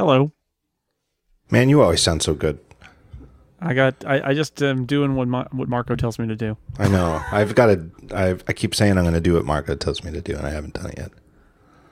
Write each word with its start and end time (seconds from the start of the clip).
Hello. 0.00 0.32
Man, 1.50 1.68
you 1.68 1.82
always 1.82 2.00
sound 2.00 2.22
so 2.22 2.32
good. 2.32 2.58
I 3.60 3.74
got. 3.74 4.02
I, 4.06 4.30
I 4.30 4.32
just 4.32 4.62
am 4.62 4.86
doing 4.86 5.14
what 5.14 5.28
Ma- 5.28 5.44
what 5.52 5.68
Marco 5.68 5.94
tells 5.94 6.18
me 6.18 6.26
to 6.26 6.34
do. 6.34 6.56
I 6.78 6.88
know. 6.88 7.22
I've 7.30 7.54
got 7.54 7.66
to. 7.66 7.90
I've, 8.10 8.42
I 8.48 8.54
keep 8.54 8.74
saying 8.74 8.96
I'm 8.96 9.04
going 9.04 9.12
to 9.12 9.20
do 9.20 9.34
what 9.34 9.44
Marco 9.44 9.74
tells 9.74 10.02
me 10.02 10.10
to 10.12 10.22
do, 10.22 10.34
and 10.34 10.46
I 10.46 10.52
haven't 10.52 10.72
done 10.72 10.86
it 10.86 10.94
yet. 10.96 11.10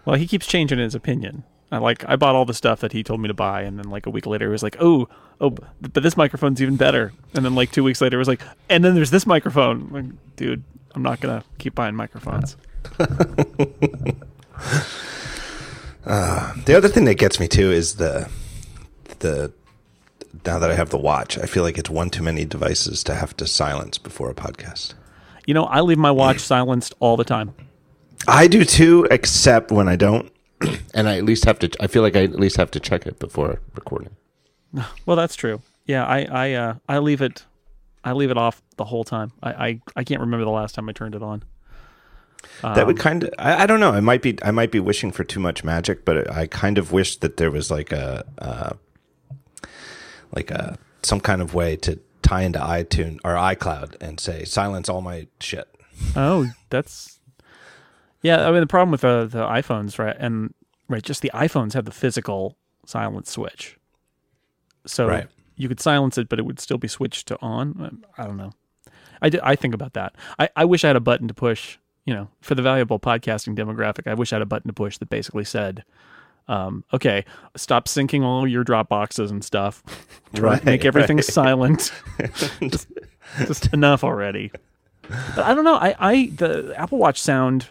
Well, 0.07 0.17
he 0.17 0.27
keeps 0.27 0.47
changing 0.47 0.79
his 0.79 0.95
opinion. 0.95 1.45
I 1.71 1.77
like. 1.77 2.03
I 2.09 2.17
bought 2.17 2.35
all 2.35 2.47
the 2.47 2.55
stuff 2.55 2.81
that 2.81 2.93
he 2.93 3.05
told 3.05 3.21
me 3.21 3.29
to 3.29 3.35
buy, 3.35 3.61
and 3.61 3.79
then 3.79 3.90
like 3.90 4.06
a 4.06 4.11
week 4.11 4.25
later, 4.25 4.47
he 4.47 4.53
was 4.53 4.63
like, 4.63 4.79
"Oh, 4.81 5.06
oh, 5.43 5.51
but 5.51 6.03
this 6.03 6.17
microphone's 6.17 6.63
even 6.63 6.77
better." 6.77 7.13
And 7.35 7.45
then 7.45 7.54
like 7.54 7.72
two 7.72 7.85
weeks 7.85 8.01
later, 8.01 8.17
it 8.17 8.21
was 8.21 8.29
like, 8.29 8.40
"And 8.71 8.83
then 8.83 8.95
there's 8.95 9.11
this 9.11 9.27
microphone." 9.27 9.90
Like, 9.90 10.37
dude, 10.37 10.65
I'm 10.95 11.03
not 11.03 11.21
gonna 11.21 11.45
keep 11.59 11.75
buying 11.75 11.95
microphones. 11.95 12.56
uh, 16.09 16.55
the 16.65 16.77
other 16.77 16.88
thing 16.88 17.05
that 17.05 17.15
gets 17.15 17.38
me 17.38 17.47
too 17.47 17.70
is 17.70 17.97
the 17.97 18.29
the 19.20 19.52
now 20.46 20.59
that 20.59 20.70
I 20.70 20.74
have 20.74 20.91
the 20.91 20.98
watch, 20.98 21.38
I 21.38 21.46
feel 21.46 21.62
like 21.62 21.78
it's 21.78 21.91
one 21.91 22.10
too 22.10 22.23
many 22.23 22.45
devices 22.45 23.02
to 23.05 23.15
have 23.15 23.37
to 23.38 23.46
silence 23.46 23.98
before 23.98 24.30
a 24.30 24.34
podcast. 24.34 24.95
You 25.46 25.55
know, 25.55 25.65
I 25.65 25.80
leave 25.80 25.98
my 25.98 26.10
watch 26.10 26.41
silenced 26.41 26.95
all 27.01 27.16
the 27.16 27.24
time. 27.24 27.55
I 28.27 28.46
do 28.46 28.65
too, 28.65 29.06
except 29.10 29.70
when 29.70 29.88
I 29.88 29.96
don't. 29.96 30.30
and 30.95 31.09
I 31.09 31.16
at 31.16 31.24
least 31.24 31.45
have 31.45 31.59
to. 31.60 31.70
I 31.80 31.87
feel 31.87 32.02
like 32.02 32.16
I 32.16 32.24
at 32.24 32.38
least 32.38 32.56
have 32.56 32.70
to 32.73 32.80
check 32.80 33.06
it 33.06 33.18
before 33.18 33.60
recording. 33.74 34.10
Well, 35.06 35.16
that's 35.16 35.34
true. 35.37 35.62
Yeah, 35.87 36.04
I 36.04 36.27
I 36.30 36.52
uh, 36.52 36.74
I 36.88 36.98
leave 36.98 37.23
it 37.23 37.45
I 38.04 38.12
leave 38.12 38.30
it 38.30 38.37
off 38.37 38.62
the 38.77 38.84
whole 38.84 39.04
time. 39.04 39.32
I 39.43 39.51
I, 39.51 39.80
I 39.96 40.04
can't 40.04 40.20
remember 40.20 40.45
the 40.45 40.51
last 40.51 40.74
time 40.74 40.88
I 40.88 40.93
turned 40.93 41.15
it 41.15 41.23
on. 41.23 41.43
Um, 42.62 42.74
that 42.74 42.86
would 42.86 42.98
um, 42.98 43.02
kind 43.02 43.24
of 43.24 43.30
I, 43.38 43.62
I, 43.62 43.66
don't 43.66 43.80
know. 43.80 43.92
I 43.92 44.00
might 44.00 44.22
be 44.22 44.38
I 44.42 44.50
might 44.50 44.70
be 44.70 44.80
wishing 44.80 45.12
for 45.12 45.24
too 45.24 45.40
much 45.40 45.64
magic, 45.64 46.04
but 46.04 46.30
I 46.30 46.46
kind 46.46 46.78
of 46.78 46.92
wish 46.92 47.16
that 47.16 47.36
there 47.36 47.50
was 47.50 47.70
like 47.70 47.92
a 47.92 48.24
uh, 48.38 48.72
like 50.34 50.50
a 50.50 50.78
some 51.02 51.20
kind 51.20 51.40
of 51.40 51.54
way 51.54 51.76
to 51.76 51.98
tie 52.23 52.42
into 52.42 52.59
iTunes 52.59 53.18
or 53.24 53.34
iCloud 53.34 53.96
and 54.00 54.20
say 54.20 54.45
silence 54.45 54.88
all 54.88 55.00
my 55.00 55.26
shit. 55.40 55.68
Oh, 56.16 56.50
that's 56.70 57.18
yeah. 58.23 58.46
I 58.46 58.50
mean, 58.50 58.60
the 58.60 58.66
problem 58.66 58.90
with 58.90 59.02
the 59.02 59.28
the 59.30 59.45
iPhones, 59.45 59.98
right, 59.98 60.16
and 60.18 60.54
right, 60.88 61.02
just 61.02 61.22
the 61.22 61.30
iPhones 61.34 61.74
have 61.74 61.84
the 61.84 61.93
physical 61.93 62.56
silence 62.87 63.30
switch, 63.30 63.78
so 64.87 65.06
right. 65.06 65.28
you 65.56 65.69
could 65.69 65.81
silence 65.81 66.19
it, 66.19 66.28
but 66.28 66.39
it 66.39 66.43
would 66.43 66.61
still 66.61 66.78
be 66.78 66.89
switched 66.89 67.28
to 67.28 67.41
on. 67.41 68.03
I 68.17 68.25
don't 68.25 68.37
know. 68.37 68.53
I, 69.20 69.31
I 69.43 69.56
think 69.56 69.75
about 69.75 69.95
that. 69.95 70.15
I, 70.39 70.48
I 70.56 70.65
wish 70.65 70.84
I 70.84 70.89
had 70.89 70.97
a 70.97 71.00
button 71.00 71.28
to 71.28 71.34
push. 71.34 71.78
You 72.09 72.14
know, 72.14 72.28
for 72.41 72.55
the 72.55 72.62
valuable 72.62 72.98
podcasting 72.98 73.55
demographic, 73.55 74.11
I 74.11 74.14
wish 74.14 74.33
I 74.33 74.37
had 74.37 74.42
a 74.42 74.47
button 74.47 74.70
to 74.70 74.73
push 74.73 74.97
that 74.97 75.11
basically 75.11 75.45
said, 75.45 75.84
um, 76.48 76.83
okay, 76.95 77.27
stop 77.55 77.84
syncing 77.84 78.23
all 78.23 78.48
your 78.48 78.65
Dropboxes 78.65 79.28
and 79.28 79.45
stuff. 79.45 79.83
Right, 80.39 80.62
make 80.62 80.84
everything 80.84 81.17
right. 81.17 81.25
silent. 81.25 81.91
just, 82.61 82.87
just, 83.39 83.73
enough 83.73 84.05
already. 84.05 84.53
But 85.00 85.39
I 85.39 85.55
don't 85.55 85.65
know. 85.65 85.77
I, 85.77 85.95
I 85.98 86.27
the 86.27 86.75
Apple 86.77 86.98
Watch 86.98 87.19
sound 87.20 87.69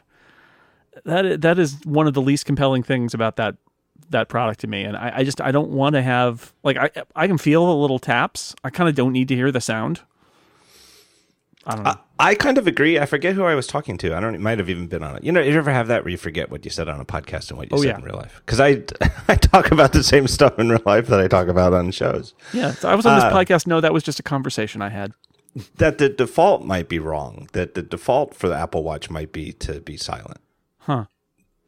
that 1.05 1.41
that 1.41 1.59
is 1.59 1.77
one 1.85 2.07
of 2.07 2.15
the 2.15 2.21
least 2.21 2.45
compelling 2.47 2.81
things 2.81 3.13
about 3.13 3.35
that 3.35 3.55
that 4.09 4.27
product 4.27 4.61
to 4.61 4.67
me. 4.67 4.83
And 4.83 4.97
I, 4.97 5.17
I 5.17 5.23
just 5.23 5.39
I 5.39 5.51
don't 5.51 5.69
want 5.69 5.93
to 5.93 6.01
have 6.01 6.51
like 6.63 6.77
I 6.77 6.89
I 7.15 7.27
can 7.27 7.37
feel 7.37 7.67
the 7.67 7.75
little 7.75 7.99
taps. 7.99 8.55
I 8.63 8.71
kind 8.71 8.89
of 8.89 8.95
don't 8.95 9.13
need 9.13 9.27
to 9.27 9.35
hear 9.35 9.51
the 9.51 9.61
sound. 9.61 10.01
I 11.67 11.75
don't 11.75 11.83
know. 11.83 11.95
I, 12.17 12.29
I, 12.29 12.35
kind 12.35 12.57
of 12.57 12.65
agree. 12.65 12.97
I 12.97 13.05
forget 13.05 13.35
who 13.35 13.43
I 13.43 13.53
was 13.53 13.67
talking 13.67 13.97
to. 13.97 14.15
I 14.15 14.21
don't. 14.21 14.33
It 14.33 14.39
might 14.39 14.57
have 14.57 14.69
even 14.69 14.87
been 14.87 15.03
on 15.03 15.17
it. 15.17 15.23
You 15.25 15.33
know, 15.33 15.41
you 15.41 15.51
ever 15.57 15.69
have 15.69 15.87
that 15.89 16.05
where 16.05 16.11
you 16.11 16.17
forget 16.17 16.49
what 16.49 16.63
you 16.63 16.71
said 16.71 16.87
on 16.87 17.01
a 17.01 17.05
podcast 17.05 17.49
and 17.49 17.57
what 17.57 17.69
you 17.69 17.77
oh, 17.77 17.81
said 17.81 17.87
yeah. 17.89 17.97
in 17.97 18.03
real 18.03 18.15
life? 18.15 18.41
Because 18.45 18.61
I 18.61 18.83
I 19.27 19.35
talk 19.35 19.69
about 19.69 19.91
the 19.91 20.01
same 20.01 20.27
stuff 20.27 20.57
in 20.57 20.69
real 20.69 20.81
life 20.85 21.07
that 21.07 21.19
I 21.19 21.27
talk 21.27 21.49
about 21.49 21.73
on 21.73 21.91
shows. 21.91 22.33
Yeah, 22.53 22.71
so 22.71 22.87
I 22.87 22.95
was 22.95 23.05
on 23.05 23.15
this 23.15 23.25
uh, 23.25 23.33
podcast. 23.33 23.67
No, 23.67 23.81
that 23.81 23.91
was 23.91 24.01
just 24.01 24.17
a 24.17 24.23
conversation 24.23 24.81
I 24.81 24.89
had. 24.89 25.13
That 25.75 25.97
the 25.97 26.07
default 26.07 26.63
might 26.63 26.87
be 26.87 26.99
wrong. 26.99 27.49
That 27.51 27.73
the 27.73 27.81
default 27.81 28.33
for 28.33 28.47
the 28.47 28.55
Apple 28.55 28.83
Watch 28.83 29.09
might 29.09 29.33
be 29.33 29.51
to 29.53 29.81
be 29.81 29.97
silent. 29.97 30.39
Huh. 30.79 31.05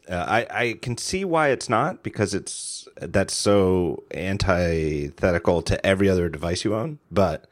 Uh, 0.10 0.16
I 0.16 0.48
I 0.50 0.74
can 0.82 0.98
see 0.98 1.26
why 1.26 1.50
it's 1.50 1.68
not 1.68 2.04
because 2.04 2.34
it's 2.34 2.88
that's 3.02 3.36
so 3.36 4.06
antithetical 4.14 5.62
to 5.64 5.86
every 5.86 6.10
other 6.10 6.30
device 6.30 6.64
you 6.64 6.74
own, 6.74 7.00
but 7.12 7.48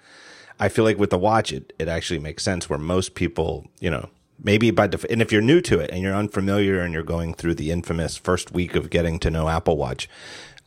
I 0.60 0.70
feel 0.70 0.86
like 0.86 0.98
with 0.98 1.10
the 1.12 1.18
watch, 1.18 1.52
it, 1.52 1.74
it 1.78 1.88
actually 1.88 2.20
makes 2.20 2.44
sense 2.44 2.70
where 2.70 2.80
most 2.80 3.16
people, 3.16 3.68
you 3.80 3.92
know, 3.92 4.10
maybe 4.44 4.72
by 4.72 4.88
def- 4.88 5.06
and 5.06 5.22
if 5.22 5.32
you're 5.32 5.42
new 5.42 5.62
to 5.62 5.80
it 5.80 5.90
and 5.92 6.02
you're 6.02 6.16
unfamiliar 6.16 6.82
and 6.82 6.94
you're 6.94 7.04
going 7.04 7.34
through 7.34 7.56
the 7.56 7.72
infamous 7.72 8.18
first 8.18 8.52
week 8.52 8.76
of 8.76 8.90
getting 8.90 9.20
to 9.20 9.30
know 9.30 9.50
Apple 9.50 9.78
Watch, 9.78 10.10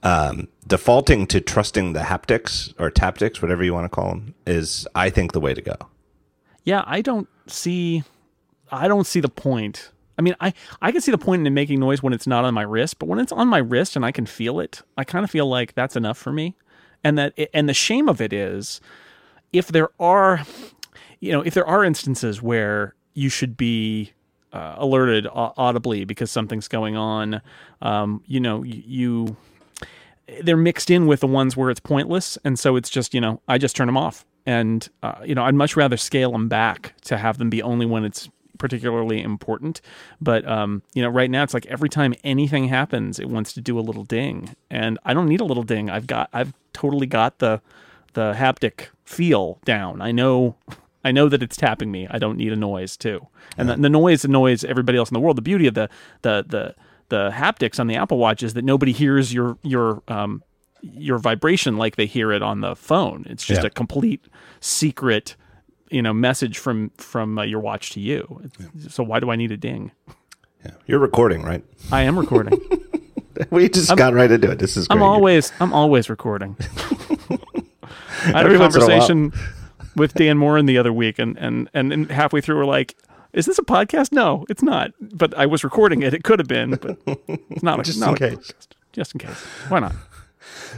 um, 0.02 0.48
defaulting 0.66 1.26
to 1.28 1.40
trusting 1.40 1.92
the 1.92 2.00
haptics 2.00 2.72
or 2.78 2.90
taptics, 2.90 3.42
whatever 3.42 3.62
you 3.62 3.74
want 3.74 3.84
to 3.84 3.88
call 3.88 4.10
them, 4.10 4.34
is 4.46 4.86
I 4.94 5.10
think 5.10 5.32
the 5.32 5.40
way 5.40 5.54
to 5.54 5.62
go. 5.62 5.76
Yeah, 6.64 6.84
I 6.86 7.00
don't 7.00 7.28
see, 7.46 8.04
I 8.70 8.88
don't 8.88 9.06
see 9.06 9.20
the 9.20 9.28
point. 9.28 9.90
I 10.18 10.22
mean, 10.22 10.36
I 10.40 10.52
I 10.82 10.92
can 10.92 11.00
see 11.00 11.10
the 11.10 11.18
point 11.18 11.46
in 11.46 11.54
making 11.54 11.80
noise 11.80 12.02
when 12.02 12.12
it's 12.12 12.26
not 12.26 12.44
on 12.44 12.52
my 12.52 12.62
wrist, 12.62 12.98
but 12.98 13.08
when 13.08 13.18
it's 13.18 13.32
on 13.32 13.48
my 13.48 13.58
wrist 13.58 13.96
and 13.96 14.04
I 14.04 14.12
can 14.12 14.26
feel 14.26 14.60
it, 14.60 14.82
I 14.96 15.04
kind 15.04 15.24
of 15.24 15.30
feel 15.30 15.46
like 15.46 15.74
that's 15.74 15.96
enough 15.96 16.18
for 16.18 16.30
me. 16.30 16.56
And 17.02 17.16
that 17.16 17.32
it, 17.36 17.50
and 17.54 17.68
the 17.68 17.74
shame 17.74 18.08
of 18.08 18.20
it 18.20 18.32
is 18.32 18.80
if 19.52 19.68
there 19.68 19.90
are, 19.98 20.42
you 21.20 21.32
know, 21.32 21.40
if 21.42 21.54
there 21.54 21.66
are 21.66 21.84
instances 21.84 22.40
where 22.42 22.94
you 23.14 23.28
should 23.28 23.56
be 23.56 24.12
uh, 24.52 24.74
alerted 24.78 25.26
audibly 25.32 26.04
because 26.04 26.30
something's 26.30 26.68
going 26.68 26.96
on, 26.96 27.40
um, 27.82 28.22
you 28.26 28.40
know, 28.40 28.62
you 28.62 29.36
they're 30.42 30.56
mixed 30.56 30.90
in 30.90 31.06
with 31.06 31.20
the 31.20 31.26
ones 31.26 31.56
where 31.56 31.70
it's 31.70 31.80
pointless, 31.80 32.38
and 32.44 32.58
so 32.58 32.76
it's 32.76 32.90
just 32.90 33.14
you 33.14 33.20
know 33.20 33.40
I 33.48 33.58
just 33.58 33.76
turn 33.76 33.86
them 33.86 33.96
off, 33.96 34.24
and 34.46 34.88
uh, 35.02 35.20
you 35.24 35.34
know 35.34 35.44
I'd 35.44 35.54
much 35.54 35.76
rather 35.76 35.96
scale 35.96 36.32
them 36.32 36.48
back 36.48 36.94
to 37.02 37.16
have 37.18 37.38
them 37.38 37.50
be 37.50 37.62
only 37.62 37.86
when 37.86 38.04
it's 38.04 38.28
particularly 38.58 39.22
important. 39.22 39.80
But 40.20 40.46
um, 40.46 40.82
you 40.94 41.02
know, 41.02 41.08
right 41.08 41.30
now 41.30 41.42
it's 41.42 41.54
like 41.54 41.66
every 41.66 41.88
time 41.88 42.14
anything 42.22 42.68
happens, 42.68 43.18
it 43.18 43.28
wants 43.28 43.52
to 43.54 43.60
do 43.60 43.78
a 43.78 43.80
little 43.80 44.04
ding, 44.04 44.54
and 44.70 44.98
I 45.04 45.14
don't 45.14 45.28
need 45.28 45.40
a 45.40 45.44
little 45.44 45.64
ding. 45.64 45.90
I've 45.90 46.06
got 46.06 46.28
I've 46.32 46.52
totally 46.72 47.06
got 47.06 47.38
the 47.38 47.60
the 48.14 48.32
haptic 48.34 48.88
feel 49.04 49.58
down. 49.64 50.00
I 50.00 50.12
know 50.12 50.56
I 51.04 51.12
know 51.12 51.28
that 51.28 51.42
it's 51.42 51.56
tapping 51.56 51.90
me. 51.90 52.06
I 52.10 52.18
don't 52.18 52.36
need 52.36 52.52
a 52.52 52.56
noise 52.56 52.96
too. 52.96 53.26
And 53.56 53.68
yeah. 53.68 53.76
the, 53.76 53.82
the, 53.82 53.88
noise 53.88 54.24
annoys 54.24 54.64
everybody 54.64 54.98
else 54.98 55.10
in 55.10 55.14
the 55.14 55.20
world. 55.20 55.36
The 55.36 55.42
beauty 55.42 55.66
of 55.66 55.74
the 55.74 55.88
the 56.22 56.44
the 56.46 56.74
the 57.08 57.30
haptics 57.30 57.80
on 57.80 57.86
the 57.86 57.96
Apple 57.96 58.18
Watch 58.18 58.42
is 58.42 58.54
that 58.54 58.64
nobody 58.64 58.92
hears 58.92 59.32
your 59.32 59.58
your 59.62 60.02
um 60.08 60.42
your 60.82 61.18
vibration 61.18 61.76
like 61.76 61.96
they 61.96 62.06
hear 62.06 62.32
it 62.32 62.42
on 62.42 62.60
the 62.60 62.76
phone. 62.76 63.26
It's 63.28 63.44
just 63.44 63.62
yeah. 63.62 63.68
a 63.68 63.70
complete 63.70 64.24
secret, 64.60 65.36
you 65.90 66.02
know, 66.02 66.12
message 66.12 66.58
from 66.58 66.90
from 66.96 67.38
uh, 67.38 67.42
your 67.42 67.60
watch 67.60 67.90
to 67.90 68.00
you. 68.00 68.50
Yeah. 68.58 68.88
So 68.88 69.02
why 69.02 69.20
do 69.20 69.30
I 69.30 69.36
need 69.36 69.52
a 69.52 69.56
ding? 69.56 69.92
Yeah, 70.64 70.72
you're 70.86 70.98
recording, 70.98 71.42
right? 71.42 71.64
I 71.90 72.02
am 72.02 72.18
recording. 72.18 72.60
we 73.50 73.68
just 73.68 73.90
I'm, 73.90 73.96
got 73.96 74.12
right 74.12 74.30
into 74.30 74.50
it. 74.50 74.58
This 74.58 74.76
is. 74.76 74.86
Great. 74.86 74.96
I'm 74.96 75.02
always 75.02 75.52
I'm 75.60 75.72
always 75.72 76.10
recording. 76.10 76.56
I 78.26 78.38
had 78.42 78.52
a 78.52 78.58
conversation 78.58 79.32
with 79.96 80.14
Dan 80.14 80.38
Moren 80.38 80.66
the 80.66 80.78
other 80.78 80.92
week, 80.92 81.18
and, 81.18 81.36
and 81.38 81.68
and 81.74 82.10
halfway 82.10 82.40
through, 82.40 82.56
we're 82.56 82.64
like, 82.64 82.96
"Is 83.32 83.46
this 83.46 83.58
a 83.58 83.62
podcast? 83.62 84.12
No, 84.12 84.46
it's 84.48 84.62
not." 84.62 84.92
But 85.00 85.36
I 85.36 85.46
was 85.46 85.64
recording 85.64 86.02
it. 86.02 86.14
It 86.14 86.24
could 86.24 86.38
have 86.38 86.48
been, 86.48 86.76
but 86.76 86.98
it's 87.50 87.62
not. 87.62 87.84
Just 87.84 88.00
not 88.00 88.20
in 88.20 88.36
case. 88.36 88.52
Just 88.92 89.14
in 89.14 89.20
case. 89.20 89.42
Why 89.68 89.80
not? 89.80 89.94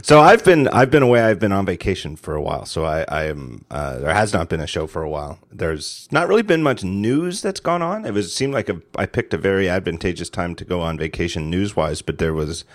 So 0.01 0.21
I've 0.21 0.43
been 0.43 0.67
I've 0.69 0.91
been 0.91 1.03
away. 1.03 1.21
I've 1.21 1.39
been 1.39 1.51
on 1.51 1.65
vacation 1.65 2.15
for 2.15 2.35
a 2.35 2.41
while. 2.41 2.65
So 2.65 2.85
I 2.85 3.05
I 3.07 3.23
am 3.25 3.65
uh, 3.71 3.99
there 3.99 4.13
has 4.13 4.33
not 4.33 4.49
been 4.49 4.59
a 4.59 4.67
show 4.67 4.87
for 4.87 5.01
a 5.01 5.09
while. 5.09 5.39
There's 5.51 6.07
not 6.11 6.27
really 6.27 6.41
been 6.41 6.63
much 6.63 6.83
news 6.83 7.41
that's 7.41 7.59
gone 7.59 7.81
on. 7.81 8.05
It 8.05 8.13
was 8.13 8.33
seemed 8.33 8.53
like 8.53 8.69
a, 8.69 8.81
I 8.95 9.05
picked 9.05 9.33
a 9.33 9.37
very 9.37 9.69
advantageous 9.69 10.29
time 10.29 10.55
to 10.55 10.65
go 10.65 10.81
on 10.81 10.97
vacation 10.97 11.49
news 11.49 11.75
wise, 11.75 12.01
but 12.01 12.17
there 12.17 12.33
was 12.33 12.65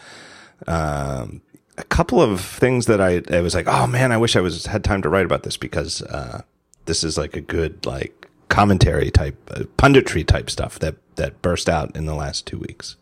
um, 0.66 1.42
a 1.78 1.84
couple 1.84 2.20
of 2.20 2.40
things 2.40 2.86
that 2.86 3.00
I, 3.00 3.22
I 3.34 3.40
was 3.40 3.54
like, 3.54 3.68
oh 3.68 3.86
man, 3.86 4.12
I 4.12 4.16
wish 4.16 4.36
I 4.36 4.40
was 4.40 4.66
had 4.66 4.84
time 4.84 5.00
to 5.02 5.08
write 5.08 5.24
about 5.24 5.44
this 5.44 5.56
because 5.56 6.02
uh, 6.02 6.42
this 6.84 7.04
is 7.04 7.16
like 7.16 7.36
a 7.36 7.40
good 7.40 7.86
like 7.86 8.28
commentary 8.48 9.10
type, 9.10 9.36
uh, 9.54 9.60
punditry 9.78 10.26
type 10.26 10.50
stuff 10.50 10.78
that 10.80 10.96
that 11.16 11.40
burst 11.40 11.68
out 11.68 11.96
in 11.96 12.06
the 12.06 12.14
last 12.14 12.46
two 12.46 12.58
weeks. 12.58 12.96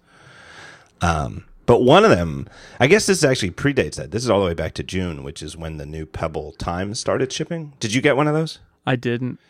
Um, 1.00 1.44
but 1.66 1.82
one 1.82 2.04
of 2.04 2.10
them, 2.10 2.48
I 2.78 2.86
guess 2.86 3.06
this 3.06 3.24
actually 3.24 3.50
predates 3.50 3.96
that. 3.96 4.10
This 4.12 4.22
is 4.22 4.30
all 4.30 4.40
the 4.40 4.46
way 4.46 4.54
back 4.54 4.74
to 4.74 4.82
June, 4.82 5.24
which 5.24 5.42
is 5.42 5.56
when 5.56 5.78
the 5.78 5.86
new 5.86 6.06
Pebble 6.06 6.52
Times 6.52 7.00
started 7.00 7.32
shipping. 7.32 7.72
Did 7.80 7.92
you 7.92 8.00
get 8.00 8.16
one 8.16 8.28
of 8.28 8.34
those? 8.34 8.60
I 8.86 8.96
didn't. 8.96 9.40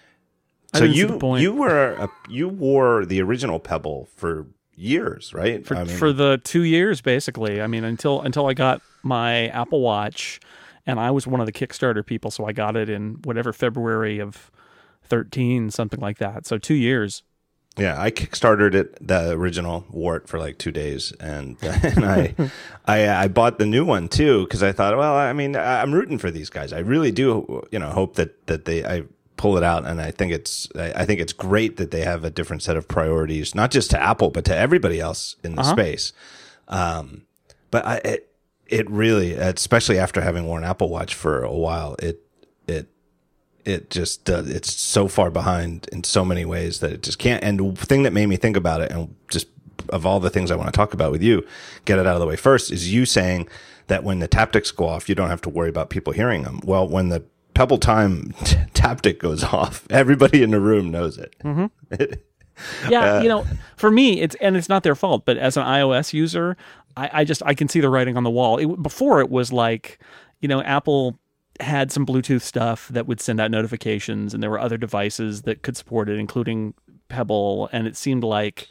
I 0.72 0.78
so 0.78 0.86
didn't 0.86 0.96
you 0.96 1.36
you 1.36 1.52
were 1.52 1.92
a, 1.92 2.08
you 2.28 2.48
wore 2.48 3.04
the 3.04 3.20
original 3.20 3.58
Pebble 3.58 4.08
for 4.16 4.46
years, 4.76 5.32
right? 5.34 5.64
For, 5.64 5.76
I 5.76 5.84
mean, 5.84 5.96
for 5.96 6.12
the 6.12 6.40
two 6.42 6.62
years, 6.62 7.00
basically. 7.00 7.60
I 7.60 7.66
mean, 7.66 7.84
until 7.84 8.20
until 8.22 8.46
I 8.46 8.54
got 8.54 8.82
my 9.06 9.48
Apple 9.48 9.80
Watch, 9.80 10.40
and 10.86 11.00
I 11.00 11.10
was 11.10 11.26
one 11.26 11.40
of 11.40 11.46
the 11.46 11.52
Kickstarter 11.52 12.04
people, 12.04 12.30
so 12.30 12.46
I 12.46 12.52
got 12.52 12.76
it 12.76 12.88
in 12.88 13.20
whatever 13.24 13.52
February 13.52 14.18
of 14.18 14.50
thirteen, 15.02 15.70
something 15.70 16.00
like 16.00 16.18
that. 16.18 16.46
So 16.46 16.58
two 16.58 16.74
years. 16.74 17.22
Yeah, 17.78 18.00
I 18.00 18.10
kickstarted 18.10 18.74
it, 18.74 19.06
the 19.06 19.32
original 19.32 19.84
Wart, 19.90 20.28
for 20.28 20.38
like 20.38 20.56
two 20.56 20.72
days, 20.72 21.12
and 21.20 21.58
and 21.62 22.06
I, 22.06 22.34
I, 22.86 23.08
I 23.24 23.28
bought 23.28 23.58
the 23.58 23.66
new 23.66 23.84
one 23.84 24.08
too 24.08 24.44
because 24.44 24.62
I 24.62 24.72
thought, 24.72 24.96
well, 24.96 25.14
I 25.14 25.34
mean, 25.34 25.56
I'm 25.56 25.92
rooting 25.92 26.16
for 26.16 26.30
these 26.30 26.48
guys. 26.48 26.72
I 26.72 26.78
really 26.78 27.12
do, 27.12 27.62
you 27.70 27.78
know, 27.78 27.90
hope 27.90 28.16
that 28.16 28.46
that 28.46 28.64
they 28.64 28.84
I 28.84 29.04
pull 29.36 29.58
it 29.58 29.62
out, 29.62 29.84
and 29.84 30.00
I 30.00 30.10
think 30.10 30.32
it's 30.32 30.68
I 30.74 31.04
think 31.04 31.20
it's 31.20 31.34
great 31.34 31.76
that 31.76 31.90
they 31.90 32.00
have 32.00 32.24
a 32.24 32.30
different 32.30 32.62
set 32.62 32.78
of 32.78 32.88
priorities, 32.88 33.54
not 33.54 33.70
just 33.70 33.90
to 33.90 34.02
Apple 34.02 34.30
but 34.30 34.46
to 34.46 34.56
everybody 34.56 34.98
else 34.98 35.36
in 35.44 35.54
the 35.54 35.60
uh-huh. 35.60 35.72
space. 35.72 36.12
Um, 36.68 37.26
but 37.70 37.86
I, 37.86 38.18
it, 38.68 38.90
really, 38.90 39.32
especially 39.32 39.98
after 39.98 40.20
having 40.20 40.46
worn 40.46 40.64
Apple 40.64 40.88
Watch 40.88 41.14
for 41.14 41.42
a 41.42 41.52
while, 41.52 41.96
it 41.98 42.22
it 42.66 42.88
it 43.64 43.90
just 43.90 44.30
uh, 44.30 44.42
it's 44.46 44.72
so 44.72 45.08
far 45.08 45.30
behind 45.30 45.88
in 45.92 46.04
so 46.04 46.24
many 46.24 46.44
ways 46.44 46.80
that 46.80 46.92
it 46.92 47.02
just 47.02 47.18
can't. 47.18 47.42
And 47.42 47.76
the 47.76 47.86
thing 47.86 48.02
that 48.04 48.12
made 48.12 48.26
me 48.26 48.36
think 48.36 48.56
about 48.56 48.80
it, 48.80 48.90
and 48.90 49.14
just 49.28 49.48
of 49.90 50.06
all 50.06 50.20
the 50.20 50.30
things 50.30 50.50
I 50.50 50.56
want 50.56 50.68
to 50.68 50.76
talk 50.76 50.94
about 50.94 51.12
with 51.12 51.22
you, 51.22 51.44
get 51.84 51.98
it 51.98 52.06
out 52.06 52.14
of 52.14 52.20
the 52.20 52.26
way 52.26 52.36
first, 52.36 52.70
is 52.70 52.92
you 52.92 53.06
saying 53.06 53.48
that 53.88 54.04
when 54.04 54.18
the 54.18 54.28
taptics 54.28 54.74
go 54.74 54.86
off, 54.86 55.08
you 55.08 55.14
don't 55.14 55.30
have 55.30 55.42
to 55.42 55.48
worry 55.48 55.68
about 55.68 55.90
people 55.90 56.12
hearing 56.12 56.42
them. 56.42 56.60
Well, 56.64 56.88
when 56.88 57.08
the 57.08 57.24
Pebble 57.54 57.78
Time 57.78 58.34
t- 58.44 58.56
taptic 58.74 59.18
goes 59.18 59.44
off, 59.44 59.86
everybody 59.90 60.42
in 60.42 60.50
the 60.50 60.60
room 60.60 60.90
knows 60.90 61.18
it. 61.18 61.34
Mm-hmm. 61.44 62.04
yeah, 62.90 63.16
uh, 63.16 63.22
you 63.22 63.28
know, 63.28 63.46
for 63.76 63.90
me, 63.90 64.20
it's 64.20 64.36
and 64.36 64.56
it's 64.56 64.68
not 64.68 64.82
their 64.82 64.94
fault, 64.94 65.24
but 65.24 65.36
as 65.36 65.56
an 65.56 65.64
iOS 65.64 66.12
user, 66.12 66.56
I, 66.96 67.10
I 67.12 67.25
just 67.25 67.43
I 67.44 67.54
can 67.54 67.69
see 67.69 67.81
the 67.81 67.90
writing 67.90 68.16
on 68.16 68.25
the 68.25 68.31
wall. 68.31 68.58
It, 68.58 68.82
before 68.82 69.20
it 69.20 69.31
was 69.31 69.52
like, 69.52 69.98
you 70.40 70.48
know, 70.48 70.62
Apple 70.62 71.19
had 71.60 71.90
some 71.90 72.04
Bluetooth 72.04 72.43
stuff 72.43 72.88
that 72.88 73.06
would 73.06 73.20
send 73.20 73.40
out 73.40 73.50
notifications, 73.50 74.34
and 74.34 74.43
there 74.43 74.50
were 74.50 74.58
other 74.58 74.76
devices 74.76 75.43
that 75.43 75.62
could 75.62 75.76
support 75.76 76.08
it, 76.08 76.19
including 76.19 76.75
Pebble. 77.08 77.69
And 77.72 77.87
it 77.87 77.96
seemed 77.96 78.25
like, 78.25 78.69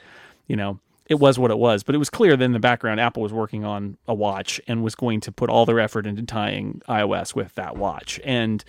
you 0.48 0.56
know, 0.56 0.80
it 1.07 1.16
was 1.16 1.38
what 1.38 1.51
it 1.51 1.57
was. 1.57 1.83
But 1.83 1.95
it 1.95 2.00
was 2.00 2.10
clear 2.10 2.36
that 2.36 2.44
in 2.44 2.54
the 2.54 2.60
background, 2.60 3.00
Apple 3.00 3.24
was 3.24 3.33
working 3.33 3.63
on 3.63 3.98
a 4.07 4.13
watch 4.13 4.60
and 4.68 4.83
was 4.83 4.95
going 4.95 5.21
to 5.21 5.31
put 5.31 5.50
all 5.50 5.66
their 5.66 5.80
effort 5.80 6.07
into 6.07 6.24
tying 6.24 6.81
iOS 6.89 7.36
with 7.36 7.54
that 7.56 7.78
watch. 7.78 8.19
And, 8.24 8.63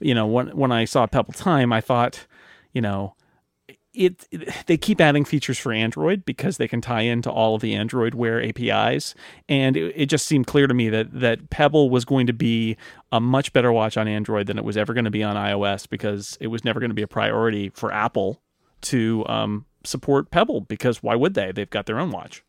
you 0.00 0.14
know, 0.14 0.26
when 0.26 0.48
when 0.56 0.72
I 0.72 0.84
saw 0.84 1.06
Pebble 1.06 1.34
Time, 1.34 1.72
I 1.72 1.80
thought, 1.80 2.26
you 2.72 2.80
know, 2.80 3.14
it, 3.94 4.26
they 4.66 4.76
keep 4.76 5.00
adding 5.00 5.24
features 5.24 5.58
for 5.58 5.72
Android 5.72 6.24
because 6.24 6.56
they 6.56 6.68
can 6.68 6.80
tie 6.80 7.02
into 7.02 7.30
all 7.30 7.54
of 7.54 7.60
the 7.60 7.74
Android 7.74 8.14
Wear 8.14 8.42
APIs, 8.42 9.14
and 9.48 9.76
it, 9.76 9.92
it, 9.96 10.06
just 10.06 10.26
seemed 10.26 10.46
clear 10.46 10.66
to 10.66 10.74
me 10.74 10.88
that 10.88 11.12
that 11.12 11.50
Pebble 11.50 11.90
was 11.90 12.04
going 12.04 12.26
to 12.26 12.32
be 12.32 12.76
a 13.10 13.20
much 13.20 13.52
better 13.52 13.72
watch 13.72 13.96
on 13.96 14.08
Android 14.08 14.46
than 14.46 14.58
it 14.58 14.64
was 14.64 14.76
ever 14.76 14.94
going 14.94 15.04
to 15.04 15.10
be 15.10 15.22
on 15.22 15.36
iOS 15.36 15.88
because 15.88 16.38
it 16.40 16.46
was 16.46 16.64
never 16.64 16.80
going 16.80 16.90
to 16.90 16.94
be 16.94 17.02
a 17.02 17.08
priority 17.08 17.68
for 17.70 17.92
Apple 17.92 18.40
to 18.82 19.24
um, 19.26 19.66
support 19.84 20.30
Pebble 20.30 20.62
because 20.62 21.02
why 21.02 21.14
would 21.14 21.34
they? 21.34 21.52
They've 21.52 21.68
got 21.68 21.86
their 21.86 21.98
own 21.98 22.10
watch. 22.10 22.42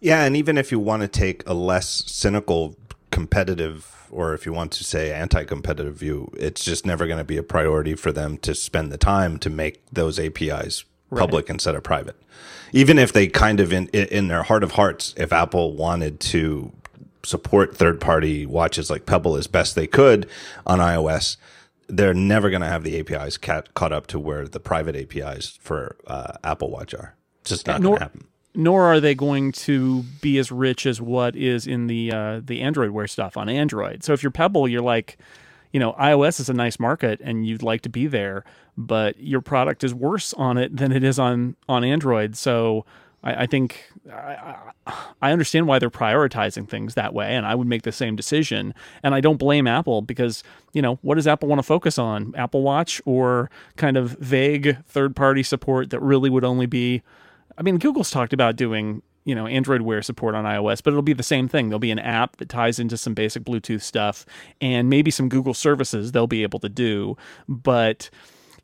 Yeah, 0.00 0.24
and 0.24 0.36
even 0.36 0.56
if 0.56 0.70
you 0.70 0.78
want 0.78 1.02
to 1.02 1.08
take 1.08 1.46
a 1.48 1.54
less 1.54 2.04
cynical 2.06 2.76
competitive 3.14 4.08
or 4.10 4.34
if 4.34 4.44
you 4.44 4.52
want 4.52 4.72
to 4.72 4.82
say 4.82 5.12
anti-competitive 5.12 5.94
view, 5.94 6.32
it's 6.36 6.64
just 6.64 6.84
never 6.84 7.06
going 7.06 7.18
to 7.18 7.24
be 7.24 7.36
a 7.36 7.44
priority 7.44 7.94
for 7.94 8.10
them 8.10 8.36
to 8.38 8.56
spend 8.56 8.90
the 8.90 8.98
time 8.98 9.38
to 9.38 9.48
make 9.48 9.84
those 9.92 10.18
APIs 10.18 10.84
public 11.14 11.48
instead 11.48 11.76
of 11.76 11.84
private. 11.84 12.20
Even 12.72 12.98
if 12.98 13.12
they 13.12 13.28
kind 13.28 13.60
of 13.60 13.72
in 13.72 13.86
in 13.86 14.26
their 14.26 14.42
heart 14.42 14.64
of 14.64 14.72
hearts, 14.72 15.14
if 15.16 15.32
Apple 15.32 15.76
wanted 15.76 16.18
to 16.18 16.72
support 17.22 17.76
third-party 17.76 18.46
watches 18.46 18.90
like 18.90 19.06
Pebble 19.06 19.36
as 19.36 19.46
best 19.46 19.76
they 19.76 19.86
could 19.86 20.28
on 20.66 20.80
iOS, 20.80 21.36
they're 21.86 22.14
never 22.14 22.50
going 22.50 22.62
to 22.62 22.68
have 22.68 22.82
the 22.82 22.98
APIs 22.98 23.38
caught 23.38 23.92
up 23.92 24.08
to 24.08 24.18
where 24.18 24.48
the 24.48 24.60
private 24.60 24.96
APIs 24.96 25.56
for 25.60 25.96
uh, 26.08 26.32
Apple 26.42 26.68
Watch 26.68 26.94
are. 26.94 27.14
It's 27.42 27.50
just 27.50 27.66
not 27.68 27.80
going 27.80 27.96
to 27.96 28.02
happen 28.02 28.26
nor 28.54 28.84
are 28.84 29.00
they 29.00 29.14
going 29.14 29.52
to 29.52 30.02
be 30.20 30.38
as 30.38 30.52
rich 30.52 30.86
as 30.86 31.00
what 31.00 31.34
is 31.34 31.66
in 31.66 31.86
the 31.86 32.12
uh, 32.12 32.40
the 32.44 32.60
Android 32.60 32.90
Wear 32.90 33.06
stuff 33.06 33.36
on 33.36 33.48
Android. 33.48 34.04
So 34.04 34.12
if 34.12 34.22
you're 34.22 34.30
Pebble, 34.30 34.68
you're 34.68 34.82
like, 34.82 35.18
you 35.72 35.80
know, 35.80 35.92
iOS 35.94 36.40
is 36.40 36.48
a 36.48 36.54
nice 36.54 36.78
market 36.78 37.20
and 37.22 37.46
you'd 37.46 37.62
like 37.62 37.80
to 37.82 37.88
be 37.88 38.06
there, 38.06 38.44
but 38.76 39.18
your 39.18 39.40
product 39.40 39.82
is 39.82 39.92
worse 39.92 40.32
on 40.34 40.56
it 40.56 40.76
than 40.76 40.92
it 40.92 41.02
is 41.02 41.18
on 41.18 41.56
on 41.68 41.82
Android. 41.82 42.36
So 42.36 42.84
I, 43.24 43.42
I 43.42 43.46
think 43.46 43.90
I, 44.12 44.56
I 45.20 45.32
understand 45.32 45.66
why 45.66 45.80
they're 45.80 45.90
prioritizing 45.90 46.68
things 46.68 46.94
that 46.94 47.12
way, 47.12 47.34
and 47.34 47.44
I 47.44 47.56
would 47.56 47.66
make 47.66 47.82
the 47.82 47.92
same 47.92 48.14
decision. 48.14 48.72
And 49.02 49.16
I 49.16 49.20
don't 49.20 49.38
blame 49.38 49.66
Apple 49.66 50.00
because 50.00 50.44
you 50.72 50.82
know 50.82 51.00
what 51.02 51.16
does 51.16 51.26
Apple 51.26 51.48
want 51.48 51.58
to 51.58 51.64
focus 51.64 51.98
on? 51.98 52.34
Apple 52.36 52.62
Watch 52.62 53.02
or 53.04 53.50
kind 53.76 53.96
of 53.96 54.12
vague 54.12 54.76
third 54.86 55.16
party 55.16 55.42
support 55.42 55.90
that 55.90 56.00
really 56.00 56.30
would 56.30 56.44
only 56.44 56.66
be 56.66 57.02
I 57.58 57.62
mean, 57.62 57.78
Google's 57.78 58.10
talked 58.10 58.32
about 58.32 58.56
doing 58.56 59.02
you 59.24 59.34
know 59.34 59.46
Android 59.46 59.82
Wear 59.82 60.02
support 60.02 60.34
on 60.34 60.44
iOS, 60.44 60.82
but 60.82 60.90
it'll 60.92 61.02
be 61.02 61.12
the 61.12 61.22
same 61.22 61.48
thing. 61.48 61.68
There'll 61.68 61.78
be 61.78 61.90
an 61.90 61.98
app 61.98 62.36
that 62.36 62.48
ties 62.48 62.78
into 62.78 62.96
some 62.96 63.14
basic 63.14 63.44
Bluetooth 63.44 63.82
stuff, 63.82 64.26
and 64.60 64.88
maybe 64.88 65.10
some 65.10 65.28
Google 65.28 65.54
services 65.54 66.12
they'll 66.12 66.26
be 66.26 66.42
able 66.42 66.60
to 66.60 66.68
do. 66.68 67.16
But 67.48 68.10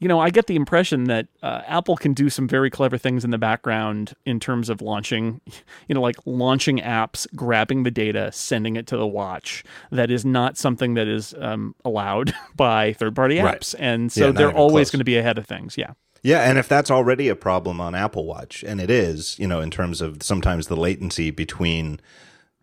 you 0.01 0.09
know, 0.09 0.19
I 0.19 0.31
get 0.31 0.47
the 0.47 0.57
impression 0.57 1.05
that 1.05 1.29
uh, 1.43 1.61
Apple 1.67 1.95
can 1.95 2.15
do 2.15 2.31
some 2.31 2.49
very 2.49 2.71
clever 2.71 2.97
things 2.97 3.23
in 3.23 3.31
the 3.31 3.39
background 3.39 4.15
in 4.25 4.41
terms 4.41 4.71
of 4.71 4.81
launching, 4.81 5.43
you 5.89 5.95
know, 5.95 6.01
like 6.01 6.17
launching 6.25 6.79
apps, 6.79 7.27
grabbing 7.37 7.83
the 7.83 7.91
data, 7.91 8.33
sending 8.33 8.77
it 8.77 8.87
to 8.89 8.97
the 8.97 9.07
watch. 9.07 9.63
That 9.91 10.11
is 10.11 10.25
not 10.25 10.57
something 10.57 10.95
that 10.95 11.07
is 11.07 11.35
um, 11.39 11.75
allowed 11.85 12.35
by 12.57 12.95
third-party 12.95 13.37
apps, 13.37 13.45
right. 13.45 13.75
and 13.79 14.11
so 14.11 14.27
yeah, 14.27 14.33
they're 14.33 14.53
always 14.53 14.91
going 14.91 15.01
to 15.01 15.05
be 15.05 15.19
ahead 15.19 15.39
of 15.39 15.47
things. 15.47 15.77
Yeah. 15.77 15.93
Yeah, 16.23 16.41
and 16.43 16.59
if 16.59 16.69
that's 16.69 16.91
already 16.91 17.29
a 17.29 17.37
problem 17.37 17.81
on 17.81 17.95
Apple 17.95 18.27
Watch, 18.27 18.63
and 18.63 18.81
it 18.81 18.91
is, 18.91 19.39
you 19.39 19.47
know, 19.47 19.61
in 19.61 19.71
terms 19.71 20.01
of 20.01 20.23
sometimes 20.23 20.67
the 20.67 20.77
latency 20.77 21.31
between 21.31 22.01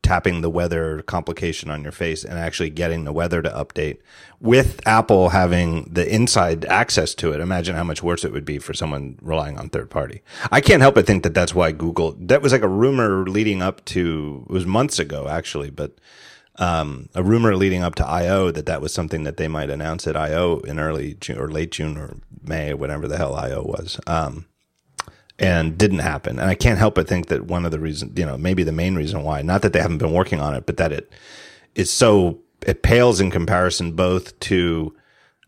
tapping 0.04 0.42
the 0.42 0.50
weather 0.50 1.02
complication 1.02 1.70
on 1.70 1.84
your 1.84 1.92
face 1.92 2.24
and 2.24 2.40
actually 2.40 2.70
getting 2.70 3.04
the 3.04 3.12
weather 3.12 3.42
to 3.42 3.50
update 3.50 3.98
with 4.40 4.80
Apple 4.88 5.30
having 5.30 5.84
the 5.92 6.08
inside 6.08 6.64
access 6.66 7.14
to 7.16 7.34
it. 7.34 7.42
Imagine 7.42 7.76
how 7.76 7.84
much 7.84 8.02
worse 8.02 8.24
it 8.24 8.32
would 8.32 8.46
be 8.46 8.58
for 8.58 8.74
someone 8.74 9.18
relying 9.22 9.58
on 9.58 9.68
third 9.70 9.90
party. 9.90 10.22
I 10.52 10.62
can't 10.62 10.82
help 10.82 10.96
but 10.96 11.06
think 11.06 11.24
that 11.24 11.34
that's 11.34 11.54
why 11.54 11.74
Google, 11.74 12.16
that 12.20 12.42
was 12.42 12.54
like 12.54 12.62
a 12.62 12.70
rumor 12.70 13.28
leading 13.28 13.62
up 13.62 13.84
to, 13.86 14.46
it 14.48 14.54
was 14.54 14.66
months 14.66 14.98
ago 14.98 15.28
actually, 15.28 15.72
but 15.72 15.98
um, 16.58 17.10
a 17.14 17.24
rumor 17.24 17.56
leading 17.56 17.84
up 17.84 17.96
to 17.96 18.08
I/O 18.08 18.52
that 18.52 18.66
that 18.66 18.82
was 18.82 18.94
something 18.94 19.24
that 19.24 19.38
they 19.38 19.48
might 19.48 19.70
announce 19.70 20.08
at 20.08 20.16
I/O 20.16 20.60
in 20.60 20.80
early 20.80 21.16
June 21.16 21.38
or 21.38 21.50
late 21.50 21.72
June 21.72 21.98
or 21.98 22.18
May, 22.44 22.72
or 22.72 22.78
whatever 22.78 23.08
the 23.08 23.18
hell 23.18 23.36
I/O 23.36 23.64
was, 23.64 24.00
um, 24.08 24.46
and 25.38 25.78
didn't 25.78 26.00
happen. 26.00 26.40
And 26.40 26.50
I 26.50 26.56
can't 26.56 26.80
help 26.80 26.96
but 26.96 27.08
think 27.08 27.28
that 27.28 27.46
one 27.46 27.66
of 27.66 27.72
the 27.72 27.80
reasons, 27.80 28.18
you 28.18 28.26
know, 28.26 28.38
maybe 28.38 28.64
the 28.64 28.72
main 28.72 28.96
reason 28.96 29.24
why, 29.24 29.42
not 29.42 29.62
that 29.62 29.74
they 29.74 29.82
haven't 29.82 30.00
been 30.00 30.14
working 30.14 30.40
on 30.40 30.56
it, 30.56 30.66
but 30.66 30.78
that 30.78 30.92
it 30.92 31.12
is 31.76 31.92
so 31.92 32.40
it 32.66 32.82
pales 32.82 33.20
in 33.22 33.30
comparison 33.30 33.92
both 33.92 34.40
to 34.40 34.96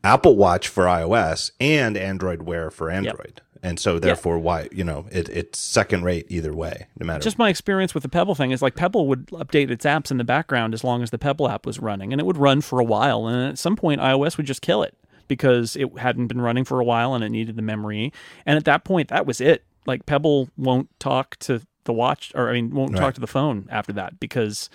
Apple 0.04 0.36
Watch 0.36 0.68
for 0.68 0.86
iOS 0.86 1.52
and 1.60 1.98
Android 1.98 2.44
Wear 2.44 2.70
for 2.70 2.90
Android. 2.90 3.34
Yep 3.38 3.42
and 3.62 3.80
so 3.80 4.00
therefore 4.00 4.38
yeah. 4.38 4.44
why 4.44 4.70
you 4.72 4.84
know 4.84 5.06
it, 5.12 5.30
it's 5.30 5.60
second 5.60 6.04
rate 6.04 6.26
either 6.30 6.54
way 6.54 6.88
no 7.00 7.06
matter 7.06 7.22
just 7.22 7.38
my 7.38 7.50
experience 7.50 7.94
with 7.94 8.04
the 8.04 8.10
pebble 8.10 8.36
thing 8.36 8.52
is 8.52 8.62
like 8.62 8.76
pebble 8.76 9.08
would 9.08 9.28
update 9.28 9.70
its 9.70 9.86
apps 9.86 10.12
in 10.12 10.18
the 10.18 10.24
background 10.24 10.74
as 10.74 10.84
long 10.84 11.04
as 11.04 11.10
the 11.10 11.18
pebble 11.18 11.50
app 11.50 11.66
was 11.66 11.80
running 11.80 12.12
and 12.12 12.20
it 12.20 12.26
would 12.26 12.38
run 12.38 12.62
for 12.62 12.80
a 12.80 12.84
while 12.84 13.28
and 13.28 13.52
at 13.52 13.58
some 13.58 13.76
point 13.76 14.02
ios 14.02 14.38
would 14.38 14.46
just 14.46 14.62
kill 14.62 14.84
it 14.84 14.96
because 15.28 15.76
it 15.76 15.98
hadn't 15.98 16.28
been 16.28 16.42
running 16.42 16.64
for 16.64 16.80
a 16.80 16.84
while 16.84 17.14
and 17.14 17.24
it 17.24 17.30
needed 17.30 17.56
the 17.56 17.62
memory 17.62 18.12
and 18.46 18.58
at 18.58 18.66
that 18.66 18.84
point 18.84 19.10
that 19.10 19.26
was 19.26 19.42
it 19.42 19.64
like 19.86 20.06
pebble 20.06 20.50
won't 20.58 20.90
talk 21.00 21.36
to 21.38 21.62
the 21.84 21.94
watch 21.94 22.32
or 22.36 22.50
i 22.50 22.54
mean 22.54 22.72
won't 22.72 22.94
right. 22.94 23.00
talk 23.00 23.14
to 23.14 23.22
the 23.22 23.28
phone 23.28 23.68
after 23.70 23.94
that 23.94 24.20
because 24.20 24.70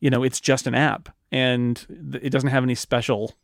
you 0.00 0.10
know 0.10 0.22
it's 0.22 0.40
just 0.40 0.66
an 0.66 0.74
app 0.74 1.08
and 1.30 1.86
it 2.22 2.30
doesn't 2.30 2.50
have 2.50 2.62
any 2.62 2.74
special 2.74 3.34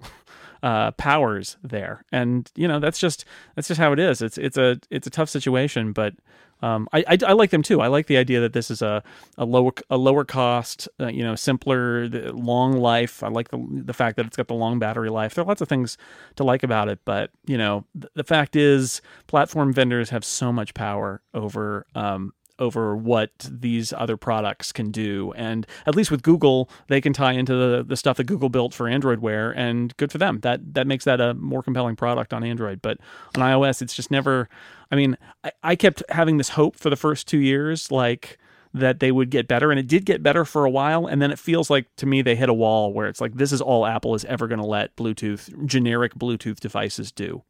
uh, 0.65 0.93
powers 0.93 1.59
there, 1.63 2.07
and 2.11 2.51
you 2.57 2.67
know 2.67 2.81
that's 2.81 2.99
just 2.99 3.27
that's 3.55 3.69
just 3.69 3.79
how 3.79 3.93
it 3.93 3.99
is. 3.99 4.23
It's 4.23 4.39
it's 4.39 4.57
a 4.57 4.81
it's 4.91 5.07
a 5.07 5.11
tough 5.11 5.29
situation, 5.29 5.93
but 5.93 6.15
um, 6.63 6.89
I, 6.91 7.05
I, 7.07 7.19
I 7.27 7.33
like 7.35 7.51
them 7.51 7.63
too. 7.63 7.83
I 7.83 7.89
like 7.89 8.07
the 8.07 8.17
idea 8.17 8.41
that 8.41 8.55
this 8.55 8.71
is 8.71 8.81
a 8.81 9.03
a 9.37 9.45
lower 9.45 9.73
a 9.91 9.99
lower 9.99 10.25
cost, 10.25 10.89
uh, 10.99 11.09
you 11.09 11.23
know, 11.23 11.35
simpler, 11.35 12.09
long 12.09 12.79
life. 12.79 13.23
I 13.23 13.29
like 13.29 13.51
the 13.51 13.63
the 13.71 13.93
fact 13.93 14.17
that 14.17 14.25
it's 14.25 14.39
got 14.39 14.49
the 14.49 14.55
long 14.55 14.79
battery 14.79 15.11
life. 15.11 15.35
There 15.35 15.45
are 15.45 15.47
lots 15.47 15.61
of 15.61 15.69
things 15.69 15.99
to 16.37 16.45
like 16.45 16.63
about 16.63 16.89
it, 16.89 17.01
but 17.05 17.31
you 17.45 17.59
know, 17.59 17.85
the, 17.95 18.09
the 18.15 18.25
fact 18.25 18.57
is, 18.57 19.03
platform 19.27 19.71
vendors 19.71 20.09
have 20.09 20.25
so 20.25 20.51
much 20.51 20.73
power 20.73 21.21
over 21.35 21.85
um, 21.95 22.33
over 22.59 22.97
what 22.97 23.31
these 23.51 23.93
other 23.93 24.17
products 24.17 24.73
can 24.73 24.91
do. 24.91 25.33
And 25.37 25.67
at 25.87 25.95
least 25.95 26.11
with 26.11 26.23
Google, 26.23 26.69
they 26.89 27.01
can 27.01 27.13
tie 27.13 27.33
into 27.33 27.55
the, 27.55 27.85
the 27.85 27.97
stuff 27.97 28.17
that 28.17 28.25
Google 28.25 28.49
built 28.49 28.75
for 28.75 28.89
Android 28.89 29.21
Wear, 29.21 29.51
and 29.51 29.97
good 29.97 30.13
for 30.13 30.19
them. 30.19 30.41
That 30.41 30.75
that 30.75 30.87
makes 30.87 31.05
that 31.05 31.21
a 31.21 31.35
more 31.35 31.63
compelling 31.63 31.97
product 31.97 32.33
on 32.33 32.45
Android. 32.45 32.83
But 32.83 32.99
on 33.37 33.43
iOS, 33.43 33.83
it's 33.83 33.95
just 33.95 34.11
never. 34.11 34.49
I 34.91 34.97
mean, 34.97 35.17
I, 35.43 35.53
I 35.63 35.77
kept 35.77 36.03
having 36.09 36.37
this 36.37 36.51
hope 36.51 36.77
for 36.77 36.91
the 36.91 36.97
first 36.97 37.27
two 37.27 37.39
years, 37.39 37.91
like 37.91 38.39
that 38.73 38.99
they 38.99 39.13
would 39.13 39.31
get 39.31 39.47
better, 39.47 39.71
and 39.71 39.79
it 39.79 39.87
did 39.87 40.05
get 40.05 40.23
better 40.23 40.45
for 40.45 40.65
a 40.65 40.71
while. 40.71 41.07
And 41.07 41.23
then 41.23 41.31
it 41.31 41.39
feels 41.39 41.71
like 41.71 41.87
to 41.97 42.07
me 42.07 42.23
they 42.23 42.37
hit 42.37 42.49
a 42.49 42.55
wall 42.55 42.93
where 42.93 43.07
it's 43.07 43.21
like 43.21 43.35
this 43.35 43.53
is 43.53 43.61
all 43.61 43.87
Apple 43.87 44.15
is 44.15 44.25
ever 44.25 44.47
going 44.49 44.61
to 44.61 44.67
let 44.67 44.97
Bluetooth 44.97 45.67
generic 45.67 46.15
Bluetooth 46.15 46.61
devices 46.61 47.13
do. 47.13 47.43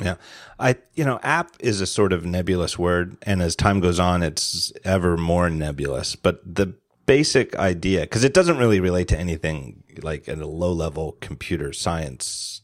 Yeah. 0.00 0.14
I, 0.58 0.76
you 0.94 1.04
know, 1.04 1.18
app 1.22 1.56
is 1.58 1.80
a 1.80 1.86
sort 1.86 2.12
of 2.12 2.24
nebulous 2.24 2.78
word. 2.78 3.16
And 3.22 3.42
as 3.42 3.56
time 3.56 3.80
goes 3.80 3.98
on, 3.98 4.22
it's 4.22 4.72
ever 4.84 5.16
more 5.16 5.50
nebulous. 5.50 6.14
But 6.16 6.40
the 6.44 6.74
basic 7.06 7.56
idea, 7.56 8.02
because 8.02 8.22
it 8.22 8.34
doesn't 8.34 8.58
really 8.58 8.80
relate 8.80 9.08
to 9.08 9.18
anything 9.18 9.82
like 10.02 10.28
at 10.28 10.38
a 10.38 10.46
low 10.46 10.72
level 10.72 11.16
computer 11.20 11.72
science 11.72 12.62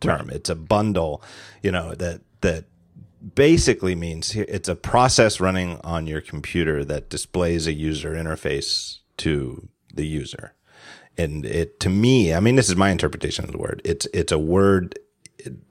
term. 0.00 0.30
It's 0.30 0.50
a 0.50 0.54
bundle, 0.54 1.22
you 1.62 1.72
know, 1.72 1.94
that, 1.94 2.20
that 2.40 2.64
basically 3.34 3.94
means 3.94 4.34
it's 4.34 4.68
a 4.68 4.76
process 4.76 5.40
running 5.40 5.80
on 5.82 6.06
your 6.06 6.20
computer 6.20 6.84
that 6.84 7.08
displays 7.08 7.66
a 7.66 7.72
user 7.72 8.12
interface 8.12 8.98
to 9.18 9.68
the 9.94 10.06
user. 10.06 10.54
And 11.16 11.44
it, 11.44 11.80
to 11.80 11.88
me, 11.88 12.32
I 12.32 12.40
mean, 12.40 12.56
this 12.56 12.68
is 12.68 12.76
my 12.76 12.90
interpretation 12.90 13.44
of 13.44 13.52
the 13.52 13.58
word. 13.58 13.82
It's, 13.84 14.06
it's 14.14 14.30
a 14.30 14.38
word 14.38 14.98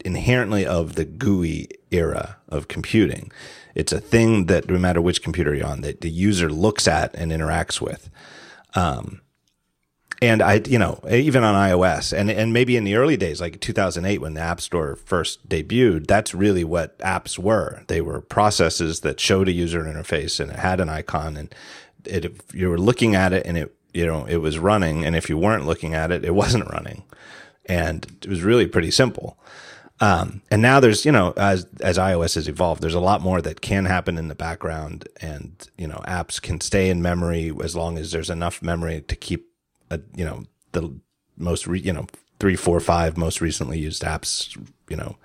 inherently 0.04 0.66
of 0.66 0.96
the 0.96 1.06
GUI 1.06 1.70
era 1.92 2.38
of 2.50 2.68
computing. 2.68 3.32
It's 3.76 3.92
a 3.92 4.00
thing 4.00 4.46
that 4.48 4.70
no 4.70 4.80
matter 4.80 5.02
which 5.02 5.22
computer 5.22 5.54
you're 5.54 5.68
on, 5.68 5.82
that 5.82 6.02
the 6.02 6.10
user 6.10 6.50
looks 6.50 6.88
at 6.88 7.14
and 7.16 7.32
interacts 7.32 7.80
with. 7.80 8.10
Um, 8.76 9.22
and 10.22 10.42
I, 10.42 10.62
you 10.66 10.80
know, 10.80 11.00
even 11.10 11.44
on 11.44 11.54
iOS 11.54 12.12
and, 12.12 12.32
and 12.32 12.52
maybe 12.52 12.76
in 12.76 12.86
the 12.86 12.96
early 12.96 13.18
days, 13.18 13.40
like 13.40 13.60
2008, 13.62 14.20
when 14.20 14.34
the 14.34 14.42
App 14.42 14.62
Store 14.62 14.96
first 14.96 15.48
debuted, 15.48 16.08
that's 16.08 16.34
really 16.34 16.64
what 16.64 16.98
apps 17.00 17.38
were. 17.38 17.84
They 17.88 18.02
were 18.02 18.22
processes 18.22 19.02
that 19.02 19.20
showed 19.20 19.48
a 19.48 19.52
user 19.52 19.84
interface 19.84 20.40
and 20.40 20.52
it 20.52 20.58
had 20.58 20.80
an 20.80 20.90
icon 20.90 21.38
and 21.38 21.54
it, 22.04 22.26
if 22.26 22.56
you 22.56 22.70
were 22.70 22.80
looking 22.80 23.14
at 23.14 23.32
it 23.32 23.46
and 23.46 23.58
it, 23.58 23.76
you 23.94 24.06
know, 24.06 24.26
it 24.26 24.38
was 24.38 24.58
running. 24.58 25.06
And 25.06 25.16
if 25.16 25.30
you 25.30 25.38
weren't 25.38 25.68
looking 25.68 25.94
at 25.94 26.12
it, 26.12 26.26
it 26.26 26.34
wasn't 26.34 26.70
running. 26.72 27.04
And 27.68 28.06
it 28.24 28.30
was 28.30 28.42
really 28.42 28.66
pretty 28.68 28.92
simple. 28.92 29.38
Um, 30.00 30.42
and 30.52 30.62
now 30.62 30.80
there's, 30.80 31.06
you 31.06 31.12
know, 31.12 31.34
as, 31.38 31.66
as 31.82 31.98
iOS 31.98 32.36
has 32.36 32.48
evolved, 32.48 32.82
there's 32.82 32.94
a 32.94 33.00
lot 33.00 33.22
more 33.22 33.42
that 33.42 33.62
can 33.62 33.86
happen 33.86 34.18
in 34.18 34.28
the 34.28 34.36
background 34.36 35.08
and, 35.22 35.68
you 35.78 35.88
know, 35.88 36.02
apps 36.08 36.42
can 36.42 36.62
stay 36.62 36.90
in 36.90 37.02
memory 37.02 37.52
as 37.64 37.76
long 37.76 37.98
as 37.98 38.12
there's 38.12 38.30
enough 38.30 38.62
memory 38.62 39.02
to 39.02 39.16
keep, 39.16 39.48
a, 39.90 40.00
you 40.16 40.24
know, 40.24 40.44
the 40.74 40.94
most, 41.36 41.66
re, 41.66 41.80
you 41.80 41.94
know, 41.94 42.06
three, 42.40 42.56
four, 42.56 42.80
five 42.80 43.18
most 43.18 43.42
recently 43.42 43.80
used 43.80 44.04
apps, 44.04 44.56
you 44.88 44.96
know, 44.96 45.18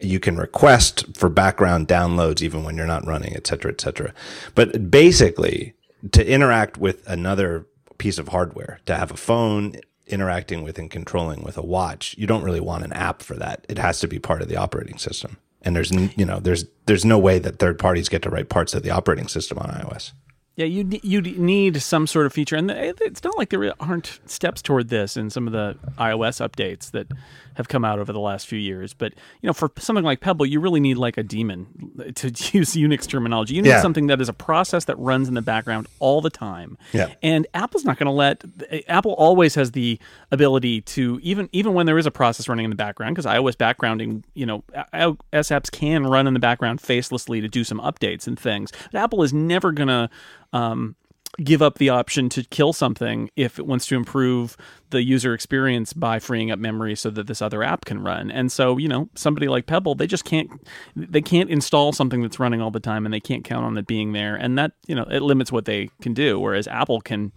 you 0.00 0.18
can 0.18 0.36
request 0.36 1.16
for 1.16 1.28
background 1.28 1.86
downloads 1.86 2.42
even 2.42 2.64
when 2.64 2.76
you're 2.76 2.86
not 2.86 3.06
running, 3.06 3.36
et 3.36 3.46
cetera, 3.46 3.70
et 3.70 3.80
cetera. 3.80 4.12
But 4.56 4.90
basically 4.90 5.74
to 6.10 6.28
interact 6.28 6.78
with 6.78 7.08
another 7.08 7.66
piece 7.98 8.18
of 8.18 8.28
hardware, 8.28 8.80
to 8.86 8.96
have 8.96 9.12
a 9.12 9.16
phone 9.16 9.76
interacting 10.06 10.62
with 10.62 10.78
and 10.78 10.90
controlling 10.90 11.42
with 11.42 11.56
a 11.56 11.62
watch, 11.62 12.14
you 12.18 12.26
don't 12.26 12.42
really 12.42 12.60
want 12.60 12.84
an 12.84 12.92
app 12.92 13.22
for 13.22 13.34
that. 13.34 13.64
It 13.68 13.78
has 13.78 14.00
to 14.00 14.08
be 14.08 14.18
part 14.18 14.42
of 14.42 14.48
the 14.48 14.56
operating 14.56 14.98
system. 14.98 15.36
And 15.62 15.74
there's, 15.74 15.90
you 16.16 16.24
know, 16.24 16.38
there's, 16.38 16.64
there's 16.86 17.04
no 17.04 17.18
way 17.18 17.38
that 17.40 17.58
third 17.58 17.78
parties 17.78 18.08
get 18.08 18.22
to 18.22 18.30
write 18.30 18.48
parts 18.48 18.74
of 18.74 18.82
the 18.82 18.90
operating 18.90 19.26
system 19.26 19.58
on 19.58 19.68
iOS. 19.68 20.12
Yeah, 20.56 20.64
you 20.64 20.88
you 21.02 21.20
need 21.20 21.82
some 21.82 22.06
sort 22.06 22.24
of 22.24 22.32
feature, 22.32 22.56
and 22.56 22.70
it's 22.70 23.22
not 23.22 23.36
like 23.36 23.50
there 23.50 23.74
aren't 23.78 24.20
steps 24.24 24.62
toward 24.62 24.88
this 24.88 25.14
in 25.14 25.28
some 25.28 25.46
of 25.46 25.52
the 25.52 25.76
iOS 25.98 26.40
updates 26.40 26.92
that 26.92 27.08
have 27.56 27.68
come 27.68 27.84
out 27.84 27.98
over 27.98 28.10
the 28.10 28.20
last 28.20 28.46
few 28.46 28.58
years. 28.58 28.94
But 28.94 29.12
you 29.42 29.46
know, 29.46 29.52
for 29.52 29.70
something 29.76 30.04
like 30.04 30.20
Pebble, 30.20 30.46
you 30.46 30.60
really 30.60 30.80
need 30.80 30.96
like 30.96 31.18
a 31.18 31.22
daemon 31.22 31.66
to 32.14 32.28
use 32.56 32.72
Unix 32.72 33.06
terminology. 33.06 33.54
You 33.54 33.60
need 33.60 33.68
yeah. 33.68 33.82
something 33.82 34.06
that 34.06 34.20
is 34.22 34.30
a 34.30 34.32
process 34.32 34.86
that 34.86 34.98
runs 34.98 35.28
in 35.28 35.34
the 35.34 35.42
background 35.42 35.88
all 35.98 36.22
the 36.22 36.30
time. 36.30 36.78
Yeah. 36.94 37.12
And 37.22 37.46
Apple's 37.52 37.84
not 37.84 37.98
going 37.98 38.06
to 38.06 38.12
let 38.12 38.42
Apple 38.88 39.12
always 39.12 39.54
has 39.56 39.72
the 39.72 39.98
ability 40.30 40.80
to 40.82 41.20
even 41.22 41.50
even 41.52 41.74
when 41.74 41.84
there 41.84 41.98
is 41.98 42.06
a 42.06 42.10
process 42.10 42.48
running 42.48 42.64
in 42.64 42.70
the 42.70 42.76
background 42.76 43.14
because 43.14 43.30
iOS 43.30 43.56
backgrounding, 43.56 44.22
you 44.32 44.46
know, 44.46 44.64
iOS 44.94 45.20
apps 45.32 45.70
can 45.70 46.06
run 46.06 46.26
in 46.26 46.32
the 46.32 46.40
background 46.40 46.80
facelessly 46.80 47.42
to 47.42 47.48
do 47.48 47.62
some 47.62 47.80
updates 47.80 48.26
and 48.26 48.38
things. 48.38 48.72
But 48.90 49.00
Apple 49.00 49.22
is 49.22 49.34
never 49.34 49.70
going 49.70 49.88
to 49.88 50.08
um, 50.56 50.96
give 51.42 51.60
up 51.60 51.78
the 51.78 51.90
option 51.90 52.28
to 52.30 52.42
kill 52.44 52.72
something 52.72 53.30
if 53.36 53.58
it 53.58 53.66
wants 53.66 53.86
to 53.86 53.94
improve 53.94 54.56
the 54.90 55.02
user 55.02 55.34
experience 55.34 55.92
by 55.92 56.18
freeing 56.18 56.50
up 56.50 56.58
memory 56.58 56.94
so 56.94 57.10
that 57.10 57.26
this 57.26 57.42
other 57.42 57.62
app 57.62 57.84
can 57.84 58.02
run. 58.02 58.30
And 58.30 58.50
so, 58.50 58.78
you 58.78 58.88
know, 58.88 59.08
somebody 59.14 59.48
like 59.48 59.66
Pebble, 59.66 59.94
they 59.94 60.06
just 60.06 60.24
can't 60.24 60.48
they 60.94 61.20
can't 61.20 61.50
install 61.50 61.92
something 61.92 62.22
that's 62.22 62.40
running 62.40 62.62
all 62.62 62.70
the 62.70 62.80
time 62.80 63.04
and 63.04 63.12
they 63.12 63.20
can't 63.20 63.44
count 63.44 63.64
on 63.64 63.76
it 63.76 63.86
being 63.86 64.12
there. 64.12 64.34
And 64.34 64.58
that, 64.58 64.72
you 64.86 64.94
know, 64.94 65.04
it 65.04 65.20
limits 65.20 65.52
what 65.52 65.66
they 65.66 65.90
can 66.00 66.14
do. 66.14 66.40
Whereas 66.40 66.66
Apple 66.68 67.00
can 67.00 67.32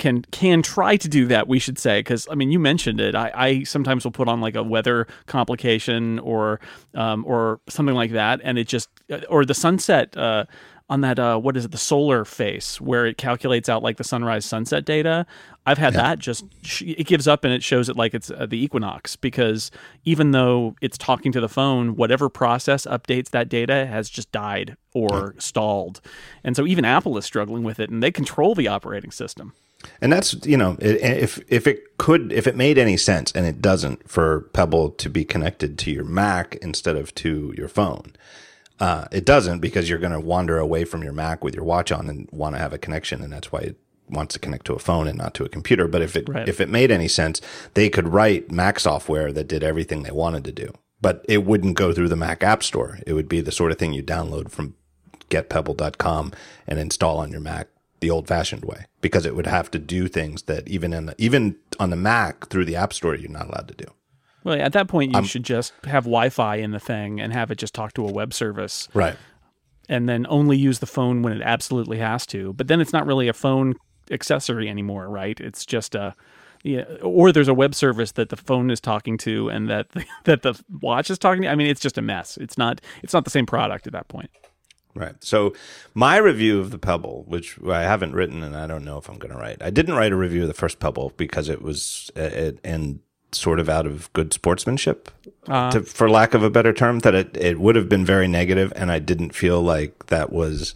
can 0.00 0.22
can 0.32 0.62
try 0.62 0.96
to 0.96 1.08
do 1.08 1.26
that. 1.26 1.46
We 1.46 1.60
should 1.60 1.78
say 1.78 2.00
because 2.00 2.26
I 2.30 2.34
mean 2.34 2.50
you 2.50 2.58
mentioned 2.58 3.00
it. 3.00 3.14
I, 3.14 3.30
I, 3.34 3.62
sometimes 3.62 4.04
will 4.04 4.10
put 4.10 4.28
on 4.28 4.40
like 4.40 4.56
a 4.56 4.62
weather 4.62 5.06
complication 5.26 6.18
or 6.18 6.58
um, 6.94 7.24
or 7.26 7.60
something 7.68 7.94
like 7.94 8.12
that, 8.12 8.40
and 8.42 8.58
it 8.58 8.66
just 8.66 8.88
or 9.28 9.44
the 9.44 9.54
sunset. 9.54 10.16
Uh, 10.16 10.46
on 10.90 11.00
that 11.02 11.18
uh, 11.18 11.38
what 11.38 11.56
is 11.56 11.64
it 11.64 11.70
the 11.70 11.78
solar 11.78 12.24
face 12.24 12.80
where 12.80 13.06
it 13.06 13.16
calculates 13.16 13.68
out 13.68 13.82
like 13.82 13.96
the 13.96 14.04
sunrise 14.04 14.44
sunset 14.44 14.84
data 14.84 15.24
i've 15.64 15.78
had 15.78 15.94
yeah. 15.94 16.02
that 16.02 16.18
just 16.18 16.44
it 16.80 17.06
gives 17.06 17.28
up 17.28 17.44
and 17.44 17.54
it 17.54 17.62
shows 17.62 17.88
it 17.88 17.96
like 17.96 18.12
it's 18.12 18.30
uh, 18.30 18.44
the 18.44 18.62
equinox 18.62 19.16
because 19.16 19.70
even 20.04 20.32
though 20.32 20.74
it's 20.82 20.98
talking 20.98 21.30
to 21.30 21.40
the 21.40 21.48
phone 21.48 21.94
whatever 21.94 22.28
process 22.28 22.84
updates 22.86 23.30
that 23.30 23.48
data 23.48 23.86
has 23.86 24.10
just 24.10 24.30
died 24.32 24.76
or 24.92 25.32
yeah. 25.34 25.40
stalled 25.40 26.00
and 26.42 26.56
so 26.56 26.66
even 26.66 26.84
apple 26.84 27.16
is 27.16 27.24
struggling 27.24 27.62
with 27.62 27.78
it 27.78 27.88
and 27.88 28.02
they 28.02 28.10
control 28.10 28.54
the 28.54 28.66
operating 28.66 29.12
system 29.12 29.54
and 30.00 30.12
that's 30.12 30.34
you 30.44 30.56
know 30.56 30.76
if 30.80 31.40
if 31.48 31.66
it 31.66 31.96
could 31.98 32.32
if 32.32 32.46
it 32.46 32.56
made 32.56 32.76
any 32.76 32.96
sense 32.96 33.30
and 33.32 33.46
it 33.46 33.62
doesn't 33.62 34.10
for 34.10 34.42
pebble 34.52 34.90
to 34.90 35.08
be 35.08 35.24
connected 35.24 35.78
to 35.78 35.90
your 35.90 36.04
mac 36.04 36.56
instead 36.56 36.96
of 36.96 37.14
to 37.14 37.54
your 37.56 37.68
phone 37.68 38.12
uh, 38.80 39.06
it 39.12 39.24
doesn't 39.24 39.60
because 39.60 39.88
you're 39.88 39.98
going 39.98 40.12
to 40.12 40.20
wander 40.20 40.58
away 40.58 40.84
from 40.84 41.02
your 41.02 41.12
Mac 41.12 41.44
with 41.44 41.54
your 41.54 41.64
watch 41.64 41.92
on 41.92 42.08
and 42.08 42.28
want 42.32 42.54
to 42.54 42.58
have 42.58 42.72
a 42.72 42.78
connection, 42.78 43.22
and 43.22 43.32
that's 43.32 43.52
why 43.52 43.60
it 43.60 43.76
wants 44.08 44.32
to 44.34 44.40
connect 44.40 44.66
to 44.66 44.74
a 44.74 44.78
phone 44.78 45.06
and 45.06 45.18
not 45.18 45.34
to 45.34 45.44
a 45.44 45.48
computer. 45.48 45.86
But 45.86 46.02
if 46.02 46.16
it 46.16 46.28
right. 46.28 46.48
if 46.48 46.60
it 46.60 46.68
made 46.68 46.90
any 46.90 47.08
sense, 47.08 47.40
they 47.74 47.90
could 47.90 48.08
write 48.08 48.50
Mac 48.50 48.80
software 48.80 49.32
that 49.32 49.48
did 49.48 49.62
everything 49.62 50.02
they 50.02 50.10
wanted 50.10 50.44
to 50.44 50.52
do, 50.52 50.72
but 51.00 51.24
it 51.28 51.44
wouldn't 51.44 51.76
go 51.76 51.92
through 51.92 52.08
the 52.08 52.16
Mac 52.16 52.42
App 52.42 52.62
Store. 52.62 52.98
It 53.06 53.12
would 53.12 53.28
be 53.28 53.40
the 53.40 53.52
sort 53.52 53.70
of 53.70 53.78
thing 53.78 53.92
you 53.92 54.02
download 54.02 54.50
from 54.50 54.74
getpebble.com 55.28 56.32
and 56.66 56.78
install 56.78 57.18
on 57.18 57.30
your 57.30 57.40
Mac 57.40 57.68
the 58.00 58.10
old 58.10 58.26
fashioned 58.26 58.64
way 58.64 58.86
because 59.00 59.26
it 59.26 59.36
would 59.36 59.46
have 59.46 59.70
to 59.70 59.78
do 59.78 60.08
things 60.08 60.42
that 60.42 60.66
even 60.68 60.92
in 60.92 61.06
the, 61.06 61.14
even 61.18 61.56
on 61.78 61.90
the 61.90 61.96
Mac 61.96 62.48
through 62.48 62.64
the 62.64 62.76
App 62.76 62.92
Store 62.92 63.14
you're 63.14 63.30
not 63.30 63.48
allowed 63.48 63.68
to 63.68 63.74
do. 63.74 63.92
Well, 64.44 64.60
at 64.60 64.72
that 64.72 64.88
point, 64.88 65.12
you 65.12 65.18
I'm, 65.18 65.24
should 65.24 65.44
just 65.44 65.72
have 65.84 66.04
Wi-Fi 66.04 66.56
in 66.56 66.70
the 66.70 66.80
thing 66.80 67.20
and 67.20 67.32
have 67.32 67.50
it 67.50 67.58
just 67.58 67.74
talk 67.74 67.92
to 67.94 68.06
a 68.06 68.12
web 68.12 68.32
service, 68.32 68.88
right? 68.94 69.16
And 69.88 70.08
then 70.08 70.26
only 70.28 70.56
use 70.56 70.78
the 70.78 70.86
phone 70.86 71.22
when 71.22 71.32
it 71.32 71.42
absolutely 71.42 71.98
has 71.98 72.24
to. 72.26 72.52
But 72.52 72.68
then 72.68 72.80
it's 72.80 72.92
not 72.92 73.06
really 73.06 73.28
a 73.28 73.32
phone 73.32 73.74
accessory 74.10 74.68
anymore, 74.68 75.08
right? 75.08 75.38
It's 75.40 75.66
just 75.66 75.94
a 75.94 76.14
yeah, 76.62 76.84
or 77.02 77.32
there's 77.32 77.48
a 77.48 77.54
web 77.54 77.74
service 77.74 78.12
that 78.12 78.28
the 78.28 78.36
phone 78.36 78.70
is 78.70 78.80
talking 78.80 79.16
to 79.18 79.48
and 79.48 79.68
that 79.70 79.90
the, 79.90 80.04
that 80.24 80.42
the 80.42 80.62
watch 80.80 81.10
is 81.10 81.18
talking 81.18 81.42
to. 81.42 81.48
I 81.48 81.54
mean, 81.54 81.66
it's 81.66 81.80
just 81.80 81.98
a 81.98 82.02
mess. 82.02 82.36
It's 82.36 82.58
not 82.58 82.80
it's 83.02 83.12
not 83.12 83.24
the 83.24 83.30
same 83.30 83.46
product 83.46 83.86
at 83.86 83.92
that 83.92 84.08
point. 84.08 84.30
Right. 84.94 85.14
So 85.22 85.54
my 85.94 86.16
review 86.16 86.58
of 86.58 86.72
the 86.72 86.78
Pebble, 86.78 87.24
which 87.28 87.58
I 87.64 87.82
haven't 87.82 88.12
written 88.12 88.42
and 88.42 88.56
I 88.56 88.66
don't 88.66 88.84
know 88.84 88.98
if 88.98 89.08
I'm 89.08 89.18
going 89.18 89.32
to 89.32 89.38
write. 89.38 89.62
I 89.62 89.70
didn't 89.70 89.94
write 89.94 90.10
a 90.10 90.16
review 90.16 90.42
of 90.42 90.48
the 90.48 90.54
first 90.54 90.80
Pebble 90.80 91.12
because 91.16 91.48
it 91.48 91.62
was 91.62 92.10
it, 92.16 92.58
and 92.64 92.98
sort 93.32 93.60
of 93.60 93.68
out 93.68 93.86
of 93.86 94.12
good 94.12 94.32
sportsmanship, 94.32 95.10
uh, 95.48 95.70
to, 95.70 95.82
for 95.82 96.10
lack 96.10 96.34
of 96.34 96.42
a 96.42 96.50
better 96.50 96.72
term, 96.72 97.00
that 97.00 97.14
it, 97.14 97.36
it 97.36 97.60
would 97.60 97.76
have 97.76 97.88
been 97.88 98.04
very 98.04 98.28
negative, 98.28 98.72
and 98.76 98.90
I 98.90 98.98
didn't 98.98 99.34
feel 99.34 99.62
like 99.62 100.06
that 100.06 100.32
was. 100.32 100.74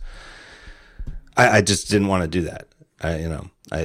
I, 1.37 1.59
I 1.59 1.61
just 1.63 1.91
didn't 1.91 2.09
want 2.09 2.23
to 2.23 2.29
do 2.29 2.43
that. 2.43 2.69
I, 3.01 3.19
you 3.19 3.29
know, 3.29 3.51
I, 3.73 3.79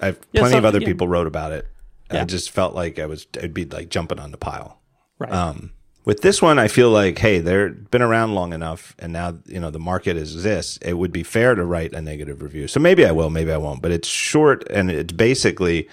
I 0.00 0.06
yeah, 0.06 0.12
plenty 0.34 0.52
so, 0.52 0.58
of 0.58 0.64
other 0.64 0.80
yeah. 0.80 0.86
people 0.86 1.08
wrote 1.08 1.26
about 1.26 1.52
it. 1.52 1.66
Yeah. 2.10 2.22
I 2.22 2.24
just 2.24 2.50
felt 2.50 2.74
like 2.74 2.98
I 2.98 3.06
was, 3.06 3.26
it'd 3.34 3.52
be 3.52 3.64
like 3.64 3.88
jumping 3.90 4.20
on 4.20 4.30
the 4.30 4.38
pile. 4.38 4.80
Right. 5.18 5.32
Um, 5.32 5.72
with 6.04 6.22
this 6.22 6.40
one, 6.40 6.58
I 6.58 6.68
feel 6.68 6.90
like, 6.90 7.18
hey, 7.18 7.40
they're 7.40 7.70
been 7.70 8.00
around 8.00 8.34
long 8.34 8.52
enough, 8.52 8.94
and 8.98 9.12
now 9.12 9.38
you 9.44 9.58
know 9.58 9.70
the 9.70 9.80
market 9.80 10.16
is 10.16 10.44
this. 10.44 10.78
It 10.78 10.94
would 10.94 11.12
be 11.12 11.24
fair 11.24 11.56
to 11.56 11.64
write 11.64 11.92
a 11.94 12.00
negative 12.00 12.42
review. 12.42 12.68
So 12.68 12.78
maybe 12.78 13.04
I 13.04 13.10
will, 13.10 13.28
maybe 13.28 13.50
I 13.50 13.56
won't. 13.56 13.82
But 13.82 13.90
it's 13.90 14.06
short, 14.06 14.64
and 14.70 14.88
it's 14.88 15.12
basically 15.12 15.88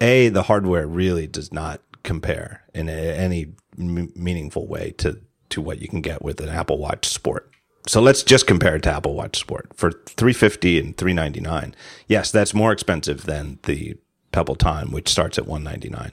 a 0.00 0.28
the 0.28 0.44
hardware 0.44 0.86
really 0.86 1.26
does 1.26 1.52
not 1.52 1.80
compare 2.02 2.62
in 2.74 2.88
a, 2.88 2.92
any 2.92 3.54
m- 3.78 4.12
meaningful 4.14 4.66
way 4.66 4.92
to 4.98 5.20
to 5.50 5.60
what 5.60 5.80
you 5.80 5.88
can 5.88 6.00
get 6.00 6.22
with 6.22 6.40
an 6.40 6.48
Apple 6.48 6.78
Watch 6.78 7.06
Sport. 7.08 7.50
So 7.86 8.02
let's 8.02 8.22
just 8.22 8.46
compare 8.46 8.76
it 8.76 8.82
to 8.82 8.92
Apple 8.92 9.14
Watch 9.14 9.38
Sport 9.38 9.70
for 9.74 9.92
350 9.92 10.78
and 10.78 10.96
399. 10.96 11.74
Yes, 12.06 12.30
that's 12.30 12.52
more 12.52 12.70
expensive 12.70 13.24
than 13.24 13.58
the 13.62 13.96
Pebble 14.30 14.56
Time, 14.56 14.90
which 14.92 15.08
starts 15.08 15.38
at 15.38 15.46
199. 15.46 16.12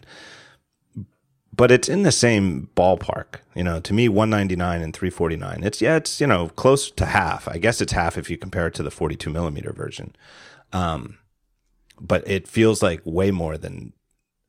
But 1.54 1.72
it's 1.72 1.89
in 1.89 2.04
the 2.04 2.12
same 2.12 2.70
ballpark, 2.75 3.39
you 3.56 3.63
know. 3.63 3.80
To 3.80 3.94
me, 3.94 4.10
199 4.10 4.82
and 4.82 4.94
349. 4.94 5.63
It's 5.63 5.82
yeah, 5.82 5.98
it's 5.98 6.20
you 6.20 6.27
know 6.27 6.50
close 6.50 6.92
to 6.92 7.06
half. 7.06 7.48
I 7.48 7.58
guess 7.58 7.82
it's 7.82 7.94
half 7.94 8.18
if 8.18 8.30
you 8.30 8.38
compare 8.38 8.68
it 8.68 8.74
to 8.75 8.84
the 8.84 8.92
42 8.92 9.30
millimeter 9.30 9.72
version. 9.72 10.15
Um, 10.74 11.18
but 12.00 12.28
it 12.28 12.48
feels 12.48 12.82
like 12.84 13.02
way 13.06 13.32
more 13.32 13.58
than 13.58 13.94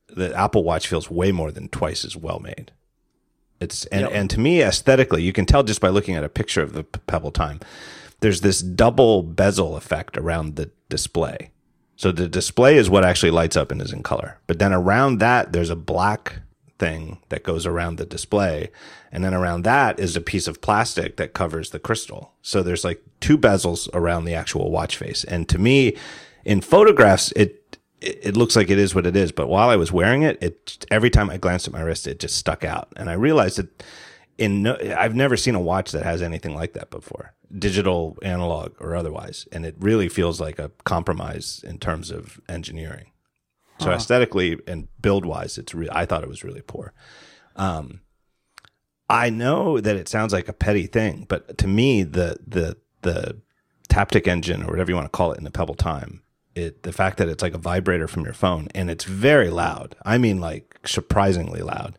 the 0.08 0.34
Apple 0.34 0.64
Watch 0.64 0.86
feels 0.88 1.10
way 1.10 1.32
more 1.32 1.50
than 1.50 1.68
twice 1.68 2.04
as 2.04 2.16
well 2.16 2.38
made. 2.38 2.72
It's 3.60 3.84
and, 3.86 4.02
Yep. 4.02 4.10
and 4.12 4.30
to 4.30 4.40
me 4.40 4.62
aesthetically, 4.62 5.22
you 5.22 5.32
can 5.32 5.46
tell 5.46 5.62
just 5.62 5.80
by 5.80 5.88
looking 5.88 6.14
at 6.14 6.24
a 6.24 6.28
picture 6.28 6.62
of 6.62 6.72
the 6.74 6.84
Pebble 6.84 7.30
Time. 7.32 7.60
There's 8.20 8.40
this 8.40 8.60
double 8.62 9.22
bezel 9.22 9.76
effect 9.76 10.16
around 10.16 10.56
the 10.56 10.70
display. 10.88 11.50
So 11.96 12.12
the 12.12 12.28
display 12.28 12.76
is 12.76 12.90
what 12.90 13.04
actually 13.04 13.30
lights 13.30 13.56
up 13.56 13.70
and 13.72 13.80
is 13.80 13.92
in 13.92 14.02
color. 14.02 14.38
But 14.46 14.58
then 14.58 14.72
around 14.72 15.18
that, 15.18 15.52
there's 15.52 15.70
a 15.70 15.76
black 15.76 16.40
thing 16.78 17.18
that 17.30 17.42
goes 17.42 17.64
around 17.66 17.96
the 17.96 18.04
display. 18.04 18.70
And 19.10 19.24
then 19.24 19.32
around 19.32 19.62
that 19.62 19.98
is 19.98 20.14
a 20.14 20.20
piece 20.20 20.46
of 20.46 20.60
plastic 20.60 21.16
that 21.16 21.32
covers 21.32 21.70
the 21.70 21.78
crystal. 21.78 22.34
So 22.42 22.62
there's 22.62 22.84
like 22.84 23.02
two 23.20 23.38
bezels 23.38 23.88
around 23.94 24.26
the 24.26 24.34
actual 24.34 24.70
watch 24.70 24.96
face. 24.98 25.24
And 25.24 25.48
to 25.48 25.58
me, 25.58 25.96
in 26.46 26.60
photographs, 26.60 27.32
it, 27.32 27.76
it, 28.00 28.20
it 28.22 28.36
looks 28.36 28.54
like 28.54 28.70
it 28.70 28.78
is 28.78 28.94
what 28.94 29.04
it 29.04 29.16
is. 29.16 29.32
But 29.32 29.48
while 29.48 29.68
I 29.68 29.76
was 29.76 29.90
wearing 29.90 30.22
it, 30.22 30.40
it, 30.40 30.86
every 30.90 31.10
time 31.10 31.28
I 31.28 31.38
glanced 31.38 31.66
at 31.66 31.72
my 31.72 31.82
wrist, 31.82 32.06
it 32.06 32.20
just 32.20 32.36
stuck 32.36 32.62
out. 32.64 32.92
And 32.96 33.10
I 33.10 33.14
realized 33.14 33.58
that 33.58 33.82
in 34.38 34.62
no, 34.62 34.78
I've 34.96 35.14
never 35.14 35.36
seen 35.36 35.56
a 35.56 35.60
watch 35.60 35.90
that 35.90 36.04
has 36.04 36.22
anything 36.22 36.54
like 36.54 36.72
that 36.74 36.90
before, 36.90 37.34
digital, 37.58 38.16
analog, 38.22 38.74
or 38.80 38.94
otherwise, 38.94 39.48
and 39.50 39.66
it 39.66 39.74
really 39.78 40.08
feels 40.08 40.40
like 40.40 40.58
a 40.58 40.70
compromise 40.84 41.64
in 41.66 41.78
terms 41.78 42.10
of 42.10 42.40
engineering. 42.48 43.12
So 43.78 43.90
aesthetically 43.90 44.58
and 44.66 44.88
build 45.02 45.26
wise, 45.26 45.58
it's 45.58 45.74
re- 45.74 45.88
I 45.90 46.06
thought 46.06 46.22
it 46.22 46.28
was 46.28 46.44
really 46.44 46.62
poor. 46.62 46.94
Um, 47.56 48.00
I 49.08 49.30
know 49.30 49.80
that 49.80 49.96
it 49.96 50.08
sounds 50.08 50.32
like 50.32 50.48
a 50.48 50.54
petty 50.54 50.86
thing, 50.86 51.26
but 51.28 51.58
to 51.58 51.66
me, 51.66 52.02
the 52.02 52.38
the 52.46 52.76
the 53.02 53.40
Taptic 53.88 54.26
engine 54.26 54.62
or 54.62 54.66
whatever 54.66 54.90
you 54.90 54.94
want 54.94 55.06
to 55.06 55.16
call 55.16 55.32
it 55.32 55.38
in 55.38 55.44
the 55.44 55.50
Pebble 55.50 55.74
Time, 55.74 56.22
it 56.56 56.82
the 56.82 56.92
fact 56.92 57.18
that 57.18 57.28
it's 57.28 57.42
like 57.42 57.54
a 57.54 57.58
vibrator 57.58 58.08
from 58.08 58.24
your 58.24 58.32
phone 58.32 58.68
and 58.74 58.90
it's 58.90 59.04
very 59.04 59.50
loud. 59.50 59.94
I 60.04 60.18
mean, 60.18 60.40
like 60.40 60.78
surprisingly 60.84 61.60
loud 61.60 61.98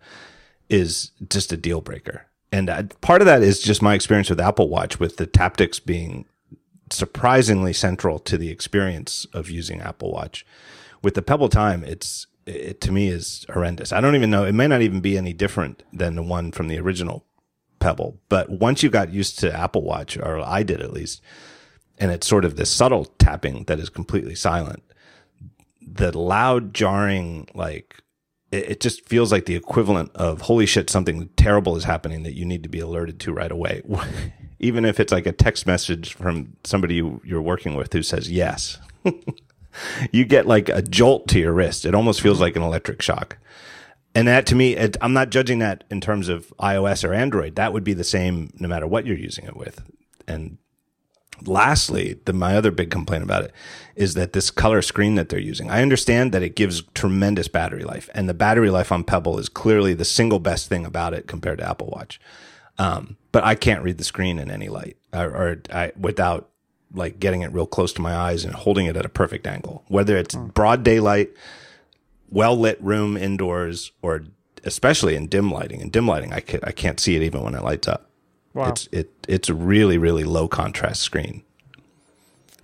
is 0.70 1.12
just 1.30 1.54
a 1.54 1.58
deal 1.58 1.82
breaker. 1.82 2.26
And 2.52 2.70
uh, 2.70 2.84
part 3.02 3.22
of 3.22 3.26
that 3.26 3.44
is 3.44 3.60
just 3.60 3.82
my 3.82 3.94
experience 3.94 4.30
with 4.30 4.40
Apple 4.40 4.70
Watch, 4.70 5.00
with 5.00 5.18
the 5.18 5.28
Taptics 5.28 5.84
being 5.84 6.26
surprisingly 6.90 7.74
central 7.74 8.20
to 8.20 8.38
the 8.38 8.50
experience 8.50 9.26
of 9.34 9.50
using 9.50 9.82
Apple 9.82 10.12
Watch. 10.12 10.46
With 11.04 11.14
the 11.14 11.22
Pebble 11.22 11.50
Time, 11.50 11.84
it's 11.84 12.28
it 12.46 12.80
to 12.82 12.92
me 12.92 13.10
is 13.10 13.46
horrendous. 13.54 13.92
I 13.92 14.00
don't 14.00 14.16
even 14.16 14.30
know. 14.30 14.46
It 14.46 14.54
may 14.54 14.68
not 14.68 14.82
even 14.82 15.02
be 15.02 15.18
any 15.18 15.34
different 15.34 15.84
than 15.92 16.16
the 16.16 16.24
one 16.24 16.52
from 16.52 16.70
the 16.70 16.80
original 16.80 17.26
Pebble. 17.80 18.20
But 18.30 18.50
once 18.50 18.82
you 18.82 18.90
got 18.90 19.14
used 19.14 19.38
to 19.40 19.54
Apple 19.54 19.84
Watch, 19.84 20.18
or 20.18 20.40
I 20.40 20.64
did 20.64 20.82
at 20.82 20.94
least, 20.94 21.22
and 21.98 22.12
it's 22.12 22.28
sort 22.28 22.46
of 22.46 22.56
this 22.56 22.70
subtle 22.70 23.06
tapping 23.06 23.64
that 23.66 23.80
is 23.80 23.90
completely 23.90 24.36
silent, 24.36 24.84
the 25.82 26.18
loud 26.18 26.74
jarring 26.74 27.48
like 27.54 28.02
it, 28.52 28.72
it 28.72 28.80
just 28.80 29.08
feels 29.08 29.32
like 29.32 29.46
the 29.46 29.56
equivalent 29.56 30.12
of 30.16 30.42
holy 30.42 30.66
shit 30.66 30.90
something 30.90 31.30
terrible 31.36 31.76
is 31.76 31.84
happening 31.84 32.24
that 32.24 32.36
you 32.36 32.46
need 32.46 32.64
to 32.64 32.70
be 32.70 32.80
alerted 32.80 33.20
to 33.22 33.34
right 33.34 33.52
away. 33.52 33.82
Even 34.60 34.86
if 34.86 35.00
it's 35.00 35.12
like 35.12 35.28
a 35.28 35.32
text 35.32 35.68
message 35.68 36.14
from 36.14 36.56
somebody 36.64 36.96
you, 36.96 37.22
you're 37.24 37.42
working 37.42 37.76
with 37.76 37.94
who 37.94 38.04
says 38.04 38.32
yes. 38.32 38.80
You 40.12 40.26
get 40.26 40.48
like 40.48 40.70
a 40.70 40.82
jolt 40.82 41.28
to 41.30 41.40
your 41.40 41.54
wrist. 41.54 41.86
It 41.86 41.94
almost 41.94 42.22
feels 42.22 42.42
like 42.42 42.56
an 42.56 42.64
electric 42.64 43.02
shock. 43.02 43.38
And 44.16 44.28
that 44.28 44.48
to 44.48 44.56
me 44.56 44.76
it, 44.76 44.98
i'm 45.02 45.14
not 45.14 45.30
judging 45.30 45.60
that 45.60 45.84
in 45.92 46.02
terms 46.02 46.30
of 46.30 46.52
ios 46.60 47.08
or 47.08 47.14
android. 47.14 47.56
That 47.56 47.74
would 47.74 47.84
be 47.84 47.94
the 47.94 48.04
same 48.04 48.52
no 48.56 48.68
matter 48.68 48.88
what 48.88 49.06
you're 49.06 49.18
using 49.18 49.46
it 49.46 49.56
with. 49.56 49.84
And 50.28 50.58
lastly, 51.46 52.20
the, 52.26 52.34
my 52.34 52.56
other 52.56 52.72
big 52.72 52.90
complaint 52.90 53.24
about 53.24 53.44
it 53.44 53.54
is 53.96 54.14
that 54.14 54.34
this 54.34 54.52
color 54.52 54.82
screen 54.82 55.16
that 55.16 55.30
they're 55.30 55.40
using. 55.40 55.70
I 55.70 55.82
understand 55.82 56.32
that 56.32 56.44
it 56.44 56.56
gives 56.56 56.84
tremendous 56.94 57.48
battery 57.48 57.84
life, 57.84 58.10
and 58.14 58.28
the 58.28 58.34
battery 58.34 58.70
life 58.70 58.92
on 58.92 59.04
Pebble 59.04 59.40
is 59.40 59.50
clearly 59.50 59.94
the 59.94 60.06
single 60.06 60.40
best 60.40 60.70
thing 60.70 60.86
about 60.86 61.14
it 61.14 61.28
compared 61.28 61.60
to 61.60 61.70
Apple 61.70 61.88
Watch. 61.88 62.20
Um, 62.78 63.18
but 63.32 63.44
I 63.44 63.56
can't 63.56 63.84
read 63.84 63.98
the 63.98 64.04
screen 64.04 64.38
in 64.38 64.52
any 64.52 64.70
light 64.70 64.98
or, 65.14 65.30
or 65.30 65.62
I, 65.72 65.92
without 66.00 66.50
like 66.94 67.20
getting 67.20 67.42
it 67.42 67.52
real 67.52 67.68
close 67.68 67.92
to 67.94 68.02
my 68.02 68.16
eyes 68.16 68.46
and 68.46 68.54
holding 68.54 68.86
it 68.86 68.96
at 68.96 69.06
a 69.06 69.10
perfect 69.10 69.46
angle, 69.48 69.84
whether 69.88 70.18
it's 70.18 70.36
broad 70.36 70.84
daylight, 70.84 71.32
well 72.30 72.58
lit 72.58 72.82
room 72.82 73.18
indoors, 73.18 73.92
or 74.02 74.26
especially 74.64 75.16
in 75.16 75.28
dim 75.28 75.52
lighting. 75.52 75.82
In 75.82 75.90
dim 75.90 76.08
lighting, 76.08 76.34
I 76.34 76.40
can't, 76.40 76.66
I 76.66 76.72
can't 76.72 77.00
see 77.00 77.16
it 77.16 77.22
even 77.24 77.44
when 77.44 77.56
it 77.56 77.64
lights 77.64 77.88
up. 77.88 78.07
Wow. 78.58 78.70
It's 78.70 78.90
it 78.92 79.12
it's 79.28 79.50
a 79.50 79.54
really 79.54 80.00
really 80.00 80.24
low 80.24 80.48
contrast 80.48 81.04
screen. 81.04 81.44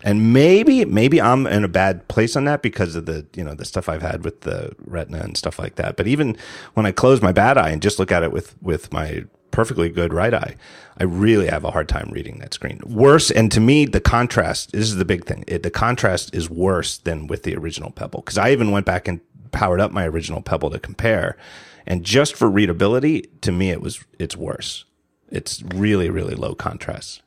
And 0.03 0.33
maybe 0.33 0.83
maybe 0.85 1.21
I'm 1.21 1.45
in 1.45 1.63
a 1.63 1.67
bad 1.67 2.07
place 2.07 2.35
on 2.35 2.45
that 2.45 2.63
because 2.63 2.95
of 2.95 3.05
the 3.05 3.27
you 3.35 3.43
know 3.43 3.53
the 3.53 3.63
stuff 3.63 3.87
I've 3.87 4.01
had 4.01 4.25
with 4.25 4.41
the 4.41 4.75
retina 4.85 5.19
and 5.19 5.37
stuff 5.37 5.59
like 5.59 5.75
that. 5.75 5.95
But 5.95 6.07
even 6.07 6.35
when 6.73 6.87
I 6.87 6.91
close 6.91 7.21
my 7.21 7.31
bad 7.31 7.59
eye 7.59 7.69
and 7.69 7.79
just 7.79 7.99
look 7.99 8.11
at 8.11 8.23
it 8.23 8.31
with 8.31 8.55
with 8.59 8.91
my 8.91 9.25
perfectly 9.51 9.87
good 9.87 10.15
right 10.15 10.33
eye, 10.33 10.55
I 10.97 11.03
really 11.03 11.45
have 11.45 11.63
a 11.63 11.69
hard 11.69 11.87
time 11.87 12.09
reading 12.11 12.39
that 12.39 12.55
screen. 12.55 12.81
Worse, 12.87 13.29
and 13.29 13.51
to 13.51 13.59
me, 13.59 13.85
the 13.85 14.01
contrast 14.01 14.71
this 14.71 14.85
is 14.85 14.95
the 14.95 15.05
big 15.05 15.25
thing. 15.25 15.43
It, 15.47 15.61
the 15.61 15.69
contrast 15.69 16.33
is 16.33 16.49
worse 16.49 16.97
than 16.97 17.27
with 17.27 17.43
the 17.43 17.55
original 17.55 17.91
Pebble 17.91 18.21
because 18.21 18.39
I 18.39 18.51
even 18.51 18.71
went 18.71 18.87
back 18.87 19.07
and 19.07 19.21
powered 19.51 19.79
up 19.79 19.91
my 19.91 20.07
original 20.07 20.41
Pebble 20.41 20.71
to 20.71 20.79
compare, 20.79 21.37
and 21.85 22.03
just 22.03 22.35
for 22.35 22.49
readability, 22.49 23.29
to 23.41 23.51
me, 23.51 23.69
it 23.69 23.79
was 23.79 24.03
it's 24.17 24.35
worse. 24.35 24.85
It's 25.33 25.61
really 25.75 26.09
really 26.09 26.35
low 26.35 26.55
contrast. 26.55 27.21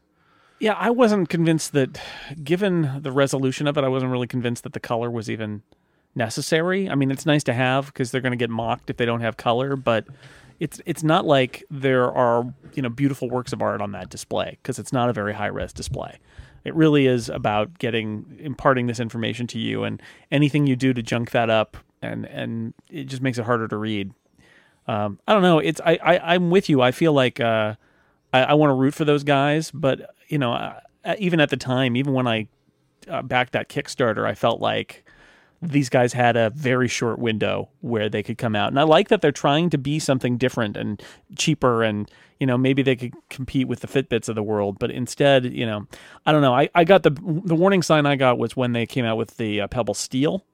Yeah, 0.59 0.73
I 0.73 0.89
wasn't 0.89 1.29
convinced 1.29 1.73
that, 1.73 2.01
given 2.43 3.03
the 3.03 3.13
resolution 3.13 3.67
of 3.67 3.77
it, 3.77 3.85
I 3.85 3.89
wasn't 3.89 4.11
really 4.11 4.27
convinced 4.27 4.63
that 4.63 4.73
the 4.73 4.81
color 4.81 5.11
was 5.11 5.29
even 5.29 5.63
necessary. 6.15 6.89
I 6.89 6.95
mean, 6.95 7.11
it's 7.11 7.27
nice 7.27 7.45
to 7.45 7.53
have 7.53 7.87
because 7.87 8.11
they're 8.11 8.23
going 8.23 8.33
to 8.33 8.39
get 8.39 8.49
mocked 8.49 8.89
if 8.89 8.97
they 8.97 9.05
don't 9.05 9.21
have 9.21 9.37
color, 9.37 9.77
but 9.77 10.07
it's 10.59 10.81
it's 10.87 11.03
not 11.03 11.27
like 11.27 11.63
there 11.71 12.11
are 12.11 12.55
you 12.73 12.83
know 12.83 12.89
beautiful 12.89 13.29
works 13.29 13.53
of 13.53 13.61
art 13.61 13.83
on 13.83 13.93
that 13.93 14.09
display 14.09 14.57
because 14.63 14.79
it's 14.79 14.93
not 14.93 15.11
a 15.11 15.13
very 15.13 15.35
high 15.35 15.49
res 15.49 15.75
display. 15.75 16.19
It 16.65 16.75
really 16.75 17.07
is 17.07 17.29
about 17.29 17.79
getting 17.79 18.39
imparting 18.41 18.87
this 18.87 18.99
information 18.99 19.47
to 19.49 19.59
you, 19.59 19.85
and 19.85 20.01
anything 20.31 20.67
you 20.67 20.75
do 20.75 20.95
to 20.95 21.03
junk 21.03 21.33
that 21.33 21.51
up 21.51 21.77
and 22.01 22.25
and 22.27 22.75
it 22.89 23.05
just 23.05 23.23
makes 23.23 23.39
it 23.39 23.45
harder 23.45 23.69
to 23.69 23.77
read. 23.77 24.13
Um, 24.89 25.19
I 25.27 25.35
don't 25.35 25.43
know. 25.43 25.59
It's 25.59 25.81
I, 25.85 25.99
I 26.03 26.35
I'm 26.35 26.51
with 26.51 26.69
you. 26.69 26.81
I 26.81 26.93
feel 26.93 27.13
like 27.13 27.41
uh, 27.41 27.75
I, 28.33 28.43
I 28.43 28.55
want 28.55 28.71
to 28.71 28.75
root 28.75 28.95
for 28.95 29.05
those 29.05 29.25
guys, 29.25 29.71
but 29.71 30.15
you 30.29 30.39
know, 30.39 30.53
uh, 30.53 30.81
even 31.19 31.41
at 31.41 31.51
the 31.51 31.57
time, 31.57 31.97
even 31.97 32.13
when 32.13 32.27
I 32.27 32.49
uh, 33.09 33.23
backed 33.23 33.53
that 33.53 33.69
Kickstarter, 33.69 34.27
I 34.27 34.35
felt 34.35 34.61
like 34.61 35.05
these 35.63 35.89
guys 35.89 36.13
had 36.13 36.37
a 36.37 36.51
very 36.51 36.89
short 36.89 37.19
window 37.19 37.71
where 37.81 38.09
they 38.09 38.23
could 38.23 38.39
come 38.39 38.55
out, 38.55 38.69
and 38.69 38.79
I 38.79 38.83
like 38.83 39.09
that 39.09 39.23
they're 39.23 39.33
trying 39.33 39.71
to 39.71 39.79
be 39.79 39.99
something 39.99 40.37
different 40.37 40.77
and 40.77 41.03
cheaper, 41.37 41.83
and 41.83 42.11
you 42.39 42.47
know, 42.47 42.59
maybe 42.59 42.83
they 42.83 42.97
could 42.97 43.15
compete 43.31 43.67
with 43.67 43.81
the 43.81 43.89
Fitbits 43.89 44.29
of 44.29 44.35
the 44.35 44.43
world, 44.43 44.79
but 44.79 44.91
instead, 44.91 45.47
you 45.47 45.65
know, 45.65 45.87
I 46.27 46.33
don't 46.33 46.43
know. 46.43 46.55
I, 46.55 46.69
I 46.75 46.85
got 46.85 47.03
the 47.03 47.11
the 47.11 47.55
warning 47.55 47.83
sign 47.83 48.07
I 48.07 48.17
got 48.17 48.39
was 48.39 48.57
when 48.57 48.73
they 48.73 48.87
came 48.87 49.05
out 49.05 49.17
with 49.17 49.37
the 49.39 49.63
uh, 49.63 49.69
Pebble 49.69 49.95
Steel 49.95 50.45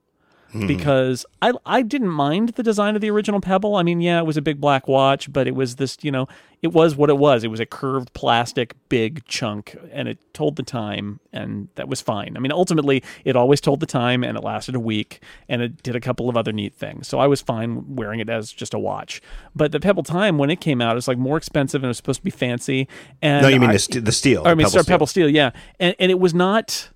because 0.67 1.25
I 1.41 1.51
I 1.65 1.81
didn't 1.81 2.09
mind 2.09 2.49
the 2.49 2.63
design 2.63 2.95
of 2.95 3.01
the 3.01 3.09
original 3.09 3.41
Pebble. 3.41 3.75
I 3.75 3.83
mean, 3.83 4.01
yeah, 4.01 4.19
it 4.19 4.25
was 4.25 4.37
a 4.37 4.41
big 4.41 4.61
black 4.61 4.87
watch, 4.87 5.31
but 5.31 5.47
it 5.47 5.55
was 5.55 5.77
this, 5.77 5.97
you 6.01 6.11
know, 6.11 6.27
it 6.61 6.71
was 6.71 6.95
what 6.95 7.09
it 7.09 7.17
was. 7.17 7.43
It 7.43 7.49
was 7.49 7.59
a 7.59 7.65
curved 7.65 8.13
plastic 8.13 8.75
big 8.87 9.25
chunk 9.25 9.75
and 9.91 10.07
it 10.07 10.17
told 10.33 10.55
the 10.55 10.63
time 10.63 11.19
and 11.33 11.67
that 11.75 11.89
was 11.89 11.99
fine. 12.01 12.37
I 12.37 12.39
mean, 12.39 12.51
ultimately 12.51 13.03
it 13.25 13.35
always 13.35 13.59
told 13.59 13.79
the 13.81 13.85
time 13.85 14.23
and 14.23 14.37
it 14.37 14.43
lasted 14.43 14.75
a 14.75 14.79
week 14.79 15.21
and 15.49 15.61
it 15.61 15.83
did 15.83 15.95
a 15.95 15.99
couple 15.99 16.29
of 16.29 16.37
other 16.37 16.51
neat 16.53 16.73
things. 16.73 17.07
So 17.07 17.19
I 17.19 17.27
was 17.27 17.41
fine 17.41 17.95
wearing 17.95 18.19
it 18.21 18.29
as 18.29 18.51
just 18.53 18.73
a 18.73 18.79
watch. 18.79 19.21
But 19.55 19.71
the 19.71 19.79
Pebble 19.79 20.03
Time 20.03 20.37
when 20.37 20.49
it 20.49 20.61
came 20.61 20.79
out, 20.81 20.91
it 20.93 20.95
was 20.95 21.07
like 21.07 21.17
more 21.17 21.35
expensive 21.37 21.81
and 21.83 21.85
it 21.85 21.89
was 21.89 21.97
supposed 21.97 22.19
to 22.21 22.23
be 22.25 22.31
fancy. 22.31 22.87
And 23.21 23.41
No, 23.41 23.47
you 23.49 23.59
mean 23.59 23.71
I- 23.71 23.73
the, 23.73 23.79
st- 23.79 24.05
the 24.05 24.11
steel? 24.11 24.43
I 24.45 24.49
mean, 24.53 24.59
Pebble 24.59 24.69
sorry, 24.69 24.83
steel. 24.83 24.93
Pebble 24.93 25.07
Steel, 25.07 25.29
yeah, 25.29 25.51
and 25.79 25.95
and 25.99 26.11
it 26.11 26.19
was 26.19 26.33
not, 26.33 26.89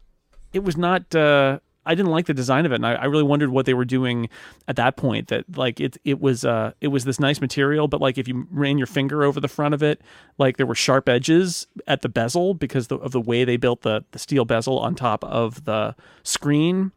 it 0.53 0.63
was 0.63 0.77
not. 0.77 1.13
uh 1.15 1.59
I 1.87 1.95
didn't 1.95 2.11
like 2.11 2.25
the 2.25 2.33
design 2.33 2.65
of 2.65 2.71
it, 2.71 2.75
and 2.75 2.85
I, 2.85 2.93
I 2.93 3.05
really 3.05 3.23
wondered 3.23 3.49
what 3.49 3.65
they 3.65 3.73
were 3.73 3.85
doing 3.85 4.29
at 4.67 4.75
that 4.75 4.97
point. 4.97 5.29
That 5.29 5.57
like 5.57 5.79
it, 5.79 5.97
it 6.03 6.19
was, 6.19 6.45
uh, 6.45 6.73
it 6.81 6.89
was 6.89 7.05
this 7.05 7.19
nice 7.19 7.41
material, 7.41 7.87
but 7.87 8.01
like 8.01 8.17
if 8.17 8.27
you 8.27 8.47
ran 8.51 8.77
your 8.77 8.87
finger 8.87 9.23
over 9.23 9.39
the 9.39 9.47
front 9.47 9.73
of 9.73 9.81
it, 9.81 10.01
like 10.37 10.57
there 10.57 10.65
were 10.65 10.75
sharp 10.75 11.09
edges 11.09 11.67
at 11.87 12.01
the 12.01 12.09
bezel 12.09 12.53
because 12.53 12.87
the, 12.87 12.97
of 12.97 13.11
the 13.11 13.21
way 13.21 13.43
they 13.43 13.57
built 13.57 13.81
the 13.81 14.03
the 14.11 14.19
steel 14.19 14.45
bezel 14.45 14.77
on 14.79 14.95
top 14.95 15.23
of 15.23 15.65
the 15.65 15.95
screen, 16.23 16.91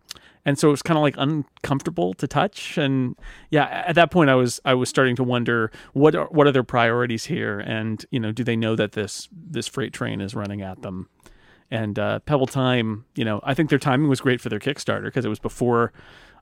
and 0.45 0.59
so 0.59 0.69
it 0.69 0.71
was 0.71 0.83
kind 0.83 0.97
of 0.97 1.03
like 1.03 1.15
uncomfortable 1.19 2.15
to 2.15 2.27
touch. 2.27 2.79
And 2.79 3.17
yeah, 3.51 3.85
at 3.87 3.95
that 3.95 4.11
point, 4.11 4.31
I 4.31 4.35
was 4.35 4.61
I 4.65 4.75
was 4.75 4.89
starting 4.89 5.17
to 5.17 5.25
wonder 5.25 5.71
what 5.93 6.15
are, 6.15 6.27
what 6.27 6.47
are 6.47 6.53
their 6.53 6.65
priorities 6.65 7.27
here, 7.27 7.61
and 7.61 8.05
you 8.11 8.21
know, 8.21 8.33
do 8.33 8.45
they 8.45 8.57
know 8.57 8.77
that 8.77 8.93
this 8.93 9.29
this 9.33 9.67
freight 9.67 9.93
train 9.93 10.21
is 10.21 10.35
running 10.35 10.63
at 10.63 10.83
them? 10.83 11.09
And 11.71 11.99
uh, 11.99 12.19
Pebble 12.21 12.47
Time, 12.47 13.05
you 13.15 13.25
know, 13.25 13.41
I 13.45 13.55
think 13.55 13.71
their 13.71 13.79
timing 13.79 14.09
was 14.09 14.21
great 14.21 14.41
for 14.41 14.49
their 14.49 14.59
Kickstarter 14.59 15.05
because 15.05 15.25
it 15.25 15.29
was 15.29 15.39
before, 15.39 15.93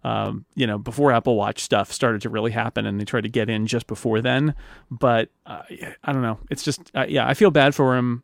um, 0.04 0.46
you 0.54 0.66
know, 0.66 0.78
before 0.78 1.12
Apple 1.12 1.36
Watch 1.36 1.60
stuff 1.60 1.92
started 1.92 2.22
to 2.22 2.30
really 2.30 2.50
happen, 2.52 2.86
and 2.86 2.98
they 2.98 3.04
tried 3.04 3.22
to 3.24 3.28
get 3.28 3.50
in 3.50 3.66
just 3.66 3.86
before 3.86 4.20
then. 4.22 4.54
But 4.90 5.28
uh, 5.44 5.62
I 6.02 6.12
don't 6.12 6.22
know. 6.22 6.38
It's 6.50 6.62
just, 6.62 6.90
uh, 6.94 7.04
yeah, 7.08 7.26
I 7.28 7.34
feel 7.34 7.50
bad 7.50 7.74
for 7.74 7.96
him, 7.96 8.22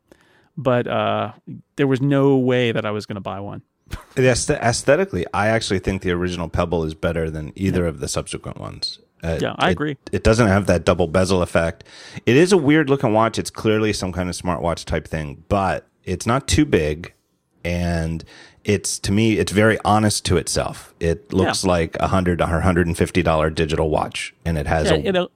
but 0.57 0.87
uh, 0.87 1.33
there 1.75 1.85
was 1.87 2.01
no 2.01 2.37
way 2.37 2.71
that 2.71 2.85
I 2.85 2.91
was 2.91 3.05
going 3.05 3.15
to 3.15 3.21
buy 3.21 3.39
one. 3.39 3.61
Aesthe- 4.15 4.59
aesthetically, 4.59 5.25
I 5.31 5.47
actually 5.49 5.79
think 5.79 6.01
the 6.01 6.09
original 6.11 6.49
Pebble 6.49 6.83
is 6.85 6.95
better 6.95 7.29
than 7.29 7.51
either 7.55 7.85
of 7.85 7.99
the 7.99 8.07
subsequent 8.07 8.59
ones. 8.59 8.97
Uh, 9.23 9.37
Yeah, 9.39 9.53
I 9.59 9.69
it- 9.69 9.71
agree. 9.73 9.97
It 10.11 10.23
doesn't 10.23 10.47
have 10.47 10.65
that 10.65 10.85
double 10.85 11.07
bezel 11.07 11.43
effect. 11.43 11.83
It 12.25 12.35
is 12.35 12.51
a 12.51 12.57
weird 12.57 12.89
looking 12.89 13.13
watch. 13.13 13.37
It's 13.37 13.51
clearly 13.51 13.93
some 13.93 14.11
kind 14.11 14.27
of 14.27 14.35
smartwatch 14.35 14.85
type 14.85 15.07
thing, 15.07 15.43
but 15.49 15.85
it's 16.05 16.25
not 16.25 16.47
too 16.47 16.65
big, 16.65 17.13
and 17.63 18.23
it's 18.63 18.97
to 18.99 19.11
me 19.11 19.37
it's 19.37 19.51
very 19.51 19.77
honest 19.83 20.25
to 20.25 20.37
itself. 20.37 20.93
It 20.99 21.33
looks 21.33 21.63
like 21.63 21.95
a 21.99 22.07
hundred 22.07 22.41
or 22.41 22.61
hundred 22.61 22.87
and 22.87 22.97
fifty 22.97 23.21
dollar 23.23 23.49
digital 23.49 23.89
watch, 23.89 24.33
and 24.45 24.57
it 24.57 24.67
has 24.67 24.89
Yeah, 24.89 24.97
a 24.97 25.01
you 25.01 25.11
know, 25.11 25.29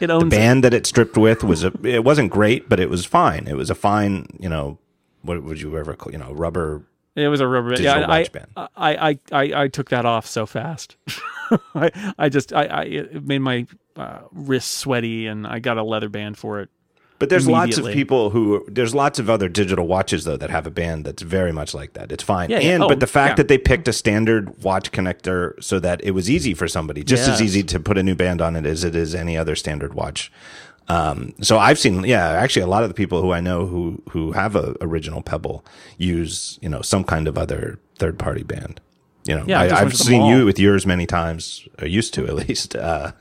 it 0.00 0.10
owns 0.10 0.30
band 0.30 0.64
that 0.64 0.74
it 0.74 0.86
stripped 0.86 1.16
with 1.16 1.44
was 1.44 1.64
a 1.64 1.72
it 1.84 2.04
wasn't 2.04 2.30
great, 2.30 2.68
but 2.68 2.80
it 2.80 2.90
was 2.90 3.04
fine. 3.04 3.46
It 3.46 3.56
was 3.56 3.70
a 3.70 3.74
fine, 3.74 4.26
you 4.40 4.48
know, 4.48 4.78
what 5.22 5.42
would 5.42 5.60
you 5.60 5.76
ever 5.78 5.94
call, 5.94 6.12
you 6.12 6.18
know, 6.18 6.32
rubber 6.32 6.82
It 7.14 7.28
was 7.28 7.40
a 7.40 7.46
rubber 7.46 7.70
band. 7.70 7.82
Yeah, 7.82 8.06
I, 8.06 8.18
watch 8.20 8.32
band. 8.32 8.46
I, 8.56 8.68
I, 8.76 9.18
I, 9.30 9.62
I 9.64 9.68
took 9.68 9.90
that 9.90 10.04
off 10.04 10.26
so 10.26 10.46
fast. 10.46 10.96
I, 11.74 12.14
I 12.18 12.28
just, 12.28 12.52
I, 12.52 12.64
I, 12.64 12.82
it 12.84 13.24
made 13.24 13.40
my 13.40 13.66
uh, 13.94 14.20
wrists 14.32 14.74
sweaty, 14.74 15.26
and 15.26 15.46
I 15.46 15.58
got 15.58 15.76
a 15.76 15.82
leather 15.84 16.08
band 16.08 16.38
for 16.38 16.60
it. 16.60 16.70
But 17.22 17.28
there's 17.28 17.46
lots 17.46 17.78
of 17.78 17.86
people 17.86 18.30
who 18.30 18.64
there's 18.66 18.96
lots 18.96 19.20
of 19.20 19.30
other 19.30 19.48
digital 19.48 19.86
watches 19.86 20.24
though 20.24 20.36
that 20.38 20.50
have 20.50 20.66
a 20.66 20.72
band 20.72 21.04
that's 21.04 21.22
very 21.22 21.52
much 21.52 21.72
like 21.72 21.92
that. 21.92 22.10
It's 22.10 22.24
fine. 22.24 22.50
Yeah, 22.50 22.58
yeah. 22.58 22.70
And 22.72 22.82
Oh, 22.82 22.88
but 22.88 22.98
the 22.98 23.06
fact 23.06 23.30
yeah. 23.30 23.34
that 23.36 23.46
they 23.46 23.58
picked 23.58 23.86
a 23.86 23.92
standard 23.92 24.60
watch 24.64 24.90
connector 24.90 25.62
so 25.62 25.78
that 25.78 26.02
it 26.02 26.10
was 26.10 26.28
easy 26.28 26.52
for 26.52 26.66
somebody, 26.66 27.04
just 27.04 27.28
as 27.28 27.40
easy 27.40 27.62
to 27.62 27.78
put 27.78 27.96
a 27.96 28.02
new 28.02 28.16
band 28.16 28.42
on 28.42 28.56
it 28.56 28.66
as 28.66 28.82
it 28.82 28.96
is 28.96 29.14
any 29.14 29.36
other 29.36 29.54
standard 29.54 29.94
watch. 29.94 30.32
Um, 30.88 31.32
so 31.40 31.58
I've 31.58 31.78
seen, 31.78 32.02
yeah, 32.02 32.30
actually 32.30 32.62
a 32.62 32.66
lot 32.66 32.82
of 32.82 32.88
the 32.88 32.94
people 32.94 33.22
who 33.22 33.30
I 33.30 33.40
know 33.40 33.66
who 33.66 34.02
who 34.10 34.32
have 34.32 34.56
a 34.56 34.74
original 34.80 35.22
Pebble 35.22 35.64
use, 35.98 36.58
you 36.60 36.68
know, 36.68 36.82
some 36.82 37.04
kind 37.04 37.28
of 37.28 37.38
other 37.38 37.78
third 38.00 38.18
party 38.18 38.42
band. 38.42 38.80
You 39.26 39.36
know, 39.36 39.44
Yeah, 39.46 39.60
I 39.60 39.64
I, 39.64 39.68
just 39.68 39.76
I've 39.76 39.84
went 39.84 39.92
to 39.92 39.98
the 39.98 40.04
seen 40.04 40.24
you 40.24 40.44
with 40.44 40.58
yours 40.58 40.86
many 40.86 41.06
times, 41.06 41.68
or 41.80 41.86
used 41.86 42.14
to 42.14 42.26
at 42.26 42.34
least. 42.34 42.74
Uh, 42.74 43.12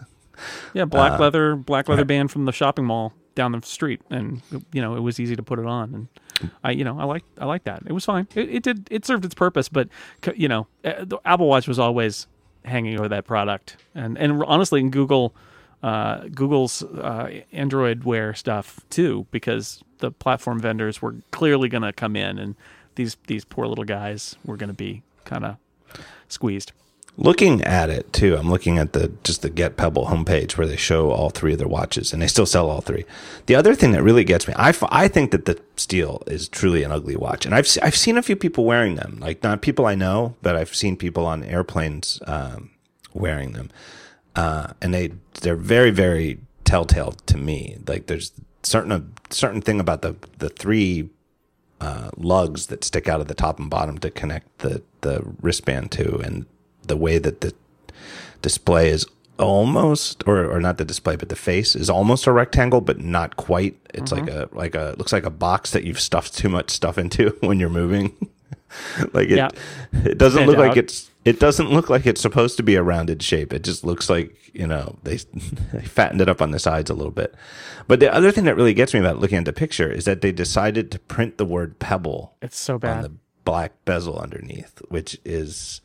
Yeah, 0.74 0.86
black 0.86 1.20
leather, 1.20 1.56
black 1.56 1.88
leather 1.88 2.04
band 2.04 2.32
from 2.32 2.46
the 2.46 2.52
shopping 2.52 2.86
mall 2.86 3.14
down 3.36 3.52
the 3.52 3.62
street, 3.64 4.02
and 4.10 4.42
you 4.74 4.82
know, 4.82 4.96
it 4.96 5.00
was 5.00 5.20
easy 5.20 5.36
to 5.36 5.44
put 5.44 5.60
it 5.60 5.66
on, 5.66 5.94
and 5.94 6.50
I, 6.64 6.72
you 6.72 6.84
know, 6.84 7.00
I 7.00 7.06
like, 7.06 7.24
I 7.38 7.46
like 7.46 7.64
that. 7.66 7.84
It 7.86 7.94
was 7.94 8.06
fine. 8.06 8.28
It, 8.36 8.50
it 8.50 8.64
did, 8.64 8.88
it 8.92 9.06
served 9.06 9.26
its 9.26 9.36
purpose, 9.36 9.70
but 9.70 9.90
you 10.36 10.48
know, 10.48 10.68
uh, 10.84 11.06
the 11.06 11.18
Apple 11.26 11.48
Watch 11.48 11.68
was 11.68 11.80
always 11.80 12.28
hanging 12.66 12.98
over 12.98 13.08
that 13.10 13.26
product, 13.26 13.78
and 13.96 14.18
and 14.18 14.44
honestly, 14.44 14.80
in 14.80 14.90
Google, 14.92 15.36
uh, 15.84 16.28
Google's 16.34 16.84
uh, 16.84 17.42
Android 17.52 18.04
Wear 18.04 18.34
stuff 18.34 18.80
too, 18.90 19.28
because 19.32 19.84
the 20.00 20.12
platform 20.12 20.60
vendors 20.60 21.02
were 21.02 21.16
clearly 21.32 21.70
going 21.70 21.84
to 21.84 21.94
come 21.94 22.16
in, 22.16 22.38
and 22.38 22.56
these 22.96 23.18
these 23.28 23.46
poor 23.46 23.68
little 23.68 23.86
guys 23.86 24.36
were 24.44 24.58
going 24.58 24.70
to 24.70 24.76
be 24.76 25.04
kind 25.26 25.46
of 25.46 25.58
squeezed. 26.28 26.72
Looking 27.18 27.62
at 27.64 27.90
it 27.90 28.14
too, 28.14 28.38
I'm 28.38 28.50
looking 28.50 28.78
at 28.78 28.94
the 28.94 29.12
just 29.24 29.42
the 29.42 29.50
Get 29.50 29.76
Pebble 29.76 30.06
homepage 30.06 30.58
where 30.58 30.66
they 30.66 30.78
show 30.78 31.12
all 31.12 31.30
three 31.30 31.54
of 31.54 31.60
their 31.60 31.68
watches, 31.68 32.14
and 32.14 32.22
they 32.22 32.28
still 32.28 32.46
sell 32.46 32.70
all 32.70 32.82
three. 32.82 33.06
The 33.48 33.56
other 33.56 33.76
thing 33.76 33.92
that 33.92 34.02
really 34.02 34.24
gets 34.24 34.48
me, 34.48 34.54
I, 34.56 34.74
I 34.90 35.08
think 35.10 35.32
that 35.32 35.46
the 35.46 35.60
Steel 35.76 36.24
is 36.26 36.48
truly 36.48 36.84
an 36.84 36.92
ugly 36.92 37.18
watch, 37.18 37.46
and 37.46 37.54
I've 37.54 37.68
I've 37.82 37.98
seen 37.98 38.18
a 38.18 38.22
few 38.22 38.38
people 38.38 38.64
wearing 38.64 38.96
them, 38.96 39.18
like 39.20 39.44
not 39.44 39.62
people 39.62 39.86
I 39.86 39.94
know, 39.94 40.36
but 40.42 40.56
I've 40.56 40.74
seen 40.74 40.96
people 40.96 41.26
on 41.26 41.44
airplanes 41.44 42.22
um, 42.28 42.72
wearing 43.14 43.52
them, 43.52 43.70
uh, 44.36 44.74
and 44.82 44.94
they 44.94 45.12
they're 45.42 45.56
very 45.56 45.92
very 45.92 46.40
telltale 46.64 47.12
to 47.12 47.38
me. 47.38 47.78
Like 47.88 48.08
there's 48.08 48.32
certain 48.64 48.92
a 48.94 49.04
certain 49.30 49.62
thing 49.62 49.82
about 49.82 50.02
the 50.02 50.16
the 50.38 50.50
three 50.50 51.10
uh, 51.82 52.12
lugs 52.16 52.68
that 52.68 52.86
stick 52.86 53.10
out 53.10 53.20
of 53.20 53.28
the 53.28 53.36
top 53.36 53.60
and 53.60 53.70
bottom 53.70 53.98
to 53.98 54.10
connect 54.10 54.60
the 54.60 54.82
the 55.02 55.24
wristband 55.42 55.92
to, 55.92 56.18
and 56.20 56.46
the 56.84 56.98
way 56.98 57.18
that 57.18 57.42
the 57.42 57.54
display 58.42 58.90
is 58.90 59.06
almost 59.40 60.24
or, 60.28 60.46
or 60.46 60.60
not 60.60 60.78
the 60.78 60.86
display 60.86 61.16
but 61.16 61.30
the 61.30 61.36
face 61.36 61.76
is 61.76 61.90
almost 61.90 62.28
a 62.28 62.32
rectangle 62.32 62.82
but 62.82 63.00
not 63.00 63.38
quite. 63.38 63.78
It's 63.94 64.12
like 64.12 64.26
mm-hmm. 64.26 64.54
a 64.54 64.58
like 64.58 64.76
a 64.76 64.96
looks 64.98 65.14
like 65.14 65.26
a 65.26 65.32
box 65.32 65.72
that 65.72 65.84
you've 65.84 66.00
stuffed 66.00 66.38
too 66.38 66.50
much 66.50 66.70
stuff 66.70 66.98
into 66.98 67.30
when 67.42 67.60
you're 67.60 67.70
moving. 67.70 68.16
Like 69.12 69.30
it 69.30 69.36
Yeah. 69.36 69.50
it 69.92 70.18
doesn't 70.18 70.44
Stand 70.44 70.48
look 70.48 70.58
like 70.58 70.78
it's 70.78 71.12
it 71.26 71.42
doesn't 71.42 71.72
look 71.72 71.90
like 71.90 72.08
it's 72.08 72.22
supposed 72.22 72.56
to 72.56 72.64
be 72.64 72.76
a 72.76 72.82
rounded 72.82 73.22
shape. 73.22 73.52
It 73.52 73.64
just 73.64 73.84
looks 73.84 74.10
like 74.10 74.34
you 74.54 74.66
know 74.66 74.98
they, 75.04 75.18
they 75.74 75.82
fattened 75.82 76.22
it 76.22 76.30
up 76.30 76.42
on 76.42 76.52
the 76.52 76.60
sides 76.60 76.90
a 76.90 76.94
little 76.94 77.12
bit. 77.12 77.36
But 77.88 78.00
the 78.00 78.14
other 78.14 78.32
thing 78.32 78.46
that 78.46 78.56
really 78.56 78.74
gets 78.74 78.94
me 78.94 79.02
about 79.02 79.20
looking 79.20 79.38
at 79.38 79.46
the 79.46 79.52
picture 79.52 79.92
is 79.92 80.06
that 80.06 80.22
they 80.22 80.32
decided 80.32 80.90
to 80.92 81.00
print 81.00 81.38
the 81.38 81.44
word 81.44 81.80
pebble 81.80 82.36
It's 82.42 82.58
so 82.58 82.80
bad. 82.80 82.98
on 82.98 83.04
the 83.04 83.12
black 83.44 83.74
bezel 83.84 84.18
underneath, 84.18 84.82
which 84.88 85.20
is, 85.26 85.82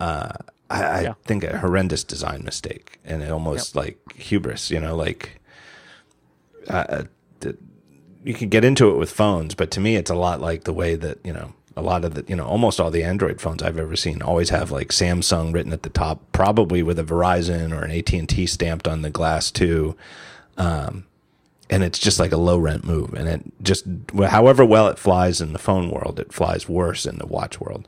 uh, 0.00 0.32
I, 0.70 0.82
I 0.82 1.00
Yeah. 1.02 1.14
think 1.24 1.44
a 1.44 1.58
horrendous 1.58 2.04
design 2.04 2.42
mistake 2.44 2.98
and 3.04 3.22
it 3.22 3.30
almost 3.30 3.74
like 3.76 3.98
hubris, 4.14 4.70
you 4.70 4.80
know, 4.80 4.94
like, 4.96 5.40
uh, 6.68 7.04
you 8.24 8.34
can 8.34 8.48
get 8.48 8.64
into 8.64 8.90
it 8.90 8.96
with 8.98 9.10
phones, 9.10 9.54
but 9.54 9.70
to 9.70 9.80
me, 9.80 9.96
it's 9.96 10.10
a 10.10 10.14
lot 10.14 10.40
like 10.40 10.64
the 10.64 10.72
way 10.72 10.94
that, 10.96 11.18
you 11.24 11.32
know, 11.32 11.54
a 11.76 11.80
lot 11.82 12.04
of 12.04 12.14
the, 12.14 12.24
you 12.28 12.34
know, 12.36 12.44
almost 12.44 12.80
all 12.80 12.90
the 12.90 13.04
Android 13.04 13.40
phones 13.40 13.62
I've 13.62 13.78
ever 13.78 13.94
seen 13.96 14.20
always 14.20 14.50
have 14.50 14.70
like 14.72 14.88
Samsung 14.88 15.54
written 15.54 15.72
at 15.72 15.84
the 15.84 15.88
top, 15.88 16.20
probably 16.32 16.82
with 16.82 16.98
a 16.98 17.04
Verizon 17.04 17.72
or 17.72 17.84
an 17.84 17.92
AT&T 17.92 18.46
stamped 18.46 18.88
on 18.88 19.02
the 19.02 19.10
glass 19.10 19.50
too. 19.50 19.96
And 21.70 21.82
it's 21.84 21.98
just 21.98 22.18
like 22.18 22.32
a 22.32 22.36
low 22.38 22.58
rent 22.58 22.84
move 22.84 23.12
and 23.14 23.28
it 23.28 23.42
just 23.62 23.84
however 24.26 24.64
well 24.64 24.88
it 24.88 24.98
flies 24.98 25.40
in 25.42 25.52
the 25.52 25.58
phone 25.58 25.90
world 25.90 26.18
it 26.18 26.32
flies 26.32 26.66
worse 26.68 27.04
in 27.04 27.18
the 27.18 27.26
watch 27.26 27.60
world 27.60 27.86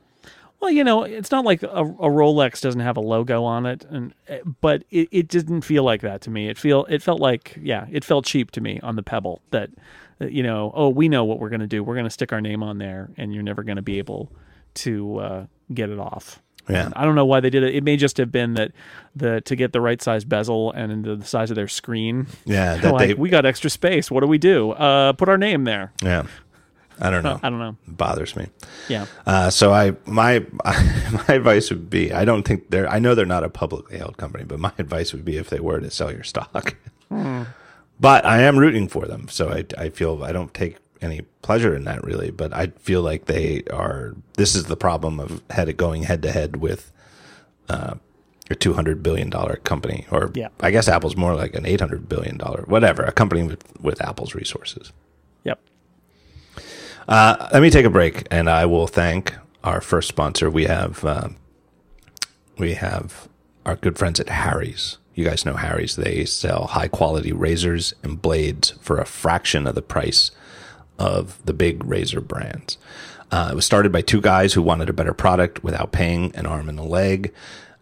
Well, 0.60 0.70
you 0.70 0.84
know, 0.84 1.04
it's 1.04 1.30
not 1.30 1.44
like 1.46 1.62
a, 1.62 1.68
a 1.68 2.10
Rolex 2.10 2.60
doesn't 2.60 2.82
have 2.82 2.98
a 2.98 3.00
logo 3.00 3.44
on 3.44 3.64
it, 3.64 3.86
and 3.88 4.12
eh, 4.28 4.40
but 4.60 4.84
it, 4.90 5.08
it 5.10 5.28
didn't 5.28 5.62
feel 5.62 5.84
like 5.84 6.02
that 6.02 6.20
to 6.22 6.30
me. 6.30 6.48
It 6.48 6.58
feel 6.58 6.84
it 6.90 7.02
felt 7.02 7.18
like 7.20 7.58
yeah, 7.60 7.86
it 7.90 8.04
felt 8.04 8.26
cheap 8.26 8.50
to 8.52 8.60
me 8.60 8.78
on 8.82 8.96
the 8.96 9.02
Pebble. 9.02 9.40
That 9.50 9.70
uh, 10.20 10.26
you 10.26 10.42
know, 10.42 10.70
oh, 10.74 10.90
we 10.90 11.08
know 11.08 11.24
what 11.24 11.38
we're 11.38 11.48
gonna 11.48 11.66
do. 11.66 11.82
We're 11.82 11.96
gonna 11.96 12.10
stick 12.10 12.32
our 12.32 12.42
name 12.42 12.62
on 12.62 12.76
there, 12.76 13.08
and 13.16 13.32
you're 13.32 13.42
never 13.42 13.62
gonna 13.62 13.80
be 13.82 13.98
able 13.98 14.30
to 14.74 15.18
uh, 15.18 15.46
get 15.72 15.88
it 15.88 15.98
off. 15.98 16.42
Yeah. 16.68 16.84
And 16.84 16.94
I 16.94 17.04
don't 17.04 17.14
know 17.14 17.24
why 17.26 17.40
they 17.40 17.50
did 17.50 17.62
it. 17.62 17.74
It 17.74 17.82
may 17.82 17.96
just 17.96 18.18
have 18.18 18.30
been 18.30 18.54
that 18.54 18.72
the 19.16 19.40
to 19.42 19.56
get 19.56 19.72
the 19.72 19.80
right 19.80 20.00
size 20.00 20.24
bezel 20.24 20.72
and 20.72 21.04
the 21.04 21.24
size 21.24 21.50
of 21.50 21.56
their 21.56 21.68
screen. 21.68 22.26
yeah 22.44 22.76
that 22.82 22.92
like 22.92 23.08
they 23.08 23.14
we 23.14 23.30
got 23.30 23.46
extra 23.46 23.70
space. 23.70 24.10
What 24.10 24.20
do 24.20 24.26
we 24.26 24.38
do? 24.38 24.72
Uh, 24.72 25.14
put 25.14 25.28
our 25.28 25.38
name 25.38 25.64
there. 25.64 25.92
yeah 26.02 26.26
i 27.00 27.10
don't 27.10 27.22
know 27.24 27.40
I 27.42 27.50
don't 27.50 27.58
know. 27.58 27.76
it 27.86 27.96
bothers 27.96 28.36
me 28.36 28.48
Yeah. 28.88 29.06
uh, 29.26 29.50
so 29.50 29.72
i 29.72 29.94
my 30.06 30.44
my 30.64 31.24
advice 31.28 31.70
would 31.70 31.88
be 31.90 32.12
i 32.12 32.24
don't 32.24 32.42
think 32.46 32.70
they're 32.70 32.88
i 32.88 32.98
know 32.98 33.14
they're 33.14 33.26
not 33.26 33.44
a 33.44 33.48
publicly 33.48 33.98
held 33.98 34.16
company 34.16 34.44
but 34.44 34.58
my 34.60 34.72
advice 34.78 35.12
would 35.12 35.24
be 35.24 35.36
if 35.36 35.50
they 35.50 35.60
were 35.60 35.80
to 35.80 35.90
sell 35.90 36.12
your 36.12 36.24
stock 36.24 36.76
but 38.00 38.24
i 38.24 38.40
am 38.42 38.58
rooting 38.58 38.88
for 38.88 39.06
them 39.06 39.28
so 39.28 39.48
i 39.50 39.64
i 39.78 39.88
feel 39.88 40.22
i 40.24 40.32
don't 40.32 40.54
take 40.54 40.76
any 41.02 41.22
pleasure 41.42 41.74
in 41.74 41.84
that 41.84 42.02
really 42.04 42.30
but 42.30 42.52
i 42.54 42.66
feel 42.78 43.02
like 43.02 43.24
they 43.26 43.62
are 43.72 44.14
this 44.34 44.54
is 44.54 44.64
the 44.64 44.76
problem 44.76 45.18
of 45.18 45.42
head 45.50 45.74
going 45.76 46.02
head 46.04 46.22
to 46.22 46.30
head 46.30 46.56
with 46.56 46.92
uh, 47.68 47.94
a 48.50 48.54
two 48.56 48.72
hundred 48.74 49.00
billion 49.00 49.30
dollar 49.30 49.54
company, 49.62 50.06
or 50.10 50.32
Yeah. 50.34 50.48
I 50.58 50.72
guess 50.72 50.88
Apple's 50.88 51.16
more 51.16 51.36
like 51.36 51.54
an 51.54 51.64
eight 51.64 51.78
hundred 51.78 52.08
billion 52.08 52.36
dollar, 52.36 52.64
whatever, 52.66 53.04
a 53.04 53.12
company 53.12 53.44
with 53.44 53.62
with 53.80 54.02
Apple's 54.02 54.34
resources. 54.34 54.90
Uh, 57.10 57.48
let 57.52 57.60
me 57.60 57.70
take 57.70 57.84
a 57.84 57.90
break, 57.90 58.24
and 58.30 58.48
I 58.48 58.66
will 58.66 58.86
thank 58.86 59.34
our 59.64 59.80
first 59.80 60.06
sponsor. 60.06 60.48
We 60.48 60.66
have 60.66 61.04
um, 61.04 61.34
we 62.56 62.74
have 62.74 63.28
our 63.66 63.74
good 63.74 63.98
friends 63.98 64.20
at 64.20 64.28
Harry's. 64.28 64.98
You 65.16 65.24
guys 65.24 65.44
know 65.44 65.54
Harry's. 65.54 65.96
They 65.96 66.24
sell 66.24 66.68
high 66.68 66.86
quality 66.86 67.32
razors 67.32 67.94
and 68.04 68.22
blades 68.22 68.74
for 68.80 68.98
a 68.98 69.04
fraction 69.04 69.66
of 69.66 69.74
the 69.74 69.82
price 69.82 70.30
of 71.00 71.44
the 71.44 71.52
big 71.52 71.84
razor 71.84 72.20
brands. 72.20 72.78
Uh, 73.32 73.48
it 73.50 73.56
was 73.56 73.64
started 73.64 73.90
by 73.90 74.02
two 74.02 74.20
guys 74.20 74.52
who 74.52 74.62
wanted 74.62 74.88
a 74.88 74.92
better 74.92 75.12
product 75.12 75.64
without 75.64 75.90
paying 75.90 76.32
an 76.36 76.46
arm 76.46 76.68
and 76.68 76.78
a 76.78 76.84
leg. 76.84 77.32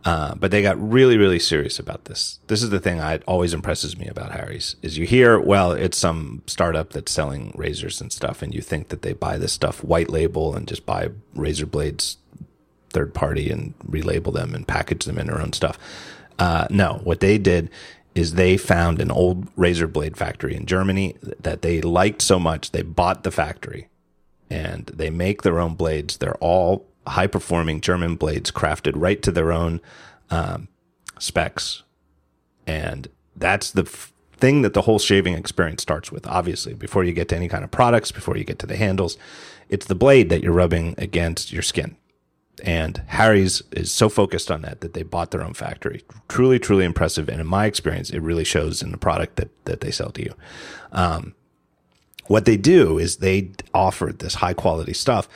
Uh, 0.04 0.34
but 0.36 0.50
they 0.50 0.62
got 0.62 0.80
really, 0.80 1.18
really 1.18 1.40
serious 1.40 1.78
about 1.78 2.04
this. 2.04 2.38
This 2.46 2.62
is 2.62 2.70
the 2.70 2.78
thing 2.78 2.98
that 2.98 3.22
always 3.26 3.52
impresses 3.52 3.98
me 3.98 4.06
about 4.06 4.32
Harry's 4.32 4.76
is 4.80 4.96
you 4.96 5.04
hear, 5.04 5.40
well, 5.40 5.72
it's 5.72 5.98
some 5.98 6.42
startup 6.46 6.92
that's 6.92 7.12
selling 7.12 7.52
razors 7.56 8.00
and 8.00 8.12
stuff, 8.12 8.40
and 8.40 8.54
you 8.54 8.60
think 8.60 8.88
that 8.88 9.02
they 9.02 9.12
buy 9.12 9.38
this 9.38 9.52
stuff 9.52 9.82
white 9.82 10.08
label 10.08 10.54
and 10.54 10.68
just 10.68 10.86
buy 10.86 11.10
razor 11.34 11.66
blades 11.66 12.18
third 12.90 13.12
party 13.12 13.50
and 13.50 13.78
relabel 13.80 14.32
them 14.32 14.54
and 14.54 14.66
package 14.66 15.04
them 15.04 15.18
in 15.18 15.26
their 15.26 15.40
own 15.40 15.52
stuff. 15.52 15.78
Uh, 16.38 16.66
no, 16.70 17.00
what 17.04 17.20
they 17.20 17.36
did 17.36 17.68
is 18.14 18.34
they 18.34 18.56
found 18.56 19.00
an 19.00 19.10
old 19.10 19.48
razor 19.56 19.86
blade 19.86 20.16
factory 20.16 20.54
in 20.54 20.66
Germany 20.66 21.16
that 21.20 21.62
they 21.62 21.80
liked 21.80 22.22
so 22.22 22.38
much 22.38 22.72
they 22.72 22.82
bought 22.82 23.22
the 23.22 23.30
factory 23.30 23.88
and 24.50 24.86
they 24.86 25.10
make 25.10 25.42
their 25.42 25.58
own 25.60 25.74
blades. 25.74 26.16
They're 26.16 26.36
all 26.36 26.87
high 27.08 27.26
performing 27.26 27.80
German 27.80 28.16
blades 28.16 28.50
crafted 28.50 28.92
right 28.96 29.22
to 29.22 29.30
their 29.30 29.52
own 29.52 29.80
um, 30.30 30.68
specs. 31.18 31.82
And 32.66 33.08
that's 33.36 33.70
the 33.70 33.82
f- 33.82 34.12
thing 34.36 34.62
that 34.62 34.74
the 34.74 34.82
whole 34.82 34.98
shaving 34.98 35.34
experience 35.34 35.82
starts 35.82 36.12
with, 36.12 36.26
obviously, 36.26 36.74
before 36.74 37.04
you 37.04 37.12
get 37.12 37.28
to 37.28 37.36
any 37.36 37.48
kind 37.48 37.64
of 37.64 37.70
products, 37.70 38.12
before 38.12 38.36
you 38.36 38.44
get 38.44 38.58
to 38.60 38.66
the 38.66 38.76
handles. 38.76 39.16
It's 39.68 39.86
the 39.86 39.94
blade 39.94 40.28
that 40.30 40.42
you're 40.42 40.52
rubbing 40.52 40.94
against 40.98 41.52
your 41.52 41.62
skin. 41.62 41.96
And 42.64 43.02
Harry's 43.08 43.62
is 43.70 43.92
so 43.92 44.08
focused 44.08 44.50
on 44.50 44.62
that 44.62 44.80
that 44.80 44.92
they 44.92 45.02
bought 45.02 45.30
their 45.30 45.44
own 45.44 45.54
factory. 45.54 46.02
Truly, 46.28 46.58
truly 46.58 46.84
impressive. 46.84 47.28
And 47.28 47.40
in 47.40 47.46
my 47.46 47.66
experience, 47.66 48.10
it 48.10 48.20
really 48.20 48.44
shows 48.44 48.82
in 48.82 48.90
the 48.90 48.98
product 48.98 49.36
that, 49.36 49.50
that 49.64 49.80
they 49.80 49.90
sell 49.90 50.10
to 50.10 50.22
you. 50.22 50.34
Um, 50.92 51.34
what 52.26 52.44
they 52.44 52.56
do 52.56 52.98
is 52.98 53.16
they 53.16 53.50
offer 53.72 54.12
this 54.12 54.36
high 54.36 54.54
quality 54.54 54.92
stuff 54.92 55.28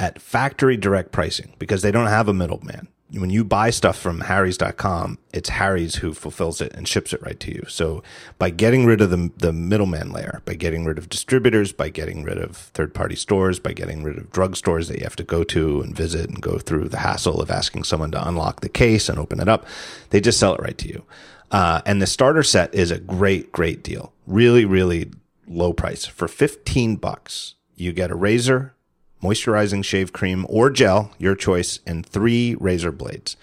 at 0.00 0.20
factory 0.20 0.78
direct 0.78 1.12
pricing 1.12 1.54
because 1.58 1.82
they 1.82 1.92
don't 1.92 2.06
have 2.06 2.26
a 2.26 2.34
middleman. 2.34 2.88
When 3.12 3.28
you 3.28 3.44
buy 3.44 3.70
stuff 3.70 3.98
from 3.98 4.20
Harry's.com, 4.20 5.18
it's 5.32 5.48
Harry's 5.48 5.96
who 5.96 6.14
fulfills 6.14 6.60
it 6.60 6.72
and 6.74 6.86
ships 6.86 7.12
it 7.12 7.20
right 7.22 7.38
to 7.40 7.52
you. 7.52 7.64
So 7.68 8.04
by 8.38 8.50
getting 8.50 8.86
rid 8.86 9.00
of 9.00 9.10
the, 9.10 9.30
the 9.36 9.52
middleman 9.52 10.12
layer, 10.12 10.42
by 10.44 10.54
getting 10.54 10.84
rid 10.84 10.96
of 10.96 11.08
distributors, 11.08 11.72
by 11.72 11.88
getting 11.88 12.22
rid 12.22 12.38
of 12.38 12.56
third 12.56 12.94
party 12.94 13.16
stores, 13.16 13.58
by 13.58 13.72
getting 13.72 14.04
rid 14.04 14.16
of 14.16 14.30
drugstores 14.30 14.86
that 14.88 14.98
you 14.98 15.04
have 15.04 15.16
to 15.16 15.24
go 15.24 15.42
to 15.44 15.80
and 15.82 15.94
visit 15.94 16.30
and 16.30 16.40
go 16.40 16.58
through 16.58 16.88
the 16.88 16.98
hassle 16.98 17.42
of 17.42 17.50
asking 17.50 17.82
someone 17.82 18.12
to 18.12 18.28
unlock 18.28 18.60
the 18.60 18.68
case 18.68 19.08
and 19.08 19.18
open 19.18 19.40
it 19.40 19.48
up, 19.48 19.66
they 20.10 20.20
just 20.20 20.38
sell 20.38 20.54
it 20.54 20.60
right 20.60 20.78
to 20.78 20.88
you. 20.88 21.04
Uh, 21.50 21.82
and 21.84 22.00
the 22.00 22.06
starter 22.06 22.44
set 22.44 22.72
is 22.72 22.92
a 22.92 23.00
great, 23.00 23.50
great 23.50 23.82
deal. 23.82 24.12
Really, 24.26 24.64
really 24.64 25.10
low 25.48 25.72
price. 25.72 26.06
For 26.06 26.28
15 26.28 26.94
bucks, 26.96 27.56
you 27.74 27.92
get 27.92 28.12
a 28.12 28.14
razor, 28.14 28.74
moisturizing 29.22 29.84
shave 29.84 30.12
cream 30.12 30.46
or 30.48 30.70
gel, 30.70 31.12
your 31.18 31.34
choice, 31.34 31.80
and 31.86 32.04
three 32.04 32.54
razor 32.58 32.92
blades. 32.92 33.36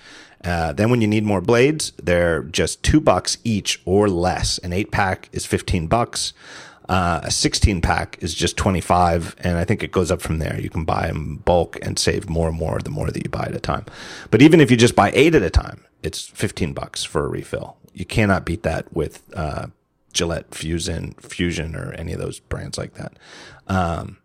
Uh, 0.43 0.71
then 0.73 0.89
when 0.89 1.01
you 1.01 1.07
need 1.07 1.23
more 1.23 1.41
blades, 1.41 1.91
they're 2.01 2.43
just 2.43 2.83
two 2.83 2.99
bucks 2.99 3.37
each 3.43 3.81
or 3.85 4.07
less. 4.07 4.57
An 4.59 4.71
eight 4.71 4.91
pack 4.91 5.29
is 5.31 5.45
15 5.45 5.87
bucks. 5.87 6.33
Uh, 6.87 7.19
a 7.23 7.31
16 7.31 7.81
pack 7.81 8.17
is 8.21 8.33
just 8.33 8.55
25 8.55 9.35
and 9.39 9.57
I 9.57 9.65
think 9.65 9.83
it 9.83 9.91
goes 9.91 10.09
up 10.09 10.21
from 10.21 10.39
there. 10.39 10.59
You 10.59 10.69
can 10.69 10.85
buy 10.85 11.07
them 11.07 11.37
bulk 11.43 11.77
and 11.81 11.99
save 11.99 12.29
more 12.29 12.47
and 12.47 12.57
more 12.57 12.79
the 12.79 12.89
more 12.89 13.11
that 13.11 13.23
you 13.23 13.29
buy 13.29 13.43
at 13.43 13.55
a 13.55 13.59
time. 13.59 13.85
But 14.31 14.41
even 14.41 14.61
if 14.61 14.71
you 14.71 14.77
just 14.77 14.95
buy 14.95 15.11
eight 15.13 15.35
at 15.35 15.41
a 15.41 15.49
time, 15.49 15.83
it's 16.01 16.27
15 16.27 16.73
bucks 16.73 17.03
for 17.03 17.25
a 17.25 17.27
refill. 17.27 17.75
You 17.93 18.05
cannot 18.05 18.45
beat 18.45 18.63
that 18.63 18.93
with, 18.95 19.23
uh, 19.35 19.67
Gillette 20.13 20.55
Fusion, 20.55 21.13
Fusion 21.19 21.75
or 21.75 21.91
any 21.93 22.13
of 22.13 22.19
those 22.19 22.39
brands 22.39 22.77
like 22.77 22.93
that. 22.93 23.19
Um, 23.67 24.17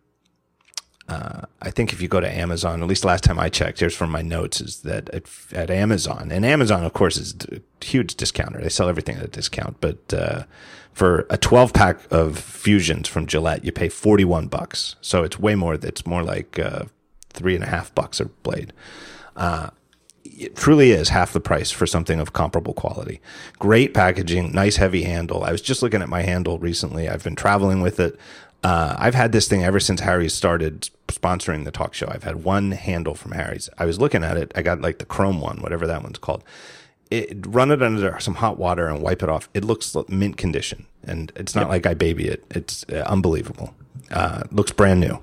uh, 1.12 1.42
I 1.60 1.70
think 1.70 1.92
if 1.92 2.00
you 2.00 2.08
go 2.08 2.20
to 2.20 2.38
Amazon, 2.38 2.82
at 2.82 2.88
least 2.88 3.04
last 3.04 3.22
time 3.22 3.38
I 3.38 3.50
checked, 3.50 3.80
here's 3.80 3.94
from 3.94 4.10
my 4.10 4.22
notes, 4.22 4.62
is 4.62 4.80
that 4.80 5.10
at, 5.10 5.26
at 5.52 5.70
Amazon, 5.70 6.30
and 6.32 6.44
Amazon, 6.44 6.84
of 6.84 6.94
course, 6.94 7.18
is 7.18 7.34
a 7.52 7.60
huge 7.84 8.14
discounter. 8.14 8.60
They 8.60 8.70
sell 8.70 8.88
everything 8.88 9.16
at 9.16 9.24
a 9.24 9.28
discount, 9.28 9.76
but 9.80 10.14
uh, 10.14 10.44
for 10.94 11.26
a 11.28 11.36
12 11.36 11.74
pack 11.74 12.00
of 12.10 12.38
Fusions 12.38 13.08
from 13.08 13.26
Gillette, 13.26 13.62
you 13.62 13.72
pay 13.72 13.90
41 13.90 14.46
bucks. 14.48 14.96
So 15.02 15.22
it's 15.22 15.38
way 15.38 15.54
more. 15.54 15.74
It's 15.74 16.06
more 16.06 16.22
like 16.22 16.58
uh, 16.58 16.84
three 17.30 17.54
and 17.54 17.64
a 17.64 17.68
half 17.68 17.94
bucks 17.94 18.18
a 18.18 18.26
blade. 18.26 18.72
Uh, 19.36 19.68
it 20.24 20.56
truly 20.56 20.92
is 20.92 21.10
half 21.10 21.34
the 21.34 21.40
price 21.40 21.70
for 21.70 21.86
something 21.86 22.20
of 22.20 22.32
comparable 22.32 22.72
quality. 22.72 23.20
Great 23.58 23.92
packaging, 23.92 24.52
nice 24.52 24.76
heavy 24.76 25.02
handle. 25.02 25.44
I 25.44 25.52
was 25.52 25.60
just 25.60 25.82
looking 25.82 26.00
at 26.00 26.08
my 26.08 26.22
handle 26.22 26.58
recently. 26.58 27.08
I've 27.08 27.24
been 27.24 27.36
traveling 27.36 27.82
with 27.82 28.00
it. 28.00 28.18
Uh, 28.62 28.94
I've 28.96 29.14
had 29.14 29.32
this 29.32 29.48
thing 29.48 29.64
ever 29.64 29.80
since 29.80 30.00
Harry 30.00 30.28
started 30.28 30.88
sponsoring 31.12 31.64
the 31.64 31.70
talk 31.70 31.94
show. 31.94 32.08
I've 32.10 32.24
had 32.24 32.44
one 32.44 32.72
handle 32.72 33.14
from 33.14 33.32
Harry's. 33.32 33.68
I 33.78 33.84
was 33.84 34.00
looking 34.00 34.24
at 34.24 34.36
it. 34.36 34.52
I 34.54 34.62
got 34.62 34.80
like 34.80 34.98
the 34.98 35.04
chrome 35.04 35.40
one, 35.40 35.58
whatever 35.60 35.86
that 35.86 36.02
one's 36.02 36.18
called. 36.18 36.44
It, 37.10 37.44
run 37.46 37.70
it 37.70 37.82
under 37.82 38.18
some 38.20 38.36
hot 38.36 38.58
water 38.58 38.86
and 38.86 39.02
wipe 39.02 39.22
it 39.22 39.28
off. 39.28 39.48
It 39.52 39.64
looks 39.64 39.94
mint 40.08 40.38
condition, 40.38 40.86
and 41.04 41.30
it's 41.36 41.54
not 41.54 41.68
like 41.68 41.86
I 41.86 41.92
baby 41.92 42.26
it. 42.26 42.42
It's 42.50 42.84
uh, 42.88 43.04
unbelievable. 43.06 43.74
Uh, 44.10 44.44
looks 44.50 44.72
brand 44.72 45.00
new. 45.00 45.20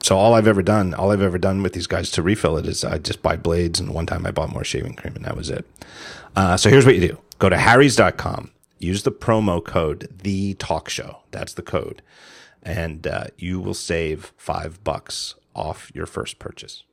So 0.00 0.16
all 0.16 0.34
I've 0.34 0.46
ever 0.46 0.62
done, 0.62 0.94
all 0.94 1.10
I've 1.10 1.22
ever 1.22 1.38
done 1.38 1.62
with 1.62 1.72
these 1.72 1.86
guys 1.86 2.10
to 2.12 2.22
refill 2.22 2.56
it 2.56 2.66
is 2.66 2.84
I 2.84 2.98
just 2.98 3.20
buy 3.20 3.36
blades, 3.36 3.80
and 3.80 3.92
one 3.92 4.06
time 4.06 4.26
I 4.26 4.30
bought 4.30 4.52
more 4.52 4.62
shaving 4.62 4.94
cream, 4.94 5.16
and 5.16 5.24
that 5.24 5.36
was 5.36 5.50
it. 5.50 5.66
Uh, 6.36 6.56
so 6.56 6.70
here's 6.70 6.86
what 6.86 6.94
you 6.94 7.08
do: 7.08 7.18
go 7.40 7.48
to 7.48 7.58
Harry's.com, 7.58 8.52
use 8.78 9.02
the 9.02 9.10
promo 9.10 9.64
code 9.64 10.08
the 10.22 10.54
talk 10.54 10.88
show. 10.88 11.18
That's 11.32 11.54
the 11.54 11.62
code 11.62 12.00
and 12.64 13.06
uh, 13.06 13.26
you 13.36 13.60
will 13.60 13.74
save 13.74 14.32
five 14.36 14.82
bucks 14.82 15.34
off 15.54 15.90
your 15.94 16.06
first 16.06 16.38
purchase. 16.38 16.84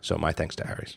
So 0.00 0.16
my 0.16 0.32
thanks 0.32 0.56
to 0.56 0.66
Harry's. 0.66 0.96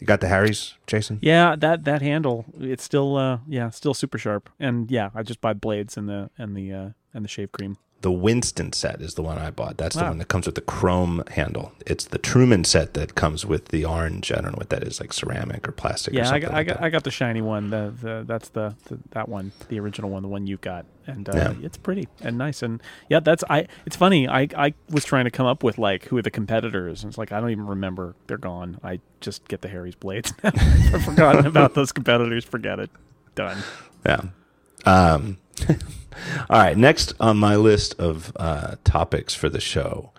You 0.00 0.06
got 0.06 0.20
the 0.20 0.28
Harry's, 0.28 0.74
Jason? 0.86 1.18
Yeah, 1.22 1.56
that 1.56 1.84
that 1.84 2.02
handle, 2.02 2.44
it's 2.60 2.82
still 2.82 3.16
uh 3.16 3.38
yeah, 3.48 3.70
still 3.70 3.94
super 3.94 4.18
sharp. 4.18 4.50
And 4.58 4.90
yeah, 4.90 5.10
I 5.14 5.22
just 5.22 5.40
buy 5.40 5.52
blades 5.54 5.96
and 5.96 6.08
the 6.08 6.30
and 6.36 6.56
the 6.56 6.72
uh 6.72 6.88
and 7.14 7.24
the 7.24 7.28
shave 7.28 7.52
cream. 7.52 7.78
The 8.04 8.12
Winston 8.12 8.74
set 8.74 9.00
is 9.00 9.14
the 9.14 9.22
one 9.22 9.38
I 9.38 9.50
bought. 9.50 9.78
That's 9.78 9.96
the 9.96 10.02
Wow. 10.02 10.10
one 10.10 10.18
that 10.18 10.28
comes 10.28 10.44
with 10.44 10.56
the 10.56 10.60
chrome 10.60 11.24
handle. 11.30 11.72
It's 11.86 12.04
the 12.04 12.18
Truman 12.18 12.64
set 12.64 12.92
that 12.92 13.14
comes 13.14 13.46
with 13.46 13.68
the 13.68 13.86
orange. 13.86 14.30
I 14.30 14.34
don't 14.42 14.52
know 14.52 14.58
what 14.58 14.68
that 14.68 14.82
is, 14.82 15.00
like 15.00 15.10
ceramic 15.14 15.66
or 15.66 15.72
plastic. 15.72 16.12
or 16.12 16.18
Yeah, 16.18 16.24
I 16.24 16.26
something 16.26 16.42
got 16.50 16.54
I 16.54 16.62
got. 16.64 16.82
I 16.82 16.90
got 16.90 17.04
the 17.04 17.10
shiny 17.10 17.40
one. 17.40 17.70
The, 17.70 17.94
the 17.98 18.24
that's 18.26 18.50
the, 18.50 18.74
the 18.88 18.98
that 19.12 19.30
one, 19.30 19.52
the 19.70 19.80
original 19.80 20.10
one, 20.10 20.20
the 20.20 20.28
one 20.28 20.46
you 20.46 20.58
got, 20.58 20.84
and 21.06 21.26
uh, 21.30 21.32
Yeah. 21.34 21.54
it's 21.62 21.78
pretty 21.78 22.06
and 22.20 22.36
nice. 22.36 22.62
And 22.62 22.82
yeah, 23.08 23.20
that's 23.20 23.42
I. 23.48 23.68
It's 23.86 23.96
funny. 23.96 24.28
I 24.28 24.48
I 24.54 24.74
was 24.90 25.06
trying 25.06 25.24
to 25.24 25.30
come 25.30 25.46
up 25.46 25.62
with 25.64 25.78
like 25.78 26.04
who 26.04 26.18
are 26.18 26.22
the 26.22 26.30
competitors, 26.30 27.02
and 27.02 27.10
it's 27.10 27.16
like 27.16 27.32
I 27.32 27.40
don't 27.40 27.52
even 27.52 27.66
remember. 27.66 28.16
They're 28.26 28.36
gone. 28.36 28.80
I 28.84 29.00
just 29.22 29.48
get 29.48 29.62
the 29.62 29.68
Harry's 29.68 29.94
blades. 29.94 30.34
I've 30.44 31.02
forgotten 31.06 31.46
about 31.46 31.72
those 31.72 31.90
competitors. 31.90 32.44
Forget 32.44 32.78
it. 32.80 32.90
Done. 33.34 33.56
Yeah. 34.06 34.20
Um, 34.84 35.38
all 36.50 36.58
right. 36.58 36.76
Next 36.76 37.14
on 37.20 37.36
my 37.38 37.56
list 37.56 37.98
of 37.98 38.32
uh, 38.36 38.76
topics 38.84 39.34
for 39.34 39.48
the 39.48 39.60
show 39.60 40.12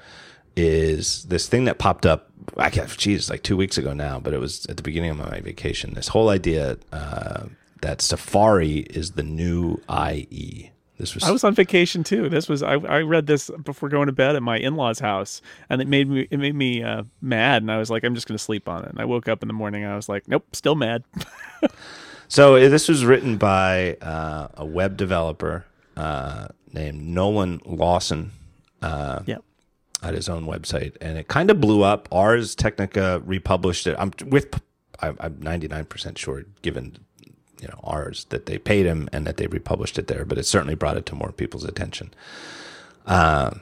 is 0.56 1.24
this 1.24 1.48
thing 1.48 1.66
that 1.66 1.78
popped 1.78 2.06
up. 2.06 2.30
I 2.58 2.70
guess, 2.70 2.96
geez, 2.96 3.30
like 3.30 3.44
two 3.44 3.58
weeks 3.58 3.78
ago 3.78 3.94
now, 3.94 4.20
but 4.20 4.34
it 4.34 4.40
was 4.40 4.66
at 4.68 4.78
the 4.78 4.84
beginning 4.84 5.12
of 5.12 5.18
my 5.18 5.40
vacation. 5.42 5.94
This 5.96 6.10
whole 6.10 6.30
idea 6.30 6.78
uh, 6.94 7.46
that 7.82 8.02
Safari 8.02 8.80
is 8.80 9.14
the 9.14 9.24
new 9.24 9.82
IE. 9.90 10.72
This 10.98 11.14
was, 11.14 11.24
I 11.24 11.32
was 11.32 11.44
on 11.44 11.54
vacation 11.54 12.06
too. 12.06 12.30
This 12.30 12.48
was 12.48 12.64
I, 12.64 12.74
I 12.76 13.02
read 13.02 13.28
this 13.28 13.52
before 13.64 13.90
going 13.90 14.06
to 14.06 14.14
bed 14.14 14.36
at 14.38 14.44
my 14.44 14.58
in 14.58 14.76
laws' 14.76 15.00
house, 15.00 15.42
and 15.70 15.82
it 15.82 15.88
made 15.88 16.08
me 16.08 16.28
it 16.32 16.38
made 16.38 16.56
me 16.56 16.84
uh, 16.84 17.04
mad. 17.22 17.64
And 17.64 17.72
I 17.72 17.78
was 17.78 17.90
like, 17.90 18.06
I'm 18.06 18.16
just 18.16 18.28
going 18.28 18.38
to 18.38 18.44
sleep 18.44 18.70
on 18.70 18.84
it. 18.86 18.92
And 18.92 19.00
I 19.00 19.06
woke 19.06 19.28
up 19.28 19.44
in 19.44 19.48
the 19.48 19.54
morning, 19.54 19.84
and 19.84 19.92
I 19.92 19.96
was 19.98 20.08
like, 20.08 20.28
Nope, 20.28 20.56
still 20.56 20.76
mad. 20.76 21.04
So 22.28 22.56
uh, 22.56 22.70
this 22.70 22.88
was 22.88 23.06
written 23.06 23.38
by 23.38 23.96
uh, 24.02 24.48
a 24.56 24.66
web 24.66 24.98
developer 24.98 25.66
uh, 25.96 26.48
named 26.74 27.02
Nolan 27.04 27.62
Lawson 27.66 28.32
uh, 28.82 29.22
at 30.02 30.14
his 30.14 30.30
own 30.30 30.46
website, 30.46 30.96
and 31.02 31.18
it 31.18 31.28
kind 31.28 31.50
of 31.50 31.62
blew 31.62 31.84
up. 31.84 32.08
Ars 32.12 32.56
Technica 32.56 33.22
republished 33.26 33.88
it. 33.88 33.96
I'm 33.98 34.12
with. 34.26 34.62
I'm 35.02 35.18
I'm 35.20 35.36
99% 35.36 36.18
sure, 36.18 36.44
given 36.62 36.98
you 37.62 37.68
know 37.68 37.80
Ars, 37.84 38.26
that 38.30 38.46
they 38.46 38.58
paid 38.58 38.86
him 38.86 39.10
and 39.12 39.26
that 39.28 39.38
they 39.38 39.48
republished 39.48 39.98
it 39.98 40.08
there. 40.08 40.26
But 40.26 40.38
it 40.38 40.46
certainly 40.46 40.76
brought 40.76 40.98
it 40.98 41.06
to 41.08 41.16
more 41.16 41.32
people's 41.32 41.66
attention. 41.66 42.14
Um, 43.06 43.62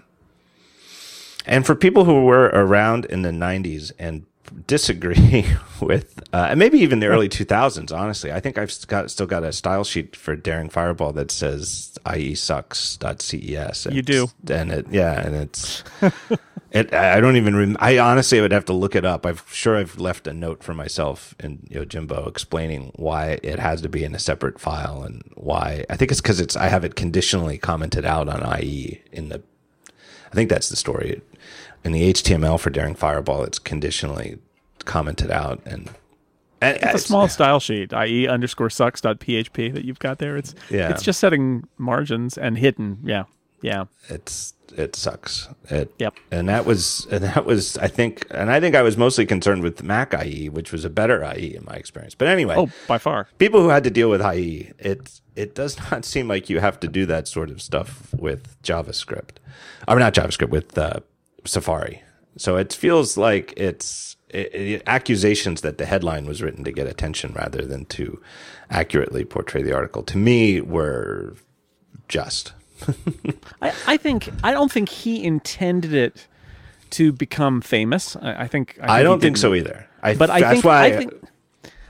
and 1.46 1.66
for 1.66 1.76
people 1.76 2.06
who 2.06 2.24
were 2.24 2.46
around 2.46 3.06
in 3.06 3.22
the 3.22 3.32
90s 3.32 3.92
and 4.00 4.26
disagree 4.68 5.46
with, 5.82 6.20
uh, 6.34 6.48
and 6.50 6.60
maybe 6.60 6.80
even 6.80 7.00
the 7.00 7.08
early 7.08 7.30
2000s, 7.30 7.96
honestly, 7.96 8.32
I 8.32 8.40
think 8.40 8.58
I've 8.58 8.76
got, 8.88 9.12
still 9.12 9.28
got 9.28 9.44
a 9.44 9.52
style 9.52 9.84
sheet 9.84 10.16
for 10.16 10.36
Daring 10.36 10.70
Fireball 10.70 11.14
that 11.14 11.32
says 11.32 11.98
IE 12.14 12.36
sucks.ces. 12.36 13.88
You 13.92 14.02
do. 14.02 14.28
And 14.50 14.72
it, 14.72 14.88
yeah, 14.90 15.20
and 15.20 15.36
it's, 15.36 15.84
it, 16.72 16.94
I 16.94 17.20
don't 17.20 17.38
even, 17.38 17.56
rem- 17.56 17.78
I 17.80 18.00
honestly 18.00 18.40
would 18.42 18.52
have 18.52 18.66
to 18.66 18.74
look 18.74 18.96
it 18.96 19.06
up. 19.06 19.26
I'm 19.26 19.40
sure 19.52 19.78
I've 19.78 20.00
left 20.00 20.28
a 20.28 20.34
note 20.34 20.64
for 20.64 20.74
myself 20.74 21.36
in 21.40 21.68
Jimbo 21.88 22.28
explaining 22.28 22.92
why 22.96 23.40
it 23.44 23.60
has 23.60 23.82
to 23.82 23.90
be 23.90 24.04
in 24.04 24.16
a 24.16 24.20
separate 24.20 24.60
file 24.60 25.04
and 25.04 25.24
why. 25.36 25.86
I 25.90 25.98
think 25.98 26.12
it's 26.12 26.22
because 26.22 26.40
it's, 26.40 26.56
I 26.56 26.68
have 26.68 26.86
it 26.86 26.96
conditionally 26.96 27.58
commented 27.58 28.06
out 28.06 28.30
on 28.30 28.60
IE 28.62 29.02
in 29.12 29.30
the 29.30 29.42
I 30.34 30.36
think 30.36 30.50
that's 30.50 30.70
the 30.70 30.76
story. 30.76 31.22
In 31.84 31.92
the 31.92 32.14
HTML 32.14 32.60
for 32.60 32.70
Daring 32.70 32.96
Fireball, 32.96 33.44
it's 33.44 33.60
conditionally 33.60 34.38
commented 34.86 35.32
out, 35.32 35.62
and, 35.66 35.90
and 36.62 36.78
It's 36.82 36.94
a 36.96 36.98
small 37.00 37.28
style 37.28 37.60
sheet, 37.60 37.94
i.e. 37.94 38.28
underscore 38.28 38.70
sucks 38.70 39.02
dot 39.02 39.20
php 39.20 39.74
that 39.74 39.84
you've 39.86 40.00
got 40.00 40.20
there. 40.20 40.38
It's 40.38 40.56
Yeah. 40.70 40.90
it's 40.90 41.04
just 41.04 41.20
setting 41.20 41.68
margins 41.78 42.38
and 42.38 42.58
hidden. 42.58 43.00
Yeah. 43.04 43.24
Yeah. 43.62 43.86
It's 44.10 44.54
it 44.76 44.96
sucks. 44.96 45.48
It 45.70 45.94
Yep. 46.00 46.16
And 46.32 46.50
that 46.50 46.66
was 46.66 47.06
and 47.12 47.24
that 47.24 47.46
was 47.46 47.78
I 47.78 47.88
think 47.88 48.26
and 48.32 48.50
I 48.52 48.60
think 48.60 48.76
I 48.76 48.82
was 48.82 48.98
mostly 48.98 49.26
concerned 49.26 49.62
with 49.64 49.84
Mac 49.84 50.14
IE, 50.26 50.50
which 50.50 50.72
was 50.72 50.84
a 50.84 50.90
better 50.90 51.24
IE 51.38 51.56
in 51.56 51.64
my 51.66 51.74
experience. 51.76 52.16
But 52.16 52.28
anyway, 52.30 52.56
Oh, 52.58 52.70
by 52.88 52.98
far. 52.98 53.28
people 53.40 53.62
who 53.62 53.70
had 53.70 53.84
to 53.86 53.90
deal 53.90 54.10
with 54.10 54.22
IE, 54.22 54.72
it 54.80 55.20
it 55.36 55.54
does 55.56 55.78
not 55.92 56.04
seem 56.14 56.28
like 56.28 56.50
you 56.50 56.60
have 56.60 56.80
to 56.82 56.88
do 56.88 57.06
that 57.06 57.28
sort 57.28 57.50
of 57.52 57.62
stuff 57.62 58.14
with 58.14 58.62
JavaScript, 58.64 59.38
or 59.88 59.98
not 60.00 60.14
JavaScript 60.14 60.50
with 60.50 60.78
uh, 60.78 61.00
Safari. 61.46 62.02
So 62.38 62.58
it 62.58 62.74
feels 62.74 63.18
like 63.18 63.54
it's 63.58 64.16
it, 64.30 64.54
it- 64.56 64.84
accusations 64.88 65.62
that 65.62 65.78
the 65.78 65.86
headline 65.86 66.26
was 66.26 66.42
written 66.42 66.64
to 66.64 66.72
get 66.72 66.88
attention 66.88 67.34
rather 67.34 67.64
than 67.64 67.86
to 67.86 68.22
accurately 68.70 69.24
portray 69.26 69.62
the 69.62 69.74
article. 69.74 70.04
To 70.04 70.18
me, 70.18 70.62
were 70.62 71.36
just 72.08 72.54
I, 73.62 73.74
I 73.88 73.98
think 73.98 74.30
I 74.44 74.52
don't 74.52 74.72
think 74.72 74.90
he 74.90 75.24
intended 75.24 75.94
it 75.94 76.28
to 76.92 77.12
become 77.12 77.62
famous. 77.62 78.16
I, 78.16 78.44
I 78.44 78.48
think. 78.48 78.78
I, 78.82 79.00
he 79.00 79.04
don't 79.04 79.20
think 79.22 79.38
so 79.38 79.54
either. 79.54 79.88
I, 80.02 80.16
But 80.16 80.30
I 80.30 80.42
that's 80.42 80.54
think 80.54 80.66
why 80.66 80.86
I 80.86 80.98
think 80.98 81.14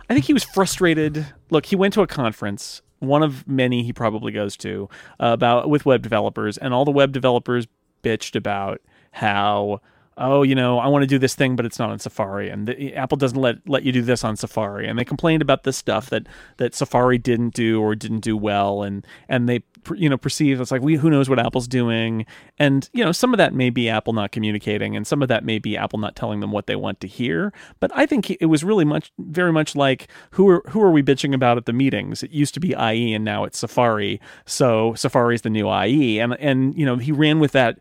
I 0.10 0.14
think 0.14 0.26
he 0.26 0.34
was 0.34 0.44
frustrated. 0.44 1.26
Look, 1.50 1.66
he 1.66 1.76
went 1.76 1.94
to 1.96 2.02
a 2.02 2.08
conference, 2.08 2.82
one 3.00 3.24
of 3.24 3.48
many 3.48 3.84
he 3.84 3.94
probably 3.94 4.32
goes 4.32 4.56
to, 4.58 4.90
uh, 5.20 5.28
about 5.34 5.70
with 5.70 5.86
web 5.86 6.02
developers, 6.04 6.58
and 6.58 6.74
all 6.74 6.86
the 6.86 6.92
web 6.92 7.12
developers 7.12 7.68
bitched 8.04 8.36
about 8.36 8.82
how 9.14 9.80
oh, 10.18 10.44
you 10.44 10.56
know, 10.56 10.80
I 10.80 10.88
want 10.88 11.04
to 11.04 11.08
do 11.08 11.18
this 11.18 11.36
thing, 11.36 11.56
but 11.56 11.66
it's 11.66 11.80
not 11.80 11.90
on 11.90 12.00
Safari, 12.00 12.50
and 12.50 12.68
the, 12.68 12.94
eh, 12.94 12.96
Apple 12.96 13.18
doesn't 13.18 13.40
let 13.40 13.58
let 13.68 13.84
you 13.84 13.92
do 13.92 14.02
this 14.02 14.24
on 14.24 14.36
Safari, 14.36 14.88
and 14.88 14.98
they 14.98 15.06
complained 15.06 15.42
about 15.42 15.64
this 15.64 15.78
stuff 15.78 16.10
that 16.10 16.28
that 16.58 16.76
Safari 16.76 17.18
didn't 17.18 17.54
do 17.54 17.82
or 17.82 17.96
didn't 17.96 18.20
do 18.20 18.38
well, 18.38 18.84
and 18.84 19.06
and 19.28 19.50
they 19.50 19.64
you 19.96 20.10
know 20.10 20.18
perceive 20.18 20.62
it's 20.62 20.72
like 20.72 20.82
we 20.82 20.96
who 20.96 21.10
knows 21.10 21.30
what 21.30 21.40
Apple's 21.40 21.68
doing, 21.68 22.26
and 22.60 22.90
you 22.94 23.04
know 23.04 23.12
some 23.12 23.34
of 23.34 23.38
that 23.38 23.54
may 23.54 23.70
be 23.70 23.90
Apple 23.90 24.14
not 24.14 24.32
communicating, 24.32 24.96
and 24.96 25.08
some 25.08 25.22
of 25.22 25.30
that 25.30 25.44
may 25.44 25.60
be 25.60 25.76
Apple 25.78 26.00
not 26.00 26.16
telling 26.16 26.40
them 26.40 26.52
what 26.52 26.68
they 26.68 26.76
want 26.76 27.00
to 27.02 27.08
hear, 27.08 27.52
but 27.80 27.92
I 27.96 28.06
think 28.06 28.32
it 28.32 28.46
was 28.46 28.64
really 28.64 28.86
much 28.86 29.12
very 29.18 29.52
much 29.52 29.76
like 29.76 30.08
who 30.32 30.48
are 30.50 30.64
who 30.70 30.82
are 30.82 30.92
we 30.92 31.04
bitching 31.04 31.34
about 31.34 31.58
at 31.58 31.66
the 31.66 31.74
meetings? 31.74 32.24
It 32.24 32.32
used 32.32 32.54
to 32.54 32.60
be 32.60 32.76
IE, 32.76 33.14
and 33.14 33.26
now 33.26 33.44
it's 33.46 33.58
Safari, 33.58 34.22
so 34.46 34.94
Safari 34.96 35.36
is 35.36 35.42
the 35.42 35.50
new 35.50 35.72
IE, 35.72 36.20
and 36.20 36.36
and 36.40 36.78
you 36.78 36.86
know 36.86 36.98
he 36.98 37.12
ran 37.12 37.40
with 37.40 37.52
that 37.54 37.80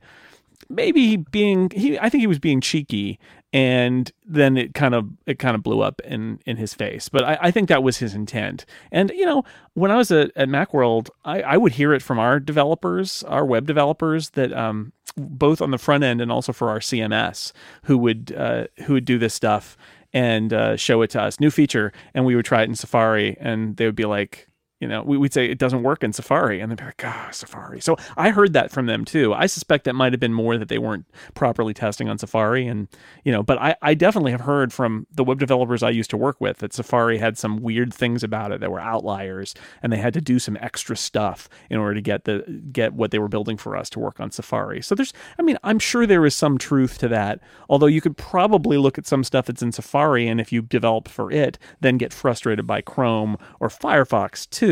maybe 0.73 1.17
being 1.17 1.71
he 1.71 1.99
I 1.99 2.09
think 2.09 2.21
he 2.21 2.27
was 2.27 2.39
being 2.39 2.61
cheeky 2.61 3.19
and 3.53 4.11
then 4.25 4.57
it 4.57 4.75
kind 4.75 4.95
of 4.95 5.09
it 5.27 5.39
kind 5.39 5.55
of 5.55 5.63
blew 5.63 5.83
up 5.83 6.01
in 6.03 6.41
in 6.47 6.57
his 6.57 6.75
face. 6.75 7.09
But 7.09 7.25
I, 7.25 7.39
I 7.43 7.51
think 7.51 7.69
that 7.69 7.83
was 7.83 7.99
his 7.99 8.15
intent. 8.15 8.65
And 8.91 9.11
you 9.11 9.27
know 9.27 9.45
when 9.75 9.91
I 9.91 9.97
was 9.97 10.11
at, 10.11 10.31
at 10.37 10.49
Macworld 10.49 11.11
I, 11.25 11.43
I 11.43 11.57
would 11.57 11.73
hear 11.73 11.93
it 11.93 12.03
from 12.03 12.19
our 12.19 12.41
developers 12.41 13.23
our 13.25 13.45
web 13.45 13.67
developers 13.67 14.31
that 14.31 14.53
um 14.53 14.93
both 15.17 15.61
on 15.61 15.71
the 15.71 15.79
front 15.79 16.05
end 16.05 16.21
and 16.21 16.33
also 16.33 16.53
for 16.53 16.71
our 16.71 16.79
CMS 16.79 17.53
who 17.85 17.99
would 17.99 18.35
uh, 18.37 18.65
who 18.85 18.95
would 18.95 19.05
do 19.05 19.19
this 19.19 19.35
stuff 19.35 19.77
and 20.13 20.53
uh, 20.53 20.77
show 20.77 21.03
it 21.03 21.11
to 21.11 21.23
us. 21.23 21.41
New 21.41 21.51
feature. 21.51 21.93
And 22.15 22.25
we 22.25 22.37
would 22.37 22.45
try 22.45 22.63
it 22.63 22.69
in 22.69 22.75
Safari 22.75 23.37
and 23.41 23.77
they 23.77 23.87
would 23.87 23.97
be 23.97 24.05
like 24.05 24.49
you 24.83 24.89
know, 24.89 25.01
we, 25.01 25.17
would 25.17 25.33
say 25.33 25.47
it 25.47 25.59
doesn't 25.59 25.85
work 25.85 26.03
in 26.03 26.13
Safari, 26.13 26.59
and 26.59 26.69
they'd 26.69 26.77
be 26.77 26.85
like, 26.85 27.05
"Ah, 27.05 27.29
Safari." 27.31 27.81
So 27.81 27.97
I 28.17 28.31
heard 28.31 28.53
that 28.55 28.73
from 28.73 28.87
them 28.87 29.05
too. 29.05 29.33
I 29.33 29.47
suspect 29.47 29.85
that 29.85 29.93
might 29.93 30.13
have 30.13 30.19
been 30.19 30.35
more 30.35 30.59
that 30.59 30.69
they 30.69 30.79
weren't 30.79 31.07
properly 31.35 31.73
testing 31.73 32.09
on 32.09 32.19
Safari, 32.19 32.67
and 32.67 32.89
you 33.23 33.31
know, 33.31 33.45
but 33.45 33.59
I, 33.59 33.77
I 33.81 33.95
definitely 33.95 34.33
have 34.33 34.41
heard 34.41 34.73
from 34.73 35.07
the 35.15 35.23
web 35.23 35.39
developers 35.39 35.85
I 35.85 35.91
used 35.91 36.11
to 36.11 36.17
work 36.17 36.41
with 36.41 36.57
that 36.59 36.73
Safari 36.73 37.19
had 37.19 37.39
some 37.39 37.59
weird 37.59 37.95
things 37.95 38.25
about 38.25 38.51
it 38.51 38.59
that 38.59 38.73
were 38.73 38.81
outliers, 38.81 39.55
and 39.85 39.93
they 39.93 39.99
had 39.99 40.15
to 40.15 40.21
do 40.21 40.41
some 40.41 40.59
extra 40.61 40.97
stuff 40.97 41.49
in 41.71 41.79
order 41.79 41.95
to 41.95 42.01
get 42.01 42.25
the 42.25 42.41
get 42.73 42.93
what 42.93 43.13
they 43.13 43.21
were 43.21 43.29
building 43.29 43.57
for 43.57 43.77
us 43.77 43.89
to 43.91 44.01
work 44.01 44.19
on 44.19 44.33
Safari. 44.33 44.83
So 44.83 44.97
there's, 44.97 45.13
I 45.39 45.43
mean, 45.43 45.59
I'm 45.63 45.79
sure 45.79 46.09
there 46.09 46.27
is 46.27 46.35
some 46.35 46.59
truth 46.59 46.99
to 46.99 47.07
that. 47.07 47.39
Although 47.69 47.87
you 47.87 48.01
could 48.01 48.17
probably 48.17 48.79
look 48.79 48.99
at 48.99 49.07
some 49.07 49.23
stuff 49.23 49.47
that's 49.47 49.63
in 49.63 49.71
Safari, 49.71 50.27
and 50.27 50.41
if 50.41 50.51
you 50.51 50.61
develop 50.61 51.07
for 51.07 51.31
it, 51.31 51.57
then 51.81 51.99
get 51.99 52.13
frustrated 52.13 52.67
by 52.67 52.81
Chrome 52.81 53.39
or 53.61 53.69
Firefox 53.69 54.51
too 54.51 54.72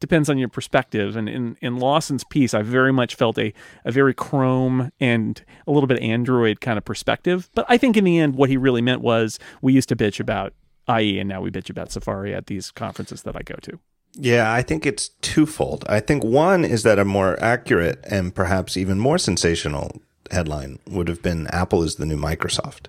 depends 0.00 0.28
on 0.28 0.38
your 0.38 0.48
perspective. 0.48 1.16
And 1.16 1.28
in, 1.28 1.56
in 1.60 1.78
Lawson's 1.78 2.24
piece, 2.24 2.54
I 2.54 2.62
very 2.62 2.92
much 2.92 3.14
felt 3.14 3.38
a, 3.38 3.52
a 3.84 3.92
very 3.92 4.14
Chrome 4.14 4.90
and 4.98 5.42
a 5.66 5.70
little 5.70 5.86
bit 5.86 6.00
Android 6.00 6.60
kind 6.60 6.78
of 6.78 6.84
perspective. 6.84 7.50
But 7.54 7.66
I 7.68 7.76
think 7.76 7.96
in 7.96 8.04
the 8.04 8.18
end, 8.18 8.36
what 8.36 8.50
he 8.50 8.56
really 8.56 8.82
meant 8.82 9.02
was 9.02 9.38
we 9.62 9.72
used 9.72 9.88
to 9.90 9.96
bitch 9.96 10.18
about 10.20 10.54
IE 10.88 11.18
and 11.18 11.28
now 11.28 11.40
we 11.40 11.50
bitch 11.50 11.70
about 11.70 11.92
Safari 11.92 12.34
at 12.34 12.46
these 12.46 12.70
conferences 12.70 13.22
that 13.22 13.36
I 13.36 13.42
go 13.42 13.54
to. 13.62 13.78
Yeah, 14.14 14.52
I 14.52 14.62
think 14.62 14.86
it's 14.86 15.10
twofold. 15.20 15.84
I 15.88 16.00
think 16.00 16.24
one 16.24 16.64
is 16.64 16.82
that 16.82 16.98
a 16.98 17.04
more 17.04 17.40
accurate 17.42 18.00
and 18.04 18.34
perhaps 18.34 18.76
even 18.76 18.98
more 18.98 19.18
sensational 19.18 20.02
headline 20.32 20.78
would 20.88 21.08
have 21.08 21.22
been 21.22 21.46
Apple 21.48 21.82
is 21.82 21.96
the 21.96 22.06
new 22.06 22.16
Microsoft. 22.16 22.86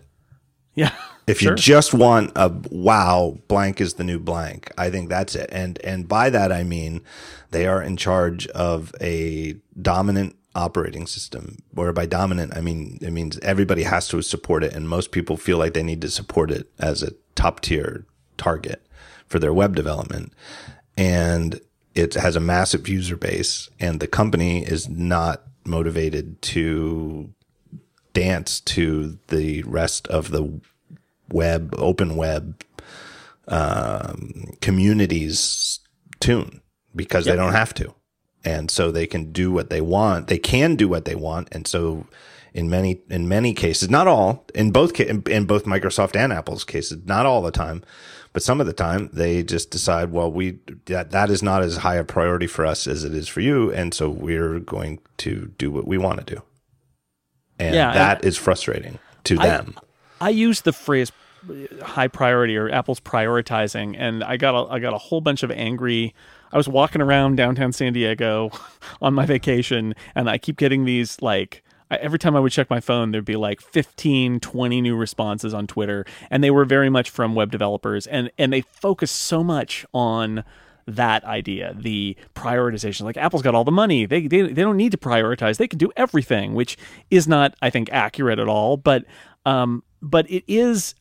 Yeah. 0.73 0.93
If 1.27 1.39
sure. 1.39 1.51
you 1.51 1.55
just 1.55 1.93
want 1.93 2.31
a 2.35 2.51
wow, 2.69 3.37
blank 3.47 3.79
is 3.79 3.95
the 3.95 4.03
new 4.03 4.19
blank, 4.19 4.71
I 4.77 4.89
think 4.89 5.09
that's 5.09 5.35
it. 5.35 5.49
And 5.51 5.79
and 5.83 6.07
by 6.07 6.29
that 6.29 6.51
I 6.51 6.63
mean 6.63 7.01
they 7.51 7.67
are 7.67 7.81
in 7.81 7.97
charge 7.97 8.47
of 8.47 8.93
a 9.01 9.55
dominant 9.79 10.35
operating 10.55 11.07
system. 11.07 11.57
Where 11.71 11.93
by 11.93 12.05
dominant 12.05 12.55
I 12.55 12.61
mean 12.61 12.97
it 13.01 13.11
means 13.11 13.39
everybody 13.39 13.83
has 13.83 14.07
to 14.09 14.21
support 14.21 14.63
it 14.63 14.73
and 14.73 14.89
most 14.89 15.11
people 15.11 15.37
feel 15.37 15.57
like 15.57 15.73
they 15.73 15.83
need 15.83 16.01
to 16.01 16.09
support 16.09 16.51
it 16.51 16.69
as 16.79 17.03
a 17.03 17.13
top 17.35 17.61
tier 17.61 18.05
target 18.37 18.85
for 19.27 19.39
their 19.39 19.53
web 19.53 19.75
development. 19.75 20.33
And 20.97 21.61
it 21.93 22.15
has 22.15 22.35
a 22.35 22.41
massive 22.41 22.87
user 22.87 23.15
base 23.15 23.69
and 23.79 23.99
the 23.99 24.07
company 24.07 24.65
is 24.65 24.89
not 24.89 25.43
motivated 25.65 26.41
to 26.41 27.31
dance 28.13 28.59
to 28.59 29.17
the 29.27 29.63
rest 29.63 30.07
of 30.07 30.31
the 30.31 30.59
web, 31.31 31.73
open 31.77 32.15
web 32.15 32.63
um, 33.47 34.53
communities 34.61 35.79
tune 36.19 36.61
because 36.95 37.25
Yep. 37.25 37.33
they 37.33 37.41
don't 37.41 37.53
have 37.53 37.73
to. 37.75 37.93
And 38.43 38.71
so 38.71 38.91
they 38.91 39.05
can 39.05 39.31
do 39.31 39.51
what 39.51 39.69
they 39.69 39.81
want. 39.81 40.27
They 40.27 40.39
can 40.39 40.75
do 40.75 40.87
what 40.87 41.05
they 41.05 41.15
want. 41.15 41.49
And 41.51 41.67
so 41.67 42.07
in 42.53 42.69
many, 42.69 43.01
in 43.09 43.27
many 43.27 43.53
cases, 43.53 43.89
not 43.89 44.07
all, 44.07 44.45
in 44.55 44.71
both, 44.71 44.99
in, 44.99 45.23
in 45.27 45.45
both 45.45 45.65
Microsoft 45.65 46.15
and 46.15 46.33
Apple's 46.33 46.63
cases, 46.63 47.05
not 47.05 47.25
all 47.25 47.41
the 47.41 47.51
time, 47.51 47.83
but 48.33 48.41
some 48.41 48.59
of 48.59 48.67
the 48.67 48.73
time 48.73 49.09
they 49.13 49.43
just 49.43 49.69
decide, 49.69 50.11
well, 50.11 50.31
we, 50.31 50.59
that, 50.85 51.11
that 51.11 51.29
is 51.29 51.43
not 51.43 51.61
as 51.61 51.77
high 51.77 51.95
a 51.95 52.03
priority 52.03 52.47
for 52.47 52.65
us 52.65 52.87
as 52.87 53.03
it 53.03 53.13
is 53.13 53.27
for 53.27 53.41
you. 53.41 53.71
And 53.71 53.93
so 53.93 54.09
we're 54.09 54.59
going 54.59 54.99
to 55.17 55.51
do 55.57 55.69
what 55.69 55.85
we 55.85 55.97
want 55.97 56.25
to 56.25 56.35
do. 56.35 56.41
And 57.59 57.75
Yeah, 57.75 57.93
that 57.93 58.25
is 58.25 58.37
frustrating 58.37 58.97
to 59.25 59.35
them. 59.35 59.75
I 60.19 60.29
use 60.29 60.61
the 60.61 60.73
phrase 60.73 61.11
high 61.81 62.07
priority 62.07 62.57
or 62.57 62.69
Apple's 62.69 62.99
prioritizing, 62.99 63.95
and 63.97 64.23
I 64.23 64.37
got 64.37 64.55
a, 64.55 64.71
I 64.71 64.79
got 64.79 64.93
a 64.93 64.97
whole 64.97 65.21
bunch 65.21 65.43
of 65.43 65.51
angry. 65.51 66.13
I 66.51 66.57
was 66.57 66.67
walking 66.67 67.01
around 67.01 67.35
downtown 67.37 67.71
San 67.71 67.93
Diego 67.93 68.51
on 69.01 69.13
my 69.13 69.25
vacation, 69.25 69.95
and 70.15 70.29
I 70.29 70.37
keep 70.37 70.57
getting 70.57 70.85
these 70.85 71.21
like. 71.21 71.63
Every 71.89 72.19
time 72.19 72.37
I 72.37 72.39
would 72.39 72.53
check 72.53 72.69
my 72.69 72.79
phone, 72.79 73.11
there'd 73.11 73.25
be 73.25 73.35
like 73.35 73.59
15, 73.59 74.39
20 74.39 74.79
new 74.79 74.95
responses 74.95 75.53
on 75.53 75.67
Twitter, 75.67 76.05
and 76.29 76.41
they 76.41 76.49
were 76.49 76.63
very 76.63 76.89
much 76.89 77.09
from 77.09 77.35
web 77.35 77.51
developers, 77.51 78.07
and 78.07 78.31
and 78.37 78.53
they 78.53 78.61
focus 78.61 79.11
so 79.11 79.43
much 79.43 79.85
on 79.93 80.45
that 80.95 81.23
idea, 81.23 81.75
the 81.77 82.15
prioritization. 82.35 83.01
Like 83.01 83.17
Apple's 83.17 83.41
got 83.41 83.55
all 83.55 83.63
the 83.63 83.71
money; 83.71 84.05
they 84.05 84.27
they 84.27 84.41
they 84.41 84.61
don't 84.61 84.77
need 84.77 84.91
to 84.91 84.97
prioritize; 84.97 85.57
they 85.57 85.67
can 85.67 85.79
do 85.79 85.91
everything, 85.95 86.53
which 86.53 86.77
is 87.09 87.27
not, 87.27 87.55
I 87.61 87.69
think, 87.69 87.89
accurate 87.91 88.39
at 88.39 88.47
all. 88.47 88.77
But 88.77 89.05
um, 89.45 89.83
but 90.01 90.29
it 90.29 90.43
is 90.47 90.95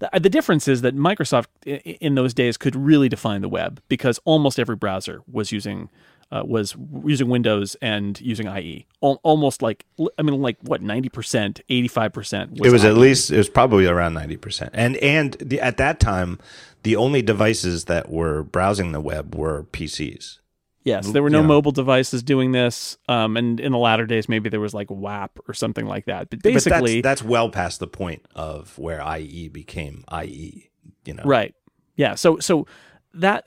the, 0.00 0.10
the 0.20 0.30
difference 0.30 0.68
is 0.68 0.82
that 0.82 0.96
Microsoft 0.96 1.46
in 1.64 2.14
those 2.14 2.34
days 2.34 2.56
could 2.56 2.76
really 2.76 3.08
define 3.08 3.40
the 3.40 3.48
web 3.48 3.80
because 3.88 4.18
almost 4.24 4.58
every 4.58 4.76
browser 4.76 5.22
was 5.30 5.52
using 5.52 5.88
uh, 6.32 6.42
was 6.44 6.74
using 7.04 7.28
Windows 7.28 7.76
and 7.82 8.18
using 8.20 8.46
IE. 8.48 8.86
Al- 9.02 9.20
almost 9.22 9.60
like 9.60 9.84
I 10.18 10.22
mean, 10.22 10.40
like 10.40 10.56
what 10.62 10.80
ninety 10.82 11.08
percent, 11.10 11.60
eighty 11.68 11.88
five 11.88 12.12
percent. 12.12 12.58
it 12.64 12.70
was 12.70 12.84
at 12.84 12.96
least 12.96 13.30
it 13.30 13.36
was 13.36 13.48
probably 13.48 13.86
around 13.86 14.14
90% 14.14 14.70
and 14.72 14.96
and 14.96 15.34
the, 15.34 15.60
at 15.60 15.76
that 15.76 16.00
time 16.00 16.38
the 16.82 16.96
only 16.96 17.22
devices 17.22 17.84
that 17.84 18.10
were 18.10 18.42
browsing 18.42 18.92
the 18.92 19.00
web 19.00 19.34
were 19.34 19.64
pcs 19.64 20.38
Yes, 20.84 21.08
there 21.12 21.22
were 21.22 21.30
no 21.30 21.42
Yeah. 21.42 21.46
mobile 21.46 21.70
devices 21.70 22.24
doing 22.24 22.50
this, 22.50 22.96
um, 23.08 23.36
and 23.36 23.60
in 23.60 23.70
the 23.70 23.78
latter 23.78 24.04
days, 24.04 24.28
maybe 24.28 24.48
there 24.48 24.58
was 24.58 24.74
like 24.74 24.90
WAP 24.90 25.38
or 25.46 25.54
something 25.54 25.86
like 25.86 26.06
that. 26.06 26.28
But 26.28 26.42
but 26.42 26.52
basically, 26.54 27.00
that's, 27.00 27.20
that's 27.20 27.28
well 27.30 27.50
past 27.50 27.78
the 27.78 27.86
point 27.86 28.26
of 28.34 28.76
where 28.78 29.00
ie 29.16 29.48
became 29.48 30.04
ie 30.12 30.70
you 31.04 31.14
know 31.14 31.22
Right. 31.24 31.54
Yeah. 31.94 32.16
So 32.16 32.38
so 32.40 32.66
that 33.14 33.46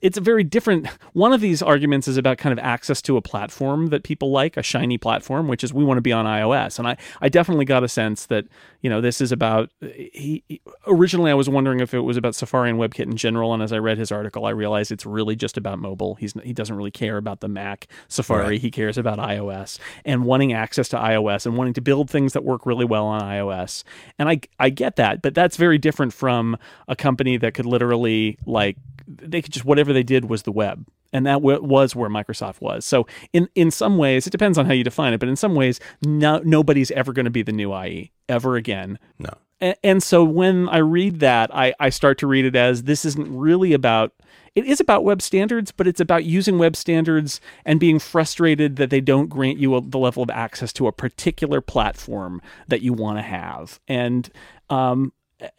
it's 0.00 0.16
a 0.16 0.20
very 0.20 0.44
different 0.44 0.86
one 1.12 1.32
of 1.32 1.40
these 1.40 1.60
arguments 1.62 2.06
is 2.06 2.16
about 2.16 2.38
kind 2.38 2.52
of 2.52 2.58
access 2.64 3.02
to 3.02 3.16
a 3.16 3.22
platform 3.22 3.88
that 3.88 4.04
people 4.04 4.30
like, 4.30 4.56
a 4.56 4.62
shiny 4.62 4.98
platform, 4.98 5.48
which 5.48 5.64
is 5.64 5.74
we 5.74 5.84
want 5.84 5.98
to 5.98 6.02
be 6.02 6.12
on 6.12 6.24
iOS. 6.24 6.78
And 6.78 6.86
I 6.86 6.96
I 7.20 7.28
definitely 7.28 7.64
got 7.64 7.82
a 7.82 7.88
sense 7.88 8.26
that, 8.26 8.44
you 8.80 8.88
know, 8.90 9.00
this 9.00 9.20
is 9.20 9.32
about 9.32 9.70
he, 9.80 10.42
he- 10.48 10.60
originally 10.86 11.30
I 11.30 11.34
was 11.34 11.48
wondering 11.48 11.80
if 11.80 11.92
it 11.92 12.00
was 12.00 12.16
about 12.16 12.34
Safari 12.34 12.70
and 12.70 12.78
WebKit 12.78 13.04
in 13.04 13.16
general 13.16 13.52
and 13.52 13.62
as 13.62 13.72
I 13.72 13.78
read 13.78 13.98
his 13.98 14.10
article 14.10 14.46
I 14.46 14.50
realized 14.50 14.90
it's 14.90 15.06
really 15.06 15.36
just 15.36 15.56
about 15.56 15.78
mobile. 15.78 16.14
He's 16.14 16.34
he 16.42 16.52
doesn't 16.52 16.74
really 16.74 16.90
care 16.90 17.16
about 17.16 17.40
the 17.40 17.48
Mac 17.48 17.86
Safari. 18.08 18.44
Right. 18.44 18.60
He 18.60 18.70
cares 18.70 18.96
about 18.96 19.18
iOS 19.18 19.78
and 20.04 20.24
wanting 20.24 20.52
access 20.52 20.88
to 20.90 20.96
iOS 20.96 21.46
and 21.46 21.56
wanting 21.56 21.74
to 21.74 21.80
build 21.80 22.10
things 22.10 22.32
that 22.32 22.44
work 22.44 22.66
really 22.66 22.84
well 22.84 23.06
on 23.06 23.20
iOS. 23.20 23.84
And 24.18 24.28
I 24.28 24.40
I 24.58 24.70
get 24.70 24.96
that, 24.96 25.22
but 25.22 25.34
that's 25.34 25.56
very 25.56 25.78
different 25.78 26.12
from 26.12 26.56
a 26.88 26.96
company 26.96 27.36
that 27.36 27.54
could 27.54 27.66
literally 27.66 28.38
like 28.46 28.76
they 29.06 29.42
could 29.42 29.52
just 29.52 29.64
whatever 29.64 29.92
they 29.92 30.02
did 30.02 30.28
was 30.30 30.42
the 30.42 30.52
web. 30.52 30.86
And 31.12 31.26
that 31.26 31.34
w- 31.34 31.62
was 31.62 31.96
where 31.96 32.08
Microsoft 32.08 32.60
was. 32.60 32.84
So 32.84 33.06
in 33.32 33.48
in 33.54 33.70
some 33.70 33.98
ways, 33.98 34.26
it 34.26 34.30
depends 34.30 34.58
on 34.58 34.66
how 34.66 34.72
you 34.72 34.84
define 34.84 35.12
it, 35.12 35.18
but 35.18 35.28
in 35.28 35.36
some 35.36 35.54
ways, 35.54 35.80
no, 36.04 36.40
nobody's 36.44 36.90
ever 36.92 37.12
going 37.12 37.24
to 37.24 37.30
be 37.30 37.42
the 37.42 37.52
new 37.52 37.76
IE 37.76 38.12
ever 38.28 38.56
again. 38.56 38.98
no 39.18 39.30
and, 39.60 39.76
and 39.82 40.02
so 40.02 40.24
when 40.24 40.68
I 40.68 40.78
read 40.78 41.20
that, 41.20 41.54
I, 41.54 41.74
I 41.78 41.90
start 41.90 42.18
to 42.18 42.26
read 42.26 42.44
it 42.44 42.56
as 42.56 42.84
this 42.84 43.04
isn't 43.04 43.36
really 43.36 43.72
about 43.72 44.12
it 44.56 44.64
is 44.64 44.80
about 44.80 45.04
web 45.04 45.22
standards, 45.22 45.70
but 45.70 45.86
it's 45.86 46.00
about 46.00 46.24
using 46.24 46.58
web 46.58 46.74
standards 46.74 47.40
and 47.64 47.78
being 47.78 48.00
frustrated 48.00 48.76
that 48.76 48.90
they 48.90 49.00
don't 49.00 49.28
grant 49.28 49.58
you 49.58 49.76
a, 49.76 49.80
the 49.80 49.98
level 49.98 50.24
of 50.24 50.30
access 50.30 50.72
to 50.72 50.88
a 50.88 50.92
particular 50.92 51.60
platform 51.60 52.42
that 52.66 52.82
you 52.82 52.92
want 52.92 53.18
to 53.18 53.22
have. 53.22 53.78
And, 53.86 54.28
um, 54.68 55.12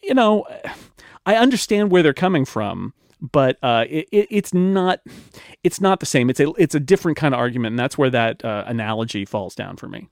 you 0.03 0.13
know, 0.13 0.45
I 1.25 1.35
understand 1.35 1.89
where 1.89 2.03
they're 2.03 2.13
coming 2.13 2.43
from, 2.43 2.93
but 3.21 3.57
uh, 3.61 3.85
it, 3.89 4.07
it's 4.11 4.53
not 4.53 4.99
it's 5.63 5.79
not 5.79 5.99
the 5.99 6.05
same. 6.05 6.29
It's 6.29 6.39
a 6.39 6.51
it's 6.57 6.75
a 6.75 6.79
different 6.79 7.17
kind 7.17 7.33
of 7.33 7.39
argument, 7.39 7.73
and 7.73 7.79
that's 7.79 7.97
where 7.97 8.09
that 8.09 8.43
uh, 8.43 8.63
analogy 8.67 9.25
falls 9.25 9.55
down 9.55 9.77
for 9.77 9.87
me. 9.87 10.09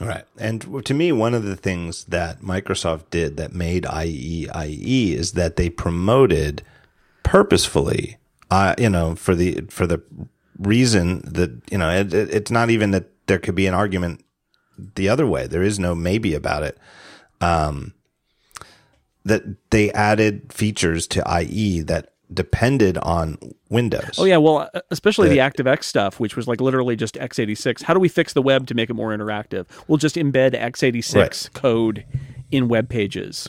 All 0.00 0.06
right, 0.06 0.24
And 0.38 0.86
to 0.86 0.94
me, 0.94 1.12
one 1.12 1.34
of 1.34 1.44
the 1.44 1.56
things 1.56 2.04
that 2.04 2.40
Microsoft 2.40 3.10
did 3.10 3.36
that 3.36 3.52
made 3.52 3.84
IE 3.84 4.48
IE 4.54 5.12
is 5.14 5.32
that 5.32 5.56
they 5.56 5.68
promoted 5.68 6.62
purposefully, 7.22 8.16
uh, 8.50 8.74
you 8.78 8.88
know, 8.88 9.14
for 9.14 9.34
the, 9.34 9.60
for 9.68 9.86
the 9.86 10.02
reason 10.58 11.20
that, 11.26 11.50
you 11.70 11.76
know, 11.76 11.90
it, 11.90 12.14
it, 12.14 12.30
it's 12.32 12.50
not 12.50 12.70
even 12.70 12.92
that 12.92 13.10
there 13.26 13.38
could 13.38 13.54
be 13.54 13.66
an 13.66 13.74
argument 13.74 14.24
the 14.78 15.10
other 15.10 15.26
way. 15.26 15.46
There 15.46 15.62
is 15.62 15.78
no 15.78 15.94
maybe 15.94 16.34
about 16.34 16.62
it. 16.62 16.78
Um, 17.42 17.92
that 19.26 19.42
they 19.70 19.92
added 19.92 20.50
features 20.50 21.06
to 21.08 21.42
IE 21.42 21.82
that 21.82 22.14
depended 22.32 22.98
on 22.98 23.38
Windows. 23.68 24.16
Oh 24.18 24.24
yeah, 24.24 24.36
well, 24.36 24.70
uh, 24.74 24.80
especially 24.90 25.28
the, 25.28 25.36
the 25.36 25.40
ActiveX 25.40 25.84
stuff, 25.84 26.20
which 26.20 26.36
was 26.36 26.46
like 26.46 26.60
literally 26.60 26.96
just 26.96 27.14
x86. 27.14 27.82
How 27.82 27.94
do 27.94 28.00
we 28.00 28.08
fix 28.08 28.32
the 28.32 28.42
web 28.42 28.66
to 28.68 28.74
make 28.74 28.90
it 28.90 28.94
more 28.94 29.10
interactive? 29.10 29.66
We'll 29.88 29.98
just 29.98 30.16
embed 30.16 30.54
x86 30.54 31.14
right. 31.14 31.50
code 31.54 32.04
in 32.50 32.68
web 32.68 32.88
pages. 32.88 33.48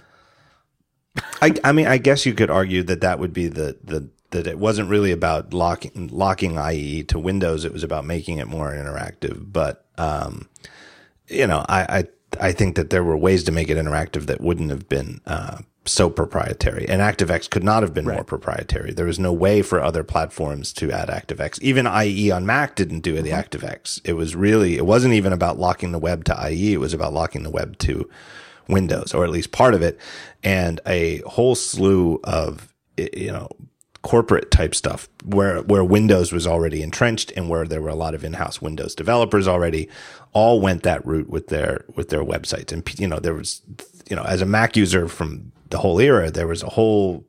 I, 1.42 1.54
I 1.64 1.72
mean, 1.72 1.88
I 1.88 1.98
guess 1.98 2.26
you 2.26 2.34
could 2.34 2.50
argue 2.50 2.84
that 2.84 3.02
that 3.02 3.20
would 3.20 3.34
be 3.34 3.48
the 3.48 3.78
the 3.84 4.10
that 4.32 4.48
it 4.48 4.58
wasn't 4.58 4.90
really 4.90 5.12
about 5.12 5.54
locking 5.54 6.10
locking 6.12 6.58
IE 6.58 7.04
to 7.04 7.20
Windows. 7.20 7.66
It 7.66 7.74
was 7.74 7.84
about 7.84 8.06
making 8.06 8.38
it 8.38 8.48
more 8.48 8.72
interactive. 8.72 9.52
But 9.52 9.86
um, 9.98 10.50
you 11.28 11.48
know, 11.48 11.66
I, 11.68 11.82
I 11.82 12.48
I 12.48 12.52
think 12.54 12.76
that 12.76 12.90
there 12.90 13.04
were 13.04 13.18
ways 13.18 13.44
to 13.44 13.52
make 13.52 13.70
it 13.70 13.78
interactive 13.78 14.28
that 14.28 14.42
wouldn't 14.42 14.70
have 14.70 14.88
been 14.88 15.20
uh, 15.26 15.60
so 15.86 16.10
proprietary. 16.10 16.88
And 16.88 17.02
ActiveX 17.02 17.50
could 17.50 17.64
not 17.64 17.82
have 17.82 17.94
been 17.94 18.06
right. 18.06 18.16
more 18.16 18.24
proprietary. 18.24 18.94
There 18.94 19.08
was 19.08 19.20
no 19.20 19.34
way 19.34 19.62
for 19.62 19.82
other 19.82 20.04
platforms 20.04 20.74
to 20.74 20.92
add 20.92 21.10
ActiveX. 21.10 21.60
Even 21.62 21.88
IE 21.88 22.30
on 22.30 22.46
Mac 22.46 22.76
didn't 22.76 23.00
do 23.00 23.20
the 23.22 23.30
mm-hmm. 23.30 23.40
ActiveX. 23.40 24.00
It 24.04 24.14
was 24.14 24.36
really, 24.36 24.78
it 24.78 24.86
wasn't 24.86 25.16
even 25.16 25.34
about 25.34 25.58
locking 25.58 25.92
the 25.92 26.00
web 26.00 26.24
to 26.26 26.50
IE. 26.50 26.74
It 26.74 26.80
was 26.80 26.94
about 26.94 27.14
locking 27.14 27.44
the 27.44 27.50
web 27.50 27.78
to 27.80 28.08
Windows, 28.68 29.14
or 29.14 29.24
at 29.24 29.32
least 29.32 29.52
part 29.52 29.74
of 29.74 29.82
it. 29.82 30.00
And 30.44 30.80
a 30.86 31.20
whole 31.26 31.56
slew 31.56 32.20
of, 32.24 32.74
you 32.98 33.32
know, 33.32 33.50
corporate 34.04 34.50
type 34.50 34.74
stuff 34.74 35.08
where 35.26 35.62
where 35.62 35.84
Windows 35.84 36.32
was 36.32 36.48
already 36.48 36.82
entrenched 36.82 37.32
and 37.36 37.50
where 37.50 37.66
there 37.66 37.82
were 37.82 37.90
a 37.90 37.96
lot 37.96 38.16
of 38.16 38.24
in-house 38.24 38.60
Windows 38.60 38.96
developers 38.96 39.48
already 39.48 39.88
all 40.34 40.60
went 40.60 40.82
that 40.82 41.06
route 41.06 41.30
with 41.30 41.50
their 41.50 41.86
with 41.96 42.10
their 42.10 42.24
websites 42.24 42.72
and 42.72 43.00
you 43.00 43.08
know 43.08 43.20
there 43.20 43.36
was 43.36 43.62
you 44.10 44.16
know 44.16 44.24
as 44.24 44.42
a 44.42 44.46
Mac 44.46 44.76
user 44.76 45.08
from 45.08 45.52
the 45.72 45.80
whole 45.80 46.00
era, 46.00 46.30
there 46.30 46.48
was 46.48 46.64
a 46.64 46.70
whole, 46.70 47.26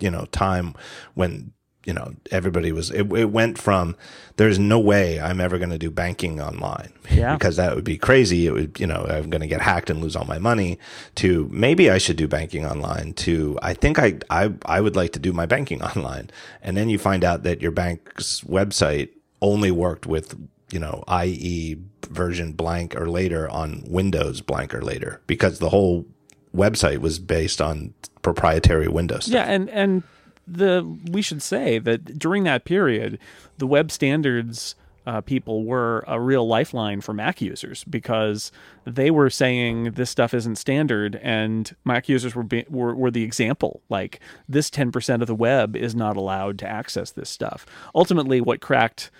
you 0.00 0.10
know, 0.10 0.24
time 0.26 0.74
when, 1.14 1.52
you 1.84 1.92
know, 1.92 2.14
everybody 2.30 2.72
was, 2.72 2.90
it, 2.90 3.12
it 3.12 3.30
went 3.30 3.58
from, 3.58 3.96
there's 4.36 4.58
no 4.58 4.78
way 4.78 5.20
I'm 5.20 5.40
ever 5.40 5.58
going 5.58 5.70
to 5.70 5.78
do 5.78 5.90
banking 5.90 6.40
online 6.40 6.92
yeah. 7.10 7.34
because 7.34 7.56
that 7.56 7.74
would 7.74 7.84
be 7.84 7.98
crazy. 7.98 8.46
It 8.46 8.52
would, 8.52 8.80
you 8.80 8.86
know, 8.86 9.04
I'm 9.08 9.30
going 9.30 9.40
to 9.40 9.46
get 9.46 9.60
hacked 9.60 9.90
and 9.90 10.00
lose 10.00 10.16
all 10.16 10.24
my 10.24 10.38
money 10.38 10.78
to 11.16 11.48
maybe 11.52 11.90
I 11.90 11.98
should 11.98 12.16
do 12.16 12.28
banking 12.28 12.64
online 12.64 13.14
to, 13.14 13.58
I 13.62 13.74
think 13.74 13.98
I, 13.98 14.18
I, 14.30 14.52
I 14.64 14.80
would 14.80 14.96
like 14.96 15.12
to 15.12 15.18
do 15.18 15.32
my 15.32 15.46
banking 15.46 15.82
online. 15.96 16.30
And 16.62 16.76
then 16.76 16.88
you 16.88 16.98
find 16.98 17.24
out 17.24 17.42
that 17.42 17.60
your 17.60 17.72
bank's 17.72 18.40
website 18.42 19.10
only 19.40 19.72
worked 19.72 20.06
with 20.06 20.36
you 20.72 20.78
know, 20.78 21.04
IE 21.22 21.76
version 22.08 22.52
blank 22.52 22.96
or 22.96 23.08
later 23.08 23.48
on 23.50 23.84
Windows 23.86 24.40
blank 24.40 24.74
or 24.74 24.82
later 24.82 25.20
because 25.26 25.58
the 25.58 25.68
whole 25.68 26.06
website 26.54 26.98
was 26.98 27.18
based 27.18 27.60
on 27.60 27.94
proprietary 28.22 28.88
Windows. 28.88 29.24
Stuff. 29.24 29.34
Yeah, 29.34 29.44
and 29.44 29.68
and 29.70 30.02
the 30.46 30.86
we 31.10 31.22
should 31.22 31.42
say 31.42 31.78
that 31.78 32.18
during 32.18 32.44
that 32.44 32.64
period, 32.64 33.18
the 33.58 33.66
web 33.66 33.90
standards 33.90 34.74
uh, 35.06 35.20
people 35.20 35.64
were 35.64 36.04
a 36.06 36.20
real 36.20 36.46
lifeline 36.46 37.00
for 37.00 37.12
Mac 37.12 37.40
users 37.40 37.84
because 37.84 38.52
they 38.84 39.10
were 39.10 39.30
saying 39.30 39.92
this 39.92 40.10
stuff 40.10 40.32
isn't 40.32 40.56
standard, 40.56 41.16
and 41.22 41.74
Mac 41.84 42.08
users 42.08 42.34
were 42.34 42.44
be, 42.44 42.64
were, 42.68 42.94
were 42.94 43.10
the 43.10 43.24
example. 43.24 43.82
Like 43.88 44.20
this 44.48 44.70
ten 44.70 44.92
percent 44.92 45.22
of 45.22 45.28
the 45.28 45.34
web 45.34 45.76
is 45.76 45.94
not 45.94 46.16
allowed 46.16 46.58
to 46.60 46.68
access 46.68 47.10
this 47.10 47.30
stuff. 47.30 47.66
Ultimately, 47.94 48.40
what 48.40 48.60
cracked 48.60 49.10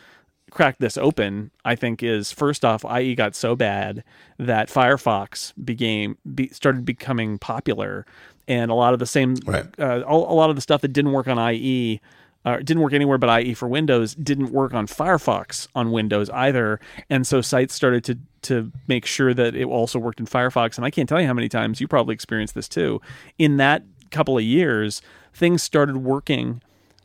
cracked 0.52 0.80
this 0.80 0.96
open, 0.96 1.50
I 1.64 1.74
think, 1.74 2.02
is 2.02 2.30
first 2.30 2.64
off, 2.64 2.84
IE 2.84 3.14
got 3.14 3.34
so 3.34 3.56
bad 3.56 4.04
that 4.38 4.68
Firefox 4.68 5.52
became 5.64 6.18
be, 6.34 6.48
started 6.48 6.84
becoming 6.84 7.38
popular, 7.38 8.06
and 8.46 8.70
a 8.70 8.74
lot 8.74 8.92
of 8.92 8.98
the 8.98 9.06
same, 9.06 9.36
right. 9.46 9.66
uh, 9.78 10.04
a, 10.06 10.14
a 10.14 10.34
lot 10.34 10.50
of 10.50 10.56
the 10.56 10.62
stuff 10.62 10.82
that 10.82 10.92
didn't 10.92 11.12
work 11.12 11.26
on 11.26 11.38
IE. 11.52 12.00
Uh, 12.44 12.56
didn't 12.56 12.82
work 12.82 12.92
anywhere 12.92 13.18
but 13.18 13.44
IE 13.44 13.54
for 13.54 13.68
Windows. 13.68 14.16
Didn't 14.16 14.50
work 14.50 14.74
on 14.74 14.88
Firefox 14.88 15.68
on 15.76 15.92
Windows 15.92 16.28
either, 16.30 16.80
and 17.08 17.24
so 17.24 17.40
sites 17.40 17.72
started 17.72 18.02
to 18.04 18.18
to 18.42 18.72
make 18.88 19.06
sure 19.06 19.32
that 19.32 19.54
it 19.54 19.64
also 19.64 20.00
worked 20.00 20.18
in 20.18 20.26
Firefox. 20.26 20.76
And 20.76 20.84
I 20.84 20.90
can't 20.90 21.08
tell 21.08 21.20
you 21.20 21.28
how 21.28 21.34
many 21.34 21.48
times 21.48 21.80
you 21.80 21.86
probably 21.86 22.14
experienced 22.14 22.56
this 22.56 22.68
too. 22.68 23.00
In 23.38 23.58
that 23.58 23.84
couple 24.10 24.36
of 24.36 24.42
years, 24.42 25.02
things 25.32 25.62
started 25.62 25.98
working 25.98 26.60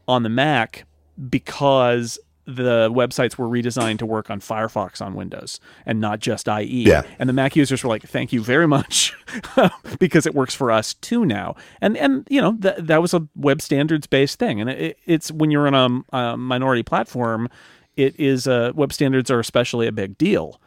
on 0.07 0.23
the 0.23 0.29
Mac 0.29 0.85
because 1.29 2.17
the 2.47 2.89
websites 2.89 3.37
were 3.37 3.47
redesigned 3.47 3.99
to 3.99 4.05
work 4.05 4.29
on 4.29 4.39
Firefox 4.39 5.01
on 5.01 5.15
Windows 5.15 5.59
and 5.85 5.99
not 5.99 6.19
just 6.19 6.47
IE. 6.47 6.83
Yeah. 6.83 7.03
And 7.19 7.27
the 7.27 7.33
Mac 7.33 7.57
users 7.57 7.83
were 7.83 7.89
like, 7.89 8.03
"Thank 8.03 8.31
you 8.31 8.41
very 8.41 8.67
much," 8.67 9.13
because 9.99 10.25
it 10.25 10.33
works 10.33 10.55
for 10.55 10.71
us 10.71 10.93
too 10.93 11.25
now. 11.25 11.55
And 11.81 11.97
and 11.97 12.25
you 12.29 12.41
know 12.41 12.55
that 12.59 12.87
that 12.87 13.01
was 13.01 13.13
a 13.13 13.27
web 13.35 13.61
standards 13.61 14.07
based 14.07 14.39
thing, 14.39 14.61
and 14.61 14.69
it, 14.69 14.97
it's 15.05 15.29
when 15.29 15.51
you're 15.51 15.67
on 15.67 16.05
a, 16.13 16.17
a, 16.17 16.37
minority 16.37 16.83
platform, 16.83 17.49
it 17.97 18.17
is 18.17 18.47
uh, 18.47 18.71
web 18.73 18.93
standards 18.93 19.29
are 19.29 19.39
especially 19.39 19.85
a 19.85 19.91
big 19.91 20.17
deal. 20.17 20.61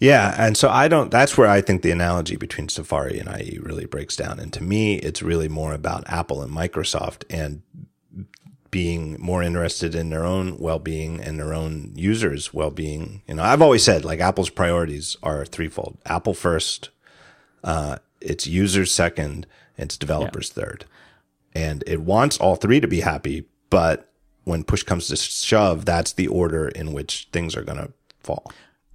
Yeah, 0.00 0.34
and 0.38 0.56
so 0.56 0.68
I 0.68 0.88
don't. 0.88 1.10
That's 1.10 1.38
where 1.38 1.48
I 1.48 1.60
think 1.60 1.82
the 1.82 1.90
analogy 1.92 2.34
between 2.34 2.70
Safari 2.70 3.20
and 3.20 3.28
IE 3.40 3.58
really 3.60 3.84
breaks 3.84 4.16
down. 4.16 4.40
And 4.40 4.52
to 4.54 4.62
me, 4.62 4.96
it's 4.96 5.22
really 5.22 5.46
more 5.48 5.74
about 5.74 6.08
Apple 6.08 6.42
and 6.42 6.50
Microsoft 6.50 7.24
and 7.30 7.62
being 8.70 9.16
more 9.18 9.42
interested 9.42 9.94
in 9.94 10.10
their 10.10 10.24
own 10.24 10.58
well-being 10.58 11.20
and 11.20 11.38
their 11.38 11.52
own 11.52 11.92
users' 11.94 12.54
well-being. 12.54 13.22
You 13.26 13.34
know, 13.34 13.42
I've 13.42 13.62
always 13.62 13.82
said 13.82 14.04
like 14.04 14.20
Apple's 14.20 14.50
priorities 14.50 15.16
are 15.22 15.44
threefold: 15.44 15.98
Apple 16.06 16.34
first, 16.34 16.90
uh, 17.64 17.96
its 18.20 18.46
users 18.46 18.92
second, 18.92 19.46
its 19.76 19.96
developers 19.96 20.52
yeah. 20.54 20.62
third, 20.62 20.84
and 21.54 21.84
it 21.86 22.00
wants 22.00 22.38
all 22.38 22.56
three 22.56 22.80
to 22.80 22.88
be 22.88 23.00
happy. 23.00 23.46
But 23.70 24.10
when 24.44 24.64
push 24.64 24.82
comes 24.82 25.08
to 25.08 25.16
shove, 25.16 25.84
that's 25.84 26.12
the 26.12 26.28
order 26.28 26.68
in 26.68 26.92
which 26.92 27.28
things 27.32 27.56
are 27.56 27.62
going 27.62 27.78
to 27.78 27.92
fall. 28.20 28.52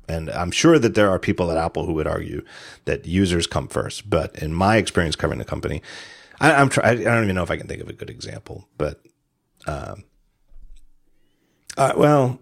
And 0.07 0.29
I'm 0.29 0.51
sure 0.51 0.77
that 0.79 0.95
there 0.95 1.09
are 1.09 1.19
people 1.19 1.51
at 1.51 1.57
Apple 1.57 1.85
who 1.85 1.93
would 1.93 2.07
argue 2.07 2.43
that 2.85 3.05
users 3.05 3.47
come 3.47 3.67
first. 3.67 4.09
But 4.09 4.35
in 4.37 4.53
my 4.53 4.77
experience 4.77 5.15
covering 5.15 5.39
the 5.39 5.45
company, 5.45 5.81
I, 6.39 6.53
I'm 6.53 6.69
try- 6.69 6.91
I 6.91 6.95
don't 6.95 7.23
even 7.23 7.35
know 7.35 7.43
if 7.43 7.51
I 7.51 7.57
can 7.57 7.67
think 7.67 7.81
of 7.81 7.89
a 7.89 7.93
good 7.93 8.09
example, 8.09 8.67
but 8.77 9.04
um, 9.67 10.03
uh, 11.77 11.93
well, 11.97 12.39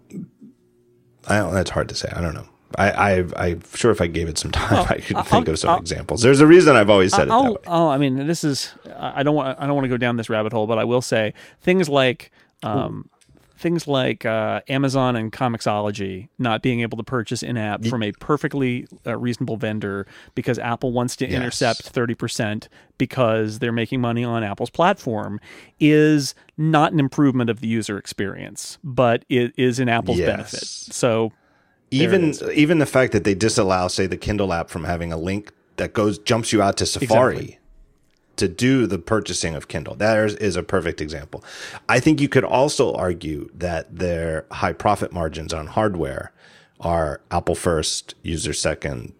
I 1.26 1.38
don't, 1.38 1.54
that's 1.54 1.70
hard 1.70 1.88
to 1.88 1.94
say. 1.94 2.08
I 2.14 2.20
don't 2.20 2.34
know. 2.34 2.48
I, 2.76 2.90
I, 2.90 3.24
I'm 3.36 3.62
sure 3.74 3.92
if 3.92 4.00
I 4.00 4.08
gave 4.08 4.28
it 4.28 4.36
some 4.36 4.50
time, 4.50 4.72
well, 4.72 4.86
I 4.90 4.98
could 4.98 5.16
I'll, 5.16 5.22
think 5.22 5.48
of 5.48 5.58
some 5.58 5.70
I'll, 5.70 5.78
examples. 5.78 6.22
There's 6.22 6.40
a 6.40 6.46
reason 6.46 6.76
I've 6.76 6.90
always 6.90 7.14
said 7.14 7.30
I'll, 7.30 7.40
it 7.40 7.62
that 7.62 7.70
way. 7.70 7.76
Oh, 7.76 7.88
I 7.88 7.98
mean, 7.98 8.26
this 8.26 8.42
is 8.42 8.72
I 8.96 9.22
don't 9.22 9.34
want 9.34 9.58
I 9.60 9.66
don't 9.66 9.74
want 9.74 9.84
to 9.84 9.88
go 9.88 9.96
down 9.96 10.16
this 10.16 10.28
rabbit 10.28 10.52
hole, 10.52 10.66
but 10.66 10.78
I 10.78 10.84
will 10.84 11.02
say 11.02 11.34
things 11.60 11.88
like 11.88 12.32
um, 12.62 13.08
things 13.56 13.86
like 13.86 14.24
uh, 14.24 14.60
Amazon 14.68 15.16
and 15.16 15.32
Comixology 15.32 16.28
not 16.38 16.62
being 16.62 16.80
able 16.80 16.96
to 16.98 17.04
purchase 17.04 17.42
in 17.42 17.56
app 17.56 17.84
from 17.84 18.02
a 18.02 18.12
perfectly 18.12 18.86
uh, 19.06 19.16
reasonable 19.16 19.56
vendor 19.56 20.06
because 20.34 20.58
Apple 20.58 20.92
wants 20.92 21.16
to 21.16 21.26
yes. 21.26 21.34
intercept 21.34 21.92
30% 21.92 22.68
because 22.98 23.60
they're 23.60 23.72
making 23.72 24.00
money 24.00 24.24
on 24.24 24.42
Apple's 24.42 24.70
platform 24.70 25.40
is 25.78 26.34
not 26.56 26.92
an 26.92 27.00
improvement 27.00 27.48
of 27.48 27.60
the 27.60 27.68
user 27.68 27.96
experience, 27.96 28.78
but 28.82 29.24
it 29.28 29.52
is 29.56 29.78
in 29.78 29.88
Apple's 29.88 30.18
yes. 30.18 30.28
benefit. 30.28 30.64
So 30.64 31.32
even 31.90 32.34
even 32.52 32.78
the 32.78 32.86
fact 32.86 33.12
that 33.12 33.24
they 33.24 33.34
disallow 33.34 33.88
say 33.88 34.06
the 34.06 34.16
Kindle 34.16 34.52
app 34.52 34.68
from 34.68 34.84
having 34.84 35.12
a 35.12 35.16
link 35.16 35.52
that 35.76 35.92
goes 35.92 36.18
jumps 36.18 36.52
you 36.52 36.60
out 36.60 36.76
to 36.78 36.86
Safari. 36.86 37.36
Exactly 37.36 37.58
to 38.36 38.48
do 38.48 38.86
the 38.86 38.98
purchasing 38.98 39.54
of 39.54 39.68
Kindle. 39.68 39.94
That 39.94 40.18
is 40.40 40.56
a 40.56 40.62
perfect 40.62 41.00
example. 41.00 41.44
I 41.88 42.00
think 42.00 42.20
you 42.20 42.28
could 42.28 42.44
also 42.44 42.92
argue 42.94 43.50
that 43.54 43.96
their 43.96 44.46
high 44.50 44.72
profit 44.72 45.12
margins 45.12 45.52
on 45.52 45.66
hardware 45.68 46.32
are 46.80 47.20
Apple 47.30 47.54
first, 47.54 48.14
user 48.22 48.52
second, 48.52 49.12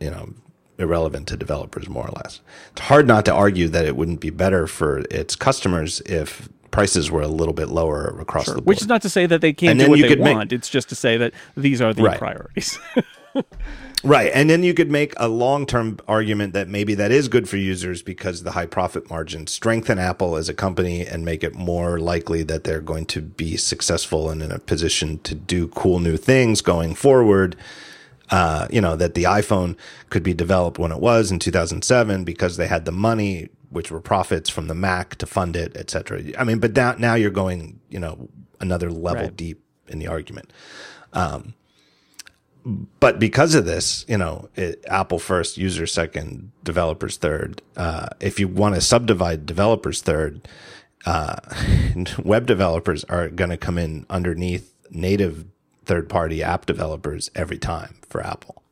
you 0.00 0.10
know, 0.10 0.30
irrelevant 0.78 1.28
to 1.28 1.36
developers, 1.36 1.88
more 1.88 2.06
or 2.08 2.12
less. 2.16 2.40
It's 2.72 2.80
hard 2.82 3.06
not 3.06 3.24
to 3.26 3.32
argue 3.34 3.68
that 3.68 3.84
it 3.84 3.96
wouldn't 3.96 4.20
be 4.20 4.30
better 4.30 4.66
for 4.66 4.98
its 5.10 5.36
customers 5.36 6.00
if 6.06 6.48
prices 6.72 7.10
were 7.10 7.22
a 7.22 7.28
little 7.28 7.54
bit 7.54 7.68
lower 7.68 8.06
across 8.18 8.46
the 8.46 8.54
board. 8.54 8.66
Which 8.66 8.80
is 8.80 8.88
not 8.88 9.00
to 9.02 9.08
say 9.08 9.26
that 9.26 9.40
they 9.40 9.52
can't 9.52 9.72
And 9.72 9.80
do 9.80 9.90
what 9.90 9.98
you 9.98 10.02
they 10.04 10.08
could 10.08 10.20
make- 10.20 10.34
want. 10.36 10.52
it's 10.52 10.68
just 10.68 10.88
to 10.88 10.96
say 10.96 11.16
that 11.18 11.32
these 11.56 11.80
are 11.80 11.94
the 11.94 12.02
Right. 12.02 12.18
priorities. 12.18 12.78
Right. 14.04 14.30
And 14.34 14.50
then 14.50 14.62
you 14.62 14.74
could 14.74 14.90
make 14.90 15.14
a 15.16 15.28
long 15.28 15.64
term 15.64 15.98
argument 16.06 16.52
that 16.52 16.68
maybe 16.68 16.94
that 16.94 17.10
is 17.10 17.28
good 17.28 17.48
for 17.48 17.56
users 17.56 18.02
because 18.02 18.42
the 18.42 18.52
high 18.52 18.66
profit 18.66 19.08
margins 19.08 19.50
strengthen 19.50 19.98
Apple 19.98 20.36
as 20.36 20.48
a 20.50 20.54
company 20.54 21.06
and 21.06 21.24
make 21.24 21.42
it 21.42 21.54
more 21.54 21.98
likely 21.98 22.42
that 22.44 22.64
they're 22.64 22.80
going 22.82 23.06
to 23.06 23.22
be 23.22 23.56
successful 23.56 24.28
and 24.28 24.42
in 24.42 24.52
a 24.52 24.58
position 24.58 25.18
to 25.20 25.34
do 25.34 25.68
cool 25.68 26.00
new 26.00 26.18
things 26.18 26.60
going 26.60 26.94
forward. 26.94 27.56
Uh, 28.30 28.66
you 28.70 28.80
know, 28.80 28.96
that 28.96 29.14
the 29.14 29.24
iPhone 29.24 29.76
could 30.10 30.22
be 30.22 30.34
developed 30.34 30.78
when 30.78 30.90
it 30.92 30.98
was 30.98 31.30
in 31.30 31.38
2007 31.38 32.24
because 32.24 32.56
they 32.56 32.66
had 32.66 32.84
the 32.86 32.92
money, 32.92 33.48
which 33.70 33.90
were 33.90 34.00
profits 34.00 34.48
from 34.50 34.66
the 34.66 34.74
Mac 34.74 35.16
to 35.16 35.26
fund 35.26 35.56
it, 35.56 35.76
et 35.76 35.90
cetera. 35.90 36.22
I 36.38 36.44
mean, 36.44 36.58
but 36.58 36.74
now, 36.74 36.94
now 36.98 37.14
you're 37.14 37.30
going, 37.30 37.80
you 37.90 38.00
know, 38.00 38.28
another 38.60 38.90
level 38.90 39.24
Right. 39.24 39.36
deep 39.36 39.62
in 39.88 39.98
the 39.98 40.06
argument 40.08 40.50
but 42.64 43.18
because 43.18 43.54
of 43.54 43.66
this, 43.66 44.04
you 44.08 44.16
know, 44.16 44.48
it, 44.56 44.84
Apple 44.88 45.18
first, 45.18 45.58
user 45.58 45.86
second, 45.86 46.50
developers 46.62 47.16
third. 47.16 47.60
Uh, 47.76 48.08
if 48.20 48.40
you 48.40 48.48
want 48.48 48.74
to 48.74 48.80
subdivide 48.80 49.44
developers 49.44 50.00
third, 50.00 50.48
uh, 51.04 51.36
web 52.24 52.46
developers 52.46 53.04
are 53.04 53.28
going 53.28 53.50
to 53.50 53.58
come 53.58 53.76
in 53.76 54.06
underneath 54.08 54.72
native 54.90 55.44
third 55.84 56.08
party 56.08 56.42
app 56.42 56.64
developers 56.64 57.30
every 57.34 57.58
time 57.58 57.96
for 58.08 58.24
Apple. 58.24 58.63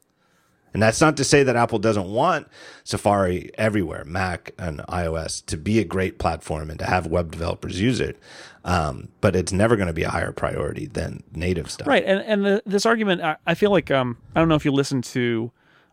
And 0.73 0.83
that's 0.83 1.01
not 1.01 1.17
to 1.19 1.25
say 1.25 1.43
that 1.43 1.57
Apple 1.57 1.79
doesn't 1.79 2.07
want 2.09 2.49
Safari 2.85 3.51
everywhere, 3.59 4.05
Mac 4.05 4.55
and 4.59 4.81
iOS, 4.89 5.45
to 5.47 5.57
be 5.57 5.79
a 5.79 5.85
great 5.85 6.19
platform 6.19 6.71
and 6.71 6.79
to 6.79 6.87
have 6.87 7.07
web 7.07 7.31
developers 7.31 7.81
use 7.81 8.01
it. 8.01 8.19
Um, 8.65 9.09
but 9.21 9.37
it's 9.37 9.53
never 9.53 9.77
going 9.77 9.89
to 9.89 9.93
be 9.93 10.05
a 10.05 10.11
higher 10.11 10.33
priority 10.33 10.87
than 10.87 11.25
native 11.35 11.71
stuff. 11.71 11.89
Right, 11.89 12.05
and 12.05 12.21
and 12.21 12.45
the, 12.45 12.63
this 12.65 12.87
argument, 12.87 13.21
I, 13.21 13.37
I 13.47 13.55
feel 13.55 13.71
like 13.71 13.91
um, 13.91 14.19
I 14.35 14.41
don't 14.41 14.49
know 14.49 14.55
if 14.55 14.65
you 14.65 14.71
listened 14.71 15.05
to 15.05 15.51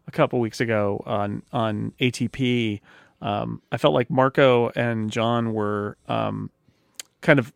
a 0.08 0.12
couple 0.12 0.40
weeks 0.40 0.62
ago 0.62 1.04
on 1.06 1.44
on 1.52 1.94
ATP. 2.00 2.82
Um, 3.22 3.62
I 3.72 3.78
felt 3.78 3.94
like 3.94 4.10
Marco 4.10 4.70
and 4.76 5.10
John 5.10 5.54
were 5.54 5.98
um, 6.08 6.52
kind 7.22 7.40
of 7.40 7.52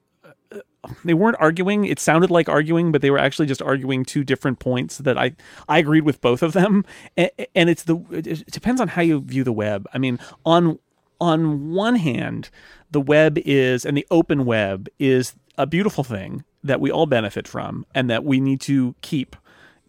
they 1.03 1.13
weren't 1.13 1.37
arguing. 1.39 1.85
It 1.85 1.99
sounded 1.99 2.29
like 2.29 2.49
arguing, 2.49 2.91
but 2.91 3.01
they 3.01 3.11
were 3.11 3.19
actually 3.19 3.45
just 3.45 3.61
arguing 3.61 4.03
two 4.03 4.23
different 4.23 4.59
points 4.59 4.97
that 4.99 5.17
I 5.17 5.35
I 5.67 5.79
agreed 5.79 6.03
with 6.03 6.21
both 6.21 6.43
of 6.43 6.53
them. 6.53 6.85
And, 7.15 7.31
and 7.55 7.69
it's 7.69 7.83
the 7.83 7.97
it 8.11 8.51
depends 8.51 8.81
on 8.81 8.89
how 8.89 9.01
you 9.01 9.21
view 9.21 9.43
the 9.43 9.53
web. 9.53 9.87
I 9.93 9.97
mean, 9.97 10.19
on 10.45 10.79
on 11.21 11.71
one 11.71 11.95
hand, 11.95 12.49
the 12.91 13.01
web 13.01 13.37
is 13.39 13.85
and 13.85 13.95
the 13.95 14.07
open 14.11 14.45
web 14.45 14.87
is 14.99 15.35
a 15.57 15.65
beautiful 15.65 16.03
thing 16.03 16.43
that 16.63 16.79
we 16.79 16.91
all 16.91 17.05
benefit 17.05 17.47
from 17.47 17.85
and 17.93 18.09
that 18.09 18.23
we 18.23 18.39
need 18.39 18.61
to 18.61 18.95
keep 19.01 19.35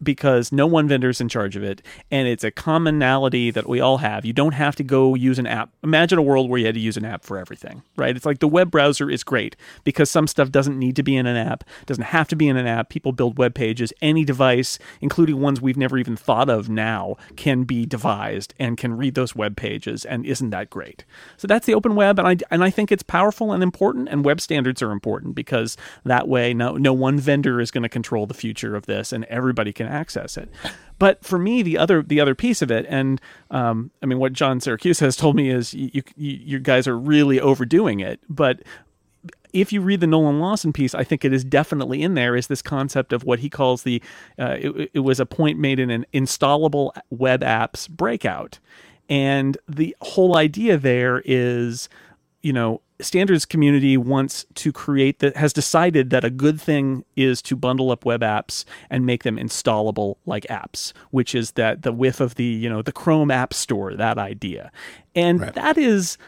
because 0.03 0.53
no 0.53 0.67
one 0.67 0.89
vendor 0.89 1.09
is 1.09 1.21
in 1.21 1.29
charge 1.29 1.57
of 1.57 1.63
it 1.63 1.83
and 2.11 2.29
it's 2.29 2.45
a 2.45 2.51
commonality 2.51 3.51
that 3.51 3.69
we 3.69 3.81
all 3.81 3.99
have. 3.99 4.25
You 4.25 4.33
don't 4.33 4.53
have 4.53 4.77
to 4.77 4.85
go 4.85 5.15
use 5.15 5.39
an 5.39 5.47
app. 5.47 5.71
Imagine 5.83 6.19
a 6.19 6.23
world 6.23 6.51
where 6.51 6.59
you 6.59 6.67
had 6.67 6.75
to 6.75 6.81
use 6.81 6.97
an 6.97 7.05
app 7.05 7.25
for 7.25 7.39
everything, 7.39 7.83
right? 7.97 8.15
It's 8.15 8.27
like 8.27 8.41
the 8.41 8.49
web 8.49 8.71
browser 8.71 9.11
is 9.11 9.25
great 9.25 9.57
because 9.85 10.11
some 10.11 10.27
stuff 10.27 10.51
doesn't 10.51 10.79
need 10.79 10.97
to 10.97 11.03
be 11.03 11.17
in 11.17 11.27
an 11.27 11.37
app, 11.37 11.65
doesn't 11.87 12.05
have 12.05 12.29
to 12.29 12.37
be 12.37 12.49
in 12.49 12.57
an 12.57 12.67
app. 12.67 12.89
People 12.89 13.13
build 13.13 13.39
web 13.39 13.55
pages. 13.55 13.93
Any 14.03 14.25
device, 14.25 14.79
including 15.01 15.41
ones 15.41 15.61
we've 15.61 15.77
never 15.77 15.99
even 15.99 16.17
thought 16.17 16.51
of 16.51 16.69
now, 16.69 17.17
can 17.37 17.65
be 17.65 17.87
devised 17.87 18.55
and 18.59 18.77
can 18.77 18.97
read 18.97 19.15
those 19.15 19.35
web 19.35 19.57
pages 19.57 20.05
and 20.05 20.27
isn't 20.27 20.51
that 20.51 20.71
great? 20.71 21.05
So 21.37 21.47
that's 21.47 21.67
the 21.67 21.75
open 21.75 21.95
web 21.95 22.19
and 22.19 22.29
I 22.29 22.37
and 22.51 22.63
I 22.63 22.71
think 22.71 22.93
it's 22.93 23.03
powerful 23.03 23.53
and 23.53 23.63
important 23.63 24.09
and 24.09 24.25
web 24.25 24.41
standards 24.41 24.83
are 24.83 24.91
important 24.91 25.35
because 25.35 25.77
that 26.05 26.29
way 26.29 26.53
no 26.53 26.77
no 26.77 26.93
one 26.93 27.19
vendor 27.19 27.61
is 27.61 27.71
going 27.71 27.83
to 27.83 27.89
control 27.89 28.27
the 28.27 28.35
future 28.35 28.77
of 28.77 28.87
this 28.87 29.13
and 29.13 29.25
everybody 29.25 29.73
can 29.73 29.87
access 29.95 30.37
it. 30.37 30.49
But 30.99 31.25
for 31.25 31.39
me, 31.39 31.63
the 31.63 31.79
other 31.79 32.03
the 32.03 32.21
other 32.21 32.35
piece 32.35 32.63
of 32.63 32.71
it, 32.71 32.87
and 32.89 33.21
um, 33.51 33.91
I 34.03 34.07
mean, 34.07 34.19
what 34.19 34.33
John 34.33 34.61
Siracusa 34.61 35.01
has 35.01 35.17
told 35.17 35.37
me 35.37 35.51
is 35.51 35.75
you, 35.75 36.03
you 36.17 36.39
you 36.53 36.59
guys 36.59 36.87
are 36.87 36.99
really 36.99 37.41
overdoing 37.41 38.01
it. 38.01 38.21
But 38.29 38.63
if 39.53 39.73
you 39.73 39.81
read 39.81 40.01
the 40.01 40.07
Nolan 40.07 40.41
Lawson 40.41 40.73
piece, 40.73 40.95
I 40.95 41.05
think 41.05 41.25
it 41.25 41.33
is 41.33 41.45
definitely 41.45 42.03
in 42.03 42.15
there. 42.15 42.37
Is 42.37 42.47
this 42.47 42.63
concept 42.63 43.13
of 43.13 43.25
what 43.25 43.41
he 43.41 43.49
calls 43.49 43.83
the 43.83 44.03
uh, 44.39 44.57
it, 44.59 44.91
it 44.95 45.01
was 45.01 45.21
a 45.21 45.27
point 45.27 45.59
made 45.59 45.79
in 45.79 45.91
an 45.91 46.07
installable 46.13 46.93
web 47.11 47.41
apps 47.41 47.89
breakout, 47.89 48.59
and 49.09 49.59
the 49.69 49.97
whole 50.01 50.37
idea 50.37 50.77
there 50.77 51.23
is, 51.25 51.89
you 52.43 52.53
know, 52.53 52.81
standards 53.01 53.45
community 53.45 53.97
wants 53.97 54.47
to 54.55 54.73
create 54.73 55.19
that 55.19 55.37
has 55.37 55.53
decided 55.53 56.11
that 56.11 56.25
a 56.25 56.31
good 56.31 56.61
thing 56.61 57.05
is 57.17 57.43
to 57.43 57.57
bundle 57.57 57.91
up 57.91 58.05
web 58.05 58.21
apps 58.21 58.65
and 58.89 59.05
make 59.05 59.25
them 59.25 59.37
installable 59.37 60.17
like 60.27 60.45
apps 60.45 60.93
which 61.11 61.35
is 61.35 61.53
that 61.53 61.83
the 61.83 61.93
whiff 61.93 62.21
of 62.21 62.37
the 62.37 62.45
you 62.45 62.69
know 62.69 62.83
the 62.83 62.93
chrome 62.93 63.31
app 63.31 63.53
store 63.53 63.95
that 63.95 64.17
idea 64.17 64.71
and 65.15 65.41
that 65.41 65.77
is 65.77 66.19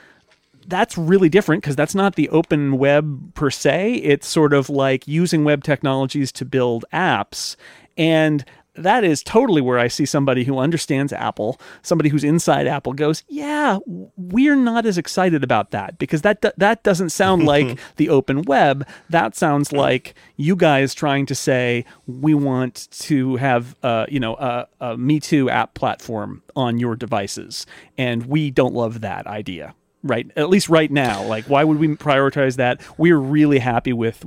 that's 0.69 0.99
really 0.99 1.29
different 1.29 1.63
because 1.63 1.77
that's 1.77 1.95
not 1.95 2.17
the 2.17 2.29
open 2.31 2.79
web 2.79 3.35
per 3.35 3.51
se. 3.51 3.95
It's 3.97 4.27
sort 4.27 4.53
of 4.53 4.69
like 4.69 5.07
using 5.07 5.45
web 5.45 5.63
technologies 5.63 6.33
to 6.33 6.45
build 6.45 6.85
apps. 6.93 7.57
And 7.97 8.45
that 8.77 9.05
is 9.05 9.23
totally 9.23 9.61
where 9.61 9.79
I 9.79 9.89
see 9.89 10.07
somebody 10.07 10.45
who 10.45 10.59
understands 10.59 11.13
Apple, 11.13 11.61
somebody 11.83 12.09
who's 12.09 12.25
inside 12.25 12.67
Apple 12.67 12.93
goes, 12.93 13.25
"Yeah, 13.29 13.79
we're 13.87 14.57
not 14.57 14.87
as 14.87 14.99
excited 14.99 15.43
about 15.43 15.71
that 15.71 15.99
because 15.99 16.23
that 16.23 16.43
that 16.57 16.83
doesn't 16.83 17.11
sound 17.11 17.45
like 17.47 17.79
the 17.97 18.09
open 18.09 18.43
web. 18.43 18.87
That 19.11 19.35
sounds 19.35 19.73
like 19.73 20.15
you 20.37 20.57
guys 20.57 20.95
trying 20.95 21.27
to 21.27 21.35
say 21.35 21.85
we 22.07 22.35
want 22.35 22.89
to 22.93 23.37
have 23.37 23.77
uh, 23.83 24.07
you 24.09 24.21
know 24.21 24.37
a, 24.37 24.69
a 24.81 24.97
Me 24.97 25.21
Too 25.21 25.51
app 25.51 25.75
platform 25.75 26.43
on 26.55 26.79
your 26.79 26.97
devices, 26.97 27.67
and 27.99 28.27
we 28.27 28.51
don't 28.51 28.75
love 28.75 29.01
that 29.01 29.27
idea." 29.27 29.75
right 30.03 30.31
at 30.37 30.51
least 30.51 30.69
right 30.69 30.91
now 30.91 31.23
like 31.25 31.47
why 31.47 31.65
would 31.65 31.79
we 31.79 31.89
prioritize 31.89 32.57
that 32.57 32.81
we're 32.99 33.17
really 33.17 33.59
happy 33.59 33.95
with 33.95 34.25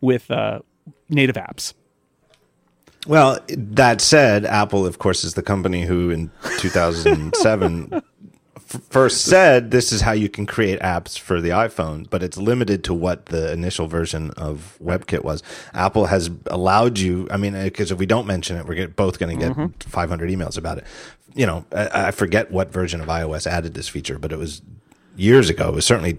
with 0.00 0.30
uh, 0.30 0.60
native 1.10 1.34
apps 1.34 1.74
Well, 3.06 3.38
that 3.48 4.00
said, 4.00 4.44
Apple, 4.44 4.86
of 4.86 4.98
course, 4.98 5.24
is 5.24 5.34
the 5.34 5.42
company 5.42 5.84
who 5.84 6.10
in 6.10 6.30
2007 6.58 7.92
f- 8.56 8.82
first 8.90 9.24
said 9.24 9.70
this 9.70 9.92
is 9.92 10.00
how 10.00 10.12
you 10.12 10.28
can 10.28 10.46
create 10.46 10.80
apps 10.80 11.18
for 11.18 11.40
the 11.40 11.50
iPhone, 11.50 12.08
but 12.10 12.22
it's 12.22 12.36
limited 12.36 12.84
to 12.84 12.94
what 12.94 13.26
the 13.26 13.52
initial 13.52 13.86
version 13.86 14.30
of 14.32 14.78
WebKit 14.82 15.24
was. 15.24 15.42
Apple 15.74 16.06
has 16.06 16.30
allowed 16.46 16.98
you, 16.98 17.28
I 17.30 17.36
mean, 17.36 17.54
uh, 17.54 17.64
because 17.64 17.90
if 17.90 17.98
we 17.98 18.06
don't 18.06 18.26
mention 18.26 18.56
it, 18.56 18.66
we're 18.66 18.74
get, 18.74 18.96
both 18.96 19.18
going 19.18 19.38
to 19.38 19.46
get 19.46 19.56
mm-hmm. 19.56 19.88
500 19.88 20.30
emails 20.30 20.58
about 20.58 20.78
it. 20.78 20.84
You 21.34 21.46
know, 21.46 21.64
I, 21.72 22.08
I 22.08 22.10
forget 22.10 22.50
what 22.50 22.72
version 22.72 23.00
of 23.00 23.06
iOS 23.06 23.46
added 23.46 23.74
this 23.74 23.88
feature, 23.88 24.18
but 24.18 24.32
it 24.32 24.38
was 24.38 24.60
years 25.16 25.48
ago. 25.48 25.68
It 25.68 25.74
was 25.74 25.86
certainly 25.86 26.14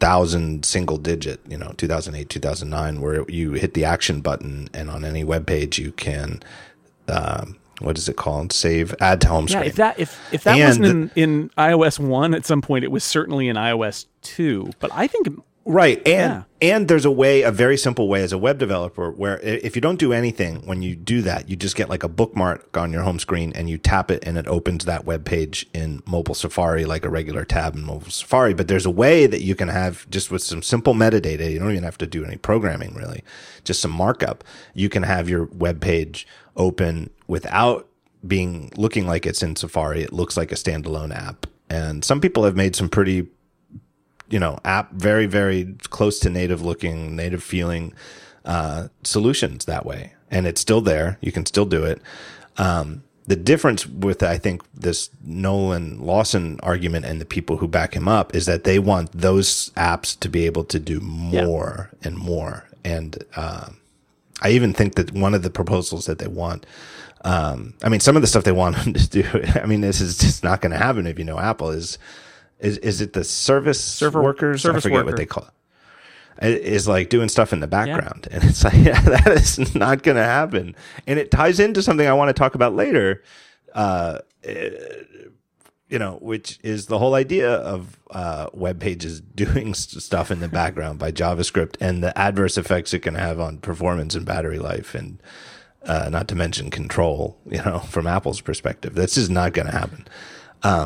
2000 0.00 0.64
single 0.64 0.96
digit, 0.96 1.40
you 1.48 1.58
know, 1.58 1.74
2008, 1.76 2.28
2009, 2.30 3.00
where 3.02 3.30
you 3.30 3.52
hit 3.52 3.74
the 3.74 3.84
action 3.84 4.22
button 4.22 4.68
and 4.72 4.88
on 4.90 5.04
any 5.04 5.22
web 5.24 5.46
page 5.46 5.78
you 5.78 5.92
can, 5.92 6.42
um, 7.08 7.58
what 7.80 7.98
is 7.98 8.08
it 8.08 8.16
called? 8.16 8.50
Save, 8.52 8.94
add 9.00 9.20
to 9.20 9.28
home 9.28 9.44
yeah 9.44 9.58
screen. 9.58 9.64
if 9.68 9.76
that 9.76 9.98
if, 10.00 10.32
if 10.32 10.44
that 10.44 10.56
And 10.56 10.64
wasn't 10.80 11.12
in, 11.16 11.32
in 11.32 11.48
ios 11.58 11.98
1 11.98 12.34
at 12.34 12.46
some 12.46 12.62
point 12.62 12.84
it 12.84 12.90
was 12.90 13.04
certainly 13.04 13.48
in 13.48 13.56
ios 13.56 14.06
2 14.22 14.70
but 14.80 14.90
i 14.94 15.06
think 15.06 15.28
Right. 15.66 15.98
And 16.06 16.44
Yeah. 16.60 16.68
and 16.74 16.88
there's 16.88 17.04
a 17.04 17.10
way, 17.10 17.42
a 17.42 17.50
very 17.50 17.76
simple 17.76 18.08
way 18.08 18.22
as 18.22 18.32
a 18.32 18.38
web 18.38 18.58
developer 18.58 19.10
where 19.10 19.38
if 19.40 19.76
you 19.76 19.82
don't 19.82 19.98
do 19.98 20.12
anything 20.12 20.62
when 20.64 20.82
you 20.82 20.96
do 20.96 21.20
that, 21.22 21.48
you 21.50 21.56
just 21.56 21.76
get 21.76 21.88
like 21.90 22.02
a 22.02 22.08
bookmark 22.08 22.76
on 22.76 22.92
your 22.92 23.02
home 23.02 23.18
screen 23.18 23.52
and 23.54 23.68
you 23.68 23.76
tap 23.76 24.10
it 24.10 24.22
and 24.26 24.38
it 24.38 24.46
opens 24.48 24.86
that 24.86 25.04
web 25.04 25.24
page 25.24 25.66
in 25.74 26.02
mobile 26.06 26.34
Safari 26.34 26.86
like 26.86 27.04
a 27.04 27.10
regular 27.10 27.44
tab 27.44 27.74
in 27.76 27.84
mobile 27.84 28.10
Safari. 28.10 28.54
But 28.54 28.68
there's 28.68 28.86
a 28.86 28.90
way 28.90 29.26
that 29.26 29.42
you 29.42 29.54
can 29.54 29.68
have 29.68 30.08
just 30.10 30.30
with 30.30 30.42
some 30.42 30.62
simple 30.62 30.94
metadata, 30.94 31.50
you 31.52 31.58
don't 31.58 31.70
even 31.70 31.84
have 31.84 31.98
to 31.98 32.06
do 32.06 32.24
any 32.24 32.36
programming 32.36 32.94
really, 32.94 33.22
just 33.62 33.80
some 33.82 33.92
markup. 33.92 34.42
You 34.74 34.88
can 34.88 35.02
have 35.02 35.28
your 35.28 35.44
web 35.44 35.80
page 35.80 36.26
open 36.56 37.10
without 37.26 37.86
being 38.26 38.72
looking 38.76 39.06
like 39.06 39.26
it's 39.26 39.42
in 39.42 39.56
Safari. 39.56 40.02
It 40.02 40.12
looks 40.12 40.36
like 40.36 40.52
a 40.52 40.56
standalone 40.56 41.14
app. 41.14 41.46
And 41.68 42.04
some 42.04 42.20
people 42.20 42.44
have 42.44 42.56
made 42.56 42.74
some 42.74 42.88
pretty 42.88 43.28
you 44.30 44.38
know, 44.38 44.58
app 44.64 44.92
very, 44.92 45.26
very 45.26 45.76
close 45.90 46.18
to 46.20 46.30
native 46.30 46.62
looking, 46.62 47.16
native 47.16 47.42
feeling 47.42 47.92
uh, 48.44 48.88
solutions 49.02 49.66
that 49.66 49.84
way. 49.84 50.14
And 50.30 50.46
it's 50.46 50.60
still 50.60 50.80
there. 50.80 51.18
You 51.20 51.32
can 51.32 51.46
still 51.46 51.66
do 51.66 51.84
it. 51.84 52.00
Um, 52.56 53.02
the 53.26 53.36
difference 53.36 53.86
with, 53.86 54.22
I 54.22 54.38
think, 54.38 54.62
this 54.72 55.10
Nolan 55.24 56.00
Lawson 56.00 56.58
argument 56.62 57.04
and 57.04 57.20
the 57.20 57.24
people 57.24 57.58
who 57.58 57.68
back 57.68 57.94
him 57.94 58.08
up 58.08 58.34
is 58.34 58.46
that 58.46 58.64
they 58.64 58.78
want 58.78 59.12
those 59.12 59.70
apps 59.70 60.18
to 60.20 60.28
be 60.28 60.46
able 60.46 60.64
to 60.64 60.78
do 60.78 61.00
more 61.00 61.90
and 62.02 62.16
more. 62.16 62.64
And 62.84 63.22
um, 63.36 63.78
I 64.42 64.50
even 64.50 64.72
think 64.72 64.94
that 64.96 65.12
one 65.12 65.34
of 65.34 65.42
the 65.42 65.50
proposals 65.50 66.06
that 66.06 66.18
they 66.18 66.28
want 66.28 66.66
Um, 67.22 67.74
I 67.82 67.88
mean, 67.90 68.00
some 68.00 68.16
of 68.16 68.22
the 68.22 68.28
stuff 68.28 68.44
they 68.44 68.52
want 68.52 68.76
them 68.76 68.92
to 68.94 69.08
do. 69.08 69.24
I 69.62 69.66
mean, 69.66 69.82
this 69.82 70.00
is 70.00 70.18
just 70.18 70.42
not 70.42 70.60
going 70.60 70.72
to 70.72 70.78
happen 70.78 71.06
if 71.06 71.18
you 71.18 71.24
know 71.24 71.38
Apple. 71.38 71.70
Is 71.70 71.98
is 72.60 72.78
is 72.78 73.00
it 73.00 73.12
the 73.12 73.24
service 73.24 73.82
Server- 73.82 74.22
workers? 74.22 74.62
service 74.62 74.84
I 74.84 74.88
forget 74.88 74.96
worker. 74.98 75.06
what 75.06 75.16
they 75.16 75.26
call 75.26 75.44
it. 75.44 75.52
Is 76.42 76.88
like 76.88 77.10
doing 77.10 77.28
stuff 77.28 77.52
in 77.52 77.60
the 77.60 77.66
background, 77.66 78.26
and 78.30 78.42
it's 78.44 78.64
like 78.64 78.72
yeah, 78.78 79.00
that 79.02 79.26
is 79.28 79.74
not 79.74 80.02
going 80.02 80.16
to 80.16 80.24
happen. 80.24 80.74
And 81.06 81.18
it 81.18 81.30
ties 81.30 81.60
into 81.60 81.82
something 81.82 82.06
I 82.06 82.14
want 82.14 82.28
to 82.30 82.32
talk 82.32 82.54
about 82.54 82.74
later. 82.74 83.22
Uh, 83.74 84.18
you 85.88 85.98
know, 85.98 86.18
which 86.22 86.58
is 86.62 86.86
the 86.86 86.98
whole 86.98 87.14
idea 87.14 87.52
of 87.52 87.98
uh, 88.10 88.48
web 88.52 88.80
pages 88.80 89.20
doing 89.34 89.74
st- 89.74 90.02
stuff 90.02 90.30
in 90.30 90.40
the 90.40 90.48
background 90.48 90.98
by 90.98 91.10
JavaScript 91.10 91.76
and 91.80 92.02
the 92.02 92.16
adverse 92.16 92.56
effects 92.56 92.94
it 92.94 93.00
can 93.00 93.16
have 93.16 93.40
on 93.40 93.58
performance 93.58 94.14
and 94.14 94.24
battery 94.24 94.58
life, 94.58 94.94
and 94.94 95.20
uh, 95.84 96.08
not 96.10 96.28
to 96.28 96.34
mention 96.36 96.70
control. 96.70 97.36
You 97.44 97.62
know, 97.62 97.78
from 97.90 98.06
Apple's 98.06 98.40
perspective, 98.40 98.94
that's 98.94 99.16
just 99.16 99.30
not 99.30 99.52
going 99.52 99.66
to 99.66 99.76
happen. 99.76 100.06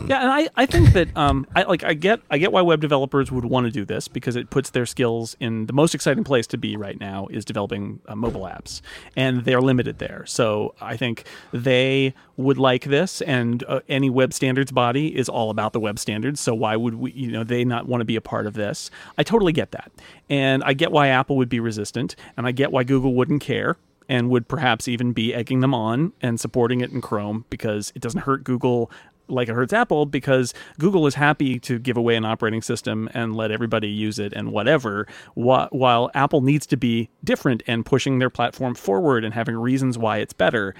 Yeah, 0.08 0.20
and 0.20 0.30
I, 0.30 0.48
I 0.56 0.66
think 0.66 0.92
that 0.92 1.08
um 1.16 1.46
I 1.54 1.64
like 1.64 1.82
I 1.84 1.94
get 1.94 2.20
I 2.30 2.38
get 2.38 2.52
why 2.52 2.62
web 2.62 2.80
developers 2.80 3.32
would 3.32 3.44
want 3.44 3.66
to 3.66 3.70
do 3.70 3.84
this 3.84 4.08
because 4.08 4.36
it 4.36 4.50
puts 4.50 4.70
their 4.70 4.86
skills 4.86 5.36
in 5.40 5.66
the 5.66 5.72
most 5.72 5.94
exciting 5.94 6.24
place 6.24 6.46
to 6.48 6.56
be 6.58 6.76
right 6.76 6.98
now 6.98 7.26
is 7.30 7.44
developing 7.44 8.00
uh, 8.06 8.14
mobile 8.14 8.42
apps 8.42 8.80
and 9.16 9.44
they're 9.44 9.60
limited 9.60 9.98
there. 9.98 10.24
So 10.26 10.74
I 10.80 10.96
think 10.96 11.24
they 11.52 12.14
would 12.36 12.58
like 12.58 12.84
this 12.84 13.20
and 13.22 13.64
uh, 13.68 13.80
any 13.88 14.10
web 14.10 14.32
standards 14.32 14.72
body 14.72 15.16
is 15.16 15.28
all 15.28 15.50
about 15.50 15.72
the 15.72 15.80
web 15.80 15.98
standards. 15.98 16.40
So 16.40 16.54
why 16.54 16.76
would 16.76 16.94
we 16.94 17.12
you 17.12 17.30
know 17.30 17.44
they 17.44 17.64
not 17.64 17.86
want 17.86 18.00
to 18.00 18.04
be 18.04 18.16
a 18.16 18.20
part 18.20 18.46
of 18.46 18.54
this? 18.54 18.90
I 19.18 19.22
totally 19.22 19.52
get 19.52 19.72
that. 19.72 19.90
And 20.30 20.62
I 20.64 20.72
get 20.72 20.92
why 20.92 21.08
Apple 21.08 21.36
would 21.36 21.48
be 21.48 21.60
resistant 21.60 22.16
and 22.36 22.46
I 22.46 22.52
get 22.52 22.72
why 22.72 22.84
Google 22.84 23.14
wouldn't 23.14 23.42
care 23.42 23.76
and 24.08 24.28
would 24.30 24.48
perhaps 24.48 24.88
even 24.88 25.12
be 25.12 25.34
egging 25.34 25.60
them 25.60 25.74
on 25.74 26.12
and 26.20 26.38
supporting 26.38 26.80
it 26.80 26.90
in 26.90 27.00
Chrome 27.00 27.44
because 27.50 27.92
it 27.94 28.02
doesn't 28.02 28.20
hurt 28.20 28.44
Google 28.44 28.90
like 29.28 29.48
it 29.48 29.54
hurts 29.54 29.72
Apple 29.72 30.06
because 30.06 30.52
Google 30.78 31.06
is 31.06 31.14
happy 31.14 31.58
to 31.60 31.78
give 31.78 31.96
away 31.96 32.16
an 32.16 32.24
operating 32.24 32.62
system 32.62 33.08
and 33.14 33.34
let 33.34 33.50
everybody 33.50 33.88
use 33.88 34.18
it 34.18 34.32
and 34.32 34.52
whatever, 34.52 35.06
while 35.34 36.10
Apple 36.14 36.40
needs 36.40 36.66
to 36.66 36.76
be 36.76 37.08
different 37.22 37.62
and 37.66 37.86
pushing 37.86 38.18
their 38.18 38.30
platform 38.30 38.74
forward 38.74 39.24
and 39.24 39.34
having 39.34 39.56
reasons 39.56 39.96
why 39.96 40.18
it's 40.18 40.32
better. 40.32 40.74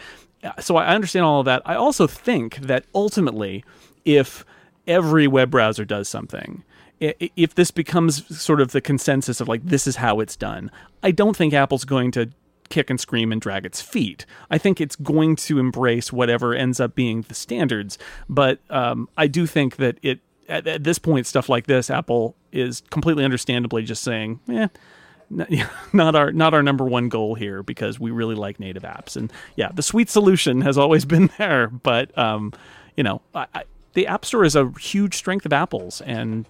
So 0.60 0.76
I 0.76 0.94
understand 0.94 1.24
all 1.24 1.40
of 1.40 1.46
that. 1.46 1.62
I 1.64 1.74
also 1.74 2.06
think 2.06 2.56
that 2.58 2.84
ultimately, 2.94 3.64
if 4.04 4.44
every 4.86 5.26
web 5.26 5.50
browser 5.50 5.86
does 5.86 6.08
something, 6.08 6.62
if 7.00 7.54
this 7.54 7.70
becomes 7.70 8.40
sort 8.40 8.60
of 8.60 8.72
the 8.72 8.80
consensus 8.80 9.40
of 9.40 9.48
like 9.48 9.64
this 9.64 9.86
is 9.86 9.96
how 9.96 10.20
it's 10.20 10.36
done, 10.36 10.70
I 11.02 11.10
don't 11.10 11.36
think 11.36 11.54
Apple's 11.54 11.84
going 11.84 12.10
to 12.12 12.30
kick 12.74 12.90
and 12.90 12.98
scream 12.98 13.30
and 13.30 13.40
drag 13.40 13.64
its 13.64 13.80
feet. 13.80 14.26
I 14.50 14.58
think 14.58 14.80
it's 14.80 14.96
going 14.96 15.36
to 15.36 15.60
embrace 15.60 16.12
whatever 16.12 16.54
ends 16.54 16.80
up 16.80 16.96
being 16.96 17.22
the 17.22 17.34
standards, 17.34 17.98
but 18.28 18.58
um, 18.68 19.08
I 19.16 19.28
do 19.28 19.46
think 19.46 19.76
that 19.76 19.98
it 20.02 20.18
at, 20.48 20.66
at 20.66 20.84
this 20.84 20.98
point 20.98 21.26
stuff 21.26 21.48
like 21.48 21.66
this, 21.66 21.88
Apple 21.88 22.34
is 22.52 22.82
completely 22.90 23.24
understandably 23.24 23.84
just 23.84 24.02
saying, 24.02 24.40
"Eh, 24.48 24.68
not 25.92 26.16
our 26.16 26.32
not 26.32 26.52
our 26.52 26.64
number 26.64 26.84
one 26.84 27.08
goal 27.08 27.36
here 27.36 27.62
because 27.62 28.00
we 28.00 28.10
really 28.10 28.34
like 28.34 28.58
native 28.58 28.82
apps." 28.82 29.16
And 29.16 29.32
yeah, 29.54 29.70
the 29.72 29.82
sweet 29.82 30.10
solution 30.10 30.60
has 30.62 30.76
always 30.76 31.04
been 31.14 31.30
there, 31.38 31.68
but 31.68 32.16
um, 32.18 32.52
you 32.96 33.04
know, 33.04 33.22
I, 33.36 33.46
I, 33.54 33.64
the 33.92 34.08
App 34.08 34.24
Store 34.24 34.44
is 34.44 34.56
a 34.56 34.72
huge 34.80 35.14
strength 35.14 35.46
of 35.46 35.52
Apple's, 35.52 36.00
and 36.00 36.46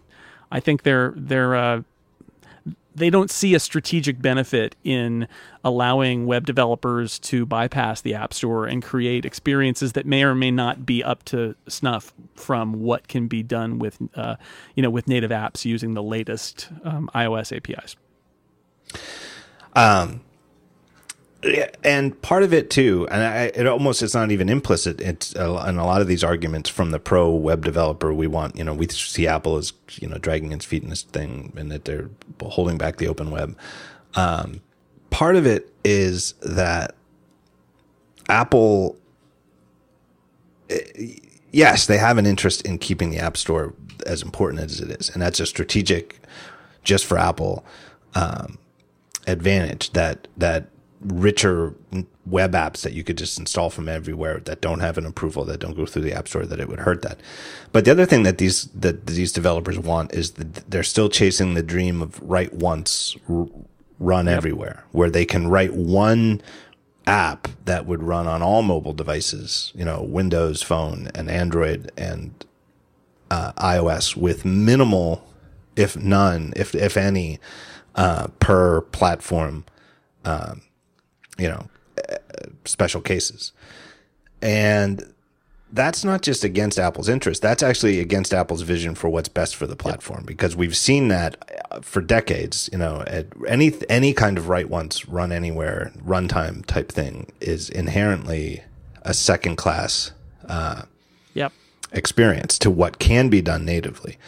I 0.50 0.60
think 0.60 0.84
they're 0.84 1.12
they're 1.16 1.54
uh, 1.54 1.82
they 2.94 3.10
don't 3.10 3.30
see 3.30 3.54
a 3.54 3.60
strategic 3.60 4.22
benefit 4.22 4.76
in 4.84 5.26
allowing 5.64 6.26
web 6.26 6.46
developers 6.46 7.18
to 7.18 7.44
bypass 7.44 8.00
the 8.00 8.14
app 8.14 8.32
store 8.32 8.66
and 8.66 8.82
create 8.82 9.24
experiences 9.24 9.92
that 9.92 10.06
may 10.06 10.22
or 10.22 10.34
may 10.34 10.50
not 10.50 10.86
be 10.86 11.02
up 11.02 11.24
to 11.24 11.54
snuff 11.68 12.12
from 12.34 12.82
what 12.82 13.08
can 13.08 13.26
be 13.26 13.42
done 13.42 13.78
with 13.78 13.98
uh, 14.14 14.36
you 14.74 14.82
know 14.82 14.90
with 14.90 15.08
native 15.08 15.30
apps 15.30 15.64
using 15.64 15.94
the 15.94 16.02
latest 16.02 16.68
um, 16.84 17.10
iOS 17.14 17.56
APIs. 17.56 17.96
Yeah, 19.74 20.18
and 21.82 22.20
part 22.22 22.42
of 22.42 22.54
it 22.54 22.70
too, 22.70 23.06
and 23.10 23.22
I, 23.22 23.44
it 23.54 23.66
almost 23.66 24.02
it's 24.02 24.14
not 24.14 24.30
even 24.30 24.48
implicit. 24.48 25.00
It's 25.00 25.34
uh, 25.36 25.64
in 25.68 25.78
a 25.78 25.86
lot 25.86 26.00
of 26.00 26.06
these 26.06 26.24
arguments 26.24 26.70
from 26.70 26.90
the 26.90 26.98
pro 26.98 27.30
web 27.30 27.64
developer. 27.64 28.12
We 28.12 28.26
want 28.26 28.56
you 28.56 28.64
know 28.64 28.74
we 28.74 28.88
see 28.88 29.26
Apple 29.26 29.56
as 29.56 29.72
you 30.00 30.08
know 30.08 30.18
dragging 30.18 30.52
its 30.52 30.64
feet 30.64 30.82
in 30.82 30.90
this 30.90 31.02
thing, 31.02 31.52
and 31.56 31.70
that 31.70 31.84
they're 31.84 32.08
holding 32.42 32.78
back 32.78 32.96
the 32.96 33.08
open 33.08 33.30
web. 33.30 33.56
Um, 34.14 34.60
part 35.10 35.36
of 35.36 35.46
it 35.46 35.72
is 35.84 36.32
that 36.42 36.94
Apple, 38.28 38.96
eh, 40.70 41.16
yes, 41.52 41.86
they 41.86 41.98
have 41.98 42.16
an 42.16 42.26
interest 42.26 42.62
in 42.62 42.78
keeping 42.78 43.10
the 43.10 43.18
App 43.18 43.36
Store 43.36 43.74
as 44.06 44.22
important 44.22 44.62
as 44.62 44.80
it 44.80 44.90
is, 44.90 45.10
and 45.10 45.20
that's 45.20 45.40
a 45.40 45.46
strategic, 45.46 46.20
just 46.84 47.04
for 47.04 47.18
Apple, 47.18 47.64
um, 48.14 48.58
advantage 49.26 49.90
that 49.92 50.28
that 50.36 50.68
richer 51.04 51.74
web 52.26 52.52
apps 52.52 52.82
that 52.82 52.92
you 52.92 53.04
could 53.04 53.18
just 53.18 53.38
install 53.38 53.70
from 53.70 53.88
everywhere 53.88 54.40
that 54.40 54.60
don't 54.60 54.80
have 54.80 54.96
an 54.98 55.06
approval 55.06 55.44
that 55.44 55.60
don't 55.60 55.76
go 55.76 55.86
through 55.86 56.02
the 56.02 56.12
app 56.12 56.28
store 56.28 56.46
that 56.46 56.60
it 56.60 56.68
would 56.68 56.80
hurt 56.80 57.02
that. 57.02 57.20
But 57.72 57.84
the 57.84 57.90
other 57.90 58.06
thing 58.06 58.22
that 58.22 58.38
these 58.38 58.64
that 58.68 59.06
these 59.06 59.32
developers 59.32 59.78
want 59.78 60.14
is 60.14 60.32
that 60.32 60.70
they're 60.70 60.82
still 60.82 61.08
chasing 61.08 61.54
the 61.54 61.62
dream 61.62 62.02
of 62.02 62.20
write 62.22 62.54
once 62.54 63.16
r- 63.28 63.48
run 63.98 64.28
everywhere 64.28 64.84
where 64.92 65.10
they 65.10 65.24
can 65.24 65.48
write 65.48 65.74
one 65.74 66.40
app 67.06 67.48
that 67.64 67.86
would 67.86 68.02
run 68.02 68.26
on 68.26 68.42
all 68.42 68.62
mobile 68.62 68.92
devices 68.92 69.72
you 69.74 69.84
know 69.84 70.02
windows 70.02 70.62
phone 70.62 71.10
and 71.14 71.30
android 71.30 71.92
and 71.96 72.44
uh, 73.30 73.52
ios 73.52 74.16
with 74.16 74.44
minimal 74.44 75.24
if 75.76 75.96
none 75.96 76.52
if 76.56 76.74
if 76.74 76.96
any 76.96 77.38
uh, 77.94 78.26
per 78.40 78.80
platform 78.80 79.64
you 81.38 81.48
know, 81.48 81.68
uh, 82.08 82.16
special 82.64 83.00
cases. 83.00 83.52
And 84.42 85.12
that's 85.72 86.04
not 86.04 86.22
just 86.22 86.44
against 86.44 86.78
Apple's 86.78 87.08
interest. 87.08 87.42
That's 87.42 87.62
actually 87.62 87.98
against 87.98 88.32
Apple's 88.32 88.62
vision 88.62 88.94
for 88.94 89.08
what's 89.08 89.28
best 89.28 89.56
for 89.56 89.66
the 89.66 89.74
platform 89.74 90.22
because 90.24 90.54
we've 90.54 90.76
seen 90.76 91.08
that 91.08 91.36
uh, 91.72 91.80
for 91.80 92.00
decades, 92.00 92.68
you 92.72 92.78
know, 92.78 93.02
at 93.06 93.26
any 93.48 93.72
any 93.88 94.12
kind 94.12 94.38
of 94.38 94.48
write 94.48 94.70
once 94.70 95.08
run 95.08 95.32
anywhere 95.32 95.92
runtime 96.04 96.64
type 96.64 96.92
thing 96.92 97.32
is 97.40 97.68
inherently 97.68 98.62
a 99.02 99.12
second 99.12 99.56
class 99.56 100.12
Yep. 101.34 101.52
experience 101.92 102.58
to 102.60 102.70
what 102.70 102.98
can 103.00 103.28
be 103.28 103.42
done 103.42 103.64
natively. 103.64 104.18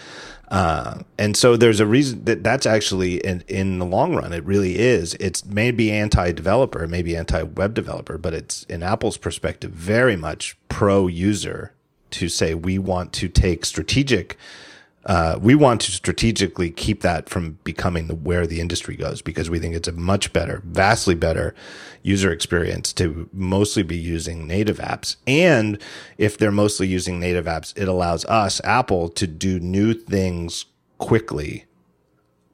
Uh, 0.49 1.01
and 1.19 1.37
so 1.37 1.57
there's 1.57 1.81
a 1.81 1.87
reason 1.87 2.25
that 2.25 2.45
that's 2.45 2.67
actually 2.67 3.17
in, 3.19 3.43
in 3.49 3.79
the 3.79 3.85
long 3.85 4.15
run, 4.15 4.33
it 4.33 4.45
really 4.45 4.79
is. 4.79 5.15
It's 5.15 5.45
maybe 5.45 5.91
anti-developer, 5.91 6.85
it 6.85 6.89
may 6.89 7.03
be 7.03 7.17
anti-web 7.17 7.75
developer, 7.75 8.17
but 8.17 8.33
it's 8.33 8.63
in 8.65 8.83
Apple's 8.83 9.17
perspective, 9.17 9.73
very 9.73 10.17
much 10.17 10.57
pro 10.69 11.09
user 11.09 11.73
to 12.13 12.29
say, 12.29 12.55
we 12.55 12.79
want 12.79 13.13
to 13.15 13.29
take 13.29 13.65
strategic, 13.65 14.39
uh, 15.07 15.39
we 15.41 15.55
want 15.55 15.81
to 15.81 15.93
strategically 15.93 16.69
keep 16.69 17.03
that 17.03 17.29
from 17.29 17.59
becoming 17.63 18.09
the, 18.09 18.15
where 18.15 18.45
the 18.45 18.61
industry 18.61 18.97
goes 18.97 19.23
because 19.23 19.49
we 19.49 19.61
think 19.61 19.75
it's 19.75 19.87
a 19.87 19.93
much 19.93 20.33
better, 20.33 20.63
vastly 20.65 21.15
better 21.15 21.55
user 22.03 22.33
experience 22.33 22.93
to 22.93 23.29
mostly 23.33 23.85
be 23.85 23.97
using 23.97 24.49
native 24.49 24.79
apps. 24.79 25.15
And 25.25 25.81
if 26.19 26.37
they're 26.37 26.51
mostly 26.51 26.89
using 26.89 27.21
native 27.21 27.45
apps, 27.45 27.73
it 27.77 27.87
allows 27.87 28.25
us, 28.25 28.61
Apple, 28.65 29.09
to 29.11 29.29
do 29.29 29.61
new 29.61 29.95
things 29.95 30.67
quickly, 30.99 31.67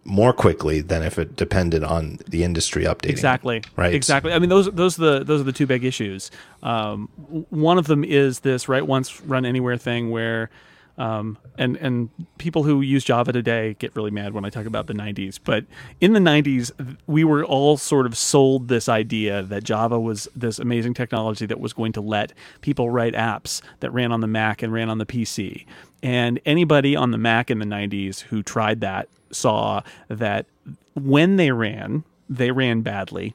more 0.05 0.35
quickly 0.35 0.83
than 0.83 1.03
if 1.03 1.19
it 1.19 1.37
depended 1.37 1.83
on 1.83 2.19
the 2.29 2.45
industry 2.45 2.85
updating. 2.85 3.11
Exactly. 3.11 3.63
Right. 3.77 3.95
Exactly. 3.95 4.31
I 4.31 4.39
mean, 4.39 4.51
those 4.51 4.71
those 4.73 4.99
are 4.99 5.21
the 5.21 5.25
those 5.25 5.41
are 5.41 5.45
the 5.45 5.53
two 5.53 5.67
big 5.67 5.85
issues. 5.85 6.31
Um, 6.63 7.09
one 7.49 7.79
of 7.79 7.87
them 7.87 8.05
is 8.05 8.41
this 8.41 8.69
write 8.69 8.87
once, 8.87 9.23
run 9.23 9.47
anywhere 9.47 9.79
thing 9.79 10.11
where. 10.11 10.51
Um, 10.99 11.39
and 11.57 11.77
and 11.77 12.11
people 12.39 12.63
who 12.65 12.81
use 12.81 13.03
Java 13.05 13.33
today 13.33 13.75
get 13.79 13.97
really 13.97 14.11
mad 14.11 14.35
when 14.35 14.45
I 14.45 14.51
talk 14.51 14.67
about 14.67 14.87
the 14.87 14.95
90s. 14.95 15.39
But 15.43 15.65
in 16.01 16.13
the 16.13 16.21
90s, 16.21 16.71
we 17.07 17.25
were 17.25 17.45
all 17.45 17.77
sort 17.77 18.07
of 18.07 18.17
sold 18.17 18.69
this 18.69 18.89
idea 18.89 19.43
that 19.43 19.65
Java 19.65 19.99
was 19.99 20.29
this 20.37 20.59
amazing 20.59 20.95
technology 20.95 21.47
that 21.47 21.61
was 21.61 21.73
going 21.73 21.93
to 21.93 22.01
let 22.01 22.33
people 22.61 22.91
write 22.91 23.15
apps 23.15 23.63
that 23.81 23.91
ran 23.93 24.13
on 24.13 24.21
the 24.21 24.27
Mac 24.27 24.63
and 24.63 24.73
ran 24.73 24.91
on 24.91 24.99
the 24.99 25.07
PC. 25.07 25.65
And 26.03 26.41
anybody 26.45 26.95
on 26.97 27.11
the 27.11 27.19
Mac 27.19 27.51
in 27.51 27.59
the 27.59 27.65
90s 27.65 28.21
who 28.21 28.43
tried 28.43 28.81
that 28.81 29.09
saw 29.31 29.83
that 30.09 30.47
when 30.95 31.37
they 31.37 31.53
ran, 31.53 32.05
they 32.29 32.51
ran 32.51 32.83
badly 32.83 33.35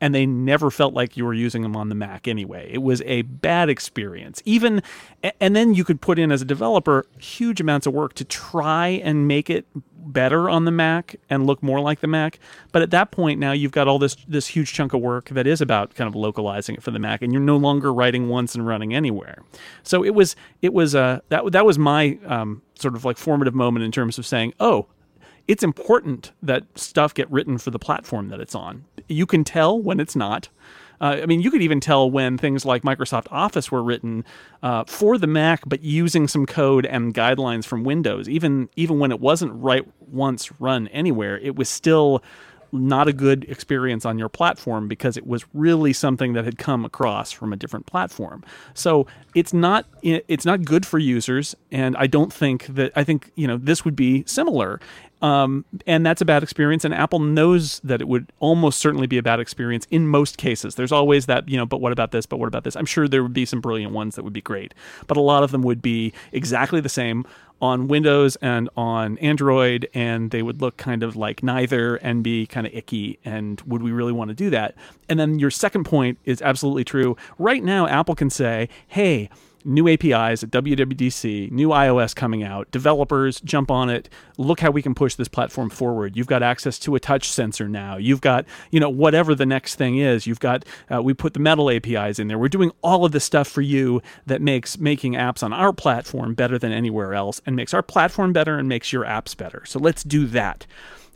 and 0.00 0.14
they 0.14 0.26
never 0.26 0.70
felt 0.70 0.94
like 0.94 1.16
you 1.16 1.24
were 1.24 1.34
using 1.34 1.62
them 1.62 1.76
on 1.76 1.88
the 1.88 1.94
Mac 1.94 2.28
anyway. 2.28 2.70
It 2.72 2.82
was 2.82 3.02
a 3.02 3.22
bad 3.22 3.68
experience. 3.68 4.42
Even 4.44 4.82
and 5.40 5.56
then 5.56 5.74
you 5.74 5.84
could 5.84 6.00
put 6.00 6.18
in 6.18 6.30
as 6.30 6.42
a 6.42 6.44
developer 6.44 7.06
huge 7.18 7.60
amounts 7.60 7.86
of 7.86 7.94
work 7.94 8.14
to 8.14 8.24
try 8.24 8.88
and 8.88 9.26
make 9.26 9.50
it 9.50 9.66
better 9.96 10.48
on 10.48 10.64
the 10.64 10.70
Mac 10.70 11.16
and 11.28 11.46
look 11.46 11.62
more 11.62 11.80
like 11.80 12.00
the 12.00 12.06
Mac. 12.06 12.38
But 12.72 12.82
at 12.82 12.90
that 12.92 13.10
point 13.10 13.40
now 13.40 13.52
you've 13.52 13.72
got 13.72 13.88
all 13.88 13.98
this 13.98 14.16
this 14.26 14.46
huge 14.46 14.72
chunk 14.72 14.92
of 14.92 15.00
work 15.00 15.28
that 15.30 15.46
is 15.46 15.60
about 15.60 15.94
kind 15.94 16.08
of 16.08 16.14
localizing 16.14 16.76
it 16.76 16.82
for 16.82 16.90
the 16.90 16.98
Mac, 16.98 17.22
and 17.22 17.32
you're 17.32 17.42
no 17.42 17.56
longer 17.56 17.92
writing 17.92 18.28
once 18.28 18.54
and 18.54 18.66
running 18.66 18.94
anywhere. 18.94 19.42
So 19.82 20.04
it 20.04 20.14
was 20.14 20.36
it 20.62 20.72
was 20.72 20.94
uh, 20.94 21.20
that 21.28 21.50
that 21.52 21.66
was 21.66 21.78
my 21.78 22.18
um, 22.26 22.62
sort 22.78 22.94
of 22.94 23.04
like 23.04 23.18
formative 23.18 23.54
moment 23.54 23.84
in 23.84 23.92
terms 23.92 24.18
of 24.18 24.26
saying, 24.26 24.54
oh, 24.60 24.86
it's 25.48 25.64
important 25.64 26.32
that 26.42 26.64
stuff 26.76 27.14
get 27.14 27.28
written 27.30 27.58
for 27.58 27.70
the 27.70 27.78
platform 27.78 28.28
that 28.28 28.38
it's 28.38 28.54
on. 28.54 28.84
You 29.08 29.26
can 29.26 29.42
tell 29.42 29.80
when 29.80 29.98
it's 29.98 30.14
not. 30.14 30.50
Uh, 31.00 31.20
I 31.22 31.26
mean, 31.26 31.40
you 31.40 31.50
could 31.50 31.62
even 31.62 31.80
tell 31.80 32.10
when 32.10 32.36
things 32.36 32.64
like 32.64 32.82
Microsoft 32.82 33.28
Office 33.30 33.70
were 33.70 33.82
written 33.82 34.24
uh, 34.62 34.84
for 34.86 35.16
the 35.16 35.26
Mac, 35.28 35.62
but 35.66 35.82
using 35.82 36.28
some 36.28 36.44
code 36.44 36.84
and 36.84 37.14
guidelines 37.14 37.64
from 37.64 37.84
Windows. 37.84 38.28
Even 38.28 38.68
even 38.76 38.98
when 38.98 39.10
it 39.10 39.20
wasn't 39.20 39.52
write 39.54 39.86
once 40.08 40.50
run 40.60 40.88
anywhere, 40.88 41.38
it 41.38 41.56
was 41.56 41.68
still 41.68 42.22
not 42.72 43.08
a 43.08 43.12
good 43.12 43.44
experience 43.44 44.04
on 44.04 44.18
your 44.18 44.28
platform 44.28 44.88
because 44.88 45.16
it 45.16 45.26
was 45.26 45.44
really 45.54 45.92
something 45.92 46.32
that 46.34 46.44
had 46.44 46.58
come 46.58 46.84
across 46.84 47.32
from 47.32 47.52
a 47.52 47.56
different 47.56 47.86
platform. 47.86 48.44
So 48.74 49.06
it's 49.34 49.52
not 49.52 49.86
it's 50.02 50.44
not 50.44 50.64
good 50.64 50.86
for 50.86 50.98
users, 50.98 51.54
and 51.70 51.96
I 51.96 52.06
don't 52.06 52.32
think 52.32 52.66
that 52.66 52.92
I 52.96 53.04
think 53.04 53.30
you 53.34 53.46
know 53.46 53.56
this 53.56 53.84
would 53.84 53.96
be 53.96 54.24
similar. 54.26 54.80
Um, 55.20 55.64
and 55.84 56.06
that's 56.06 56.20
a 56.20 56.24
bad 56.24 56.44
experience. 56.44 56.84
And 56.84 56.94
Apple 56.94 57.18
knows 57.18 57.80
that 57.80 58.00
it 58.00 58.06
would 58.06 58.32
almost 58.38 58.78
certainly 58.78 59.08
be 59.08 59.18
a 59.18 59.22
bad 59.22 59.40
experience 59.40 59.84
in 59.90 60.06
most 60.06 60.38
cases. 60.38 60.76
There's 60.76 60.92
always 60.92 61.26
that, 61.26 61.48
you 61.48 61.56
know, 61.56 61.66
but 61.66 61.80
what 61.80 61.90
about 61.90 62.12
this? 62.12 62.24
But 62.24 62.38
what 62.38 62.46
about 62.46 62.62
this? 62.62 62.76
I'm 62.76 62.86
sure 62.86 63.08
there 63.08 63.24
would 63.24 63.32
be 63.32 63.44
some 63.44 63.60
brilliant 63.60 63.92
ones 63.92 64.14
that 64.14 64.22
would 64.22 64.32
be 64.32 64.40
great, 64.40 64.74
but 65.08 65.16
a 65.16 65.20
lot 65.20 65.42
of 65.42 65.50
them 65.50 65.62
would 65.62 65.82
be 65.82 66.12
exactly 66.30 66.80
the 66.80 66.88
same 66.88 67.26
on 67.60 67.88
Windows 67.88 68.36
and 68.36 68.68
on 68.76 69.18
Android, 69.18 69.88
and 69.94 70.30
they 70.30 70.42
would 70.42 70.60
look 70.60 70.76
kind 70.76 71.02
of 71.02 71.16
like 71.16 71.42
neither 71.42 71.96
and 71.96 72.22
be 72.22 72.46
kind 72.46 72.66
of 72.66 72.74
icky. 72.74 73.18
And 73.24 73.60
would 73.62 73.82
we 73.82 73.90
really 73.90 74.12
want 74.12 74.28
to 74.28 74.34
do 74.34 74.50
that? 74.50 74.74
And 75.08 75.18
then 75.18 75.38
your 75.38 75.50
second 75.50 75.84
point 75.84 76.18
is 76.24 76.40
absolutely 76.42 76.84
true. 76.84 77.16
Right 77.38 77.62
now, 77.62 77.86
Apple 77.86 78.14
can 78.14 78.30
say, 78.30 78.68
hey, 78.86 79.28
new 79.68 79.86
APIs 79.86 80.42
at 80.42 80.50
WWDC, 80.50 81.50
new 81.52 81.68
iOS 81.68 82.14
coming 82.14 82.42
out. 82.42 82.70
Developers 82.70 83.40
jump 83.42 83.70
on 83.70 83.90
it. 83.90 84.08
Look 84.38 84.60
how 84.60 84.70
we 84.70 84.82
can 84.82 84.94
push 84.94 85.14
this 85.14 85.28
platform 85.28 85.68
forward. 85.68 86.16
You've 86.16 86.26
got 86.26 86.42
access 86.42 86.78
to 86.80 86.94
a 86.94 87.00
touch 87.00 87.30
sensor 87.30 87.68
now. 87.68 87.98
You've 87.98 88.22
got, 88.22 88.46
you 88.70 88.80
know, 88.80 88.88
whatever 88.88 89.34
the 89.34 89.46
next 89.46 89.74
thing 89.74 89.98
is. 89.98 90.26
You've 90.26 90.40
got, 90.40 90.64
uh, 90.92 91.02
we 91.02 91.12
put 91.12 91.34
the 91.34 91.40
metal 91.40 91.70
APIs 91.70 92.18
in 92.18 92.28
there. 92.28 92.38
We're 92.38 92.48
doing 92.48 92.72
all 92.82 93.04
of 93.04 93.12
the 93.12 93.20
stuff 93.20 93.46
for 93.46 93.60
you 93.60 94.00
that 94.26 94.40
makes 94.40 94.78
making 94.78 95.12
apps 95.12 95.42
on 95.42 95.52
our 95.52 95.72
platform 95.72 96.34
better 96.34 96.58
than 96.58 96.72
anywhere 96.72 97.14
else 97.14 97.40
and 97.44 97.54
makes 97.54 97.74
our 97.74 97.82
platform 97.82 98.32
better 98.32 98.58
and 98.58 98.68
makes 98.68 98.92
your 98.92 99.04
apps 99.04 99.36
better. 99.36 99.62
So 99.66 99.78
let's 99.78 100.02
do 100.02 100.26
that. 100.28 100.66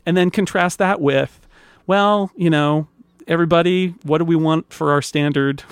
And 0.05 0.15
then 0.15 0.29
contrast 0.29 0.77
that 0.77 1.01
with, 1.01 1.47
well, 1.87 2.31
you 2.35 2.49
know, 2.49 2.87
everybody, 3.27 3.95
what 4.03 4.19
do 4.19 4.25
we 4.25 4.35
want 4.35 4.71
for 4.71 4.91
our 4.91 5.01
standard? 5.01 5.63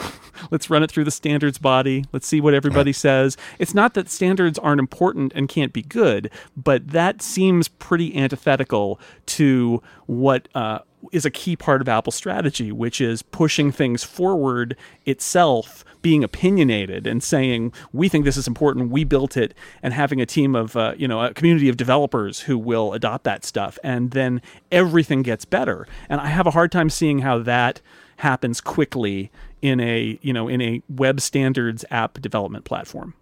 Let's 0.50 0.70
run 0.70 0.84
it 0.84 0.92
through 0.92 1.04
the 1.04 1.12
standards 1.12 1.58
body. 1.58 2.06
Let's 2.12 2.28
see 2.28 2.42
what 2.42 2.54
everybody 2.54 2.94
says. 2.94 3.38
It's 3.60 3.74
not 3.74 3.94
that 3.94 4.10
standards 4.10 4.58
aren't 4.60 4.80
important 4.80 5.34
and 5.36 5.48
can't 5.48 5.74
be 5.74 5.84
good, 5.84 6.32
but 6.56 6.90
that 6.90 7.22
seems 7.22 7.68
pretty 7.68 8.16
antithetical 8.16 9.00
to 9.28 9.82
what 10.08 10.48
uh, 10.56 10.80
is 11.12 11.26
a 11.26 11.32
key 11.32 11.56
part 11.56 11.82
of 11.82 11.90
Apple's 11.90 12.16
strategy, 12.16 12.72
which 12.72 13.02
is 13.02 13.22
pushing 13.22 13.72
things 13.72 14.04
forward 14.04 14.76
itself, 15.06 15.84
being 16.02 16.24
opinionated 16.24 17.08
and 17.08 17.24
saying, 17.24 17.74
we 17.94 18.10
think 18.10 18.26
this 18.26 18.38
is 18.38 18.48
important, 18.48 18.90
we 18.92 19.04
built 19.04 19.38
it, 19.38 19.54
and 19.84 19.94
having 19.94 20.22
a 20.22 20.26
team 20.26 20.56
of, 20.56 20.76
uh, 20.76 20.94
you 20.98 21.08
know, 21.08 21.22
a 21.22 21.34
community 21.34 21.70
of 21.70 21.78
developers 21.78 22.42
who 22.42 22.58
will 22.58 22.94
adopt 22.94 23.24
that 23.24 23.46
stuff. 23.46 23.78
And 23.84 24.12
then 24.12 24.42
everything 24.72 25.22
gets 25.22 25.46
better. 25.46 25.88
And 26.10 26.22
I 26.22 26.28
have 26.28 26.48
a 26.48 26.52
hard 26.52 26.72
time 26.72 26.90
seeing 26.90 27.20
how 27.20 27.40
that 27.40 27.82
happens 28.22 28.62
quickly 28.62 29.32
in 29.64 29.80
a, 29.80 30.20
you 30.22 30.32
know, 30.32 30.48
in 30.48 30.62
a 30.62 30.82
web 30.88 31.20
standards 31.20 31.84
app 31.90 32.22
development 32.22 32.66
platform. 32.66 33.16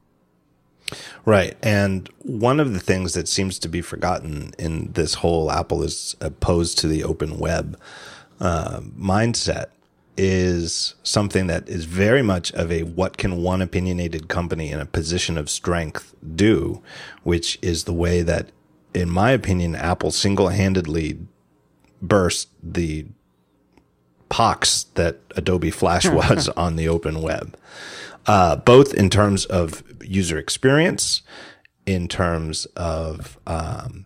Right. 1.24 1.56
And 1.64 2.10
one 2.24 2.60
of 2.60 2.74
the 2.74 2.80
things 2.82 3.14
that 3.14 3.28
seems 3.28 3.60
to 3.60 3.70
be 3.70 3.82
forgotten 3.82 4.54
in 4.60 4.92
this 4.94 5.16
whole 5.16 5.52
Apple 5.52 5.84
is 5.84 6.18
opposed 6.20 6.78
to 6.80 6.88
the 6.88 7.04
open 7.04 7.40
web 7.40 7.80
uh, 8.42 8.82
mindset 8.98 9.68
is 10.18 10.96
something 11.02 11.48
that 11.48 11.70
is 11.70 11.86
very 11.86 12.22
much 12.22 12.52
of 12.52 12.70
a 12.70 12.84
what 12.84 13.16
can 13.16 13.42
one 13.42 13.62
opinionated 13.62 14.28
company 14.28 14.70
in 14.70 14.82
a 14.82 14.86
position 14.86 15.38
of 15.38 15.50
strength 15.50 16.14
do, 16.36 16.82
which 17.24 17.58
is 17.62 17.86
the 17.86 17.94
way 17.94 18.22
that, 18.22 18.52
in 18.94 19.10
my 19.10 19.32
opinion, 19.32 19.76
Apple 19.76 20.12
single 20.12 20.50
handedly 20.50 21.20
burst 22.02 22.50
the 22.62 23.06
pox 24.30 24.84
that 24.96 25.20
Adobe 25.36 25.72
Flash 25.72 26.08
was 26.10 26.50
on 26.50 26.76
the 26.76 26.88
open 26.88 27.22
web 27.22 27.58
uh, 28.30 28.56
both 28.58 28.94
in 28.94 29.10
terms 29.10 29.46
of 29.46 29.84
user 30.04 30.38
experience, 30.38 31.24
in 31.88 32.08
terms 32.08 32.66
of 32.76 33.40
um, 33.48 34.06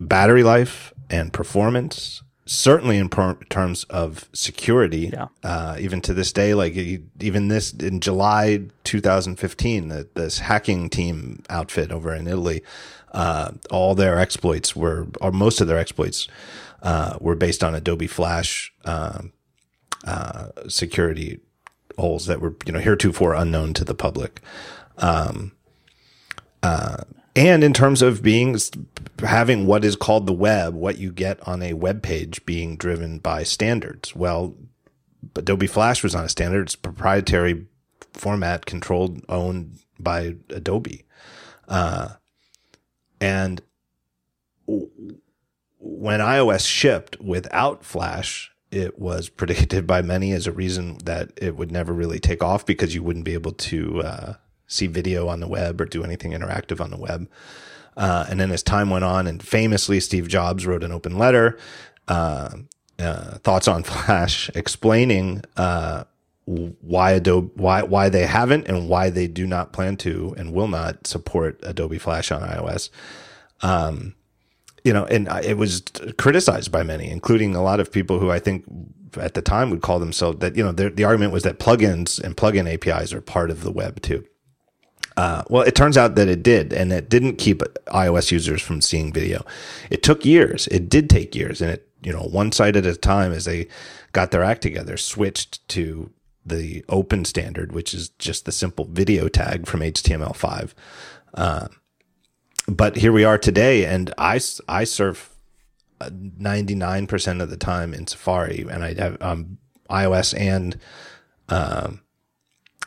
battery 0.00 0.42
life 0.42 0.92
and 1.08 1.32
performance, 1.32 2.22
certainly 2.44 2.98
in 2.98 3.08
per- 3.08 3.38
terms 3.50 3.84
of 3.84 4.28
security. 4.32 5.10
Yeah. 5.12 5.28
Uh, 5.44 5.76
even 5.78 6.00
to 6.02 6.12
this 6.12 6.32
day, 6.32 6.54
like 6.54 6.74
even 6.74 7.46
this 7.48 7.72
in 7.72 8.00
July 8.00 8.62
2015, 8.82 9.88
the, 9.88 10.08
this 10.14 10.40
hacking 10.40 10.90
team 10.90 11.44
outfit 11.48 11.92
over 11.92 12.12
in 12.12 12.26
Italy, 12.26 12.64
uh, 13.12 13.52
all 13.70 13.94
their 13.94 14.18
exploits 14.18 14.74
were, 14.74 15.06
or 15.20 15.30
most 15.30 15.60
of 15.60 15.68
their 15.68 15.78
exploits, 15.78 16.26
uh, 16.82 17.16
were 17.20 17.36
based 17.36 17.62
on 17.62 17.76
Adobe 17.76 18.08
Flash 18.08 18.72
um, 18.84 19.32
uh, 20.04 20.48
security 20.68 21.40
holes 21.98 22.26
that 22.26 22.40
were 22.40 22.54
you 22.66 22.72
know 22.72 22.80
heretofore 22.80 23.34
unknown 23.34 23.74
to 23.74 23.84
the 23.84 23.94
public. 23.94 24.40
Um, 24.98 25.52
uh, 26.62 27.04
and 27.34 27.64
in 27.64 27.72
terms 27.72 28.02
of 28.02 28.22
being 28.22 28.58
having 29.20 29.66
what 29.66 29.84
is 29.84 29.96
called 29.96 30.26
the 30.26 30.32
web, 30.32 30.74
what 30.74 30.98
you 30.98 31.10
get 31.10 31.46
on 31.46 31.62
a 31.62 31.72
web 31.72 32.02
page 32.02 32.44
being 32.44 32.76
driven 32.76 33.18
by 33.18 33.42
standards. 33.42 34.14
Well, 34.14 34.54
Adobe 35.34 35.66
Flash 35.66 36.02
was 36.02 36.14
on 36.14 36.24
a 36.24 36.28
standard; 36.28 36.66
it's 36.66 36.76
proprietary 36.76 37.66
format, 38.12 38.66
controlled, 38.66 39.22
owned 39.28 39.78
by 39.98 40.36
Adobe, 40.50 41.04
uh, 41.68 42.10
and 43.20 43.62
when 45.78 46.20
iOS 46.20 46.66
shipped 46.66 47.20
without 47.20 47.84
Flash, 47.84 48.51
it 48.72 48.98
was 48.98 49.28
predicted 49.28 49.86
by 49.86 50.02
many 50.02 50.32
as 50.32 50.46
a 50.46 50.52
reason 50.52 50.98
that 51.04 51.30
it 51.36 51.56
would 51.56 51.70
never 51.70 51.92
really 51.92 52.18
take 52.18 52.42
off 52.42 52.66
because 52.66 52.94
you 52.94 53.02
wouldn't 53.02 53.26
be 53.26 53.34
able 53.34 53.52
to 53.52 54.02
uh, 54.02 54.34
see 54.66 54.86
video 54.86 55.28
on 55.28 55.40
the 55.40 55.46
web 55.46 55.80
or 55.80 55.84
do 55.84 56.02
anything 56.02 56.32
interactive 56.32 56.80
on 56.80 56.90
the 56.90 56.96
web. 56.96 57.28
Uh, 57.96 58.24
and 58.30 58.40
then 58.40 58.50
as 58.50 58.62
time 58.62 58.88
went 58.88 59.04
on, 59.04 59.26
and 59.26 59.42
famously, 59.42 60.00
Steve 60.00 60.26
Jobs 60.26 60.66
wrote 60.66 60.82
an 60.82 60.90
open 60.90 61.18
letter, 61.18 61.58
uh, 62.08 62.48
uh 62.98 63.38
thoughts 63.38 63.68
on 63.68 63.82
Flash, 63.82 64.50
explaining 64.54 65.42
uh, 65.58 66.04
why 66.46 67.12
Adobe, 67.12 67.50
why 67.54 67.82
why 67.82 68.08
they 68.08 68.24
haven't 68.24 68.66
and 68.66 68.88
why 68.88 69.10
they 69.10 69.26
do 69.26 69.46
not 69.46 69.74
plan 69.74 69.98
to 69.98 70.34
and 70.38 70.54
will 70.54 70.68
not 70.68 71.06
support 71.06 71.60
Adobe 71.62 71.98
Flash 71.98 72.32
on 72.32 72.40
iOS. 72.40 72.88
Um, 73.60 74.14
you 74.84 74.92
know, 74.92 75.04
and 75.06 75.28
it 75.44 75.56
was 75.56 75.82
criticized 76.18 76.72
by 76.72 76.82
many, 76.82 77.10
including 77.10 77.54
a 77.54 77.62
lot 77.62 77.80
of 77.80 77.92
people 77.92 78.18
who 78.18 78.30
I 78.30 78.38
think 78.38 78.64
at 79.18 79.34
the 79.34 79.42
time 79.42 79.70
would 79.70 79.82
call 79.82 79.98
themselves 79.98 80.38
that, 80.38 80.56
you 80.56 80.64
know, 80.64 80.72
the 80.72 81.04
argument 81.04 81.32
was 81.32 81.42
that 81.42 81.58
plugins 81.58 82.22
and 82.22 82.36
plugin 82.36 82.72
APIs 82.72 83.12
are 83.12 83.20
part 83.20 83.50
of 83.50 83.62
the 83.62 83.70
web 83.70 84.00
too. 84.02 84.24
Uh, 85.16 85.42
well, 85.50 85.62
it 85.62 85.74
turns 85.74 85.98
out 85.98 86.14
that 86.14 86.28
it 86.28 86.42
did, 86.42 86.72
and 86.72 86.92
it 86.92 87.10
didn't 87.10 87.36
keep 87.36 87.60
iOS 87.88 88.30
users 88.30 88.62
from 88.62 88.80
seeing 88.80 89.12
video. 89.12 89.44
It 89.90 90.02
took 90.02 90.24
years. 90.24 90.66
It 90.68 90.88
did 90.88 91.10
take 91.10 91.34
years, 91.34 91.60
and 91.60 91.70
it, 91.70 91.86
you 92.02 92.12
know, 92.12 92.22
one 92.22 92.50
site 92.50 92.76
at 92.76 92.86
a 92.86 92.96
time 92.96 93.32
as 93.32 93.44
they 93.44 93.68
got 94.12 94.30
their 94.30 94.42
act 94.42 94.62
together, 94.62 94.96
switched 94.96 95.66
to 95.68 96.10
the 96.44 96.84
open 96.88 97.24
standard, 97.24 97.72
which 97.72 97.92
is 97.94 98.08
just 98.18 98.46
the 98.46 98.52
simple 98.52 98.86
video 98.86 99.28
tag 99.28 99.66
from 99.66 99.80
HTML5. 99.80 100.72
Uh, 101.34 101.68
but 102.68 102.96
here 102.96 103.12
we 103.12 103.24
are 103.24 103.38
today, 103.38 103.84
and 103.84 104.12
I, 104.18 104.40
I 104.68 104.84
surf 104.84 105.34
99% 106.00 107.42
of 107.42 107.50
the 107.50 107.56
time 107.56 107.94
in 107.94 108.06
Safari, 108.06 108.66
and 108.70 108.84
I 108.84 108.94
have 108.94 109.20
um, 109.20 109.58
iOS 109.90 110.38
and 110.38 110.78
um, 111.48 112.00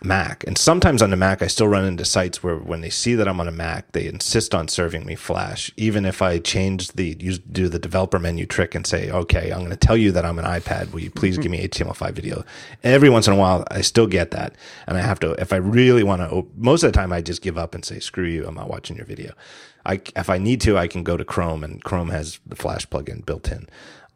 Mac. 0.04 0.44
And 0.46 0.58
sometimes 0.58 1.02
on 1.02 1.10
the 1.10 1.16
Mac, 1.16 1.42
I 1.42 1.48
still 1.48 1.68
run 1.68 1.86
into 1.86 2.06
sites 2.06 2.44
where 2.44 2.58
when 2.58 2.82
they 2.82 2.90
see 2.90 3.16
that 3.16 3.28
I'm 3.28 3.40
on 3.40 3.48
a 3.48 3.52
Mac, 3.52 3.92
they 3.92 4.08
insist 4.08 4.54
on 4.54 4.68
serving 4.68 5.06
me 5.06 5.16
Flash, 5.16 5.72
even 5.78 6.06
if 6.06 6.22
I 6.22 6.40
change 6.40 6.90
the 6.90 7.18
use 7.20 7.40
do 7.40 7.70
the 7.70 7.80
developer 7.80 8.20
menu 8.20 8.46
trick 8.46 8.76
and 8.76 8.86
say, 8.86 9.10
okay, 9.10 9.52
I'm 9.52 9.60
going 9.60 9.72
to 9.72 9.78
tell 9.78 9.98
you 9.98 10.12
that 10.12 10.26
I'm 10.26 10.40
an 10.40 10.46
iPad. 10.46 10.92
Will 10.92 11.02
you 11.02 11.12
please 11.12 11.38
give 11.38 11.52
me 11.52 11.68
HTML5 11.68 12.14
video? 12.14 12.44
Every 12.84 13.10
once 13.10 13.28
in 13.28 13.34
a 13.34 13.38
while, 13.38 13.64
I 13.72 13.82
still 13.82 14.08
get 14.08 14.32
that, 14.32 14.56
and 14.88 14.98
I 14.98 15.02
have 15.02 15.20
to. 15.22 15.32
If 15.34 15.54
I 15.54 15.58
really 15.58 16.04
want 16.04 16.22
to, 16.22 16.48
most 16.56 16.84
of 16.84 16.92
the 16.92 16.98
time, 16.98 17.12
I 17.12 17.22
just 17.22 17.42
give 17.42 17.58
up 17.58 17.74
and 17.74 17.84
say, 17.84 18.00
screw 18.00 18.26
you, 18.26 18.46
I'm 18.48 18.56
not 18.56 18.70
watching 18.70 18.98
your 18.98 19.06
video. 19.06 19.34
I, 19.86 20.02
if 20.16 20.30
I 20.30 20.38
need 20.38 20.62
to, 20.62 20.78
I 20.78 20.88
can 20.88 21.04
go 21.04 21.18
to 21.18 21.26
Chrome, 21.26 21.64
and 21.64 21.84
Chrome 21.84 22.10
has 22.10 22.40
the 22.46 22.56
Flash 22.56 22.88
plugin 22.88 23.26
built 23.26 23.52
in. 23.52 23.68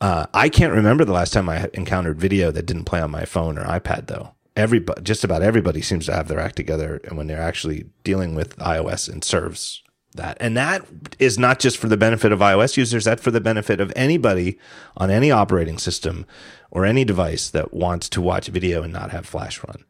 Uh, 0.01 0.25
I 0.33 0.49
can't 0.49 0.73
remember 0.73 1.03
the 1.03 1.11
last 1.11 1.33
time 1.33 1.49
I 1.49 1.69
encountered 1.73 2.19
video 2.19 2.51
that 2.51 2.65
didn't 2.65 2.85
play 2.85 3.01
on 3.01 3.11
my 3.11 3.25
phone 3.25 3.57
or 3.57 3.65
iPad, 3.65 4.07
though 4.07 4.33
everybody, 4.59 5.01
just 5.01 5.23
about 5.23 5.41
everybody 5.41 5.81
seems 5.81 6.05
to 6.05 6.13
have 6.13 6.27
their 6.27 6.39
act 6.39 6.55
together 6.55 7.01
when 7.11 7.27
they're 7.27 7.41
actually 7.41 7.85
dealing 8.03 8.35
with 8.35 8.55
iOS 8.57 9.09
and 9.09 9.23
serves 9.23 9.81
that. 10.15 10.37
And 10.39 10.55
that 10.57 10.85
is 11.17 11.39
not 11.39 11.59
just 11.59 11.77
for 11.77 11.87
the 11.87 11.97
benefit 11.97 12.31
of 12.31 12.39
iOS 12.39 12.77
users, 12.77 13.05
that's 13.05 13.21
for 13.21 13.31
the 13.31 13.41
benefit 13.41 13.79
of 13.79 13.93
anybody 13.95 14.59
on 14.97 15.09
any 15.09 15.31
operating 15.31 15.77
system 15.77 16.25
or 16.71 16.85
any 16.85 17.03
device 17.03 17.49
that 17.49 17.73
wants 17.73 18.09
to 18.09 18.21
watch 18.21 18.47
video 18.47 18.83
and 18.83 18.93
not 18.93 19.11
have 19.11 19.25
Flash 19.25 19.63
run. 19.63 19.83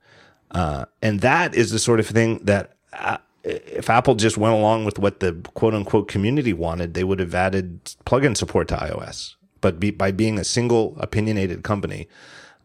Uh, 0.51 0.85
and 1.01 1.21
that 1.21 1.53
is 1.55 1.71
the 1.71 1.79
sort 1.79 1.99
of 1.99 2.07
thing 2.07 2.39
that 2.43 2.75
uh, 2.93 3.17
if 3.43 3.89
Apple 3.89 4.15
just 4.15 4.37
went 4.37 4.53
along 4.53 4.85
with 4.85 4.99
what 4.99 5.19
the 5.19 5.33
quote 5.53 5.73
unquote 5.73 6.07
community 6.07 6.53
wanted, 6.53 6.93
they 6.93 7.03
would 7.03 7.19
have 7.19 7.35
added 7.35 7.83
plugin 8.05 8.35
support 8.35 8.67
to 8.69 8.75
iOS. 8.75 9.35
But 9.61 9.79
be, 9.79 9.91
by 9.91 10.11
being 10.11 10.39
a 10.39 10.43
single 10.43 10.95
opinionated 10.99 11.63
company, 11.63 12.07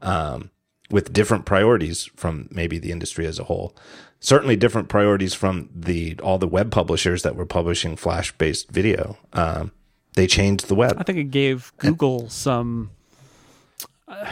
um, 0.02 0.50
with 0.94 1.12
different 1.12 1.44
priorities 1.44 2.04
from 2.14 2.48
maybe 2.52 2.78
the 2.78 2.92
industry 2.92 3.26
as 3.26 3.40
a 3.40 3.44
whole. 3.44 3.74
Certainly 4.20 4.54
different 4.54 4.88
priorities 4.88 5.34
from 5.34 5.68
the 5.74 6.16
all 6.22 6.38
the 6.38 6.46
web 6.46 6.70
publishers 6.70 7.24
that 7.24 7.34
were 7.34 7.44
publishing 7.44 7.96
Flash 7.96 8.30
based 8.38 8.70
video. 8.70 9.18
Um, 9.32 9.72
they 10.14 10.28
changed 10.28 10.68
the 10.68 10.76
web. 10.76 10.94
I 10.96 11.02
think 11.02 11.18
it 11.18 11.32
gave 11.32 11.72
Google 11.78 12.28
some, 12.28 12.92
uh, 14.06 14.14
you 14.20 14.28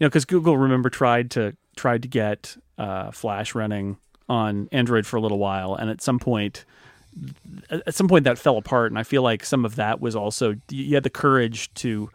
know, 0.00 0.08
because 0.08 0.24
Google 0.24 0.56
remember 0.56 0.88
tried 0.88 1.30
to 1.32 1.54
tried 1.76 2.00
to 2.02 2.08
get 2.08 2.56
uh, 2.78 3.10
Flash 3.10 3.54
running 3.54 3.98
on 4.30 4.70
Android 4.72 5.04
for 5.04 5.18
a 5.18 5.20
little 5.20 5.38
while, 5.38 5.74
and 5.74 5.90
at 5.90 6.00
some 6.00 6.18
point, 6.18 6.64
at 7.68 7.94
some 7.94 8.08
point 8.08 8.24
that 8.24 8.38
fell 8.38 8.56
apart. 8.56 8.90
And 8.90 8.98
I 8.98 9.02
feel 9.02 9.22
like 9.22 9.44
some 9.44 9.66
of 9.66 9.76
that 9.76 10.00
was 10.00 10.16
also 10.16 10.54
you 10.70 10.94
had 10.94 11.02
the 11.02 11.10
courage 11.10 11.72
to 11.74 12.08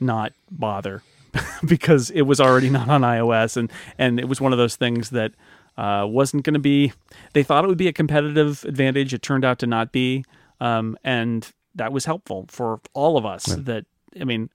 not 0.00 0.32
bother 0.50 1.02
because 1.66 2.10
it 2.10 2.22
was 2.22 2.40
already 2.40 2.70
not 2.70 2.88
on 2.88 3.02
iOS, 3.02 3.56
and 3.56 3.70
and 3.98 4.18
it 4.18 4.28
was 4.28 4.40
one 4.40 4.52
of 4.52 4.58
those 4.58 4.76
things 4.76 5.10
that 5.10 5.32
uh, 5.76 6.06
wasn't 6.08 6.44
going 6.44 6.54
to 6.54 6.60
be. 6.60 6.92
They 7.32 7.42
thought 7.42 7.64
it 7.64 7.68
would 7.68 7.78
be 7.78 7.88
a 7.88 7.92
competitive 7.92 8.64
advantage. 8.64 9.14
It 9.14 9.22
turned 9.22 9.44
out 9.44 9.58
to 9.60 9.66
not 9.66 9.92
be, 9.92 10.24
um, 10.60 10.96
and 11.04 11.50
that 11.74 11.92
was 11.92 12.04
helpful 12.04 12.46
for 12.48 12.80
all 12.94 13.16
of 13.16 13.24
us. 13.24 13.48
Yeah. 13.48 13.56
That 13.58 13.86
I 14.20 14.24
mean, 14.24 14.50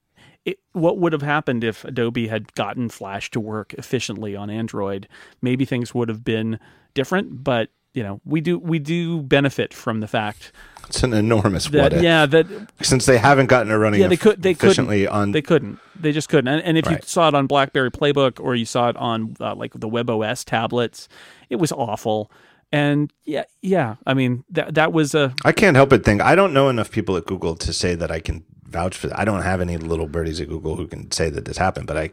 it, 0.46 0.60
what 0.74 0.98
would 0.98 1.14
have 1.14 1.22
happened 1.22 1.64
if 1.64 1.86
Adobe 1.86 2.28
had 2.28 2.54
gotten 2.54 2.90
Flash 2.90 3.32
to 3.32 3.40
work 3.40 3.74
efficiently 3.76 4.36
on 4.36 4.50
Android? 4.50 5.08
Maybe 5.42 5.66
things 5.66 5.94
would 5.94 6.10
have 6.10 6.24
been 6.24 6.60
different, 6.94 7.44
but 7.44 7.70
you 7.94 8.04
know, 8.04 8.22
we 8.26 8.42
do 8.42 8.58
we 8.60 8.80
do 8.80 9.22
benefit 9.22 9.74
from 9.74 10.00
the 10.00 10.08
fact 10.08 10.52
it's 10.88 11.04
an 11.04 11.14
enormous 11.14 11.68
that, 11.70 11.94
what 11.94 12.02
yeah 12.02 12.26
that 12.26 12.46
since 12.82 13.06
they 13.06 13.18
haven't 13.18 13.48
gotten 13.48 13.72
it 13.72 13.76
running 13.76 14.02
yeah 14.02 14.08
they 14.08 14.18
could 14.18 14.42
they 14.42 14.52
efficiently 14.52 15.02
couldn't, 15.02 15.16
on 15.16 15.32
they 15.32 15.42
couldn't. 15.42 15.80
They 15.96 16.12
just 16.12 16.28
couldn't. 16.28 16.50
And, 16.50 16.62
and 16.64 16.78
if 16.78 16.86
right. 16.86 16.98
you 16.98 17.08
saw 17.08 17.30
it 17.30 17.36
on 17.36 17.48
BlackBerry 17.48 17.92
Playbook 17.92 18.40
or 18.40 18.56
you 18.56 18.66
saw 18.66 18.90
it 18.90 18.98
on 18.98 19.36
uh, 19.40 19.56
like 19.56 19.74
the 19.74 19.88
WebOS 19.88 20.44
tablets 20.44 21.08
it 21.50 21.58
was 21.58 21.72
awful. 21.72 22.32
And 22.72 23.14
yeah 23.24 23.44
yeah 23.62 23.96
I 24.06 24.14
mean 24.14 24.44
that 24.50 24.76
that 24.76 24.92
was 24.92 25.16
a 25.16 25.34
I 25.46 25.52
can't 25.52 25.76
help 25.76 25.90
but 25.90 26.04
think 26.04 26.22
I 26.22 26.36
don't 26.36 26.54
know 26.54 26.70
enough 26.70 26.92
people 26.92 27.16
at 27.18 27.26
Google 27.26 27.56
to 27.56 27.72
say 27.72 27.96
that 27.96 28.12
I 28.12 28.20
can 28.20 28.44
vouch 28.74 28.98
for 28.98 29.08
that. 29.08 29.20
I 29.20 29.24
don't 29.24 29.44
have 29.44 29.62
any 29.62 29.78
little 29.78 30.08
birdies 30.08 30.42
at 30.42 30.50
Google 30.50 30.76
who 30.76 30.88
can 30.88 31.10
say 31.12 31.30
that 31.30 31.46
this 31.46 31.58
happened, 31.58 31.88
but 31.88 31.98
I 31.98 32.12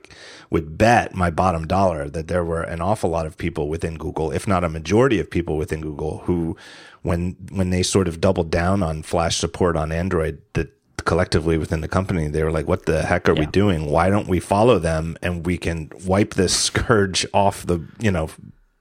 would 0.50 0.78
bet 0.78 1.14
my 1.14 1.30
bottom 1.30 1.66
dollar 1.66 2.08
that 2.08 2.28
there 2.28 2.44
were 2.44 2.62
an 2.62 2.80
awful 2.80 3.10
lot 3.10 3.26
of 3.26 3.36
people 3.36 3.68
within 3.68 3.96
Google, 3.96 4.30
if 4.30 4.46
not 4.46 4.62
a 4.62 4.68
majority 4.68 5.18
of 5.18 5.30
people 5.30 5.56
within 5.56 5.80
Google, 5.80 6.18
who, 6.26 6.56
when 7.02 7.36
when 7.50 7.70
they 7.70 7.82
sort 7.82 8.06
of 8.06 8.20
doubled 8.20 8.50
down 8.50 8.82
on 8.82 9.02
Flash 9.02 9.36
support 9.36 9.76
on 9.76 9.90
Android, 9.90 10.40
that 10.52 10.72
collectively 11.04 11.58
within 11.58 11.80
the 11.80 11.88
company, 11.88 12.28
they 12.28 12.44
were 12.44 12.52
like, 12.52 12.68
"What 12.68 12.86
the 12.86 13.02
heck 13.02 13.28
are 13.28 13.34
yeah. 13.34 13.40
we 13.40 13.46
doing? 13.46 13.90
Why 13.90 14.10
don't 14.10 14.28
we 14.28 14.38
follow 14.38 14.78
them 14.78 15.16
and 15.22 15.44
we 15.46 15.58
can 15.58 15.90
wipe 16.04 16.34
this 16.34 16.54
scourge 16.56 17.26
off 17.32 17.66
the 17.66 17.84
you 17.98 18.10
know 18.10 18.30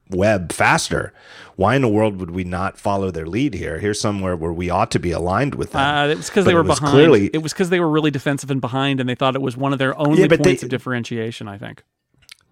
web 0.09 0.51
faster. 0.51 1.13
Why 1.55 1.75
in 1.75 1.81
the 1.81 1.89
world 1.89 2.19
would 2.21 2.31
we 2.31 2.45
not 2.45 2.77
follow 2.77 3.11
their 3.11 3.25
lead 3.25 3.53
here? 3.53 3.79
Here's 3.79 3.99
somewhere 3.99 4.35
where 4.35 4.53
we 4.53 4.69
ought 4.69 4.91
to 4.91 4.99
be 4.99 5.11
aligned 5.11 5.55
with 5.55 5.73
them. 5.73 5.81
Uh, 5.81 6.07
it 6.07 6.17
was 6.17 6.29
because 6.29 6.45
they 6.45 6.53
were 6.53 6.63
behind. 6.63 6.91
Clearly, 6.91 7.29
it 7.33 7.39
was 7.39 7.51
because 7.53 7.69
they 7.69 7.79
were 7.79 7.89
really 7.89 8.11
defensive 8.11 8.49
and 8.49 8.61
behind, 8.61 8.99
and 8.99 9.09
they 9.09 9.15
thought 9.15 9.35
it 9.35 9.41
was 9.41 9.57
one 9.57 9.73
of 9.73 9.79
their 9.79 9.97
only 9.97 10.21
yeah, 10.21 10.27
points 10.27 10.61
they, 10.61 10.65
of 10.65 10.69
differentiation. 10.69 11.47
I 11.47 11.57
think. 11.57 11.83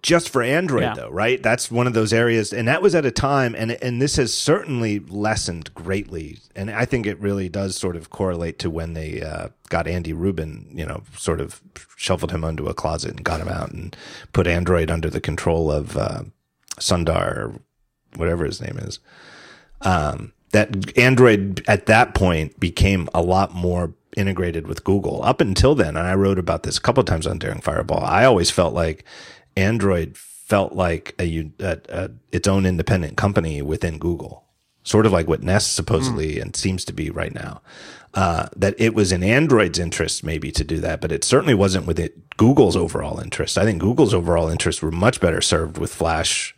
Just 0.00 0.28
for 0.28 0.42
Android, 0.42 0.82
yeah. 0.82 0.94
though, 0.94 1.10
right? 1.10 1.42
That's 1.42 1.72
one 1.72 1.88
of 1.88 1.92
those 1.92 2.12
areas, 2.12 2.52
and 2.52 2.68
that 2.68 2.82
was 2.82 2.94
at 2.94 3.04
a 3.04 3.10
time, 3.10 3.56
and 3.56 3.72
and 3.82 4.00
this 4.00 4.14
has 4.16 4.32
certainly 4.32 5.00
lessened 5.00 5.74
greatly, 5.74 6.38
and 6.54 6.70
I 6.70 6.84
think 6.84 7.04
it 7.04 7.18
really 7.18 7.48
does 7.48 7.76
sort 7.76 7.96
of 7.96 8.08
correlate 8.08 8.60
to 8.60 8.70
when 8.70 8.92
they 8.92 9.22
uh, 9.22 9.48
got 9.70 9.88
Andy 9.88 10.12
Rubin, 10.12 10.68
you 10.72 10.86
know, 10.86 11.02
sort 11.16 11.40
of 11.40 11.60
shuffled 11.96 12.30
him 12.30 12.44
into 12.44 12.68
a 12.68 12.74
closet 12.74 13.16
and 13.16 13.24
got 13.24 13.40
him 13.40 13.48
out 13.48 13.72
and 13.72 13.96
put 14.32 14.46
Android 14.46 14.88
under 14.88 15.10
the 15.10 15.20
control 15.20 15.72
of 15.72 15.96
uh, 15.96 16.22
Sundar 16.78 17.36
or 17.36 17.60
whatever 18.16 18.44
his 18.44 18.60
name 18.60 18.78
is. 18.78 18.98
Um, 19.82 20.32
that 20.52 20.96
Android 20.98 21.62
at 21.68 21.86
that 21.86 22.14
point 22.14 22.58
became 22.58 23.08
a 23.12 23.22
lot 23.22 23.54
more 23.54 23.94
integrated 24.16 24.66
with 24.66 24.84
Google. 24.84 25.22
Up 25.22 25.40
until 25.40 25.74
then, 25.74 25.96
and 25.96 26.06
I 26.06 26.14
wrote 26.14 26.38
about 26.38 26.62
this 26.62 26.78
a 26.78 26.80
couple 26.80 27.00
of 27.00 27.06
times 27.06 27.26
on 27.26 27.38
Daring 27.38 27.60
Fireball, 27.60 28.02
I 28.02 28.24
always 28.24 28.50
felt 28.50 28.74
like 28.74 29.04
Android 29.56 30.16
felt 30.16 30.72
like 30.72 31.14
a, 31.18 31.50
a, 31.60 31.78
a 31.88 32.10
its 32.32 32.48
own 32.48 32.64
independent 32.64 33.16
company 33.16 33.60
within 33.60 33.98
Google, 33.98 34.44
sort 34.82 35.04
of 35.04 35.12
like 35.12 35.28
what 35.28 35.42
Nest 35.42 35.74
supposedly 35.74 36.36
mm. 36.36 36.42
and 36.42 36.56
seems 36.56 36.84
to 36.86 36.92
be 36.92 37.10
right 37.10 37.34
now. 37.34 37.60
Uh, 38.14 38.48
that 38.56 38.74
it 38.78 38.94
was 38.94 39.12
in 39.12 39.22
Android's 39.22 39.78
interest 39.78 40.24
maybe 40.24 40.50
to 40.50 40.64
do 40.64 40.80
that, 40.80 41.02
but 41.02 41.12
it 41.12 41.22
certainly 41.22 41.54
wasn't 41.54 41.86
with 41.86 42.00
it 42.00 42.36
Google's 42.38 42.74
overall 42.74 43.20
interest. 43.20 43.58
I 43.58 43.64
think 43.64 43.80
Google's 43.80 44.14
overall 44.14 44.48
interests 44.48 44.80
were 44.80 44.90
much 44.90 45.20
better 45.20 45.42
served 45.42 45.76
with 45.76 45.94
Flash 45.94 46.56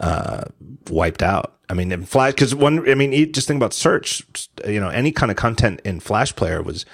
uh, 0.00 0.44
wiped 0.90 1.22
out. 1.22 1.54
I 1.68 1.74
mean, 1.74 1.92
in 1.92 2.04
Flash, 2.04 2.32
because 2.32 2.54
one, 2.54 2.88
I 2.88 2.94
mean, 2.94 3.32
just 3.32 3.46
think 3.46 3.58
about 3.58 3.74
search. 3.74 4.22
You 4.66 4.80
know, 4.80 4.88
any 4.88 5.12
kind 5.12 5.30
of 5.30 5.36
content 5.36 5.80
in 5.84 6.00
Flash 6.00 6.34
Player 6.34 6.62
was 6.62 6.86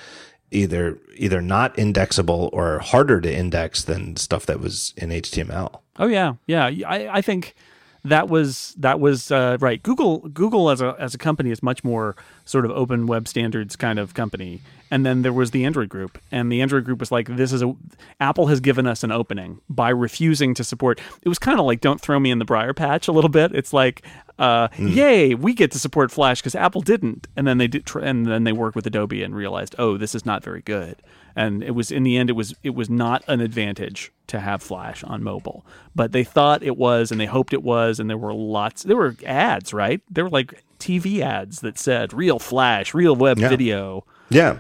either 0.51 0.99
either 1.17 1.41
not 1.41 1.79
indexable 1.79 2.51
or 2.53 2.79
harder 2.81 3.21
to 3.21 3.33
index 3.33 3.85
than 3.85 4.17
stuff 4.17 4.47
that 4.47 4.61
was 4.61 4.95
in 4.97 5.11
HTML. 5.11 5.81
Oh 5.99 6.07
yeah, 6.07 6.35
yeah. 6.47 6.67
I, 6.87 7.19
I 7.19 7.21
think 7.21 7.55
that 8.05 8.29
was 8.29 8.75
that 8.79 9.01
was 9.01 9.31
uh, 9.31 9.57
right. 9.61 9.83
Google 9.83 10.19
Google 10.19 10.71
as 10.71 10.81
a 10.81 10.95
as 10.99 11.15
a 11.15 11.19
company 11.19 11.51
is 11.51 11.63
much 11.63 11.83
more 11.83 12.15
sort 12.45 12.67
of 12.67 12.71
open 12.71 13.07
web 13.07 13.27
standards 13.27 13.77
kind 13.77 13.99
of 13.99 14.15
company. 14.15 14.61
And 14.91 15.05
then 15.05 15.23
there 15.23 15.33
was 15.33 15.51
the 15.51 15.65
Android 15.65 15.89
group, 15.89 16.19
and 16.31 16.53
the 16.53 16.61
Android 16.61 16.85
group 16.85 17.01
was 17.01 17.11
like, 17.11 17.35
"This 17.35 17.53
is 17.53 17.63
a 17.63 17.75
Apple 18.21 18.47
has 18.49 18.61
given 18.61 18.87
us 18.87 19.03
an 19.03 19.11
opening 19.11 19.61
by 19.71 19.89
refusing 19.89 20.53
to 20.55 20.65
support." 20.65 21.01
It 21.23 21.29
was 21.29 21.39
kind 21.39 21.59
of 21.59 21.65
like, 21.65 21.81
"Don't 21.81 22.01
throw 22.01 22.21
me 22.21 22.31
in 22.31 22.39
the 22.39 22.45
briar 22.45 22.75
patch" 22.75 23.09
a 23.09 23.13
little 23.13 23.31
bit. 23.31 23.55
It's 23.55 23.73
like, 23.73 24.03
uh, 24.39 24.69
mm. 24.69 24.95
"Yay, 24.95 25.35
we 25.35 25.55
get 25.55 25.73
to 25.73 25.79
support 25.79 26.13
Flash 26.13 26.41
because 26.43 26.55
Apple 26.55 26.83
didn't," 26.83 27.27
and 27.37 27.47
then 27.47 27.57
they 27.57 27.67
did, 27.67 27.91
and 27.97 28.27
then 28.27 28.45
they 28.45 28.53
worked 28.53 28.77
with 28.77 28.87
Adobe 28.87 29.23
and 29.23 29.35
realized, 29.35 29.75
"Oh, 29.79 29.97
this 29.97 30.15
is 30.15 30.27
not 30.27 30.45
very 30.45 30.61
good." 30.61 30.97
And 31.37 31.63
it 31.63 31.73
was 31.73 31.91
in 31.91 32.03
the 32.03 32.17
end 32.17 32.31
it 32.31 32.35
was 32.35 32.55
it 32.63 32.75
was 32.75 32.89
not 32.89 33.25
an 33.29 33.41
advantage 33.41 34.13
to 34.27 34.41
have 34.41 34.63
flash 34.63 35.03
on 35.05 35.23
mobile. 35.23 35.65
But 35.95 36.13
they 36.13 36.25
thought 36.25 36.63
it 36.63 36.77
was 36.77 37.11
and 37.11 37.21
they 37.21 37.27
hoped 37.27 37.53
it 37.53 37.63
was 37.63 38.01
and 38.01 38.09
there 38.09 38.19
were 38.19 38.35
lots 38.35 38.83
there 38.83 38.97
were 38.97 39.15
ads 39.27 39.73
right? 39.73 40.01
There 40.11 40.25
were 40.25 40.31
like 40.31 40.63
tv 40.79 41.21
ads 41.21 41.61
that 41.61 41.79
said 41.79 42.13
real 42.13 42.39
flash 42.39 42.95
real 42.95 43.17
web 43.17 43.39
yeah. 43.39 43.49
video. 43.49 44.05
Yeah. 44.31 44.59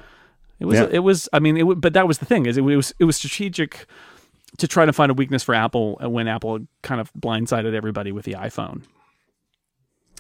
It 0.61 0.67
was 0.67 0.79
yeah. 0.79 0.89
it 0.91 1.01
was 1.01 1.29
i 1.33 1.39
mean 1.39 1.57
it 1.57 1.81
but 1.81 1.93
that 1.95 2.07
was 2.07 2.19
the 2.19 2.27
thing 2.27 2.47
is 2.47 2.57
it, 2.57 2.63
was 2.63 2.95
it 2.99 3.05
was 3.05 3.17
strategic 3.17 3.87
to 4.59 4.69
try 4.69 4.87
to 4.87 4.93
find 4.93 5.11
a 5.11 5.15
weakness 5.15 5.43
for 5.43 5.55
apple 5.55 5.99
uh, 6.03 6.09
when 6.09 6.29
apple 6.29 6.61
kind 6.83 7.01
of 7.01 7.13
blindsided 7.13 7.75
everybody 7.75 8.13
with 8.13 8.25
the 8.25 8.35
iphone 8.35 8.83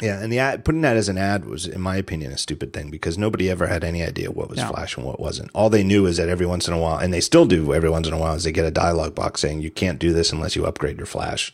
yeah, 0.00 0.20
and 0.20 0.32
the 0.32 0.40
ad, 0.40 0.64
putting 0.64 0.80
that 0.80 0.96
as 0.96 1.08
an 1.08 1.18
ad 1.18 1.44
was, 1.44 1.66
in 1.66 1.80
my 1.80 1.96
opinion, 1.96 2.32
a 2.32 2.38
stupid 2.38 2.72
thing 2.72 2.90
because 2.90 3.16
nobody 3.16 3.48
ever 3.48 3.66
had 3.66 3.84
any 3.84 4.02
idea 4.02 4.30
what 4.30 4.50
was. 4.50 4.60
Flash 4.60 4.96
and 4.96 5.06
what 5.06 5.20
wasn't. 5.20 5.50
All 5.54 5.70
they 5.70 5.84
knew 5.84 6.06
is 6.06 6.16
that 6.16 6.28
every 6.28 6.46
once 6.46 6.66
in 6.66 6.74
a 6.74 6.78
while, 6.78 6.98
and 6.98 7.12
they 7.12 7.20
still 7.20 7.46
do 7.46 7.72
every 7.72 7.90
once 7.90 8.08
in 8.08 8.12
a 8.12 8.18
while, 8.18 8.34
is 8.34 8.44
they 8.44 8.52
get 8.52 8.64
a 8.64 8.70
dialog 8.70 9.14
box 9.14 9.40
saying 9.40 9.60
you 9.60 9.70
can't 9.70 9.98
do 9.98 10.12
this 10.12 10.32
unless 10.32 10.56
you 10.56 10.66
upgrade 10.66 10.96
your 10.96 11.06
Flash. 11.06 11.52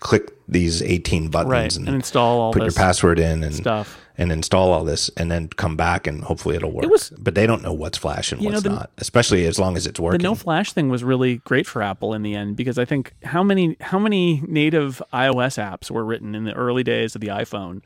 Click 0.00 0.32
these 0.46 0.82
18 0.82 1.28
buttons 1.28 1.50
right. 1.50 1.76
and, 1.76 1.88
and, 1.88 1.96
install 1.96 2.40
all 2.40 2.52
put 2.52 2.62
your 2.62 2.72
password 2.72 3.18
in 3.18 3.42
and 3.42 3.54
stuff 3.54 3.98
and 4.18 4.32
install 4.32 4.72
all 4.72 4.84
this 4.84 5.08
and 5.16 5.30
then 5.30 5.46
come 5.48 5.76
back 5.76 6.06
and 6.08 6.24
hopefully 6.24 6.56
it'll 6.56 6.72
work. 6.72 6.84
was- 6.90 7.10
but 7.18 7.34
they 7.36 7.46
don't 7.46 7.62
know 7.62 7.72
what's 7.72 7.96
Flash 7.96 8.32
and 8.32 8.42
You 8.42 8.48
know, 8.48 8.54
what's 8.54 8.64
the- 8.64 8.70
not, 8.70 8.90
especially 8.98 9.46
as 9.46 9.58
long 9.60 9.76
as 9.76 9.86
it's 9.86 10.00
working. 10.00 10.18
the 10.18 10.24
no 10.24 10.34
flash 10.34 10.72
thing 10.72 10.88
was 10.88 11.04
really 11.04 11.36
great 11.38 11.66
for 11.66 11.82
Apple 11.82 12.12
in 12.14 12.22
the 12.22 12.34
end 12.34 12.56
because 12.56 12.78
I 12.78 12.84
think 12.84 13.14
how 13.22 13.42
many 13.44 13.76
how 13.80 13.98
many 14.00 14.42
native 14.46 15.00
iOS 15.12 15.56
apps 15.56 15.88
were 15.90 16.04
written 16.04 16.34
in 16.34 16.44
the 16.44 16.52
early 16.54 16.82
days 16.82 17.14
of 17.14 17.20
the 17.20 17.28
iPhone 17.28 17.80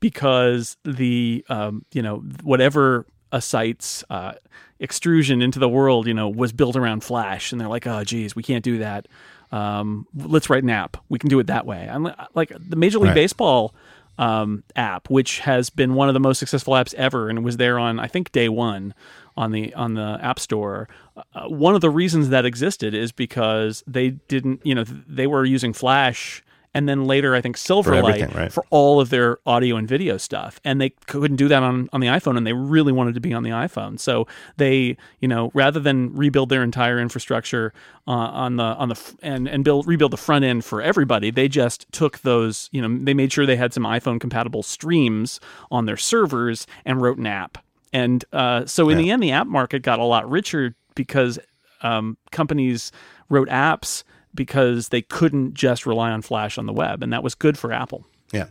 because 0.00 0.76
the 0.84 1.44
um, 1.48 1.84
you 1.92 2.02
know 2.02 2.18
whatever 2.42 3.06
a 3.30 3.40
site's 3.40 4.04
uh, 4.10 4.32
extrusion 4.80 5.42
into 5.42 5.58
the 5.58 5.68
world 5.68 6.06
you 6.06 6.14
know 6.14 6.28
was 6.28 6.52
built 6.52 6.76
around 6.76 7.02
Flash 7.04 7.52
and 7.52 7.60
they're 7.60 7.68
like 7.68 7.86
oh 7.86 8.04
geez 8.04 8.34
we 8.36 8.42
can't 8.42 8.64
do 8.64 8.78
that 8.78 9.06
um, 9.52 10.06
let's 10.14 10.48
write 10.50 10.62
an 10.62 10.70
app 10.70 10.96
we 11.08 11.18
can 11.18 11.28
do 11.28 11.38
it 11.38 11.46
that 11.46 11.66
way 11.66 11.88
I'm 11.90 12.08
like 12.34 12.52
the 12.58 12.76
Major 12.76 12.98
League 12.98 13.08
Right. 13.08 13.14
Baseball 13.14 13.74
um, 14.22 14.62
app, 14.76 15.10
which 15.10 15.40
has 15.40 15.68
been 15.68 15.94
one 15.94 16.06
of 16.06 16.14
the 16.14 16.20
most 16.20 16.38
successful 16.38 16.74
apps 16.74 16.94
ever, 16.94 17.28
and 17.28 17.44
was 17.44 17.56
there 17.56 17.76
on 17.76 17.98
I 17.98 18.06
think 18.06 18.30
day 18.30 18.48
one 18.48 18.94
on 19.36 19.50
the 19.50 19.74
on 19.74 19.94
the 19.94 20.16
App 20.22 20.38
Store. 20.38 20.88
Uh, 21.34 21.48
one 21.48 21.74
of 21.74 21.80
the 21.80 21.90
reasons 21.90 22.28
that 22.28 22.44
existed 22.44 22.94
is 22.94 23.10
because 23.10 23.82
they 23.84 24.10
didn't, 24.10 24.64
you 24.64 24.76
know, 24.76 24.84
th- 24.84 25.00
they 25.08 25.26
were 25.26 25.44
using 25.44 25.72
Flash. 25.72 26.44
And 26.74 26.88
then 26.88 27.04
later, 27.04 27.34
I 27.34 27.42
think 27.42 27.56
Silverlight 27.56 27.98
everything, 27.98 28.30
right. 28.36 28.52
for 28.52 28.64
all 28.70 29.00
of 29.00 29.10
their 29.10 29.38
audio 29.44 29.76
and 29.76 29.86
video 29.86 30.16
stuff, 30.16 30.58
and 30.64 30.80
they 30.80 30.90
couldn't 31.06 31.36
do 31.36 31.48
that 31.48 31.62
on, 31.62 31.90
on 31.92 32.00
the 32.00 32.06
iPhone, 32.06 32.36
and 32.38 32.46
they 32.46 32.54
really 32.54 32.92
wanted 32.92 33.14
to 33.14 33.20
be 33.20 33.34
on 33.34 33.42
the 33.42 33.50
iPhone. 33.50 34.00
So 34.00 34.26
they, 34.56 34.96
you 35.20 35.28
know, 35.28 35.50
rather 35.52 35.80
than 35.80 36.14
rebuild 36.14 36.48
their 36.48 36.62
entire 36.62 36.98
infrastructure 36.98 37.74
uh, 38.08 38.10
on 38.10 38.56
the 38.56 38.64
on 38.64 38.88
the 38.88 39.14
and 39.22 39.46
and 39.46 39.64
build 39.64 39.86
rebuild 39.86 40.12
the 40.12 40.16
front 40.16 40.44
end 40.44 40.64
for 40.64 40.80
everybody, 40.80 41.30
they 41.30 41.46
just 41.46 41.86
took 41.92 42.20
those, 42.20 42.70
you 42.72 42.80
know, 42.80 43.04
they 43.04 43.14
made 43.14 43.32
sure 43.32 43.44
they 43.44 43.56
had 43.56 43.74
some 43.74 43.84
iPhone 43.84 44.18
compatible 44.18 44.62
streams 44.62 45.40
on 45.70 45.84
their 45.84 45.98
servers 45.98 46.66
and 46.86 47.02
wrote 47.02 47.18
an 47.18 47.26
app. 47.26 47.58
And 47.92 48.24
uh, 48.32 48.64
so 48.64 48.88
in 48.88 48.96
the 48.96 49.10
end, 49.10 49.22
the 49.22 49.32
app 49.32 49.46
market 49.46 49.82
got 49.82 49.98
a 49.98 50.04
lot 50.04 50.28
richer 50.30 50.74
because 50.94 51.38
um, 51.82 52.16
companies 52.30 52.92
wrote 53.28 53.48
apps 53.48 54.04
because 54.34 54.88
they 54.88 55.02
couldn't 55.02 55.54
just 55.54 55.86
rely 55.86 56.10
on 56.10 56.22
Flash 56.22 56.58
on 56.58 56.66
the 56.66 56.72
web, 56.72 57.02
and 57.02 57.12
that 57.12 57.22
was 57.22 57.34
good 57.34 57.58
for 57.58 57.72
Apple. 57.72 58.06
Yeah. 58.32 58.46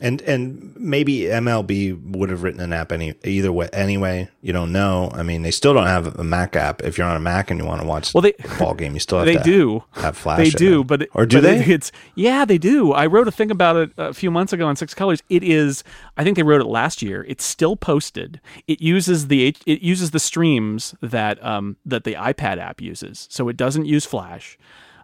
And 0.00 0.22
and 0.22 0.74
maybe 0.76 1.20
MLB 1.20 2.16
would 2.16 2.30
have 2.30 2.42
written 2.42 2.60
an 2.60 2.72
app 2.72 2.92
any 2.92 3.14
either 3.24 3.52
way 3.52 3.68
anyway. 3.74 4.28
You 4.40 4.52
don't 4.52 4.72
know. 4.72 5.10
I 5.12 5.22
mean, 5.22 5.42
they 5.42 5.50
still 5.50 5.74
don't 5.74 5.86
have 5.86 6.18
a 6.18 6.24
Mac 6.24 6.56
app. 6.56 6.82
If 6.82 6.96
you're 6.96 7.06
on 7.06 7.14
a 7.14 7.20
Mac 7.20 7.50
and 7.50 7.60
you 7.60 7.66
want 7.66 7.82
to 7.82 7.86
watch 7.86 8.12
Well, 8.14 8.22
they- 8.22 8.32
a 8.42 8.58
ball 8.58 8.72
game, 8.74 8.94
you 8.94 9.00
still 9.00 9.18
have 9.24 9.26
They 9.26 9.36
to 9.36 9.42
do. 9.42 9.84
have 9.92 10.16
Flash. 10.16 10.38
They 10.38 10.50
do, 10.50 10.80
it. 10.80 10.86
but 10.86 11.02
it- 11.02 11.10
or 11.14 11.26
do 11.26 11.36
but 11.36 11.42
they? 11.42 11.60
it- 11.60 11.68
it's 11.68 11.92
yeah, 12.14 12.46
they 12.46 12.56
do. 12.58 12.92
I 12.92 13.06
wrote 13.06 13.28
a 13.28 13.30
thing 13.30 13.50
about 13.50 13.76
it 13.76 13.90
a 13.98 14.14
few 14.14 14.30
months 14.30 14.52
ago 14.54 14.66
on 14.66 14.76
Six 14.76 14.94
Colors. 14.94 15.22
It 15.28 15.44
is. 15.44 15.84
I 16.16 16.24
think 16.24 16.36
they 16.36 16.42
wrote 16.42 16.62
it 16.62 16.66
last 16.68 17.02
year. 17.02 17.24
It's 17.28 17.44
still 17.44 17.76
posted. 17.76 18.40
It 18.66 18.80
uses 18.80 19.28
the 19.28 19.54
it 19.66 19.82
uses 19.82 20.12
the 20.12 20.20
streams 20.20 20.94
that 21.02 21.40
um 21.44 21.76
that 21.84 22.04
the 22.04 22.14
iPad 22.14 22.58
app 22.58 22.80
uses. 22.80 23.28
So 23.30 23.48
it 23.50 23.58
doesn't 23.58 23.84
use 23.84 24.06
Flash. 24.06 24.58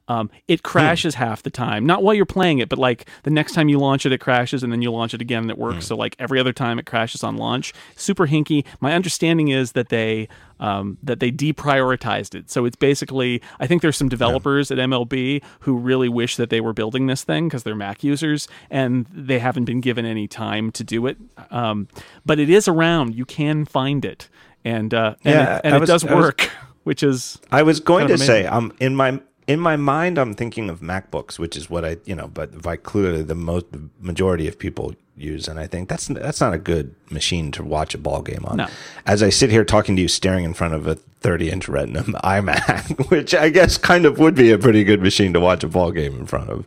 Um, 0.09 0.31
it 0.49 0.63
crashes 0.63 1.15
half 1.15 1.43
the 1.43 1.51
time. 1.51 1.87
Not 1.87 2.03
while 2.03 2.15
you're 2.15 2.25
playing 2.27 2.59
it, 2.59 2.69
but 2.69 2.79
like 2.79 3.09
the 3.25 3.31
next 3.31 3.53
time 3.53 3.69
you 3.69 3.79
launch 3.79 4.07
it, 4.07 4.13
it 4.13 4.19
crashes, 4.19 4.63
and 4.63 4.73
then 4.73 4.83
you 4.83 4.91
launch 4.91 5.15
it 5.15 5.21
again 5.21 5.43
and 5.43 5.51
it 5.51 5.59
works. 5.59 5.87
So 5.87 5.97
like 5.97 6.17
every 6.19 6.41
other 6.41 6.53
time, 6.53 6.79
it 6.79 6.87
crashes 6.87 7.23
on 7.23 7.37
launch. 7.37 7.75
Super 7.95 8.27
hinky. 8.27 8.65
My 8.81 8.95
understanding 8.95 9.49
is 9.49 9.73
that 9.73 9.91
they 9.91 10.29
um, 10.61 10.99
that 11.03 11.21
they 11.21 11.31
deprioritized 11.31 12.35
it. 12.35 12.51
So 12.51 12.65
it's 12.65 12.75
basically, 12.75 13.41
I 13.61 13.67
think 13.67 13.83
there's 13.83 13.97
some 13.97 14.09
developers 14.09 14.71
at 14.71 14.79
MLB 14.79 15.43
who 15.61 15.77
really 15.77 16.09
wish 16.09 16.37
that 16.37 16.51
they 16.51 16.61
were 16.61 16.73
building 16.73 17.07
this 17.07 17.23
thing 17.23 17.47
because 17.49 17.63
they're 17.63 17.77
Mac 17.77 18.03
users 18.03 18.49
and 18.71 19.07
they 19.13 19.39
haven't 19.39 19.67
been 19.67 19.81
given 19.81 20.05
any 20.05 20.27
time 20.27 20.73
to 20.73 20.83
do 20.83 21.07
it. 21.07 21.17
Um, 21.51 21.87
but 22.27 22.39
it 22.39 22.51
is 22.51 22.67
around. 22.67 23.15
You 23.15 23.25
can 23.25 23.65
find 23.67 24.05
it, 24.05 24.29
and 24.65 24.93
uh, 24.95 25.15
and, 25.25 25.35
Yeah, 25.35 25.57
it, 25.59 25.61
and 25.65 25.75
I 25.75 25.83
it 25.83 25.87
does 25.87 26.05
I 26.05 26.15
was- 26.15 26.25
work, 26.25 26.51
which 26.85 27.03
is 27.03 27.39
I 27.53 27.63
was 27.63 27.79
going 27.81 28.09
kind 28.09 28.09
to 28.09 28.15
of 28.15 28.21
say, 28.21 28.47
um, 28.47 28.73
in 28.81 28.97
my 28.97 29.21
in 29.49 29.59
my 29.59 29.77
mind, 29.77 30.19
I'm 30.19 30.35
thinking 30.35 30.69
of 30.69 30.81
MacBooks, 30.81 31.39
which 31.39 31.57
is 31.57 31.71
what 31.71 31.85
I, 31.85 31.97
you 32.05 32.15
know, 32.15 32.29
but 32.29 32.63
by 32.63 32.77
clearly 32.77 33.23
the 33.23 33.35
most 33.35 33.73
the 33.73 33.89
majority 33.99 34.47
of 34.47 34.59
people 34.59 34.95
use, 35.17 35.49
and 35.49 35.59
I 35.59 35.67
think 35.67 35.89
that's 35.89 36.07
that's 36.07 36.41
not 36.41 36.53
a 36.53 36.59
good 36.59 36.95
machine 37.11 37.51
to 37.53 37.65
watch 37.65 37.95
a 37.95 37.99
ball 37.99 38.21
game 38.21 38.45
on. 38.45 38.59
No. 38.59 38.69
As 39.07 39.23
I 39.23 39.31
sit 39.31 39.51
here 39.51 39.65
talking 39.65 39.97
to 39.97 40.03
you, 40.03 40.09
staring 40.09 40.45
in 40.45 40.53
front 40.53 40.75
of 40.75 40.87
a 40.87 40.95
30 40.95 41.51
inch 41.51 41.69
Retina 41.69 42.03
iMac, 42.25 43.09
which 43.11 43.35
I 43.35 43.49
guess 43.49 43.79
kind 43.79 44.05
of 44.05 44.19
would 44.19 44.35
be 44.35 44.53
a 44.53 44.59
pretty 44.59 44.85
good 44.85 45.01
machine 45.01 45.33
to 45.33 45.41
watch 45.41 45.65
a 45.65 45.69
ball 45.69 45.93
game 45.93 46.19
in 46.21 46.27
front 46.27 46.51
of. 46.51 46.67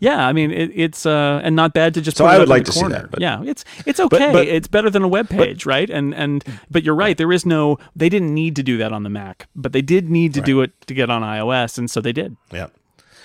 Yeah, 0.00 0.26
I 0.26 0.32
mean 0.32 0.50
it, 0.50 0.70
it's 0.74 1.06
uh, 1.06 1.40
and 1.42 1.56
not 1.56 1.72
bad 1.74 1.94
to 1.94 2.00
just. 2.00 2.16
So 2.16 2.26
I 2.26 2.38
would 2.38 2.48
like 2.48 2.64
to 2.64 2.72
see 2.72 2.86
that, 2.86 3.10
but- 3.10 3.20
yeah, 3.20 3.42
it's 3.44 3.64
it's 3.86 4.00
okay. 4.00 4.32
but- 4.32 4.46
it's 4.46 4.68
better 4.68 4.90
than 4.90 5.02
a 5.02 5.08
web 5.08 5.28
page, 5.28 5.66
right? 5.66 5.88
And 5.90 6.14
and 6.14 6.44
but 6.70 6.82
you're 6.84 6.94
right. 6.94 7.16
There 7.16 7.32
is 7.32 7.44
no. 7.44 7.78
They 7.96 8.08
didn't 8.08 8.32
need 8.34 8.56
to 8.56 8.62
do 8.62 8.76
that 8.78 8.92
on 8.92 9.02
the 9.02 9.10
Mac, 9.10 9.48
but 9.56 9.72
they 9.72 9.82
did 9.82 10.08
need 10.10 10.34
to 10.34 10.40
do 10.40 10.60
it 10.60 10.72
to 10.86 10.94
get 10.94 11.10
on 11.10 11.22
iOS, 11.22 11.78
and 11.78 11.90
so 11.90 12.00
they 12.00 12.12
did. 12.12 12.36
Yeah. 12.52 12.68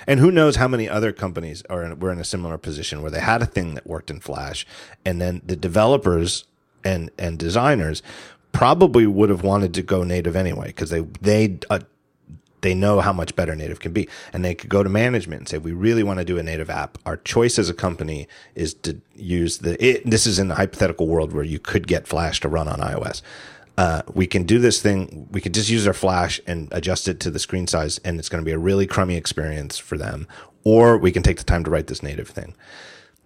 And 0.05 0.19
who 0.19 0.31
knows 0.31 0.57
how 0.57 0.67
many 0.67 0.89
other 0.89 1.13
companies 1.13 1.63
are 1.69 1.81
in, 1.83 1.97
were 1.99 2.11
in 2.11 2.19
a 2.19 2.25
similar 2.25 2.57
position 2.57 3.01
where 3.01 3.11
they 3.11 3.21
had 3.21 3.41
a 3.41 3.45
thing 3.45 3.73
that 3.75 3.87
worked 3.87 4.09
in 4.11 4.19
Flash, 4.19 4.65
and 5.05 5.21
then 5.21 5.41
the 5.45 5.55
developers 5.55 6.45
and 6.83 7.09
and 7.17 7.39
designers 7.39 8.03
probably 8.51 9.07
would 9.07 9.29
have 9.29 9.43
wanted 9.43 9.73
to 9.73 9.81
go 9.81 10.03
native 10.03 10.35
anyway 10.35 10.67
because 10.67 10.89
they 10.89 11.01
they 11.21 11.57
uh, 11.69 11.79
they 12.63 12.73
know 12.73 12.99
how 12.99 13.13
much 13.13 13.35
better 13.35 13.55
native 13.55 13.79
can 13.79 13.93
be, 13.93 14.09
and 14.33 14.43
they 14.43 14.55
could 14.55 14.69
go 14.69 14.81
to 14.81 14.89
management 14.89 15.41
and 15.41 15.49
say, 15.49 15.57
"We 15.59 15.71
really 15.71 16.03
want 16.03 16.19
to 16.19 16.25
do 16.25 16.39
a 16.39 16.43
native 16.43 16.69
app. 16.69 16.97
Our 17.05 17.17
choice 17.17 17.59
as 17.59 17.69
a 17.69 17.73
company 17.73 18.27
is 18.55 18.73
to 18.75 18.99
use 19.15 19.59
the." 19.59 19.81
It, 19.85 20.09
this 20.09 20.25
is 20.25 20.39
in 20.39 20.47
the 20.47 20.55
hypothetical 20.55 21.07
world 21.07 21.31
where 21.31 21.43
you 21.43 21.59
could 21.59 21.87
get 21.87 22.07
Flash 22.07 22.39
to 22.41 22.49
run 22.49 22.67
on 22.67 22.79
iOS 22.79 23.21
uh, 23.77 24.03
we 24.13 24.27
can 24.27 24.43
do 24.43 24.59
this 24.59 24.81
thing. 24.81 25.27
We 25.31 25.41
could 25.41 25.53
just 25.53 25.69
use 25.69 25.87
our 25.87 25.93
flash 25.93 26.39
and 26.45 26.67
adjust 26.71 27.07
it 27.07 27.19
to 27.21 27.31
the 27.31 27.39
screen 27.39 27.67
size, 27.67 27.99
and 27.99 28.19
it's 28.19 28.29
going 28.29 28.43
to 28.43 28.45
be 28.45 28.51
a 28.51 28.59
really 28.59 28.85
crummy 28.85 29.15
experience 29.15 29.77
for 29.77 29.97
them. 29.97 30.27
Or 30.63 30.97
we 30.97 31.11
can 31.11 31.23
take 31.23 31.37
the 31.37 31.43
time 31.43 31.63
to 31.63 31.71
write 31.71 31.87
this 31.87 32.03
native 32.03 32.29
thing. 32.29 32.55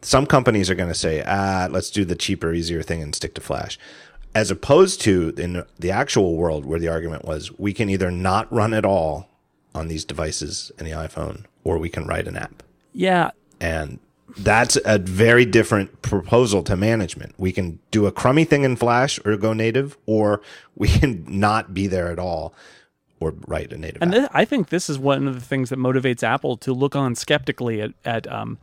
Some 0.01 0.25
companies 0.25 0.69
are 0.69 0.75
going 0.75 0.89
to 0.89 0.95
say, 0.95 1.23
ah, 1.25 1.67
let's 1.69 1.89
do 1.89 2.05
the 2.05 2.15
cheaper, 2.15 2.53
easier 2.53 2.81
thing 2.81 3.01
and 3.01 3.13
stick 3.13 3.33
to 3.35 3.41
flash. 3.41 3.77
As 4.35 4.51
opposed 4.51 5.01
to 5.01 5.33
in 5.37 5.63
the 5.79 5.91
actual 5.91 6.35
world 6.35 6.65
where 6.65 6.79
the 6.79 6.87
argument 6.87 7.25
was, 7.25 7.51
we 7.57 7.73
can 7.73 7.89
either 7.89 8.11
not 8.11 8.51
run 8.53 8.73
at 8.73 8.85
all 8.85 9.29
on 9.73 9.87
these 9.87 10.05
devices 10.05 10.71
in 10.77 10.85
the 10.85 10.91
iPhone, 10.91 11.45
or 11.63 11.77
we 11.77 11.89
can 11.89 12.05
write 12.05 12.27
an 12.27 12.37
app. 12.37 12.63
Yeah, 12.93 13.31
And 13.59 13.99
that's 14.37 14.77
a 14.85 14.99
very 14.99 15.45
different 15.45 16.01
proposal 16.01 16.61
to 16.63 16.75
management. 16.75 17.33
We 17.37 17.51
can 17.51 17.79
do 17.91 18.05
a 18.05 18.11
crummy 18.11 18.43
thing 18.43 18.63
in 18.63 18.75
Flash 18.75 19.19
or 19.25 19.37
go 19.37 19.53
native, 19.53 19.97
or 20.05 20.41
we 20.75 20.87
can 20.87 21.23
not 21.27 21.73
be 21.73 21.87
there 21.87 22.11
at 22.11 22.19
all 22.19 22.53
or 23.19 23.33
write 23.47 23.73
a 23.73 23.77
native 23.77 24.01
and 24.01 24.13
app. 24.13 24.19
th- 24.19 24.29
I 24.33 24.45
think 24.45 24.69
this 24.69 24.89
is 24.89 24.99
one 24.99 25.27
of 25.27 25.33
the 25.33 25.41
things 25.41 25.69
that 25.69 25.79
motivates 25.79 26.21
Apple 26.21 26.57
to 26.57 26.73
look 26.73 26.95
on 26.95 27.15
skeptically 27.15 27.81
at 27.81 27.91
at 28.05 28.31
um, 28.31 28.59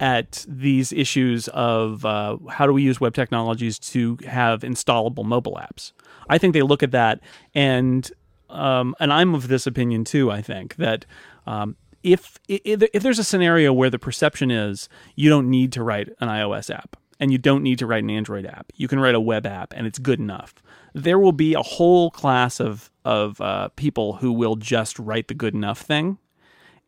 at 0.00 0.44
these 0.48 0.92
issues 0.92 1.48
of 1.48 2.04
uh, 2.04 2.36
how 2.50 2.66
do 2.66 2.72
we 2.72 2.82
use 2.82 3.00
web 3.00 3.14
technologies 3.14 3.78
to 3.78 4.18
have 4.26 4.62
installable 4.62 5.24
mobile 5.24 5.60
apps. 5.60 5.92
I 6.28 6.38
think 6.38 6.54
they 6.54 6.62
look 6.62 6.82
at 6.82 6.90
that 6.90 7.20
and 7.54 8.10
um, 8.50 8.94
and 9.00 9.12
I'm 9.12 9.34
of 9.34 9.48
this 9.48 9.66
opinion 9.66 10.04
too. 10.04 10.30
I 10.30 10.42
think 10.42 10.76
that 10.76 11.06
um, 11.46 11.76
if, 12.02 12.38
if 12.48 12.82
if 12.92 13.02
there's 13.02 13.18
a 13.18 13.24
scenario 13.24 13.72
where 13.72 13.90
the 13.90 13.98
perception 13.98 14.50
is 14.50 14.88
you 15.16 15.30
don't 15.30 15.48
need 15.48 15.72
to 15.72 15.82
write 15.82 16.08
an 16.20 16.28
iOS 16.28 16.72
app 16.74 16.96
and 17.20 17.30
you 17.30 17.38
don't 17.38 17.62
need 17.62 17.78
to 17.78 17.86
write 17.86 18.02
an 18.02 18.10
Android 18.10 18.44
app, 18.44 18.72
you 18.74 18.88
can 18.88 18.98
write 18.98 19.14
a 19.14 19.20
web 19.20 19.46
app 19.46 19.72
and 19.76 19.86
it's 19.86 19.98
good 19.98 20.18
enough. 20.18 20.54
There 20.94 21.18
will 21.18 21.32
be 21.32 21.54
a 21.54 21.62
whole 21.62 22.10
class 22.10 22.60
of 22.60 22.90
of 23.04 23.40
uh, 23.40 23.68
people 23.76 24.14
who 24.14 24.32
will 24.32 24.56
just 24.56 24.98
write 24.98 25.28
the 25.28 25.34
good 25.34 25.54
enough 25.54 25.80
thing, 25.80 26.18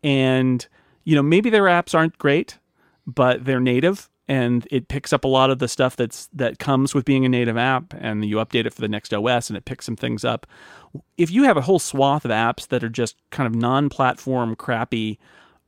and 0.03 0.67
you 1.05 1.15
know 1.15 1.23
maybe 1.23 1.49
their 1.49 1.65
apps 1.65 1.95
aren't 1.95 2.19
great, 2.19 2.59
but 3.07 3.45
they're 3.45 3.61
native 3.61 4.09
and 4.27 4.67
it 4.71 4.89
picks 4.89 5.13
up 5.13 5.25
a 5.25 5.29
lot 5.29 5.51
of 5.51 5.59
the 5.59 5.69
stuff 5.69 5.97
that's 5.97 6.29
that 6.33 6.59
comes 6.59 6.95
with 6.95 7.05
being 7.05 7.25
a 7.25 7.29
native 7.29 7.57
app 7.57 7.93
and 7.99 8.25
you 8.25 8.37
update 8.37 8.65
it 8.67 8.73
for 8.73 8.81
the 8.81 8.89
next 8.89 9.13
OS 9.13 9.51
and 9.51 9.57
it 9.57 9.65
picks 9.65 9.85
some 9.85 9.97
things 9.97 10.25
up. 10.25 10.47
If 11.19 11.31
you 11.31 11.45
have 11.45 11.57
a 11.57 11.63
whole 11.63 11.79
swath 11.79 12.25
of 12.25 12.31
apps 12.31 12.69
that 12.69 12.83
are 12.83 12.89
just 12.89 13.17
kind 13.31 13.47
of 13.47 13.55
non-platform 13.55 14.57
crappy, 14.57 15.19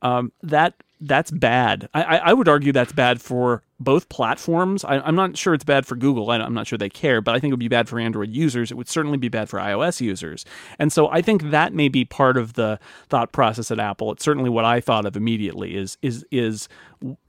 um, 0.01 0.31
that 0.41 0.75
that's 0.99 1.31
bad. 1.31 1.89
I, 1.93 2.17
I 2.17 2.33
would 2.33 2.47
argue 2.47 2.71
that's 2.71 2.91
bad 2.91 3.21
for 3.21 3.61
both 3.79 4.09
platforms. 4.09 4.83
I, 4.83 4.99
I'm 4.99 5.15
not 5.15 5.37
sure 5.37 5.53
it's 5.53 5.63
bad 5.63 5.85
for 5.85 5.95
Google. 5.95 6.29
I, 6.31 6.37
I'm 6.37 6.53
not 6.53 6.67
sure 6.67 6.77
they 6.77 6.89
care, 6.89 7.21
but 7.21 7.35
I 7.35 7.39
think 7.39 7.51
it 7.51 7.53
would 7.53 7.59
be 7.59 7.67
bad 7.67 7.87
for 7.87 7.99
Android 7.99 8.29
users. 8.29 8.71
It 8.71 8.77
would 8.77 8.89
certainly 8.89 9.17
be 9.17 9.29
bad 9.29 9.49
for 9.49 9.59
iOS 9.59 10.01
users. 10.01 10.45
And 10.79 10.91
so 10.91 11.07
I 11.09 11.21
think 11.21 11.51
that 11.51 11.73
may 11.73 11.87
be 11.87 12.03
part 12.03 12.37
of 12.37 12.53
the 12.53 12.79
thought 13.09 13.31
process 13.31 13.69
at 13.69 13.79
Apple. 13.79 14.11
It's 14.11 14.23
certainly 14.23 14.49
what 14.49 14.65
I 14.65 14.81
thought 14.81 15.05
of 15.05 15.15
immediately. 15.15 15.75
Is 15.75 15.97
is 16.01 16.25
is 16.31 16.67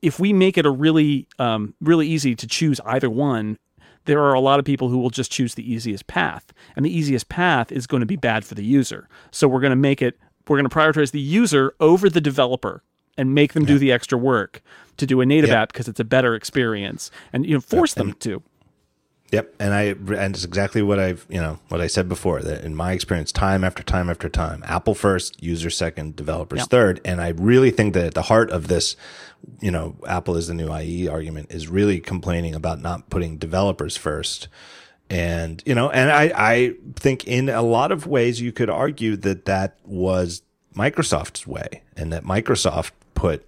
if 0.00 0.18
we 0.18 0.32
make 0.32 0.56
it 0.56 0.64
a 0.64 0.70
really 0.70 1.28
um, 1.38 1.74
really 1.80 2.06
easy 2.06 2.34
to 2.34 2.46
choose 2.46 2.80
either 2.86 3.10
one, 3.10 3.58
there 4.06 4.22
are 4.22 4.32
a 4.32 4.40
lot 4.40 4.58
of 4.58 4.64
people 4.64 4.88
who 4.88 4.96
will 4.96 5.10
just 5.10 5.30
choose 5.30 5.54
the 5.54 5.70
easiest 5.70 6.06
path. 6.06 6.52
And 6.74 6.86
the 6.86 6.96
easiest 6.96 7.28
path 7.28 7.70
is 7.70 7.86
going 7.86 8.00
to 8.00 8.06
be 8.06 8.16
bad 8.16 8.44
for 8.44 8.54
the 8.54 8.64
user. 8.64 9.06
So 9.30 9.46
we're 9.46 9.60
going 9.60 9.70
to 9.70 9.76
make 9.76 10.00
it, 10.00 10.18
we're 10.48 10.56
going 10.56 10.68
to 10.68 10.74
prioritize 10.74 11.10
the 11.10 11.20
user 11.20 11.74
over 11.78 12.08
the 12.08 12.20
developer 12.22 12.82
and 13.18 13.34
make 13.34 13.52
them 13.52 13.66
do 13.66 13.78
the 13.78 13.92
extra 13.92 14.16
work 14.16 14.62
to 14.96 15.06
do 15.06 15.20
a 15.20 15.26
native 15.26 15.50
Yeah. 15.50 15.62
app 15.62 15.72
because 15.72 15.88
it's 15.88 16.00
a 16.00 16.04
better 16.04 16.34
experience 16.34 17.10
and 17.32 17.44
you 17.44 17.54
know 17.54 17.60
force 17.60 17.92
them 17.94 18.14
to. 18.20 18.42
Yep, 19.30 19.56
and 19.60 19.74
I 19.74 19.82
and 19.82 20.34
it's 20.34 20.44
exactly 20.44 20.80
what 20.80 20.98
I've 20.98 21.26
you 21.28 21.38
know 21.38 21.58
what 21.68 21.82
I 21.82 21.86
said 21.86 22.08
before 22.08 22.40
that 22.40 22.64
in 22.64 22.74
my 22.74 22.92
experience, 22.92 23.30
time 23.30 23.62
after 23.62 23.82
time 23.82 24.08
after 24.08 24.26
time, 24.30 24.62
Apple 24.66 24.94
first, 24.94 25.42
user 25.42 25.68
second, 25.68 26.16
developers 26.16 26.66
third, 26.66 26.98
and 27.04 27.20
I 27.20 27.28
really 27.36 27.70
think 27.70 27.92
that 27.92 28.06
at 28.06 28.14
the 28.14 28.22
heart 28.22 28.50
of 28.50 28.68
this, 28.68 28.96
you 29.60 29.70
know, 29.70 29.96
Apple 30.08 30.34
is 30.36 30.46
the 30.46 30.54
new 30.54 30.74
IE 30.74 31.08
argument 31.08 31.52
is 31.52 31.68
really 31.68 32.00
complaining 32.00 32.54
about 32.54 32.80
not 32.80 33.10
putting 33.10 33.36
developers 33.36 33.98
first, 33.98 34.48
and 35.10 35.62
you 35.66 35.74
know, 35.74 35.90
and 35.90 36.10
I 36.10 36.32
I 36.34 36.74
think 36.96 37.26
in 37.26 37.50
a 37.50 37.60
lot 37.62 37.92
of 37.92 38.06
ways 38.06 38.40
you 38.40 38.50
could 38.50 38.70
argue 38.70 39.14
that 39.16 39.44
that 39.44 39.76
was 39.84 40.40
Microsoft's 40.74 41.46
way, 41.46 41.82
and 41.98 42.10
that 42.14 42.24
Microsoft 42.24 42.92
put 43.18 43.44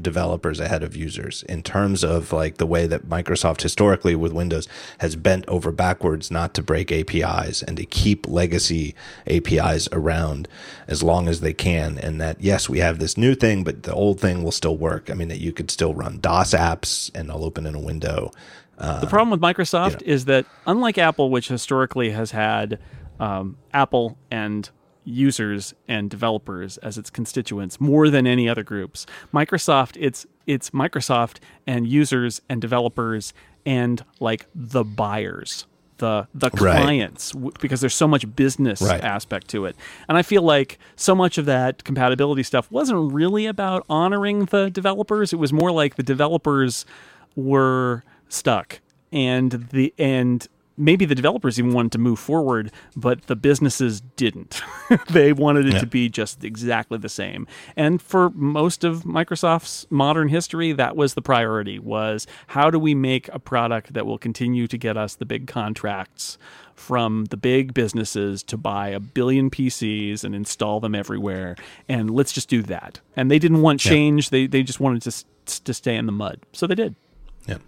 developers 0.00 0.60
ahead 0.60 0.82
of 0.82 0.94
users 0.94 1.42
in 1.44 1.62
terms 1.62 2.04
of 2.04 2.32
like 2.32 2.58
the 2.58 2.66
way 2.66 2.86
that 2.86 3.08
Microsoft 3.08 3.62
historically 3.62 4.14
with 4.14 4.32
Windows 4.32 4.68
has 4.98 5.16
bent 5.16 5.46
over 5.48 5.72
backwards 5.72 6.30
not 6.30 6.52
to 6.52 6.62
break 6.62 6.92
APIs 6.92 7.62
and 7.62 7.76
to 7.76 7.84
keep 7.86 8.28
legacy 8.28 8.94
APIs 9.26 9.88
around 9.92 10.48
as 10.86 11.02
long 11.02 11.28
as 11.28 11.40
they 11.40 11.54
can. 11.54 11.98
And 11.98 12.20
that, 12.20 12.40
yes, 12.40 12.68
we 12.68 12.80
have 12.80 12.98
this 12.98 13.16
new 13.16 13.34
thing, 13.34 13.64
but 13.64 13.84
the 13.84 13.94
old 13.94 14.20
thing 14.20 14.42
will 14.42 14.52
still 14.52 14.76
work. 14.76 15.08
I 15.10 15.14
mean, 15.14 15.28
that 15.28 15.40
you 15.40 15.52
could 15.52 15.70
still 15.70 15.94
run 15.94 16.18
DOS 16.20 16.52
apps 16.52 17.10
and 17.14 17.30
they'll 17.30 17.44
open 17.44 17.64
in 17.64 17.74
a 17.74 17.80
window. 17.80 18.32
The 18.76 19.06
problem 19.06 19.30
with 19.30 19.40
Microsoft 19.40 20.02
is 20.02 20.26
that, 20.26 20.44
unlike 20.66 20.98
Apple, 20.98 21.30
which 21.30 21.48
historically 21.48 22.10
has 22.10 22.32
had 22.32 22.78
um, 23.18 23.56
Apple 23.72 24.18
and 24.30 24.68
users 25.06 25.72
and 25.88 26.10
developers 26.10 26.76
as 26.78 26.98
its 26.98 27.08
constituents 27.08 27.80
more 27.80 28.10
than 28.10 28.26
any 28.26 28.48
other 28.48 28.62
groups, 28.62 29.06
Microsoft 29.32 29.96
it's 29.98 30.26
it's 30.46 30.70
Microsoft 30.70 31.38
and 31.66 31.86
users 31.86 32.42
and 32.48 32.60
developers 32.60 33.32
and 33.64 34.04
like 34.20 34.46
the 34.54 34.84
buyers. 34.84 35.64
The, 35.98 36.28
the 36.34 36.50
Right. 36.60 36.82
clients 36.82 37.30
w- 37.30 37.52
because 37.58 37.80
there's 37.80 37.94
so 37.94 38.06
much 38.06 38.36
business 38.36 38.82
Right. 38.82 39.02
aspect 39.02 39.48
to 39.48 39.64
it 39.64 39.74
and 40.10 40.18
i 40.18 40.22
feel 40.22 40.42
like 40.42 40.78
so 40.94 41.14
much 41.14 41.38
of 41.38 41.46
that 41.46 41.84
compatibility 41.84 42.42
stuff 42.42 42.70
wasn't 42.70 43.14
really 43.14 43.46
about 43.46 43.86
honoring 43.88 44.44
the 44.44 44.68
developers 44.68 45.32
it 45.32 45.36
was 45.36 45.54
more 45.54 45.72
like 45.72 45.94
the 45.94 46.02
developers 46.02 46.84
were 47.34 48.04
stuck 48.28 48.80
and 49.10 49.68
the 49.72 49.94
and 49.96 50.48
maybe 50.76 51.04
the 51.04 51.14
developers 51.14 51.58
even 51.58 51.72
wanted 51.72 51.92
to 51.92 51.98
move 51.98 52.18
forward 52.18 52.70
but 52.94 53.22
the 53.28 53.36
businesses 53.36 54.00
didn't. 54.16 54.60
They 55.10 55.32
wanted 55.32 55.66
it 55.66 55.72
Yeah. 55.74 55.80
to 55.80 55.86
be 55.86 56.08
just 56.08 56.44
exactly 56.44 56.98
the 56.98 57.08
same. 57.08 57.46
And 57.76 58.00
for 58.00 58.30
most 58.30 58.84
of 58.84 59.04
microsoft's 59.04 59.86
modern 59.90 60.28
history 60.28 60.72
that 60.72 60.96
was 60.96 61.14
the 61.14 61.22
priority 61.22 61.78
was 61.78 62.26
how 62.48 62.70
do 62.70 62.78
we 62.78 62.94
make 62.94 63.28
a 63.32 63.38
product 63.38 63.94
that 63.94 64.06
will 64.06 64.18
continue 64.18 64.66
to 64.68 64.76
get 64.78 64.96
us 64.96 65.14
the 65.14 65.24
big 65.26 65.46
contracts 65.46 66.38
from 66.74 67.24
the 67.26 67.36
big 67.38 67.72
businesses 67.72 68.42
to 68.42 68.56
buy 68.56 68.88
a 68.88 69.00
billion 69.00 69.48
PCs 69.50 70.22
and 70.24 70.34
install 70.34 70.78
them 70.80 70.94
everywhere 70.94 71.56
and 71.88 72.10
let's 72.10 72.32
just 72.32 72.48
do 72.48 72.62
that. 72.62 73.00
And 73.16 73.30
they 73.30 73.38
didn't 73.38 73.62
want 73.62 73.80
change. 73.80 74.30
They 74.30 74.46
they 74.46 74.62
just 74.62 74.78
wanted 74.80 75.02
to 75.02 75.24
to 75.64 75.72
stay 75.74 75.96
in 75.96 76.06
the 76.06 76.12
mud. 76.12 76.40
So 76.52 76.66
they 76.66 76.74
did. 76.74 76.94
Yeah. 77.48 77.58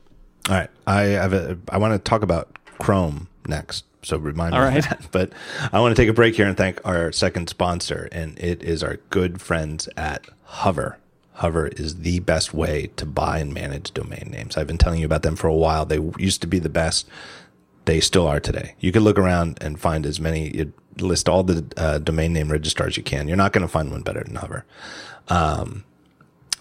All 0.48 0.54
right. 0.56 0.70
I 0.86 1.00
have 1.02 1.32
a, 1.32 1.56
I 1.70 1.78
want 1.78 1.92
to 1.94 1.98
talk 2.11 2.22
about 2.22 2.59
Chrome 2.79 3.29
next. 3.47 3.85
So 4.03 4.16
remind 4.16 4.53
me 4.53 4.59
All 4.59 4.64
of 4.66 4.74
right. 4.74 4.83
that. 4.85 5.09
But 5.12 5.33
I 5.72 5.81
want 5.81 5.95
to 5.97 6.01
take 6.03 6.09
a 6.09 6.12
break 6.14 6.37
here 6.37 6.47
and 6.47 6.57
thank 6.57 6.81
our 6.87 7.12
second 7.12 7.49
sponsor, 7.49 8.09
and 8.12 8.39
it 8.39 8.62
is 8.62 8.83
our 8.83 8.97
good 9.11 9.41
friends 9.41 9.89
at 9.97 10.26
Hover. 10.45 10.99
Hover 11.35 11.68
is 11.68 11.97
the 12.01 12.20
best 12.20 12.53
way 12.55 12.91
to 12.97 13.07
buy 13.07 13.39
and 13.39 13.53
manage 13.55 13.93
domain 13.93 14.29
names. 14.31 14.57
I've 14.57 14.66
been 14.66 14.79
telling 14.79 15.01
you 15.01 15.07
about 15.07 15.22
them 15.22 15.37
for 15.37 15.47
a 15.47 15.55
while. 15.55 15.85
They 15.85 16.01
used 16.18 16.41
to 16.41 16.47
be 16.47 16.59
the 16.59 16.68
best. 16.68 17.09
They 17.85 18.01
still 18.01 18.26
are 18.26 18.41
today. 18.41 18.74
You 18.81 18.93
can 18.93 19.03
look 19.05 19.18
around 19.18 19.59
and 19.61 19.79
find 19.81 20.05
as 20.05 20.18
many, 20.20 20.70
list 20.99 21.29
all 21.29 21.43
the 21.43 21.64
uh, 21.76 21.99
domain 21.99 22.33
name 22.33 22.51
registrars 22.51 22.97
you 22.97 23.03
can. 23.03 23.29
You're 23.29 23.37
not 23.37 23.53
going 23.53 23.62
to 23.66 23.68
find 23.72 23.91
one 23.91 24.03
better 24.03 24.22
than 24.24 24.35
Hover. 24.37 24.64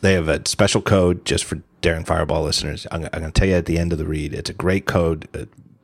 They 0.01 0.13
have 0.13 0.29
a 0.29 0.47
special 0.47 0.81
code 0.81 1.25
just 1.25 1.43
for 1.43 1.61
Daring 1.81 2.05
Fireball 2.05 2.43
listeners. 2.43 2.85
I'm, 2.91 3.05
I'm 3.05 3.21
going 3.21 3.31
to 3.31 3.39
tell 3.39 3.47
you 3.47 3.55
at 3.55 3.65
the 3.65 3.79
end 3.79 3.91
of 3.91 3.97
the 3.97 4.05
read. 4.05 4.33
It's 4.33 4.49
a 4.49 4.53
great 4.53 4.85
code. 4.85 5.27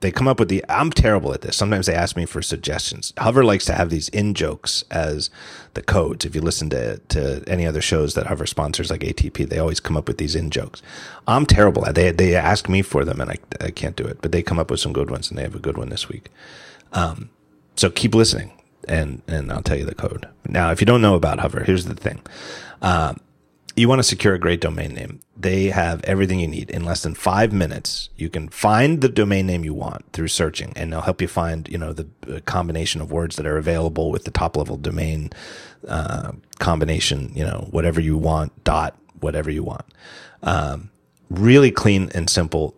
They 0.04 0.12
come 0.12 0.28
up 0.28 0.38
with 0.38 0.49
the. 0.49 0.66
I'm 0.68 0.91
terrible 0.91 1.34
at 1.34 1.43
this. 1.43 1.56
Sometimes 1.56 1.86
they 1.86 1.95
ask 1.95 2.18
me 2.18 2.26
for 2.26 2.41
suggestions. 2.41 3.14
Hover 3.18 3.45
likes 3.45 3.64
to 3.66 3.74
have 3.74 3.89
these 3.89 4.10
in 4.10 4.34
jokes 4.34 4.84
as 4.91 5.30
the 5.76 5.82
codes. 5.82 6.26
If 6.26 6.36
you 6.36 6.41
listen 6.41 6.70
to 6.72 6.97
to 6.97 7.41
any 7.47 7.66
other 7.66 7.82
shows 7.82 8.14
that 8.16 8.28
Hover 8.28 8.45
sponsors, 8.45 8.91
like 8.91 8.99
ATP, 8.99 9.47
they 9.47 9.60
always 9.60 9.80
come 9.80 9.95
up 9.95 10.10
with 10.10 10.18
these 10.18 10.36
in 10.36 10.49
jokes. 10.49 10.82
I'm 11.26 11.45
terrible 11.45 11.86
at. 11.86 11.95
They 11.95 12.12
they 12.12 12.36
ask 12.36 12.68
me 12.68 12.82
for 12.82 13.06
them, 13.06 13.22
and 13.22 13.32
I 13.32 13.38
I 13.62 13.72
can't 13.72 13.95
do 13.95 14.04
it. 14.04 14.22
But 14.22 14.34
they 14.34 14.43
come 14.43 14.60
up 14.60 14.70
with 14.70 14.82
some 14.82 14.91
good 14.91 15.10
ones, 15.10 15.30
and 15.30 15.38
they 15.38 15.43
have 15.43 15.56
a 15.56 15.60
good 15.60 15.78
one 15.78 15.88
this 15.88 16.10
week. 16.10 16.30
Um, 16.91 17.30
so 17.78 17.89
keep 17.89 18.14
listening, 18.14 18.51
and 18.89 19.22
and 19.30 19.54
I'll 19.54 19.64
tell 19.64 19.78
you 19.78 19.86
the 19.86 19.95
code. 19.95 20.28
Now, 20.49 20.72
if 20.72 20.82
you 20.82 20.86
don't 20.86 21.01
know 21.01 21.16
about 21.16 21.39
Hover, 21.39 21.64
here's 21.64 21.86
the 21.86 21.95
thing 21.95 22.22
you 23.76 23.89
want 23.89 23.99
to 23.99 24.03
secure 24.03 24.34
a 24.34 24.39
great 24.39 24.61
domain 24.61 24.93
name. 24.93 25.19
They 25.36 25.65
have 25.65 26.03
everything 26.03 26.39
you 26.39 26.47
need 26.47 26.69
in 26.69 26.86
less 26.86 27.01
than 27.01 27.15
five 27.15 27.51
minutes. 27.51 28.09
You 28.15 28.30
can 28.30 28.49
find 28.49 29.01
the 29.01 29.09
domain 29.09 29.47
name 29.47 29.63
you 29.63 29.74
want 29.74 30.11
through 30.13 30.28
searching, 30.28 30.74
and 30.76 30.91
they'll 30.91 31.01
help 31.01 31.21
you 31.21 31.28
find, 31.28 31.67
you 31.67 31.78
know, 31.78 31.91
the 31.93 32.07
combination 32.41 33.01
of 33.01 33.11
words 33.11 33.36
that 33.38 33.47
are 33.47 33.57
available 33.57 34.11
with 34.11 34.26
the 34.26 34.32
top 34.32 34.55
level 34.55 34.78
domain 34.78 35.32
uh, 35.88 36.34
combination. 36.59 37.32
You 37.34 37.45
know, 37.45 37.67
whatever 37.71 37.99
you 37.99 38.17
want, 38.17 38.63
dot 38.63 38.95
whatever 39.19 39.49
you 39.49 39.63
want. 39.63 39.86
Um, 40.43 40.91
really 41.30 41.71
clean 41.71 42.11
and 42.13 42.30
simple 42.30 42.76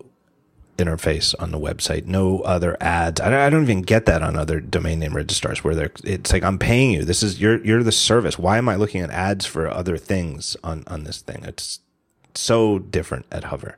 interface 0.77 1.33
on 1.39 1.51
the 1.51 1.59
website. 1.59 2.05
No 2.05 2.39
other 2.41 2.77
ads. 2.81 3.21
I 3.21 3.29
don't, 3.29 3.39
I 3.39 3.49
don't 3.49 3.63
even 3.63 3.81
get 3.81 4.05
that 4.05 4.21
on 4.21 4.35
other 4.35 4.59
domain 4.59 4.99
name 4.99 5.15
registrars 5.15 5.63
where 5.63 5.75
they're, 5.75 5.91
it's 6.03 6.33
like, 6.33 6.43
I'm 6.43 6.59
paying 6.59 6.91
you. 6.91 7.03
This 7.03 7.23
is, 7.23 7.39
you're, 7.39 7.63
you're 7.65 7.83
the 7.83 7.91
service. 7.91 8.37
Why 8.37 8.57
am 8.57 8.69
I 8.69 8.75
looking 8.75 9.01
at 9.01 9.09
ads 9.09 9.45
for 9.45 9.69
other 9.69 9.97
things 9.97 10.57
on, 10.63 10.83
on 10.87 11.03
this 11.03 11.21
thing? 11.21 11.43
It's 11.43 11.79
so 12.33 12.79
different 12.79 13.25
at 13.31 13.45
Hover. 13.45 13.77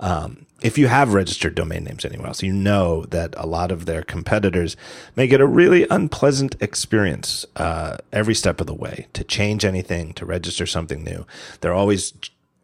Um, 0.00 0.46
if 0.62 0.78
you 0.78 0.88
have 0.88 1.14
registered 1.14 1.54
domain 1.54 1.84
names 1.84 2.04
anywhere 2.04 2.28
else, 2.28 2.42
you 2.42 2.52
know 2.52 3.04
that 3.06 3.34
a 3.36 3.46
lot 3.46 3.70
of 3.70 3.86
their 3.86 4.02
competitors 4.02 4.76
make 5.16 5.32
it 5.32 5.40
a 5.40 5.46
really 5.46 5.86
unpleasant 5.90 6.56
experience 6.60 7.44
uh, 7.56 7.98
every 8.12 8.34
step 8.34 8.60
of 8.60 8.66
the 8.66 8.74
way 8.74 9.06
to 9.12 9.24
change 9.24 9.64
anything, 9.64 10.12
to 10.14 10.26
register 10.26 10.66
something 10.66 11.02
new. 11.04 11.26
They're 11.60 11.74
always 11.74 12.12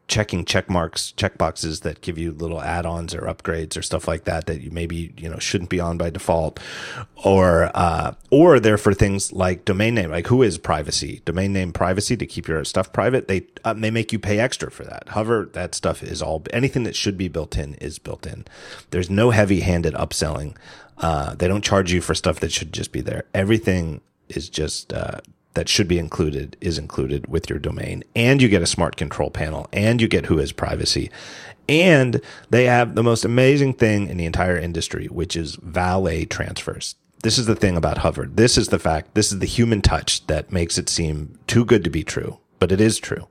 checking 0.09 0.45
check 0.45 0.69
marks, 0.71 1.13
check 1.13 1.37
boxes 1.37 1.81
that 1.81 2.01
give 2.01 2.19
you 2.19 2.33
little 2.33 2.61
add-ons 2.63 3.15
or 3.15 3.23
upgrades 3.23 3.77
or 3.77 3.83
stuff 3.83 4.09
like 4.09 4.25
that 4.25 4.47
that 4.47 4.63
you 4.63 4.71
maybe 4.71 5.13
you 5.17 5.29
know 5.29 5.39
shouldn't 5.39 5.71
be 5.71 5.79
on 5.79 5.99
by 5.99 6.11
default, 6.11 6.59
or 7.25 7.71
uh, 7.75 8.15
or 8.31 8.59
they're 8.59 8.79
for 8.79 8.95
things 8.95 9.33
like 9.33 9.65
domain 9.65 9.95
name, 9.95 10.11
like 10.11 10.27
WHOIS 10.27 10.59
privacy, 10.59 11.23
domain 11.25 11.53
name 11.53 11.73
privacy 11.73 12.17
to 12.17 12.27
keep 12.27 12.49
your 12.49 12.65
stuff 12.65 12.93
private. 12.93 13.29
They 13.29 13.47
uh, 13.65 13.75
they 13.75 13.91
make 13.91 14.13
you 14.13 14.19
pay 14.19 14.39
extra 14.39 14.71
for 14.71 14.85
that. 14.85 15.09
Hover, 15.11 15.51
that 15.53 15.75
stuff 15.75 16.03
is 16.03 16.23
all 16.23 16.43
anything 16.53 16.85
that 16.85 16.97
should 16.97 17.19
be 17.19 17.29
built 17.29 17.57
in 17.57 17.75
is 17.75 17.99
built 17.99 18.27
in. 18.27 18.47
There's 18.91 19.11
no 19.11 19.31
heavy-handed 19.31 19.95
upselling. 19.95 20.57
Uh, 20.97 21.35
they 21.35 21.47
don't 21.47 21.63
charge 21.63 21.93
you 21.93 22.01
for 22.01 22.15
stuff 22.15 22.41
that 22.41 22.51
should 22.51 22.73
just 22.73 22.91
be 22.91 23.01
there. 23.01 23.25
Everything 23.35 24.01
is 24.29 24.49
just 24.49 24.93
uh, 24.93 25.21
that 25.59 25.69
should 25.69 25.89
be 25.89 25.99
included 25.99 26.57
is 26.61 26.79
included 26.79 27.27
with 27.27 27.51
your 27.51 27.59
domain, 27.59 28.05
and 28.15 28.41
you 28.41 28.49
get 28.49 28.63
a 28.63 28.67
smart 28.67 28.97
control 28.97 29.29
panel, 29.29 29.67
and 29.73 30.01
you 30.01 30.07
get 30.07 30.27
who 30.27 30.39
has 30.39 30.53
privacy, 30.53 31.11
and 31.69 32.21
they 32.51 32.65
have 32.67 32.95
the 32.95 33.03
most 33.03 33.25
amazing 33.25 33.75
thing 33.75 34.09
in 34.09 34.17
the 34.17 34.25
entire 34.25 34.57
industry, 34.57 35.07
which 35.07 35.35
is 35.35 35.57
valet 35.57 36.25
transfers. 36.25 36.95
This 37.25 37.39
is 37.39 37.47
the 37.47 37.57
thing 37.57 37.77
about 37.77 37.99
Hover. 37.99 38.27
This 38.27 38.57
is 38.57 38.69
the 38.69 38.79
fact. 38.79 39.15
This 39.15 39.33
is 39.33 39.41
the 39.41 39.47
human 39.47 39.83
touch 39.83 40.25
that 40.29 40.53
makes 40.53 40.79
it 40.79 40.89
seem 40.89 41.37
too 41.49 41.65
good 41.65 41.83
to 41.83 41.91
be 41.91 42.05
true, 42.05 42.39
but 42.61 42.71
it 42.71 42.81
is 42.81 42.99
true 42.99 43.27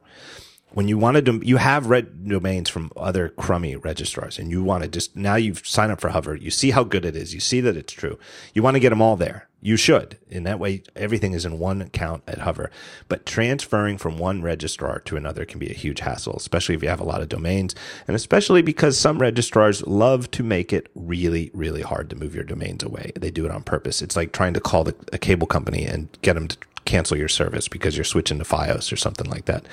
when 0.78 0.88
you 0.88 0.96
want 0.96 1.26
to, 1.26 1.42
you 1.44 1.58
have 1.58 1.88
red 1.88 2.28
domains 2.28 2.70
from 2.70 2.92
other 2.96 3.30
crummy 3.30 3.76
registrars 3.76 4.38
and 4.38 4.52
you 4.52 4.64
want 4.64 4.84
to 4.84 4.90
just, 4.90 5.16
now 5.16 5.36
you've 5.36 5.66
signed 5.66 5.92
up 5.92 6.00
for 6.00 6.10
Hover. 6.10 6.36
You 6.36 6.52
see 6.52 6.70
how 6.70 6.84
good 6.84 7.04
it 7.04 7.16
is. 7.16 7.34
You 7.34 7.40
see 7.40 7.62
that 7.62 7.76
it's 7.76 7.94
true. 7.94 8.20
You 8.54 8.62
want 8.62 8.76
to 8.76 8.80
get 8.80 8.90
them 8.90 9.02
all 9.02 9.16
there. 9.16 9.47
You 9.60 9.76
should. 9.76 10.20
In 10.30 10.43
that 10.43 10.60
way, 10.60 10.84
everything 10.95 11.34
is 11.34 11.43
in 11.43 11.58
one 11.58 11.82
account 11.82 12.24
at 12.28 12.39
Hover. 12.39 12.70
But 13.10 13.26
transferring 13.26 13.97
from 13.97 14.20
one 14.20 14.43
registrar 14.43 14.99
to 15.01 15.18
another 15.18 15.45
can 15.45 15.58
be 15.58 15.70
a 15.70 15.74
huge 15.74 16.01
hassle, 16.01 16.36
especially 16.36 16.76
if 16.76 16.84
you 16.84 16.89
have 16.89 16.99
a 16.99 17.05
lot 17.05 17.22
of 17.22 17.30
domains 17.30 17.74
and 18.08 18.16
especially 18.16 18.62
because 18.62 18.99
some 18.99 19.20
registrars 19.20 19.86
love 19.88 20.30
to 20.32 20.43
make 20.43 20.72
it 20.72 20.88
really, 20.93 21.49
really 21.53 21.82
hard 21.82 22.10
to 22.12 22.16
move 22.16 22.36
your 22.36 22.43
domains 22.43 22.84
away. 22.84 23.12
They 23.16 23.32
do 23.32 23.45
it 23.45 23.51
on 23.51 23.64
purpose. 23.64 24.01
It's 24.03 24.16
like 24.16 24.32
trying 24.32 24.53
to 24.53 24.60
call 24.60 24.84
the, 24.84 24.95
a 25.12 25.18
cable 25.18 25.47
company 25.47 25.86
and 25.86 26.08
get 26.22 26.34
them 26.34 26.49
to 26.49 26.58
cancel 26.86 27.18
your 27.18 27.28
service 27.28 27.68
because 27.68 27.98
you're 27.98 28.03
switching 28.03 28.38
to 28.38 28.45
Fios 28.45 28.94
or 28.94 28.95
something 28.95 29.30
like 29.30 29.45
that. 29.45 29.65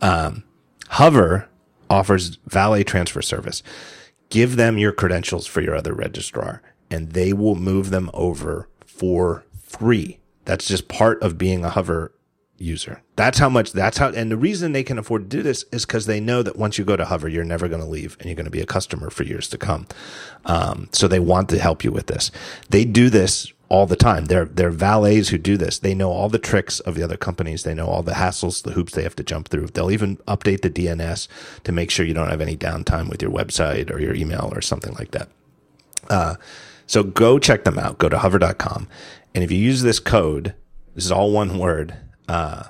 Um, 0.00 0.44
Hover 0.88 1.48
offers 1.90 2.38
valet 2.46 2.84
transfer 2.84 3.20
service. 3.20 3.62
Give 4.30 4.56
them 4.56 4.78
your 4.78 4.92
credentials 4.92 5.46
for 5.46 5.60
your 5.60 5.76
other 5.76 5.92
registrar 5.92 6.62
and 6.90 7.12
they 7.12 7.32
will 7.32 7.54
move 7.54 7.90
them 7.90 8.10
over 8.14 8.68
for 8.96 9.44
free. 9.62 10.18
That's 10.44 10.66
just 10.66 10.88
part 10.88 11.22
of 11.22 11.38
being 11.38 11.64
a 11.64 11.70
Hover 11.70 12.12
user. 12.58 13.02
That's 13.16 13.38
how 13.38 13.48
much, 13.48 13.72
that's 13.72 13.98
how, 13.98 14.08
and 14.08 14.30
the 14.30 14.36
reason 14.36 14.72
they 14.72 14.82
can 14.82 14.98
afford 14.98 15.22
to 15.22 15.36
do 15.36 15.42
this 15.42 15.64
is 15.72 15.84
because 15.84 16.06
they 16.06 16.20
know 16.20 16.42
that 16.42 16.56
once 16.56 16.78
you 16.78 16.84
go 16.84 16.96
to 16.96 17.04
Hover, 17.04 17.28
you're 17.28 17.44
never 17.44 17.68
going 17.68 17.82
to 17.82 17.86
leave 17.86 18.16
and 18.18 18.26
you're 18.26 18.36
going 18.36 18.46
to 18.46 18.50
be 18.50 18.60
a 18.60 18.66
customer 18.66 19.10
for 19.10 19.24
years 19.24 19.48
to 19.48 19.58
come. 19.58 19.86
Um, 20.44 20.88
so 20.92 21.08
they 21.08 21.20
want 21.20 21.48
to 21.50 21.58
help 21.58 21.84
you 21.84 21.92
with 21.92 22.06
this. 22.06 22.30
They 22.70 22.84
do 22.84 23.10
this 23.10 23.52
all 23.68 23.86
the 23.86 23.96
time. 23.96 24.26
They're, 24.26 24.44
they're 24.44 24.70
valets 24.70 25.28
who 25.30 25.38
do 25.38 25.56
this. 25.56 25.78
They 25.78 25.94
know 25.94 26.10
all 26.10 26.28
the 26.28 26.38
tricks 26.38 26.78
of 26.80 26.94
the 26.94 27.02
other 27.02 27.16
companies. 27.16 27.64
They 27.64 27.74
know 27.74 27.88
all 27.88 28.02
the 28.02 28.12
hassles, 28.12 28.62
the 28.62 28.72
hoops 28.72 28.94
they 28.94 29.02
have 29.02 29.16
to 29.16 29.24
jump 29.24 29.48
through. 29.48 29.66
They'll 29.68 29.90
even 29.90 30.18
update 30.28 30.62
the 30.62 30.70
DNS 30.70 31.28
to 31.64 31.72
make 31.72 31.90
sure 31.90 32.06
you 32.06 32.14
don't 32.14 32.30
have 32.30 32.40
any 32.40 32.56
downtime 32.56 33.10
with 33.10 33.20
your 33.20 33.32
website 33.32 33.90
or 33.90 33.98
your 33.98 34.14
email 34.14 34.50
or 34.54 34.60
something 34.60 34.94
like 34.94 35.10
that. 35.10 35.28
Uh, 36.08 36.36
so 36.86 37.02
go 37.02 37.38
check 37.38 37.64
them 37.64 37.78
out. 37.78 37.98
Go 37.98 38.08
to 38.08 38.18
hover.com. 38.18 38.88
And 39.34 39.44
if 39.44 39.50
you 39.50 39.58
use 39.58 39.82
this 39.82 39.98
code, 39.98 40.54
this 40.94 41.04
is 41.04 41.12
all 41.12 41.30
one 41.30 41.58
word, 41.58 41.96
uh, 42.28 42.64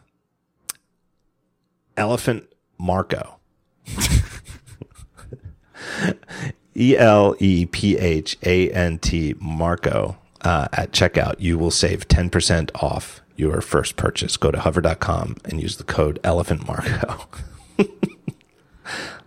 elephant 1.96 2.48
Marco. 2.78 3.38
E 6.76 6.96
L 6.96 7.34
E 7.38 7.64
P 7.64 7.96
H 7.96 8.36
A 8.44 8.70
N 8.70 8.98
T 8.98 9.34
Marco 9.40 10.18
uh, 10.42 10.68
at 10.72 10.92
checkout, 10.92 11.36
you 11.38 11.56
will 11.56 11.70
save 11.70 12.06
10% 12.06 12.70
off 12.82 13.22
your 13.34 13.60
first 13.60 13.96
purchase. 13.96 14.36
Go 14.36 14.50
to 14.50 14.60
hover.com 14.60 15.36
and 15.46 15.60
use 15.60 15.76
the 15.76 15.84
code 15.84 16.20
Elephant 16.22 16.66
Marco. 16.66 17.28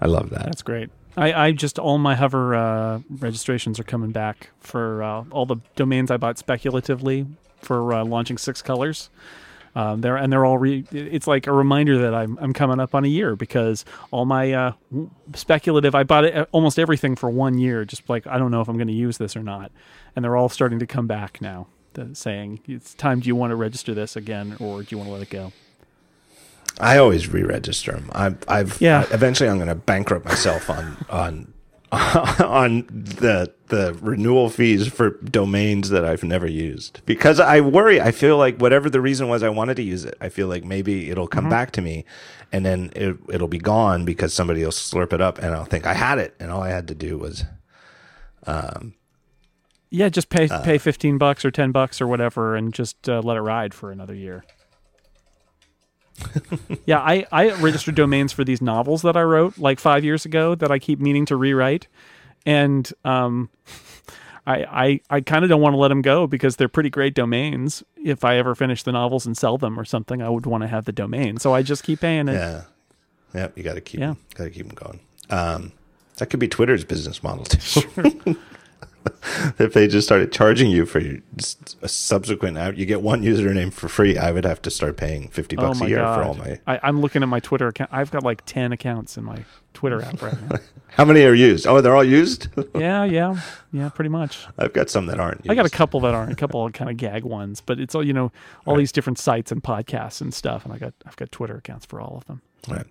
I 0.02 0.06
love 0.06 0.30
that. 0.30 0.46
That's 0.46 0.62
great. 0.62 0.90
I, 1.20 1.48
I 1.48 1.52
just 1.52 1.78
all 1.78 1.98
my 1.98 2.16
hover 2.16 2.56
uh, 2.56 3.00
registrations 3.10 3.78
are 3.80 3.84
coming 3.84 4.12
back 4.12 4.52
for 4.62 5.04
uh, 5.04 5.26
all 5.32 5.46
the 5.46 5.58
domains 5.76 6.12
I 6.12 6.18
bought 6.18 6.38
speculatively 6.38 7.28
for 7.62 7.94
uh, 7.94 8.06
launching 8.06 8.38
six 8.38 8.62
colors. 8.62 9.10
Um, 9.76 10.02
they're 10.02 10.16
and 10.16 10.32
they're 10.32 10.46
all 10.46 10.58
re- 10.58 10.86
it's 10.92 11.28
like 11.28 11.46
a 11.46 11.52
reminder 11.52 12.00
that 12.00 12.16
I'm 12.16 12.40
I'm 12.42 12.54
coming 12.54 12.80
up 12.80 12.96
on 12.96 13.04
a 13.04 13.08
year 13.08 13.36
because 13.36 13.86
all 14.12 14.26
my 14.26 14.54
uh, 14.54 14.72
speculative 15.36 15.94
I 15.94 16.04
bought 16.04 16.26
it, 16.26 16.36
uh, 16.36 16.46
almost 16.52 16.80
everything 16.80 17.16
for 17.16 17.30
one 17.30 17.58
year 17.58 17.86
just 17.86 18.10
like 18.10 18.26
I 18.26 18.38
don't 18.40 18.50
know 18.50 18.62
if 18.62 18.68
I'm 18.68 18.78
going 18.78 18.88
to 18.88 18.94
use 18.94 19.18
this 19.18 19.36
or 19.36 19.44
not 19.44 19.72
and 20.16 20.26
they're 20.26 20.36
all 20.36 20.50
starting 20.50 20.80
to 20.80 20.88
come 20.88 21.06
back 21.06 21.40
now 21.40 21.68
saying 22.14 22.62
it's 22.66 22.94
time 22.94 23.20
do 23.20 23.28
you 23.28 23.36
want 23.36 23.52
to 23.52 23.56
register 23.56 23.94
this 23.94 24.16
again 24.16 24.56
or 24.60 24.82
do 24.82 24.88
you 24.90 24.98
want 24.98 25.10
to 25.10 25.14
let 25.14 25.22
it 25.22 25.30
go 25.30 25.52
I 26.80 26.98
always 26.98 27.28
re-register 27.28 27.92
them. 27.92 28.10
I've, 28.14 28.38
I've 28.48 28.80
Yeah. 28.82 29.06
Eventually 29.12 29.50
I'm 29.50 29.58
going 29.58 29.68
to 29.68 29.76
bankrupt 29.76 30.26
myself 30.26 30.70
on 30.70 30.98
on 31.10 31.54
on 31.92 32.86
the 32.92 33.52
the 33.68 33.98
renewal 34.02 34.50
fees 34.50 34.88
for 34.88 35.12
domains 35.24 35.90
that 35.90 36.06
I've 36.06 36.24
never 36.24 36.48
used 36.48 37.02
because 37.06 37.40
I 37.40 37.62
worry. 37.62 38.00
I 38.00 38.12
feel 38.12 38.38
like 38.38 38.58
whatever 38.58 38.90
the 38.90 39.02
reason 39.02 39.28
was, 39.28 39.42
I 39.44 39.50
wanted 39.50 39.76
to 39.78 39.84
use 39.84 40.06
it. 40.06 40.16
I 40.22 40.30
feel 40.30 40.48
like 40.48 40.64
maybe 40.64 41.10
it'll 41.10 41.28
come 41.28 41.50
back 41.50 41.72
to 41.72 41.82
me, 41.82 42.06
and 42.52 42.64
then 42.66 42.92
it, 42.96 43.18
it'll 43.30 43.48
be 43.48 43.58
gone 43.58 44.06
because 44.06 44.34
somebody 44.34 44.64
will 44.64 44.72
slurp 44.72 45.14
it 45.14 45.22
up, 45.22 45.40
and 45.40 45.56
I'll 45.56 45.66
think 45.66 45.88
I 45.88 45.94
had 45.96 46.20
it, 46.20 46.36
and 46.40 46.52
all 46.52 46.62
I 46.62 46.70
had 46.70 46.88
to 46.90 46.96
do 46.96 47.18
was 47.18 47.44
um, 48.46 48.94
yeah 49.90 50.10
just 50.10 50.30
pay 50.30 50.48
Uh. 50.48 50.62
pay 50.62 50.78
15 50.78 51.18
bucks 51.18 51.44
or 51.44 51.52
10 51.52 51.72
bucks 51.72 52.00
or 52.02 52.08
whatever 52.08 52.56
and 52.56 52.74
just 52.74 53.10
uh, 53.10 53.20
let 53.24 53.36
it 53.38 53.42
ride 53.42 53.74
for 53.74 53.92
another 53.92 54.14
year 54.16 54.44
yeah 56.86 57.00
I, 57.00 57.26
I 57.32 57.52
registered 57.62 57.96
domains 57.96 58.32
for 58.34 58.44
these 58.44 58.62
novels 58.62 59.02
that 59.04 59.16
i 59.18 59.22
wrote 59.22 59.58
like 59.58 59.80
five 59.80 60.04
years 60.04 60.26
ago 60.26 60.56
that 60.56 60.72
i 60.72 60.80
keep 60.80 61.00
meaning 61.00 61.26
to 61.28 61.36
rewrite 61.36 61.88
and 62.46 62.92
um 63.06 63.50
I, 64.48 64.64
I, 65.10 65.18
I 65.18 65.22
kind 65.22 65.44
of 65.46 65.50
don't 65.50 65.62
want 65.62 65.74
to 65.74 65.78
let 65.78 65.90
them 65.90 66.02
go 66.02 66.26
because 66.26 66.56
they're 66.56 66.68
pretty 66.70 66.90
great 66.90 67.14
domains. 67.14 67.84
If 67.98 68.26
I 68.26 68.38
ever 68.38 68.56
finish 68.56 68.82
the 68.82 68.92
novels 68.92 69.28
and 69.28 69.38
sell 69.38 69.60
them 69.60 69.80
or 69.80 69.86
something, 69.86 70.24
I 70.24 70.30
would 70.30 70.48
want 70.48 70.64
to 70.64 70.68
have 70.68 70.86
the 70.86 70.92
domain. 70.92 71.38
So 71.38 71.54
I 71.54 71.62
just 71.62 71.84
keep 71.84 72.00
paying 72.00 72.28
it. 72.28 72.34
yeah, 72.34 72.62
yeah. 73.36 73.50
You 73.56 73.62
got 73.62 73.76
to 73.76 73.82
keep 73.82 74.00
Yeah. 74.00 74.16
got 74.34 74.46
to 74.46 74.50
keep 74.50 74.66
them 74.66 74.76
going. 74.76 75.00
Um, 75.30 75.72
that 76.18 76.32
could 76.32 76.40
be 76.40 76.48
Twitter's 76.48 76.84
business 76.84 77.22
model 77.22 77.44
too. 77.46 78.38
if 79.60 79.74
they 79.74 79.88
just 79.88 80.08
started 80.08 80.32
charging 80.32 80.70
you 80.70 80.86
for 80.86 81.00
a 81.82 81.88
subsequent 81.88 82.58
app, 82.58 82.78
you 82.78 82.86
get 82.86 83.02
one 83.02 83.22
username 83.22 83.72
for 83.72 83.88
free. 83.88 84.18
I 84.18 84.32
would 84.32 84.46
have 84.46 84.62
to 84.64 84.72
start 84.72 84.98
paying 84.98 85.30
fifty 85.30 85.58
oh 85.58 85.62
bucks 85.62 85.80
my 85.80 85.86
a 85.86 85.90
year 85.90 86.00
god! 86.00 86.16
for 86.16 86.24
all 86.24 86.34
my. 86.36 86.60
I, 86.68 86.80
I'm 86.84 87.02
looking 87.02 87.24
at 87.24 87.30
my 87.30 87.40
Twitter 87.40 87.68
account. 87.68 87.90
I've 87.94 88.12
got 88.12 88.24
like 88.24 88.44
ten 88.46 88.72
accounts 88.72 89.18
in 89.18 89.24
my 89.24 89.44
Twitter 89.74 90.02
app 90.02 90.22
right 90.22 90.50
now. 90.50 90.58
How 90.90 91.06
many 91.06 91.24
are 91.24 91.34
used? 91.34 91.68
Oh, 91.68 91.80
they're 91.82 91.96
all 91.96 92.04
used. 92.04 92.48
yeah, 92.76 93.04
yeah, 93.06 93.40
yeah, 93.72 93.90
pretty 93.90 94.10
much. 94.10 94.46
I've 94.58 94.74
got 94.74 94.90
some 94.90 95.06
that 95.06 95.20
aren't. 95.20 95.40
Used. 95.46 95.52
I 95.52 95.56
got 95.56 95.66
a 95.66 95.70
couple 95.70 96.00
that 96.02 96.14
aren't, 96.14 96.32
a 96.32 96.36
couple 96.36 96.66
of 96.66 96.74
kind 96.74 96.90
of 96.90 96.98
gag 96.98 97.24
ones, 97.24 97.62
but 97.62 97.80
it's 97.80 97.96
all 97.96 98.04
you 98.04 98.14
know, 98.14 98.32
all 98.66 98.76
these 98.76 98.92
different 98.92 99.20
sites 99.20 99.52
and 99.52 99.64
podcasts 99.64 100.22
and 100.22 100.34
stuff. 100.34 100.66
And 100.66 100.74
I 100.74 100.78
got 100.78 100.94
I've 101.06 101.16
got 101.16 101.32
Twitter 101.32 101.56
accounts 101.56 101.86
for 101.86 102.02
all 102.02 102.18
of 102.18 102.26
them. 102.26 102.42
Right. 102.68 102.86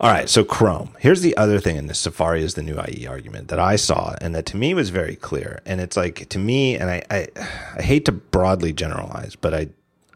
All 0.00 0.10
right. 0.10 0.28
So 0.28 0.44
Chrome. 0.44 0.96
Here's 0.98 1.20
the 1.20 1.36
other 1.36 1.60
thing 1.60 1.76
in 1.76 1.86
this 1.86 2.00
Safari 2.00 2.42
is 2.42 2.54
the 2.54 2.62
new 2.62 2.80
IE 2.88 3.06
argument 3.06 3.48
that 3.48 3.60
I 3.60 3.76
saw 3.76 4.14
and 4.20 4.34
that 4.34 4.46
to 4.46 4.56
me 4.56 4.74
was 4.74 4.90
very 4.90 5.14
clear. 5.14 5.60
And 5.64 5.80
it's 5.80 5.96
like 5.96 6.28
to 6.30 6.38
me, 6.38 6.76
and 6.76 6.90
I, 6.90 7.02
I, 7.10 7.28
I 7.76 7.82
hate 7.82 8.04
to 8.06 8.12
broadly 8.12 8.72
generalize, 8.72 9.36
but 9.36 9.54
I, 9.54 9.68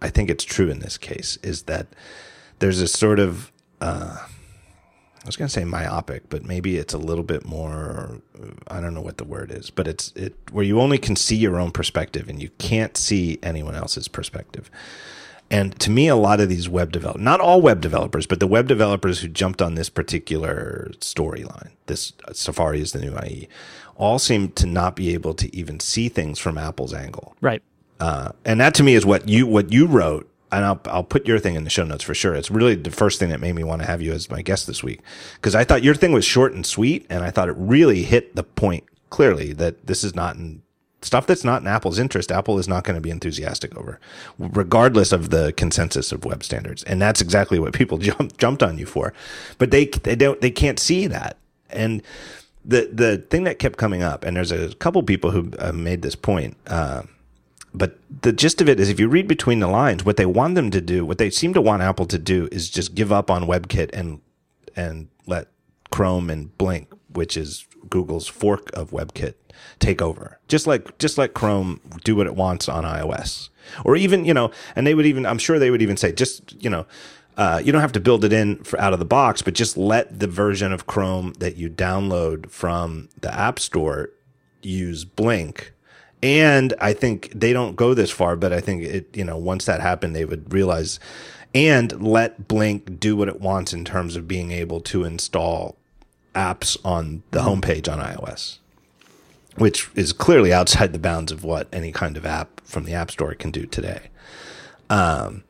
I 0.03 0.09
think 0.09 0.29
it's 0.29 0.45
true 0.45 0.69
in 0.71 0.81
this 0.81 0.99
case 0.99 1.39
is 1.43 1.63
that 1.63 1.87
there's 2.59 2.81
a 2.81 2.89
sort 2.89 3.19
of, 3.19 3.53
uh, 3.81 4.17
I 4.19 5.27
was 5.27 5.37
going 5.37 5.49
to 5.49 5.53
say 5.53 5.65
myopic, 5.65 6.29
but 6.29 6.45
maybe 6.45 6.77
it's 6.77 6.95
a 6.95 6.99
little 6.99 7.25
bit 7.25 7.45
more, 7.45 8.21
I 8.69 8.81
don't 8.81 8.95
know 8.95 9.01
what 9.01 9.19
the 9.19 9.25
word 9.25 9.51
is, 9.51 9.71
but 9.71 9.89
it's 9.89 10.13
it 10.15 10.35
where 10.53 10.65
you 10.65 10.81
only 10.81 10.99
can 10.99 11.17
see 11.17 11.37
your 11.37 11.59
own 11.59 11.73
perspective 11.73 12.29
and 12.29 12.41
you 12.41 12.51
can't 12.59 12.97
see 12.97 13.39
anyone 13.43 13.75
else's 13.75 14.09
perspective. 14.09 14.71
And 15.51 15.79
to 15.81 15.91
me, 15.91 16.09
a 16.09 16.17
lot 16.17 16.41
of 16.41 16.49
these 16.49 16.69
web 16.69 16.91
developers, 16.91 17.23
not 17.23 17.41
all 17.41 17.61
web 17.61 17.81
developers, 17.81 18.27
but 18.27 18.41
the 18.41 18.47
web 18.47 18.67
developers 18.67 19.21
who 19.21 19.29
jumped 19.29 19.63
on 19.63 19.75
this 19.75 19.89
particular 19.89 20.91
storyline, 20.99 21.71
this 21.87 22.13
Safari 22.33 22.81
is 22.81 22.93
the 22.93 23.01
new 23.01 23.17
IE, 23.25 23.49
all 23.95 24.19
seem 24.19 24.51
to 24.53 24.67
not 24.67 24.97
be 24.97 25.15
able 25.15 25.35
to 25.35 25.55
even 25.55 25.79
see 25.81 26.09
things 26.09 26.39
from 26.39 26.59
Apple's 26.59 26.93
angle. 26.93 27.37
Right. 27.41 27.63
Uh, 28.01 28.33
and 28.45 28.61
that 28.61 28.75
to 28.75 28.83
me 28.83 28.95
is 28.95 29.07
what 29.07 29.29
you 29.29 29.47
what 29.47 29.73
you 29.73 29.87
wrote. 29.87 30.29
And 30.53 30.65
I'll 30.65 30.81
I'll 30.87 31.05
put 31.05 31.27
your 31.27 31.39
thing 31.39 31.55
in 31.55 31.65
the 31.65 31.71
show 31.71 31.85
notes 31.85 32.05
for 32.05 32.15
sure. 32.15 32.35
It's 32.35 32.51
really 32.51 32.75
the 32.75 32.91
first 32.91 33.19
thing 33.19 33.31
that 33.31 33.41
made 33.41 33.55
me 33.55 33.65
want 33.65 33.83
to 33.83 33.87
have 33.87 34.01
you 34.03 34.13
as 34.13 34.31
my 34.31 34.43
guest 34.43 34.67
this 34.67 34.83
week 34.83 35.01
because 35.35 35.55
I 35.55 35.65
thought 35.65 35.83
your 35.83 35.95
thing 35.95 36.13
was 36.13 36.25
short 36.25 36.53
and 36.53 36.65
sweet, 36.65 37.07
and 37.09 37.25
I 37.25 37.31
thought 37.31 37.49
it 37.49 37.57
really 37.59 38.03
hit 38.03 38.37
the 38.37 38.43
point 38.43 38.85
clearly 39.11 39.53
that 39.55 39.87
this 39.87 40.05
is 40.05 40.15
not 40.15 40.37
in 40.37 40.63
stuff 41.03 41.27
that's 41.27 41.45
not 41.45 41.63
in 41.63 41.69
Apple's 41.69 41.99
interest. 41.99 42.33
Apple 42.33 42.59
is 42.59 42.69
not 42.69 42.85
going 42.85 42.95
to 42.97 43.01
be 43.01 43.11
enthusiastic 43.11 43.77
over, 43.77 44.01
regardless 44.39 45.13
of 45.13 45.31
the 45.31 45.53
consensus 45.53 46.13
of 46.13 46.25
web 46.25 46.43
standards, 46.43 46.83
and 46.85 47.01
that's 47.01 47.21
exactly 47.21 47.59
what 47.59 47.73
people 47.73 47.99
jumped 47.99 48.39
jumped 48.39 48.63
on 48.63 48.79
you 48.79 48.87
for. 48.87 49.13
But 49.59 49.71
they 49.71 49.87
they 49.87 50.17
don't 50.17 50.41
they 50.41 50.51
can't 50.51 50.79
see 50.79 51.07
that, 51.07 51.37
and 51.71 52.03
the 52.65 52.91
the 52.93 53.19
thing 53.19 53.45
that 53.45 53.59
kept 53.59 53.79
coming 53.79 54.03
up, 54.03 54.25
and 54.25 54.37
there's 54.37 54.53
a 54.53 54.75
couple 54.77 55.03
people 55.03 55.31
who 55.31 55.53
uh, 55.59 55.73
made 55.73 56.03
this 56.03 56.17
point. 56.17 56.57
Uh, 56.67 57.03
but 57.77 57.99
the 58.23 58.33
gist 58.33 58.63
of 58.63 58.69
it 58.69 58.81
is 58.81 58.89
if 58.89 58.99
you 58.99 59.07
read 59.07 59.29
between 59.29 59.61
the 59.61 59.69
lines 59.69 60.03
what 60.03 60.17
they 60.17 60.25
want 60.25 60.55
them 60.55 60.71
to 60.71 60.81
do 60.81 61.05
what 61.05 61.19
they 61.19 61.29
seem 61.29 61.53
to 61.53 61.61
want 61.61 61.83
apple 61.83 62.07
to 62.07 62.19
do 62.19 62.49
is 62.51 62.71
just 62.71 62.95
give 62.95 63.13
up 63.13 63.31
on 63.31 63.45
webkit 63.45 63.91
and 63.93 64.21
and 64.75 65.09
let 65.27 65.49
chrome 65.91 66.31
and 66.31 66.57
blink 66.57 66.91
which 67.13 67.37
is 67.37 67.67
google's 67.91 68.27
fork 68.27 68.71
of 68.73 68.93
webkit 68.93 69.35
take 69.79 70.01
over. 70.03 70.39
Just 70.49 70.67
like 70.67 70.99
just 70.99 71.19
let 71.19 71.35
chrome 71.35 71.81
do 72.05 72.17
what 72.17 72.27
it 72.27 72.35
wants 72.35 72.69
on 72.69 72.85
ios. 72.85 73.49
Or 73.85 73.97
even 73.97 74.25
you 74.25 74.35
know 74.35 74.51
and 74.75 74.87
they 74.87 74.95
would 74.95 75.07
even 75.07 75.27
i'm 75.27 75.39
sure 75.39 75.59
they 75.59 75.71
would 75.71 75.83
even 75.83 75.97
say 75.97 76.13
just 76.13 76.55
you 76.63 76.71
know 76.71 76.87
uh, 77.37 77.61
you 77.63 77.71
don't 77.71 77.83
have 77.83 77.93
to 77.93 78.01
build 78.01 78.25
it 78.25 78.33
in 78.33 78.57
for 78.65 78.81
out 78.81 78.95
of 78.95 78.99
the 78.99 79.05
box 79.05 79.43
but 79.43 79.53
just 79.53 79.77
let 79.77 80.21
the 80.21 80.27
version 80.27 80.73
of 80.73 80.87
chrome 80.87 81.35
that 81.39 81.57
you 81.57 81.69
download 81.69 82.49
from 82.49 83.11
the 83.21 83.35
app 83.35 83.59
store 83.59 84.09
use 84.63 85.05
blink. 85.05 85.73
And 86.23 86.75
I 86.81 86.93
think 86.93 87.31
they 87.35 87.53
don't 87.53 87.77
go 87.77 87.95
this 87.95 88.11
far, 88.11 88.37
but 88.37 88.53
I 88.53 88.61
think 88.61 88.83
it, 88.83 89.17
you 89.17 89.25
know, 89.25 89.37
once 89.37 89.67
that 89.67 89.81
happened, 89.81 90.17
they 90.17 90.25
would 90.25 90.53
realize 90.53 90.99
and 91.55 92.03
let 92.03 92.49
Blink 92.49 93.01
do 93.01 93.17
what 93.17 93.29
it 93.29 93.41
wants 93.41 93.73
in 93.73 93.85
terms 93.85 94.17
of 94.17 94.29
being 94.29 94.51
able 94.51 94.81
to 94.83 95.05
install 95.05 95.77
apps 96.35 96.77
on 96.85 97.23
the 97.31 97.41
homepage 97.41 97.91
on 97.91 97.99
iOS, 97.99 98.59
which 99.57 99.89
is 99.95 100.13
clearly 100.13 100.53
outside 100.53 100.93
the 100.93 100.99
bounds 100.99 101.33
of 101.33 101.45
what 101.45 101.69
any 101.73 101.93
kind 101.93 102.17
of 102.17 102.27
app 102.27 102.61
from 102.65 102.85
the 102.85 102.95
App 102.95 103.11
Store 103.11 103.35
can 103.35 103.51
do 103.51 103.67
today. 103.67 104.09
Um, 104.89 105.45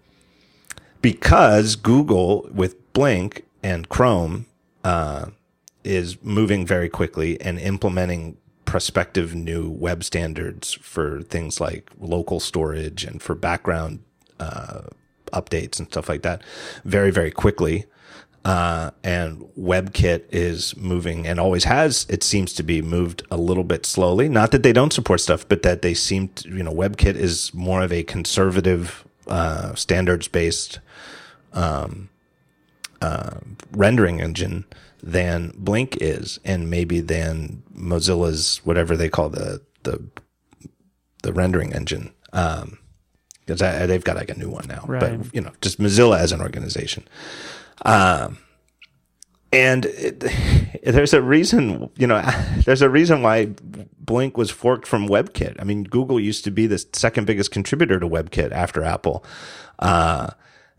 because 1.02 1.76
Google 1.76 2.48
with 2.52 2.92
Blink 2.92 3.44
and 3.62 3.88
Chrome 3.88 4.46
uh, 4.84 5.26
is 5.84 6.22
moving 6.22 6.66
very 6.66 6.88
quickly 6.88 7.40
and 7.40 7.58
implementing 7.58 8.36
prospective 8.64 9.34
new 9.34 9.70
web 9.70 10.02
standards 10.02 10.72
for 10.72 11.22
things 11.22 11.60
like 11.60 11.90
local 12.00 12.40
storage 12.40 13.04
and 13.04 13.22
for 13.22 13.34
background 13.34 14.00
uh, 14.40 14.82
updates 15.32 15.78
and 15.78 15.88
stuff 15.88 16.08
like 16.08 16.22
that 16.22 16.42
very, 16.84 17.10
very 17.10 17.30
quickly. 17.30 17.84
Uh, 18.46 18.92
and 19.02 19.40
WebKit 19.58 20.22
is 20.30 20.76
moving 20.76 21.26
and 21.26 21.40
always 21.40 21.64
has, 21.64 22.06
it 22.08 22.22
seems 22.22 22.52
to 22.52 22.62
be 22.62 22.80
moved 22.80 23.24
a 23.28 23.36
little 23.36 23.64
bit 23.64 23.84
slowly. 23.84 24.28
Not 24.28 24.52
that 24.52 24.62
they 24.62 24.72
don't 24.72 24.92
support 24.92 25.18
stuff, 25.20 25.48
but 25.48 25.64
that 25.64 25.82
they 25.82 25.94
seem 25.94 26.28
to, 26.28 26.48
you 26.50 26.62
know, 26.62 26.72
WebKit 26.72 27.16
is 27.16 27.52
more 27.52 27.82
of 27.82 27.92
a 27.92 28.04
conservative 28.04 29.04
uh, 29.26 29.74
standards 29.74 30.28
based 30.28 30.78
um, 31.54 32.08
uh, 33.02 33.38
rendering 33.72 34.20
engine 34.20 34.64
than 35.02 35.52
Blink 35.56 35.96
is, 36.00 36.38
and 36.44 36.70
maybe 36.70 37.00
than 37.00 37.64
Mozilla's 37.76 38.60
whatever 38.62 38.96
they 38.96 39.08
call 39.08 39.28
the 39.28 39.60
the 39.82 40.00
the 41.24 41.32
rendering 41.32 41.72
engine. 41.72 42.12
Um, 42.32 42.78
because 43.44 43.60
they've 43.88 44.02
got 44.04 44.16
like 44.16 44.30
a 44.30 44.38
new 44.38 44.50
one 44.50 44.66
now, 44.68 44.84
Right. 44.86 45.00
but 45.20 45.34
you 45.34 45.40
know, 45.40 45.52
just 45.60 45.78
Mozilla 45.80 46.18
as 46.18 46.32
an 46.32 46.40
organization. 46.40 47.04
Um, 47.84 48.38
and 49.52 49.86
it, 49.86 50.24
there's 50.82 51.14
a 51.14 51.22
reason, 51.22 51.90
you 51.96 52.06
know, 52.06 52.22
there's 52.64 52.82
a 52.82 52.90
reason 52.90 53.22
why 53.22 53.46
Blink 53.98 54.36
was 54.36 54.50
forked 54.50 54.86
from 54.86 55.08
WebKit. 55.08 55.56
I 55.58 55.64
mean, 55.64 55.84
Google 55.84 56.20
used 56.20 56.44
to 56.44 56.50
be 56.50 56.66
the 56.66 56.84
second 56.92 57.26
biggest 57.26 57.50
contributor 57.50 57.98
to 57.98 58.08
WebKit 58.08 58.52
after 58.52 58.82
Apple. 58.84 59.24
Uh, 59.78 60.28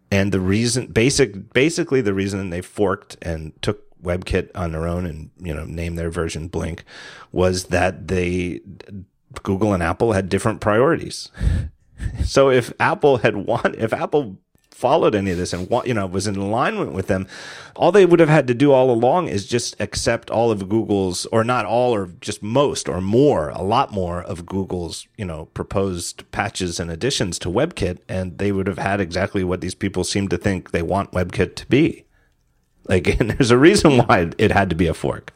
and 0.10 0.32
the 0.32 0.40
reason, 0.40 0.88
basic, 0.88 1.53
basically 1.53 2.02
the 2.02 2.14
reason 2.14 2.49
they 2.49 2.61
forked 2.61 3.18
and 3.22 3.60
took 3.61 3.84
WebKit 4.02 4.52
on 4.56 4.72
their 4.72 4.88
own 4.88 5.06
and, 5.06 5.32
you 5.40 5.53
know, 5.53 5.65
named 5.65 5.98
their 5.98 6.10
version 6.10 6.48
Blink 6.48 6.84
was 7.32 7.65
that 7.65 8.07
they, 8.07 8.61
Google 9.44 9.74
and 9.74 9.84
Apple 9.84 10.14
had 10.14 10.30
different 10.30 10.61
priorities. 10.61 11.30
So 12.24 12.52
if 12.52 12.72
Apple 12.80 13.18
had 13.18 13.36
want, 13.38 13.76
if 13.76 13.91
Apple 13.91 14.38
followed 14.78 15.16
any 15.16 15.32
of 15.32 15.38
this 15.38 15.54
and 15.54 15.68
you 15.86 15.94
know 15.94 16.06
was 16.06 16.28
in 16.28 16.36
alignment 16.36 16.94
with 16.94 17.08
them, 17.08 17.28
all 17.76 17.91
they 17.91 18.06
would 18.06 18.20
have 18.20 18.30
had 18.30 18.48
to 18.48 18.54
do 18.54 18.72
all 18.72 18.91
along 18.91 19.28
is 19.28 19.48
just 19.48 19.76
accept 19.80 20.30
all 20.30 20.52
of 20.52 20.70
Google's, 20.70 21.26
or 21.28 21.44
not 21.44 21.66
all, 21.66 21.94
or 21.94 22.08
just 22.22 22.44
most, 22.44 22.88
or 22.88 23.02
more, 23.02 23.49
a 23.49 23.64
lot 23.64 23.91
more 23.91 24.22
of 24.22 24.45
Google's 24.45 25.08
you 25.18 25.26
know 25.26 25.45
proposed 25.54 26.30
patches 26.32 26.80
and 26.80 26.91
additions 26.91 27.40
to 27.40 27.49
WebKit, 27.49 27.98
and 28.08 28.38
they 28.38 28.52
would 28.52 28.68
have 28.68 28.78
had 28.78 29.02
exactly 29.02 29.44
what 29.44 29.62
these 29.62 29.76
people 29.76 30.04
seem 30.04 30.28
to 30.28 30.38
think 30.38 30.72
they 30.72 30.84
want 30.84 31.12
WebKit 31.12 31.56
to 31.56 31.66
be. 31.68 32.06
Like, 32.88 33.08
and 33.20 33.32
there's 33.32 33.52
a 33.52 33.58
reason 33.58 33.98
why 33.98 34.32
it 34.38 34.52
had 34.52 34.70
to 34.70 34.76
be 34.76 34.88
a 34.88 34.94
fork. 34.94 35.34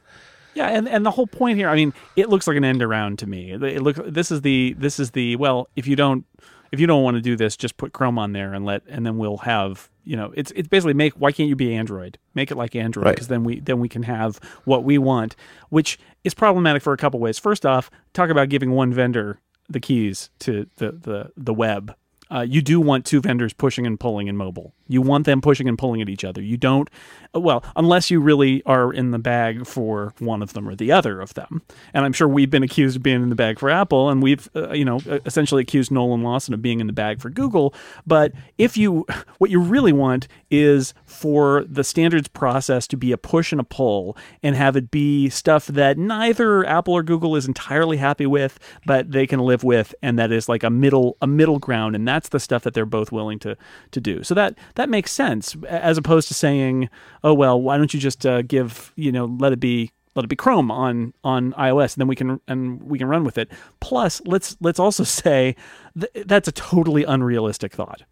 Yeah, 0.54 0.68
and, 0.68 0.88
and 0.88 1.06
the 1.06 1.12
whole 1.12 1.28
point 1.28 1.58
here, 1.58 1.70
I 1.70 1.76
mean, 1.76 1.94
it 2.18 2.28
looks 2.28 2.46
like 2.46 2.58
an 2.58 2.66
end 2.66 2.84
around 2.84 3.20
to 3.20 3.28
me. 3.28 3.52
It 3.52 3.64
it 3.64 3.82
looks 3.82 4.00
this 4.06 4.32
is 4.32 4.42
the 4.42 4.76
this 4.78 5.00
is 5.00 5.12
the 5.12 5.36
well, 5.38 5.70
if 5.76 5.88
you 5.88 5.96
don't 5.96 6.26
if 6.72 6.80
you 6.80 6.88
don't 6.88 7.04
want 7.04 7.16
to 7.16 7.22
do 7.22 7.36
this, 7.36 7.58
just 7.58 7.78
put 7.78 7.94
Chrome 7.94 8.18
on 8.18 8.34
there 8.34 8.54
and 8.54 8.66
let 8.66 8.84
and 8.88 9.06
then 9.06 9.18
we'll 9.18 9.38
have 9.38 9.90
you 10.04 10.16
know 10.16 10.34
it's 10.36 10.52
it's 10.56 10.68
basically 10.68 10.94
make 10.94 11.14
why 11.14 11.32
can't 11.32 11.50
you 11.50 11.56
be 11.56 11.74
Android? 11.76 12.18
Make 12.34 12.52
it 12.52 12.56
like 12.56 12.76
Android 12.76 13.06
Right. 13.06 13.16
because 13.16 13.28
then 13.28 13.44
we 13.44 13.60
then 13.60 13.80
we 13.80 13.90
can 13.90 14.04
have 14.04 14.40
what 14.66 14.84
we 14.84 14.98
want, 14.98 15.36
which 15.70 16.00
is 16.24 16.34
problematic 16.34 16.82
for 16.82 16.94
a 16.94 16.98
couple 16.98 17.20
ways. 17.20 17.38
First 17.40 17.66
off, 17.66 17.90
talk 18.14 18.30
about 18.30 18.50
giving 18.50 18.72
one 18.72 18.94
vendor 18.94 19.40
the 19.70 19.80
keys 19.80 20.30
to 20.40 20.68
the 20.78 20.92
the 20.92 21.32
the 21.38 21.54
web. 21.54 21.96
Uh, 22.32 22.42
you 22.42 22.62
do 22.62 22.80
want 22.80 23.06
two 23.06 23.20
vendors 23.20 23.54
pushing 23.54 23.86
and 23.86 24.00
pulling 24.00 24.28
in 24.28 24.38
mobile. 24.38 24.74
You 24.88 25.02
want 25.02 25.26
them 25.26 25.42
pushing 25.42 25.68
and 25.68 25.78
pulling 25.78 26.02
at 26.02 26.10
each 26.10 26.24
other. 26.24 26.42
You 26.42 26.58
don't, 26.58 26.90
well, 27.34 27.64
unless 27.76 28.12
you 28.12 28.20
really 28.20 28.64
are 28.66 28.94
in 28.94 29.12
the 29.12 29.20
bag 29.20 29.66
for 29.66 30.14
one 30.20 30.42
of 30.42 30.54
them 30.54 30.68
or 30.68 30.76
the 30.76 30.92
other 30.92 31.22
of 31.22 31.34
them. 31.34 31.62
And 31.94 32.06
I'm 32.06 32.14
sure 32.14 32.28
we've 32.28 32.50
been 32.50 32.64
accused 32.64 32.98
of 32.98 33.04
being 33.04 33.22
in 33.24 33.30
the 33.30 33.36
bag 33.36 33.60
for 33.60 33.70
Apple, 33.70 34.10
and 34.10 34.22
we've, 34.22 34.50
uh, 34.56 34.72
you 34.72 34.86
know, 34.86 35.00
essentially 35.26 35.62
accused 35.62 35.92
Nolan 35.92 36.24
Lawson 36.24 36.54
of 36.54 36.62
being 36.62 36.80
in 36.80 36.88
the 36.88 36.94
bag 36.94 37.22
for 37.22 37.30
Google. 37.30 37.74
But 38.06 38.34
if 38.58 38.78
you, 38.78 39.06
what 39.38 39.50
you 39.50 39.60
really 39.60 39.94
want 39.94 40.28
is 40.50 40.94
for 41.06 41.66
the 41.70 41.84
standards 41.84 42.28
process 42.28 42.88
to 42.88 42.98
be 42.98 43.12
a 43.12 43.18
push 43.18 43.52
and 43.52 43.62
a 43.62 43.66
pull 43.66 44.18
and 44.44 44.56
have 44.56 44.76
it 44.76 44.92
be 44.92 45.30
stuff 45.30 45.68
that 45.68 45.98
neither 45.98 46.66
Apple 46.66 46.94
or 46.94 47.04
Google 47.04 47.36
is 47.36 47.48
entirely 47.48 47.98
happy 47.98 48.26
with, 48.26 48.60
but 48.86 49.12
they 49.12 49.28
can 49.28 49.40
live 49.40 49.64
with, 49.64 49.94
and 50.02 50.18
that 50.20 50.32
is 50.32 50.50
like 50.50 50.64
a 50.64 50.70
middle 50.70 51.18
a 51.22 51.28
middle 51.28 51.60
ground, 51.60 51.96
and 51.96 52.08
that's 52.08 52.21
the 52.30 52.40
stuff 52.40 52.64
that 52.64 52.74
they're 52.74 52.86
both 52.86 53.12
willing 53.12 53.40
to 53.40 53.58
to 53.92 54.02
do. 54.02 54.24
So 54.24 54.34
that 54.36 54.58
that 54.76 54.90
makes 54.90 55.12
sense, 55.12 55.56
as 55.68 55.98
opposed 55.98 56.28
to 56.30 56.34
saying, 56.34 56.90
oh 57.24 57.34
well, 57.34 57.62
why 57.62 57.78
don't 57.78 57.94
you 57.94 58.00
just 58.00 58.26
uh, 58.26 58.42
give 58.42 58.94
you 58.96 59.12
know 59.12 59.26
let 59.26 59.54
it 59.54 59.60
be 59.60 59.92
let 60.16 60.26
it 60.26 60.28
be 60.28 60.36
Chrome 60.36 60.72
on 60.72 61.14
on 61.24 61.54
iOS, 61.54 61.96
and 61.96 62.02
then 62.02 62.08
we 62.08 62.16
can 62.16 62.40
and 62.48 62.82
we 62.84 62.98
can 62.98 63.08
run 63.08 63.24
with 63.24 63.38
it. 63.38 63.52
Plus, 63.80 64.22
let's 64.26 64.56
let's 64.62 64.80
also 64.80 65.04
say 65.22 65.56
th- 66.00 66.26
that's 66.26 66.48
a 66.48 66.54
totally 66.54 67.04
unrealistic 67.04 67.74
thought 67.74 68.04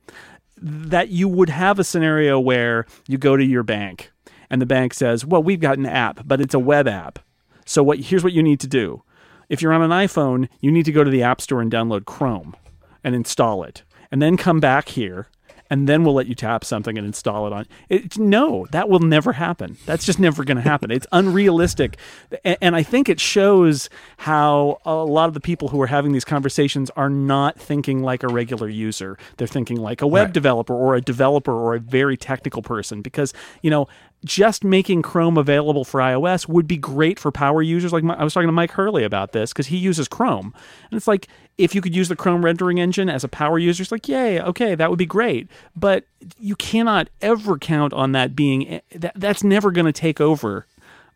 that 0.61 1.07
you 1.07 1.25
would 1.27 1.49
have 1.49 1.79
a 1.79 1.85
scenario 1.85 2.37
where 2.37 2.85
you 3.07 3.17
go 3.17 3.37
to 3.37 3.45
your 3.45 3.63
bank 3.63 4.11
and 4.49 4.61
the 4.61 4.65
bank 4.65 4.93
says, 4.93 5.25
"Well, 5.25 5.43
we've 5.43 5.59
got 5.59 5.77
an 5.77 5.85
app, 5.85 6.21
but 6.25 6.41
it's 6.41 6.53
a 6.53 6.59
web 6.59 6.87
app. 6.87 7.19
So 7.65 7.83
what 7.83 7.99
here's 7.99 8.23
what 8.23 8.33
you 8.33 8.43
need 8.43 8.59
to 8.61 8.67
do. 8.67 9.03
If 9.49 9.61
you're 9.61 9.73
on 9.73 9.81
an 9.81 9.91
iPhone, 9.91 10.47
you 10.61 10.71
need 10.71 10.85
to 10.85 10.91
go 10.91 11.03
to 11.03 11.09
the 11.09 11.23
App 11.23 11.41
Store 11.41 11.61
and 11.61 11.71
download 11.71 12.05
Chrome 12.05 12.55
and 13.03 13.15
install 13.15 13.63
it. 13.63 13.83
And 14.11 14.21
then 14.21 14.37
come 14.37 14.59
back 14.59 14.89
here 14.89 15.27
and 15.71 15.87
then 15.87 16.03
we'll 16.03 16.15
let 16.15 16.25
you 16.25 16.33
tap 16.33 16.65
something 16.65 16.97
and 16.97 17.05
install 17.05 17.45
it 17.45 17.53
on. 17.53 17.67
It 17.89 18.17
no 18.17 18.65
that 18.71 18.89
will 18.89 18.99
never 19.01 19.33
happen. 19.33 19.77
That's 19.85 20.03
just 20.03 20.19
never 20.19 20.43
going 20.43 20.57
to 20.57 20.63
happen. 20.63 20.89
It's 20.89 21.05
unrealistic. 21.11 21.97
A- 22.43 22.63
and 22.63 22.75
i 22.75 22.81
think 22.81 23.07
it 23.07 23.19
shows 23.19 23.87
how 24.17 24.79
a 24.83 24.95
lot 24.95 25.27
of 25.27 25.35
the 25.35 25.39
people 25.39 25.67
who 25.67 25.79
are 25.79 25.85
having 25.87 26.11
these 26.11 26.25
conversations 26.25 26.89
are 26.95 27.09
not 27.09 27.59
thinking 27.59 28.01
like 28.01 28.23
a 28.23 28.27
regular 28.27 28.67
user. 28.67 29.15
They're 29.37 29.47
thinking 29.47 29.77
like 29.77 30.01
a 30.01 30.07
web 30.07 30.25
Right. 30.29 30.33
developer 30.33 30.73
or 30.73 30.95
a 30.95 31.01
developer 31.01 31.53
or 31.53 31.75
a 31.75 31.79
very 31.79 32.17
technical 32.17 32.63
person 32.63 33.03
because 33.03 33.31
you 33.61 33.69
know 33.69 33.87
just 34.25 34.63
making 34.63 35.01
Chrome 35.01 35.37
available 35.37 35.85
for 35.85 35.99
iOS 35.99 36.47
would 36.47 36.67
be 36.67 36.77
great 36.77 37.19
for 37.19 37.31
power 37.31 37.61
users. 37.61 37.93
Like 37.93 38.03
my, 38.03 38.15
I 38.15 38.23
was 38.23 38.33
talking 38.33 38.47
to 38.47 38.53
Mike 38.53 38.71
Hurley 38.71 39.03
about 39.03 39.31
this 39.31 39.51
because 39.53 39.67
he 39.67 39.77
uses 39.77 40.07
Chrome, 40.07 40.53
and 40.89 40.97
it's 40.97 41.07
like 41.07 41.27
if 41.57 41.73
you 41.73 41.81
could 41.81 41.95
use 41.95 42.09
the 42.09 42.15
Chrome 42.15 42.43
rendering 42.43 42.79
engine 42.79 43.09
as 43.09 43.23
a 43.23 43.29
power 43.29 43.57
user, 43.57 43.83
it's 43.83 43.91
like 43.91 44.07
yay, 44.07 44.41
okay, 44.41 44.75
that 44.75 44.89
would 44.89 44.99
be 44.99 45.05
great. 45.05 45.47
But 45.75 46.05
you 46.39 46.55
cannot 46.55 47.09
ever 47.21 47.57
count 47.57 47.93
on 47.93 48.11
that 48.11 48.35
being 48.35 48.81
that. 48.93 49.13
That's 49.15 49.43
never 49.43 49.71
going 49.71 49.85
to 49.85 49.93
take 49.93 50.19
over. 50.19 50.65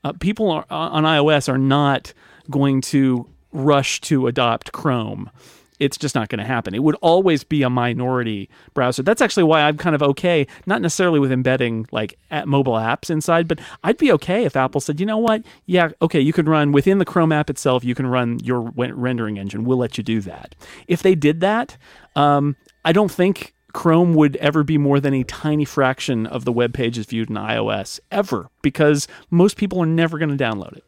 Uh, 0.04 0.14
people 0.14 0.50
are, 0.52 0.66
on 0.70 1.04
iOS 1.04 1.48
are 1.48 1.58
not 1.58 2.14
going 2.50 2.82
to 2.82 3.28
rush 3.54 4.02
to 4.02 4.28
adopt 4.28 4.72
Chrome 4.72 5.30
it's 5.80 5.98
just 5.98 6.16
not 6.16 6.30
going 6.30 6.40
to 6.40 6.46
happen. 6.46 6.74
It 6.74 6.84
would 6.84 6.96
always 7.02 7.44
be 7.44 7.64
a 7.64 7.70
minority 7.70 8.50
browser. 8.74 9.04
That's 9.04 9.22
actually 9.22 9.44
why 9.44 9.62
I'm 9.62 9.78
kind 9.78 9.96
of 9.96 10.04
okay, 10.04 10.48
not 10.66 10.82
necessarily 10.82 11.20
with 11.20 11.32
embedding 11.32 11.88
like 11.92 12.18
mobile 12.46 12.74
apps 12.74 13.10
inside, 13.10 13.48
but 13.48 13.60
I'd 13.84 13.98
be 13.98 14.12
okay 14.14 14.46
if 14.46 14.56
Apple 14.56 14.82
said, 14.82 15.00
you 15.00 15.06
know 15.06 15.18
what? 15.18 15.44
Yeah, 15.66 15.90
okay, 16.02 16.20
you 16.20 16.34
can 16.34 16.46
run 16.46 16.72
within 16.72 16.98
the 16.98 17.06
Chrome 17.06 17.32
app 17.32 17.50
itself, 17.50 17.84
you 17.84 17.96
can 17.96 18.08
run 18.08 18.40
your 18.40 18.62
rendering 18.76 19.38
engine. 19.38 19.64
We'll 19.66 19.78
let 19.78 19.98
you 19.98 20.04
do 20.04 20.22
that. 20.22 20.56
If 20.88 21.04
they 21.04 21.16
did 21.16 21.40
that, 21.42 21.78
um, 22.16 22.56
I 22.86 22.92
don't 22.92 23.12
think 23.12 23.54
Chrome 23.74 24.14
would 24.14 24.36
ever 24.38 24.64
be 24.64 24.78
more 24.78 25.00
than 25.00 25.14
a 25.14 25.24
tiny 25.24 25.66
fraction 25.66 26.28
of 26.28 26.46
the 26.46 26.52
web 26.52 26.74
pages 26.74 27.08
viewed 27.08 27.30
in 27.30 27.36
iOS 27.36 28.00
ever 28.12 28.50
because 28.62 29.08
most 29.32 29.58
people 29.58 29.82
are 29.82 29.88
never 29.88 30.20
going 30.20 30.36
to 30.36 30.42
download 30.42 30.78
it. 30.78 30.84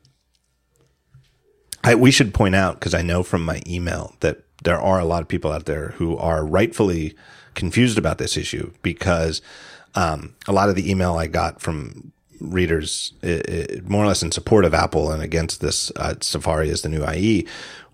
I, 1.84 1.96
we 1.96 2.12
should 2.12 2.34
point 2.34 2.56
out 2.56 2.80
because 2.80 2.94
I 2.94 3.02
know 3.02 3.22
from 3.22 3.46
my 3.46 3.62
email 3.68 4.16
that 4.22 4.45
there 4.64 4.80
are 4.80 5.00
a 5.00 5.06
lot 5.06 5.22
of 5.22 5.28
people 5.28 5.52
out 5.52 5.66
there 5.66 5.90
who 5.98 6.18
are 6.18 6.46
rightfully 6.46 7.16
confused 7.54 7.98
about 7.98 8.18
this 8.18 8.38
issue 8.38 8.72
because 8.82 9.42
um, 9.96 10.36
a 10.48 10.54
lot 10.54 10.70
of 10.70 10.76
the 10.76 10.90
email 10.90 11.16
I 11.18 11.28
got 11.28 11.62
from 11.62 12.12
readers, 12.42 13.14
i 13.24 13.42
i 13.48 13.80
more 13.84 14.04
or 14.04 14.08
less 14.08 14.24
in 14.24 14.32
support 14.32 14.66
of 14.66 14.74
Apple 14.74 15.12
and 15.12 15.22
against 15.24 15.62
this 15.62 15.92
uh, 15.96 16.16
Safari 16.22 16.70
as 16.70 16.82
the 16.82 16.90
new 16.90 17.06
IE, 17.10 17.48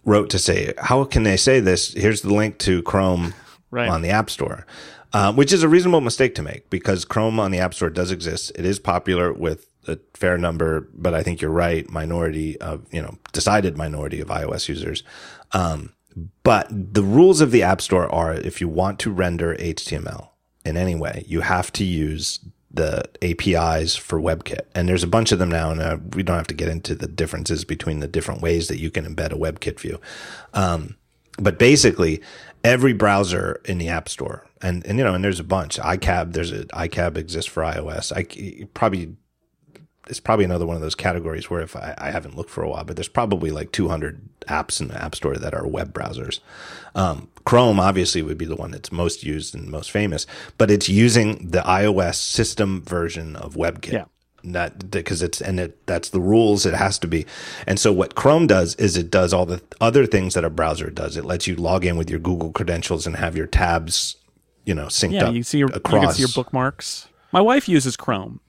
wrote 0.06 0.30
to 0.32 0.40
say, 0.40 0.74
"How 0.80 1.04
can 1.04 1.24
they 1.24 1.38
say 1.38 1.60
this? 1.60 1.94
Here's 1.94 2.22
the 2.22 2.34
link 2.34 2.58
to 2.60 2.82
Chrome 2.84 3.34
Right. 3.70 3.88
on 3.90 4.02
the 4.02 4.10
App 4.10 4.30
Store." 4.30 4.66
Uh, 5.14 5.34
which 5.34 5.52
is 5.52 5.62
a 5.62 5.68
reasonable 5.68 6.00
mistake 6.00 6.34
to 6.36 6.42
make 6.42 6.70
because 6.70 7.04
Chrome 7.04 7.38
on 7.38 7.52
the 7.52 7.60
App 7.60 7.74
Store 7.74 7.90
does 7.90 8.12
exist. 8.12 8.50
It 8.56 8.64
is 8.64 8.80
popular 8.80 9.34
with 9.34 9.68
a 9.86 10.00
fair 10.14 10.38
number, 10.38 10.88
but 10.94 11.14
I 11.14 11.22
think 11.22 11.42
you're 11.42 11.52
right, 11.52 11.90
minority 11.90 12.58
of, 12.62 12.86
you 12.94 13.02
know, 13.02 13.18
decided 13.34 13.78
minority 13.78 14.22
of 14.22 14.30
iOS 14.30 14.70
users. 14.70 15.04
Um, 15.52 15.92
but 16.44 16.68
the 16.70 17.04
rules 17.04 17.42
of 17.42 17.52
the 17.52 17.64
App 17.64 17.82
Store 17.82 18.14
are 18.14 18.34
if 18.34 18.62
you 18.62 18.68
want 18.68 19.00
to 19.00 19.12
render 19.12 19.56
HTML 19.56 20.30
in 20.66 20.78
any 20.78 20.96
way, 20.96 21.24
you 21.28 21.42
have 21.42 21.72
to 21.74 21.84
use 21.84 22.40
the 22.74 23.04
APIs 23.22 23.96
for 23.96 24.20
WebKit. 24.20 24.62
And 24.74 24.88
there's 24.88 25.04
a 25.04 25.08
bunch 25.08 25.32
of 25.32 25.40
them 25.40 25.50
now, 25.50 25.72
and 25.72 25.82
uh, 25.82 25.98
we 26.14 26.24
don't 26.24 26.38
have 26.38 26.48
to 26.48 26.54
get 26.54 26.70
into 26.70 26.96
the 26.96 27.08
differences 27.08 27.66
between 27.66 28.00
the 28.00 28.08
different 28.08 28.42
ways 28.42 28.68
that 28.70 28.80
you 28.80 28.90
can 28.90 29.06
embed 29.06 29.34
a 29.34 29.36
WebKit 29.36 29.80
view. 29.80 30.00
Um, 30.54 30.96
but 31.38 31.60
basically, 31.60 32.22
every 32.64 32.94
browser 32.94 33.62
in 33.66 33.78
the 33.78 33.90
App 33.90 34.08
Store, 34.08 34.48
and, 34.62 34.86
and 34.86 34.98
you 34.98 35.04
know, 35.04 35.14
and 35.14 35.24
there's 35.24 35.40
a 35.40 35.44
bunch. 35.44 35.78
iCab, 35.78 36.34
there's 36.34 36.52
a 36.52 36.66
iCab 36.66 37.18
exists 37.18 37.52
for 37.52 37.64
iOS. 37.64 38.12
I 38.16 38.68
probably 38.74 39.16
it's 40.07 40.19
probably 40.19 40.45
another 40.45 40.65
one 40.65 40.76
of 40.76 40.82
those 40.82 40.95
categories 40.95 41.49
where 41.49 41.61
if 41.61 41.76
I, 41.76 41.94
I 41.98 42.11
haven't 42.11 42.36
looked 42.36 42.49
for 42.49 42.64
a 42.64 42.69
while, 42.69 42.84
but 42.84 42.95
there's 42.95 43.07
probably 43.07 43.52
like 43.52 43.72
200 43.72 44.22
apps 44.48 44.82
in 44.82 44.88
the 44.88 45.02
App 45.02 45.15
Store 45.15 45.36
that 45.36 45.53
are 45.53 45.68
web 45.68 45.94
browsers. 45.94 46.40
Um, 46.95 47.30
Chrome 47.45 47.80
obviously 47.80 48.22
would 48.22 48.38
be 48.38 48.45
the 48.45 48.56
one 48.56 48.72
that's 48.72 48.91
most 48.91 49.23
used 49.23 49.53
and 49.53 49.69
most 49.69 49.91
famous, 49.91 50.26
but 50.57 50.72
it's 50.72 50.90
using 50.90 51.49
the 51.49 51.61
iOS 51.61 52.15
system 52.15 52.82
version 52.82 53.36
of 53.36 53.56
WebKit. 53.56 53.94
Yeah. 53.94 54.06
That 54.44 54.90
because 54.90 55.22
it's 55.22 55.40
and 55.40 55.60
it 55.60 55.86
that's 55.86 56.10
the 56.10 56.19
rules 56.19 56.65
it 56.65 56.73
has 56.73 56.98
to 56.99 57.07
be. 57.07 57.28
And 57.68 57.80
so 57.80 57.94
what 57.94 58.15
Chrome 58.15 58.48
does 58.48 58.73
is 58.78 58.98
it 58.98 59.11
does 59.11 59.34
all 59.34 59.45
the 59.45 59.61
other 59.80 60.07
things 60.07 60.34
that 60.34 60.44
a 60.44 60.49
browser 60.49 60.90
does. 60.90 61.15
It 61.15 61.26
lets 61.26 61.45
you 61.45 61.56
log 61.56 61.86
in 61.86 61.95
with 61.95 62.10
your 62.10 62.18
Google 62.18 62.52
credentials 62.52 63.06
and 63.06 63.18
have 63.18 63.38
your 63.38 63.45
tabs 63.45 64.15
you 64.65 64.73
know 64.73 64.88
synced 64.88 65.14
yeah, 65.14 65.28
up 65.28 65.36
you 65.36 65.44
see 65.44 65.60
your 65.60 65.69
across. 65.69 65.94
you 65.94 66.07
can 66.07 66.15
see 66.15 66.22
your 66.22 66.30
bookmarks. 66.34 67.07
My 67.32 67.41
wife 67.41 67.69
uses 67.69 67.95
Chrome 67.95 68.40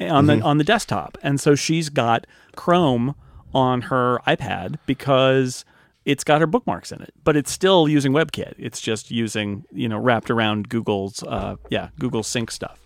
on 0.00 0.26
Mm-hmm. 0.26 0.40
the 0.40 0.44
on 0.44 0.58
the 0.58 0.64
desktop, 0.64 1.18
and 1.22 1.40
so 1.40 1.54
she's 1.54 1.88
got 1.88 2.26
Chrome 2.56 3.14
on 3.54 3.82
her 3.82 4.18
iPad 4.26 4.76
because 4.86 5.64
it's 6.04 6.24
got 6.24 6.40
her 6.40 6.46
bookmarks 6.46 6.90
in 6.92 7.02
it, 7.02 7.12
but 7.24 7.36
it's 7.36 7.50
still 7.50 7.88
using 7.88 8.12
WebKit. 8.12 8.54
It's 8.58 8.80
just 8.80 9.10
using 9.10 9.64
you 9.72 9.88
know 9.88 9.98
wrapped 9.98 10.30
around 10.30 10.68
Google's 10.68 11.22
uh, 11.22 11.56
yeah 11.70 11.88
Google 11.98 12.22
Sync 12.22 12.50
stuff. 12.50 12.78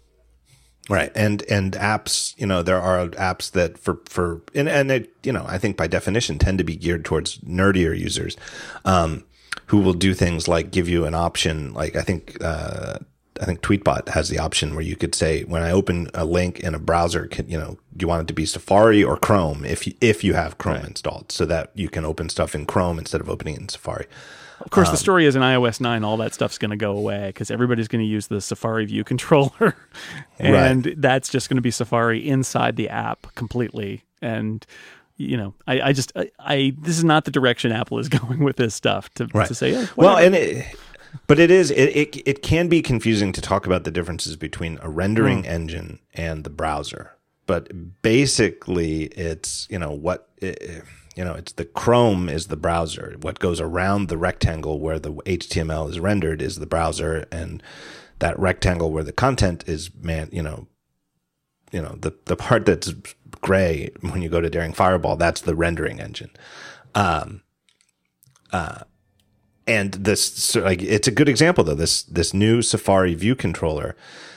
Right. 0.88 1.12
And 1.14 1.42
and 1.48 1.74
apps, 1.74 2.34
you 2.38 2.46
know, 2.46 2.62
there 2.64 2.80
are 2.80 3.06
apps 3.10 3.52
that 3.52 3.78
for 3.78 4.00
for 4.08 4.42
and 4.54 4.68
and 4.68 4.90
it, 4.90 5.12
you 5.22 5.32
know, 5.32 5.44
I 5.46 5.56
think 5.58 5.76
by 5.76 5.86
definition 5.86 6.38
tend 6.38 6.58
to 6.58 6.64
be 6.64 6.74
geared 6.74 7.04
towards 7.04 7.38
nerdier 7.38 7.96
users. 7.96 8.36
Um 8.84 9.24
who 9.66 9.78
will 9.78 9.92
do 9.94 10.12
things 10.12 10.48
like 10.48 10.70
give 10.72 10.88
you 10.88 11.04
an 11.04 11.14
option 11.14 11.72
like 11.72 11.94
I 11.94 12.02
think 12.02 12.36
uh 12.42 12.98
I 13.40 13.44
think 13.46 13.62
Tweetbot 13.62 14.08
has 14.10 14.28
the 14.28 14.38
option 14.38 14.74
where 14.74 14.84
you 14.84 14.94
could 14.96 15.14
say 15.14 15.44
when 15.44 15.62
I 15.62 15.70
open 15.70 16.08
a 16.14 16.24
link 16.24 16.60
in 16.60 16.74
a 16.74 16.78
browser, 16.78 17.26
can, 17.26 17.48
you 17.48 17.58
know, 17.58 17.78
do 17.96 18.04
you 18.04 18.08
want 18.08 18.22
it 18.22 18.28
to 18.28 18.34
be 18.34 18.44
Safari 18.46 19.02
or 19.02 19.16
Chrome 19.16 19.64
if 19.64 19.86
you, 19.86 19.94
if 20.00 20.22
you 20.22 20.34
have 20.34 20.58
Chrome 20.58 20.84
installed 20.84 21.32
so 21.32 21.46
that 21.46 21.70
you 21.74 21.88
can 21.88 22.04
open 22.04 22.28
stuff 22.28 22.54
in 22.54 22.66
Chrome 22.66 22.98
instead 22.98 23.20
of 23.20 23.30
opening 23.30 23.54
it 23.54 23.60
in 23.60 23.68
Safari. 23.68 24.06
Of 24.60 24.70
course, 24.70 24.88
Um, 24.88 24.94
the 24.94 24.98
story 24.98 25.26
is 25.26 25.34
in 25.34 25.42
iOS 25.42 25.80
9, 25.80 26.04
all 26.04 26.16
that 26.18 26.34
stuff's 26.34 26.56
going 26.58 26.70
to 26.70 26.76
go 26.76 26.96
away 26.96 27.28
because 27.28 27.50
everybody's 27.50 27.88
going 27.88 28.04
to 28.04 28.08
use 28.08 28.28
the 28.28 28.40
Safari 28.40 28.84
View 28.84 29.02
controller. 29.12 29.74
and 30.38 30.94
that's 30.98 31.28
just 31.28 31.48
going 31.48 31.56
to 31.56 31.62
be 31.62 31.70
Safari 31.70 32.26
inside 32.28 32.76
the 32.76 32.88
app 32.88 33.34
completely. 33.34 34.04
And, 34.20 34.64
you 35.16 35.36
know, 35.36 35.54
I, 35.66 35.80
I 35.80 35.92
just, 35.92 36.12
I, 36.16 36.30
I, 36.38 36.76
this 36.80 36.96
is 36.96 37.04
not 37.04 37.24
the 37.24 37.30
direction 37.30 37.72
Apple 37.72 37.98
is 37.98 38.08
going 38.20 38.40
with 38.44 38.56
this 38.56 38.74
stuff 38.74 39.12
to, 39.14 39.26
to 39.26 39.54
say, 39.54 39.74
oh, 39.76 39.88
well, 39.96 40.16
and 40.16 40.34
it, 40.34 40.76
but 41.26 41.38
it 41.38 41.50
is 41.50 41.70
it, 41.70 41.96
it 41.96 42.22
it 42.26 42.42
can 42.42 42.68
be 42.68 42.82
confusing 42.82 43.32
to 43.32 43.40
talk 43.40 43.66
about 43.66 43.84
the 43.84 43.90
differences 43.90 44.36
between 44.36 44.78
a 44.82 44.88
rendering 44.88 45.46
engine 45.46 45.98
and 46.14 46.44
the 46.44 46.50
browser. 46.50 47.12
But 47.46 48.02
basically, 48.02 49.04
it's 49.04 49.66
you 49.70 49.78
know 49.78 49.92
what 49.92 50.28
it, 50.38 50.84
you 51.16 51.24
know 51.24 51.34
it's 51.34 51.52
the 51.52 51.64
Chrome 51.64 52.28
is 52.28 52.46
the 52.46 52.56
browser. 52.56 53.16
What 53.20 53.38
goes 53.38 53.60
around 53.60 54.08
the 54.08 54.18
rectangle 54.18 54.80
where 54.80 54.98
the 54.98 55.12
HTML 55.12 55.90
is 55.90 56.00
rendered 56.00 56.40
is 56.40 56.56
the 56.56 56.66
browser, 56.66 57.26
and 57.30 57.62
that 58.18 58.38
rectangle 58.38 58.92
where 58.92 59.04
the 59.04 59.12
content 59.12 59.64
is 59.66 59.90
man 60.00 60.28
you 60.32 60.42
know 60.42 60.68
you 61.72 61.82
know 61.82 61.96
the 62.00 62.14
the 62.26 62.36
part 62.36 62.64
that's 62.66 62.94
gray 63.40 63.90
when 64.00 64.22
you 64.22 64.28
go 64.28 64.40
to 64.40 64.50
Daring 64.50 64.72
Fireball 64.72 65.16
that's 65.16 65.40
the 65.40 65.54
rendering 65.54 66.00
engine. 66.00 66.30
Um, 66.94 67.42
uh, 68.52 68.80
and 69.66 69.92
this 69.92 70.24
so 70.24 70.60
like 70.60 70.82
it's 70.82 71.08
a 71.08 71.12
good 71.12 71.28
example 71.28 71.64
though 71.64 71.74
this 71.74 72.02
this 72.04 72.34
new 72.34 72.62
Safari 72.62 73.14
view 73.14 73.34
controller. 73.34 73.96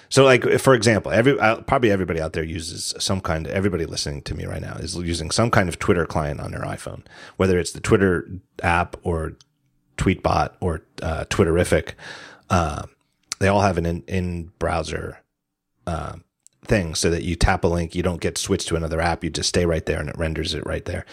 So 0.09 0.23
like 0.23 0.59
for 0.59 0.73
example, 0.73 1.11
every 1.11 1.39
uh, 1.39 1.61
probably 1.61 1.91
everybody 1.91 2.21
out 2.21 2.33
there 2.33 2.43
uses 2.43 2.93
some 2.99 3.21
kind. 3.21 3.47
Everybody 3.47 3.85
listening 3.85 4.21
to 4.23 4.35
me 4.35 4.45
right 4.45 4.61
now 4.61 4.75
is 4.75 4.95
using 4.95 5.31
some 5.31 5.49
kind 5.49 5.67
of 5.67 5.79
Twitter 5.79 6.05
client 6.05 6.39
on 6.39 6.51
their 6.51 6.61
iPhone, 6.61 7.01
whether 7.37 7.57
it's 7.59 7.71
the 7.71 7.81
Twitter 7.81 8.29
app 8.61 8.97
or 9.03 9.33
Tweetbot 9.97 10.53
or 10.59 10.81
uh, 11.01 11.25
Twitterrific. 11.25 11.93
Uh, 12.49 12.83
they 13.39 13.47
all 13.47 13.61
have 13.61 13.77
an 13.77 13.85
in, 13.85 14.03
in 14.07 14.51
browser 14.59 15.19
uh, 15.87 16.17
thing 16.65 16.95
so 16.95 17.09
that 17.09 17.23
you 17.23 17.35
tap 17.35 17.63
a 17.63 17.67
link, 17.67 17.95
you 17.95 18.03
don't 18.03 18.21
get 18.21 18.37
switched 18.37 18.67
to 18.69 18.75
another 18.75 19.01
app. 19.01 19.23
You 19.23 19.29
just 19.29 19.49
stay 19.49 19.65
right 19.65 19.85
there 19.85 19.99
and 19.99 20.09
it 20.09 20.17
renders 20.17 20.53
it 20.53 20.65
right 20.65 20.85
there. 20.85 21.05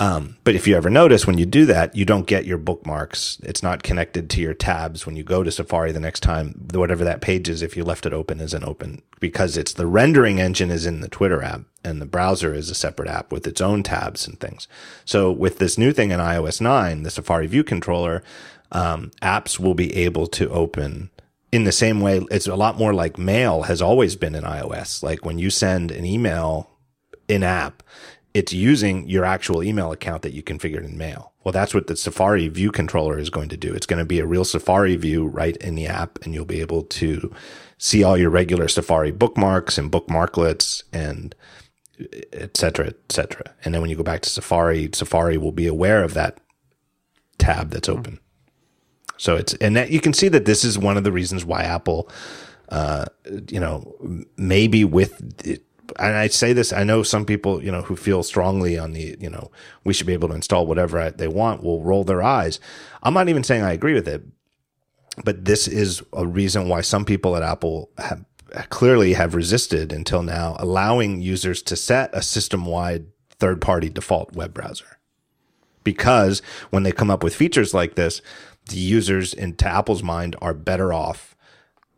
Um, 0.00 0.38
but 0.44 0.54
if 0.54 0.66
you 0.66 0.76
ever 0.76 0.88
notice 0.88 1.26
when 1.26 1.36
you 1.36 1.44
do 1.44 1.66
that, 1.66 1.94
you 1.94 2.06
don't 2.06 2.26
get 2.26 2.46
your 2.46 2.56
bookmarks. 2.56 3.38
It's 3.42 3.62
not 3.62 3.82
connected 3.82 4.30
to 4.30 4.40
your 4.40 4.54
tabs 4.54 5.04
when 5.04 5.14
you 5.14 5.22
go 5.22 5.42
to 5.42 5.52
Safari 5.52 5.92
the 5.92 6.00
next 6.00 6.20
time. 6.20 6.68
Whatever 6.72 7.04
that 7.04 7.20
page 7.20 7.50
is, 7.50 7.60
if 7.60 7.76
you 7.76 7.84
left 7.84 8.06
it 8.06 8.14
open, 8.14 8.40
isn't 8.40 8.64
open 8.64 9.02
because 9.20 9.58
it's 9.58 9.74
the 9.74 9.86
rendering 9.86 10.40
engine 10.40 10.70
is 10.70 10.86
in 10.86 11.02
the 11.02 11.08
Twitter 11.08 11.42
app 11.42 11.60
and 11.84 12.00
the 12.00 12.06
browser 12.06 12.54
is 12.54 12.70
a 12.70 12.74
separate 12.74 13.10
app 13.10 13.30
with 13.30 13.46
its 13.46 13.60
own 13.60 13.82
tabs 13.82 14.26
and 14.26 14.40
things. 14.40 14.66
So 15.04 15.30
with 15.30 15.58
this 15.58 15.76
new 15.76 15.92
thing 15.92 16.12
in 16.12 16.18
iOS 16.18 16.62
9, 16.62 17.02
the 17.02 17.10
Safari 17.10 17.46
View 17.46 17.62
controller, 17.62 18.22
um, 18.72 19.10
apps 19.20 19.58
will 19.58 19.74
be 19.74 19.94
able 19.94 20.26
to 20.28 20.48
open 20.48 21.10
in 21.52 21.64
the 21.64 21.72
same 21.72 22.00
way. 22.00 22.26
It's 22.30 22.46
a 22.46 22.56
lot 22.56 22.78
more 22.78 22.94
like 22.94 23.18
mail 23.18 23.62
has 23.62 23.82
always 23.82 24.16
been 24.16 24.34
in 24.34 24.44
iOS. 24.44 25.02
Like 25.02 25.26
when 25.26 25.38
you 25.38 25.50
send 25.50 25.90
an 25.90 26.06
email 26.06 26.70
in 27.28 27.42
app, 27.42 27.82
it's 28.32 28.52
using 28.52 29.08
your 29.08 29.24
actual 29.24 29.62
email 29.62 29.92
account 29.92 30.22
that 30.22 30.32
you 30.32 30.42
configured 30.42 30.84
in 30.84 30.96
mail. 30.96 31.32
Well, 31.42 31.52
that's 31.52 31.74
what 31.74 31.86
the 31.86 31.96
Safari 31.96 32.48
view 32.48 32.70
controller 32.70 33.18
is 33.18 33.30
going 33.30 33.48
to 33.48 33.56
do. 33.56 33.74
It's 33.74 33.86
going 33.86 33.98
to 33.98 34.04
be 34.04 34.20
a 34.20 34.26
real 34.26 34.44
Safari 34.44 34.96
view 34.96 35.26
right 35.26 35.56
in 35.56 35.74
the 35.74 35.86
app 35.86 36.18
and 36.22 36.34
you'll 36.34 36.44
be 36.44 36.60
able 36.60 36.82
to 36.84 37.34
see 37.78 38.04
all 38.04 38.16
your 38.16 38.30
regular 38.30 38.68
Safari 38.68 39.10
bookmarks 39.10 39.78
and 39.78 39.90
bookmarklets 39.90 40.82
and 40.92 41.34
et 42.32 42.56
cetera, 42.56 42.88
et 42.88 42.96
cetera. 43.08 43.44
And 43.64 43.74
then 43.74 43.80
when 43.80 43.90
you 43.90 43.96
go 43.96 44.02
back 44.02 44.20
to 44.22 44.30
Safari, 44.30 44.90
Safari 44.92 45.36
will 45.38 45.52
be 45.52 45.66
aware 45.66 46.04
of 46.04 46.14
that 46.14 46.38
tab 47.38 47.70
that's 47.70 47.88
open. 47.88 48.20
So 49.16 49.36
it's, 49.36 49.54
and 49.54 49.76
that 49.76 49.90
you 49.90 50.00
can 50.00 50.12
see 50.12 50.28
that 50.28 50.44
this 50.44 50.64
is 50.64 50.78
one 50.78 50.96
of 50.96 51.04
the 51.04 51.12
reasons 51.12 51.44
why 51.44 51.62
Apple, 51.62 52.08
uh, 52.68 53.06
you 53.48 53.60
know, 53.60 53.94
maybe 54.36 54.84
with 54.84 55.46
it, 55.46 55.64
and 55.98 56.16
I 56.16 56.28
say 56.28 56.52
this, 56.52 56.72
I 56.72 56.84
know 56.84 57.02
some 57.02 57.24
people, 57.24 57.62
you 57.62 57.70
know, 57.70 57.82
who 57.82 57.96
feel 57.96 58.22
strongly 58.22 58.78
on 58.78 58.92
the, 58.92 59.16
you 59.20 59.30
know, 59.30 59.50
we 59.84 59.92
should 59.92 60.06
be 60.06 60.12
able 60.12 60.28
to 60.28 60.34
install 60.34 60.66
whatever 60.66 61.10
they 61.10 61.28
want 61.28 61.62
will 61.62 61.82
roll 61.82 62.04
their 62.04 62.22
eyes. 62.22 62.60
I'm 63.02 63.14
not 63.14 63.28
even 63.28 63.44
saying 63.44 63.62
I 63.62 63.72
agree 63.72 63.94
with 63.94 64.08
it, 64.08 64.22
but 65.24 65.44
this 65.44 65.68
is 65.68 66.02
a 66.12 66.26
reason 66.26 66.68
why 66.68 66.80
some 66.80 67.04
people 67.04 67.36
at 67.36 67.42
Apple 67.42 67.90
have 67.98 68.24
clearly 68.68 69.12
have 69.14 69.34
resisted 69.34 69.92
until 69.92 70.22
now, 70.22 70.56
allowing 70.58 71.20
users 71.20 71.62
to 71.62 71.76
set 71.76 72.10
a 72.12 72.22
system 72.22 72.66
wide 72.66 73.06
third 73.38 73.60
party 73.60 73.88
default 73.88 74.34
web 74.34 74.52
browser. 74.52 74.98
Because 75.82 76.42
when 76.70 76.82
they 76.82 76.92
come 76.92 77.10
up 77.10 77.24
with 77.24 77.34
features 77.34 77.72
like 77.72 77.94
this, 77.94 78.20
the 78.68 78.76
users 78.76 79.32
into 79.32 79.66
Apple's 79.66 80.02
mind 80.02 80.36
are 80.42 80.54
better 80.54 80.92
off 80.92 81.29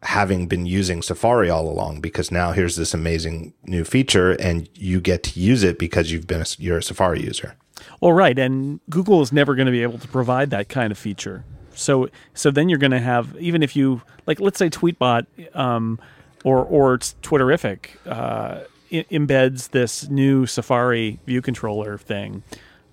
having 0.02 0.48
been 0.48 0.66
using 0.66 1.00
Safari 1.00 1.48
all 1.48 1.68
along 1.68 2.00
because 2.00 2.30
now 2.30 2.52
here's 2.52 2.76
this 2.76 2.92
amazing 2.92 3.54
new 3.64 3.84
feature 3.84 4.32
and 4.32 4.68
you 4.74 5.00
get 5.00 5.22
to 5.22 5.40
use 5.40 5.62
it 5.62 5.78
because 5.78 6.10
you've 6.10 6.26
been 6.26 6.42
a, 6.42 6.46
you're 6.58 6.78
a 6.78 6.82
Safari 6.82 7.22
user. 7.22 7.56
Well, 8.00 8.12
right, 8.12 8.38
and 8.38 8.80
Google 8.90 9.22
is 9.22 9.32
never 9.32 9.54
going 9.54 9.66
to 9.66 9.72
be 9.72 9.82
able 9.82 9.98
to 9.98 10.08
provide 10.08 10.50
that 10.50 10.68
kind 10.68 10.90
of 10.90 10.98
feature. 10.98 11.44
So, 11.74 12.08
so 12.34 12.50
then 12.50 12.68
you're 12.68 12.78
going 12.78 12.92
to 12.92 13.00
have 13.00 13.36
even 13.38 13.62
if 13.62 13.74
you 13.76 14.02
like, 14.26 14.40
let's 14.40 14.58
say 14.58 14.68
Tweetbot 14.68 15.26
um, 15.56 15.98
or 16.44 16.64
or 16.64 16.98
Twitterrific 16.98 17.90
uh, 18.06 18.64
I- 18.92 19.06
embeds 19.10 19.70
this 19.70 20.08
new 20.08 20.46
Safari 20.46 21.18
view 21.26 21.40
controller 21.40 21.96
thing, 21.98 22.42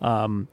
um, 0.01 0.47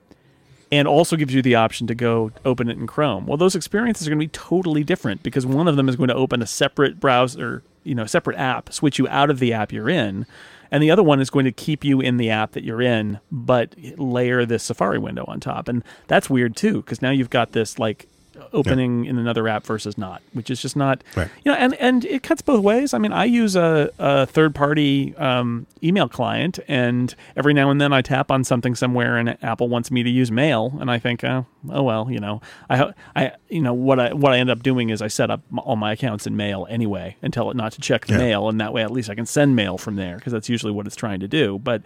and 0.72 0.88
also 0.88 1.16
gives 1.16 1.32
you 1.32 1.42
the 1.42 1.54
option 1.54 1.86
to 1.86 1.94
go 1.94 2.32
open 2.44 2.68
it 2.68 2.76
in 2.76 2.86
Chrome. 2.86 3.26
Well, 3.26 3.36
those 3.36 3.54
experiences 3.54 4.06
are 4.06 4.10
going 4.10 4.18
to 4.18 4.24
be 4.24 4.28
totally 4.28 4.82
different 4.84 5.22
because 5.22 5.46
one 5.46 5.68
of 5.68 5.76
them 5.76 5.88
is 5.88 5.96
going 5.96 6.08
to 6.08 6.14
open 6.14 6.42
a 6.42 6.46
separate 6.46 6.98
browser, 6.98 7.62
you 7.84 7.94
know, 7.94 8.06
separate 8.06 8.36
app, 8.36 8.72
switch 8.72 8.98
you 8.98 9.06
out 9.08 9.30
of 9.30 9.38
the 9.38 9.52
app 9.52 9.72
you're 9.72 9.88
in, 9.88 10.26
and 10.70 10.82
the 10.82 10.90
other 10.90 11.02
one 11.02 11.20
is 11.20 11.30
going 11.30 11.44
to 11.44 11.52
keep 11.52 11.84
you 11.84 12.00
in 12.00 12.16
the 12.16 12.30
app 12.30 12.52
that 12.52 12.64
you're 12.64 12.82
in, 12.82 13.20
but 13.30 13.74
layer 13.96 14.44
this 14.44 14.64
Safari 14.64 14.98
window 14.98 15.24
on 15.28 15.38
top, 15.38 15.68
and 15.68 15.84
that's 16.08 16.28
weird 16.28 16.56
too 16.56 16.82
because 16.82 17.00
now 17.00 17.10
you've 17.10 17.30
got 17.30 17.52
this 17.52 17.78
like 17.78 18.08
opening 18.52 19.04
in 19.06 19.18
another 19.18 19.48
app 19.48 19.64
versus 19.64 19.96
not, 19.98 20.22
which 20.32 20.50
is 20.50 20.60
just 20.62 20.76
not, 20.76 21.02
Right. 21.16 21.28
you 21.44 21.50
know, 21.52 21.58
and 21.58 21.74
and 21.74 22.04
it 22.04 22.22
cuts 22.22 22.42
both 22.42 22.62
ways. 22.62 22.94
I 22.94 22.98
mean, 22.98 23.12
I 23.12 23.24
use 23.24 23.56
a, 23.56 23.90
a 23.98 24.26
third 24.26 24.54
party 24.54 25.14
um, 25.16 25.66
email 25.82 26.08
client, 26.08 26.58
and 26.68 27.14
every 27.36 27.54
now 27.54 27.70
and 27.70 27.80
then 27.80 27.92
I 27.92 28.02
tap 28.02 28.30
on 28.30 28.44
something 28.44 28.74
somewhere, 28.74 29.16
and 29.16 29.36
Apple 29.42 29.68
wants 29.68 29.90
me 29.90 30.02
to 30.02 30.10
use 30.10 30.30
Mail, 30.30 30.76
and 30.80 30.90
I 30.90 30.98
think, 30.98 31.24
oh, 31.24 31.46
oh 31.70 31.82
well, 31.82 32.10
you 32.10 32.18
know, 32.20 32.40
I 32.70 32.92
I 33.14 33.32
you 33.48 33.60
know 33.62 33.74
what 33.74 33.98
I 34.00 34.12
what 34.12 34.32
I 34.32 34.38
end 34.38 34.50
up 34.50 34.62
doing 34.62 34.90
is 34.90 35.00
I 35.02 35.08
set 35.08 35.30
up 35.30 35.40
all 35.58 35.76
my 35.76 35.92
accounts 35.92 36.26
in 36.26 36.36
Mail 36.36 36.66
anyway, 36.70 37.16
and 37.22 37.32
tell 37.32 37.50
it 37.50 37.56
not 37.56 37.72
to 37.72 37.80
check 37.80 38.06
the 38.06 38.12
Yeah. 38.14 38.18
mail, 38.18 38.48
and 38.48 38.60
that 38.60 38.72
way 38.72 38.82
at 38.82 38.90
least 38.90 39.10
I 39.10 39.14
can 39.14 39.26
send 39.26 39.56
mail 39.56 39.78
from 39.78 39.96
there 39.96 40.16
because 40.16 40.32
that's 40.32 40.48
usually 40.48 40.72
what 40.72 40.86
it's 40.86 40.96
trying 40.96 41.20
to 41.20 41.28
do, 41.28 41.58
but 41.58 41.82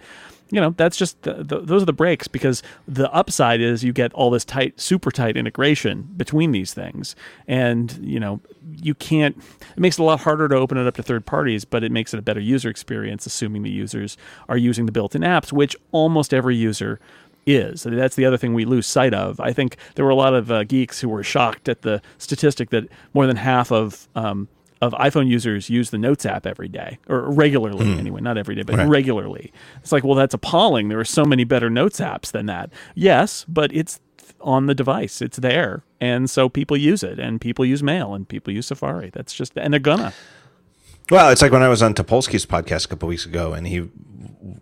you 0.51 0.61
know 0.61 0.71
that's 0.77 0.97
just 0.97 1.21
the, 1.23 1.35
the, 1.35 1.61
those 1.61 1.83
are 1.83 1.87
the 1.87 1.93
breaks 1.93 2.29
because 2.29 2.63
the 2.87 3.13
upside 3.13 3.61
is 3.61 3.85
you 3.85 3.93
get 3.93 4.13
all 4.13 4.31
this 4.31 4.45
tight 4.45 4.81
super 4.81 5.11
tight 5.11 5.37
integration 5.37 6.09
between 6.17 6.53
these 6.53 6.75
things. 6.75 7.17
And 7.47 7.99
you 8.03 8.21
know 8.21 8.41
you 8.77 8.95
can't 8.95 9.37
it 9.37 9.81
makes 9.81 9.99
it 9.99 10.03
a 10.03 10.05
lot 10.05 10.21
harder 10.21 10.49
to 10.49 10.57
open 10.57 10.79
it 10.79 10.87
up 10.87 10.95
to 10.95 11.03
third 11.03 11.27
parties 11.27 11.65
but 11.65 11.83
it 11.83 11.91
makes 11.91 12.15
it 12.15 12.19
a 12.19 12.23
better 12.23 12.41
user 12.41 12.69
experience 12.69 13.27
assuming 13.27 13.63
the 13.63 13.71
users 13.71 14.17
are 14.49 14.57
using 14.57 14.87
the 14.87 14.93
built-in 14.93 15.23
apps 15.23 15.53
which 15.53 15.75
almost 15.93 16.33
every 16.33 16.55
user 16.55 17.01
is. 17.47 17.83
That's 17.83 18.17
the 18.17 18.25
other 18.25 18.37
thing 18.37 18.55
we 18.55 18.65
lose 18.65 18.87
sight 18.87 19.15
of. 19.15 19.41
I 19.41 19.53
think 19.53 19.77
there 19.95 20.05
were 20.05 20.11
a 20.11 20.17
lot 20.17 20.35
of 20.35 20.51
uh, 20.51 20.65
geeks 20.65 21.01
who 21.01 21.09
were 21.09 21.23
shocked 21.23 21.69
at 21.69 21.83
the 21.83 22.03
statistic 22.19 22.71
that 22.71 22.89
more 23.15 23.27
than 23.27 23.37
half 23.37 23.73
of 23.73 24.09
um, 24.15 24.49
of 24.81 24.93
iPhone 24.95 25.29
users 25.29 25.69
use 25.69 25.91
the 25.91 25.99
Notes 25.99 26.25
app 26.25 26.47
every 26.47 26.69
day 26.69 26.99
or 27.09 27.31
regularly 27.31 27.93
anyway, 27.99 28.21
not 28.21 28.39
every 28.39 28.55
day, 28.55 28.63
but 28.63 28.77
Right. 28.77 28.89
regularly. 28.89 29.53
It's 29.83 29.93
like, 29.93 30.05
well, 30.05 30.15
that's 30.15 30.33
appalling. 30.35 30.89
There 30.89 30.99
are 30.99 31.05
so 31.05 31.25
many 31.25 31.45
better 31.45 31.69
Notes 31.69 32.01
apps 32.01 32.31
than 32.33 32.47
that. 32.47 32.71
Yes, 32.95 33.45
but 33.47 33.75
it's 33.75 34.01
on 34.41 34.67
the 34.67 34.75
device. 34.75 35.21
It's 35.21 35.37
there, 35.37 35.83
and 36.01 36.31
so 36.31 36.49
people 36.49 36.77
use 36.79 37.03
it, 37.03 37.19
and 37.19 37.41
people 37.41 37.65
use 37.67 37.83
Mail, 37.83 38.15
and 38.15 38.27
people 38.27 38.55
use 38.55 38.67
Safari. 38.69 39.11
That's 39.13 39.35
just, 39.35 39.53
and 39.57 39.73
they're 39.75 39.81
gonna. 39.81 40.15
Well, 41.11 41.29
it's 41.31 41.43
like 41.43 41.53
when 41.53 41.63
I 41.63 41.69
was 41.69 41.83
on 41.83 41.93
Topolsky's 41.95 42.47
podcast 42.47 42.87
a 42.87 42.89
couple 42.89 43.09
weeks 43.09 43.27
ago, 43.27 43.53
and 43.53 43.67
he 43.67 43.89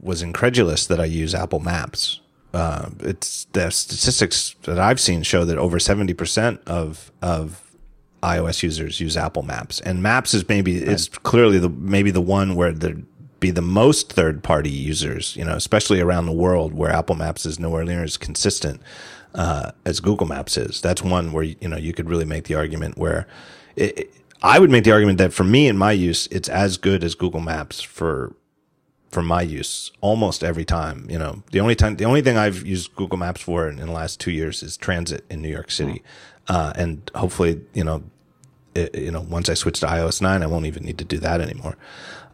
was 0.01 0.23
incredulous 0.23 0.87
that 0.87 0.99
I 0.99 1.05
use 1.05 1.35
Apple 1.35 1.61
Maps. 1.61 2.21
Uh, 2.55 2.89
it's 3.01 3.45
the 3.53 3.71
statistics 3.71 4.57
that 4.63 4.79
I've 4.79 4.99
seen 4.99 5.23
show 5.23 5.45
that 5.45 5.59
over 5.59 5.79
seventy 5.79 6.15
percent 6.15 6.61
of 6.67 7.13
of 7.23 7.68
iOS 8.23 8.63
users 8.63 9.01
use 9.01 9.17
Apple 9.17 9.43
Maps, 9.43 9.81
and 9.81 10.03
Maps 10.03 10.35
is 10.35 10.49
maybe 10.49 10.77
it's 10.79 11.09
clearly 11.09 11.59
the 11.59 11.69
maybe 11.69 12.11
the 12.11 12.21
one 12.21 12.55
where 12.55 12.73
there'd 12.73 13.07
be 13.41 13.51
the 13.53 13.63
most 13.63 14.13
third 14.13 14.43
party 14.43 14.71
users, 14.71 15.37
you 15.37 15.45
know, 15.45 15.55
especially 15.55 16.01
around 16.01 16.27
the 16.27 16.33
world 16.33 16.75
where 16.75 16.91
Apple 16.91 17.15
Maps 17.15 17.47
is 17.47 17.59
nowhere 17.61 17.85
near 17.85 18.03
as 18.03 18.17
consistent 18.17 18.81
uh, 19.35 19.71
as 19.85 20.01
Google 20.01 20.27
Maps 20.27 20.57
is. 20.57 20.81
That's 20.81 21.03
one 21.03 21.33
where 21.33 21.45
you 21.45 21.69
know 21.69 21.77
you 21.77 21.93
could 21.93 22.09
really 22.11 22.25
make 22.25 22.45
the 22.45 22.55
argument 22.57 22.99
where 22.99 23.27
it, 23.77 23.99
it- 23.99 24.15
I 24.41 24.61
would 24.61 24.71
make 24.71 24.85
the 24.85 24.93
argument 24.93 25.19
that 25.19 25.33
for 25.33 25.43
me 25.43 25.67
in 25.67 25.77
my 25.77 25.91
use, 25.91 26.29
it's 26.31 26.49
as 26.49 26.77
good 26.77 27.03
as 27.03 27.17
Google 27.17 27.41
Maps 27.41 27.81
for 27.81 28.35
for 29.11 29.21
my 29.23 29.43
use 29.43 29.91
almost 30.01 30.45
every 30.45 30.65
time. 30.65 31.07
You 31.11 31.19
know, 31.19 31.43
the 31.51 31.59
only 31.61 31.75
time, 31.75 31.97
the 31.97 32.05
only 32.05 32.23
thing 32.23 32.37
I've 32.37 32.65
used 32.65 32.95
Google 32.95 33.19
Maps 33.19 33.41
for 33.41 33.69
in, 33.69 33.79
in 33.81 33.87
the 33.87 33.93
last 33.93 34.21
two 34.21 34.31
years 34.31 34.63
is 34.63 34.77
transit 34.77 35.25
in 35.31 35.43
New 35.43 35.49
York 35.49 35.71
City, 35.73 36.03
uh, 36.49 36.73
and 36.75 37.11
hopefully, 37.15 37.61
you 37.75 37.85
know, 37.85 38.03
it, 38.75 38.95
you 38.97 39.11
know, 39.11 39.21
once 39.21 39.49
I 39.49 39.55
switch 39.55 39.81
to 39.81 39.87
iOS 39.87 40.21
nine, 40.23 40.43
I 40.43 40.47
won't 40.47 40.67
even 40.67 40.85
need 40.85 40.99
to 40.99 41.05
do 41.05 41.19
that 41.19 41.41
anymore. 41.41 41.77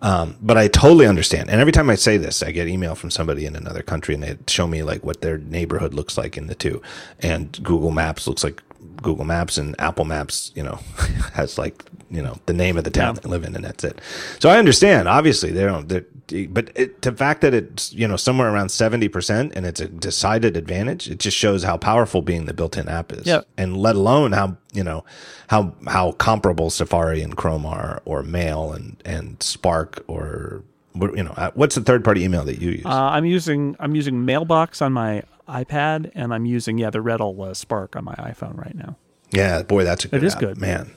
Um, 0.02 0.36
but 0.42 0.58
I 0.58 0.68
totally 0.68 1.06
understand. 1.06 1.48
And 1.48 1.60
every 1.60 1.72
time 1.72 1.88
I 1.88 1.94
say 1.94 2.18
this, 2.18 2.42
I 2.42 2.50
get 2.50 2.68
email 2.68 2.94
from 2.94 3.10
somebody 3.10 3.46
in 3.46 3.56
another 3.56 3.82
country 3.82 4.14
and 4.14 4.22
they 4.22 4.36
show 4.46 4.66
me 4.66 4.82
like 4.82 5.02
what 5.02 5.22
their 5.22 5.38
neighborhood 5.38 5.94
looks 5.94 6.18
like 6.18 6.36
in 6.36 6.46
the 6.46 6.54
two. 6.54 6.82
And 7.20 7.58
Google 7.62 7.90
Maps 7.90 8.26
looks 8.26 8.44
like 8.44 8.62
Google 9.02 9.24
Maps 9.24 9.58
and 9.58 9.74
Apple 9.78 10.04
Maps, 10.04 10.52
you 10.54 10.62
know, 10.62 10.78
has 11.34 11.58
like, 11.58 11.84
you 12.10 12.22
know, 12.22 12.38
the 12.46 12.52
name 12.52 12.76
of 12.78 12.84
the 12.84 12.90
town 12.90 13.14
Yeah. 13.14 13.20
they 13.22 13.28
live 13.28 13.44
in 13.44 13.54
and 13.54 13.64
that's 13.64 13.84
it. 13.84 14.00
So 14.40 14.48
I 14.48 14.58
understand, 14.58 15.08
obviously 15.08 15.50
they 15.50 15.64
don't, 15.64 15.88
but 15.88 16.70
it, 16.74 17.02
the 17.02 17.12
fact 17.12 17.40
that 17.42 17.52
it's, 17.54 17.92
you 17.92 18.06
know, 18.08 18.16
somewhere 18.16 18.50
around 18.52 18.68
70% 18.68 19.52
and 19.54 19.66
it's 19.66 19.80
a 19.80 19.88
decided 19.88 20.56
advantage, 20.56 21.10
it 21.10 21.18
just 21.18 21.36
shows 21.36 21.62
how 21.62 21.76
powerful 21.76 22.22
being 22.22 22.46
the 22.46 22.54
built-in 22.54 22.88
app 22.88 23.12
is. 23.12 23.26
Yeah. 23.26 23.42
And 23.58 23.76
let 23.76 23.96
alone 23.96 24.32
how, 24.32 24.56
you 24.72 24.84
know, 24.84 25.04
how, 25.48 25.74
how 25.86 26.12
comparable 26.12 26.70
Safari 26.70 27.20
and 27.22 27.36
Chrome 27.36 27.66
are 27.66 28.00
or 28.04 28.22
Mail 28.22 28.72
and, 28.72 28.96
and 29.04 29.42
Spark 29.42 30.02
or, 30.06 30.62
you 30.96 31.24
know, 31.24 31.34
uh, 31.36 31.50
what's 31.54 31.74
the 31.74 31.80
third 31.80 32.04
party 32.04 32.22
email 32.22 32.44
that 32.44 32.60
you 32.60 32.70
use? 32.70 32.86
Uh, 32.86 32.90
I'm 32.90 33.24
using 33.24 33.74
I'm 33.80 33.96
using 33.96 34.24
Mailbox 34.24 34.80
on 34.80 34.92
my 34.92 35.24
iPad, 35.48 36.10
and 36.14 36.32
I'm 36.32 36.46
using 36.46 36.78
yeah 36.78 36.90
the 36.90 37.00
Readdle 37.00 37.50
uh, 37.50 37.54
Spark 37.54 37.96
on 37.96 38.04
my 38.04 38.14
iPhone 38.14 38.56
right 38.56 38.74
now. 38.74 38.96
yeah, 39.30 39.62
boy, 39.62 39.84
that's 39.84 40.04
a 40.04 40.08
good 40.08 40.22
is 40.24 40.34
app. 40.34 40.40
good. 40.40 40.60
Man. 40.60 40.92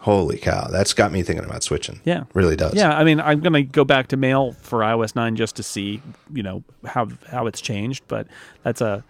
Holy 0.00 0.36
cow. 0.36 0.68
That's 0.68 0.92
got 0.92 1.12
me 1.12 1.22
thinking 1.22 1.46
about 1.46 1.62
switching. 1.62 1.98
Yeah. 2.04 2.24
Really 2.34 2.56
does. 2.56 2.74
Yeah, 2.74 2.94
I 2.94 3.04
mean, 3.04 3.20
I'm 3.20 3.40
going 3.40 3.54
to 3.54 3.62
go 3.62 3.84
back 3.84 4.08
to 4.08 4.18
Mail 4.18 4.52
for 4.52 4.80
iOS 4.80 5.16
9 5.16 5.34
just 5.34 5.56
to 5.56 5.62
see, 5.62 6.02
you 6.30 6.42
know, 6.42 6.62
how 6.84 7.08
how 7.30 7.46
it's 7.46 7.62
changed. 7.62 8.04
But 8.06 8.26
that's 8.62 8.82
a 8.82 9.02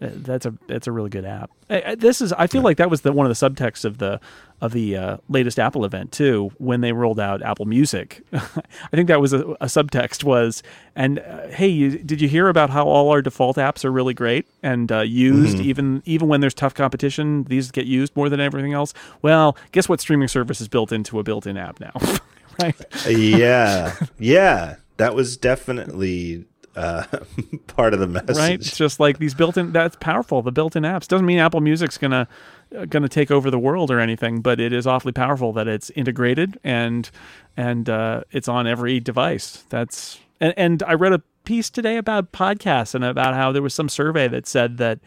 that's 0.00 0.46
a 0.46 0.54
that's 0.66 0.88
a 0.88 0.92
really 0.92 1.08
good 1.08 1.24
app. 1.24 1.52
This 1.98 2.20
is 2.20 2.32
I 2.32 2.48
feel 2.48 2.62
like 2.62 2.78
that 2.78 2.90
was 2.90 3.02
the 3.02 3.12
one 3.12 3.30
of 3.30 3.38
the 3.38 3.48
subtexts 3.48 3.84
of 3.84 3.98
the 3.98 4.20
of 4.60 4.72
the 4.72 4.96
uh, 4.96 5.16
latest 5.28 5.58
Apple 5.58 5.84
event 5.84 6.12
too 6.12 6.50
when 6.58 6.80
they 6.80 6.92
rolled 6.92 7.18
out 7.18 7.42
Apple 7.42 7.64
Music. 7.64 8.22
I 8.32 8.50
think 8.92 9.08
that 9.08 9.20
was 9.20 9.32
a, 9.32 9.40
a 9.52 9.66
subtext 9.66 10.24
was 10.24 10.62
and 10.94 11.18
uh, 11.18 11.48
hey, 11.48 11.68
you, 11.68 11.98
did 11.98 12.20
you 12.20 12.28
hear 12.28 12.48
about 12.48 12.70
how 12.70 12.86
all 12.86 13.10
our 13.10 13.22
default 13.22 13.56
apps 13.56 13.84
are 13.84 13.90
really 13.90 14.14
great 14.14 14.46
and 14.62 14.90
uh, 14.92 15.00
used 15.00 15.60
even 15.60 16.02
even 16.04 16.28
when 16.28 16.40
there's 16.40 16.54
tough 16.54 16.74
competition, 16.74 17.44
these 17.44 17.70
get 17.70 17.86
used 17.86 18.14
more 18.16 18.28
than 18.28 18.40
everything 18.40 18.72
else. 18.72 18.92
Well, 19.22 19.56
guess 19.72 19.88
what 19.88 20.00
streaming 20.00 20.28
service 20.28 20.60
is 20.60 20.68
built 20.68 20.92
into 20.92 21.18
a 21.18 21.22
built-in 21.22 21.56
app 21.56 21.80
now, 21.80 21.92
right? 22.62 22.74
yeah. 23.08 23.94
Yeah. 24.18 24.76
That 24.96 25.14
was 25.14 25.38
definitely 25.38 26.44
uh, 26.76 27.04
part 27.66 27.94
of 27.94 28.00
the 28.00 28.06
message. 28.06 28.36
right? 28.36 28.54
It's 28.54 28.76
just 28.76 29.00
like 29.00 29.18
these 29.18 29.34
built-in. 29.34 29.72
That's 29.72 29.96
powerful. 29.96 30.42
The 30.42 30.52
built-in 30.52 30.84
apps 30.84 31.08
doesn't 31.08 31.26
mean 31.26 31.38
Apple 31.38 31.60
Music's 31.60 31.98
gonna 31.98 32.28
uh, 32.76 32.84
gonna 32.86 33.08
take 33.08 33.30
over 33.30 33.50
the 33.50 33.58
world 33.58 33.90
or 33.90 34.00
anything, 34.00 34.40
but 34.40 34.60
it 34.60 34.72
is 34.72 34.86
awfully 34.86 35.12
powerful 35.12 35.52
that 35.54 35.68
it's 35.68 35.90
integrated 35.90 36.58
and 36.64 37.10
and 37.56 37.88
uh, 37.88 38.22
it's 38.30 38.48
on 38.48 38.66
every 38.66 39.00
device. 39.00 39.64
That's 39.68 40.18
and, 40.40 40.54
and 40.56 40.82
I 40.84 40.94
read 40.94 41.12
a 41.12 41.22
piece 41.44 41.70
today 41.70 41.96
about 41.96 42.32
podcasts 42.32 42.94
and 42.94 43.04
about 43.04 43.34
how 43.34 43.52
there 43.52 43.62
was 43.62 43.74
some 43.74 43.88
survey 43.88 44.28
that 44.28 44.46
said 44.46 44.76
that 44.78 45.00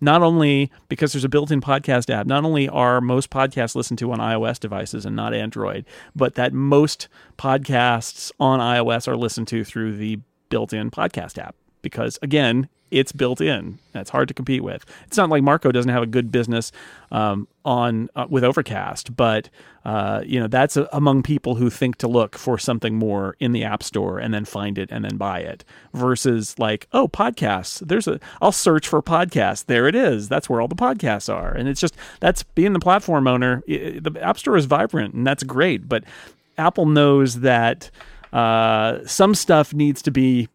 not 0.00 0.22
only 0.22 0.70
because 0.88 1.12
there's 1.12 1.24
a 1.24 1.28
built-in 1.28 1.60
podcast 1.60 2.08
app, 2.08 2.26
not 2.26 2.44
only 2.44 2.68
are 2.68 3.00
most 3.02 3.28
podcasts 3.28 3.74
listened 3.74 3.98
to 3.98 4.10
on 4.12 4.18
iOS 4.18 4.58
devices 4.58 5.04
and 5.04 5.14
not 5.14 5.34
Android, 5.34 5.84
but 6.16 6.36
that 6.36 6.54
most 6.54 7.08
podcasts 7.36 8.32
on 8.40 8.60
iOS 8.60 9.06
are 9.06 9.16
listened 9.16 9.48
to 9.48 9.62
through 9.62 9.96
the 9.96 10.18
built-in 10.50 10.90
podcast 10.90 11.38
app 11.38 11.54
because 11.82 12.18
again 12.22 12.68
it's 12.90 13.12
built 13.12 13.40
in. 13.40 13.78
That's 13.92 14.10
hard 14.10 14.26
to 14.26 14.34
compete 14.34 14.64
with. 14.64 14.84
It's 15.06 15.16
not 15.16 15.30
like 15.30 15.44
marco 15.44 15.70
doesn't 15.70 15.92
have 15.92 16.02
a 16.02 16.06
good 16.08 16.32
business 16.32 16.72
um, 17.12 17.46
on 17.64 18.08
uh, 18.16 18.26
with 18.28 18.42
overcast 18.42 19.16
but 19.16 19.48
uh, 19.84 20.22
you 20.26 20.40
know 20.40 20.48
that's 20.48 20.76
uh 20.76 20.88
among 20.92 21.22
people 21.22 21.54
who 21.54 21.70
think 21.70 21.96
to 21.98 22.08
look 22.08 22.36
for 22.36 22.58
something 22.58 22.96
more 22.96 23.36
in 23.38 23.52
the 23.52 23.62
app 23.62 23.84
store 23.84 24.18
and 24.18 24.34
then 24.34 24.44
find 24.44 24.76
it 24.76 24.90
and 24.90 25.04
then 25.04 25.16
buy 25.16 25.38
it 25.38 25.64
versus 25.94 26.58
like 26.58 26.88
oh 26.92 27.06
podcasts. 27.06 27.78
There's 27.86 28.08
a 28.08 28.18
i'll 28.42 28.50
search 28.52 28.88
for 28.88 29.00
podcasts. 29.00 29.64
There 29.66 29.86
it 29.86 29.94
is. 29.94 30.28
That's 30.28 30.50
where 30.50 30.60
all 30.60 30.68
the 30.68 30.74
podcasts 30.74 31.32
are. 31.32 31.52
And 31.52 31.68
it's 31.68 31.80
just 31.80 31.94
that's 32.18 32.42
being 32.42 32.72
the 32.72 32.80
platform 32.80 33.28
owner. 33.28 33.62
I- 33.68 34.00
the 34.02 34.18
app 34.20 34.36
store 34.38 34.56
is 34.56 34.64
vibrant 34.66 35.14
and 35.14 35.24
that's 35.24 35.44
great 35.44 35.88
but 35.88 36.02
apple 36.58 36.86
knows 36.86 37.40
that 37.40 37.90
uh, 38.32 38.98
some 39.06 39.34
stuff 39.34 39.72
needs 39.74 40.02
to 40.02 40.10
be 40.10 40.48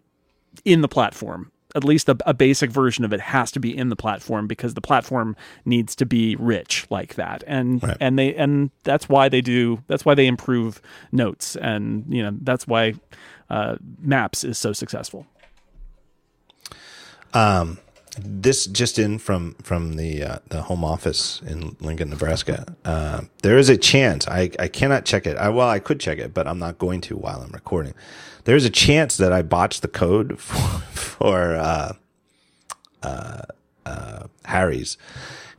in 0.64 0.82
the 0.82 0.88
platform. 0.88 1.52
At 1.76 1.84
least 1.84 2.08
a, 2.08 2.16
a 2.26 2.34
basic 2.34 2.70
version 2.72 3.04
of 3.04 3.12
it 3.12 3.20
has 3.20 3.52
to 3.52 3.60
be 3.60 3.76
in 3.76 3.90
the 3.90 3.98
platform 3.98 4.48
because 4.48 4.76
the 4.76 4.82
platform 4.82 5.36
needs 5.66 5.94
to 5.98 6.06
be 6.06 6.38
rich 6.38 6.88
like 6.90 7.16
that, 7.16 7.44
and 7.46 7.84
Right. 7.84 7.98
and 8.00 8.18
they 8.18 8.34
and 8.36 8.72
that's 8.84 9.10
why 9.10 9.28
they 9.28 9.42
do. 9.42 9.84
That's 9.88 10.06
why 10.06 10.16
they 10.16 10.26
improve 10.26 10.82
notes, 11.12 11.58
and 11.58 12.06
you 12.08 12.24
know 12.24 12.32
that's 12.42 12.66
why 12.66 12.94
uh, 13.50 13.76
Maps 14.00 14.46
is 14.46 14.58
so 14.58 14.72
successful. 14.72 15.28
This 18.20 18.66
just 18.68 18.98
in 18.98 19.18
from 19.18 19.56
from 19.62 19.96
the 19.96 20.24
uh, 20.24 20.40
the 20.50 20.64
home 20.64 20.84
office 20.84 21.42
in 21.46 21.76
Lincoln, 21.80 22.10
Nebraska. 22.10 22.76
Uh, 22.84 23.22
there 23.42 23.58
is 23.58 23.70
a 23.70 23.78
chance 23.78 24.28
I 24.28 24.52
I 24.60 24.68
cannot 24.68 25.06
check 25.06 25.26
it. 25.26 25.38
I, 25.38 25.50
well, 25.50 25.70
I 25.70 25.80
could 25.80 26.00
check 26.00 26.20
it, 26.20 26.34
but 26.34 26.48
I'm 26.48 26.60
not 26.60 26.78
going 26.78 27.02
to 27.02 27.18
while 27.18 27.42
I'm 27.42 27.52
recording. 27.52 27.94
There's 28.46 28.66
a 28.66 28.70
chance 28.70 29.18
that 29.18 29.34
I 29.34 29.42
botched 29.42 29.82
the 29.82 29.88
code 29.88 30.40
for, 30.40 30.82
for 30.92 31.56
uh, 31.56 31.94
uh, 33.04 33.42
uh, 33.86 34.28
Harry's. 34.46 34.98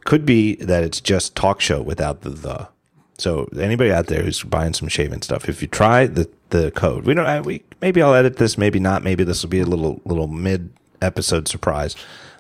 Could 0.05 0.25
be 0.25 0.55
that 0.57 0.85
it's 0.85 1.01
just 1.01 1.35
talk 1.35 1.61
show 1.61 1.83
without 1.83 2.23
the 2.23 2.31
the. 2.31 2.69
So 3.19 3.49
anybody 3.59 3.91
out 3.91 4.09
there 4.09 4.23
who's 4.23 4.43
buying 4.43 4.75
some 4.75 4.89
shaving 4.89 5.23
stuff, 5.23 5.49
if 5.49 5.63
you 5.63 5.69
try 5.69 6.07
the 6.07 6.29
the 6.51 6.71
code, 6.71 7.05
we 7.05 7.15
don't. 7.15 7.45
We 7.45 7.63
maybe 7.81 8.03
I'll 8.03 8.15
edit 8.15 8.37
this, 8.37 8.57
maybe 8.57 8.79
not. 8.79 9.03
Maybe 9.03 9.25
this 9.25 9.43
will 9.43 9.51
be 9.51 9.61
a 9.61 9.67
little 9.67 10.01
little 10.05 10.29
mid 10.29 10.71
episode 11.03 11.49
surprise. 11.49 11.97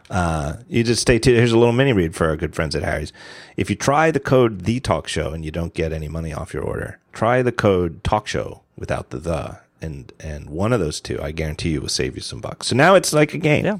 Uh, 0.08 0.54
you 0.68 0.84
just 0.84 1.02
stay 1.02 1.18
tuned. 1.18 1.36
Here's 1.36 1.52
a 1.52 1.58
little 1.58 1.72
mini 1.72 1.92
read 1.92 2.14
for 2.14 2.28
our 2.28 2.36
good 2.36 2.54
friends 2.54 2.76
at 2.76 2.82
Harry's. 2.82 3.12
If 3.56 3.70
you 3.70 3.76
try 3.76 4.10
the 4.10 4.20
code 4.20 4.62
the 4.62 4.80
talk 4.80 5.08
show 5.08 5.32
and 5.32 5.44
you 5.44 5.50
don't 5.50 5.74
get 5.74 5.92
any 5.92 6.08
money 6.08 6.32
off 6.32 6.54
your 6.54 6.62
order, 6.62 6.98
try 7.12 7.42
the 7.42 7.52
code 7.52 8.04
talk 8.04 8.26
show 8.26 8.62
without 8.76 9.10
the 9.10 9.18
the 9.18 9.58
and 9.82 10.12
and 10.20 10.48
one 10.48 10.72
of 10.72 10.80
those 10.80 11.00
two, 11.00 11.20
I 11.20 11.32
guarantee 11.32 11.70
you, 11.70 11.80
will 11.80 11.88
save 11.88 12.14
you 12.14 12.22
some 12.22 12.40
bucks. 12.40 12.68
So 12.68 12.76
now 12.76 12.94
it's 12.94 13.12
like 13.12 13.34
a 13.34 13.38
game. 13.38 13.64
Yeah. 13.64 13.78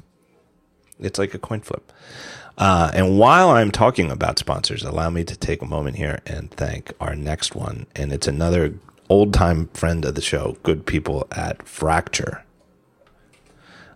It's 0.99 1.19
like 1.19 1.33
a 1.33 1.39
coin 1.39 1.61
flip. 1.61 1.91
Uh, 2.57 2.89
and 2.93 3.19
while 3.19 3.51
I'm 3.51 3.69
talking 3.69 4.09
about 4.09 4.39
sponsors, 4.39 4.83
allow 4.83 5.11
me 5.11 5.23
to 5.23 5.37
take 5.37 5.61
a 5.61 5.65
moment 5.65 5.97
here 5.97 6.21
and 6.25 6.49
thank 6.49 6.91
our 6.99 7.15
next 7.15 7.53
one. 7.53 7.85
And 7.95 8.11
it's 8.11 8.27
another 8.27 8.73
old 9.09 9.33
time 9.33 9.67
friend 9.69 10.03
of 10.05 10.15
the 10.15 10.21
show, 10.21 10.57
good 10.63 10.85
people 10.85 11.27
at 11.31 11.67
Fracture. 11.67 12.43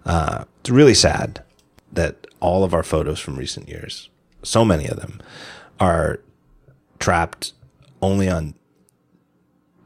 Uh, 0.06 0.46
it's 0.60 0.70
really 0.70 0.94
sad 0.94 1.44
that 1.94 2.28
all 2.40 2.64
of 2.64 2.74
our 2.74 2.84
photos 2.84 3.20
from 3.20 3.36
recent 3.36 3.68
years, 3.68 4.10
so 4.44 4.66
many 4.66 4.88
of 4.88 4.98
them, 4.98 5.22
are 5.80 6.20
trapped 7.00 7.54
only 8.02 8.30
on 8.30 8.54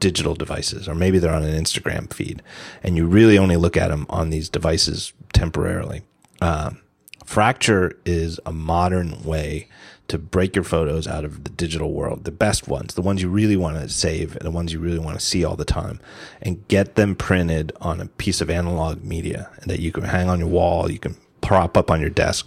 digital 0.00 0.34
devices, 0.34 0.88
or 0.88 0.94
maybe 0.94 1.18
they're 1.18 1.34
on 1.34 1.42
an 1.42 1.62
Instagram 1.62 2.12
feed, 2.12 2.42
and 2.82 2.96
you 2.96 3.06
really 3.06 3.38
only 3.38 3.56
look 3.56 3.76
at 3.76 3.88
them 3.88 4.06
on 4.08 4.30
these 4.30 4.48
devices 4.48 5.12
temporarily. 5.32 6.02
Um, 6.40 6.80
Fracture 7.24 7.98
is 8.04 8.38
a 8.46 8.52
modern 8.52 9.24
way 9.24 9.68
to 10.06 10.16
break 10.16 10.54
your 10.54 10.62
photos 10.62 11.08
out 11.08 11.24
of 11.24 11.42
the 11.42 11.50
digital 11.50 11.92
world, 11.92 12.22
the 12.22 12.30
best 12.30 12.68
ones, 12.68 12.94
the 12.94 13.02
ones 13.02 13.20
you 13.20 13.28
really 13.28 13.56
want 13.56 13.76
to 13.76 13.88
save, 13.88 14.36
and 14.36 14.44
the 14.44 14.50
ones 14.52 14.72
you 14.72 14.78
really 14.78 15.00
want 15.00 15.18
to 15.18 15.26
see 15.26 15.44
all 15.44 15.56
the 15.56 15.64
time, 15.64 15.98
and 16.40 16.66
get 16.68 16.94
them 16.94 17.16
printed 17.16 17.72
on 17.80 18.00
a 18.00 18.06
piece 18.06 18.40
of 18.40 18.48
analog 18.48 19.02
media 19.02 19.50
that 19.66 19.80
you 19.80 19.90
can 19.90 20.04
hang 20.04 20.28
on 20.28 20.38
your 20.38 20.48
wall, 20.48 20.88
you 20.88 21.00
can 21.00 21.16
prop 21.46 21.76
up 21.76 21.90
on 21.90 22.00
your 22.00 22.10
desk. 22.10 22.46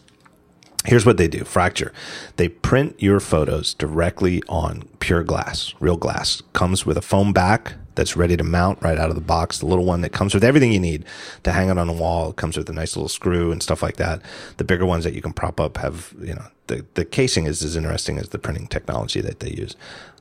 Here's 0.85 1.05
what 1.05 1.17
they 1.17 1.27
do 1.27 1.43
Fracture. 1.43 1.93
They 2.35 2.49
print 2.49 2.95
your 2.99 3.19
photos 3.19 3.73
directly 3.73 4.43
on 4.47 4.83
pure 4.99 5.23
glass, 5.23 5.73
real 5.79 5.97
glass. 5.97 6.41
Comes 6.53 6.85
with 6.85 6.97
a 6.97 7.01
foam 7.01 7.33
back 7.33 7.73
that's 7.95 8.15
ready 8.15 8.37
to 8.37 8.43
mount 8.43 8.81
right 8.81 8.97
out 8.97 9.09
of 9.09 9.15
the 9.15 9.21
box. 9.21 9.59
The 9.59 9.65
little 9.65 9.85
one 9.85 10.01
that 10.01 10.11
comes 10.11 10.33
with 10.33 10.43
everything 10.43 10.71
you 10.71 10.79
need 10.79 11.05
to 11.43 11.51
hang 11.51 11.69
it 11.69 11.77
on 11.77 11.87
the 11.87 11.93
wall. 11.93 12.29
It 12.29 12.37
comes 12.37 12.57
with 12.57 12.69
a 12.69 12.73
nice 12.73 12.95
little 12.95 13.09
screw 13.09 13.51
and 13.51 13.61
stuff 13.61 13.83
like 13.83 13.97
that. 13.97 14.21
The 14.57 14.63
bigger 14.63 14.85
ones 14.85 15.03
that 15.03 15.13
you 15.13 15.21
can 15.21 15.33
prop 15.33 15.59
up 15.59 15.77
have, 15.77 16.13
you 16.19 16.33
know, 16.33 16.45
the, 16.67 16.85
the 16.93 17.03
casing 17.03 17.45
is 17.45 17.61
as 17.61 17.75
interesting 17.75 18.17
as 18.17 18.29
the 18.29 18.39
printing 18.39 18.67
technology 18.67 19.21
that 19.21 19.39
they 19.41 19.51
use. 19.51 19.75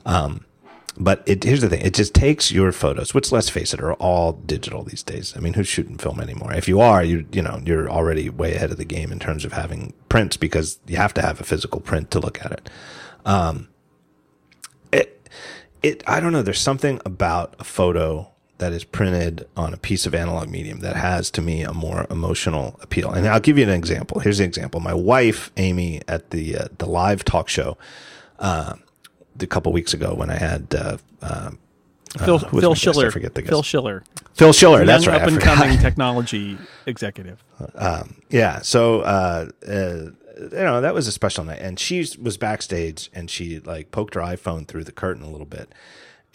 Um, 0.07 0.45
but 0.97 1.23
it, 1.27 1.44
here's 1.44 1.60
the 1.60 1.69
thing: 1.69 1.82
it 1.82 1.94
just 1.94 2.15
takes 2.15 2.51
your 2.51 2.73
photos, 2.73 3.15
which 3.15 3.31
let's 3.31 3.48
face 3.48 3.74
it, 3.74 3.81
are 3.81 3.94
all 3.94 4.32
digital 4.32 4.82
these 4.82 5.02
days. 5.02 5.35
I 5.36 5.40
mean, 5.40 5.55
who's 5.55 5.69
shooting 5.69 5.98
film 5.98 6.20
anymore? 6.20 6.52
If 6.52 6.69
you 6.69 6.81
are, 6.81 7.05
you 7.05 7.27
you 7.32 7.43
know, 7.43 7.60
you're 7.65 7.90
already 7.90 8.28
way 8.31 8.55
ahead 8.55 8.70
of 8.70 8.78
the 8.78 8.85
game 8.85 9.12
in 9.12 9.19
terms 9.19 9.44
of 9.44 9.52
having 9.52 9.93
prints 10.09 10.36
because 10.36 10.78
you 10.86 10.97
have 10.97 11.15
to 11.15 11.23
have 11.23 11.40
a 11.40 11.44
physical 11.44 11.81
print 11.81 12.10
to 12.12 12.20
look 12.20 12.44
at 12.44 12.52
it. 12.52 12.70
Um, 13.24 13.69
it 14.93 15.28
it 15.82 16.02
I 16.06 16.20
don't 16.20 16.32
know. 16.32 16.43
There's 16.43 16.60
something 16.60 17.01
about 17.05 17.55
a 17.59 17.65
photo 17.65 18.31
that 18.59 18.73
is 18.73 18.85
printed 18.85 19.47
on 19.56 19.73
a 19.73 19.77
piece 19.77 20.05
of 20.05 20.15
analog 20.15 20.48
medium 20.48 20.81
that 20.81 20.97
has 20.97 21.31
to 21.31 21.40
me 21.40 21.62
a 21.62 21.73
more 21.73 22.06
emotional 22.10 22.78
appeal. 22.82 23.10
And 23.10 23.27
I'll 23.27 23.40
give 23.40 23.56
you 23.56 23.65
an 23.65 23.70
example. 23.70 24.20
Here's 24.20 24.39
the 24.39 24.44
example. 24.44 24.81
My 24.81 24.94
wife, 24.94 25.52
Amy, 25.56 26.02
at 26.09 26.31
the 26.31 26.56
uh, 26.56 26.69
the 26.78 26.86
live 26.86 27.24
talk 27.24 27.48
show. 27.48 27.78
Uh, 28.39 28.74
a 29.40 29.47
couple 29.47 29.73
weeks 29.73 29.94
ago 29.94 30.15
when 30.15 30.31
I 30.31 30.36
had 30.36 30.74
uh, 30.74 30.97
uh, 31.23 31.51
Phil, 32.19 32.39
Phil 32.39 32.51
my 32.52 32.60
guest? 32.60 32.89
I 32.89 32.93
Schiller. 32.93 33.10
forget 33.10 33.35
the 33.35 33.43
guest. 33.43 33.51
Phil 33.51 33.62
Schiller. 33.62 34.05
Phil 34.35 34.52
Schiller. 34.52 34.85
That's 34.85 35.06
right. 35.06 35.20
Up 35.20 35.28
and 35.28 35.40
coming 35.40 35.78
technology 35.81 36.59
executive. 36.86 37.43
Yeah. 38.31 38.60
So, 38.62 39.01
uh, 39.01 39.48
uh, 39.66 40.10
you 40.40 40.51
know, 40.51 40.81
that 40.81 40.94
was 40.94 41.06
a 41.06 41.12
special 41.12 41.44
night. 41.44 41.60
And 41.60 41.78
she 41.78 42.06
was 42.20 42.36
backstage 42.36 43.10
and 43.12 43.31
she 43.31 43.59
like 43.60 43.90
poked 43.90 44.15
her 44.15 44.20
iPhone 44.20 44.66
through 44.66 44.85
the 44.85 44.93
curtain 44.93 45.23
a 45.23 45.31
little 45.31 45.47
bit 45.47 45.73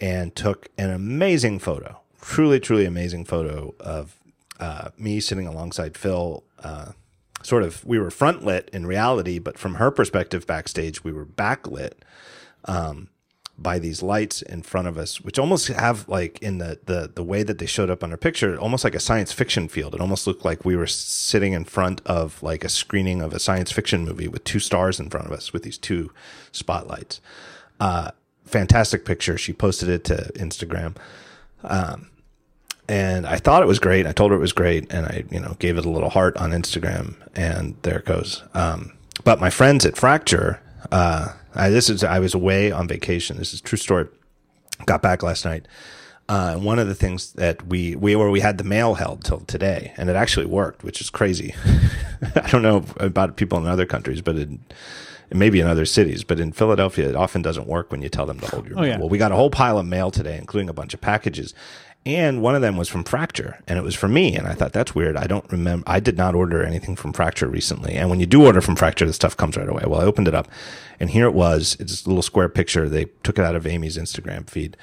and 0.00 0.34
took 0.34 0.68
an 0.76 0.90
amazing 0.90 1.58
photo, 1.58 2.00
truly, 2.20 2.60
truly 2.60 2.84
amazing 2.84 3.24
photo 3.24 3.74
of 3.80 4.16
uh, 4.60 4.90
me 4.98 5.20
sitting 5.20 5.46
alongside 5.46 5.96
Phil. 5.96 6.44
Uh, 6.62 6.92
sort 7.42 7.62
of, 7.62 7.84
we 7.84 7.98
were 7.98 8.10
front 8.10 8.44
lit 8.44 8.68
in 8.72 8.86
reality, 8.86 9.38
but 9.38 9.58
from 9.58 9.74
her 9.76 9.90
perspective 9.90 10.46
backstage, 10.46 11.02
we 11.04 11.12
were 11.12 11.26
backlit 11.26 11.92
by 13.56 13.78
these 13.78 14.02
lights 14.02 14.42
in 14.42 14.62
front 14.62 14.88
of 14.88 14.98
us, 14.98 15.20
which 15.20 15.38
almost 15.38 15.68
have 15.68 16.08
like 16.08 16.40
in 16.42 16.58
the, 16.58 16.78
the 16.86 17.10
the 17.14 17.22
way 17.22 17.42
that 17.42 17.58
they 17.58 17.66
showed 17.66 17.90
up 17.90 18.02
on 18.02 18.10
our 18.10 18.16
picture, 18.16 18.58
almost 18.58 18.82
like 18.82 18.94
a 18.94 19.00
science 19.00 19.32
fiction 19.32 19.68
field. 19.68 19.94
It 19.94 20.00
almost 20.00 20.26
looked 20.26 20.44
like 20.44 20.64
we 20.64 20.76
were 20.76 20.86
sitting 20.86 21.52
in 21.52 21.64
front 21.64 22.00
of 22.04 22.42
like 22.42 22.64
a 22.64 22.68
screening 22.68 23.22
of 23.22 23.32
a 23.32 23.38
science 23.38 23.70
fiction 23.70 24.04
movie 24.04 24.28
with 24.28 24.44
two 24.44 24.58
stars 24.58 24.98
in 24.98 25.08
front 25.08 25.26
of 25.26 25.32
us 25.32 25.52
with 25.52 25.62
these 25.62 25.78
two 25.78 26.10
spotlights. 26.50 27.20
Uh, 27.78 28.10
fantastic 28.44 29.04
picture. 29.04 29.38
She 29.38 29.52
posted 29.52 29.88
it 29.88 30.04
to 30.04 30.32
Instagram. 30.34 30.96
Um, 31.62 32.10
and 32.88 33.26
I 33.26 33.36
thought 33.36 33.62
it 33.62 33.66
was 33.66 33.78
great. 33.78 34.06
I 34.06 34.12
told 34.12 34.30
her 34.30 34.36
it 34.36 34.40
was 34.40 34.52
great, 34.52 34.92
and 34.92 35.06
I, 35.06 35.24
you 35.30 35.40
know, 35.40 35.56
gave 35.58 35.78
it 35.78 35.86
a 35.86 35.90
little 35.90 36.10
heart 36.10 36.36
on 36.36 36.50
Instagram, 36.50 37.14
and 37.34 37.76
there 37.80 37.98
it 37.98 38.04
goes. 38.04 38.42
Um, 38.52 38.92
but 39.24 39.40
my 39.40 39.48
friends 39.48 39.86
at 39.86 39.96
Fracture, 39.96 40.60
uh, 40.92 41.32
I, 41.54 41.68
this 41.70 41.88
is 41.90 42.02
I 42.04 42.18
was 42.18 42.34
away 42.34 42.70
on 42.72 42.88
vacation. 42.88 43.36
This 43.36 43.54
is 43.54 43.60
a 43.60 43.62
true 43.62 43.78
story. 43.78 44.06
Got 44.86 45.02
back 45.02 45.22
last 45.22 45.44
night. 45.44 45.66
Uh, 46.28 46.56
one 46.56 46.78
of 46.78 46.88
the 46.88 46.94
things 46.94 47.32
that 47.34 47.66
we 47.66 47.94
we 47.96 48.16
were 48.16 48.30
we 48.30 48.40
had 48.40 48.58
the 48.58 48.64
mail 48.64 48.94
held 48.94 49.24
till 49.24 49.40
today, 49.40 49.92
and 49.96 50.08
it 50.08 50.16
actually 50.16 50.46
worked, 50.46 50.82
which 50.82 51.00
is 51.00 51.10
crazy. 51.10 51.54
I 52.36 52.48
don't 52.50 52.62
know 52.62 52.84
about 52.98 53.36
people 53.36 53.58
in 53.58 53.66
other 53.66 53.84
countries, 53.86 54.20
but 54.22 54.36
in 54.36 54.58
maybe 55.32 55.60
in 55.60 55.66
other 55.66 55.84
cities, 55.84 56.24
but 56.24 56.38
in 56.40 56.52
Philadelphia, 56.52 57.08
it 57.08 57.16
often 57.16 57.42
doesn't 57.42 57.66
work 57.66 57.90
when 57.90 58.02
you 58.02 58.08
tell 58.08 58.24
them 58.26 58.38
to 58.40 58.46
hold 58.46 58.66
your 58.66 58.78
Oh, 58.78 58.82
mail. 58.82 58.90
yeah. 58.90 58.98
Well, 58.98 59.08
we 59.08 59.18
got 59.18 59.32
a 59.32 59.36
whole 59.36 59.50
pile 59.50 59.78
of 59.78 59.86
mail 59.86 60.10
today, 60.10 60.38
including 60.38 60.68
a 60.68 60.72
bunch 60.72 60.94
of 60.94 61.00
packages. 61.00 61.54
And 62.06 62.42
one 62.42 62.54
of 62.54 62.60
them 62.60 62.76
was 62.76 62.88
from 62.88 63.02
Fracture, 63.02 63.60
and 63.66 63.78
it 63.78 63.82
was 63.82 63.94
for 63.94 64.08
me. 64.08 64.36
And 64.36 64.46
I 64.46 64.52
thought 64.52 64.74
that's 64.74 64.94
weird. 64.94 65.16
I 65.16 65.26
don't 65.26 65.50
remember. 65.50 65.84
I 65.86 66.00
did 66.00 66.18
not 66.18 66.34
order 66.34 66.62
anything 66.62 66.96
from 66.96 67.14
Fracture 67.14 67.48
recently. 67.48 67.94
And 67.94 68.10
when 68.10 68.20
you 68.20 68.26
do 68.26 68.44
order 68.44 68.60
from 68.60 68.76
Fracture, 68.76 69.06
the 69.06 69.14
stuff 69.14 69.36
comes 69.36 69.56
right 69.56 69.68
away. 69.68 69.84
Well, 69.86 70.00
I 70.02 70.04
opened 70.04 70.28
it 70.28 70.34
up, 70.34 70.48
and 71.00 71.08
here 71.08 71.26
it 71.26 71.32
was. 71.34 71.78
It's 71.80 72.04
a 72.04 72.08
little 72.08 72.22
square 72.22 72.50
picture. 72.50 72.90
They 72.90 73.06
took 73.22 73.38
it 73.38 73.44
out 73.44 73.56
of 73.56 73.66
Amy's 73.66 73.96
Instagram 73.96 74.50
feed. 74.50 74.76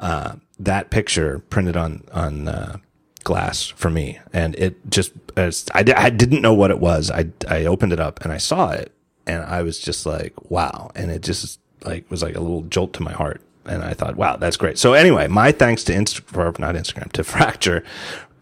Uh, 0.00 0.36
that 0.58 0.90
picture 0.90 1.38
printed 1.50 1.76
on 1.76 2.02
on 2.12 2.48
uh, 2.48 2.78
glass 3.22 3.66
for 3.68 3.88
me, 3.90 4.18
and 4.32 4.56
it 4.56 4.76
just 4.90 5.12
I, 5.36 5.52
I 5.74 6.10
didn't 6.10 6.42
know 6.42 6.54
what 6.54 6.72
it 6.72 6.80
was. 6.80 7.08
I 7.10 7.26
I 7.48 7.66
opened 7.66 7.92
it 7.92 8.00
up 8.00 8.20
and 8.24 8.32
I 8.32 8.38
saw 8.38 8.70
it, 8.70 8.92
and 9.26 9.44
I 9.44 9.62
was 9.62 9.78
just 9.78 10.06
like, 10.06 10.50
wow. 10.50 10.90
And 10.96 11.12
it 11.12 11.22
just 11.22 11.60
like 11.84 12.10
was 12.10 12.22
like 12.22 12.34
a 12.34 12.40
little 12.40 12.62
jolt 12.62 12.92
to 12.94 13.02
my 13.02 13.12
heart. 13.12 13.40
And 13.66 13.82
I 13.82 13.94
thought, 13.94 14.16
wow, 14.16 14.36
that's 14.36 14.56
great. 14.56 14.78
So 14.78 14.92
anyway, 14.92 15.26
my 15.28 15.52
thanks 15.52 15.84
to 15.84 15.94
Inst- 15.94 16.20
for 16.20 16.52
not 16.58 16.74
Instagram 16.74 17.12
to 17.12 17.24
Fracture 17.24 17.84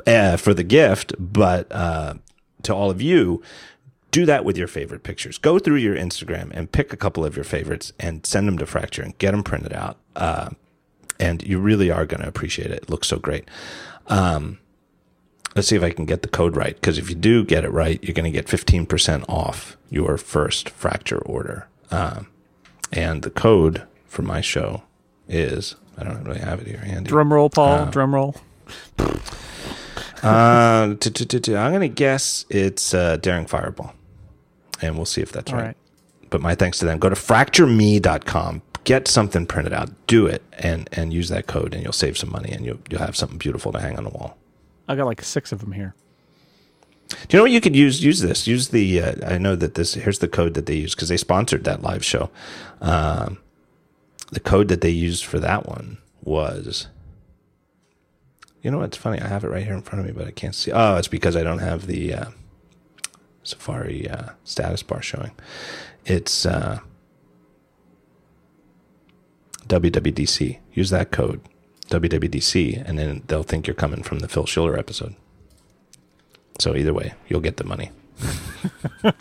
uh, 0.06 0.36
for 0.36 0.54
the 0.54 0.64
gift, 0.64 1.14
but 1.18 1.70
uh, 1.70 2.14
to 2.64 2.74
all 2.74 2.90
of 2.90 3.00
you, 3.00 3.42
do 4.10 4.26
that 4.26 4.44
with 4.44 4.58
your 4.58 4.68
favorite 4.68 5.02
pictures. 5.02 5.38
Go 5.38 5.58
through 5.58 5.76
your 5.76 5.96
Instagram 5.96 6.50
and 6.52 6.70
pick 6.70 6.92
a 6.92 6.96
couple 6.96 7.24
of 7.24 7.34
your 7.34 7.44
favorites 7.44 7.92
and 7.98 8.24
send 8.26 8.46
them 8.46 8.58
to 8.58 8.66
Fracture 8.66 9.02
and 9.02 9.16
get 9.18 9.30
them 9.30 9.42
printed 9.42 9.72
out. 9.72 9.96
Uh, 10.14 10.50
and 11.18 11.42
you 11.42 11.58
really 11.58 11.90
are 11.90 12.04
going 12.04 12.20
to 12.20 12.28
appreciate 12.28 12.70
it. 12.70 12.82
It 12.82 12.90
looks 12.90 13.08
so 13.08 13.18
great. 13.18 13.48
Um, 14.08 14.58
let's 15.56 15.68
see 15.68 15.76
if 15.76 15.82
I 15.82 15.90
can 15.90 16.04
get 16.04 16.22
the 16.22 16.28
code 16.28 16.56
right. 16.56 16.74
Because 16.74 16.98
if 16.98 17.08
you 17.08 17.14
do 17.14 17.44
get 17.44 17.64
it 17.64 17.70
right, 17.70 18.02
you're 18.02 18.14
going 18.14 18.30
to 18.30 18.30
get 18.30 18.46
15% 18.46 19.24
off 19.28 19.76
your 19.88 20.18
first 20.18 20.68
Fracture 20.68 21.20
order. 21.20 21.68
Um, 21.90 22.28
and 22.92 23.22
the 23.22 23.30
code 23.30 23.86
for 24.06 24.22
my 24.22 24.40
show 24.40 24.82
is 25.32 25.74
I 25.98 26.04
don't 26.04 26.22
really 26.24 26.40
have 26.40 26.60
it 26.60 26.66
here 26.66 26.78
handy. 26.78 27.08
Drum 27.08 27.32
roll, 27.32 27.50
Paul. 27.50 27.86
drum 27.86 28.14
roll. 28.14 28.36
Uh, 30.22 30.94
t- 31.00 31.10
t- 31.10 31.24
t- 31.24 31.40
t- 31.40 31.56
I'm 31.56 31.72
going 31.72 31.80
to 31.80 31.88
guess 31.88 32.46
it's 32.48 32.94
uh, 32.94 33.16
Daring 33.16 33.46
Fireball. 33.46 33.92
And 34.80 34.94
we'll 34.96 35.04
see 35.04 35.20
if 35.20 35.32
that's 35.32 35.52
right. 35.52 35.76
But 36.30 36.40
my 36.40 36.54
thanks 36.54 36.78
to 36.78 36.84
them. 36.84 37.00
Go 37.00 37.08
to 37.08 37.16
fractureme.com, 37.16 38.62
get 38.84 39.08
something 39.08 39.46
printed 39.46 39.72
out, 39.72 39.90
do 40.06 40.26
it, 40.26 40.42
and, 40.60 40.88
and 40.92 41.12
use 41.12 41.28
that 41.30 41.48
code, 41.48 41.74
and 41.74 41.82
you'll 41.82 41.92
save 41.92 42.16
some 42.16 42.30
money 42.30 42.52
and 42.52 42.64
you'll, 42.64 42.78
you'll 42.88 43.00
have 43.00 43.16
something 43.16 43.36
beautiful 43.38 43.72
to 43.72 43.80
hang 43.80 43.98
on 43.98 44.04
the 44.04 44.10
wall. 44.10 44.36
I 44.88 44.94
got 44.94 45.06
like 45.06 45.22
six 45.22 45.50
of 45.50 45.58
them 45.60 45.72
here. 45.72 45.94
Do 47.08 47.16
you 47.30 47.38
know 47.38 47.42
what 47.42 47.50
you 47.50 47.60
could 47.60 47.74
use? 47.76 48.02
Use 48.02 48.20
this. 48.20 48.46
Use 48.46 48.68
the. 48.68 49.00
Uh, 49.02 49.14
I 49.26 49.38
know 49.38 49.54
that 49.56 49.74
this. 49.74 49.94
Here's 49.94 50.20
the 50.20 50.28
code 50.28 50.54
that 50.54 50.66
they 50.66 50.76
use 50.76 50.94
because 50.94 51.08
they 51.08 51.16
sponsored 51.18 51.64
that 51.64 51.82
live 51.82 52.04
show. 52.04 52.30
Um, 52.80 53.38
the 54.32 54.40
code 54.40 54.68
that 54.68 54.80
they 54.80 54.90
used 54.90 55.24
for 55.24 55.38
that 55.38 55.68
one 55.68 55.98
was. 56.22 56.88
You 58.62 58.70
know 58.70 58.78
what's 58.78 58.96
funny? 58.96 59.20
I 59.20 59.28
have 59.28 59.44
it 59.44 59.48
right 59.48 59.64
here 59.64 59.74
in 59.74 59.82
front 59.82 60.00
of 60.00 60.06
me, 60.06 60.12
but 60.12 60.26
I 60.26 60.30
can't 60.30 60.54
see. 60.54 60.72
Oh, 60.72 60.96
it's 60.96 61.08
because 61.08 61.36
I 61.36 61.42
don't 61.42 61.58
have 61.58 61.86
the 61.86 62.14
uh, 62.14 62.24
Safari 63.42 64.08
uh, 64.08 64.30
status 64.44 64.82
bar 64.82 65.02
showing. 65.02 65.32
It's 66.06 66.46
uh, 66.46 66.80
WWDC. 69.66 70.58
Use 70.72 70.90
that 70.90 71.10
code, 71.10 71.40
WWDC, 71.88 72.88
and 72.88 72.98
then 72.98 73.22
they'll 73.26 73.42
think 73.42 73.66
you're 73.66 73.74
coming 73.74 74.02
from 74.02 74.20
the 74.20 74.28
Phil 74.28 74.46
Schiller 74.46 74.78
episode. 74.78 75.14
So 76.58 76.74
either 76.74 76.94
way, 76.94 77.14
you'll 77.28 77.40
get 77.40 77.56
the 77.58 77.64
money. 77.64 77.90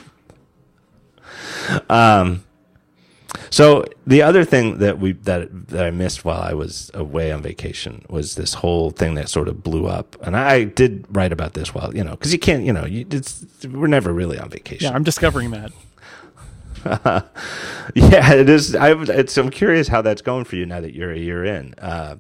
um, 1.90 2.44
so 3.50 3.86
the 4.08 4.22
other 4.22 4.44
thing 4.44 4.78
that 4.80 5.00
we 5.00 5.14
that 5.14 5.68
that 5.70 5.86
I 5.86 5.92
missed 5.92 6.24
while 6.26 6.42
I 6.42 6.54
was 6.54 6.92
away 6.94 7.32
on 7.32 7.42
vacation 7.42 8.06
was 8.10 8.36
this 8.36 8.56
whole 8.56 8.92
thing 8.92 9.16
that 9.16 9.30
sort 9.30 9.48
of 9.48 9.64
blew 9.64 9.88
up, 9.88 10.16
and 10.22 10.36
I 10.38 10.66
did 10.66 11.06
write 11.10 11.32
about 11.32 11.54
this 11.54 11.74
while 11.74 11.96
you 11.96 12.04
know 12.04 12.12
because 12.12 12.34
you 12.34 12.40
can't 12.40 12.64
you 12.64 12.74
know 12.74 12.86
you, 12.86 13.06
it's 13.10 13.46
we're 13.66 13.88
never 13.88 14.14
really 14.14 14.40
on 14.40 14.50
vacation. 14.50 14.90
Yeah, 14.90 14.96
I'm 14.96 15.04
discovering 15.04 15.52
that. 15.52 15.72
Yeah, 17.94 18.34
it 18.34 18.50
is. 18.50 18.76
I, 18.76 18.94
it's, 18.94 19.38
I'm 19.38 19.50
curious 19.50 19.88
how 19.88 20.02
that's 20.02 20.22
going 20.22 20.46
for 20.46 20.56
you 20.56 20.66
now 20.66 20.80
that 20.82 20.94
you're 20.94 21.12
a 21.12 21.18
year 21.18 21.44
in. 21.44 21.74
Uh, 21.78 22.18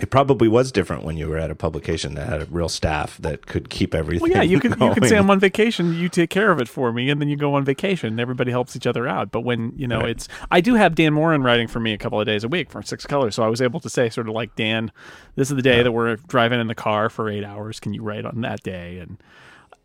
it 0.00 0.10
probably 0.10 0.48
was 0.48 0.72
different 0.72 1.04
when 1.04 1.16
you 1.16 1.28
were 1.28 1.38
at 1.38 1.52
a 1.52 1.54
publication 1.54 2.14
that 2.16 2.28
had 2.28 2.42
a 2.42 2.46
real 2.46 2.68
staff 2.68 3.16
that 3.18 3.46
could 3.46 3.70
keep 3.70 3.94
everything. 3.94 4.22
Well, 4.22 4.30
yeah, 4.32 4.42
you 4.42 4.58
could 4.58 4.72
you 4.80 4.92
could 4.92 5.06
say. 5.06 5.16
I'm 5.16 5.30
on 5.30 5.38
vacation, 5.38 5.94
you 5.94 6.08
take 6.08 6.30
care 6.30 6.50
of 6.50 6.60
it 6.60 6.66
for 6.68 6.92
me, 6.92 7.10
and 7.10 7.20
then 7.20 7.28
you 7.28 7.36
go 7.36 7.54
on 7.54 7.64
vacation. 7.64 8.08
and 8.08 8.20
Everybody 8.20 8.50
helps 8.50 8.74
each 8.74 8.88
other 8.88 9.06
out. 9.06 9.30
But 9.30 9.42
when 9.42 9.72
you 9.76 9.86
know 9.86 10.00
Right. 10.00 10.10
it's, 10.10 10.28
I 10.50 10.60
do 10.60 10.74
have 10.74 10.96
Dan 10.96 11.12
Moren 11.14 11.42
writing 11.44 11.68
for 11.68 11.78
me 11.78 11.92
a 11.92 11.98
couple 11.98 12.18
of 12.20 12.26
days 12.26 12.42
a 12.42 12.48
week 12.48 12.70
for 12.70 12.82
Six 12.82 13.06
Colors, 13.06 13.36
so 13.36 13.44
I 13.44 13.48
was 13.48 13.62
able 13.62 13.78
to 13.80 13.88
say 13.88 14.10
sort 14.10 14.28
of 14.28 14.34
like 14.34 14.56
Dan, 14.56 14.90
this 15.36 15.48
is 15.50 15.54
the 15.56 15.62
day 15.62 15.82
that 15.84 15.92
we're 15.92 16.16
driving 16.16 16.60
in 16.60 16.66
the 16.66 16.74
car 16.74 17.08
for 17.08 17.28
eight 17.30 17.44
hours. 17.44 17.78
Can 17.78 17.94
you 17.94 18.02
write 18.02 18.24
on 18.24 18.40
that 18.40 18.64
day? 18.64 18.98
And 18.98 19.18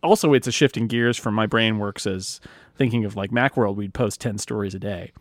also, 0.02 0.34
it's 0.34 0.48
a 0.48 0.52
shifting 0.52 0.88
gears 0.88 1.18
from 1.18 1.36
my 1.36 1.46
brain 1.46 1.78
works 1.78 2.08
as 2.08 2.42
thinking 2.76 3.06
of 3.06 3.16
like 3.16 3.30
Macworld. 3.30 3.76
We'd 3.76 3.94
post 3.94 4.20
ten 4.22 4.40
stories 4.40 4.74
a 4.74 4.80
day, 4.80 5.12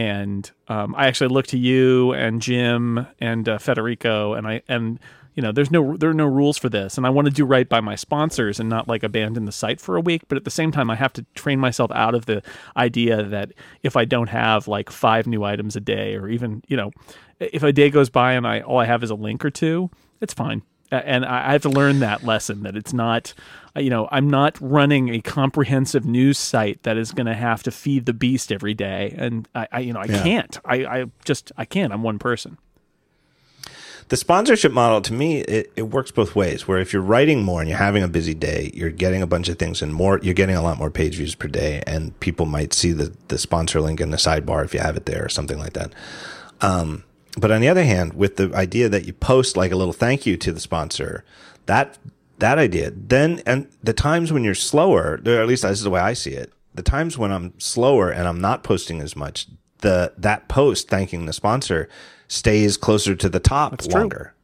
and 0.00 0.50
um, 0.68 0.94
I 0.96 1.08
actually 1.08 1.28
look 1.28 1.46
to 1.48 1.58
you 1.58 2.14
and 2.14 2.40
Jim 2.40 3.06
and 3.18 3.46
uh, 3.46 3.58
Federico, 3.58 4.32
and 4.32 4.48
I 4.48 4.62
and 4.66 4.98
you 5.34 5.42
know 5.42 5.52
there's 5.52 5.70
no 5.70 5.94
there 5.98 6.08
are 6.08 6.14
no 6.14 6.24
rules 6.24 6.56
for 6.56 6.70
this, 6.70 6.96
and 6.96 7.06
I 7.06 7.10
want 7.10 7.26
to 7.26 7.30
do 7.30 7.44
right 7.44 7.68
by 7.68 7.82
my 7.82 7.96
sponsors 7.96 8.58
and 8.58 8.70
not 8.70 8.88
like 8.88 9.02
abandon 9.02 9.44
the 9.44 9.52
site 9.52 9.78
for 9.78 9.96
a 9.96 10.00
week. 10.00 10.22
But 10.26 10.38
at 10.38 10.44
the 10.44 10.50
same 10.50 10.72
time, 10.72 10.90
I 10.90 10.94
have 10.94 11.12
to 11.14 11.26
train 11.34 11.60
myself 11.60 11.90
out 11.90 12.14
of 12.14 12.24
the 12.24 12.42
idea 12.78 13.22
that 13.22 13.52
if 13.82 13.94
I 13.94 14.06
don't 14.06 14.30
have 14.30 14.66
like 14.68 14.88
five 14.88 15.26
new 15.26 15.44
items 15.44 15.76
a 15.76 15.80
day, 15.80 16.16
or 16.16 16.28
even 16.28 16.62
you 16.66 16.78
know, 16.78 16.92
if 17.38 17.62
a 17.62 17.70
day 17.70 17.90
goes 17.90 18.08
by 18.08 18.32
and 18.32 18.46
I 18.46 18.62
all 18.62 18.78
I 18.78 18.86
have 18.86 19.04
is 19.04 19.10
a 19.10 19.14
link 19.14 19.44
or 19.44 19.50
two, 19.50 19.90
it's 20.22 20.32
fine. 20.32 20.62
And 20.90 21.24
I 21.24 21.52
have 21.52 21.62
to 21.62 21.68
learn 21.68 22.00
that 22.00 22.24
lesson 22.24 22.64
that 22.64 22.76
it's 22.76 22.92
not, 22.92 23.32
you 23.76 23.90
know, 23.90 24.08
I'm 24.10 24.28
not 24.28 24.58
running 24.60 25.14
a 25.14 25.20
comprehensive 25.20 26.04
news 26.04 26.38
site 26.38 26.82
that 26.82 26.96
is 26.96 27.12
going 27.12 27.26
to 27.26 27.34
have 27.34 27.62
to 27.62 27.70
feed 27.70 28.06
the 28.06 28.12
beast 28.12 28.50
every 28.50 28.74
day, 28.74 29.14
and 29.16 29.48
I, 29.54 29.68
I 29.70 29.80
you 29.80 29.92
know, 29.92 30.00
I 30.00 30.08
can't. 30.08 30.58
I, 30.64 30.84
I 30.84 31.04
just, 31.24 31.52
I 31.56 31.64
can't. 31.64 31.92
I'm 31.92 32.02
one 32.02 32.18
person. 32.18 32.58
The 34.08 34.16
sponsorship 34.16 34.72
model 34.72 35.00
to 35.02 35.12
me, 35.12 35.42
it, 35.42 35.70
it 35.76 35.82
works 35.82 36.10
both 36.10 36.34
ways. 36.34 36.66
Where 36.66 36.78
if 36.78 36.92
you're 36.92 37.00
writing 37.00 37.44
more 37.44 37.60
and 37.60 37.68
you're 37.68 37.78
having 37.78 38.02
a 38.02 38.08
busy 38.08 38.34
day, 38.34 38.72
you're 38.74 38.90
getting 38.90 39.22
a 39.22 39.26
bunch 39.28 39.48
of 39.48 39.56
things 39.56 39.82
and 39.82 39.94
more, 39.94 40.18
you're 40.20 40.34
getting 40.34 40.56
a 40.56 40.62
lot 40.62 40.78
more 40.78 40.90
page 40.90 41.14
views 41.14 41.36
per 41.36 41.46
day, 41.46 41.80
and 41.86 42.18
people 42.18 42.44
might 42.44 42.72
see 42.72 42.90
the 42.90 43.14
the 43.28 43.38
sponsor 43.38 43.80
link 43.80 44.00
in 44.00 44.10
the 44.10 44.16
sidebar 44.16 44.64
if 44.64 44.74
you 44.74 44.80
have 44.80 44.96
it 44.96 45.06
there 45.06 45.24
or 45.24 45.28
something 45.28 45.58
like 45.58 45.74
that. 45.74 45.92
Um, 46.60 47.04
but 47.36 47.50
on 47.50 47.60
the 47.60 47.68
other 47.68 47.84
hand, 47.84 48.14
with 48.14 48.36
the 48.36 48.52
idea 48.54 48.88
that 48.88 49.06
you 49.06 49.12
post 49.12 49.56
like 49.56 49.72
a 49.72 49.76
little 49.76 49.92
thank 49.92 50.26
you 50.26 50.36
to 50.36 50.52
the 50.52 50.60
sponsor, 50.60 51.24
that 51.66 51.98
that 52.38 52.58
idea, 52.58 52.90
then 52.94 53.42
and 53.46 53.68
the 53.82 53.92
times 53.92 54.32
when 54.32 54.44
you're 54.44 54.54
slower, 54.54 55.20
or 55.24 55.40
at 55.40 55.46
least 55.46 55.62
this 55.62 55.78
is 55.78 55.84
the 55.84 55.90
way 55.90 56.00
I 56.00 56.14
see 56.14 56.32
it. 56.32 56.52
The 56.74 56.82
times 56.82 57.18
when 57.18 57.32
I'm 57.32 57.58
slower 57.58 58.10
and 58.10 58.26
I'm 58.26 58.40
not 58.40 58.62
posting 58.62 59.00
as 59.00 59.14
much, 59.14 59.46
the 59.78 60.12
that 60.16 60.48
post 60.48 60.88
thanking 60.88 61.26
the 61.26 61.32
sponsor 61.32 61.88
stays 62.28 62.76
closer 62.76 63.14
to 63.14 63.28
the 63.28 63.40
top 63.40 63.78
true. 63.78 63.92
longer. 63.92 64.34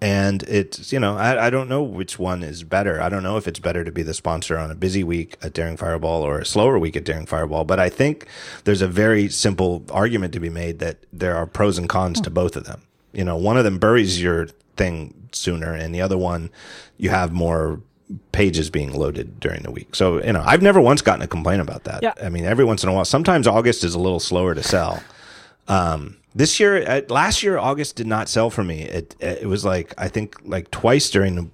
And 0.00 0.44
it's, 0.44 0.92
you 0.92 1.00
know, 1.00 1.16
I, 1.16 1.46
I 1.46 1.50
don't 1.50 1.68
know 1.68 1.82
which 1.82 2.18
one 2.18 2.44
is 2.44 2.62
better. 2.62 3.02
I 3.02 3.08
don't 3.08 3.24
know 3.24 3.36
if 3.36 3.48
it's 3.48 3.58
better 3.58 3.82
to 3.82 3.90
be 3.90 4.02
the 4.02 4.14
sponsor 4.14 4.56
on 4.56 4.70
a 4.70 4.74
busy 4.76 5.02
week 5.02 5.36
at 5.42 5.54
Daring 5.54 5.76
Fireball 5.76 6.22
or 6.22 6.38
a 6.38 6.46
slower 6.46 6.78
week 6.78 6.96
at 6.96 7.04
Daring 7.04 7.26
Fireball. 7.26 7.64
But 7.64 7.80
I 7.80 7.88
think 7.88 8.26
there's 8.62 8.82
a 8.82 8.86
very 8.86 9.28
simple 9.28 9.84
argument 9.90 10.32
to 10.34 10.40
be 10.40 10.50
made 10.50 10.78
that 10.78 10.98
there 11.12 11.34
are 11.34 11.46
pros 11.46 11.78
and 11.78 11.88
cons 11.88 12.20
to 12.20 12.30
both 12.30 12.54
of 12.54 12.64
them. 12.64 12.82
You 13.12 13.24
know, 13.24 13.36
one 13.36 13.56
of 13.56 13.64
them 13.64 13.78
buries 13.78 14.22
your 14.22 14.48
thing 14.76 15.28
sooner 15.32 15.74
and 15.74 15.92
the 15.94 16.00
other 16.00 16.16
one 16.16 16.50
you 16.96 17.10
have 17.10 17.32
more 17.32 17.80
pages 18.32 18.70
being 18.70 18.92
loaded 18.92 19.38
during 19.40 19.62
the 19.62 19.70
week. 19.70 19.94
So, 19.94 20.22
you 20.22 20.32
know, 20.32 20.42
I've 20.46 20.62
never 20.62 20.80
once 20.80 21.02
gotten 21.02 21.22
a 21.22 21.26
complaint 21.26 21.60
about 21.60 21.84
that. 21.84 22.02
Yeah. 22.02 22.14
I 22.22 22.28
mean, 22.28 22.44
every 22.44 22.64
once 22.64 22.82
in 22.82 22.88
a 22.88 22.92
while, 22.92 23.04
sometimes 23.04 23.46
August 23.46 23.84
is 23.84 23.94
a 23.94 23.98
little 23.98 24.20
slower 24.20 24.54
to 24.54 24.62
sell. 24.62 25.02
Um, 25.66 26.16
this 26.38 26.60
year, 26.60 26.88
uh, 26.88 27.00
last 27.08 27.42
year, 27.42 27.58
August 27.58 27.96
did 27.96 28.06
not 28.06 28.28
sell 28.28 28.48
for 28.48 28.62
me. 28.62 28.82
It 28.82 29.16
it 29.20 29.48
was 29.48 29.64
like 29.64 29.92
I 29.98 30.08
think 30.08 30.36
like 30.44 30.70
twice 30.70 31.10
during 31.10 31.34
the, 31.34 31.46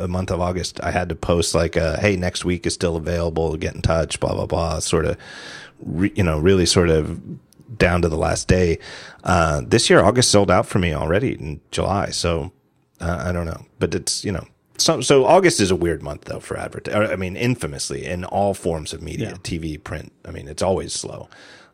the 0.00 0.08
month 0.08 0.30
of 0.30 0.40
August, 0.40 0.80
I 0.82 0.90
had 0.90 1.08
to 1.08 1.14
post 1.14 1.54
like, 1.54 1.76
uh, 1.76 1.98
"Hey, 1.98 2.14
next 2.16 2.44
week 2.44 2.66
is 2.66 2.74
still 2.74 2.96
available. 2.96 3.56
Get 3.56 3.74
in 3.74 3.82
touch." 3.82 4.20
Blah 4.20 4.34
blah 4.34 4.46
blah. 4.46 4.78
Sort 4.80 5.06
of, 5.06 5.16
re, 5.80 6.12
you 6.14 6.22
know, 6.22 6.38
really 6.38 6.66
sort 6.66 6.90
of 6.90 7.18
down 7.78 8.02
to 8.02 8.08
the 8.08 8.16
last 8.18 8.48
day. 8.48 8.78
Uh, 9.24 9.62
this 9.66 9.88
year, 9.88 10.00
August 10.00 10.30
sold 10.30 10.50
out 10.50 10.66
for 10.66 10.78
me 10.78 10.94
already 10.94 11.32
in 11.32 11.60
July. 11.70 12.10
So 12.10 12.52
uh, 13.00 13.24
I 13.26 13.32
don't 13.32 13.46
know, 13.46 13.64
but 13.78 13.94
it's 13.94 14.24
you 14.24 14.32
know. 14.32 14.46
So, 14.80 15.00
so 15.00 15.24
August 15.24 15.58
is 15.58 15.70
a 15.72 15.76
weird 15.76 16.02
month 16.02 16.26
though 16.26 16.38
for 16.40 16.56
advert. 16.56 16.88
I 16.88 17.16
mean, 17.16 17.34
infamously 17.36 18.04
in 18.04 18.24
all 18.24 18.54
forms 18.54 18.92
of 18.92 19.02
media, 19.02 19.30
Yeah. 19.30 19.36
TV, 19.42 19.82
print. 19.82 20.12
I 20.24 20.30
mean, 20.30 20.46
it's 20.48 20.62
always 20.62 20.92
slow. 20.92 21.28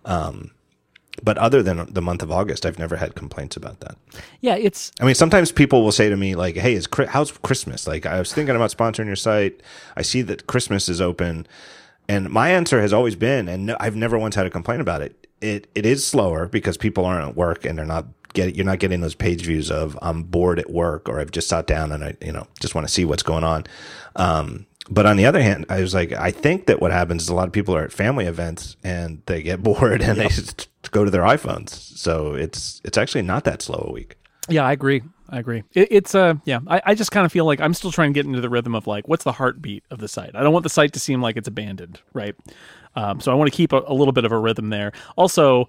Um, 0.07 0.53
but 1.23 1.39
other 1.39 1.63
than 1.63 1.93
the 1.93 2.03
month 2.03 2.23
of 2.23 2.31
August, 2.31 2.67
I've 2.67 2.79
never 2.79 2.97
had 2.97 3.15
complaints 3.15 3.57
about 3.57 3.81
that. 3.81 3.97
Yeah, 4.41 4.57
it's 4.57 4.91
I 5.01 5.05
mean, 5.05 5.15
sometimes 5.15 5.53
people 5.53 5.83
will 5.83 5.93
say 5.93 6.09
to 6.09 6.17
me 6.17 6.35
like, 6.35 6.57
"Hey, 6.57 6.75
is 6.75 6.89
how's 7.09 7.33
Christmas?" 7.33 7.87
Like, 7.87 8.07
I 8.07 8.19
was 8.19 8.33
thinking 8.33 8.57
about 8.57 8.71
sponsoring 8.71 9.07
your 9.07 9.17
site. 9.17 9.63
I 9.97 10.03
see 10.03 10.23
that 10.23 10.47
Christmas 10.47 10.89
is 10.89 11.01
open, 11.01 11.47
and 12.09 12.31
my 12.31 12.51
answer 12.51 12.81
has 12.81 12.93
always 12.93 13.17
been, 13.17 13.49
and 13.49 13.67
no, 13.67 13.77
I've 13.81 13.97
never 13.97 14.19
once 14.19 14.35
had 14.35 14.47
a 14.47 14.51
complaint 14.51 14.81
about 14.81 15.03
it. 15.03 15.27
It 15.41 15.69
it 15.75 15.87
is 15.87 16.07
slower 16.07 16.47
because 16.47 16.77
people 16.77 17.05
aren't 17.05 17.29
at 17.29 17.37
work 17.37 17.65
and 17.65 17.79
they're 17.79 17.87
not 17.87 18.07
get 18.33 18.55
you're 18.57 18.67
not 18.67 18.79
getting 18.81 19.01
those 19.01 19.15
page 19.15 19.43
views 19.43 19.71
of 19.71 19.99
I'm 20.03 20.25
bored 20.25 20.59
at 20.59 20.71
work 20.71 21.09
or 21.09 21.21
I've 21.21 21.31
just 21.31 21.49
sat 21.49 21.67
down 21.67 21.93
and 21.93 22.05
I 22.05 22.17
you 22.21 22.33
know 22.33 22.47
just 22.61 22.75
want 22.75 22.87
to 22.87 22.93
see 22.93 23.05
what's 23.05 23.23
going 23.23 23.45
on. 23.45 23.65
Um, 24.17 24.67
but 24.91 25.07
on 25.07 25.17
the 25.17 25.25
other 25.25 25.41
hand, 25.41 25.65
I 25.71 25.81
was 25.81 25.95
like, 25.95 26.13
I 26.13 26.31
think 26.31 26.67
that 26.67 26.81
what 26.81 26.93
happens 26.93 27.23
is 27.23 27.29
a 27.31 27.35
lot 27.35 27.47
of 27.47 27.53
people 27.53 27.75
are 27.75 27.85
at 27.85 27.93
family 27.93 28.27
events 28.27 28.77
and 28.85 29.23
they 29.27 29.43
get 29.43 29.63
bored 29.63 30.03
and 30.03 30.19
they 30.19 30.29
just 30.85 30.93
go 30.93 31.05
to 31.05 31.11
their 31.11 31.23
iPhones. 31.23 31.71
So 31.71 32.35
it's 32.35 32.81
it's 32.85 32.99
actually 32.99 33.23
not 33.23 33.45
that 33.45 33.63
slow 33.63 33.87
a 33.89 33.93
week. 33.93 34.17
Yeah, 34.49 34.65
I 34.65 34.73
agree. 34.73 35.03
I 35.31 35.39
agree. 35.39 35.65
It, 35.73 35.89
it's 35.91 36.15
uh, 36.15 36.35
yeah. 36.45 36.61
I, 36.67 36.83
I 36.85 36.95
just 36.95 37.11
kind 37.11 37.25
of 37.25 37.33
feel 37.33 37.47
like 37.47 37.61
I'm 37.61 37.75
still 37.75 37.91
trying 37.91 38.13
to 38.13 38.15
get 38.15 38.27
into 38.27 38.41
the 38.41 38.51
rhythm 38.51 38.75
of 38.75 38.87
like, 38.87 39.09
what's 39.09 39.25
the 39.25 39.33
heartbeat 39.33 39.85
of 39.91 39.99
the 39.99 40.09
site? 40.09 40.33
I 40.35 40.43
don't 40.43 40.53
want 40.53 40.65
the 40.65 40.69
site 40.69 40.93
to 40.93 41.01
seem 41.01 41.23
like 41.23 41.37
it's 41.37 41.49
abandoned, 41.49 42.01
right? 42.13 42.35
Um, 42.95 43.21
so 43.21 43.33
I 43.33 43.35
want 43.35 43.51
to 43.51 43.57
keep 43.57 43.73
a, 43.73 43.83
a 43.87 43.95
little 43.95 44.13
bit 44.13 44.25
of 44.25 44.33
a 44.33 44.39
rhythm 44.39 44.69
there. 44.69 44.93
Also, 45.17 45.67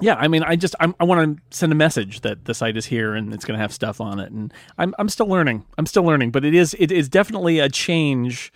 yeah, 0.00 0.14
I 0.14 0.28
mean, 0.28 0.44
I 0.44 0.54
just 0.54 0.76
I'm, 0.78 0.94
I 1.00 1.04
want 1.04 1.36
to 1.36 1.56
send 1.56 1.72
a 1.72 1.74
message 1.74 2.20
that 2.20 2.44
the 2.44 2.54
site 2.54 2.76
is 2.76 2.86
here 2.86 3.14
and 3.14 3.34
it's 3.34 3.44
going 3.44 3.58
to 3.58 3.60
have 3.60 3.72
stuff 3.72 4.00
on 4.00 4.20
it, 4.20 4.30
and 4.30 4.54
I'm 4.78 4.94
I'm 4.98 5.08
still 5.08 5.26
learning. 5.26 5.66
I'm 5.76 5.86
still 5.86 6.04
learning, 6.04 6.30
but 6.30 6.44
it 6.44 6.54
is 6.54 6.76
it 6.78 6.92
is 6.92 7.08
definitely 7.08 7.58
a 7.58 7.68
change. 7.68 8.52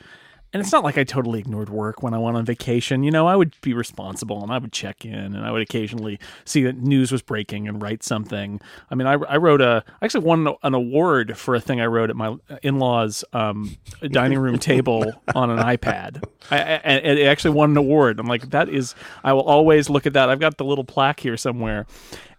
And 0.54 0.60
it's 0.60 0.70
not 0.70 0.84
like 0.84 0.96
I 0.96 1.02
totally 1.02 1.40
ignored 1.40 1.68
work 1.68 2.00
when 2.00 2.14
I 2.14 2.18
went 2.18 2.36
on 2.36 2.44
vacation. 2.44 3.02
You 3.02 3.10
know, 3.10 3.26
I 3.26 3.34
would 3.34 3.56
be 3.60 3.74
responsible 3.74 4.40
and 4.40 4.52
I 4.52 4.58
would 4.58 4.72
check 4.72 5.04
in 5.04 5.12
and 5.12 5.44
I 5.44 5.50
would 5.50 5.62
occasionally 5.62 6.20
see 6.44 6.62
that 6.62 6.76
news 6.76 7.10
was 7.10 7.22
breaking 7.22 7.66
and 7.66 7.82
write 7.82 8.04
something. 8.04 8.60
I 8.88 8.94
mean, 8.94 9.08
I, 9.08 9.14
I 9.14 9.36
wrote 9.38 9.60
a, 9.60 9.82
I 10.00 10.04
actually 10.04 10.24
won 10.24 10.54
an 10.62 10.72
award 10.72 11.36
for 11.36 11.56
a 11.56 11.60
thing 11.60 11.80
I 11.80 11.86
wrote 11.86 12.08
at 12.08 12.14
my 12.14 12.36
in 12.62 12.78
law's 12.78 13.24
um, 13.32 13.76
dining 14.00 14.38
room 14.38 14.60
table 14.60 15.12
on 15.34 15.50
an 15.50 15.58
iPad. 15.58 16.22
I, 16.52 16.58
I, 16.58 16.60
and 16.84 17.18
it 17.18 17.26
actually 17.26 17.54
won 17.54 17.72
an 17.72 17.76
award. 17.76 18.20
I'm 18.20 18.28
like, 18.28 18.50
that 18.50 18.68
is, 18.68 18.94
I 19.24 19.32
will 19.32 19.42
always 19.42 19.90
look 19.90 20.06
at 20.06 20.12
that. 20.12 20.28
I've 20.28 20.38
got 20.38 20.56
the 20.56 20.64
little 20.64 20.84
plaque 20.84 21.18
here 21.18 21.36
somewhere. 21.36 21.84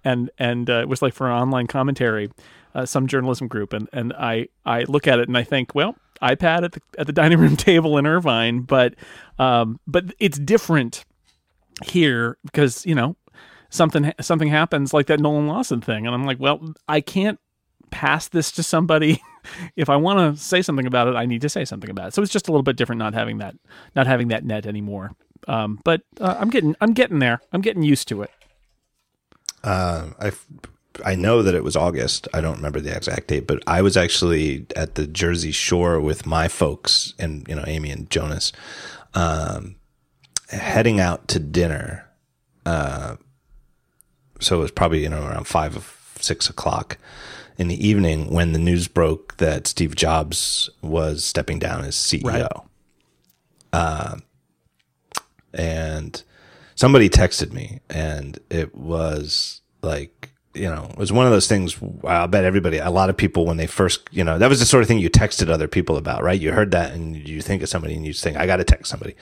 And, 0.05 0.29
and 0.39 0.69
uh, 0.69 0.79
it 0.79 0.87
was 0.87 1.01
like 1.01 1.13
for 1.13 1.27
an 1.27 1.33
online 1.33 1.67
commentary, 1.67 2.31
uh, 2.73 2.85
some 2.85 3.07
journalism 3.07 3.49
group. 3.49 3.73
And, 3.73 3.89
and 3.91 4.13
I, 4.13 4.47
I 4.65 4.83
look 4.83 5.05
at 5.05 5.19
it 5.19 5.27
and 5.27 5.37
I 5.37 5.43
think, 5.43 5.75
well, 5.75 5.97
iPad 6.21 6.63
at 6.63 6.71
the 6.73 6.81
at 6.97 7.07
the 7.07 7.13
dining 7.13 7.39
room 7.39 7.55
table 7.57 7.97
in 7.97 8.05
Irvine, 8.05 8.61
but 8.61 8.95
um, 9.39 9.79
but 9.87 10.13
it's 10.19 10.39
different 10.39 11.05
here 11.85 12.37
because 12.45 12.85
you 12.85 12.95
know 12.95 13.15
something 13.69 14.13
something 14.21 14.47
happens 14.47 14.93
like 14.93 15.07
that 15.07 15.19
Nolan 15.19 15.47
Lawson 15.47 15.81
thing, 15.81 16.05
and 16.05 16.15
I'm 16.15 16.25
like, 16.25 16.39
well, 16.39 16.73
I 16.87 17.01
can't 17.01 17.39
pass 17.91 18.27
this 18.27 18.51
to 18.53 18.63
somebody. 18.63 19.21
if 19.75 19.89
I 19.89 19.95
want 19.95 20.35
to 20.35 20.41
say 20.41 20.61
something 20.61 20.85
about 20.85 21.07
it, 21.07 21.15
I 21.15 21.25
need 21.25 21.41
to 21.41 21.49
say 21.49 21.65
something 21.65 21.89
about 21.89 22.09
it. 22.09 22.13
So 22.13 22.21
it's 22.21 22.31
just 22.31 22.47
a 22.47 22.51
little 22.51 22.63
bit 22.63 22.75
different 22.75 22.99
not 22.99 23.13
having 23.13 23.37
that 23.39 23.55
not 23.95 24.07
having 24.07 24.29
that 24.29 24.43
net 24.43 24.65
anymore. 24.65 25.11
Um, 25.47 25.79
but 25.83 26.01
uh, 26.19 26.35
I'm 26.39 26.49
getting 26.49 26.75
I'm 26.81 26.93
getting 26.93 27.19
there. 27.19 27.41
I'm 27.53 27.61
getting 27.61 27.83
used 27.83 28.07
to 28.09 28.21
it. 28.23 28.31
Uh, 29.63 30.09
I 30.19 30.31
I 31.03 31.15
know 31.15 31.41
that 31.41 31.55
it 31.55 31.63
was 31.63 31.76
August. 31.76 32.27
I 32.34 32.41
don't 32.41 32.57
remember 32.57 32.80
the 32.80 32.95
exact 32.95 33.27
date, 33.27 33.47
but 33.47 33.61
I 33.67 33.81
was 33.81 33.97
actually 33.97 34.65
at 34.76 34.95
the 34.95 35.07
Jersey 35.07 35.51
Shore 35.51 35.99
with 35.99 36.26
my 36.26 36.47
folks 36.47 37.13
and 37.19 37.47
you 37.47 37.55
know 37.55 37.63
Amy 37.67 37.91
and 37.91 38.09
Jonas, 38.09 38.51
um, 39.13 39.76
heading 40.49 40.99
out 40.99 41.27
to 41.30 41.39
dinner. 41.39 42.07
Uh, 42.65 43.15
so 44.39 44.57
it 44.57 44.61
was 44.61 44.72
probably 44.72 45.03
you 45.03 45.09
know 45.09 45.26
around 45.26 45.47
five 45.47 45.76
of 45.76 46.15
six 46.19 46.49
o'clock 46.49 46.97
in 47.57 47.67
the 47.67 47.88
evening 47.88 48.31
when 48.31 48.51
the 48.51 48.59
news 48.59 48.88
broke 48.88 49.38
that 49.38 49.67
Steve 49.67 49.95
Jobs 49.95 50.69
was 50.81 51.23
stepping 51.23 51.59
down 51.59 51.84
as 51.84 51.95
CEO. 51.95 52.23
Right. 52.23 52.61
Uh, 53.72 54.15
and 55.53 56.23
somebody 56.76 57.09
texted 57.09 57.53
me, 57.53 57.80
and 57.89 58.39
it 58.49 58.76
was 58.76 59.61
like 59.81 60.31
you 60.56 60.69
know, 60.69 60.88
it 60.91 60.98
was 60.98 61.11
one 61.11 61.26
of 61.26 61.32
those 61.32 61.48
things. 61.48 61.77
I 62.03 62.26
bet 62.27 62.45
everybody, 62.45 62.77
a 62.77 62.90
lot 62.90 63.10
of 63.10 63.18
people, 63.18 63.45
when 63.45 63.57
they 63.57 63.68
first, 63.68 64.07
you 64.11 64.23
know, 64.23 64.38
that 64.38 64.49
was 64.49 64.60
the 64.60 64.65
sort 64.65 64.82
of 64.82 64.88
thing 64.88 64.99
you 64.99 65.10
texted 65.10 65.49
other 65.49 65.68
people 65.68 65.98
about, 65.98 66.23
right? 66.23 66.40
You 66.40 66.52
heard 66.52 66.72
that 66.72 66.94
and 66.94 67.15
you 67.27 67.41
think 67.41 67.61
of 67.61 67.69
somebody 67.69 67.95
and 67.95 68.06
you 68.06 68.14
think, 68.14 68.38
I 68.38 68.45
got 68.45 68.57
to 68.57 68.64
text 68.64 68.90
somebody. 68.90 69.15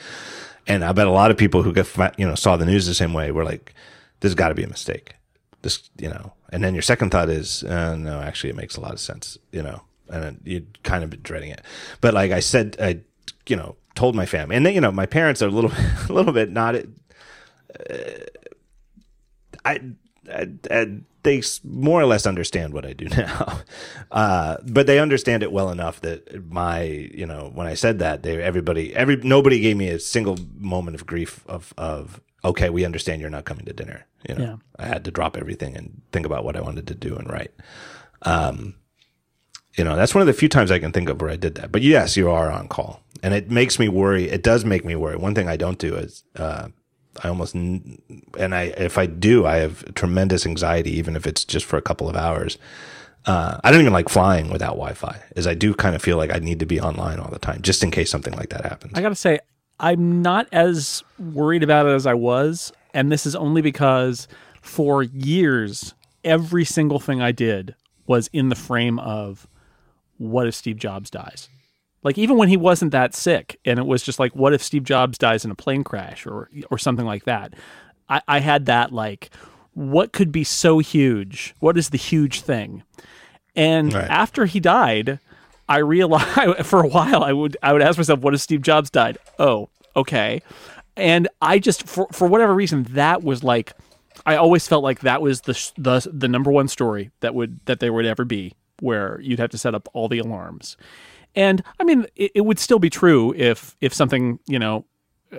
And 0.67 0.83
I 0.83 0.91
bet 0.93 1.07
a 1.07 1.11
lot 1.11 1.31
of 1.31 1.37
people 1.37 1.63
who 1.63 1.73
got, 1.73 2.17
you 2.17 2.27
know, 2.27 2.35
saw 2.35 2.55
the 2.55 2.65
news 2.65 2.85
the 2.85 2.93
same 2.93 3.13
way 3.13 3.31
were 3.31 3.43
like, 3.43 3.73
there's 4.19 4.35
got 4.35 4.49
to 4.49 4.55
be 4.55 4.63
a 4.63 4.67
mistake. 4.67 5.15
This, 5.61 5.89
you 5.97 6.09
know, 6.09 6.33
and 6.51 6.63
then 6.63 6.73
your 6.73 6.81
second 6.81 7.09
thought 7.09 7.29
is, 7.29 7.63
uh, 7.63 7.95
no, 7.95 8.21
actually, 8.21 8.51
it 8.51 8.55
makes 8.55 8.77
a 8.77 8.81
lot 8.81 8.93
of 8.93 8.99
sense, 8.99 9.37
you 9.51 9.63
know, 9.63 9.81
and 10.09 10.39
you 10.43 10.67
kind 10.83 11.03
of 11.03 11.09
been 11.09 11.21
dreading 11.21 11.49
it. 11.49 11.61
But 11.99 12.13
like 12.13 12.31
I 12.31 12.39
said, 12.39 12.77
I, 12.79 13.01
you 13.47 13.55
know, 13.55 13.75
told 13.95 14.15
my 14.15 14.25
family, 14.25 14.55
and 14.55 14.65
then, 14.65 14.73
you 14.73 14.81
know, 14.81 14.91
my 14.91 15.05
parents 15.05 15.41
are 15.41 15.47
a 15.47 15.51
little, 15.51 15.71
a 16.09 16.13
little 16.13 16.33
bit 16.33 16.51
not, 16.51 16.75
uh, 16.75 16.83
I, 19.65 19.79
I, 20.31 20.47
I 20.71 20.97
they 21.23 21.41
more 21.63 22.01
or 22.01 22.05
less 22.05 22.25
understand 22.25 22.73
what 22.73 22.85
I 22.85 22.93
do 22.93 23.05
now, 23.09 23.59
uh, 24.11 24.57
but 24.65 24.87
they 24.87 24.99
understand 24.99 25.41
it 25.41 25.51
well 25.51 25.71
enough 25.71 26.01
that 26.01 26.49
my, 26.51 26.83
you 26.83 27.25
know, 27.25 27.49
when 27.53 27.65
I 27.65 27.75
said 27.75 27.99
that, 27.99 28.23
they 28.23 28.41
everybody, 28.41 28.93
every 28.95 29.15
nobody 29.17 29.59
gave 29.59 29.77
me 29.77 29.87
a 29.89 29.99
single 29.99 30.37
moment 30.57 30.95
of 30.95 31.05
grief 31.07 31.43
of 31.47 31.73
of 31.77 32.19
okay, 32.45 32.69
we 32.69 32.83
understand 32.83 33.21
you're 33.21 33.29
not 33.29 33.45
coming 33.45 33.65
to 33.65 33.73
dinner. 33.73 34.05
You 34.27 34.35
know, 34.35 34.43
Yeah. 34.43 34.55
I 34.77 34.85
had 34.85 35.05
to 35.05 35.11
drop 35.11 35.37
everything 35.37 35.77
and 35.77 36.01
think 36.11 36.25
about 36.25 36.43
what 36.43 36.57
I 36.57 36.61
wanted 36.61 36.87
to 36.87 36.95
do 36.95 37.15
and 37.15 37.29
write. 37.29 37.51
Um, 38.23 38.75
you 39.77 39.83
know, 39.83 39.95
that's 39.95 40.13
one 40.13 40.21
of 40.21 40.27
the 40.27 40.33
few 40.33 40.49
times 40.49 40.69
I 40.71 40.79
can 40.79 40.91
think 40.91 41.09
of 41.09 41.21
where 41.21 41.31
I 41.31 41.35
did 41.37 41.55
that. 41.55 41.71
But 41.71 41.81
yes, 41.81 42.15
you 42.17 42.29
are 42.29 42.51
on 42.51 42.67
call, 42.67 43.01
and 43.23 43.33
it 43.33 43.49
makes 43.49 43.79
me 43.79 43.87
worry. 43.87 44.29
It 44.29 44.43
does 44.43 44.65
make 44.65 44.85
me 44.85 44.95
worry. 44.95 45.15
One 45.15 45.33
thing 45.33 45.47
I 45.47 45.57
don't 45.57 45.79
do 45.79 45.95
is, 45.95 46.23
uh, 46.35 46.67
I 47.21 47.27
almost, 47.27 47.53
and 47.53 48.01
I, 48.39 48.73
if 48.77 48.97
I 48.97 49.05
do, 49.05 49.45
I 49.45 49.57
have 49.57 49.93
tremendous 49.93 50.45
anxiety, 50.45 50.91
even 50.97 51.15
if 51.15 51.27
it's 51.27 51.45
just 51.45 51.65
for 51.65 51.77
a 51.77 51.81
couple 51.81 52.09
of 52.09 52.15
hours. 52.15 52.57
Uh, 53.25 53.59
I 53.63 53.71
don't 53.71 53.81
even 53.81 53.93
like 53.93 54.09
flying 54.09 54.49
without 54.49 54.71
Wi-Fi, 54.71 55.21
as 55.35 55.47
I 55.47 55.53
do 55.53 55.73
kind 55.73 55.95
of 55.95 56.01
feel 56.01 56.17
like 56.17 56.33
I 56.33 56.39
need 56.39 56.59
to 56.59 56.65
be 56.65 56.81
online 56.81 57.19
all 57.19 57.29
the 57.29 57.39
time, 57.39 57.61
just 57.61 57.83
in 57.83 57.91
case 57.91 58.09
something 58.09 58.33
like 58.33 58.49
that 58.49 58.65
happens. 58.65 58.93
I 58.95 59.01
got 59.01 59.09
to 59.09 59.15
say, 59.15 59.39
I'm 59.79 60.21
not 60.21 60.47
as 60.51 61.03
worried 61.19 61.63
about 61.63 61.85
it 61.85 61.91
as 61.91 62.05
I 62.05 62.13
was. 62.13 62.71
And 62.93 63.11
this 63.11 63.25
is 63.25 63.35
only 63.35 63.61
because 63.61 64.27
for 64.61 65.03
years, 65.03 65.93
every 66.23 66.65
single 66.65 66.99
thing 66.99 67.21
I 67.21 67.31
did 67.31 67.75
was 68.07 68.29
in 68.33 68.49
the 68.49 68.55
frame 68.55 68.99
of 68.99 69.47
what 70.17 70.47
if 70.47 70.55
Steve 70.55 70.77
Jobs 70.77 71.09
dies? 71.09 71.49
Like 72.03 72.17
even 72.17 72.37
when 72.37 72.49
he 72.49 72.57
wasn't 72.57 72.91
that 72.91 73.13
sick, 73.15 73.59
and 73.65 73.79
it 73.79 73.85
was 73.85 74.03
just 74.03 74.19
like, 74.19 74.35
what 74.35 74.53
if 74.53 74.61
Steve 74.61 74.83
Jobs 74.83 75.17
dies 75.17 75.45
in 75.45 75.51
a 75.51 75.55
plane 75.55 75.83
crash 75.83 76.25
or 76.25 76.49
or 76.69 76.77
something 76.77 77.05
like 77.05 77.23
that? 77.25 77.53
I, 78.09 78.21
I 78.27 78.39
had 78.39 78.65
that 78.65 78.91
like, 78.91 79.29
what 79.73 80.11
could 80.11 80.31
be 80.31 80.43
so 80.43 80.79
huge? 80.79 81.55
What 81.59 81.77
is 81.77 81.89
the 81.89 81.97
huge 81.97 82.41
thing? 82.41 82.83
And 83.55 83.93
Right. 83.93 84.09
after 84.09 84.45
he 84.45 84.59
died, 84.59 85.19
I 85.69 85.77
realized 85.77 86.65
for 86.65 86.81
a 86.83 86.87
while 86.87 87.23
I 87.23 87.31
would 87.33 87.55
I 87.63 87.71
would 87.73 87.81
ask 87.81 87.97
myself, 87.97 88.19
what 88.19 88.33
if 88.33 88.41
Steve 88.41 88.61
Jobs 88.61 88.89
died? 88.89 89.17
Oh, 89.39 89.69
okay. 89.95 90.41
And 90.97 91.27
I 91.41 91.59
just 91.59 91.87
for 91.87 92.07
for 92.11 92.27
whatever 92.27 92.53
reason 92.53 92.83
that 92.91 93.23
was 93.23 93.43
like 93.43 93.73
I 94.25 94.35
always 94.35 94.67
felt 94.67 94.83
like 94.83 94.99
that 95.01 95.21
was 95.21 95.41
the 95.41 95.53
the 95.77 96.07
the 96.11 96.27
number 96.27 96.51
one 96.51 96.67
story 96.67 97.11
that 97.21 97.33
would 97.33 97.59
that 97.65 97.79
there 97.79 97.93
would 97.93 98.05
ever 98.05 98.25
be 98.25 98.53
where 98.79 99.19
you'd 99.21 99.39
have 99.39 99.49
to 99.51 99.57
set 99.57 99.73
up 99.73 99.87
all 99.93 100.07
the 100.09 100.19
alarms. 100.19 100.75
And 101.35 101.63
I 101.79 101.83
mean, 101.83 102.05
it, 102.15 102.31
it 102.35 102.41
would 102.41 102.59
still 102.59 102.79
be 102.79 102.89
true 102.89 103.33
if 103.35 103.75
if 103.81 103.93
something 103.93 104.39
you 104.47 104.59
know, 104.59 104.85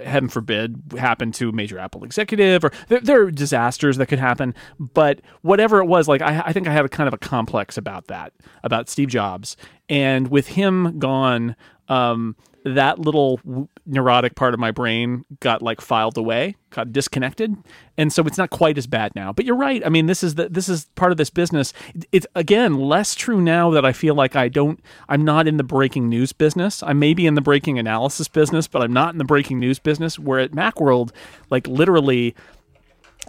heaven 0.03 0.29
forbid, 0.29 0.81
happened 0.99 1.35
to 1.35 1.49
a 1.49 1.53
major 1.53 1.79
Apple 1.79 2.05
executive, 2.05 2.65
or 2.65 2.73
there, 2.89 3.01
there 3.01 3.23
are 3.23 3.31
disasters 3.31 3.97
that 3.99 4.07
could 4.07 4.19
happen. 4.19 4.55
But 4.79 5.21
whatever 5.43 5.81
it 5.81 5.87
was, 5.87 6.09
like 6.09 6.23
I, 6.23 6.43
I 6.47 6.53
think 6.53 6.67
I 6.67 6.73
have 6.73 6.85
a 6.85 6.89
kind 6.89 7.09
of 7.09 7.15
a 7.15 7.19
complex 7.19 7.77
about 7.77 8.09
that 8.09 8.33
about 8.63 8.89
Steve 8.89 9.09
Jobs, 9.09 9.57
and 9.89 10.29
with 10.29 10.49
him 10.49 10.99
gone, 10.99 11.57
um, 11.89 12.37
that 12.65 12.99
little 12.99 13.39
neurotic 13.85 14.35
part 14.37 14.55
of 14.55 14.61
my 14.61 14.71
brain 14.71 15.25
got 15.41 15.61
like 15.61 15.83
filed 15.83 16.17
away, 16.17 16.57
got 16.71 16.93
disconnected, 16.93 17.55
and 17.99 18.11
so 18.11 18.23
it's 18.25 18.39
not 18.39 18.49
quite 18.49 18.79
as 18.79 18.87
bad 18.87 19.15
now. 19.15 19.35
But 19.35 19.45
you're 19.45 19.57
right. 19.57 19.85
I 19.85 19.91
mean, 19.91 20.07
this 20.07 20.23
is 20.23 20.37
the 20.37 20.49
this 20.49 20.69
is 20.69 20.87
part 20.95 21.13
of 21.13 21.19
this 21.19 21.29
business. 21.29 21.75
It's 22.11 22.27
again 22.35 22.79
less 22.79 23.15
true 23.15 23.43
now 23.43 23.71
that 23.71 23.85
I 23.85 23.93
feel 23.93 24.15
like 24.15 24.35
I 24.35 24.49
don't. 24.49 24.81
I'm 25.11 25.25
not 25.27 25.47
in 25.47 25.59
the 25.59 25.63
breaking 25.63 26.09
news 26.09 26.33
business. 26.33 26.83
I 26.83 26.95
may 26.95 27.13
be 27.13 27.27
in 27.27 27.35
the 27.35 27.43
breaking 27.43 27.79
analysis 27.79 28.29
business, 28.29 28.67
but 28.67 28.81
I'm 28.81 28.95
not 28.95 29.13
in 29.13 29.19
the 29.19 29.25
breaking 29.25 29.59
news 29.59 29.79
business. 29.79 30.19
Where 30.19 30.39
at 30.39 30.53
MacWorld, 30.53 31.11
like 31.51 31.69
literally 31.69 32.35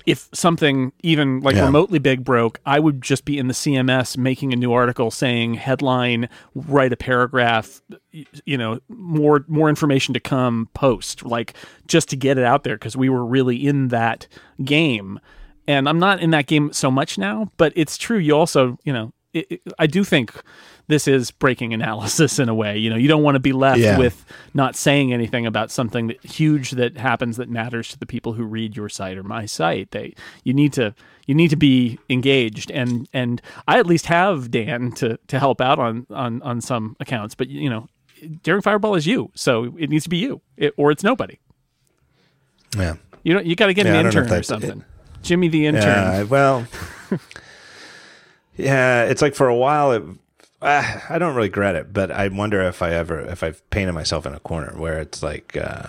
if 0.05 0.29
something 0.33 0.91
even 1.01 1.39
like 1.41 1.55
Yeah. 1.55 1.65
remotely 1.65 1.99
big 1.99 2.23
broke, 2.23 2.59
I 2.65 2.79
would 2.79 3.01
just 3.01 3.25
be 3.25 3.37
in 3.37 3.47
the 3.47 3.53
CMS 3.53 4.17
making 4.17 4.53
a 4.53 4.55
new 4.55 4.71
article 4.71 5.09
saying 5.11 5.55
headline, 5.55 6.29
write 6.53 6.93
a 6.93 6.97
paragraph, 6.97 7.81
you 8.45 8.57
know, 8.57 8.79
more 8.89 9.45
more 9.47 9.69
information 9.69 10.13
to 10.13 10.19
come, 10.19 10.69
post, 10.73 11.25
like 11.25 11.53
just 11.87 12.09
to 12.09 12.15
get 12.15 12.37
it 12.37 12.43
out 12.43 12.63
there 12.63 12.75
because 12.75 12.95
we 12.95 13.09
were 13.09 13.25
really 13.25 13.65
in 13.65 13.87
that 13.89 14.27
game. 14.63 15.19
And 15.67 15.89
I'm 15.89 15.97
not 15.99 16.19
in 16.19 16.29
that 16.29 16.45
game 16.45 16.71
so 16.73 16.91
much 16.91 17.17
now, 17.17 17.51
but 17.57 17.73
it's 17.75 17.97
true. 17.97 18.17
You 18.19 18.33
also, 18.37 18.77
you 18.83 18.93
know, 18.93 19.11
it, 19.35 19.47
it, 19.51 19.61
I 19.77 19.87
do 19.87 20.03
think 20.03 20.33
this 20.87 21.07
is 21.07 21.31
breaking 21.31 21.73
analysis 21.73 22.39
in 22.39 22.47
a 22.49 22.53
way. 22.55 22.77
You 22.77 22.89
know, 22.89 22.95
you 22.95 23.07
don't 23.07 23.23
want 23.23 23.35
to 23.35 23.39
be 23.39 23.51
left 23.53 23.79
Yeah. 23.79 23.97
with 23.97 24.25
not 24.53 24.75
saying 24.75 25.11
anything 25.13 25.45
about 25.45 25.71
something 25.71 26.07
that 26.07 26.23
huge 26.23 26.71
that 26.71 26.97
happens 26.97 27.37
that 27.37 27.49
matters 27.49 27.89
to 27.89 27.99
the 27.99 28.05
people 28.05 28.33
who 28.33 28.43
read 28.43 28.75
your 28.77 28.89
site 28.89 29.17
or 29.17 29.23
my 29.23 29.45
site. 29.45 29.91
They 29.91 30.13
you 30.43 30.53
need 30.53 30.73
to 30.73 30.93
you 31.27 31.33
need 31.35 31.49
to 31.49 31.55
be 31.55 31.97
engaged 32.09 32.69
and 32.71 33.07
and 33.13 33.41
I 33.67 33.79
at 33.79 33.85
least 33.87 34.05
have 34.07 34.51
Dan 34.51 34.91
to 34.93 35.17
to 35.27 35.39
help 35.39 35.59
out 35.61 35.79
on 35.79 36.05
on 36.09 36.41
on 36.43 36.61
some 36.61 36.95
accounts, 36.99 37.35
but 37.35 37.47
you 37.49 37.69
know, 37.69 37.87
Daring 38.43 38.61
Fireball 38.61 38.95
is 38.95 39.05
you, 39.05 39.31
so 39.35 39.75
it 39.77 39.89
needs 39.89 40.03
to 40.05 40.09
be 40.09 40.17
you, 40.17 40.41
it, 40.57 40.73
or 40.77 40.91
it's 40.91 41.03
nobody. 41.03 41.37
yeah. 42.77 42.95
You 43.23 43.33
know, 43.33 43.39
you 43.41 43.55
got 43.55 43.67
to 43.67 43.73
get 43.73 43.85
Yeah, 43.87 43.95
an 43.95 44.03
don't 44.03 44.13
know 44.13 44.21
if 44.21 44.25
intern 44.27 44.39
or 44.39 44.43
something. 44.43 44.83
Jimmy 45.23 45.47
the 45.47 45.65
intern. 45.65 45.83
Yeah, 45.83 46.23
well, 46.23 46.67
yeah, 48.57 49.03
it's 49.03 49.21
like 49.21 49.35
for 49.35 49.47
a 49.47 49.55
while, 49.55 49.91
it, 49.91 50.03
uh, 50.61 50.99
I 51.09 51.17
don't 51.19 51.35
really 51.35 51.49
regret 51.49 51.75
it, 51.75 51.93
but 51.93 52.11
I 52.11 52.27
wonder 52.29 52.61
if 52.63 52.81
I 52.81 52.91
ever, 52.93 53.19
if 53.21 53.43
I've 53.43 53.67
painted 53.69 53.93
myself 53.93 54.25
in 54.25 54.33
a 54.33 54.39
corner 54.39 54.73
where 54.77 54.99
it's 54.99 55.21
like, 55.21 55.55
uh, 55.57 55.87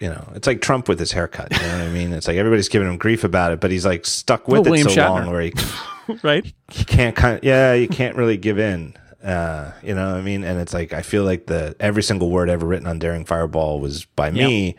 you 0.00 0.08
know, 0.08 0.32
it's 0.34 0.46
like 0.46 0.60
Trump 0.60 0.88
with 0.88 0.98
his 0.98 1.12
haircut. 1.12 1.52
You 1.52 1.58
know 1.66 1.78
what 1.78 1.86
I 1.86 1.88
mean? 1.90 2.12
It's 2.12 2.26
like 2.28 2.36
everybody's 2.36 2.68
giving 2.68 2.88
him 2.88 2.98
grief 2.98 3.24
about 3.24 3.52
it, 3.52 3.60
but 3.60 3.70
he's 3.70 3.86
like 3.86 4.04
stuck 4.06 4.48
with 4.48 4.66
Well, 4.66 4.74
it 4.74 4.82
so 4.84 4.88
Shatner. 4.90 5.08
long 5.08 5.30
where 5.30 5.40
he, 5.42 5.52
right? 6.22 6.52
he 6.70 6.84
can't 6.84 7.16
kind 7.16 7.38
of, 7.38 7.44
yeah, 7.44 7.74
you 7.74 7.88
can't 7.88 8.16
really 8.16 8.36
give 8.36 8.58
in. 8.58 8.94
Uh, 9.22 9.72
you 9.82 9.94
know 9.94 10.10
what 10.10 10.18
I 10.18 10.22
mean? 10.22 10.44
And 10.44 10.60
it's 10.60 10.74
like, 10.74 10.92
I 10.92 11.00
feel 11.02 11.24
like 11.24 11.46
the, 11.46 11.74
every 11.80 12.02
single 12.02 12.28
word 12.30 12.50
ever 12.50 12.66
written 12.66 12.86
on 12.86 12.98
Daring 12.98 13.24
Fireball 13.24 13.80
was 13.80 14.04
by 14.04 14.30
me. 14.30 14.76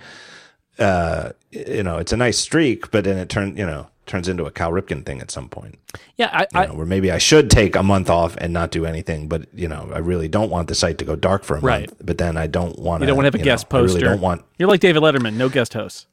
Uh, 0.78 1.32
you 1.52 1.82
know, 1.84 1.98
it's 1.98 2.12
a 2.12 2.18
nice 2.18 2.38
streak, 2.38 2.92
but 2.92 3.06
then 3.06 3.18
it 3.18 3.30
turned, 3.30 3.58
you 3.58 3.66
know, 3.66 3.88
turns 4.06 4.28
into 4.28 4.46
a 4.46 4.52
Cal 4.52 4.72
Ripken 4.72 5.06
thing 5.06 5.20
at 5.22 5.32
some 5.32 5.50
point. 5.50 5.80
Yeah, 6.18 6.46
I, 6.54 6.66
know, 6.68 6.74
where 6.76 6.86
maybe 6.86 7.12
I 7.12 7.18
should 7.18 7.50
take 7.50 7.76
a 7.76 7.84
month 7.84 8.10
off 8.10 8.36
and 8.38 8.54
not 8.54 8.72
do 8.72 8.86
anything, 8.86 9.28
but 9.28 9.48
you 9.54 9.68
know, 9.68 9.90
I 9.94 9.98
really 10.00 10.28
don't 10.28 10.50
want 10.50 10.68
the 10.68 10.76
site 10.76 10.98
to 11.00 11.06
go 11.06 11.16
dark 11.16 11.44
for 11.44 11.58
a 11.58 11.60
Right. 11.62 11.88
month. 11.90 12.02
But 12.06 12.18
then 12.18 12.38
I 12.38 12.48
don't 12.48 12.78
want 12.80 13.02
you 13.02 13.08
don't 13.08 13.16
want 13.18 13.26
to 13.26 13.28
have 13.28 13.36
a 13.36 13.38
know, 13.40 13.44
guest 13.44 13.68
I 13.72 13.78
really 13.78 13.88
poster. 13.94 14.06
don't 14.06 14.22
want 14.22 14.44
You're 14.60 14.70
like 14.70 14.80
David 14.80 15.02
Letterman, 15.02 15.34
no 15.36 15.50
guest 15.50 15.74
hosts. 15.74 16.08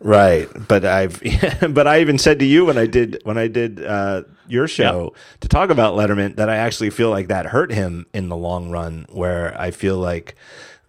right. 0.00 0.48
But 0.68 0.84
I've 0.84 1.20
but 1.74 1.86
I 1.86 2.00
even 2.00 2.18
said 2.18 2.38
to 2.40 2.44
you 2.44 2.66
when 2.66 2.78
I 2.78 2.86
did 2.86 3.20
when 3.24 3.38
I 3.38 3.48
did 3.48 3.84
uh, 3.84 4.22
your 4.46 4.68
show 4.68 5.14
to 5.40 5.48
talk 5.48 5.70
about 5.70 5.94
Letterman 5.94 6.36
that 6.36 6.48
I 6.48 6.56
actually 6.56 6.90
feel 6.90 7.10
like 7.10 7.28
that 7.28 7.46
hurt 7.46 7.72
him 7.72 8.06
in 8.14 8.28
the 8.28 8.36
long 8.36 8.70
run. 8.70 9.06
Where 9.10 9.58
I 9.60 9.70
feel 9.70 9.96
like 9.98 10.34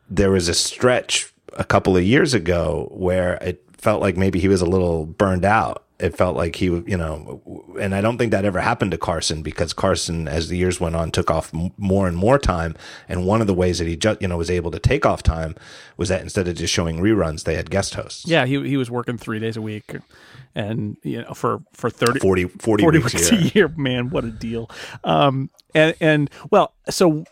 there 0.09 0.31
was 0.31 0.47
a 0.47 0.53
stretch 0.53 1.33
a 1.53 1.63
couple 1.63 1.97
of 1.97 2.03
years 2.03 2.33
ago 2.33 2.89
where 2.91 3.33
it 3.35 3.63
felt 3.81 4.01
like 4.01 4.17
maybe 4.17 4.39
he 4.39 4.47
was 4.47 4.61
a 4.61 4.65
little 4.65 5.05
burned 5.05 5.45
out. 5.45 5.85
It 5.99 6.15
felt 6.15 6.37
like 6.37 6.55
he, 6.55 6.65
you 6.65 6.95
know, 6.95 7.41
and 7.77 7.93
I 7.93 7.99
don't 7.99 8.17
think 8.17 8.31
that 8.31 8.45
ever 8.45 8.61
happened 8.61 8.91
to 8.91 8.97
Carson 8.97 9.41
because 9.41 9.73
Carson, 9.73 10.29
as 10.29 10.47
the 10.47 10.55
years 10.55 10.79
went 10.79 10.95
on, 10.95 11.11
took 11.11 11.29
off 11.29 11.51
more 11.77 12.07
and 12.07 12.15
more 12.15 12.39
time. 12.39 12.75
And 13.09 13.25
one 13.25 13.41
of 13.41 13.47
the 13.47 13.53
ways 13.53 13.79
that 13.79 13.87
he, 13.87 13.97
ju- 13.97 14.15
you 14.21 14.29
know, 14.29 14.37
was 14.37 14.49
able 14.49 14.71
to 14.71 14.79
take 14.79 15.05
off 15.05 15.23
time 15.23 15.55
was 15.97 16.07
that 16.07 16.21
instead 16.21 16.47
of 16.47 16.55
just 16.55 16.73
showing 16.73 16.99
reruns, 16.99 17.43
they 17.43 17.55
had 17.55 17.69
guest 17.69 17.95
hosts. 17.95 18.25
Yeah, 18.25 18.45
he 18.45 18.65
he 18.65 18.77
was 18.77 18.89
working 18.89 19.17
three 19.17 19.39
days 19.39 19.57
a 19.57 19.61
week, 19.61 19.93
and 20.55 20.95
you 21.03 21.21
know 21.21 21.33
for 21.33 21.59
for 21.73 21.89
30, 21.89 22.19
40, 22.21 22.45
40, 22.45 22.83
40 22.83 22.97
weeks, 22.99 23.13
weeks 23.13 23.31
a 23.31 23.35
a 23.35 23.37
year. 23.39 23.51
year. 23.53 23.67
Man, 23.75 24.09
what 24.09 24.23
a 24.23 24.31
deal! 24.31 24.69
Um, 25.03 25.49
and 25.75 25.95
and 25.99 26.29
well, 26.49 26.73
so 26.89 27.25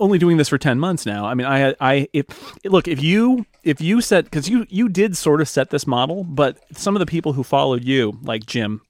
only 0.00 0.18
doing 0.18 0.36
this 0.36 0.48
for 0.48 0.58
ten 0.58 0.78
months 0.78 1.06
now. 1.06 1.26
I 1.26 1.34
mean, 1.34 1.46
I 1.46 1.74
I 1.80 2.08
if 2.12 2.26
look 2.64 2.88
if 2.88 3.02
you 3.02 3.46
if 3.62 3.80
you 3.80 4.00
set 4.00 4.24
because 4.24 4.48
you 4.48 4.66
you 4.68 4.88
did 4.88 5.16
sort 5.16 5.40
of 5.40 5.48
set 5.48 5.70
this 5.70 5.86
model, 5.86 6.24
but 6.24 6.58
some 6.76 6.96
of 6.96 7.00
the 7.00 7.06
people 7.06 7.32
who 7.32 7.42
followed 7.42 7.84
you, 7.84 8.18
like 8.22 8.46
Jim, 8.46 8.82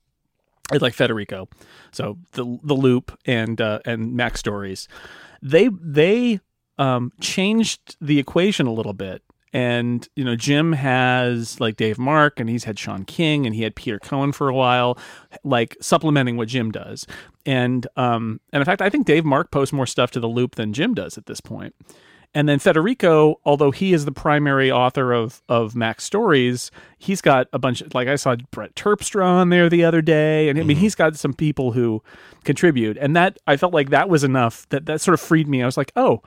and 0.70 0.80
like 0.80 0.94
Federico, 0.94 1.48
so 1.92 2.18
the 2.32 2.58
the 2.62 2.74
Loop 2.74 3.18
and 3.26 3.60
uh, 3.60 3.80
and 3.84 4.14
Mac 4.14 4.36
Stories, 4.36 4.88
they 5.42 5.68
they 5.68 6.40
um, 6.78 7.12
changed 7.20 7.96
the 8.00 8.18
equation 8.18 8.66
a 8.66 8.72
little 8.72 8.94
bit. 8.94 9.22
And 9.52 10.08
you 10.16 10.24
know, 10.24 10.34
Jim 10.34 10.72
has 10.72 11.60
like 11.60 11.76
Dave 11.76 11.98
Mark, 11.98 12.40
and 12.40 12.48
he's 12.48 12.64
had 12.64 12.78
Shawn 12.78 13.04
King, 13.04 13.44
and 13.44 13.54
he 13.54 13.62
had 13.62 13.76
Peter 13.76 13.98
Cohen 13.98 14.32
for 14.32 14.48
a 14.48 14.54
while, 14.54 14.98
like 15.44 15.76
supplementing 15.80 16.36
what 16.36 16.48
Jim 16.48 16.70
does. 16.70 17.06
And 17.44 17.86
um, 17.96 18.40
and 18.52 18.60
in 18.60 18.64
fact, 18.64 18.80
I 18.80 18.88
think 18.88 19.06
Dave 19.06 19.24
Mark 19.24 19.50
posts 19.50 19.72
more 19.72 19.86
stuff 19.86 20.10
to 20.12 20.20
the 20.20 20.28
Loop 20.28 20.54
than 20.54 20.72
Jim 20.72 20.94
does 20.94 21.18
at 21.18 21.26
this 21.26 21.40
point. 21.40 21.74
And 22.34 22.48
then 22.48 22.58
Federico, 22.58 23.40
although 23.44 23.70
he 23.70 23.92
is 23.92 24.06
the 24.06 24.12
primary 24.12 24.70
author 24.70 25.12
of 25.12 25.42
of 25.50 25.76
Mac 25.76 26.00
Stories, 26.00 26.70
he's 26.98 27.20
got 27.20 27.46
a 27.52 27.58
bunch. 27.58 27.82
Of, 27.82 27.94
like 27.94 28.08
I 28.08 28.16
saw 28.16 28.36
Brett 28.50 28.74
Terpstra 28.74 29.24
on 29.24 29.50
there 29.50 29.68
the 29.68 29.84
other 29.84 30.00
day, 30.00 30.48
and 30.48 30.58
I 30.58 30.62
mean 30.62 30.78
he's 30.78 30.94
got 30.94 31.16
some 31.16 31.34
people 31.34 31.72
who 31.72 32.02
contribute, 32.44 32.96
and 32.96 33.14
that 33.16 33.38
I 33.46 33.58
felt 33.58 33.74
like 33.74 33.90
that 33.90 34.08
was 34.08 34.24
enough. 34.24 34.66
That 34.70 34.86
that 34.86 35.02
sort 35.02 35.12
of 35.12 35.20
freed 35.20 35.46
me. 35.46 35.62
I 35.62 35.66
was 35.66 35.76
like, 35.76 35.92
oh, 35.94 36.22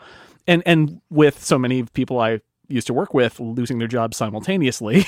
and 0.46 0.62
and 0.68 1.02
with 1.10 1.44
so 1.44 1.58
many 1.58 1.84
people 1.84 2.20
I 2.20 2.42
used 2.68 2.88
to 2.88 2.94
work 2.94 3.14
with 3.14 3.40
losing 3.40 3.80
their 3.80 3.88
jobs 3.88 4.18
simultaneously, 4.18 5.06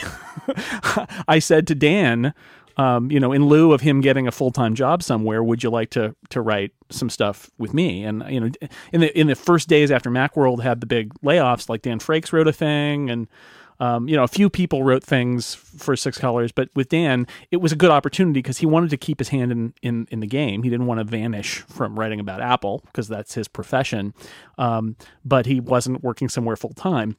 I 1.27 1.39
said 1.39 1.67
to 1.67 1.75
Dan, 1.75 2.33
um, 2.77 3.09
you 3.09 3.19
know, 3.19 3.31
in 3.31 3.45
lieu 3.47 3.73
of 3.73 3.81
him 3.81 4.01
getting 4.01 4.27
a 4.27 4.31
full 4.31 4.51
time 4.51 4.75
job 4.75 5.01
somewhere, 5.01 5.43
would 5.43 5.63
you 5.63 5.69
like 5.69 5.89
to 5.91 6.15
to 6.29 6.41
write 6.41 6.71
some 6.89 7.09
stuff 7.09 7.49
with 7.57 7.73
me? 7.73 8.03
And 8.03 8.23
you 8.29 8.39
know, 8.39 8.49
in 8.91 9.01
the 9.01 9.19
in 9.19 9.27
the 9.27 9.35
first 9.35 9.67
days 9.67 9.91
after 9.91 10.09
MacWorld 10.11 10.61
had 10.61 10.79
the 10.81 10.87
big 10.87 11.13
layoffs, 11.21 11.69
like 11.69 11.81
Dan 11.81 11.99
Frakes 11.99 12.31
wrote 12.31 12.47
a 12.47 12.53
thing, 12.53 13.09
and 13.09 13.27
Um, 13.79 14.09
you 14.09 14.15
know, 14.15 14.23
a 14.23 14.27
few 14.27 14.49
people 14.49 14.81
wrote 14.81 15.03
things 15.03 15.53
for 15.53 15.95
Six 15.95 16.17
Colors, 16.17 16.51
but 16.51 16.69
with 16.75 16.89
Dan, 16.89 17.27
it 17.51 17.57
was 17.57 17.71
a 17.71 17.75
good 17.75 17.91
opportunity 17.91 18.39
because 18.39 18.57
he 18.57 18.65
wanted 18.65 18.89
to 18.89 18.97
keep 18.97 19.19
his 19.19 19.29
hand 19.29 19.51
in, 19.51 19.73
in, 19.83 20.07
in 20.09 20.19
the 20.19 20.25
game. 20.25 20.63
He 20.63 20.71
didn't 20.71 20.87
want 20.87 20.99
to 20.99 21.03
vanish 21.03 21.59
from 21.67 21.93
writing 21.99 22.19
about 22.19 22.41
Apple 22.41 22.81
because 22.87 23.07
that's 23.07 23.35
his 23.35 23.47
profession. 23.47 24.15
Um, 24.57 24.95
but 25.23 25.45
he 25.45 25.59
wasn't 25.59 26.03
working 26.03 26.27
somewhere 26.27 26.55
full 26.55 26.73
time. 26.73 27.17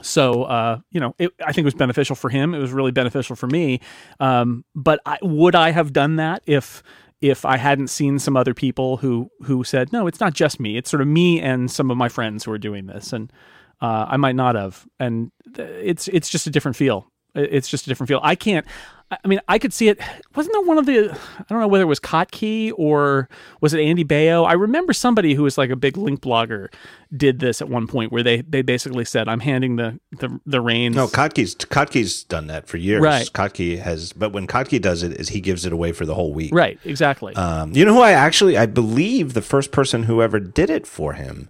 So, 0.00 0.44
uh, 0.44 0.78
you 0.90 1.00
know, 1.00 1.14
it, 1.18 1.32
I 1.40 1.52
think 1.52 1.58
it 1.58 1.64
was 1.64 1.74
beneficial 1.74 2.16
for 2.16 2.30
him. 2.30 2.54
It 2.54 2.58
was 2.58 2.72
really 2.72 2.92
beneficial 2.92 3.36
for 3.36 3.46
me. 3.46 3.80
Um, 4.20 4.64
but 4.74 5.00
I, 5.04 5.18
would 5.22 5.54
I 5.54 5.70
have 5.70 5.92
done 5.92 6.16
that 6.16 6.42
if 6.46 6.82
if 7.20 7.44
I 7.44 7.56
hadn't 7.56 7.88
seen 7.88 8.18
some 8.18 8.36
other 8.36 8.54
people 8.54 8.98
who 8.98 9.30
who 9.42 9.64
said, 9.64 9.92
no, 9.92 10.06
it's 10.06 10.20
not 10.20 10.34
just 10.34 10.60
me. 10.60 10.76
It's 10.76 10.90
sort 10.90 11.00
of 11.00 11.08
me 11.08 11.40
and 11.40 11.70
some 11.70 11.90
of 11.90 11.96
my 11.96 12.08
friends 12.08 12.44
who 12.44 12.52
are 12.52 12.58
doing 12.58 12.86
this, 12.86 13.12
and 13.12 13.32
uh, 13.80 14.06
I 14.08 14.16
might 14.16 14.36
not 14.36 14.54
have. 14.54 14.86
And 15.00 15.32
it's 15.56 16.08
it's 16.08 16.28
just 16.28 16.46
a 16.46 16.50
different 16.50 16.76
feel. 16.76 17.10
It's 17.34 17.68
just 17.68 17.86
a 17.86 17.88
different 17.88 18.08
feel. 18.08 18.20
I 18.22 18.34
can't. 18.34 18.66
I 19.10 19.26
mean, 19.26 19.40
I 19.48 19.58
could 19.58 19.72
see 19.72 19.88
it. 19.88 19.98
Wasn't 20.34 20.52
there 20.52 20.62
one 20.62 20.76
of 20.76 20.84
the? 20.84 21.10
I 21.10 21.44
don't 21.48 21.60
know 21.60 21.68
whether 21.68 21.84
it 21.84 21.86
was 21.86 22.00
Kottke 22.00 22.72
or 22.76 23.28
was 23.62 23.72
it 23.72 23.80
Andy 23.80 24.04
Baio? 24.04 24.46
I 24.46 24.52
remember 24.52 24.92
somebody 24.92 25.32
who 25.32 25.44
was 25.44 25.56
like 25.56 25.70
a 25.70 25.76
big 25.76 25.96
link 25.96 26.20
blogger 26.20 26.68
did 27.16 27.38
this 27.38 27.62
at 27.62 27.70
one 27.70 27.86
point 27.86 28.12
where 28.12 28.22
they 28.22 28.42
they 28.42 28.60
basically 28.60 29.06
said, 29.06 29.26
"I'm 29.26 29.40
handing 29.40 29.76
the 29.76 29.98
the, 30.18 30.38
the 30.44 30.60
reins." 30.60 30.94
No, 30.94 31.06
Kottke's 31.06 31.54
Kottke's 31.54 32.22
done 32.24 32.48
that 32.48 32.66
for 32.66 32.76
years. 32.76 33.00
Right. 33.00 33.30
Has, 33.78 34.12
but 34.12 34.32
when 34.32 34.46
Kottke 34.46 34.80
does 34.80 35.02
it, 35.02 35.12
is 35.12 35.30
he 35.30 35.40
gives 35.40 35.64
it 35.64 35.72
away 35.72 35.92
for 35.92 36.04
the 36.04 36.14
whole 36.14 36.34
week. 36.34 36.54
Right. 36.54 36.78
Exactly. 36.84 37.34
Um, 37.34 37.72
you 37.72 37.86
know 37.86 37.94
who 37.94 38.02
I 38.02 38.12
actually 38.12 38.58
I 38.58 38.66
believe 38.66 39.32
the 39.32 39.42
first 39.42 39.72
person 39.72 40.02
who 40.02 40.20
ever 40.20 40.38
did 40.38 40.68
it 40.68 40.86
for 40.86 41.14
him. 41.14 41.48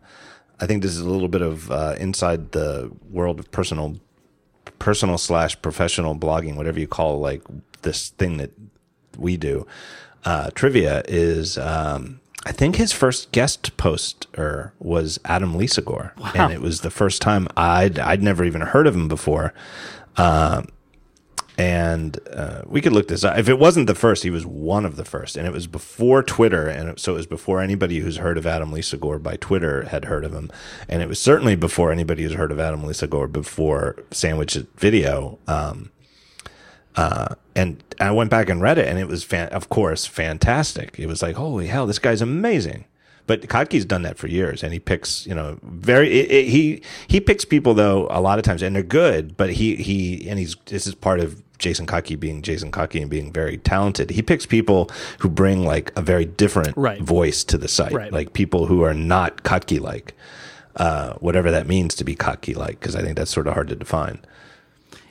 I 0.60 0.66
think 0.66 0.82
this 0.82 0.92
is 0.92 1.00
a 1.00 1.10
little 1.10 1.28
bit 1.28 1.42
of 1.42 1.70
uh, 1.70 1.96
inside 1.98 2.52
the 2.52 2.90
world 3.10 3.40
of 3.40 3.50
personal 3.50 3.96
personal 4.78 5.18
slash 5.18 5.60
professional 5.62 6.14
blogging, 6.16 6.56
whatever 6.56 6.78
you 6.80 6.86
call 6.88 7.18
like 7.20 7.42
this 7.82 8.10
thing 8.10 8.36
that 8.38 8.52
we 9.16 9.36
do, 9.36 9.66
uh, 10.24 10.50
trivia 10.54 11.02
is, 11.08 11.58
um, 11.58 12.20
I 12.46 12.52
think 12.52 12.76
his 12.76 12.92
first 12.92 13.32
guest 13.32 13.76
poster 13.76 14.72
was 14.78 15.18
Adam 15.24 15.54
Lisagor, 15.54 16.16
Wow. 16.18 16.32
and 16.34 16.52
it 16.52 16.60
was 16.60 16.80
the 16.80 16.90
first 16.90 17.20
time 17.22 17.48
I'd 17.56 17.98
I'd 17.98 18.22
never 18.22 18.44
even 18.44 18.60
heard 18.62 18.86
of 18.86 18.94
him 18.94 19.08
before. 19.08 19.52
Um, 20.16 20.68
and 21.58 22.20
uh, 22.32 22.62
we 22.66 22.80
could 22.80 22.92
look 22.92 23.08
this 23.08 23.24
up. 23.24 23.36
If 23.36 23.48
it 23.48 23.58
wasn't 23.58 23.88
the 23.88 23.94
first, 23.96 24.22
he 24.22 24.30
was 24.30 24.46
one 24.46 24.86
of 24.86 24.94
the 24.94 25.04
first, 25.04 25.36
and 25.36 25.44
it 25.44 25.52
was 25.52 25.66
before 25.66 26.22
Twitter, 26.22 26.68
and 26.68 26.98
so 27.00 27.14
it 27.14 27.16
was 27.16 27.26
before 27.26 27.60
anybody 27.60 27.98
who's 27.98 28.18
heard 28.18 28.38
of 28.38 28.46
Adam 28.46 28.70
Lisagor 28.70 29.20
by 29.20 29.36
Twitter 29.36 29.82
had 29.82 30.04
heard 30.04 30.24
of 30.24 30.32
him, 30.32 30.52
and 30.88 31.02
it 31.02 31.08
was 31.08 31.20
certainly 31.20 31.56
before 31.56 31.90
anybody 31.90 32.22
who's 32.22 32.34
heard 32.34 32.52
of 32.52 32.60
Adam 32.60 32.82
Lisagor 32.82 33.30
before 33.30 33.96
Sandwich 34.12 34.56
Video. 34.76 35.40
Um, 35.48 35.90
uh, 36.94 37.34
and 37.56 37.82
I 38.00 38.12
went 38.12 38.30
back 38.30 38.48
and 38.48 38.62
read 38.62 38.78
it, 38.78 38.86
and 38.86 38.96
it 38.96 39.08
was, 39.08 39.24
fan- 39.24 39.48
of 39.48 39.68
course, 39.68 40.06
fantastic. 40.06 40.96
It 40.96 41.06
was 41.06 41.22
like, 41.22 41.34
holy 41.34 41.66
hell, 41.66 41.86
this 41.86 41.98
guy's 41.98 42.22
amazing. 42.22 42.84
But 43.26 43.42
Kottke's 43.42 43.84
done 43.84 44.02
that 44.02 44.16
for 44.16 44.26
years, 44.26 44.62
and 44.62 44.72
he 44.72 44.78
picks, 44.78 45.26
you 45.26 45.34
know, 45.34 45.58
very 45.62 46.08
it, 46.08 46.30
it, 46.30 46.48
he 46.48 46.82
he 47.08 47.20
picks 47.20 47.44
people 47.44 47.74
though 47.74 48.06
a 48.10 48.22
lot 48.22 48.38
of 48.38 48.44
times, 48.44 48.62
and 48.62 48.74
they're 48.74 48.82
good. 48.82 49.36
But 49.36 49.50
he 49.50 49.76
he 49.76 50.26
and 50.30 50.38
he's 50.38 50.56
this 50.64 50.86
is 50.86 50.94
part 50.94 51.20
of 51.20 51.42
Jason 51.58 51.86
Kottke 51.86 52.18
being 52.18 52.42
Jason 52.42 52.70
Kottke 52.70 53.00
and 53.00 53.10
being 53.10 53.32
very 53.32 53.58
talented. 53.58 54.10
He 54.10 54.22
picks 54.22 54.46
people 54.46 54.90
who 55.20 55.28
bring 55.28 55.64
like 55.64 55.92
a 55.96 56.02
very 56.02 56.24
different 56.24 56.76
Right. 56.76 57.00
voice 57.00 57.44
to 57.44 57.58
the 57.58 57.68
site, 57.68 57.92
Right. 57.92 58.12
like 58.12 58.32
people 58.32 58.66
who 58.66 58.82
are 58.82 58.94
not 58.94 59.42
Kottke 59.42 59.80
like, 59.80 60.14
uh, 60.76 61.14
whatever 61.14 61.50
that 61.50 61.66
means 61.66 61.94
to 61.96 62.04
be 62.04 62.14
Kottke 62.14 62.56
like, 62.56 62.78
because 62.80 62.94
I 62.94 63.02
think 63.02 63.16
that's 63.16 63.30
sort 63.32 63.46
of 63.48 63.54
hard 63.54 63.68
to 63.68 63.74
define. 63.76 64.20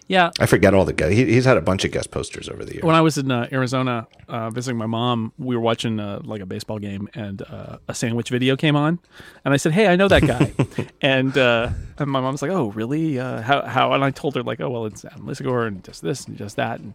Yeah. 0.07 0.31
I 0.39 0.45
forget 0.45 0.73
all 0.73 0.85
the 0.85 0.93
guys. 0.93 1.13
He, 1.13 1.25
he's 1.25 1.45
had 1.45 1.57
a 1.57 1.61
bunch 1.61 1.83
of 1.83 1.91
guest 1.91 2.11
posters 2.11 2.47
over 2.49 2.63
the 2.63 2.73
years. 2.73 2.83
when 2.83 2.95
I 2.95 3.01
was 3.01 3.17
in 3.17 3.29
uh, 3.31 3.47
Arizona 3.51 4.07
uh, 4.27 4.49
visiting 4.49 4.77
my 4.77 4.85
mom, 4.85 5.33
we 5.37 5.55
were 5.55 5.61
watching 5.61 5.99
uh, 5.99 6.21
like 6.23 6.41
a 6.41 6.45
baseball 6.45 6.79
game, 6.79 7.09
and 7.13 7.41
uh, 7.41 7.77
a 7.87 7.93
sandwich 7.93 8.29
video 8.29 8.55
came 8.55 8.75
on, 8.75 8.99
and 9.43 9.53
I 9.53 9.57
said, 9.57 9.73
"Hey, 9.73 9.87
I 9.87 9.95
know 9.95 10.07
that 10.07 10.25
guy," 10.25 10.53
and 11.01 11.37
uh, 11.37 11.69
and 11.97 12.09
my 12.09 12.21
mom's 12.21 12.41
like, 12.41 12.51
"Oh, 12.51 12.71
really? 12.71 13.19
Uh, 13.19 13.41
how 13.41 13.63
how?" 13.63 13.93
And 13.93 14.03
I 14.03 14.11
told 14.11 14.35
her 14.35 14.43
like, 14.43 14.61
"Oh, 14.61 14.69
well, 14.69 14.85
it's 14.85 15.03
Adam 15.03 15.25
Lisagor 15.25 15.67
and 15.67 15.83
just 15.83 16.01
this 16.01 16.25
and 16.25 16.37
just 16.37 16.55
that," 16.55 16.79
and 16.79 16.93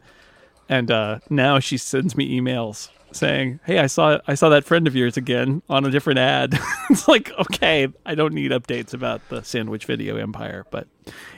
and 0.69 0.91
uh, 0.91 1.19
now 1.29 1.59
she 1.59 1.77
sends 1.77 2.17
me 2.17 2.41
emails 2.41 2.89
saying, 3.13 3.61
"Hey, 3.65 3.79
I 3.79 3.89
saw 3.89 4.21
I 4.27 4.35
saw 4.35 4.49
that 4.49 4.65
friend 4.65 4.87
of 4.87 4.97
yours 4.97 5.19
again 5.19 5.63
on 5.69 5.85
a 5.85 5.91
different 5.91 6.19
ad." 6.19 6.59
it's 6.91 7.09
like, 7.09 7.31
okay, 7.39 7.89
I 8.07 8.15
don't 8.15 8.33
need 8.33 8.53
updates 8.53 8.95
about 8.95 9.21
the 9.29 9.43
sandwich 9.43 9.85
video 9.85 10.17
empire, 10.17 10.65
but 10.71 10.89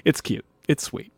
it's 0.05 0.21
cute, 0.21 0.45
it's 0.69 0.85
sweet. 0.85 1.14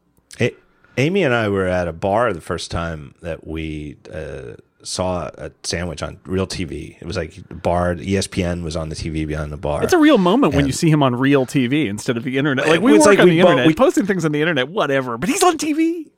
Amy 0.99 1.23
and 1.25 1.35
I 1.35 1.49
were 1.51 1.67
at 1.67 1.89
a 1.89 1.93
bar 1.93 2.33
the 2.33 2.41
first 2.41 2.71
time 2.71 3.15
that 3.21 3.47
we 3.47 3.99
uh, 4.11 4.55
saw 4.83 5.27
a 5.37 5.51
sandwich 5.63 6.03
on 6.03 6.19
real 6.25 6.47
TV. 6.47 6.97
It 6.99 7.05
was 7.07 7.19
like 7.19 7.35
bar. 7.63 7.95
ESPN 7.97 8.63
was 8.63 8.77
on 8.77 8.89
the 8.89 8.95
TV 8.95 9.27
behind 9.27 9.53
the 9.53 9.59
bar. 9.59 9.83
It's 9.85 9.93
a 9.93 9.99
real 9.99 10.17
moment 10.17 10.55
when 10.55 10.67
you 10.67 10.73
see 10.73 10.89
him 10.89 11.03
on 11.03 11.15
real 11.15 11.45
TV 11.45 11.87
instead 11.87 12.17
of 12.17 12.23
the 12.25 12.39
internet. 12.39 12.67
Like 12.67 12.81
we 12.81 12.95
It's 12.95 13.01
work 13.05 13.19
like 13.19 13.19
on 13.19 13.29
we 13.29 13.37
the 13.37 13.43
bo- 13.43 13.49
internet, 13.51 13.67
we- 13.67 13.75
posting 13.75 14.07
things 14.07 14.25
on 14.25 14.33
the 14.33 14.41
internet, 14.41 14.69
whatever. 14.69 15.19
But 15.19 15.29
he's 15.29 15.43
on 15.43 15.59
TV. 15.59 16.11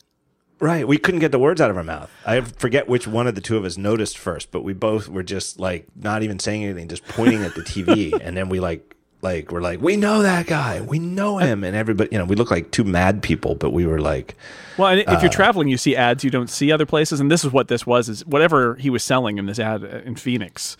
right. 0.61 0.86
We 0.86 0.97
couldn't 0.97 1.20
get 1.20 1.32
the 1.32 1.40
words 1.40 1.61
out 1.61 1.70
of 1.73 1.77
our 1.77 1.82
mouth. 1.82 2.09
I 2.24 2.40
forget 2.43 2.86
which 2.89 3.09
one 3.09 3.27
of 3.27 3.35
the 3.35 3.40
two 3.40 3.57
of 3.57 3.65
us 3.65 3.77
noticed 3.77 4.16
first, 4.16 4.53
but 4.53 4.62
we 4.62 4.74
both 4.74 5.09
were 5.09 5.24
just 5.24 5.59
like 5.59 5.89
not 5.97 6.23
even 6.23 6.39
saying 6.39 6.62
anything, 6.62 6.86
just 6.86 7.05
pointing 7.09 7.43
at 7.43 7.57
the 7.57 7.62
TV, 7.62 8.16
and 8.23 8.36
then 8.36 8.49
we 8.49 8.61
like. 8.61 8.95
Like 9.20 9.51
we're 9.51 9.61
like 9.61 9.81
we 9.81 9.97
know 9.97 10.23
that 10.23 10.47
guy, 10.47 10.81
we 10.81 10.99
know 11.01 11.39
him, 11.39 11.65
and 11.65 11.74
everybody, 11.74 12.09
you 12.12 12.19
know, 12.19 12.24
we 12.24 12.36
look 12.36 12.51
like 12.53 12.70
two 12.70 12.85
mad 12.85 13.20
people, 13.23 13.57
but 13.57 13.70
we 13.70 13.85
were 13.85 14.01
like, 14.01 14.36
Well, 14.77 14.89
and 14.90 15.01
if 15.01 15.09
Uh. 15.09 15.19
you're 15.23 15.31
traveling, 15.31 15.66
you 15.69 15.77
see 15.77 15.97
ads 15.97 16.23
you 16.23 16.31
don't 16.31 16.49
see 16.51 16.70
other 16.70 16.86
places, 16.86 17.19
and 17.19 17.28
this 17.31 17.45
is 17.45 17.53
what 17.53 17.66
this 17.66 17.85
was: 17.85 18.09
is 18.09 18.24
whatever 18.27 18.77
he 18.77 18.90
was 18.90 19.03
selling 19.03 19.39
in 19.39 19.47
this 19.47 19.59
ad 19.59 19.82
in 19.82 20.15
Phoenix 20.15 20.77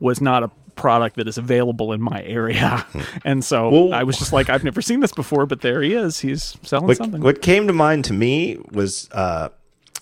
was 0.00 0.22
not 0.22 0.42
a 0.42 0.50
product 0.74 1.16
that 1.16 1.28
is 1.28 1.36
available 1.36 1.92
in 1.92 2.00
my 2.00 2.22
area, 2.24 2.86
and 3.26 3.44
so 3.44 3.68
Well- 3.68 3.92
I 3.94 4.04
was 4.04 4.16
just 4.18 4.32
like, 4.32 4.48
I've 4.48 4.64
never 4.64 4.80
seen 4.80 5.00
this 5.00 5.12
before, 5.12 5.44
but 5.44 5.60
there 5.60 5.82
he 5.82 5.92
is. 5.92 6.20
He's 6.20 6.56
selling 6.62 6.86
What, 6.86 6.96
something. 6.96 7.20
what 7.20 7.42
came 7.42 7.66
to 7.66 7.74
mind 7.74 8.06
to 8.06 8.14
me 8.14 8.56
was 8.70 9.10
uh, 9.12 9.50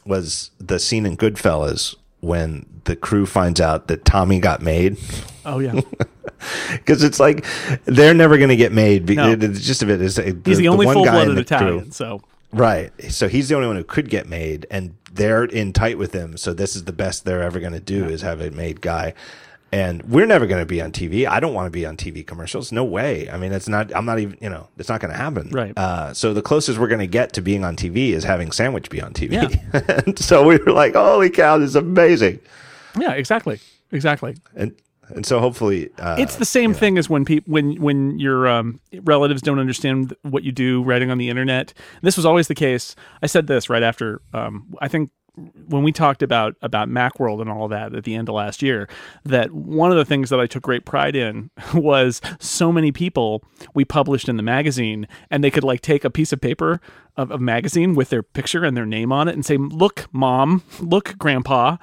was 0.06 0.52
the 0.60 0.78
scene 0.78 1.06
in 1.06 1.16
Goodfellas 1.16 1.96
when 2.20 2.66
the 2.84 2.96
crew 2.96 3.26
finds 3.26 3.60
out 3.60 3.88
that 3.88 4.04
Tommy 4.04 4.40
got 4.40 4.62
made. 4.62 4.98
oh 5.44 5.58
yeah, 5.58 5.80
Because 6.72 7.02
it's 7.02 7.20
like 7.20 7.44
they're 7.84 8.14
never 8.14 8.38
going 8.38 8.48
to 8.48 8.56
get 8.56 8.72
made. 8.72 9.08
No. 9.08 9.34
The 9.34 9.48
gist 9.48 9.82
of 9.82 9.90
it 9.90 10.00
is 10.00 10.18
uh, 10.18 10.32
he's 10.44 10.58
the, 10.58 10.68
only 10.68 10.86
one 10.86 11.02
guy 11.02 11.22
in 11.22 11.26
full-blooded 11.26 11.46
the 11.46 11.56
crew- 11.58 11.86
So 11.90 12.22
right? 12.52 12.92
So 13.12 13.28
he's 13.28 13.48
the 13.48 13.54
only 13.54 13.66
one 13.66 13.76
who 13.76 13.84
could 13.84 14.08
get 14.08 14.28
made, 14.28 14.66
and 14.70 14.94
they're 15.12 15.44
in 15.44 15.72
tight 15.72 15.98
with 15.98 16.12
him. 16.12 16.36
So 16.36 16.52
this 16.52 16.76
is 16.76 16.84
the 16.84 16.92
best 16.92 17.24
they're 17.24 17.42
ever 17.42 17.60
going 17.60 17.72
to 17.72 17.80
do 17.80 18.06
is 18.06 18.22
have 18.22 18.40
a 18.40 18.50
made 18.50 18.80
guy. 18.80 19.14
And 19.72 20.02
we're 20.02 20.26
never 20.26 20.46
going 20.48 20.60
to 20.60 20.66
be 20.66 20.82
on 20.82 20.90
TV. 20.90 21.28
I 21.28 21.38
don't 21.38 21.54
want 21.54 21.66
to 21.66 21.70
be 21.70 21.86
on 21.86 21.96
TV 21.96 22.26
commercials. 22.26 22.72
No 22.72 22.82
way. 22.82 23.30
I 23.30 23.36
mean, 23.36 23.52
it's 23.52 23.68
not. 23.68 23.94
I'm 23.94 24.04
not 24.04 24.18
even. 24.18 24.36
You 24.40 24.50
know, 24.50 24.66
it's 24.78 24.88
not 24.88 25.00
going 25.00 25.12
to 25.12 25.16
happen. 25.16 25.48
Right. 25.50 25.78
Uh, 25.78 26.12
so 26.12 26.34
the 26.34 26.42
closest 26.42 26.80
we're 26.80 26.88
going 26.88 26.98
to 26.98 27.06
get 27.06 27.34
to 27.34 27.40
being 27.40 27.64
on 27.64 27.76
TV 27.76 28.08
is 28.08 28.24
having 28.24 28.50
Sandwich 28.50 28.90
be 28.90 29.00
on 29.00 29.12
TV. 29.12 29.30
Yeah. 29.30 30.02
and 30.06 30.18
so 30.18 30.44
we 30.44 30.56
were 30.56 30.72
like, 30.72 30.94
"Holy 30.94 31.30
cow, 31.30 31.58
this 31.58 31.68
is 31.70 31.76
amazing!" 31.76 32.40
Yeah, 32.98 33.12
exactly, 33.12 33.60
exactly. 33.90 34.36
And 34.54 34.74
and 35.08 35.26
so 35.26 35.40
hopefully, 35.40 35.90
uh, 35.98 36.16
it's 36.18 36.36
the 36.36 36.44
same 36.44 36.72
thing 36.72 36.96
as 36.96 37.10
when 37.10 37.24
people 37.24 37.52
when 37.52 37.80
when 37.80 38.18
your 38.18 38.46
um, 38.48 38.80
relatives 39.02 39.42
don't 39.42 39.58
understand 39.58 40.14
what 40.22 40.44
you 40.44 40.52
do 40.52 40.82
writing 40.82 41.10
on 41.10 41.18
the 41.18 41.28
internet. 41.28 41.74
This 42.02 42.16
was 42.16 42.24
always 42.24 42.48
the 42.48 42.54
case. 42.54 42.94
I 43.22 43.26
said 43.26 43.46
this 43.46 43.68
right 43.68 43.82
after 43.82 44.22
um, 44.32 44.72
I 44.80 44.88
think 44.88 45.10
when 45.68 45.82
we 45.82 45.92
talked 45.92 46.22
about 46.22 46.56
about 46.62 46.88
MacWorld 46.88 47.40
and 47.40 47.50
all 47.50 47.68
that 47.68 47.94
at 47.94 48.04
the 48.04 48.14
end 48.14 48.28
of 48.28 48.34
last 48.34 48.62
year. 48.62 48.88
That 49.24 49.52
one 49.52 49.90
of 49.90 49.96
the 49.96 50.04
things 50.04 50.30
that 50.30 50.40
I 50.40 50.46
took 50.46 50.62
great 50.62 50.84
pride 50.84 51.16
in 51.16 51.50
was 51.74 52.20
so 52.38 52.72
many 52.72 52.92
people 52.92 53.42
we 53.74 53.84
published 53.84 54.28
in 54.28 54.36
the 54.36 54.42
magazine, 54.42 55.06
and 55.30 55.42
they 55.42 55.50
could 55.50 55.64
like 55.64 55.80
take 55.80 56.04
a 56.04 56.10
piece 56.10 56.32
of 56.32 56.40
paper 56.40 56.80
of 57.16 57.30
a 57.30 57.38
magazine 57.38 57.94
with 57.94 58.10
their 58.10 58.22
picture 58.22 58.64
and 58.64 58.76
their 58.76 58.86
name 58.86 59.12
on 59.12 59.28
it 59.28 59.34
and 59.34 59.44
say, 59.44 59.56
"Look, 59.56 60.06
mom, 60.12 60.62
look, 60.80 61.16
grandpa." 61.18 61.76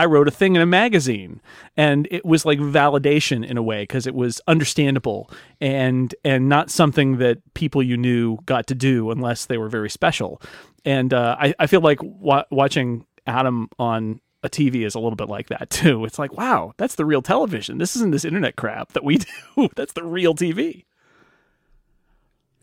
I 0.00 0.06
wrote 0.06 0.28
a 0.28 0.30
thing 0.30 0.56
in 0.56 0.62
a 0.62 0.66
magazine, 0.66 1.42
and 1.76 2.08
it 2.10 2.24
was 2.24 2.46
like 2.46 2.58
validation 2.58 3.46
in 3.46 3.58
a 3.58 3.62
way 3.62 3.82
because 3.82 4.06
it 4.06 4.14
was 4.14 4.40
understandable 4.46 5.30
and 5.60 6.14
and 6.24 6.48
not 6.48 6.70
something 6.70 7.18
that 7.18 7.36
people 7.52 7.82
you 7.82 7.98
knew 7.98 8.38
got 8.46 8.66
to 8.68 8.74
do 8.74 9.10
unless 9.10 9.44
they 9.44 9.58
were 9.58 9.68
very 9.68 9.90
special. 9.90 10.40
And 10.86 11.12
uh, 11.12 11.36
I, 11.38 11.54
I 11.58 11.66
feel 11.66 11.82
like 11.82 11.98
wa- 12.02 12.46
watching 12.50 13.04
Adam 13.26 13.68
on 13.78 14.22
a 14.42 14.48
TV 14.48 14.86
is 14.86 14.94
a 14.94 14.98
little 15.00 15.16
bit 15.16 15.28
like 15.28 15.48
that 15.48 15.68
too. 15.68 16.06
It's 16.06 16.18
like, 16.18 16.32
wow, 16.32 16.72
that's 16.78 16.94
the 16.94 17.04
real 17.04 17.20
television. 17.20 17.76
This 17.76 17.94
isn't 17.96 18.10
this 18.10 18.24
internet 18.24 18.56
crap 18.56 18.92
that 18.92 19.04
we 19.04 19.18
do. 19.56 19.68
That's 19.76 19.92
the 19.92 20.02
real 20.04 20.34
TV. 20.34 20.84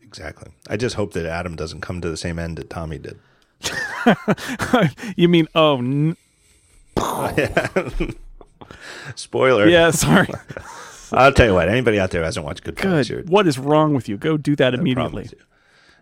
exactly. 0.02 0.50
I 0.68 0.76
just 0.76 0.96
hope 0.96 1.12
that 1.12 1.24
Adam 1.24 1.54
doesn't 1.54 1.82
come 1.82 2.00
to 2.00 2.08
the 2.10 2.16
same 2.16 2.40
end 2.40 2.58
that 2.58 2.68
Tommy 2.68 2.98
did. 2.98 3.20
you 5.16 5.28
mean, 5.28 5.46
oh, 5.54 5.78
n- 5.78 6.16
Spoiler. 9.14 9.68
yeah, 9.68 9.90
sorry. 9.90 10.28
I'll 11.12 11.32
tell 11.32 11.46
you 11.46 11.54
what. 11.54 11.68
Anybody 11.68 11.98
out 11.98 12.10
there 12.10 12.22
hasn't 12.22 12.44
watched 12.44 12.64
Good 12.64 12.78
you're 12.82 13.02
Good. 13.22 13.30
What 13.30 13.46
is 13.46 13.58
wrong 13.58 13.94
with 13.94 14.08
you? 14.08 14.18
Go 14.18 14.36
do 14.36 14.54
that 14.56 14.74
immediately. 14.74 15.30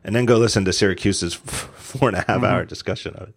and 0.03 0.17
then 0.17 0.27
go 0.27 0.37
listen 0.37 0.65
to 0.65 0.73
Siracusa's 0.73 1.35
four 1.35 2.09
and 2.09 2.19
a 2.19 2.25
half 2.27 2.43
hour 2.43 2.65
discussion 2.65 3.15
of 3.15 3.29
it. 3.29 3.35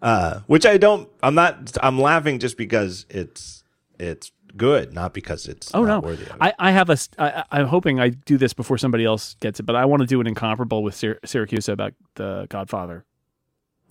Uh, 0.00 0.40
which 0.46 0.66
I 0.66 0.76
don't. 0.78 1.08
I'm 1.22 1.34
not. 1.34 1.76
I'm 1.82 2.00
laughing 2.00 2.38
just 2.38 2.56
because 2.56 3.06
it's 3.08 3.62
it's 3.98 4.32
good, 4.56 4.92
not 4.92 5.14
because 5.14 5.46
it's 5.46 5.72
Oh 5.74 5.84
no, 5.84 6.00
worthy 6.00 6.24
of 6.24 6.30
it. 6.30 6.36
I, 6.40 6.52
I 6.58 6.70
have 6.72 6.90
a. 6.90 6.96
I, 7.18 7.44
I'm 7.52 7.66
hoping 7.66 8.00
I 8.00 8.10
do 8.10 8.36
this 8.36 8.52
before 8.52 8.78
somebody 8.78 9.04
else 9.04 9.34
gets 9.40 9.60
it, 9.60 9.64
but 9.64 9.76
I 9.76 9.84
want 9.84 10.00
to 10.02 10.06
do 10.06 10.20
an 10.20 10.26
incomparable 10.26 10.82
with 10.82 10.94
Syr- 10.94 11.20
Syracuse 11.24 11.68
about 11.68 11.94
the 12.16 12.46
Godfather. 12.48 13.04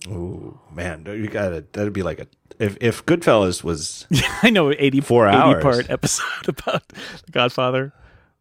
Ooh, 0.08 0.58
man, 0.72 1.04
you 1.06 1.28
gotta. 1.28 1.64
That'd 1.72 1.92
be 1.92 2.02
like 2.02 2.18
a. 2.18 2.26
If 2.58 2.76
if 2.80 3.04
Goodfellas 3.06 3.62
was 3.62 4.06
I 4.42 4.50
know 4.50 4.72
eighty 4.72 5.00
four 5.00 5.28
80 5.28 5.36
hours. 5.36 5.62
part 5.62 5.90
episode 5.90 6.48
about 6.48 6.88
the 6.88 7.32
Godfather. 7.32 7.92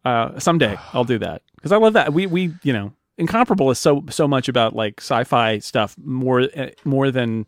Uh, 0.04 0.40
someday 0.40 0.78
I'll 0.94 1.04
do 1.04 1.20
that 1.20 1.44
because 1.56 1.72
I 1.72 1.78
love 1.78 1.94
that. 1.94 2.14
We 2.14 2.26
we 2.26 2.54
you 2.64 2.74
know 2.74 2.94
incomparable 3.18 3.70
is 3.70 3.80
so 3.80 4.04
so 4.10 4.28
much 4.28 4.50
about 4.50 4.76
like 4.76 5.00
sci-fi 5.00 5.60
stuff 5.60 5.96
more 6.04 6.48
eh, 6.54 6.72
more 6.84 7.12
than 7.12 7.46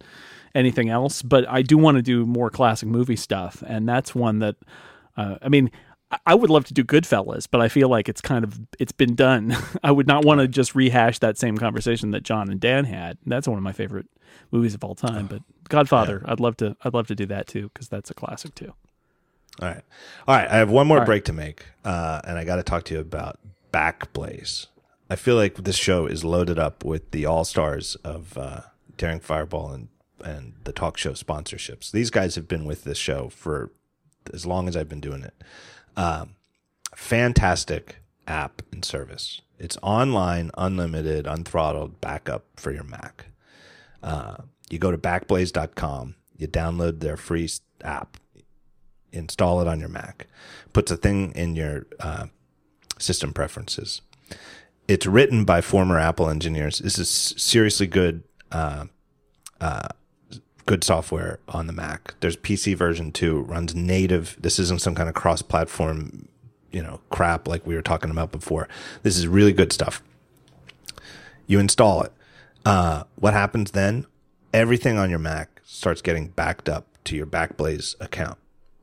anything 0.54 0.90
else. 0.90 1.22
But 1.22 1.50
I 1.50 1.64
do 1.64 1.78
want 1.78 1.98
to 1.98 2.04
do 2.04 2.26
more 2.26 2.50
classic 2.50 2.88
movie 2.90 3.16
stuff, 3.16 3.64
and 3.66 3.90
that's 3.90 4.14
one 4.14 4.40
that 4.40 4.56
uh, 5.18 5.38
I 5.42 5.50
mean. 5.50 5.72
I- 6.26 6.36
would 6.36 6.50
love 6.50 6.66
to 6.66 6.74
do 6.74 6.84
Goodfellas, 6.84 7.48
but 7.50 7.62
I 7.62 7.68
feel 7.68 7.90
like 7.90 8.10
it's 8.10 8.22
kind 8.22 8.44
of 8.44 8.60
it's 8.80 8.92
been 8.92 9.16
done. 9.16 9.56
I 9.84 9.92
would 9.92 10.08
not 10.08 10.26
want 10.26 10.42
to 10.42 10.48
just 10.48 10.76
rehash 10.76 11.20
that 11.20 11.38
same 11.38 11.58
conversation 11.58 12.12
that 12.12 12.24
John 12.24 12.50
and 12.50 12.60
Dan 12.60 12.86
had. 12.86 13.18
That's 13.26 13.48
one 13.48 13.58
of 13.58 13.64
my 13.64 13.72
favorite 13.72 14.08
movies 14.52 14.74
of 14.74 14.84
all 14.84 14.96
time. 14.96 15.28
But 15.28 15.42
Godfather, 15.70 16.24
I'd 16.26 16.40
love 16.40 16.58
to 16.58 16.76
I'd 16.84 16.94
love 16.94 17.08
to 17.08 17.16
do 17.16 17.26
that 17.28 17.48
too 17.48 17.70
because 17.74 17.90
that's 17.90 18.10
a 18.10 18.14
classic 18.14 18.56
too. 18.56 18.74
All 19.62 19.68
right. 19.68 19.84
All 20.28 20.36
right. 20.36 20.50
I 20.50 20.58
have 20.58 20.72
one 20.72 20.88
more 20.88 21.00
right. 21.00 21.06
break 21.06 21.26
to 21.26 21.34
make, 21.34 21.66
uh, 21.86 22.22
and 22.26 22.38
I 22.38 22.44
got 22.44 22.56
to 22.56 22.64
talk 22.64 22.86
to 22.86 22.96
you 22.96 23.00
about 23.00 23.40
Backblaze. 23.72 24.68
I 25.10 25.16
feel 25.16 25.36
like 25.36 25.56
this 25.56 25.76
show 25.76 26.08
is 26.08 26.24
loaded 26.24 26.58
up 26.58 26.84
with 26.84 27.12
the 27.12 27.26
all 27.26 27.44
stars 27.44 27.96
of 28.04 28.38
uh, 28.38 28.62
Daring 28.98 29.20
Fireball 29.20 29.72
and, 29.72 29.90
and 30.24 30.54
the 30.64 30.72
talk 30.72 30.98
show 30.98 31.12
sponsorships. 31.12 31.92
These 31.92 32.10
guys 32.10 32.34
have 32.34 32.48
been 32.48 32.66
with 32.66 32.84
this 32.84 32.98
show 32.98 33.30
for 33.30 33.72
as 34.34 34.46
long 34.46 34.68
as 34.68 34.76
I've 34.76 34.90
been 34.90 35.02
doing 35.02 35.24
it. 35.24 35.36
Um, 35.96 36.36
fantastic 36.96 37.98
app 38.28 38.62
and 38.72 38.84
service. 38.84 39.42
It's 39.60 39.78
online, 39.82 40.52
unlimited, 40.58 41.26
unthrottled 41.26 42.02
backup 42.02 42.46
for 42.56 42.72
your 42.72 42.84
Mac. 42.84 43.28
Uh, 44.02 44.38
you 44.70 44.80
go 44.80 44.92
to 44.92 44.98
backblaze.com, 44.98 46.16
you 46.38 46.48
download 46.48 47.00
their 47.00 47.16
free 47.16 47.50
app, 47.84 48.18
install 49.12 49.62
it 49.62 49.68
on 49.68 49.80
your 49.80 49.90
Mac, 49.90 50.28
puts 50.74 50.92
a 50.92 50.98
thing 50.98 51.32
in 51.34 51.56
your 51.56 51.86
uh, 52.00 52.26
system 52.98 53.34
preferences. 53.34 54.02
It's 54.88 55.06
written 55.06 55.46
by 55.46 55.62
former 55.62 55.98
Apple 55.98 56.30
engineers. 56.30 56.80
This 56.80 56.98
is 57.00 57.10
seriously 57.10 57.88
good, 57.88 58.24
uh, 58.52 58.86
uh, 59.62 59.90
good 60.66 60.84
software 60.84 61.40
on 61.48 61.68
the 61.68 61.74
Mac. 61.74 62.16
There's 62.20 62.38
PC 62.38 62.76
version 62.76 63.12
too. 63.12 63.42
Runs 63.42 63.76
native. 63.76 64.38
This 64.40 64.60
isn't 64.60 64.82
some 64.82 64.96
kind 64.96 65.10
of 65.10 65.16
cross-platform, 65.16 66.28
you 66.72 66.82
know, 66.82 67.00
crap 67.10 67.48
like 67.48 67.66
we 67.66 67.76
were 67.76 67.82
talking 67.82 68.12
about 68.12 68.32
before. 68.32 68.68
This 69.04 69.18
is 69.18 69.28
really 69.28 69.54
good 69.54 69.74
stuff. 69.74 70.02
You 71.48 71.60
install 71.60 72.04
it. 72.04 72.12
Uh, 72.66 73.04
what 73.16 73.34
happens 73.34 73.72
then? 73.72 74.06
Everything 74.54 74.98
on 74.98 75.10
your 75.10 75.20
Mac 75.20 75.62
starts 75.64 76.02
getting 76.02 76.28
backed 76.28 76.70
up 76.70 76.88
to 77.06 77.16
your 77.16 77.26
Backblaze 77.26 77.96
account 78.00 78.38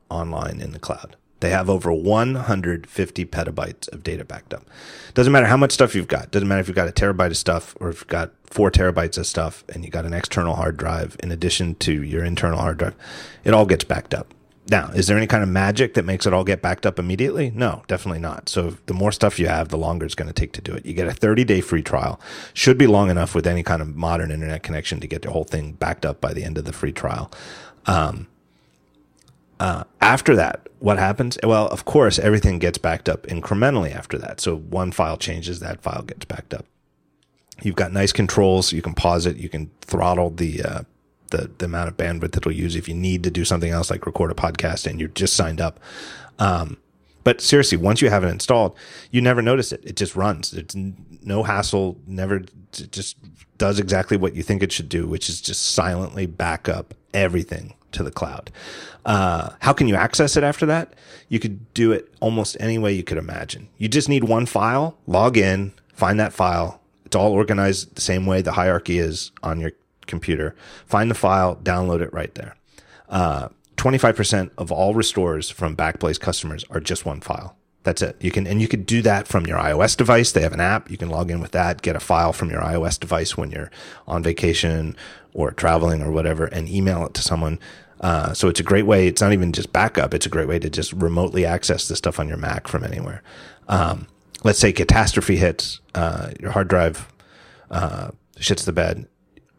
online 0.09 0.61
in 0.61 0.71
the 0.71 0.79
cloud. 0.79 1.15
They 1.41 1.49
have 1.49 1.69
over 1.69 1.91
150 1.91 3.25
petabytes 3.25 3.91
of 3.91 4.03
data 4.03 4.23
backed 4.23 4.53
up. 4.53 4.65
Doesn't 5.13 5.33
matter 5.33 5.47
how 5.47 5.57
much 5.57 5.71
stuff 5.71 5.93
you've 5.95 6.07
got. 6.07 6.31
Doesn't 6.31 6.47
matter 6.47 6.61
if 6.61 6.67
you've 6.67 6.75
got 6.75 6.87
a 6.87 6.91
terabyte 6.91 7.31
of 7.31 7.37
stuff 7.37 7.75
or 7.79 7.89
if 7.89 8.01
you've 8.01 8.07
got 8.07 8.31
four 8.45 8.71
terabytes 8.71 9.17
of 9.17 9.27
stuff 9.27 9.63
and 9.73 9.83
you 9.83 9.91
got 9.91 10.05
an 10.05 10.13
external 10.13 10.55
hard 10.55 10.77
drive 10.77 11.17
in 11.21 11.31
addition 11.31 11.75
to 11.75 12.03
your 12.03 12.23
internal 12.23 12.59
hard 12.59 12.77
drive. 12.77 12.95
It 13.43 13.53
all 13.53 13.65
gets 13.65 13.83
backed 13.83 14.13
up. 14.13 14.33
Now, 14.69 14.91
is 14.91 15.07
there 15.07 15.17
any 15.17 15.25
kind 15.25 15.41
of 15.41 15.49
magic 15.49 15.95
that 15.95 16.05
makes 16.05 16.27
it 16.27 16.33
all 16.33 16.43
get 16.43 16.61
backed 16.61 16.85
up 16.85 16.99
immediately? 16.99 17.49
No, 17.49 17.83
definitely 17.87 18.19
not. 18.19 18.47
So 18.47 18.77
the 18.85 18.93
more 18.93 19.11
stuff 19.11 19.39
you 19.39 19.47
have, 19.47 19.69
the 19.69 19.77
longer 19.77 20.05
it's 20.05 20.15
going 20.15 20.27
to 20.27 20.33
take 20.33 20.53
to 20.53 20.61
do 20.61 20.73
it. 20.73 20.85
You 20.85 20.93
get 20.93 21.07
a 21.07 21.13
30 21.13 21.43
day 21.43 21.61
free 21.61 21.81
trial. 21.81 22.21
Should 22.53 22.77
be 22.77 22.87
long 22.87 23.09
enough 23.09 23.33
with 23.33 23.47
any 23.47 23.63
kind 23.63 23.81
of 23.81 23.95
modern 23.95 24.31
internet 24.31 24.61
connection 24.61 24.99
to 24.99 25.07
get 25.07 25.23
the 25.23 25.31
whole 25.31 25.43
thing 25.43 25.73
backed 25.73 26.05
up 26.05 26.21
by 26.21 26.33
the 26.33 26.43
end 26.43 26.59
of 26.59 26.65
the 26.65 26.73
free 26.73 26.91
trial. 26.91 27.31
Um, 27.87 28.27
uh, 29.61 29.83
after 30.01 30.35
that, 30.35 30.67
what 30.79 30.97
happens? 30.97 31.37
Well, 31.43 31.67
of 31.67 31.85
course, 31.85 32.17
everything 32.17 32.57
gets 32.57 32.79
backed 32.79 33.07
up 33.07 33.27
incrementally 33.27 33.95
after 33.95 34.17
that. 34.17 34.41
So 34.41 34.55
one 34.55 34.91
file 34.91 35.17
changes, 35.17 35.59
that 35.59 35.83
file 35.83 36.01
gets 36.01 36.25
backed 36.25 36.55
up. 36.55 36.65
You've 37.61 37.75
got 37.75 37.93
nice 37.93 38.11
controls. 38.11 38.73
You 38.73 38.81
can 38.81 38.95
pause 38.95 39.27
it. 39.27 39.37
You 39.37 39.49
can 39.49 39.69
throttle 39.81 40.31
the 40.31 40.63
uh, 40.63 40.81
the 41.29 41.51
the 41.59 41.65
amount 41.65 41.89
of 41.89 41.95
bandwidth 41.95 42.35
it'll 42.35 42.51
use 42.51 42.75
if 42.75 42.89
you 42.89 42.95
need 42.95 43.23
to 43.23 43.29
do 43.29 43.45
something 43.45 43.71
else 43.71 43.91
like 43.91 44.07
record 44.07 44.31
a 44.31 44.33
podcast 44.33 44.87
and 44.87 44.99
you're 44.99 45.09
just 45.09 45.35
signed 45.35 45.61
up. 45.61 45.79
Um, 46.39 46.77
but 47.23 47.39
seriously, 47.39 47.77
once 47.77 48.01
you 48.01 48.09
have 48.09 48.23
it 48.23 48.29
installed, 48.29 48.75
you 49.11 49.21
never 49.21 49.43
notice 49.43 49.71
it. 49.71 49.85
It 49.85 49.95
just 49.95 50.15
runs. 50.15 50.53
It's 50.53 50.73
no 50.75 51.43
hassle. 51.43 51.99
Never 52.07 52.37
it 52.37 52.91
just 52.91 53.15
does 53.59 53.79
exactly 53.79 54.17
what 54.17 54.33
you 54.33 54.41
think 54.41 54.63
it 54.63 54.71
should 54.71 54.89
do, 54.89 55.05
which 55.05 55.29
is 55.29 55.39
just 55.39 55.73
silently 55.73 56.25
back 56.25 56.67
up 56.67 56.95
everything 57.13 57.75
to 57.93 58.03
the 58.03 58.11
cloud. 58.11 58.51
Uh, 59.05 59.51
how 59.59 59.73
can 59.73 59.87
you 59.87 59.95
access 59.95 60.37
it 60.37 60.43
after 60.43 60.65
that? 60.65 60.93
You 61.29 61.39
could 61.39 61.73
do 61.73 61.91
it 61.91 62.13
almost 62.19 62.57
any 62.59 62.77
way 62.77 62.93
you 62.93 63.03
could 63.03 63.17
imagine. 63.17 63.67
You 63.77 63.87
just 63.87 64.09
need 64.09 64.23
one 64.23 64.45
file, 64.45 64.97
log 65.07 65.37
in, 65.37 65.73
find 65.93 66.19
that 66.19 66.33
file. 66.33 66.81
It's 67.05 67.15
all 67.15 67.31
organized 67.31 67.95
the 67.95 68.01
same 68.01 68.25
way 68.25 68.41
the 68.41 68.53
hierarchy 68.53 68.99
is 68.99 69.31
on 69.43 69.59
your 69.59 69.71
computer. 70.07 70.55
Find 70.85 71.09
the 71.09 71.15
file, 71.15 71.55
download 71.57 72.01
it 72.01 72.13
right 72.13 72.33
there. 72.35 72.55
Uh, 73.09 73.49
25% 73.77 74.51
of 74.57 74.71
all 74.71 74.93
restores 74.93 75.49
from 75.49 75.75
Backblaze 75.75 76.19
customers 76.19 76.63
are 76.69 76.79
just 76.79 77.05
one 77.05 77.19
file. 77.19 77.55
That's 77.83 78.01
it. 78.01 78.15
You 78.19 78.29
can, 78.29 78.45
and 78.45 78.61
you 78.61 78.67
could 78.67 78.85
do 78.85 79.01
that 79.01 79.27
from 79.27 79.47
your 79.47 79.57
iOS 79.57 79.97
device. 79.97 80.31
They 80.31 80.41
have 80.41 80.53
an 80.53 80.59
app. 80.59 80.91
You 80.91 80.97
can 80.97 81.09
log 81.09 81.31
in 81.31 81.41
with 81.41 81.51
that, 81.51 81.81
get 81.81 81.95
a 81.95 81.99
file 81.99 82.31
from 82.31 82.51
your 82.51 82.61
iOS 82.61 82.99
device 82.99 83.35
when 83.35 83.49
you're 83.49 83.71
on 84.07 84.21
vacation 84.21 84.95
or 85.33 85.51
traveling 85.51 86.01
or 86.03 86.11
whatever 86.11 86.45
and 86.45 86.69
email 86.69 87.05
it 87.05 87.13
to 87.15 87.21
someone. 87.21 87.59
Uh, 87.99 88.33
so 88.33 88.47
it's 88.47 88.59
a 88.59 88.63
great 88.63 88.85
way. 88.85 89.07
It's 89.07 89.21
not 89.21 89.33
even 89.33 89.51
just 89.51 89.73
backup. 89.73 90.13
It's 90.13 90.25
a 90.25 90.29
great 90.29 90.47
way 90.47 90.59
to 90.59 90.69
just 90.69 90.93
remotely 90.93 91.45
access 91.45 91.87
the 91.87 91.95
stuff 91.95 92.19
on 92.19 92.27
your 92.27 92.37
Mac 92.37 92.67
from 92.67 92.83
anywhere. 92.83 93.23
Um, 93.67 94.07
let's 94.43 94.59
say 94.59 94.71
catastrophe 94.71 95.37
hits, 95.37 95.79
uh, 95.95 96.31
your 96.39 96.51
hard 96.51 96.67
drive, 96.67 97.07
uh, 97.69 98.11
shits 98.37 98.65
the 98.65 98.73
bed. 98.73 99.07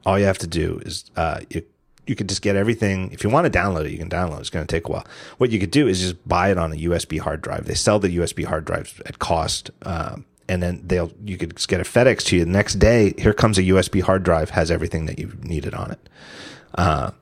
All 0.05 0.19
you 0.19 0.27
have 0.27 0.39
to 0.39 0.49
do 0.49 0.81
is, 0.85 1.05
uh, 1.17 1.41
you, 1.51 1.63
you 2.07 2.15
could 2.15 2.29
just 2.29 2.43
get 2.43 2.57
everything. 2.57 3.13
If 3.13 3.23
you 3.23 3.31
want 3.31 3.51
to 3.51 3.59
download 3.59 3.85
it, 3.85 3.93
you 3.93 3.99
can 3.99 4.11
download 4.11 4.39
it. 4.39 4.41
It's 4.41 4.51
going 4.51 4.67
to 4.67 4.71
take 4.71 4.89
a 4.89 4.93
while. 4.93 5.07
What 5.39 5.51
you 5.51 5.59
could 5.59 5.71
do 5.71 5.87
is 5.87 6.01
just 6.01 6.29
buy 6.29 6.51
it 6.51 6.59
on 6.59 6.73
a 6.73 6.77
USB 6.77 7.21
hard 7.21 7.43
drive. 7.43 7.67
They 7.67 7.75
sell 7.75 7.99
the 7.99 8.17
USB 8.17 8.45
hard 8.45 8.65
drives 8.65 9.01
at 9.07 9.19
cost. 9.19 9.71
Um, 9.83 10.25
and 10.49 10.63
then 10.63 10.83
they'll, 10.85 11.13
you 11.25 11.39
could 11.39 11.55
get 11.69 11.81
a 11.81 11.85
FedEx 11.85 12.25
to 12.27 12.37
you 12.37 12.45
the 12.45 12.51
next 12.51 12.75
day. 12.75 13.15
Here 13.17 13.33
comes 13.33 13.59
a 13.59 13.63
USB 13.63 14.03
hard 14.03 14.23
drive, 14.23 14.51
has 14.51 14.71
everything 14.71 15.07
that 15.07 15.19
you 15.19 15.33
needed 15.43 15.75
on 15.75 15.93
it. 15.93 16.09
Uh, 16.75 17.13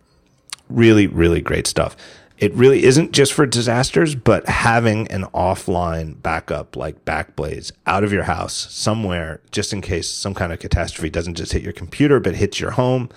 really, 0.68 1.06
really 1.06 1.40
great 1.40 1.66
stuff. 1.66 1.96
It 2.38 2.54
really 2.54 2.84
isn't 2.84 3.12
just 3.12 3.34
for 3.34 3.44
disasters, 3.44 4.14
but 4.14 4.48
having 4.48 5.06
an 5.08 5.24
offline 5.34 6.20
backup 6.22 6.74
like 6.74 7.04
Backblaze 7.04 7.70
out 7.86 8.02
of 8.02 8.14
your 8.14 8.22
house 8.22 8.54
somewhere, 8.54 9.42
just 9.50 9.74
in 9.74 9.82
case 9.82 10.10
some 10.10 10.32
kind 10.32 10.50
of 10.50 10.58
catastrophe 10.58 11.10
doesn't 11.10 11.34
just 11.34 11.52
hit 11.52 11.62
your 11.62 11.74
computer, 11.74 12.18
but 12.18 12.34
hits 12.34 12.58
your 12.58 12.70
home, 12.70 13.10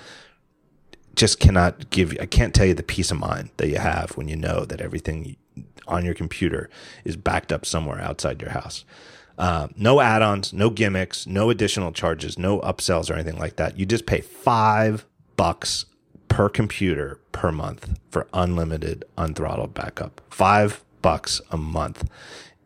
just 1.15 1.39
cannot 1.39 1.89
give 1.89 2.13
you, 2.13 2.19
I 2.21 2.25
can't 2.25 2.53
tell 2.53 2.65
you 2.65 2.73
the 2.73 2.83
peace 2.83 3.11
of 3.11 3.19
mind 3.19 3.49
that 3.57 3.69
you 3.69 3.77
have 3.77 4.11
when 4.17 4.27
you 4.27 4.35
know 4.35 4.65
that 4.65 4.81
everything 4.81 5.35
on 5.87 6.05
your 6.05 6.13
computer 6.13 6.69
is 7.03 7.15
backed 7.15 7.51
up 7.51 7.65
somewhere 7.65 8.01
outside 8.01 8.41
your 8.41 8.51
house. 8.51 8.85
Uh, 9.37 9.67
no 9.75 9.99
add-ons, 9.99 10.53
no 10.53 10.69
gimmicks, 10.69 11.25
no 11.25 11.49
additional 11.49 11.91
charges, 11.91 12.37
no 12.37 12.59
upsells 12.61 13.09
or 13.09 13.13
anything 13.13 13.39
like 13.39 13.55
that. 13.55 13.77
You 13.77 13.85
just 13.85 14.05
pay 14.05 14.21
five 14.21 15.05
bucks 15.35 15.85
per 16.27 16.49
computer 16.49 17.19
per 17.31 17.51
month 17.51 17.99
for 18.09 18.27
unlimited 18.33 19.05
unthrottled 19.17 19.73
backup. 19.73 20.21
Five 20.29 20.83
bucks 21.01 21.41
a 21.51 21.57
month. 21.57 22.09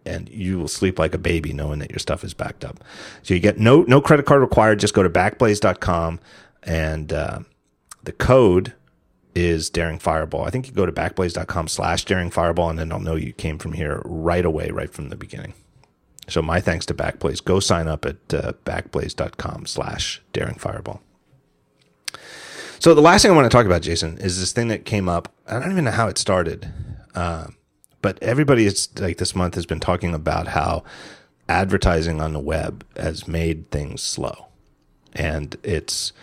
And 0.05 0.29
you 0.29 0.57
will 0.57 0.69
sleep 0.69 0.99
like 0.99 1.13
a 1.13 1.17
baby 1.17 1.51
knowing 1.51 1.79
that 1.79 1.89
your 1.89 1.99
stuff 1.99 2.23
is 2.23 2.33
backed 2.33 2.63
up. 2.63 2.81
So 3.23 3.33
you 3.33 3.41
get 3.41 3.59
no 3.59 3.81
no 3.83 3.99
credit 3.99 4.25
card 4.25 4.39
required. 4.39 4.79
Just 4.79 4.93
go 4.93 5.03
to 5.03 5.09
backblaze.com 5.09 6.21
and 6.63 7.11
uh, 7.11 7.39
the 8.07 8.13
code 8.13 8.73
is 9.35 9.69
daring 9.69 9.99
fireball. 9.99 10.45
I 10.45 10.49
think 10.49 10.65
you 10.65 10.71
go 10.71 10.85
to 10.85 10.93
backblaze.com 10.93 11.67
slash 11.67 12.05
daring 12.05 12.31
fireball 12.31 12.69
and 12.69 12.79
then 12.79 12.89
I'll 12.89 13.01
know 13.01 13.15
you 13.15 13.33
came 13.33 13.57
from 13.57 13.73
here 13.73 14.01
right 14.05 14.45
away, 14.45 14.71
right 14.71 14.89
from 14.89 15.09
the 15.09 15.17
beginning. 15.17 15.53
So 16.29 16.41
my 16.41 16.61
thanks 16.61 16.85
to 16.85 16.93
Backblaze. 16.93 17.43
Go 17.43 17.59
sign 17.59 17.89
up 17.89 18.05
at 18.05 18.33
uh, 18.33 18.53
backblaze.com 18.63 19.65
slash 19.65 20.21
daring 20.31 20.55
fireball. 20.55 21.01
So 22.79 22.93
the 22.93 23.01
last 23.01 23.23
thing 23.23 23.31
I 23.31 23.35
want 23.35 23.43
to 23.43 23.55
talk 23.55 23.65
about, 23.65 23.81
Jason, 23.81 24.17
is 24.19 24.39
this 24.39 24.53
thing 24.53 24.69
that 24.69 24.85
came 24.85 25.09
up. 25.09 25.33
I 25.45 25.59
don't 25.59 25.71
even 25.71 25.83
know 25.83 25.91
how 25.91 26.07
it 26.07 26.17
started, 26.17 26.71
uh, 27.13 27.47
but 28.01 28.23
everybody 28.23 28.65
is 28.65 28.87
like 28.99 29.17
this 29.17 29.35
month 29.35 29.55
has 29.55 29.65
been 29.65 29.81
talking 29.81 30.13
about 30.13 30.47
how 30.47 30.85
advertising 31.49 32.21
on 32.21 32.31
the 32.31 32.39
web 32.39 32.85
has 32.95 33.27
made 33.27 33.69
things 33.69 34.01
slow. 34.01 34.47
and 35.13 35.57
it's 35.63 36.13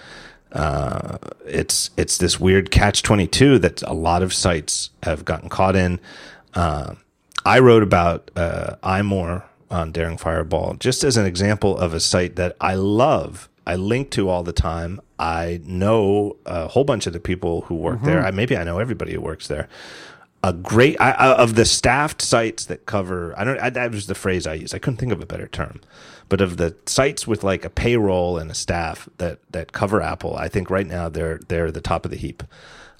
uh, 0.55 1.18
it's 1.44 1.90
it's 1.97 2.16
this 2.18 2.39
weird 2.40 2.70
catch 2.70 3.02
twenty 3.02 3.26
two 3.26 3.59
that 3.59 3.82
a 3.82 3.93
lot 3.93 4.22
of 4.22 4.32
sites 4.32 4.90
have 5.02 5.24
gotten 5.24 5.48
caught 5.48 5.76
in. 5.76 6.01
Uh, 6.55 6.94
I 7.44 7.59
wrote 7.59 7.82
about 7.82 8.31
uh, 8.36 8.76
iMore 8.82 9.43
on 9.70 9.93
Daring 9.93 10.16
Fireball 10.16 10.74
just 10.74 11.05
as 11.05 11.16
an 11.16 11.26
example 11.26 11.76
of 11.76 11.93
a 11.93 12.01
site 12.01 12.36
that 12.36 12.56
I 12.60 12.74
love. 12.74 13.48
I 13.66 13.76
link 13.76 14.10
to 14.10 14.28
all 14.28 14.43
the 14.43 14.52
time. 14.52 15.01
I 15.18 15.60
know 15.64 16.36
a 16.47 16.68
whole 16.68 16.85
bunch 16.85 17.06
of 17.06 17.12
the 17.12 17.20
people 17.20 17.62
who 17.62 17.74
work 17.74 18.02
there. 18.02 18.24
I, 18.24 18.31
maybe 18.31 18.56
I 18.56 18.64
know 18.64 18.78
everybody 18.78 19.14
who 19.14 19.20
works 19.20 19.48
there. 19.48 19.68
A 20.43 20.52
great 20.52 21.01
I, 21.01 21.12
I, 21.12 21.36
of 21.36 21.55
the 21.55 21.64
staffed 21.64 22.20
sites 22.20 22.66
that 22.66 22.85
cover. 22.85 23.35
I 23.39 23.44
don't. 23.44 23.59
I, 23.59 23.70
that 23.70 23.90
was 23.90 24.06
the 24.06 24.14
phrase 24.14 24.47
I 24.47 24.55
used. 24.55 24.74
I 24.74 24.78
couldn't 24.78 24.98
think 24.98 25.12
of 25.12 25.22
a 25.22 25.26
better 25.26 25.47
term. 25.47 25.81
But 26.35 26.40
of 26.40 26.56
the 26.56 26.74
sites 26.86 27.28
with 27.28 27.44
like 27.44 27.65
a 27.65 27.70
payroll 27.70 28.39
and 28.39 28.51
a 28.51 28.55
staff 28.55 29.09
that 29.19 29.39
that 29.52 29.70
cover 29.70 30.02
Apple, 30.02 30.35
I 30.35 30.48
think 30.48 30.69
right 30.69 30.85
now 30.85 31.09
they're 31.09 31.39
they're 31.47 31.70
the 31.70 31.81
top 31.81 32.05
of 32.05 32.11
the 32.11 32.16
heap. 32.16 32.43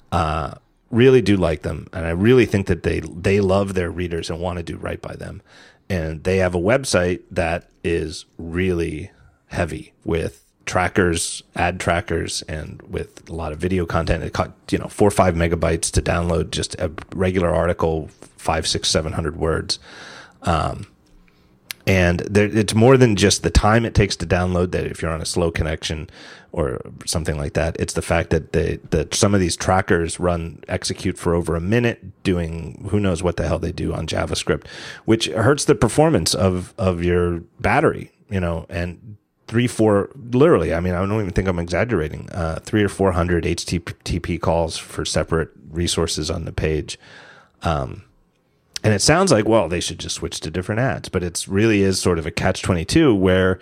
Uh, 0.09 0.53
really 0.89 1.21
do 1.21 1.35
like 1.35 1.63
them, 1.63 1.89
and 1.91 2.05
I 2.05 2.11
really 2.11 2.45
think 2.45 2.67
that 2.67 2.83
they 2.83 3.01
they 3.01 3.41
love 3.41 3.73
their 3.73 3.91
readers 3.91 4.29
and 4.29 4.39
want 4.39 4.55
to 4.59 4.63
do 4.63 4.77
right 4.77 5.01
by 5.01 5.17
them. 5.17 5.41
And 5.89 6.23
they 6.23 6.37
have 6.37 6.55
a 6.55 6.59
website 6.59 7.23
that 7.29 7.69
is 7.83 8.23
really 8.37 9.11
heavy 9.47 9.91
with 10.05 10.45
trackers, 10.65 11.43
ad 11.57 11.77
trackers, 11.77 12.41
and 12.43 12.81
with 12.83 13.29
a 13.29 13.33
lot 13.33 13.51
of 13.51 13.57
video 13.59 13.85
content. 13.85 14.23
It 14.23 14.31
caught 14.31 14.53
you 14.71 14.77
know 14.77 14.87
four 14.87 15.09
or 15.09 15.11
five 15.11 15.35
megabytes 15.35 15.91
to 15.91 16.01
download 16.01 16.51
just 16.51 16.75
a 16.75 16.89
regular 17.13 17.53
article, 17.53 18.07
five, 18.37 18.65
six, 18.65 18.89
seven 18.89 19.11
hundred 19.11 19.35
words. 19.35 19.77
Um, 20.43 20.87
and 21.87 22.19
there, 22.21 22.47
it's 22.47 22.73
more 22.73 22.97
than 22.97 23.15
just 23.15 23.43
the 23.43 23.49
time 23.49 23.85
it 23.85 23.93
takes 23.93 24.15
to 24.17 24.25
download 24.25 24.71
that 24.71 24.85
if 24.85 25.01
you're 25.01 25.11
on 25.11 25.21
a 25.21 25.25
slow 25.25 25.51
connection 25.51 26.09
or 26.51 26.81
something 27.05 27.37
like 27.37 27.53
that. 27.53 27.75
It's 27.79 27.93
the 27.93 28.01
fact 28.01 28.29
that 28.29 28.53
they 28.53 28.77
that 28.89 29.13
some 29.13 29.33
of 29.33 29.39
these 29.39 29.55
trackers 29.55 30.19
run 30.19 30.63
execute 30.67 31.17
for 31.17 31.35
over 31.35 31.55
a 31.55 31.61
minute 31.61 32.23
doing 32.23 32.87
who 32.89 32.99
knows 32.99 33.21
what 33.21 33.37
the 33.37 33.47
hell 33.47 33.59
they 33.59 33.71
do 33.71 33.93
on 33.93 34.07
javascript 34.07 34.65
which 35.05 35.27
hurts 35.27 35.65
the 35.65 35.75
performance 35.75 36.33
of 36.33 36.73
of 36.77 37.03
your 37.03 37.39
battery 37.59 38.11
you 38.29 38.39
know 38.39 38.65
and 38.69 39.17
three 39.47 39.67
four 39.67 40.09
literally 40.31 40.73
i 40.73 40.79
mean 40.79 40.93
i 40.93 40.99
don't 40.99 41.13
even 41.13 41.31
think 41.31 41.47
i'm 41.47 41.59
exaggerating 41.59 42.27
uh, 42.31 42.59
three 42.63 42.83
or 42.83 42.89
four 42.89 43.11
hundred 43.11 43.43
http 43.43 44.41
calls 44.41 44.77
for 44.77 45.05
separate 45.05 45.51
resources 45.75 46.31
on 46.31 46.45
the 46.45 46.51
page. 46.51 46.97
Um, 47.61 48.03
and 48.85 48.93
it 48.93 49.01
sounds 49.01 49.31
like, 49.31 49.47
well, 49.47 49.67
they 49.67 49.79
should 49.79 49.97
just 49.97 50.13
switch 50.13 50.39
to 50.41 50.51
different 50.51 50.79
ads, 50.79 51.09
but 51.09 51.23
it 51.23 51.43
really 51.47 51.81
is 51.81 51.99
sort 51.99 52.19
of 52.19 52.27
a 52.27 52.31
catch 52.31 52.61
22 52.61 53.15
where 53.15 53.57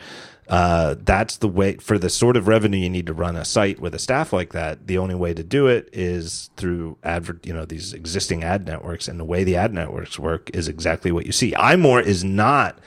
uh, 0.49 0.95
that's 0.99 1.37
the 1.37 1.47
way 1.47 1.77
for 1.77 1.97
the 1.97 2.09
sort 2.09 2.35
of 2.35 2.49
revenue 2.49 2.77
you 2.77 2.89
need 2.89 3.05
to 3.05 3.13
run 3.13 3.37
a 3.37 3.45
site 3.45 3.79
with 3.79 3.95
a 3.95 3.99
staff 3.99 4.33
like 4.33 4.51
that. 4.51 4.85
The 4.87 4.97
only 4.97 5.15
way 5.15 5.33
to 5.33 5.41
do 5.41 5.67
it 5.67 5.87
is 5.93 6.49
through 6.57 6.97
advert, 7.03 7.45
you 7.45 7.53
know, 7.53 7.63
these 7.63 7.93
existing 7.93 8.43
ad 8.43 8.65
networks. 8.65 9.07
And 9.07 9.17
the 9.17 9.23
way 9.23 9.45
the 9.45 9.55
ad 9.55 9.73
networks 9.73 10.19
work 10.19 10.49
is 10.53 10.67
exactly 10.67 11.09
what 11.09 11.25
you 11.25 11.31
see. 11.31 11.53
iMore 11.53 12.03
is 12.03 12.25
not 12.25 12.77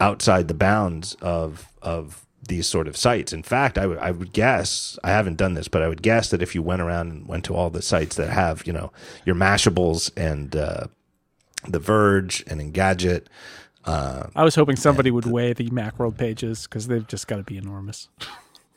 outside 0.00 0.48
the 0.48 0.54
bounds 0.54 1.16
of, 1.20 1.68
of, 1.82 2.22
these 2.46 2.66
sort 2.66 2.88
of 2.88 2.94
sites. 2.94 3.32
In 3.32 3.42
fact, 3.42 3.78
I 3.78 3.86
would 3.86 4.18
would 4.18 4.34
guess 4.34 4.98
I 5.02 5.08
haven't 5.08 5.38
done 5.38 5.54
this, 5.54 5.66
but 5.66 5.80
I 5.80 5.88
would 5.88 6.02
guess 6.02 6.28
that 6.28 6.42
if 6.42 6.54
you 6.54 6.60
went 6.60 6.82
around 6.82 7.10
and 7.10 7.26
went 7.26 7.42
to 7.46 7.54
all 7.54 7.70
the 7.70 7.80
sites 7.80 8.16
that 8.16 8.28
have 8.28 8.66
you 8.66 8.72
know 8.74 8.92
your 9.24 9.34
Mashables 9.34 10.10
and 10.14 10.54
uh, 10.54 10.88
the 11.68 11.78
Verge 11.78 12.44
and 12.46 12.60
Engadget. 12.60 13.26
Uh, 13.84 14.28
I 14.34 14.44
was 14.44 14.54
hoping 14.54 14.76
somebody 14.76 15.10
would 15.10 15.26
weigh 15.26 15.52
the 15.52 15.68
Macworld 15.70 16.16
pages 16.16 16.62
because 16.64 16.86
they've 16.86 17.06
just 17.06 17.26
got 17.28 17.36
to 17.36 17.42
be 17.42 17.56
enormous. 17.58 18.08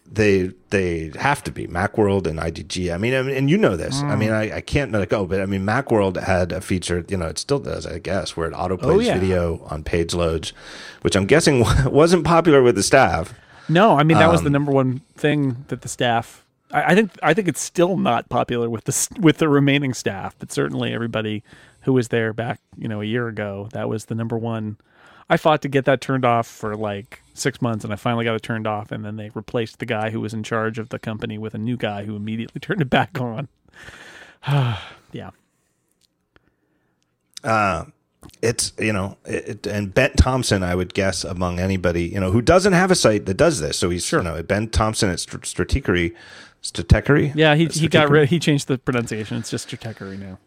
they 0.09 0.51
they 0.69 1.11
have 1.19 1.43
to 1.43 1.51
be 1.51 1.67
MacWorld 1.67 2.27
and 2.27 2.39
IDG. 2.39 2.93
I 2.93 2.97
mean, 2.97 3.13
I 3.13 3.21
mean 3.21 3.35
and 3.35 3.49
you 3.49 3.57
know 3.57 3.75
this. 3.75 4.01
I 4.01 4.15
mean, 4.15 4.31
I, 4.31 4.57
I 4.57 4.61
can't 4.61 4.91
let 4.91 5.01
it 5.01 5.09
go, 5.09 5.25
but 5.25 5.41
I 5.41 5.45
mean, 5.45 5.65
MacWorld 5.65 6.21
had 6.23 6.51
a 6.51 6.61
feature, 6.61 7.05
you 7.09 7.17
know, 7.17 7.25
it 7.27 7.37
still 7.37 7.59
does, 7.59 7.85
I 7.85 7.99
guess, 7.99 8.35
where 8.37 8.47
it 8.47 8.53
autoplays 8.53 8.83
Oh, 8.83 8.99
yeah. 8.99 9.17
video 9.17 9.65
on 9.69 9.83
page 9.83 10.13
loads, 10.13 10.53
which 11.01 11.15
I'm 11.15 11.25
guessing 11.25 11.63
wasn't 11.85 12.23
popular 12.25 12.61
with 12.63 12.75
the 12.75 12.83
staff. 12.83 13.33
No, 13.69 13.97
I 13.97 14.03
mean 14.03 14.17
that 14.17 14.29
was 14.31 14.39
Um, 14.39 14.43
the 14.45 14.49
number 14.49 14.71
one 14.71 15.01
thing 15.15 15.65
that 15.67 15.81
the 15.81 15.89
staff. 15.89 16.45
I, 16.71 16.91
I 16.91 16.95
think 16.95 17.11
I 17.23 17.33
think 17.33 17.47
it's 17.49 17.61
still 17.61 17.97
not 17.97 18.29
popular 18.29 18.69
with 18.69 18.85
the 18.85 19.19
with 19.21 19.39
the 19.39 19.49
remaining 19.49 19.93
staff, 19.93 20.35
but 20.39 20.51
certainly 20.53 20.93
everybody 20.93 21.43
who 21.87 21.93
was 21.93 22.09
there 22.09 22.33
back 22.33 22.59
you 22.77 22.87
know 22.89 22.99
a 23.01 23.05
year 23.05 23.27
ago 23.29 23.69
that 23.71 23.87
was 23.89 24.05
the 24.05 24.13
number 24.15 24.37
one. 24.37 24.77
I 25.29 25.37
fought 25.37 25.61
to 25.61 25.69
get 25.69 25.85
that 25.85 26.01
turned 26.01 26.25
off 26.25 26.45
for 26.47 26.75
like 26.75 27.21
six 27.33 27.61
months, 27.61 27.83
and 27.85 27.91
I 27.93 27.95
finally 27.95 28.25
got 28.25 28.35
it 28.35 28.43
turned 28.43 28.67
off. 28.67 28.91
And 28.91 29.03
then 29.05 29.15
they 29.15 29.29
replaced 29.33 29.79
the 29.79 29.85
guy 29.85 30.09
who 30.09 30.19
was 30.21 30.33
in 30.33 30.43
charge 30.43 30.79
of 30.79 30.89
the 30.89 30.99
company 30.99 31.37
with 31.37 31.53
a 31.53 31.57
new 31.57 31.77
guy 31.77 32.03
who 32.05 32.15
immediately 32.15 32.59
turned 32.61 32.81
it 32.81 32.89
back 32.89 33.19
on. 33.19 33.47
yeah, 35.11 35.31
Uh, 37.43 37.85
it's 38.41 38.73
you 38.79 38.91
know, 38.93 39.17
it, 39.25 39.65
and 39.65 39.93
Ben 39.93 40.11
Thompson, 40.13 40.63
I 40.63 40.75
would 40.75 40.93
guess 40.93 41.23
among 41.23 41.59
anybody 41.59 42.03
you 42.03 42.19
know 42.19 42.31
who 42.31 42.41
doesn't 42.41 42.73
have 42.73 42.91
a 42.91 42.95
site 42.95 43.25
that 43.27 43.37
does 43.37 43.59
this. 43.61 43.77
So 43.77 43.89
he's 43.89 44.09
you 44.11 44.21
know 44.21 44.41
Ben 44.43 44.69
Thompson 44.69 45.09
at 45.09 45.19
Str- 45.19 45.37
Stratechery, 45.37 46.13
Stratechery. 46.61 47.33
yeah. 47.35 47.55
He 47.55 47.67
he 47.67 47.87
got 47.87 48.09
rid. 48.09 48.29
He 48.29 48.39
changed 48.39 48.67
the 48.67 48.77
pronunciation. 48.77 49.37
It's 49.37 49.49
just 49.49 49.69
Stratechery 49.69 50.19
now. 50.19 50.39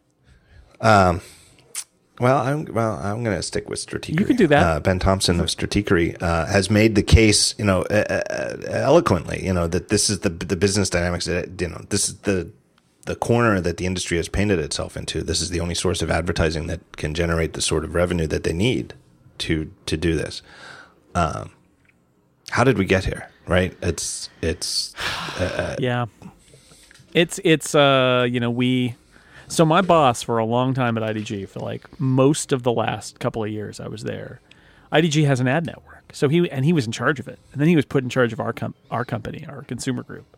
Well, 2.20 2.36
I'm 2.36 2.66
well. 2.66 3.01
I'm 3.02 3.24
going 3.24 3.35
to 3.35 3.43
stick 3.43 3.70
with 3.70 3.85
Stratechery. 3.85 4.20
You 4.20 4.27
can 4.27 4.36
do 4.36 4.47
that. 4.48 4.62
Uh, 4.62 4.78
ben 4.78 4.98
Thompson 4.98 5.40
of 5.40 5.47
Stratechery 5.47 6.23
uh, 6.23 6.44
has 6.44 6.70
made 6.70 6.94
the 6.94 7.02
case, 7.02 7.55
you 7.57 7.65
know, 7.65 7.81
uh, 7.85 8.20
uh, 8.31 8.57
eloquently, 8.69 9.43
you 9.43 9.55
know, 9.55 9.66
that 9.66 9.89
this 9.89 10.11
is 10.11 10.20
the 10.20 10.28
the 10.28 10.55
business 10.55 10.90
dynamics 10.90 11.24
that 11.24 11.59
you 11.59 11.69
know 11.69 11.82
this 11.89 12.11
is 12.11 12.19
the 12.19 12.51
the 13.07 13.16
corner 13.16 13.59
that 13.62 13.78
the 13.78 13.86
industry 13.86 14.19
has 14.19 14.28
painted 14.28 14.59
itself 14.59 14.98
into. 14.98 15.23
This 15.23 15.40
is 15.40 15.48
the 15.48 15.61
only 15.61 15.74
source 15.74 16.02
of 16.02 16.11
advertising 16.11 16.66
that 16.66 16.98
can 16.98 17.15
generate 17.15 17.55
the 17.55 17.62
sort 17.62 17.85
of 17.85 17.94
revenue 17.94 18.27
that 18.27 18.44
they 18.44 18.52
need 18.52 18.93
to 19.39 19.73
to 19.86 19.97
do 19.97 20.15
this. 20.15 20.43
Um, 21.15 21.52
how 22.51 22.65
did 22.65 22.77
we 22.77 22.85
get 22.85 23.07
here? 23.07 23.31
Right? 23.47 23.74
It's 23.81 24.28
it's 24.43 24.94
yeah 25.78 26.05
it's 27.15 27.40
it's 27.44 27.74
uh 27.74 28.27
you 28.31 28.40
know 28.40 28.51
we 28.51 28.94
so 29.51 29.65
my 29.65 29.81
boss 29.81 30.23
for 30.23 30.39
a 30.39 30.45
long 30.45 30.73
time 30.75 30.97
at 30.97 31.15
idg 31.15 31.49
for 31.49 31.61
like 31.61 32.01
most 32.01 32.53
of 32.53 32.63
the 32.63 32.73
last 32.73 33.19
couple 33.19 33.43
of 33.45 33.51
years 33.51 33.81
i 33.81 33.89
was 33.89 34.05
there 34.05 34.41
idg 34.93 35.25
has 35.25 35.41
an 35.41 35.49
ad 35.49 35.67
network. 35.67 36.11
So 36.13 36.29
he 36.29 36.51
and 36.51 36.65
he 36.65 36.73
was 36.73 36.87
in 36.87 36.93
charge 36.93 37.21
of 37.21 37.29
it. 37.29 37.39
And 37.53 37.61
then 37.61 37.69
he 37.69 37.77
was 37.77 37.85
put 37.85 38.03
in 38.03 38.11
charge 38.11 38.33
of 38.33 38.41
our 38.41 38.53
com- 38.53 38.75
our 38.91 39.05
company 39.05 39.47
our 39.49 39.63
consumer 39.63 40.03
group. 40.03 40.37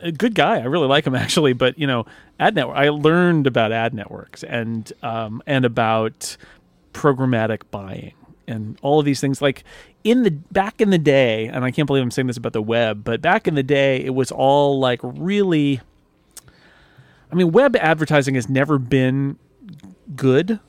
A 0.00 0.12
good 0.12 0.34
guy. 0.34 0.60
I 0.60 0.64
really 0.64 0.86
like 0.86 1.06
him 1.06 1.14
actually. 1.26 1.52
But 1.52 1.78
you 1.78 1.86
know 1.86 2.06
ad 2.40 2.54
network 2.54 2.76
i 2.76 2.88
learned 2.88 3.46
about 3.46 3.72
ad 3.72 3.94
networks 3.94 4.42
and 4.42 4.92
um 5.02 5.42
and 5.46 5.64
about 5.64 6.36
programmatic 6.94 7.62
buying 7.70 8.14
and 8.46 8.78
all 8.82 8.98
of 8.98 9.04
these 9.04 9.20
things. 9.20 9.42
Like 9.42 9.64
in 10.04 10.22
the 10.22 10.30
back 10.30 10.80
in 10.80 10.90
the 10.90 10.98
day 10.98 11.46
and 11.46 11.64
i 11.64 11.70
can't 11.70 11.86
believe 11.86 12.02
i'm 12.02 12.10
saying 12.10 12.26
this 12.26 12.36
about 12.36 12.52
the 12.52 12.60
web 12.60 13.04
but 13.04 13.22
back 13.22 13.46
in 13.46 13.54
the 13.54 13.62
day 13.62 13.98
it 14.04 14.12
was 14.12 14.32
all 14.32 14.80
like 14.80 14.98
really 15.04 15.80
i 17.32 17.34
mean 17.34 17.50
web 17.50 17.74
advertising 17.76 18.34
has 18.34 18.48
never 18.48 18.78
been 18.78 19.36
good 20.14 20.60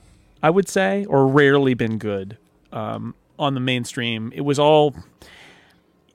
i 0.41 0.49
would 0.49 0.67
say 0.69 1.05
or 1.05 1.27
rarely 1.27 1.73
been 1.73 1.97
good 1.97 2.37
um, 2.71 3.13
on 3.37 3.53
the 3.53 3.59
mainstream 3.59 4.31
it 4.35 4.41
was 4.41 4.57
all 4.57 4.95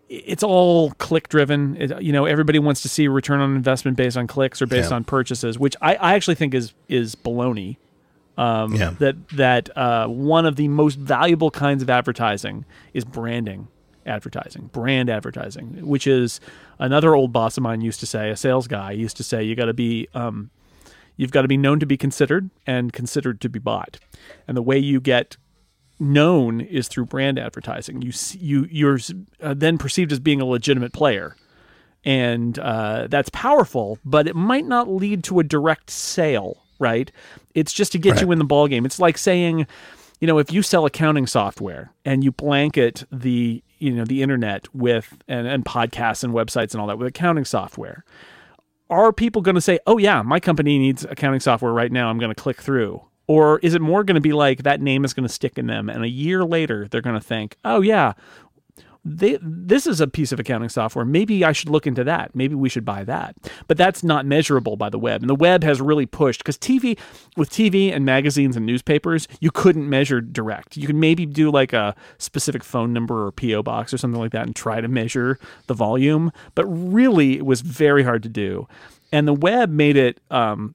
it's 0.09 0.43
all 0.43 0.91
click 0.93 1.29
driven 1.29 1.77
it, 1.77 2.03
you 2.03 2.13
know 2.13 2.25
everybody 2.25 2.59
wants 2.59 2.81
to 2.83 2.89
see 2.89 3.05
a 3.05 3.11
return 3.11 3.41
on 3.41 3.55
investment 3.55 3.97
based 3.97 4.17
on 4.17 4.27
clicks 4.27 4.63
or 4.63 4.67
based 4.67 4.91
Yeah. 4.91 4.97
on 4.97 5.05
purchases 5.05 5.59
which 5.59 5.77
I, 5.83 5.95
I 5.97 6.15
actually 6.15 6.37
think 6.37 6.55
is 6.55 6.73
is 6.89 7.15
baloney 7.15 7.77
um, 8.39 8.75
Yeah. 8.75 8.91
that 9.01 9.29
that 9.31 9.77
uh, 9.77 10.07
one 10.07 10.47
of 10.47 10.57
the 10.57 10.69
most 10.69 10.97
valuable 10.99 11.51
kinds 11.51 11.83
of 11.83 11.91
advertising 11.91 12.65
is 12.95 13.05
branding 13.05 13.69
advertising, 14.09 14.71
brand 14.73 15.09
advertising, 15.11 15.87
which 15.87 16.07
is 16.07 16.41
another 16.79 17.15
old 17.15 17.33
boss 17.33 17.57
of 17.57 17.63
mine 17.63 17.81
used 17.81 18.01
to 18.01 18.07
say, 18.07 18.31
a 18.31 18.37
sales 18.37 18.67
guy 18.67 18.91
used 18.91 19.17
to 19.19 19.23
say, 19.23 19.43
you 19.43 19.55
got 19.55 19.67
to 19.67 19.75
be, 19.75 20.09
um, 20.15 20.51
you've 21.17 21.31
got 21.33 21.43
to 21.43 21.49
be 21.49 21.57
known 21.57 21.79
to 21.81 21.87
be 21.87 21.97
considered 21.97 22.51
and 22.67 22.93
considered 22.93 23.41
to 23.43 23.49
be 23.49 23.59
bought, 23.59 23.99
and 24.47 24.57
the 24.57 24.63
way 24.63 24.79
you 24.79 25.01
get 25.01 25.37
known 26.01 26.61
is 26.61 26.89
through 26.89 27.05
brand 27.05 27.39
advertising. 27.39 28.03
You 28.03 28.13
you 28.39 28.69
you're 28.71 28.99
uh, 29.43 29.55
then 29.55 29.79
perceived 29.79 30.13
as 30.13 30.21
being 30.21 30.41
a 30.41 30.45
legitimate 30.45 30.93
player 30.93 31.37
and 32.05 32.59
uh, 32.59 33.07
that's 33.09 33.29
powerful, 33.31 33.99
but 34.05 34.27
it 34.27 34.37
might 34.37 34.65
not 34.65 34.89
lead 34.89 35.25
to 35.25 35.41
a 35.41 35.45
direct 35.45 35.91
sale, 35.91 36.63
right? 36.79 37.11
It's 37.55 37.73
just 37.73 37.93
to 37.93 37.99
get 37.99 38.21
you 38.21 38.31
in 38.33 38.39
the 38.39 38.45
ball 38.45 38.69
game. 38.69 38.87
It's 38.87 39.01
like 39.01 39.19
saying, 39.19 39.67
you 40.21 40.27
know, 40.27 40.39
if 40.39 40.53
you 40.53 40.63
sell 40.63 40.85
accounting 40.85 41.27
software 41.27 41.93
and 42.05 42.25
you 42.25 42.33
blanket 42.33 43.05
the 43.13 43.63
you 43.79 43.93
know 43.93 44.05
the 44.05 44.23
internet 44.23 44.73
with 44.75 45.17
and, 45.29 45.47
and 45.47 45.65
podcasts 45.65 46.25
and 46.25 46.33
websites 46.33 46.73
and 46.73 46.81
all 46.81 46.89
that 46.89 46.99
with 46.99 47.07
accounting 47.07 47.45
software, 47.45 48.05
are 48.91 49.13
people 49.13 49.43
going 49.43 49.55
to 49.55 49.61
say, 49.61 49.79
"Oh 49.87 49.99
yeah, 49.99 50.23
my 50.23 50.41
company 50.41 50.79
needs 50.79 51.05
accounting 51.05 51.41
software 51.41 51.73
right 51.73 51.93
now. 51.93 52.09
I'm 52.09 52.19
going 52.19 52.35
to 52.35 52.41
click 52.41 52.61
through." 52.61 53.03
Or 53.29 53.59
is 53.59 53.75
it 53.75 53.83
more 53.83 54.05
going 54.05 54.15
to 54.15 54.23
be 54.23 54.33
like 54.33 54.63
that 54.63 54.81
name 54.81 55.05
is 55.05 55.13
going 55.13 55.27
to 55.27 55.33
stick 55.33 55.59
in 55.59 55.67
them 55.67 55.91
and 55.91 56.03
a 56.03 56.09
year 56.09 56.45
later 56.45 56.89
they're 56.89 57.03
going 57.03 57.19
to 57.19 57.25
think, 57.25 57.57
"Oh 57.65 57.81
yeah, 57.81 58.15
they, 59.09 59.39
this 59.41 59.87
is 59.87 60.01
a 60.01 60.07
piece 60.07 60.33
of 60.33 60.39
accounting 60.41 60.69
software. 60.69 61.05
Maybe 61.05 61.45
I 61.45 61.53
should 61.53 61.69
look 61.69 61.87
into 61.87 62.05
that. 62.05 62.35
Maybe 62.35 62.55
we 62.55 62.69
should 62.69 62.85
buy 62.85 63.05
that. 63.05 63.37
But 63.67 63.77
that's 63.77 64.05
not 64.05 64.27
measurable 64.27 64.77
by 64.77 64.91
the 64.91 64.99
web. 64.99 65.23
And 65.23 65.31
the 65.31 65.35
web 65.35 65.65
has 65.65 65.81
really 65.81 66.07
pushed 66.07 66.41
because 66.41 66.59
TV, 66.59 66.99
with 67.37 67.51
TV 67.51 67.93
and 67.93 68.05
magazines 68.05 68.57
and 68.57 68.67
newspapers, 68.67 69.27
you 69.41 69.51
couldn't 69.51 69.89
measure 69.89 70.21
direct. 70.21 70.77
You 70.77 70.87
could 70.87 70.97
maybe 70.97 71.27
do 71.27 71.51
like 71.51 71.73
a 71.73 71.95
specific 72.19 72.63
phone 72.63 72.93
number 72.93 73.27
or 73.27 73.33
PO 73.33 73.63
box 73.63 73.95
or 73.95 73.99
something 73.99 74.21
like 74.21 74.33
that 74.33 74.47
and 74.47 74.55
try 74.55 74.81
to 74.81 74.89
measure 74.89 75.39
the 75.67 75.75
volume. 75.75 76.31
But 76.55 76.67
really, 76.67 77.37
it 77.37 77.47
was 77.47 77.63
very 77.63 78.03
hard 78.03 78.23
to 78.25 78.29
do. 78.29 78.69
And 79.11 79.27
the 79.27 79.35
web 79.35 79.71
made 79.71 79.97
it 79.97 80.21
um, 80.31 80.75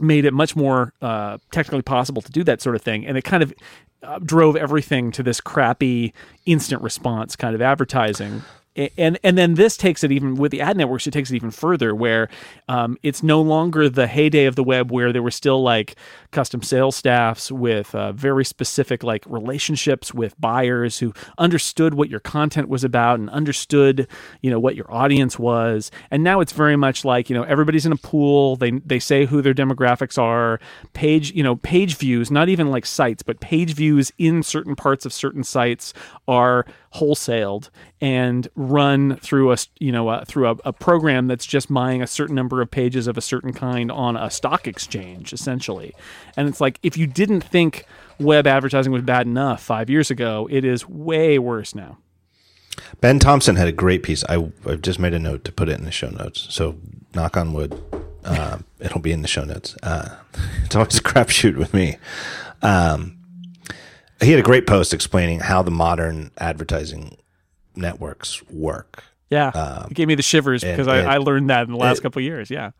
made 0.00 0.24
it 0.24 0.34
much 0.34 0.56
more 0.56 0.92
uh, 1.00 1.38
technically 1.52 1.82
possible 1.82 2.22
to 2.22 2.32
do 2.32 2.42
that 2.44 2.60
sort 2.60 2.74
of 2.74 2.82
thing. 2.82 3.06
And 3.06 3.16
it 3.16 3.22
kind 3.22 3.42
of 3.42 3.54
Uh, 4.02 4.18
drove 4.18 4.56
everything 4.56 5.12
to 5.12 5.22
this 5.22 5.40
crappy 5.40 6.12
instant 6.44 6.82
response 6.82 7.36
kind 7.36 7.54
of 7.54 7.62
advertising 7.62 8.42
and 8.76 9.18
and 9.22 9.36
then 9.36 9.54
this 9.54 9.76
takes 9.76 10.02
it 10.02 10.10
even 10.10 10.34
with 10.34 10.50
the 10.50 10.60
ad 10.60 10.76
networks 10.76 11.06
it 11.06 11.10
takes 11.10 11.30
it 11.30 11.36
even 11.36 11.50
further 11.50 11.94
where 11.94 12.28
um, 12.68 12.96
it's 13.02 13.22
no 13.22 13.40
longer 13.40 13.88
the 13.88 14.06
heyday 14.06 14.46
of 14.46 14.56
the 14.56 14.64
web 14.64 14.90
where 14.90 15.12
there 15.12 15.22
were 15.22 15.30
still 15.30 15.62
like 15.62 15.96
custom 16.30 16.62
sales 16.62 16.96
staffs 16.96 17.52
with 17.52 17.94
uh, 17.94 18.12
very 18.12 18.44
specific 18.44 19.02
like 19.02 19.24
relationships 19.26 20.14
with 20.14 20.40
buyers 20.40 20.98
who 20.98 21.12
understood 21.38 21.94
what 21.94 22.08
your 22.08 22.20
content 22.20 22.68
was 22.68 22.82
about 22.82 23.20
and 23.20 23.28
understood 23.30 24.08
you 24.40 24.50
know 24.50 24.58
what 24.58 24.74
your 24.74 24.90
audience 24.92 25.38
was. 25.38 25.90
And 26.10 26.22
now 26.22 26.40
it's 26.40 26.52
very 26.52 26.76
much 26.76 27.04
like 27.04 27.28
you 27.28 27.36
know 27.36 27.42
everybody's 27.42 27.86
in 27.86 27.92
a 27.92 27.96
pool 27.96 28.56
they 28.56 28.70
they 28.70 28.98
say 28.98 29.26
who 29.26 29.42
their 29.42 29.54
demographics 29.54 30.18
are 30.18 30.60
page 30.94 31.32
you 31.32 31.42
know 31.42 31.56
page 31.56 31.96
views 31.96 32.30
not 32.30 32.48
even 32.48 32.70
like 32.70 32.86
sites 32.86 33.22
but 33.22 33.40
page 33.40 33.74
views 33.74 34.12
in 34.18 34.42
certain 34.42 34.74
parts 34.74 35.04
of 35.04 35.12
certain 35.12 35.44
sites 35.44 35.92
are 36.26 36.64
wholesaled. 36.94 37.70
And 38.00 38.48
run 38.70 39.16
through 39.16 39.52
a 39.52 39.56
you 39.78 39.92
know 39.92 40.08
uh, 40.08 40.24
through 40.24 40.48
a, 40.48 40.56
a, 40.64 40.72
program 40.72 41.26
that's 41.26 41.46
just 41.46 41.72
buying 41.72 42.02
a 42.02 42.06
certain 42.06 42.34
number 42.34 42.62
of 42.62 42.70
pages 42.70 43.06
of 43.06 43.16
a 43.16 43.20
certain 43.20 43.52
kind 43.52 43.90
on 43.90 44.16
a 44.16 44.30
stock 44.30 44.66
exchange 44.66 45.32
essentially. 45.32 45.94
And 46.36 46.48
it's 46.48 46.60
like 46.60 46.78
if 46.82 46.96
you 46.96 47.06
didn't 47.06 47.42
think 47.42 47.86
web 48.18 48.46
advertising 48.46 48.92
was 48.92 49.02
bad 49.02 49.26
enough 49.26 49.62
five 49.62 49.90
years 49.90 50.10
ago 50.10 50.48
it 50.50 50.64
is 50.64 50.88
way 50.88 51.38
worse 51.38 51.74
now. 51.74 51.98
Ben 53.00 53.18
thompson 53.18 53.56
had 53.56 53.68
a 53.68 53.72
great 53.72 54.02
piece. 54.02 54.24
I, 54.24 54.50
have 54.66 54.82
just 54.82 54.98
made 54.98 55.14
a 55.14 55.18
note 55.18 55.44
to 55.44 55.52
put 55.52 55.68
it 55.68 55.78
in 55.78 55.84
the 55.84 55.92
show 55.92 56.10
notes. 56.10 56.46
So 56.50 56.78
knock 57.14 57.36
on 57.36 57.52
wood 57.52 57.80
uh, 58.24 58.58
it'll 58.80 59.00
be 59.00 59.12
in 59.12 59.22
the 59.22 59.28
show 59.28 59.44
notes. 59.44 59.76
Uh, 59.82 60.16
it's 60.64 60.76
always 60.76 60.98
a 60.98 61.02
crapshoot 61.02 61.56
with 61.56 61.74
me. 61.74 61.96
Um, 62.62 63.18
he 64.20 64.30
had 64.30 64.38
a 64.38 64.44
great 64.44 64.66
post 64.66 64.94
explaining 64.94 65.40
how 65.40 65.62
the 65.62 65.70
modern 65.70 66.30
advertising 66.38 67.16
networks 67.76 68.42
work. 68.48 69.04
Yeah, 69.30 69.48
um, 69.48 69.90
it 69.90 69.94
gave 69.94 70.08
me 70.08 70.14
the 70.14 70.22
shivers 70.22 70.62
because 70.62 70.88
I, 70.88 71.14
I, 71.14 71.16
learned 71.16 71.48
that 71.48 71.64
in 71.64 71.72
the 71.72 71.78
last 71.78 71.98
it, 71.98 72.02
couple 72.02 72.20
years. 72.20 72.50
Yeah, 72.50 72.72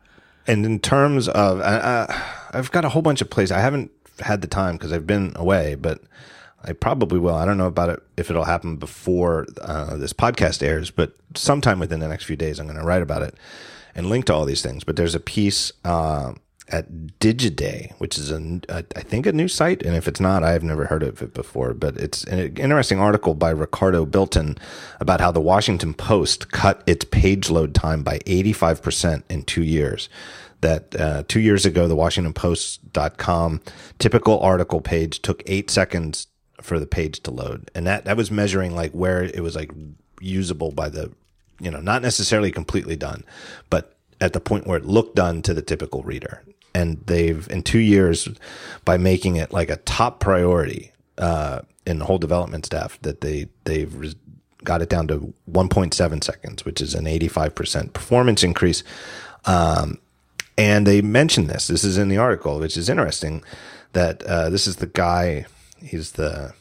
and 0.47 0.67
in 0.67 0.81
terms 0.81 1.29
of, 1.29 1.61
uh, 1.61 1.63
uh, 1.63 2.21
I've 2.53 2.71
got 2.71 2.85
a 2.85 2.91
whole 2.91 3.03
bunch 3.03 3.21
of 3.21 3.31
plays. 3.31 3.51
I 3.51 3.61
haven't 3.61 3.91
had 4.21 4.43
the 4.43 4.49
time 4.49 4.77
because 4.77 4.93
I've 4.93 5.07
been 5.07 5.33
away, 5.37 5.77
but 5.77 6.01
I 6.65 6.73
probably 6.73 7.19
will. 7.19 7.35
I 7.35 7.45
don't 7.45 7.59
know 7.59 7.67
about 7.67 7.89
it 7.89 8.03
if 8.17 8.31
it'll 8.31 8.45
happen 8.45 8.77
before 8.77 9.47
uh, 9.61 9.97
this 9.97 10.13
podcast 10.13 10.63
airs, 10.63 10.91
but 10.91 11.15
sometime 11.35 11.79
within 11.79 12.01
the 12.01 12.09
next 12.09 12.25
few 12.25 12.37
days, 12.37 12.59
I'm 12.59 12.67
going 12.67 12.79
to 12.79 12.85
write 12.85 13.03
about 13.03 13.23
it 13.23 13.35
and 13.95 14.09
link 14.09 14.27
to 14.27 14.35
all 14.35 14.45
these 14.45 14.63
things. 14.63 14.85
But 14.85 14.97
there's 14.97 15.15
a 15.15 15.21
piece 15.21 15.73
uh, 15.85 16.35
at 16.73 16.91
Digiday, 17.21 17.93
which 17.99 18.19
is 18.19 18.31
a, 18.31 18.61
a, 18.69 18.85
I 18.97 19.03
think 19.03 19.27
a 19.27 19.33
new 19.33 19.47
site, 19.47 19.83
and 19.83 19.95
if 19.95 20.09
it's 20.09 20.21
not, 20.21 20.43
I've 20.43 20.65
never 20.65 20.87
heard 20.87 21.03
of 21.03 21.21
it 21.21 21.35
before. 21.35 21.75
But 21.75 21.97
it's 21.99 22.25
an 22.25 22.57
interesting 22.57 22.99
article 22.99 23.35
by 23.35 23.51
Ricardo 23.51 24.07
Bilton 24.07 24.57
about 24.99 25.21
how 25.21 25.31
the 25.31 25.41
Washington 25.41 25.93
Post 25.93 26.51
cut 26.51 26.83
its 26.87 27.05
page 27.05 27.51
load 27.51 27.75
time 27.75 28.03
by 28.03 28.19
85% 28.21 29.23
in 29.29 29.43
two 29.45 29.63
years. 29.63 30.09
That 30.63 30.99
uh, 30.99 31.25
two 31.27 31.41
years 31.41 31.67
ago, 31.67 31.89
the 31.89 31.97
WashingtonPost.com 31.97 33.61
typical 33.99 34.41
article 34.41 34.81
page 34.81 35.21
took 35.21 35.43
eight 35.47 35.71
seconds 35.71 36.29
for 36.61 36.79
the 36.79 36.87
page 36.87 37.21
to 37.25 37.33
load, 37.33 37.69
and 37.75 37.85
that 37.89 38.05
that 38.05 38.17
was 38.17 38.31
measuring 38.31 38.75
like 38.75 38.93
where 38.93 39.25
it 39.25 39.43
was 39.43 39.57
like 39.57 39.73
usable 40.21 40.71
by 40.71 40.89
the 40.89 41.11
you 41.59 41.69
know 41.69 41.81
not 41.81 42.01
necessarily 42.01 42.53
completely 42.53 42.95
done, 42.95 43.25
but 43.71 43.97
at 44.21 44.35
the 44.35 44.41
point 44.41 44.69
where 44.69 44.79
it 44.79 44.85
looked 44.85 45.17
done 45.17 45.43
to 45.43 45.53
the 45.53 45.63
typical 45.63 46.05
reader 46.05 46.45
and 46.75 47.01
they've 47.07 47.49
in 47.51 47.63
two 47.63 47.79
years 47.79 48.29
by 48.85 48.97
making 48.97 49.37
it 49.37 49.53
like 49.53 49.71
a 49.71 49.77
top 49.77 50.21
priority 50.21 50.93
uh, 51.19 51.61
in 51.87 51.99
the 51.99 52.05
whole 52.05 52.19
development 52.19 52.67
staff 52.67 52.99
that 53.03 53.21
they 53.21 53.49
they've 53.65 53.95
res- 53.95 54.17
got 54.65 54.83
it 54.83 54.89
down 54.89 55.09
to 55.09 55.35
1.7 55.51 56.23
seconds, 56.25 56.65
which 56.65 56.81
is 56.81 56.95
an 56.95 57.07
85% 57.07 57.93
performance 57.93 58.45
increase. 58.45 58.85
Um, 59.45 59.99
and 60.57 60.87
they 60.87 61.03
mention 61.03 61.49
this. 61.49 61.67
This 61.67 61.83
is 61.83 61.99
in 61.99 62.09
the 62.09 62.19
article, 62.19 62.61
which 62.61 62.77
is 62.77 62.89
interesting. 62.89 63.43
That 63.93 64.23
uh, 64.23 64.51
this 64.51 64.67
is 64.67 64.77
the 64.77 64.87
guy. 64.87 65.47
He's 65.81 66.13
the 66.13 66.55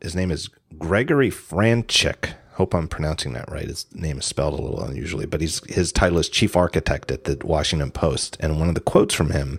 his 0.00 0.14
name 0.14 0.30
is 0.30 0.48
Gregory 0.78 1.30
Franczyk 1.30 2.34
Hope 2.54 2.74
I'm 2.74 2.88
pronouncing 2.88 3.32
that 3.32 3.50
right. 3.50 3.66
His 3.66 3.86
name 3.92 4.18
is 4.18 4.24
spelled 4.24 4.58
a 4.58 4.62
little 4.62 4.82
unusually, 4.82 5.26
but 5.26 5.40
he's 5.40 5.62
his 5.72 5.90
title 5.90 6.18
is 6.18 6.28
chief 6.28 6.56
architect 6.56 7.10
at 7.10 7.24
the 7.24 7.38
Washington 7.44 7.90
Post. 7.90 8.36
And 8.40 8.58
one 8.58 8.68
of 8.68 8.74
the 8.74 8.80
quotes 8.80 9.14
from 9.14 9.30
him 9.30 9.58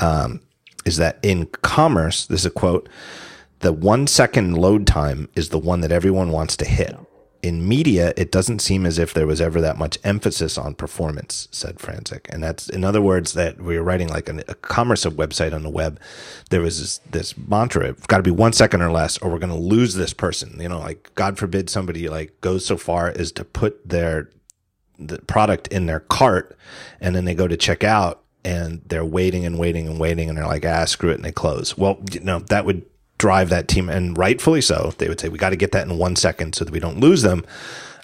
um, 0.00 0.40
is 0.84 0.96
that 0.96 1.18
in 1.22 1.46
commerce, 1.62 2.26
this 2.26 2.40
is 2.40 2.46
a 2.46 2.50
quote: 2.50 2.88
"The 3.60 3.72
one 3.72 4.06
second 4.06 4.58
load 4.58 4.86
time 4.86 5.28
is 5.36 5.50
the 5.50 5.58
one 5.58 5.80
that 5.82 5.92
everyone 5.92 6.32
wants 6.32 6.56
to 6.56 6.64
hit." 6.64 6.96
In 7.40 7.68
media, 7.68 8.12
it 8.16 8.32
doesn't 8.32 8.58
seem 8.58 8.84
as 8.84 8.98
if 8.98 9.14
there 9.14 9.26
was 9.26 9.40
ever 9.40 9.60
that 9.60 9.78
much 9.78 9.96
emphasis 10.02 10.58
on 10.58 10.74
performance, 10.74 11.48
said 11.52 11.78
Franczyk. 11.78 12.26
And 12.30 12.42
that's, 12.42 12.68
in 12.68 12.84
other 12.84 13.00
words, 13.00 13.34
that 13.34 13.60
we 13.60 13.76
were 13.76 13.84
writing 13.84 14.08
like 14.08 14.28
an, 14.28 14.42
a 14.48 14.54
commerce 14.54 15.04
of 15.04 15.14
website 15.14 15.54
on 15.54 15.62
the 15.62 15.70
web. 15.70 16.00
There 16.50 16.60
was 16.60 16.80
this, 16.80 16.98
this 17.10 17.38
mantra, 17.38 17.90
it's 17.90 18.06
got 18.06 18.16
to 18.16 18.22
be 18.24 18.32
one 18.32 18.52
second 18.52 18.82
or 18.82 18.90
less, 18.90 19.18
or 19.18 19.30
we're 19.30 19.38
going 19.38 19.52
to 19.52 19.56
lose 19.56 19.94
this 19.94 20.12
person. 20.12 20.60
You 20.60 20.68
know, 20.68 20.80
like 20.80 21.12
God 21.14 21.38
forbid 21.38 21.70
somebody 21.70 22.08
like 22.08 22.40
goes 22.40 22.66
so 22.66 22.76
far 22.76 23.08
as 23.08 23.30
to 23.32 23.44
put 23.44 23.88
their 23.88 24.30
the 24.98 25.18
product 25.22 25.68
in 25.68 25.86
their 25.86 26.00
cart 26.00 26.56
and 27.00 27.14
then 27.14 27.24
they 27.24 27.34
go 27.34 27.46
to 27.46 27.56
check 27.56 27.84
out 27.84 28.24
and 28.44 28.82
they're 28.86 29.04
waiting 29.04 29.44
and 29.44 29.58
waiting 29.58 29.86
and 29.86 30.00
waiting 30.00 30.28
and 30.28 30.36
they're 30.36 30.46
like, 30.46 30.66
ah, 30.66 30.84
screw 30.84 31.10
it. 31.10 31.14
And 31.14 31.24
they 31.24 31.32
close. 31.32 31.76
Well, 31.76 32.02
you 32.12 32.20
know, 32.20 32.40
that 32.40 32.64
would 32.64 32.84
drive 33.18 33.50
that 33.50 33.68
team, 33.68 33.88
and 33.88 34.16
rightfully 34.16 34.60
so. 34.60 34.92
They 34.98 35.08
would 35.08 35.20
say 35.20 35.28
we 35.28 35.38
got 35.38 35.50
to 35.50 35.56
get 35.56 35.72
that 35.72 35.86
in 35.86 35.98
one 35.98 36.16
second 36.16 36.54
so 36.54 36.64
that 36.64 36.72
we 36.72 36.80
don't 36.80 37.00
lose 37.00 37.22
them, 37.22 37.44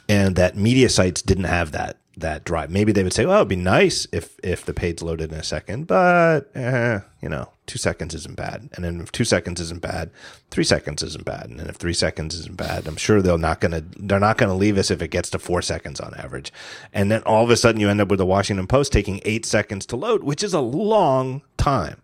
and 0.09 0.37
that 0.37 0.57
media 0.57 0.89
sites 0.89 1.23
didn't 1.23 1.45
have 1.45 1.73
that 1.73 1.97
that 2.17 2.45
drive. 2.45 2.71
Maybe 2.71 2.93
they 2.93 3.03
would 3.03 3.13
say, 3.13 3.27
"Well, 3.27 3.37
it'd 3.39 3.49
be 3.49 3.57
nice 3.57 4.07
if 4.13 4.39
if 4.43 4.65
the 4.65 4.75
page 4.75 5.03
loaded 5.03 5.33
in 5.33 5.39
a 5.39 5.45
second, 5.45 5.87
but 5.87 6.51
eh, 6.55 7.01
you 7.21 7.29
know, 7.29 7.49
two 7.67 7.79
seconds 7.79 8.15
isn't 8.15 8.37
bad. 8.37 8.69
And 8.75 8.85
then 8.85 9.01
if 9.01 9.11
two 9.11 9.25
seconds 9.25 9.61
isn't 9.61 9.81
bad, 9.81 10.11
three 10.51 10.65
seconds 10.65 11.03
isn't 11.03 11.25
bad. 11.25 11.47
And 11.49 11.59
then 11.59 11.69
if 11.69 11.77
three 11.77 11.95
seconds 11.95 12.35
isn't 12.35 12.57
bad, 12.57 12.87
I'm 12.87 12.97
sure 12.97 13.23
they're 13.23 13.39
not 13.39 13.61
gonna 13.61 13.83
they're 13.97 14.21
not 14.21 14.39
gonna 14.39 14.55
leave 14.55 14.79
us 14.79 14.91
if 14.91 15.03
it 15.03 15.09
gets 15.09 15.31
to 15.31 15.39
four 15.39 15.63
seconds 15.63 16.01
on 16.01 16.15
average. 16.15 16.53
And 16.93 17.11
then 17.11 17.23
all 17.23 17.45
of 17.45 17.51
a 17.51 17.57
sudden 17.57 17.81
you 17.81 17.89
end 17.89 18.01
up 18.01 18.09
with 18.09 18.19
the 18.19 18.27
Washington 18.27 18.67
Post 18.67 18.93
taking 18.93 19.21
eight 19.25 19.47
seconds 19.47 19.87
to 19.87 19.97
load, 19.97 20.25
which 20.25 20.43
is 20.43 20.55
a 20.55 20.61
long 20.61 21.43
time. 21.57 22.03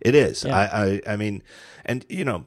It 0.00 0.14
is. 0.14 0.44
Yeah. 0.44 0.56
I, 0.56 0.84
I 0.84 1.00
I 1.12 1.16
mean 1.16 1.42
and, 1.84 2.04
you 2.08 2.24
know, 2.24 2.46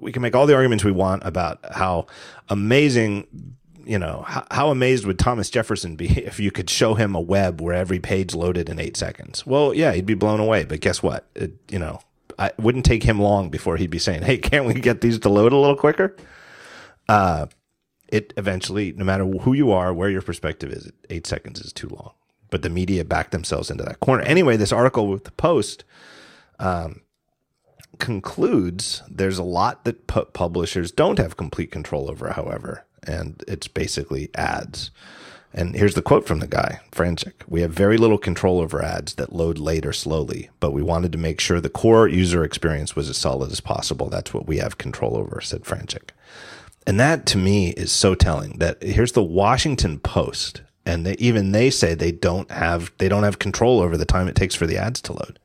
we 0.00 0.12
can 0.12 0.22
make 0.22 0.34
all 0.34 0.46
the 0.46 0.54
arguments 0.54 0.84
we 0.84 0.92
want 0.92 1.24
about 1.24 1.58
how 1.72 2.06
amazing, 2.48 3.26
you 3.84 3.98
know, 3.98 4.24
how, 4.26 4.46
how, 4.50 4.70
amazed 4.70 5.06
would 5.06 5.18
Thomas 5.18 5.50
Jefferson 5.50 5.96
be 5.96 6.08
if 6.24 6.40
you 6.40 6.50
could 6.50 6.68
show 6.68 6.94
him 6.94 7.14
a 7.14 7.20
web 7.20 7.60
where 7.60 7.74
every 7.74 7.98
page 7.98 8.34
loaded 8.34 8.68
in 8.68 8.78
eight 8.78 8.96
seconds? 8.96 9.46
Well, 9.46 9.74
yeah, 9.74 9.92
he'd 9.92 10.06
be 10.06 10.14
blown 10.14 10.40
away. 10.40 10.64
But 10.64 10.80
guess 10.80 11.02
what? 11.02 11.26
It, 11.34 11.52
you 11.70 11.78
know, 11.78 12.00
it 12.38 12.54
wouldn't 12.58 12.84
take 12.84 13.02
him 13.02 13.20
long 13.20 13.50
before 13.50 13.76
he'd 13.76 13.90
be 13.90 13.98
saying, 13.98 14.22
hey, 14.22 14.38
can't 14.38 14.66
we 14.66 14.74
get 14.74 15.00
these 15.00 15.18
to 15.20 15.28
load 15.28 15.52
a 15.52 15.56
little 15.56 15.76
quicker? 15.76 16.16
Uh, 17.08 17.46
it 18.08 18.32
eventually, 18.36 18.92
no 18.92 19.04
matter 19.04 19.24
who 19.24 19.52
you 19.52 19.70
are, 19.70 19.92
where 19.92 20.10
your 20.10 20.22
perspective 20.22 20.72
is, 20.72 20.90
eight 21.10 21.26
seconds 21.26 21.60
is 21.60 21.72
too 21.72 21.88
long. 21.88 22.12
But 22.50 22.62
the 22.62 22.70
media 22.70 23.04
backed 23.04 23.30
themselves 23.30 23.70
into 23.70 23.84
that 23.84 24.00
corner. 24.00 24.24
Anyway, 24.24 24.56
this 24.56 24.72
article 24.72 25.06
with 25.06 25.24
the 25.24 25.30
Post 25.30 25.84
um, 26.58 27.00
concludes 28.00 29.02
there's 29.08 29.38
a 29.38 29.44
lot 29.44 29.84
that 29.84 30.06
pu- 30.06 30.24
publishers 30.26 30.90
don't 30.90 31.18
have 31.18 31.36
complete 31.36 31.70
control 31.70 32.10
over, 32.10 32.32
however, 32.32 32.84
and 33.02 33.44
it's 33.46 33.68
basically 33.68 34.30
ads. 34.34 34.90
And 35.52 35.74
here's 35.74 35.94
the 35.94 36.02
quote 36.02 36.26
from 36.26 36.38
the 36.38 36.46
guy, 36.46 36.80
Franczyk. 36.92 37.42
We 37.48 37.60
have 37.62 37.72
very 37.72 37.96
little 37.96 38.18
control 38.18 38.60
over 38.60 38.82
ads 38.82 39.14
that 39.14 39.32
load 39.32 39.58
late 39.58 39.84
or 39.84 39.92
slowly, 39.92 40.50
but 40.60 40.70
we 40.70 40.82
wanted 40.82 41.12
to 41.12 41.18
make 41.18 41.40
sure 41.40 41.60
the 41.60 41.68
core 41.68 42.06
user 42.06 42.44
experience 42.44 42.94
was 42.94 43.08
as 43.08 43.16
solid 43.16 43.50
as 43.50 43.60
possible. 43.60 44.08
That's 44.08 44.32
what 44.32 44.46
we 44.46 44.58
have 44.58 44.78
control 44.78 45.16
over, 45.16 45.40
said 45.40 45.64
Franczyk. 45.64 46.10
And 46.86 46.98
that 47.00 47.26
to 47.26 47.38
me 47.38 47.70
is 47.70 47.90
so 47.92 48.14
telling 48.14 48.58
that 48.58 48.82
here's 48.82 49.12
the 49.12 49.22
Washington 49.22 49.98
Post 49.98 50.62
and 50.86 51.04
they, 51.04 51.14
even 51.14 51.52
they 51.52 51.70
say 51.70 51.94
they 51.94 52.12
don't 52.12 52.50
have 52.50 52.92
they 52.98 53.08
don't 53.08 53.22
have 53.22 53.38
control 53.38 53.80
over 53.80 53.96
the 53.96 54.04
time 54.04 54.28
it 54.28 54.34
takes 54.34 54.54
for 54.54 54.66
the 54.66 54.78
ads 54.78 55.00
to 55.02 55.12
load 55.12 55.38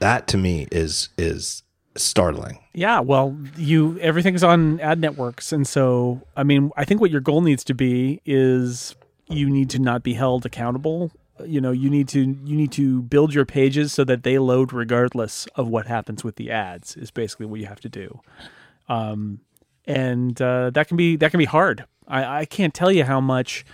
that 0.00 0.26
to 0.28 0.36
me 0.36 0.68
is 0.70 1.08
is 1.18 1.62
startling. 1.96 2.58
Yeah, 2.74 3.00
well, 3.00 3.36
you 3.56 3.98
everything's 4.00 4.44
on 4.44 4.80
ad 4.80 5.00
networks, 5.00 5.52
and 5.52 5.66
so 5.66 6.22
I 6.36 6.42
mean, 6.44 6.70
I 6.76 6.84
think 6.84 7.00
what 7.00 7.10
your 7.10 7.20
goal 7.20 7.40
needs 7.40 7.64
to 7.64 7.74
be 7.74 8.20
is 8.24 8.94
you 9.28 9.50
need 9.50 9.70
to 9.70 9.78
not 9.78 10.02
be 10.02 10.14
held 10.14 10.46
accountable. 10.46 11.10
You 11.44 11.60
know, 11.60 11.70
you 11.70 11.90
need 11.90 12.08
to 12.08 12.20
you 12.20 12.56
need 12.56 12.72
to 12.72 13.02
build 13.02 13.34
your 13.34 13.44
pages 13.44 13.92
so 13.92 14.04
that 14.04 14.22
they 14.22 14.38
load 14.38 14.72
regardless 14.72 15.46
of 15.54 15.68
what 15.68 15.86
happens 15.86 16.24
with 16.24 16.36
the 16.36 16.50
ads. 16.50 16.96
Is 16.96 17.10
basically 17.10 17.46
what 17.46 17.60
you 17.60 17.66
have 17.66 17.80
to 17.80 17.88
do, 17.88 18.20
um, 18.88 19.40
and 19.86 20.40
uh, 20.40 20.70
that 20.70 20.88
can 20.88 20.96
be 20.96 21.16
that 21.16 21.30
can 21.30 21.38
be 21.38 21.44
hard. 21.44 21.84
I, 22.06 22.40
I 22.40 22.44
can't 22.44 22.74
tell 22.74 22.90
you 22.90 23.04
how 23.04 23.20
much 23.20 23.64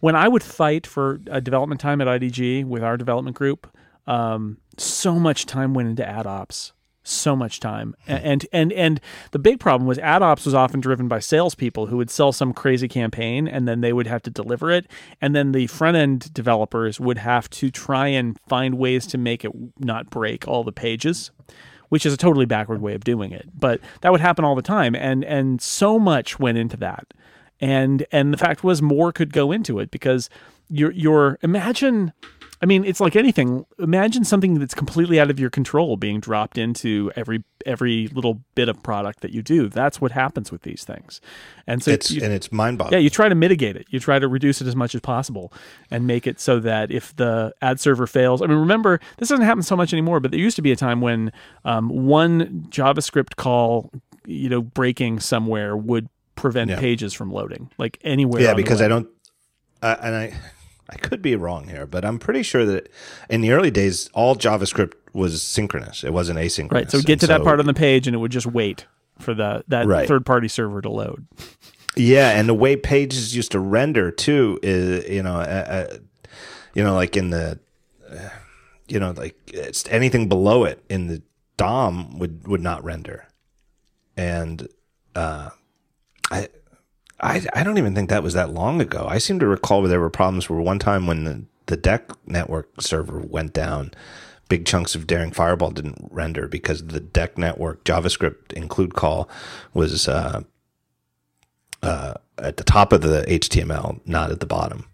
when 0.00 0.16
I 0.16 0.28
would 0.28 0.42
fight 0.42 0.86
for 0.86 1.20
a 1.30 1.40
development 1.40 1.80
time 1.80 2.00
at 2.00 2.06
IDG 2.06 2.64
with 2.64 2.82
our 2.82 2.96
development 2.96 3.36
group. 3.36 3.68
Um, 4.06 4.58
so 4.78 5.18
much 5.18 5.46
time 5.46 5.74
went 5.74 5.88
into 5.88 6.06
ad 6.06 6.26
ops. 6.26 6.72
So 7.04 7.34
much 7.34 7.58
time. 7.58 7.96
And 8.06 8.46
and 8.52 8.72
and 8.72 9.00
the 9.32 9.40
big 9.40 9.58
problem 9.58 9.88
was 9.88 9.98
ad 9.98 10.22
ops 10.22 10.44
was 10.44 10.54
often 10.54 10.80
driven 10.80 11.08
by 11.08 11.18
salespeople 11.18 11.86
who 11.86 11.96
would 11.96 12.10
sell 12.10 12.30
some 12.30 12.52
crazy 12.52 12.86
campaign 12.86 13.48
and 13.48 13.66
then 13.66 13.80
they 13.80 13.92
would 13.92 14.06
have 14.06 14.22
to 14.22 14.30
deliver 14.30 14.70
it. 14.70 14.86
And 15.20 15.34
then 15.34 15.50
the 15.50 15.66
front 15.66 15.96
end 15.96 16.32
developers 16.32 17.00
would 17.00 17.18
have 17.18 17.50
to 17.50 17.70
try 17.70 18.06
and 18.06 18.38
find 18.48 18.78
ways 18.78 19.04
to 19.08 19.18
make 19.18 19.44
it 19.44 19.50
not 19.80 20.10
break 20.10 20.46
all 20.46 20.62
the 20.62 20.70
pages 20.70 21.32
which 21.92 22.06
is 22.06 22.14
a 22.14 22.16
totally 22.16 22.46
backward 22.46 22.80
way 22.80 22.94
of 22.94 23.04
doing 23.04 23.32
it. 23.32 23.46
But 23.52 23.78
that 24.00 24.10
would 24.10 24.22
happen 24.22 24.46
all 24.46 24.54
the 24.54 24.62
time. 24.62 24.94
And 24.94 25.22
and 25.26 25.60
so 25.60 25.98
much 25.98 26.38
went 26.38 26.56
into 26.56 26.78
that. 26.78 27.12
And 27.60 28.06
and 28.10 28.32
the 28.32 28.38
fact 28.38 28.64
was 28.64 28.80
more 28.80 29.12
could 29.12 29.30
go 29.30 29.52
into 29.52 29.78
it 29.78 29.90
because 29.90 30.30
you're 30.70 30.92
you're 30.92 31.38
imagine 31.42 32.14
I 32.62 32.66
mean, 32.66 32.84
it's 32.84 33.00
like 33.00 33.16
anything. 33.16 33.66
Imagine 33.80 34.24
something 34.24 34.58
that's 34.60 34.74
completely 34.74 35.18
out 35.18 35.30
of 35.30 35.40
your 35.40 35.50
control 35.50 35.96
being 35.96 36.20
dropped 36.20 36.56
into 36.56 37.10
every 37.16 37.42
every 37.66 38.06
little 38.08 38.40
bit 38.54 38.68
of 38.68 38.80
product 38.84 39.20
that 39.20 39.32
you 39.32 39.42
do. 39.42 39.68
That's 39.68 40.00
what 40.00 40.12
happens 40.12 40.50
with 40.52 40.62
these 40.62 40.84
things. 40.84 41.20
And 41.66 41.82
so 41.82 41.90
It's 41.90 42.10
you, 42.10 42.22
and 42.22 42.32
it's 42.32 42.50
mind 42.52 42.78
boggling. 42.78 42.92
yeah, 43.00 43.02
you 43.02 43.10
try 43.10 43.28
to 43.28 43.34
mitigate 43.34 43.76
it. 43.76 43.86
You 43.90 43.98
try 44.00 44.18
to 44.20 44.28
reduce 44.28 44.60
it 44.60 44.66
as 44.68 44.76
much 44.76 44.94
as 44.94 45.00
possible 45.00 45.52
and 45.90 46.06
make 46.06 46.26
it 46.26 46.38
so 46.40 46.60
that 46.60 46.90
if 46.92 47.14
the 47.16 47.52
ad 47.62 47.80
server 47.80 48.06
fails, 48.06 48.42
I 48.42 48.46
mean, 48.46 48.58
remember 48.58 49.00
this 49.18 49.28
doesn't 49.28 49.44
happen 49.44 49.62
so 49.64 49.76
much 49.76 49.92
anymore, 49.92 50.20
but 50.20 50.30
there 50.30 50.40
used 50.40 50.56
to 50.56 50.62
be 50.62 50.70
a 50.72 50.76
time 50.76 51.00
when 51.00 51.32
um, 51.64 51.88
one 51.88 52.66
JavaScript 52.70 53.34
call, 53.36 53.90
you 54.24 54.48
know, 54.48 54.62
breaking 54.62 55.18
somewhere 55.20 55.76
would 55.76 56.08
prevent 56.36 56.70
Yeah. 56.70 56.78
pages 56.80 57.12
from 57.12 57.32
loading, 57.32 57.70
like 57.78 57.98
anywhere. 58.02 58.40
yeah, 58.42 58.54
because. 58.54 58.80
I 58.80 58.88
don't, 58.88 59.08
uh, 59.82 59.96
and 60.00 60.14
I, 60.14 60.32
I 60.92 60.96
could 60.96 61.22
be 61.22 61.34
wrong 61.36 61.68
here, 61.68 61.86
but 61.86 62.04
I'm 62.04 62.18
pretty 62.18 62.42
sure 62.42 62.66
that 62.66 62.90
in 63.30 63.40
the 63.40 63.52
early 63.52 63.70
days, 63.70 64.10
all 64.12 64.36
JavaScript 64.36 64.92
was 65.14 65.42
synchronous. 65.42 66.04
It 66.04 66.12
wasn't 66.12 66.38
asynchronous. 66.38 66.72
Right. 66.72 66.90
So 66.90 67.00
get 67.00 67.18
to 67.20 67.24
And 67.32 67.40
that 67.40 67.44
part 67.44 67.58
on 67.60 67.66
the 67.66 67.74
page 67.74 68.06
and 68.06 68.14
it 68.14 68.18
would 68.18 68.30
just 68.30 68.46
wait 68.46 68.86
for 69.18 69.32
the 69.34 69.64
that 69.68 69.86
Right. 69.86 70.06
third 70.06 70.26
party 70.26 70.48
server 70.48 70.82
to 70.82 70.90
load. 70.90 71.26
Yeah, 71.96 72.30
and 72.30 72.48
the 72.48 72.54
way 72.54 72.76
pages 72.76 73.34
used 73.34 73.52
to 73.52 73.60
render 73.60 74.10
too 74.10 74.58
is 74.62 75.08
you 75.08 75.22
know, 75.22 75.36
uh, 75.36 75.86
uh, 75.90 75.96
you 76.74 76.82
know, 76.82 76.94
like 76.94 77.16
in 77.16 77.30
the, 77.30 77.58
uh, 78.10 78.28
you 78.88 78.98
know, 79.00 79.10
like 79.12 79.36
it's 79.46 79.86
anything 79.88 80.28
below 80.28 80.64
it 80.64 80.82
in 80.88 81.06
the 81.08 81.22
DOM 81.58 82.18
would 82.18 82.46
would 82.48 82.62
not 82.62 82.82
render, 82.84 83.28
and 84.16 84.68
uh, 85.14 85.50
I. 86.30 86.48
I, 87.22 87.44
I 87.54 87.62
don't 87.62 87.78
even 87.78 87.94
think 87.94 88.10
that 88.10 88.22
was 88.22 88.34
that 88.34 88.52
long 88.52 88.80
ago. 88.80 89.06
I 89.08 89.18
seem 89.18 89.38
to 89.38 89.46
recall 89.46 89.80
where 89.80 89.88
there 89.88 90.00
were 90.00 90.10
problems 90.10 90.50
where 90.50 90.60
one 90.60 90.78
time 90.78 91.06
when 91.06 91.24
the, 91.24 91.42
the 91.66 91.76
deck 91.76 92.10
network 92.26 92.80
server 92.80 93.20
went 93.20 93.52
down, 93.52 93.92
big 94.48 94.66
chunks 94.66 94.94
of 94.94 95.06
Daring 95.06 95.30
Fireball 95.30 95.70
didn't 95.70 96.08
render 96.10 96.48
because 96.48 96.86
the 96.88 97.00
deck 97.00 97.38
network 97.38 97.84
JavaScript 97.84 98.52
include 98.52 98.94
call 98.94 99.28
was 99.72 100.08
uh, 100.08 100.42
uh, 101.82 102.14
at 102.38 102.56
the 102.56 102.64
top 102.64 102.92
of 102.92 103.02
the 103.02 103.24
HTML, 103.28 104.00
not 104.04 104.30
at 104.30 104.40
the 104.40 104.46
bottom. 104.46 104.86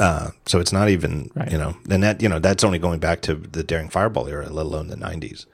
Uh, 0.00 0.30
so 0.46 0.60
it's 0.60 0.72
not 0.72 0.88
even, 0.88 1.30
Right. 1.34 1.50
you 1.50 1.58
know, 1.58 1.76
and 1.90 2.02
that, 2.02 2.22
you 2.22 2.28
know, 2.28 2.38
that's 2.38 2.62
only 2.62 2.78
going 2.78 3.00
back 3.00 3.20
to 3.22 3.34
the 3.34 3.64
Daring 3.64 3.88
Fireball 3.88 4.28
era, 4.28 4.48
let 4.48 4.66
alone 4.66 4.88
the 4.88 4.96
90s. 4.96 5.46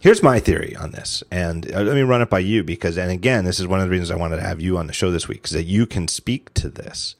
Here's 0.00 0.22
my 0.22 0.38
theory 0.38 0.76
on 0.76 0.92
this, 0.92 1.24
and 1.28 1.72
uh, 1.72 1.80
let 1.80 1.96
me 1.96 2.02
run 2.02 2.22
it 2.22 2.30
by 2.30 2.38
you 2.38 2.62
because, 2.62 2.96
and 2.96 3.10
again, 3.10 3.44
this 3.44 3.58
is 3.58 3.66
one 3.66 3.80
of 3.80 3.86
the 3.86 3.90
reasons 3.90 4.12
I 4.12 4.16
wanted 4.16 4.36
to 4.36 4.42
have 4.42 4.60
you 4.60 4.78
on 4.78 4.86
the 4.86 4.92
show 4.92 5.10
this 5.10 5.26
week, 5.26 5.46
is 5.46 5.50
that 5.50 5.64
you 5.64 5.86
can 5.86 6.06
speak 6.06 6.54
to 6.54 6.68
this. 6.68 7.16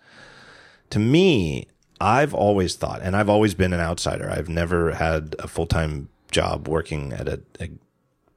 To 0.90 1.00
me, 1.00 1.66
I've 2.00 2.32
always 2.32 2.76
thought, 2.76 3.02
and 3.02 3.16
I've 3.16 3.28
always 3.28 3.55
been 3.55 3.72
an 3.72 3.80
outsider. 3.80 4.30
I've 4.30 4.48
never 4.48 4.92
had 4.92 5.34
a 5.40 5.48
full 5.48 5.66
time 5.66 6.09
job 6.30 6.68
working 6.68 7.12
at 7.12 7.28
a, 7.28 7.40
a 7.60 7.70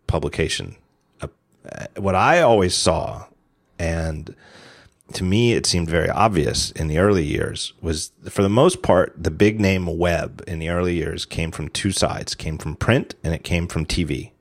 publication. 0.07 0.75
Uh, 1.21 1.27
what 1.97 2.15
I 2.15 2.41
always 2.41 2.73
saw, 2.73 3.25
and 3.77 4.35
to 5.11 5.23
me 5.23 5.53
it 5.53 5.65
seemed 5.65 5.89
very 5.89 6.09
obvious 6.09 6.71
in 6.71 6.87
the 6.87 6.97
early 6.97 7.23
years, 7.23 7.73
was 7.81 8.11
for 8.29 8.41
the 8.41 8.49
most 8.49 8.81
part 8.81 9.13
the 9.21 9.31
big 9.31 9.59
name 9.59 9.97
web 9.97 10.43
in 10.47 10.59
the 10.59 10.69
early 10.69 10.95
years 10.95 11.25
came 11.25 11.51
from 11.51 11.69
two 11.69 11.91
sides, 11.91 12.35
came 12.35 12.57
from 12.57 12.75
print 12.75 13.15
and 13.23 13.33
it 13.33 13.43
came 13.43 13.67
from 13.67 13.85
TV. 13.85 14.31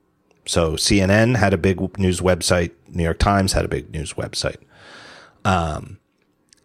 So 0.45 0.73
CNN 0.73 1.37
had 1.37 1.53
a 1.53 1.57
big 1.57 1.97
news 1.97 2.19
website, 2.19 2.71
New 2.89 3.03
York 3.03 3.19
Times 3.19 3.53
had 3.53 3.65
a 3.65 3.69
big 3.69 3.91
news 3.91 4.13
website. 4.13 4.57
Um, 5.45 5.99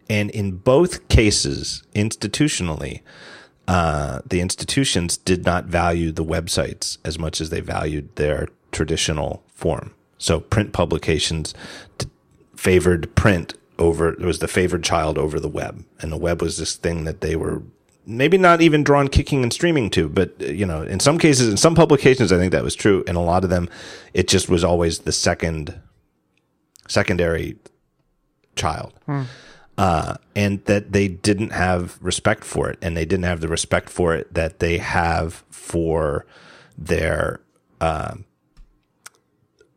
and 0.09 0.29
in 0.31 0.57
both 0.57 1.07
cases, 1.09 1.83
institutionally, 1.93 3.01
uh, 3.67 4.21
the 4.25 4.39
institutions 4.39 5.17
did 5.17 5.45
not 5.45 5.65
value 5.65 6.11
the 6.11 6.23
websites 6.23 6.97
as 7.03 7.19
much 7.19 7.41
as 7.41 7.49
they 7.49 7.59
valued 7.59 8.15
their 8.15 8.47
traditional 8.71 9.43
form. 9.53 9.93
So 10.17 10.39
print 10.39 10.73
publications 10.73 11.53
favored 12.55 13.13
print 13.15 13.53
over, 13.79 14.09
it 14.09 14.19
was 14.19 14.39
the 14.39 14.47
favored 14.47 14.83
child 14.83 15.17
over 15.17 15.39
the 15.39 15.49
web. 15.49 15.85
And 15.99 16.11
the 16.11 16.17
web 16.17 16.41
was 16.41 16.57
this 16.57 16.75
thing 16.75 17.03
that 17.05 17.21
they 17.21 17.35
were 17.35 17.63
maybe 18.05 18.37
not 18.37 18.61
even 18.61 18.83
drawn 18.83 19.07
kicking 19.07 19.43
and 19.43 19.51
streaming 19.51 19.89
to, 19.91 20.07
but 20.07 20.33
uh, 20.41 20.45
you 20.45 20.65
know, 20.65 20.81
in 20.81 20.99
some 20.99 21.17
cases, 21.17 21.49
in 21.49 21.57
some 21.57 21.75
publications, 21.75 22.31
I 22.31 22.37
think 22.37 22.51
that 22.51 22.63
was 22.63 22.75
true. 22.75 23.03
In 23.07 23.15
a 23.15 23.23
lot 23.23 23.43
of 23.43 23.49
them, 23.49 23.69
it 24.13 24.27
just 24.27 24.49
was 24.49 24.63
always 24.63 24.99
the 24.99 25.11
second, 25.11 25.79
secondary 26.87 27.57
child 28.55 28.93
uh, 29.77 30.15
and 30.35 30.63
that 30.65 30.91
they 30.91 31.07
didn't 31.07 31.51
have 31.51 31.97
respect 32.01 32.43
for 32.43 32.69
it, 32.69 32.79
and 32.81 32.97
they 32.97 33.05
didn't 33.05 33.25
have 33.25 33.41
the 33.41 33.47
respect 33.47 33.89
for 33.89 34.15
it 34.15 34.33
that 34.33 34.59
they 34.59 34.79
have 34.79 35.43
for 35.49 36.25
their 36.77 37.39
uh, 37.79 38.15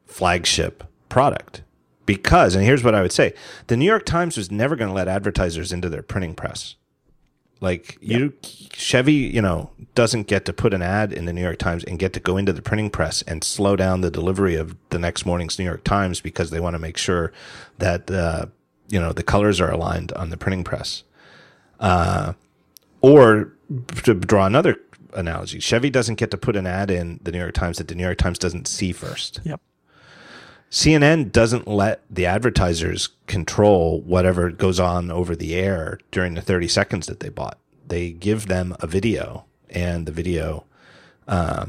flagship 0.07 0.85
product. 1.09 1.63
Because, 2.11 2.57
and 2.57 2.65
here's 2.65 2.83
what 2.83 2.93
I 2.93 3.03
would 3.03 3.13
say: 3.13 3.35
the 3.69 3.77
New 3.77 3.85
York 3.85 4.05
Times 4.05 4.37
was 4.37 4.51
never 4.51 4.75
going 4.75 4.89
to 4.89 4.95
let 4.95 5.07
advertisers 5.07 5.73
into 5.73 5.89
their 5.89 6.03
printing 6.03 6.35
press. 6.35 6.75
Like 7.61 7.99
you, 8.01 8.33
Chevy, 8.73 9.13
you 9.13 9.41
know, 9.41 9.71
doesn't 9.95 10.27
get 10.27 10.45
to 10.47 10.53
put 10.53 10.75
an 10.75 10.83
ad 10.83 11.13
in 11.13 11.27
the 11.27 11.33
New 11.33 11.41
York 11.41 11.59
Times 11.59 11.85
and 11.85 12.01
get 12.01 12.13
to 12.15 12.19
go 12.19 12.37
into 12.37 12.53
the 12.53 12.63
printing 12.63 12.91
press 12.91 13.23
and 13.23 13.45
slow 13.45 13.77
down 13.77 14.01
the 14.01 14.11
delivery 14.11 14.57
of 14.57 14.75
the 14.89 14.99
next 14.99 15.25
morning's 15.25 15.57
New 15.57 15.65
York 15.65 15.85
Times 15.85 16.21
because 16.21 16.51
they 16.51 16.59
want 16.59 16.75
to 16.75 16.81
make 16.81 16.97
sure 16.97 17.33
that 17.79 18.11
uh, 18.11 18.47
you 18.89 18.99
know 18.99 19.13
the 19.13 19.23
colors 19.23 19.61
are 19.61 19.71
aligned 19.71 20.11
on 20.15 20.31
the 20.31 20.37
printing 20.37 20.65
press. 20.65 21.05
Uh, 21.79 22.33
or 23.03 23.53
to 24.03 24.15
draw 24.15 24.47
another 24.47 24.81
analogy, 25.15 25.61
Chevy 25.61 25.91
doesn't 25.91 26.17
get 26.17 26.33
to 26.33 26.37
put 26.37 26.57
an 26.57 26.67
ad 26.67 26.91
in 26.91 27.21
the 27.23 27.31
New 27.31 27.39
York 27.39 27.55
Times 27.55 27.79
that 27.79 27.87
the 27.87 27.95
New 27.95 28.03
York 28.03 28.19
Times 28.19 28.39
doesn't 28.41 28.67
see 28.67 28.91
first. 28.91 29.39
Yep. 29.45 29.61
CNN 30.71 31.33
doesn't 31.33 31.67
let 31.67 32.03
the 32.09 32.27
advertisers 32.27 33.09
control 33.27 34.01
whatever 34.03 34.51
goes 34.51 34.79
on 34.79 35.11
over 35.11 35.35
the 35.35 35.55
air 35.55 35.99
during 36.13 36.35
the 36.35 36.41
30 36.41 36.69
seconds 36.69 37.07
that 37.07 37.21
they 37.21 37.29
bought. 37.29 37.59
They 37.87 38.13
give 38.13 38.47
them 38.47 38.77
a 38.79 38.87
video 38.87 39.47
and 39.69 40.07
the 40.07 40.13
video, 40.13 40.65
uh, 41.27 41.67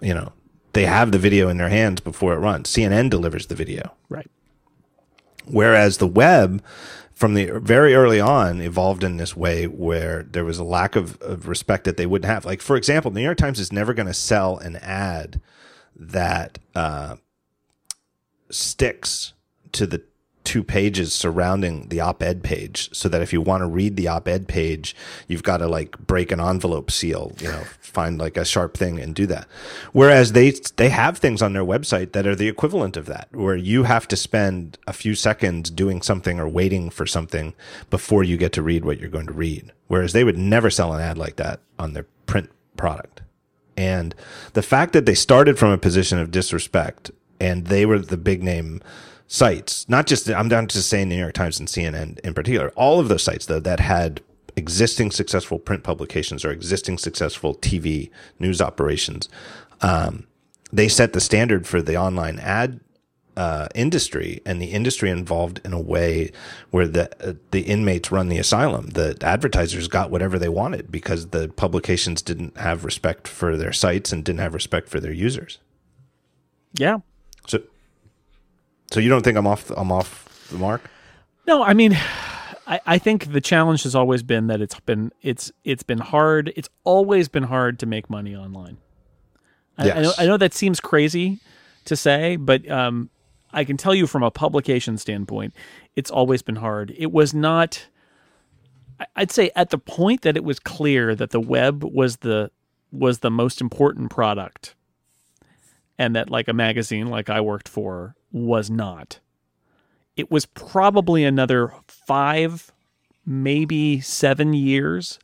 you 0.00 0.12
know, 0.12 0.32
they 0.74 0.84
have 0.84 1.12
the 1.12 1.18
video 1.18 1.48
in 1.48 1.56
their 1.56 1.70
hands 1.70 2.00
before 2.00 2.34
it 2.34 2.38
runs. 2.38 2.68
CNN 2.68 3.08
delivers 3.08 3.46
the 3.46 3.54
video. 3.54 3.94
Right. 4.10 4.30
Whereas 5.46 5.98
the 5.98 6.06
web, 6.06 6.62
from 7.14 7.34
the 7.34 7.60
very 7.60 7.94
early 7.94 8.20
on, 8.20 8.60
evolved 8.60 9.04
in 9.04 9.16
this 9.16 9.36
way 9.36 9.66
where 9.66 10.24
there 10.24 10.44
was 10.44 10.58
a 10.58 10.64
lack 10.64 10.96
of, 10.96 11.20
of 11.22 11.48
respect 11.48 11.84
that 11.84 11.96
they 11.96 12.06
wouldn't 12.06 12.30
have. 12.30 12.44
Like, 12.44 12.60
for 12.60 12.76
example, 12.76 13.10
the 13.10 13.20
New 13.20 13.24
York 13.24 13.38
Times 13.38 13.60
is 13.60 13.72
never 13.72 13.94
going 13.94 14.08
to 14.08 14.14
sell 14.14 14.58
an 14.58 14.76
ad 14.76 15.40
that 15.96 16.58
uh, 16.74 17.16
sticks 18.54 19.32
to 19.72 19.86
the 19.86 20.02
two 20.44 20.62
pages 20.62 21.14
surrounding 21.14 21.88
the 21.88 22.00
op-ed 22.00 22.42
page 22.42 22.90
so 22.92 23.08
that 23.08 23.22
if 23.22 23.32
you 23.32 23.40
want 23.40 23.62
to 23.62 23.66
read 23.66 23.96
the 23.96 24.06
op-ed 24.06 24.46
page 24.46 24.94
you've 25.26 25.42
got 25.42 25.56
to 25.56 25.66
like 25.66 25.96
break 25.98 26.30
an 26.30 26.38
envelope 26.38 26.90
seal 26.90 27.32
you 27.40 27.48
know 27.48 27.64
find 27.94 28.18
like 28.18 28.36
a 28.36 28.44
sharp 28.44 28.76
thing 28.76 28.98
and 28.98 29.14
do 29.14 29.24
that. 29.26 29.46
Whereas 29.92 30.32
they 30.32 30.50
they 30.76 30.90
have 30.90 31.16
things 31.16 31.40
on 31.40 31.52
their 31.52 31.64
website 31.64 32.12
that 32.12 32.26
are 32.26 32.34
the 32.34 32.48
equivalent 32.48 32.96
of 32.96 33.06
that 33.06 33.28
where 33.30 33.56
you 33.56 33.84
have 33.84 34.06
to 34.08 34.16
spend 34.16 34.76
a 34.86 34.92
few 34.92 35.14
seconds 35.14 35.70
doing 35.70 36.02
something 36.02 36.38
or 36.38 36.48
waiting 36.48 36.90
for 36.90 37.06
something 37.06 37.54
before 37.88 38.24
you 38.24 38.36
get 38.36 38.52
to 38.54 38.62
read 38.62 38.84
what 38.84 38.98
you're 38.98 39.08
going 39.08 39.28
to 39.28 39.32
read. 39.32 39.72
Whereas 39.86 40.12
they 40.12 40.24
would 40.24 40.36
never 40.36 40.68
sell 40.68 40.92
an 40.92 41.00
ad 41.00 41.16
like 41.16 41.36
that 41.36 41.60
on 41.78 41.92
their 41.92 42.06
print 42.26 42.50
product. 42.76 43.22
And 43.76 44.14
the 44.52 44.62
fact 44.62 44.92
that 44.92 45.06
they 45.06 45.14
started 45.14 45.58
from 45.58 45.70
a 45.70 45.78
position 45.78 46.18
of 46.18 46.30
disrespect 46.30 47.10
and 47.44 47.66
they 47.66 47.84
were 47.84 47.98
the 47.98 48.16
big 48.16 48.42
name 48.42 48.80
sites, 49.26 49.86
not 49.88 50.06
just, 50.06 50.30
I'm 50.30 50.48
not 50.48 50.68
just 50.68 50.88
saying 50.88 51.08
New 51.08 51.18
York 51.18 51.34
Times 51.34 51.58
and 51.58 51.68
CNN 51.68 52.18
in 52.20 52.34
particular, 52.34 52.70
all 52.70 53.00
of 53.00 53.08
those 53.08 53.22
sites 53.22 53.46
though 53.46 53.60
that 53.60 53.80
had 53.80 54.22
existing 54.56 55.10
successful 55.10 55.58
print 55.58 55.82
publications 55.82 56.44
or 56.44 56.50
existing 56.50 56.98
successful 56.98 57.54
TV 57.54 58.10
news 58.38 58.60
operations, 58.60 59.28
um, 59.82 60.26
they 60.72 60.88
set 60.88 61.12
the 61.12 61.20
standard 61.20 61.66
for 61.66 61.82
the 61.82 61.96
online 61.96 62.38
ad 62.38 62.80
uh, 63.36 63.66
industry 63.74 64.40
and 64.46 64.62
the 64.62 64.66
industry 64.66 65.10
involved 65.10 65.60
in 65.64 65.72
a 65.72 65.80
way 65.80 66.30
where 66.70 66.86
the 66.86 67.10
uh, 67.28 67.34
the 67.50 67.62
inmates 67.62 68.12
run 68.12 68.28
the 68.28 68.38
asylum. 68.38 68.86
The 68.90 69.18
advertisers 69.22 69.88
got 69.88 70.10
whatever 70.10 70.38
they 70.38 70.48
wanted 70.48 70.92
because 70.92 71.28
the 71.28 71.48
publications 71.48 72.22
didn't 72.22 72.56
have 72.56 72.84
respect 72.84 73.26
for 73.26 73.56
their 73.56 73.72
sites 73.72 74.12
and 74.12 74.24
didn't 74.24 74.40
have 74.40 74.54
respect 74.54 74.88
for 74.88 75.00
their 75.00 75.12
users. 75.12 75.58
Yeah. 76.74 76.98
So, 78.90 79.00
you 79.00 79.08
don't 79.08 79.22
think 79.22 79.36
I'm 79.36 79.46
off? 79.46 79.70
I'm 79.76 79.90
off 79.90 80.48
the 80.50 80.58
mark? 80.58 80.82
No, 81.46 81.62
I 81.62 81.74
mean, 81.74 81.96
I, 82.66 82.80
I 82.86 82.98
think 82.98 83.32
the 83.32 83.40
challenge 83.40 83.82
has 83.82 83.94
always 83.94 84.22
been 84.22 84.46
that 84.46 84.60
it's 84.60 84.78
been 84.80 85.12
it's 85.22 85.52
it's 85.64 85.82
been 85.82 85.98
hard. 85.98 86.52
It's 86.56 86.68
always 86.84 87.28
been 87.28 87.44
hard 87.44 87.78
to 87.80 87.86
make 87.86 88.08
money 88.08 88.34
online. 88.34 88.78
I, 89.76 89.90
I 89.90 89.94
know 89.94 90.00
Yes. 90.02 90.18
I 90.18 90.26
know 90.26 90.36
that 90.36 90.54
seems 90.54 90.80
crazy 90.80 91.40
to 91.84 91.96
say, 91.96 92.36
but 92.36 92.68
um, 92.70 93.10
I 93.52 93.64
can 93.64 93.76
tell 93.76 93.94
you 93.94 94.06
from 94.06 94.22
a 94.22 94.30
publication 94.30 94.96
standpoint, 94.96 95.54
it's 95.96 96.10
always 96.10 96.42
been 96.42 96.56
hard. 96.56 96.94
It 96.96 97.12
was 97.12 97.34
not. 97.34 97.86
I'd 99.16 99.32
say 99.32 99.50
at 99.56 99.70
the 99.70 99.78
point 99.78 100.22
that 100.22 100.36
it 100.36 100.44
was 100.44 100.58
clear 100.60 101.14
that 101.14 101.30
the 101.30 101.40
web 101.40 101.84
was 101.84 102.18
the 102.18 102.50
was 102.90 103.18
the 103.18 103.30
most 103.30 103.60
important 103.60 104.10
product, 104.10 104.74
and 105.98 106.16
that 106.16 106.30
like 106.30 106.48
a 106.48 106.52
magazine 106.52 107.08
like 107.08 107.28
I 107.28 107.40
worked 107.40 107.68
for 107.68 108.14
was 108.34 108.68
not. 108.68 109.20
It 110.16 110.30
was 110.30 110.44
probably 110.44 111.24
another 111.24 111.72
five, 111.86 112.72
maybe 113.24 114.00
seven 114.00 114.52
years 114.52 115.18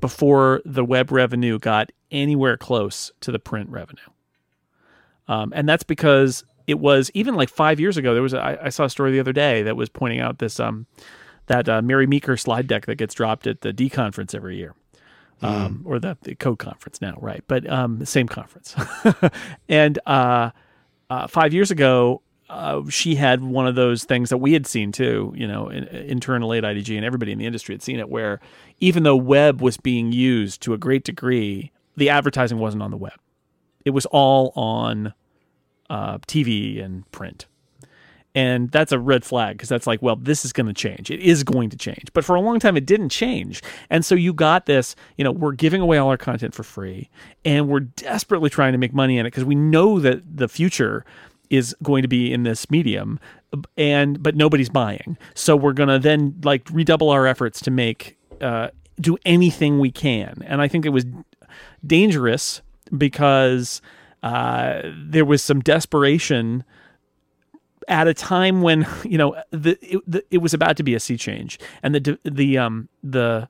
before 0.00 0.60
the 0.64 0.84
web 0.84 1.10
revenue 1.10 1.58
got 1.58 1.90
anywhere 2.10 2.56
close 2.56 3.10
to 3.20 3.32
the 3.32 3.38
print 3.38 3.70
revenue. 3.70 4.00
Um, 5.28 5.52
and 5.54 5.68
that's 5.68 5.82
because 5.84 6.44
it 6.66 6.78
was 6.78 7.10
even 7.14 7.34
like 7.34 7.48
five 7.48 7.80
years 7.80 7.96
ago. 7.96 8.12
There 8.12 8.22
was 8.22 8.34
a, 8.34 8.40
I, 8.40 8.66
I 8.66 8.68
saw 8.70 8.84
a 8.84 8.90
story 8.90 9.12
the 9.12 9.20
other 9.20 9.32
day 9.32 9.62
that 9.62 9.76
was 9.76 9.88
pointing 9.88 10.20
out 10.20 10.38
this 10.38 10.58
um, 10.58 10.86
that 11.46 11.68
uh, 11.68 11.80
Mary 11.80 12.06
Meeker 12.06 12.36
slide 12.36 12.66
deck 12.66 12.86
that 12.86 12.96
gets 12.96 13.14
dropped 13.14 13.46
at 13.46 13.60
the 13.60 13.72
D 13.72 13.88
conference 13.88 14.34
every 14.34 14.56
year, 14.56 14.74
um, 15.42 15.82
or 15.86 15.98
the, 15.98 16.16
the 16.22 16.34
code 16.34 16.58
conference 16.58 17.00
now, 17.00 17.16
right? 17.20 17.42
But 17.46 17.68
um, 17.70 18.04
same 18.04 18.28
conference. 18.28 18.74
and 19.68 19.98
uh, 20.06 20.50
uh, 21.10 21.26
five 21.26 21.54
years 21.54 21.70
ago, 21.70 22.22
uh, 22.48 22.82
she 22.88 23.14
had 23.14 23.42
one 23.42 23.66
of 23.66 23.74
those 23.74 24.04
things 24.04 24.30
that 24.30 24.38
we 24.38 24.52
had 24.52 24.66
seen 24.66 24.90
too, 24.92 25.32
you 25.36 25.46
know, 25.46 25.68
in, 25.68 25.84
internally 25.84 26.58
at 26.58 26.64
IDG, 26.64 26.96
and 26.96 27.04
everybody 27.04 27.32
in 27.32 27.38
the 27.38 27.46
industry 27.46 27.74
had 27.74 27.82
seen 27.82 27.98
it, 27.98 28.08
where 28.08 28.40
even 28.80 29.02
though 29.02 29.16
web 29.16 29.60
was 29.60 29.76
being 29.76 30.12
used 30.12 30.62
to 30.62 30.72
a 30.72 30.78
great 30.78 31.04
degree, 31.04 31.70
the 31.96 32.08
advertising 32.08 32.58
wasn't 32.58 32.82
on 32.82 32.90
the 32.90 32.96
web. 32.96 33.18
It 33.84 33.90
was 33.90 34.06
all 34.06 34.52
on 34.56 35.12
uh, 35.90 36.18
TV 36.18 36.82
and 36.82 37.10
print. 37.12 37.46
And 38.34 38.70
that's 38.70 38.92
a 38.92 38.98
red 38.98 39.24
flag 39.24 39.56
because 39.56 39.68
that's 39.68 39.86
like, 39.86 40.00
well, 40.00 40.14
this 40.14 40.44
is 40.44 40.52
going 40.52 40.66
to 40.66 40.74
change. 40.74 41.10
It 41.10 41.18
is 41.20 41.42
going 41.42 41.70
to 41.70 41.76
change. 41.76 42.04
But 42.12 42.24
for 42.24 42.36
a 42.36 42.40
long 42.40 42.60
time, 42.60 42.76
it 42.76 42.86
didn't 42.86 43.08
change. 43.08 43.62
And 43.90 44.04
so 44.04 44.14
you 44.14 44.32
got 44.32 44.66
this, 44.66 44.94
you 45.16 45.24
know, 45.24 45.32
we're 45.32 45.52
giving 45.52 45.80
away 45.80 45.98
all 45.98 46.08
our 46.08 46.16
content 46.16 46.54
for 46.54 46.62
free 46.62 47.10
and 47.44 47.68
we're 47.68 47.80
desperately 47.80 48.48
trying 48.48 48.72
to 48.72 48.78
make 48.78 48.94
money 48.94 49.18
in 49.18 49.26
it 49.26 49.30
because 49.30 49.44
we 49.44 49.54
know 49.54 49.98
that 49.98 50.36
the 50.36 50.46
future 50.46 51.04
is 51.50 51.74
going 51.82 52.02
to 52.02 52.08
be 52.08 52.32
in 52.32 52.42
this 52.42 52.70
medium 52.70 53.18
and 53.76 54.22
but 54.22 54.36
nobody's 54.36 54.68
buying. 54.68 55.16
So 55.34 55.56
we're 55.56 55.72
going 55.72 55.88
to 55.88 55.98
then 55.98 56.38
like 56.42 56.68
redouble 56.70 57.10
our 57.10 57.26
efforts 57.26 57.60
to 57.62 57.70
make 57.70 58.18
uh, 58.40 58.68
do 59.00 59.16
anything 59.24 59.78
we 59.78 59.90
can. 59.90 60.42
And 60.46 60.60
i 60.60 60.68
think 60.68 60.84
it 60.84 60.90
was 60.90 61.04
dangerous 61.86 62.62
because 62.96 63.80
uh, 64.22 64.82
there 64.96 65.24
was 65.24 65.42
some 65.42 65.60
desperation 65.60 66.64
at 67.86 68.06
a 68.06 68.14
time 68.14 68.62
when 68.62 68.86
you 69.04 69.18
know 69.18 69.36
the 69.50 69.78
it, 69.82 70.02
the, 70.06 70.24
it 70.30 70.38
was 70.38 70.54
about 70.54 70.76
to 70.76 70.82
be 70.82 70.94
a 70.94 71.00
sea 71.00 71.16
change. 71.16 71.58
And 71.82 71.94
the 71.94 72.18
the 72.24 72.58
um 72.58 72.88
the 73.02 73.48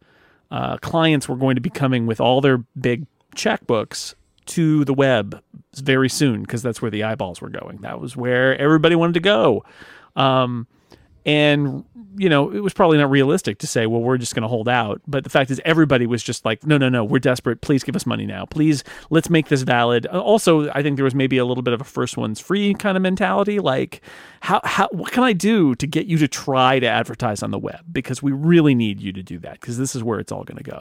uh, 0.51 0.79
clients 0.79 1.29
were 1.29 1.37
going 1.37 1.57
to 1.57 1.61
be 1.61 1.71
coming 1.71 2.07
with 2.07 2.21
all 2.21 2.41
their 2.41 2.59
big 2.81 3.07
checkbooks 3.37 4.15
to 4.49 4.85
the 4.85 4.95
web 4.95 5.43
very 5.77 6.09
soon 6.09 6.43
because 6.43 6.63
that's 6.63 6.83
where 6.83 6.91
the 6.91 7.05
eyeballs 7.05 7.41
were 7.41 7.51
going. 7.51 7.79
That 7.79 8.01
was 8.01 8.17
where 8.17 8.57
everybody 8.59 8.97
wanted 8.97 9.15
to 9.15 9.21
go. 9.21 9.65
Um, 10.17 10.67
and 11.25 11.85
you 12.17 12.29
know, 12.29 12.51
it 12.51 12.61
was 12.61 12.73
probably 12.73 12.99
not 12.99 13.11
realistic 13.11 13.59
to 13.59 13.67
say, 13.67 13.87
well, 13.87 14.01
we're 14.01 14.19
just 14.19 14.35
going 14.35 14.43
to 14.43 14.49
hold 14.49 14.69
out. 14.69 15.01
But 15.07 15.23
the 15.23 15.31
fact 15.31 15.51
is, 15.51 15.61
everybody 15.65 16.07
was 16.07 16.23
just 16.23 16.45
like, 16.45 16.67
no, 16.67 16.77
no, 16.77 16.89
no, 16.89 17.05
we're 17.05 17.21
desperate. 17.21 17.61
Please 17.61 17.85
give 17.85 17.95
us 17.95 18.07
money 18.07 18.27
now. 18.27 18.45
Please, 18.45 18.83
let's 19.11 19.31
make 19.31 19.49
this 19.49 19.63
valid. 19.63 20.07
Also, 20.07 20.69
I 20.71 20.83
think 20.83 20.97
there 20.97 21.05
was 21.05 21.15
maybe 21.15 21.39
a 21.39 21.45
little 21.45 21.63
bit 21.63 21.75
of 21.75 21.81
a 21.81 21.85
first 21.85 22.17
one's 22.17 22.41
free 22.41 22.75
kind 22.75 22.97
of 22.97 23.03
mentality. 23.03 23.61
Like, 23.61 24.03
how, 24.41 24.61
how, 24.65 24.89
what 24.91 25.13
can 25.13 25.23
I 25.23 25.33
do 25.33 25.77
to 25.77 25.87
get 25.87 26.07
you 26.07 26.19
to 26.19 26.27
try 26.27 26.81
to 26.81 26.87
advertise 26.87 27.43
on 27.43 27.53
the 27.53 27.59
web? 27.59 27.85
Because 27.91 28.21
we 28.23 28.33
really 28.33 28.75
need 28.75 29.01
you 29.01 29.13
to 29.13 29.23
do 29.23 29.39
that 29.39 29.61
because 29.61 29.79
this 29.79 29.95
is 29.95 30.03
where 30.03 30.19
it's 30.19 30.33
all 30.33 30.45
going 30.45 30.59
to 30.59 30.69
go 30.69 30.81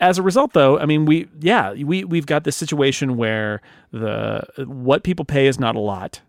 as 0.00 0.18
a 0.18 0.22
result 0.22 0.52
though 0.52 0.78
i 0.78 0.86
mean 0.86 1.04
we 1.04 1.28
yeah 1.40 1.72
we 1.72 2.04
we've 2.04 2.26
got 2.26 2.44
this 2.44 2.56
situation 2.56 3.16
where 3.16 3.60
the 3.92 4.42
what 4.66 5.02
people 5.02 5.24
pay 5.24 5.46
is 5.46 5.58
not 5.58 5.74
a 5.76 5.80
lot. 5.80 6.20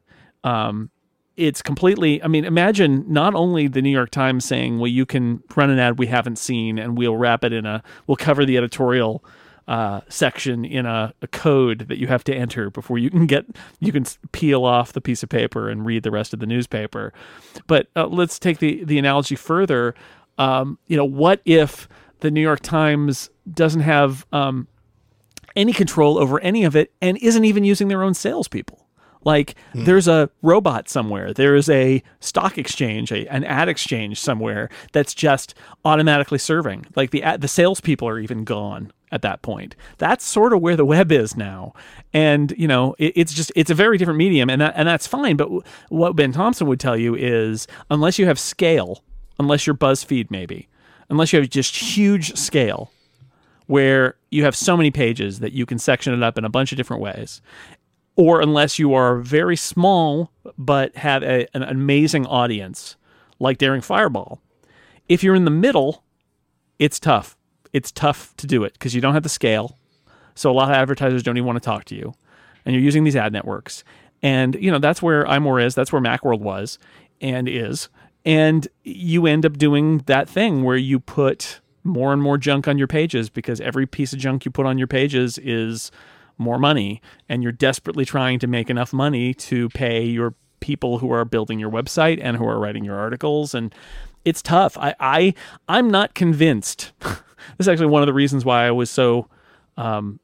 Um 0.43 0.89
it's 1.38 1.61
completely 1.61 2.23
i 2.23 2.27
mean 2.27 2.45
imagine 2.45 3.03
not 3.11 3.35
only 3.35 3.67
the 3.67 3.81
new 3.81 3.89
york 3.89 4.09
times 4.09 4.45
saying 4.45 4.80
well 4.80 4.88
you 4.88 5.05
can 5.05 5.43
run 5.57 5.69
an 5.69 5.77
ad 5.77 5.99
we 5.99 6.07
haven't 6.07 6.38
seen 6.38 6.80
and 6.80 6.97
we'll 6.97 7.17
wrap 7.17 7.43
it 7.43 7.51
in 7.51 7.65
a 7.65 7.84
we'll 8.07 8.15
cover 8.15 8.45
the 8.45 8.55
editorial 8.55 9.22
uh, 9.67 10.01
section 10.09 10.63
in 10.63 10.85
a, 10.85 11.13
a 11.22 11.27
code 11.27 11.88
that 11.88 11.97
you 11.97 12.07
have 12.07 12.23
to 12.23 12.34
enter 12.35 12.69
before 12.69 12.97
you 12.97 13.09
can 13.09 13.26
get 13.26 13.45
you 13.80 13.91
can 13.91 14.05
peel 14.31 14.63
off 14.63 14.93
the 14.93 15.01
piece 15.01 15.23
of 15.23 15.30
paper 15.30 15.69
and 15.69 15.85
read 15.85 16.03
the 16.03 16.11
rest 16.11 16.34
of 16.34 16.39
the 16.39 16.45
newspaper. 16.45 17.13
But 17.67 17.88
uh, 17.95 18.07
let's 18.07 18.38
take 18.38 18.59
the 18.59 18.84
the 18.84 18.99
analogy 18.99 19.35
further. 19.35 19.95
Um, 20.38 20.77
you 20.88 20.97
know 20.97 21.05
what 21.05 21.41
if 21.45 21.88
the 22.20 22.32
New 22.32 22.42
York 22.42 22.62
Times 22.62 23.30
doesn't 23.52 23.82
have 23.82 24.26
um, 24.32 24.68
any 25.56 25.74
control 25.74 26.18
over 26.18 26.40
any 26.40 26.64
of 26.64 26.76
it 26.76 26.94
and 27.02 27.18
isn't 27.18 27.46
even 27.46 27.64
using 27.64 27.88
their 27.88 28.04
own 28.04 28.14
salespeople. 28.14 28.86
Like 29.24 29.56
there's 29.74 30.08
a 30.08 30.30
robot 30.44 30.88
somewhere, 30.88 31.34
there 31.34 31.56
is 31.56 31.68
a 31.68 32.04
stock 32.20 32.60
exchange, 32.60 33.12
a, 33.12 33.28
an 33.28 33.44
ad 33.44 33.68
exchange 33.68 34.22
somewhere 34.22 34.70
that's 34.94 35.16
just 35.16 35.56
automatically 35.84 36.38
serving. 36.38 36.86
Like 36.96 37.10
the 37.10 37.24
ad, 37.24 37.42
the 37.42 37.48
salespeople 37.48 38.08
are 38.08 38.20
even 38.20 38.44
gone 38.44 38.92
at 39.12 39.24
that 39.24 39.42
point. 39.42 39.76
That's 39.98 40.24
sort 40.24 40.54
of 40.54 40.62
where 40.62 40.76
the 40.76 40.86
web 40.86 41.12
is 41.12 41.36
now, 41.36 41.74
and 42.14 42.54
you 42.56 42.68
know 42.68 42.96
it, 43.00 43.14
it's 43.16 43.34
just 43.34 43.52
it's 43.56 43.72
a 43.72 43.76
very 43.76 43.98
different 43.98 44.20
medium, 44.20 44.48
and 44.48 44.62
that, 44.62 44.74
and 44.78 44.88
that's 44.88 45.08
fine. 45.08 45.38
But 45.38 45.46
w- 45.46 45.64
what 45.90 46.16
Ben 46.16 46.32
Thompson 46.32 46.68
would 46.68 46.80
tell 46.80 46.96
you 46.96 47.16
is 47.16 47.66
unless 47.90 48.20
you 48.20 48.28
have 48.28 48.38
scale, 48.38 49.04
unless 49.40 49.66
you're 49.66 49.76
BuzzFeed 49.76 50.30
maybe, 50.30 50.68
unless 51.10 51.32
you 51.32 51.40
have 51.40 51.49
just 51.49 51.76
huge 51.76 52.36
scale 52.36 52.91
where 53.68 54.15
you 54.30 54.44
have 54.44 54.56
so 54.56 54.77
many 54.77 54.91
pages 54.91 55.40
that 55.40 55.53
you 55.53 55.65
can 55.65 55.80
section 55.80 56.14
it 56.14 56.22
up 56.22 56.38
in 56.38 56.45
a 56.45 56.49
bunch 56.49 56.72
of 56.72 56.77
different 56.77 57.02
ways 57.02 57.41
or 58.15 58.40
unless 58.40 58.80
you 58.80 58.94
are 58.94 59.18
very 59.18 59.56
small 59.56 60.32
but 60.57 60.95
have 60.95 61.23
a, 61.23 61.48
an 61.56 61.64
amazing 61.64 62.26
audience 62.27 62.95
like 63.40 63.57
daring 63.57 63.82
fireball 63.82 64.40
if 65.10 65.23
you're 65.23 65.36
in 65.36 65.45
the 65.45 65.52
middle 65.52 66.03
it's 66.77 66.99
tough. 66.99 67.38
It's 67.72 67.91
tough 67.91 68.36
to 68.38 68.48
do 68.48 68.64
it 68.64 68.73
because 68.73 68.94
you 68.94 69.02
don't 69.02 69.14
have 69.14 69.23
the 69.23 69.30
scale 69.30 69.77
so 70.36 70.52
a 70.52 70.53
lot 70.53 70.69
of 70.69 70.76
advertisers 70.76 71.23
don't 71.23 71.38
even 71.38 71.48
want 71.48 71.61
to 71.61 71.65
talk 71.65 71.86
to 71.86 71.95
you 71.95 72.14
and 72.65 72.73
you're 72.73 72.84
using 72.84 73.03
these 73.03 73.15
ad 73.15 73.32
networks. 73.34 73.84
And 74.22 74.56
you 74.56 74.72
know 74.72 74.80
that's 74.80 75.02
where 75.02 75.26
imore 75.26 75.64
is 75.64 75.76
that's 75.76 75.91
where 75.91 76.02
macworld 76.02 76.40
was 76.40 76.80
and 77.22 77.48
is 77.48 77.90
and 78.26 78.68
you 78.84 79.27
end 79.27 79.45
up 79.45 79.57
doing 79.57 79.99
that 80.07 80.27
thing 80.27 80.64
where 80.64 80.77
you 80.77 80.99
put 80.99 81.61
more 81.84 82.11
and 82.11 82.22
more 82.22 82.38
junk 82.38 82.68
on 82.68 82.77
your 82.77 82.88
pages 82.88 83.30
because 83.30 83.61
every 83.61 83.85
piece 83.85 84.11
of 84.11 84.19
junk 84.19 84.43
you 84.43 84.52
put 84.52 84.65
on 84.65 84.77
your 84.77 84.88
pages 84.88 85.38
is 85.38 85.91
more 86.38 86.57
money. 86.57 87.02
And 87.30 87.43
you're 87.43 87.52
desperately 87.52 88.06
trying 88.06 88.39
to 88.39 88.47
make 88.47 88.69
enough 88.69 88.91
money 88.91 89.34
to 89.35 89.69
pay 89.69 90.03
your 90.03 90.34
people 90.60 90.97
who 90.97 91.11
are 91.11 91.23
building 91.23 91.60
your 91.60 91.69
website 91.69 92.19
and 92.22 92.38
who 92.38 92.45
are 92.45 92.60
writing 92.60 92.84
your 92.84 92.97
articles. 92.97 93.53
And 93.53 93.73
it's 94.26 94.41
tough. 94.41 94.77
I, 94.77 94.95
I 94.99 95.34
i'm 95.69 95.89
not 95.89 96.14
convinced. 96.15 96.91
This 97.57 97.65
is 97.65 97.69
actually 97.69 97.88
one 97.88 98.02
of 98.02 98.07
the 98.07 98.14
reasons 98.14 98.43
why 98.43 98.65
i 98.65 98.72
was 98.72 98.89
so 98.89 99.30
um, 99.77 100.19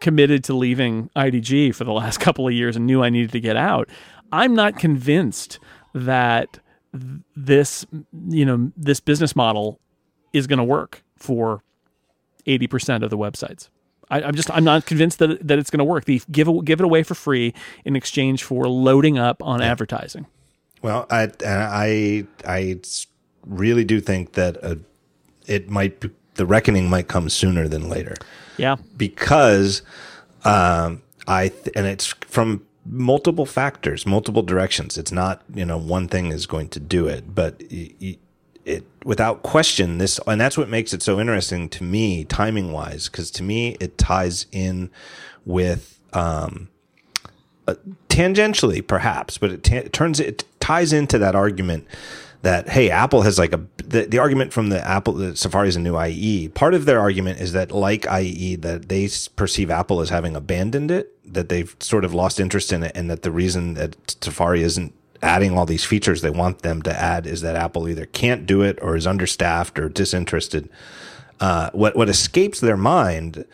committed 0.00 0.44
to 0.44 0.54
leaving 0.54 1.10
idg 1.14 1.74
for 1.74 1.84
the 1.84 1.92
last 1.92 2.20
couple 2.20 2.48
of 2.48 2.54
years 2.54 2.74
and 2.74 2.86
knew 2.86 3.02
i 3.02 3.10
needed 3.10 3.32
to 3.32 3.40
get 3.40 3.54
out. 3.54 3.90
I'm 4.32 4.54
not 4.54 4.78
convinced 4.78 5.58
that 5.92 6.54
th- 6.54 6.63
this 7.36 7.84
you 8.28 8.44
know 8.44 8.70
this 8.76 9.00
business 9.00 9.34
model 9.34 9.80
is 10.32 10.46
going 10.46 10.58
to 10.58 10.64
work 10.64 11.02
for 11.16 11.62
80% 12.46 13.02
of 13.02 13.10
the 13.10 13.16
websites 13.18 13.68
I, 14.10 14.22
I'm 14.22 14.34
just 14.34 14.50
I'm 14.50 14.64
not 14.64 14.84
convinced 14.86 15.18
that 15.18 15.46
that 15.48 15.58
it's 15.58 15.70
going 15.70 15.78
to 15.78 15.84
work. 15.84 16.04
The 16.04 16.20
give 16.30 16.46
it- 16.46 16.64
give 16.66 16.78
it 16.80 16.84
away 16.84 17.02
for 17.02 17.14
free 17.14 17.54
in 17.86 17.96
exchange 17.96 18.44
for 18.44 18.68
loading 18.68 19.18
up 19.18 19.42
on 19.42 19.62
advertising. 19.62 20.26
Well, 20.82 21.06
I 21.10 21.30
I 21.44 22.26
I 22.46 22.80
really 23.46 23.84
do 23.84 24.00
think 24.02 24.32
that 24.32 24.62
uh, 24.62 24.74
it 25.46 25.70
might 25.70 26.00
be, 26.00 26.10
the 26.34 26.44
reckoning 26.44 26.90
might 26.90 27.08
come 27.08 27.30
sooner 27.30 27.66
than 27.66 27.88
later 27.88 28.14
Yeah, 28.58 28.76
because 28.94 29.80
um, 30.44 31.00
I 31.26 31.48
th- 31.48 31.70
and 31.74 31.86
it's 31.86 32.06
from 32.06 32.66
multiple 32.86 33.46
factors, 33.46 34.06
multiple 34.06 34.42
directions. 34.42 34.98
It's 34.98 35.12
not 35.12 35.42
you 35.54 35.64
know 35.64 35.78
one 35.78 36.08
thing 36.08 36.32
is 36.32 36.46
going 36.46 36.68
to 36.70 36.80
do 36.80 37.06
it, 37.06 37.34
but 37.34 37.62
y- 37.70 38.18
it 38.64 38.84
without 39.04 39.42
question 39.42 39.98
this, 39.98 40.18
and 40.26 40.40
that's 40.40 40.56
what 40.56 40.68
makes 40.68 40.92
it 40.92 41.02
so 41.02 41.20
interesting 41.20 41.68
to 41.70 41.84
me, 41.84 42.24
timing 42.24 42.72
wise, 42.72 43.08
because 43.08 43.30
to 43.32 43.42
me 43.42 43.76
it 43.80 43.98
ties 43.98 44.46
in 44.52 44.90
with. 45.44 46.00
Um, 46.12 46.68
uh, 47.66 47.74
tangentially 48.10 48.86
perhaps 48.86 49.38
but 49.38 49.50
it, 49.50 49.64
ta- 49.64 49.76
it 49.76 49.92
turns 49.92 50.20
it 50.20 50.44
ties 50.60 50.92
into 50.92 51.18
that 51.18 51.34
argument 51.34 51.86
that 52.42 52.68
hey 52.68 52.90
apple 52.90 53.22
has 53.22 53.38
like 53.38 53.54
a 53.54 53.66
the, 53.78 54.04
the 54.04 54.18
argument 54.18 54.52
from 54.52 54.68
the 54.68 54.86
apple 54.86 55.14
the 55.14 55.34
safari 55.34 55.66
is 55.68 55.76
a 55.76 55.80
new 55.80 55.98
ie 55.98 56.48
part 56.50 56.74
of 56.74 56.84
their 56.84 57.00
argument 57.00 57.40
is 57.40 57.52
that 57.52 57.72
like 57.72 58.04
ie 58.06 58.54
that 58.56 58.90
they 58.90 59.08
perceive 59.34 59.70
apple 59.70 60.02
as 60.02 60.10
having 60.10 60.36
abandoned 60.36 60.90
it 60.90 61.13
that 61.26 61.48
they've 61.48 61.74
sort 61.80 62.04
of 62.04 62.14
lost 62.14 62.38
interest 62.40 62.72
in 62.72 62.82
it 62.82 62.92
and 62.94 63.10
that 63.10 63.22
the 63.22 63.30
reason 63.30 63.74
that 63.74 64.16
safari 64.22 64.62
isn't 64.62 64.92
adding 65.22 65.56
all 65.56 65.64
these 65.64 65.84
features 65.84 66.20
they 66.20 66.30
want 66.30 66.60
them 66.60 66.82
to 66.82 66.92
add 66.94 67.26
is 67.26 67.40
that 67.40 67.56
apple 67.56 67.88
either 67.88 68.06
can't 68.06 68.46
do 68.46 68.62
it 68.62 68.78
or 68.82 68.96
is 68.96 69.06
understaffed 69.06 69.78
or 69.78 69.88
disinterested. 69.88 70.68
Uh, 71.40 71.70
what 71.72 71.96
what 71.96 72.08
escapes 72.08 72.60
their 72.60 72.76
mind 72.76 73.44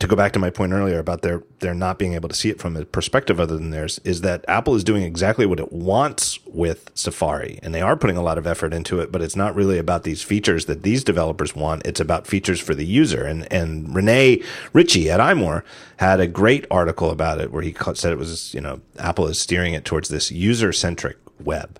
to 0.00 0.06
go 0.06 0.16
back 0.16 0.32
to 0.32 0.38
my 0.38 0.48
point 0.48 0.72
earlier 0.72 0.98
about 0.98 1.20
their 1.20 1.42
their 1.60 1.74
not 1.74 1.98
being 1.98 2.14
able 2.14 2.28
to 2.28 2.34
see 2.34 2.48
it 2.48 2.58
from 2.58 2.74
a 2.74 2.84
perspective 2.86 3.38
other 3.38 3.56
than 3.56 3.68
theirs 3.70 4.00
is 4.02 4.22
that 4.22 4.44
Apple 4.48 4.74
is 4.74 4.82
doing 4.82 5.02
exactly 5.02 5.44
what 5.44 5.60
it 5.60 5.72
wants 5.72 6.40
with 6.46 6.90
Safari 6.94 7.60
and 7.62 7.74
they 7.74 7.82
are 7.82 7.96
putting 7.96 8.16
a 8.16 8.22
lot 8.22 8.38
of 8.38 8.46
effort 8.46 8.72
into 8.72 8.98
it 9.00 9.12
but 9.12 9.20
it's 9.20 9.36
not 9.36 9.54
really 9.54 9.78
about 9.78 10.02
these 10.02 10.22
features 10.22 10.64
that 10.64 10.82
these 10.82 11.04
developers 11.04 11.54
want. 11.54 11.86
It's 11.86 12.00
about 12.00 12.26
features 12.26 12.58
for 12.58 12.74
the 12.74 12.86
user. 12.86 13.24
And 13.24 13.50
and 13.52 13.94
Rene 13.94 14.42
Ritchie 14.72 15.10
at 15.10 15.20
iMore 15.20 15.62
had 15.98 16.18
a 16.18 16.26
great 16.26 16.66
article 16.70 17.10
about 17.10 17.38
it 17.38 17.52
where 17.52 17.62
he 17.62 17.76
said 17.94 18.10
it 18.10 18.18
was 18.18 18.54
you 18.54 18.60
know 18.62 18.80
Apple 18.98 19.26
is 19.28 19.38
steering 19.38 19.74
it 19.74 19.84
towards 19.84 20.08
this 20.08 20.32
user 20.32 20.72
centric 20.72 21.18
web. 21.38 21.78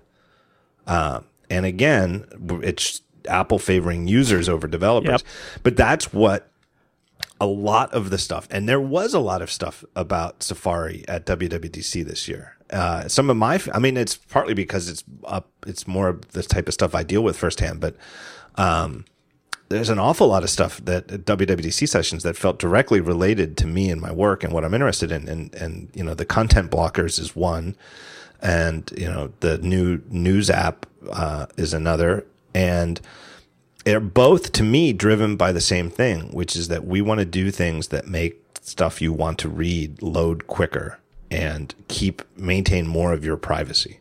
Uh, 0.85 1.21
and 1.49 1.65
again 1.65 2.25
it's 2.61 3.01
Apple 3.27 3.57
favoring 3.57 4.07
users 4.07 4.47
over 4.47 4.67
developers. 4.67 5.09
Yep. 5.09 5.61
but 5.63 5.75
that's 5.75 6.13
what 6.13 6.50
a 7.41 7.47
lot 7.47 7.91
of 7.91 8.11
the 8.11 8.19
stuff, 8.19 8.47
and 8.51 8.69
there 8.69 8.79
was 8.79 9.15
a 9.15 9.19
lot 9.19 9.41
of 9.41 9.51
stuff 9.51 9.83
about 9.95 10.43
Safari 10.43 11.03
at 11.07 11.25
WWDC 11.25 12.05
this 12.05 12.27
year. 12.27 12.55
Uh, 12.69 13.07
some 13.07 13.31
of 13.31 13.35
my, 13.35 13.59
I 13.73 13.79
mean, 13.79 13.97
it's 13.97 14.15
partly 14.15 14.53
because 14.53 14.87
it's 14.87 15.03
up, 15.25 15.49
it's 15.65 15.87
more 15.87 16.07
of 16.07 16.33
this 16.33 16.45
type 16.45 16.67
of 16.67 16.75
stuff 16.75 16.93
I 16.93 17.01
deal 17.01 17.23
with 17.23 17.35
firsthand, 17.35 17.79
but 17.79 17.95
um, 18.55 19.05
there's 19.69 19.89
an 19.89 19.97
awful 19.97 20.27
lot 20.27 20.43
of 20.43 20.51
stuff 20.51 20.85
that 20.85 21.11
at 21.11 21.25
WWDC 21.25 21.89
sessions 21.89 22.21
that 22.21 22.37
felt 22.37 22.59
directly 22.59 23.01
related 23.01 23.57
to 23.57 23.65
me 23.65 23.89
and 23.89 23.99
my 23.99 24.11
work 24.11 24.43
and 24.43 24.53
what 24.53 24.63
I'm 24.63 24.75
interested 24.75 25.11
in, 25.11 25.27
and 25.27 25.51
and 25.55 25.89
you 25.95 26.03
know 26.03 26.13
the 26.13 26.25
content 26.25 26.69
blockers 26.69 27.19
is 27.19 27.35
one, 27.35 27.75
and 28.39 28.87
you 28.95 29.07
know 29.07 29.33
the 29.39 29.57
new 29.57 29.99
news 30.09 30.51
app 30.51 30.85
uh, 31.11 31.47
is 31.57 31.73
another, 31.73 32.23
and 32.53 33.01
they're 33.83 33.99
both 33.99 34.51
to 34.53 34.63
me 34.63 34.93
driven 34.93 35.35
by 35.35 35.51
the 35.51 35.61
same 35.61 35.89
thing, 35.89 36.31
which 36.31 36.55
is 36.55 36.67
that 36.67 36.85
we 36.85 37.01
want 37.01 37.19
to 37.19 37.25
do 37.25 37.51
things 37.51 37.89
that 37.89 38.07
make 38.07 38.41
stuff 38.61 39.01
you 39.01 39.11
want 39.11 39.39
to 39.39 39.49
read 39.49 40.01
load 40.01 40.47
quicker 40.47 40.99
and 41.29 41.73
keep 41.87 42.21
maintain 42.37 42.87
more 42.87 43.13
of 43.13 43.25
your 43.25 43.37
privacy. 43.37 43.99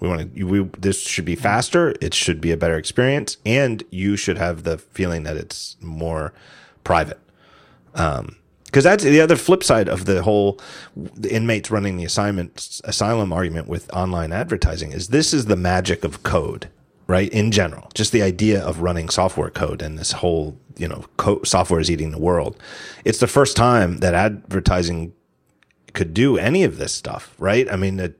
We 0.00 0.08
want 0.08 0.34
to. 0.34 0.44
We 0.44 0.64
this 0.78 1.00
should 1.00 1.24
be 1.24 1.36
faster. 1.36 1.94
It 2.00 2.12
should 2.12 2.40
be 2.40 2.50
a 2.50 2.56
better 2.56 2.76
experience, 2.76 3.36
and 3.46 3.84
you 3.90 4.16
should 4.16 4.38
have 4.38 4.64
the 4.64 4.78
feeling 4.78 5.22
that 5.22 5.36
it's 5.36 5.76
more 5.80 6.32
private. 6.82 7.20
Um, 7.94 8.36
because 8.64 8.84
that's 8.84 9.04
the 9.04 9.20
other 9.20 9.36
flip 9.36 9.62
side 9.62 9.86
of 9.86 10.06
the 10.06 10.22
whole 10.22 10.58
the 10.96 11.32
inmates 11.32 11.70
running 11.70 11.98
the 11.98 12.06
assignment 12.06 12.80
asylum 12.84 13.30
argument 13.30 13.68
with 13.68 13.92
online 13.92 14.32
advertising 14.32 14.92
is 14.92 15.08
this 15.08 15.34
is 15.34 15.44
the 15.44 15.56
magic 15.56 16.04
of 16.04 16.22
code 16.22 16.68
right 17.12 17.30
in 17.40 17.50
general 17.50 17.90
just 17.94 18.10
the 18.12 18.22
idea 18.22 18.58
of 18.68 18.80
running 18.80 19.08
software 19.10 19.50
code 19.50 19.82
and 19.82 19.98
this 19.98 20.12
whole 20.12 20.56
you 20.78 20.88
know 20.88 21.04
co- 21.18 21.42
software 21.42 21.80
is 21.80 21.90
eating 21.90 22.10
the 22.10 22.24
world. 22.30 22.56
It's 23.04 23.18
the 23.18 23.26
first 23.38 23.54
time 23.56 23.98
that 23.98 24.14
advertising 24.14 25.12
could 25.92 26.14
do 26.14 26.38
any 26.38 26.64
of 26.64 26.78
this 26.78 26.92
stuff 26.92 27.34
right? 27.38 27.70
I 27.70 27.76
mean 27.76 27.96
the, 27.96 28.14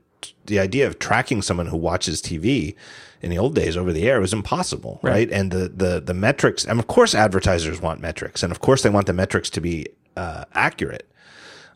the 0.45 0.59
idea 0.59 0.85
of 0.87 0.99
tracking 0.99 1.41
someone 1.41 1.67
who 1.67 1.77
watches 1.77 2.21
tv 2.21 2.75
in 3.23 3.29
the 3.31 3.39
old 3.43 3.55
days 3.55 3.75
over 3.75 3.91
the 3.93 4.07
air 4.11 4.19
was 4.19 4.33
impossible 4.33 4.99
right, 5.01 5.29
and 5.31 5.51
the, 5.51 5.69
the 5.83 5.99
the 5.99 6.13
metrics 6.13 6.65
and 6.65 6.79
of 6.79 6.87
course 6.87 7.15
advertisers 7.15 7.81
want 7.81 7.99
metrics 7.99 8.43
and 8.43 8.51
of 8.51 8.59
course 8.59 8.83
they 8.83 8.89
want 8.89 9.07
the 9.07 9.13
metrics 9.13 9.49
to 9.49 9.61
be 9.61 9.87
uh, 10.15 10.45
accurate. 10.53 11.07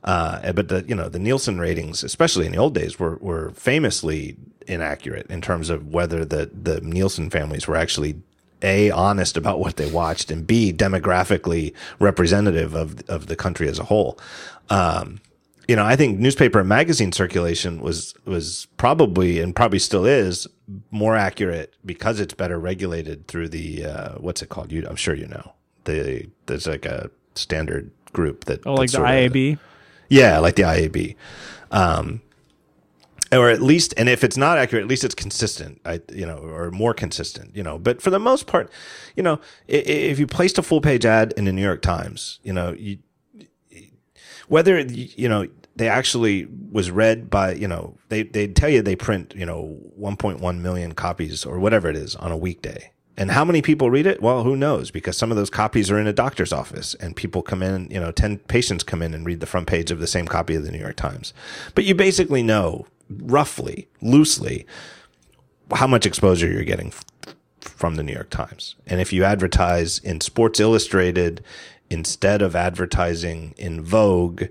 Uh, 0.04 0.54
but 0.54 0.68
the 0.68 0.86
you 0.88 0.96
know 0.96 1.10
the 1.10 1.20
Nielsen 1.20 1.60
ratings, 1.60 2.04
especially 2.04 2.46
in 2.46 2.52
the 2.52 2.58
old 2.58 2.74
days, 2.74 3.00
were 3.00 3.18
were 3.20 3.50
famously 3.52 4.38
inaccurate 4.68 5.28
in 5.30 5.42
terms 5.42 5.70
of 5.70 5.88
whether 5.88 6.26
the 6.26 6.50
the 6.54 6.82
Nielsen 6.82 7.30
families 7.30 7.68
were 7.68 7.76
actually 7.76 8.22
a 8.62 8.90
honest 8.90 9.38
about 9.38 9.60
what 9.60 9.76
they 9.78 9.90
watched 9.90 10.32
and 10.32 10.48
b 10.48 10.74
demographically 10.74 11.74
representative 12.00 12.74
of 12.74 13.08
of 13.10 13.28
the 13.28 13.36
country 13.36 13.68
as 13.68 13.80
a 13.80 13.84
whole. 13.86 14.20
Um, 14.70 15.22
you 15.68 15.76
know, 15.76 15.86
I 15.86 15.96
think 15.96 16.18
newspaper 16.18 16.60
and 16.60 16.70
magazine 16.70 17.12
circulation 17.12 17.82
was 17.82 18.14
was 18.26 18.68
probably 18.78 19.40
and 19.40 19.56
probably 19.56 19.80
still 19.80 20.06
is 20.06 20.48
more 20.92 21.16
accurate 21.16 21.74
because 21.86 22.20
it's 22.20 22.34
better 22.34 22.60
regulated 22.60 23.28
through 23.28 23.50
the 23.50 23.86
uh, 23.86 24.12
what's 24.16 24.42
it 24.42 24.50
called? 24.50 24.72
You, 24.72 24.86
I'm 24.90 24.96
sure 24.96 25.14
you 25.14 25.28
know. 25.28 25.54
The 25.84 26.28
there's 26.48 26.68
like 26.68 26.86
a 26.86 27.10
standard 27.36 27.92
group 28.14 28.46
that 28.46 28.66
oh, 28.66 28.76
like 28.76 28.90
the 28.90 28.98
sort 28.98 29.10
of- 29.10 29.14
IAB. 29.34 29.60
yeah, 30.10 30.40
like 30.40 30.56
the 30.56 30.64
IAB. 30.64 31.16
Um, 31.72 32.22
or 33.32 33.50
at 33.50 33.62
least, 33.62 33.94
and 33.98 34.08
if 34.10 34.24
it's 34.24 34.38
not 34.38 34.58
accurate, 34.58 34.84
at 34.84 34.90
least 34.90 35.04
it's 35.04 35.16
consistent, 35.16 35.82
I, 35.86 36.02
you 36.12 36.26
know, 36.26 36.38
or 36.38 36.72
more 36.72 36.94
consistent, 36.94 37.56
you 37.56 37.64
know. 37.64 37.78
But 37.78 38.02
for 38.02 38.10
the 38.10 38.20
most 38.20 38.48
part, 38.48 38.72
you 39.16 39.24
know, 39.24 39.40
if 39.68 40.20
you 40.20 40.28
placed 40.28 40.58
a 40.58 40.64
full 40.64 40.82
page 40.82 41.06
ad 41.06 41.34
in 41.36 41.46
the 41.46 41.52
New 41.52 41.62
York 41.62 41.82
Times, 41.82 42.40
you 42.44 42.54
know, 42.54 42.74
you, 42.74 43.00
whether, 44.48 44.80
you 44.80 45.28
know, 45.28 45.48
they 45.76 45.90
actually 45.90 46.48
was 46.72 46.90
read 46.90 47.30
by, 47.30 47.54
you 47.54 47.68
know, 47.68 47.98
they, 48.10 48.24
they 48.24 48.48
tell 48.48 48.70
you 48.70 48.82
they 48.82 48.96
print, 48.96 49.34
you 49.36 49.46
know, 49.46 49.78
1.1 50.00 50.60
million 50.60 50.94
copies 50.94 51.46
or 51.46 51.60
whatever 51.60 51.90
it 51.90 51.96
is 51.96 52.16
on 52.16 52.32
a 52.32 52.38
weekday. 52.38 52.92
And 53.20 53.32
how 53.32 53.44
many 53.44 53.62
people 53.64 53.90
read 53.90 54.06
it? 54.06 54.22
Well, 54.22 54.44
who 54.44 54.56
knows? 54.56 54.92
Because 54.92 55.18
some 55.18 55.32
of 55.32 55.38
those 55.38 55.50
copies 55.50 55.90
are 55.90 56.00
in 56.00 56.06
a 56.06 56.14
doctor's 56.14 56.54
office 56.54 56.94
and 56.96 57.16
people 57.16 57.42
come 57.42 57.64
in, 57.64 57.90
you 57.90 58.00
know, 58.00 58.12
10 58.12 58.38
patients 58.40 58.84
come 58.84 59.02
in 59.02 59.14
and 59.14 59.26
read 59.26 59.40
the 59.40 59.48
front 59.48 59.68
page 59.68 59.90
of 59.90 60.00
the 60.00 60.08
same 60.08 60.28
copy 60.28 60.54
of 60.56 60.64
the 60.64 60.72
New 60.72 60.80
York 60.80 60.96
Times. 60.96 61.34
But 61.74 61.86
you 61.86 61.96
basically 61.96 62.44
know 62.44 62.86
roughly, 63.10 63.88
loosely, 64.02 64.66
how 65.74 65.88
much 65.88 66.06
exposure 66.06 66.50
you're 66.50 66.64
getting 66.64 66.88
f- 66.88 67.04
from 67.62 67.96
the 67.96 68.04
New 68.04 68.14
York 68.14 68.30
Times. 68.30 68.76
And 68.86 69.02
if 69.02 69.12
you 69.12 69.24
advertise 69.24 70.00
in 70.00 70.22
Sports 70.22 70.60
Illustrated 70.60 71.44
instead 71.90 72.42
of 72.42 72.56
advertising 72.56 73.54
in 73.58 73.82
Vogue, 73.82 74.46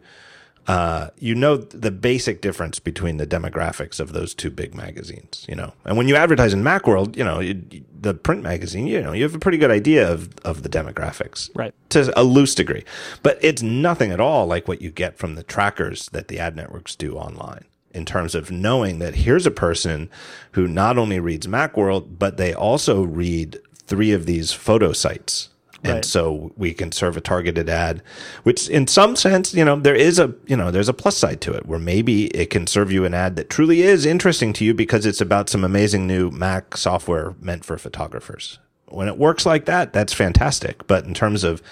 uh, 0.66 1.10
you 1.18 1.34
know 1.34 1.56
the 1.56 1.92
basic 1.92 2.40
difference 2.40 2.80
between 2.80 3.18
the 3.18 3.26
demographics 3.26 4.00
of 4.00 4.12
those 4.12 4.34
two 4.34 4.50
big 4.50 4.74
magazines, 4.74 5.46
you 5.48 5.54
know. 5.54 5.72
And 5.84 5.96
when 5.96 6.08
you 6.08 6.16
advertise 6.16 6.52
in 6.52 6.62
Macworld, 6.64 7.16
you 7.16 7.22
know, 7.22 7.38
you, 7.38 7.62
the 8.00 8.14
print 8.14 8.42
magazine, 8.42 8.88
you 8.88 9.00
know, 9.00 9.12
you 9.12 9.22
have 9.22 9.34
a 9.34 9.38
pretty 9.38 9.58
good 9.58 9.70
idea 9.70 10.10
of, 10.10 10.30
of 10.44 10.64
the 10.64 10.68
demographics. 10.68 11.50
Right. 11.54 11.72
To 11.90 12.12
a 12.18 12.24
loose 12.24 12.54
degree. 12.54 12.84
But 13.22 13.38
it's 13.42 13.62
nothing 13.62 14.10
at 14.10 14.20
all 14.20 14.46
like 14.46 14.66
what 14.66 14.82
you 14.82 14.90
get 14.90 15.18
from 15.18 15.36
the 15.36 15.44
trackers 15.44 16.08
that 16.08 16.26
the 16.26 16.40
ad 16.40 16.56
networks 16.56 16.96
do 16.96 17.16
online 17.16 17.64
in 17.97 18.05
terms 18.05 18.34
of 18.34 18.50
knowing 18.50 18.99
that 19.00 19.16
here's 19.16 19.47
a 19.47 19.50
person 19.50 20.10
who 20.52 20.68
not 20.68 20.99
only 20.99 21.18
reads 21.18 21.47
Macworld, 21.47 22.18
but 22.18 22.36
they 22.36 22.55
also 22.55 23.02
read 23.02 23.58
three 23.86 24.12
of 24.12 24.26
these 24.26 24.52
photo 24.52 24.92
sites. 24.92 25.49
And 25.83 26.05
so 26.05 26.52
we 26.57 26.75
can 26.75 26.91
serve 26.91 27.16
a 27.16 27.20
targeted 27.20 27.68
ad, 27.68 28.02
which 28.42 28.68
in 28.68 28.89
some 28.89 29.15
sense, 29.15 29.55
you 29.55 29.65
know, 29.65 29.76
there 29.76 29.94
is 29.94 30.18
a, 30.18 30.34
you 30.47 30.57
know, 30.57 30.73
there's 30.73 30.89
a 30.89 30.94
plus 30.94 31.16
side 31.16 31.41
to 31.42 31.52
it 31.52 31.66
where 31.66 31.78
maybe 31.78 32.26
it 32.28 32.50
can 32.50 32.66
serve 32.66 32.91
you 32.91 33.05
an 33.05 33.15
ad 33.15 33.36
that 33.36 33.49
truly 33.49 33.83
is 33.83 34.05
interesting 34.05 34.52
to 34.55 34.65
you 34.65 34.75
because 34.75 35.07
it's 35.07 35.20
about 35.20 35.49
some 35.49 35.62
amazing 35.62 36.07
new 36.07 36.31
Mac 36.33 36.76
software 36.76 37.34
meant 37.41 37.65
for 37.65 37.78
photographers. 37.78 38.58
When 38.86 39.07
it 39.07 39.16
works 39.16 39.47
like 39.47 39.66
that, 39.66 39.92
that's 39.92 40.12
fantastic. 40.12 40.86
But 40.89 41.05
in 41.05 41.15
terms 41.15 41.44
of, 41.44 41.62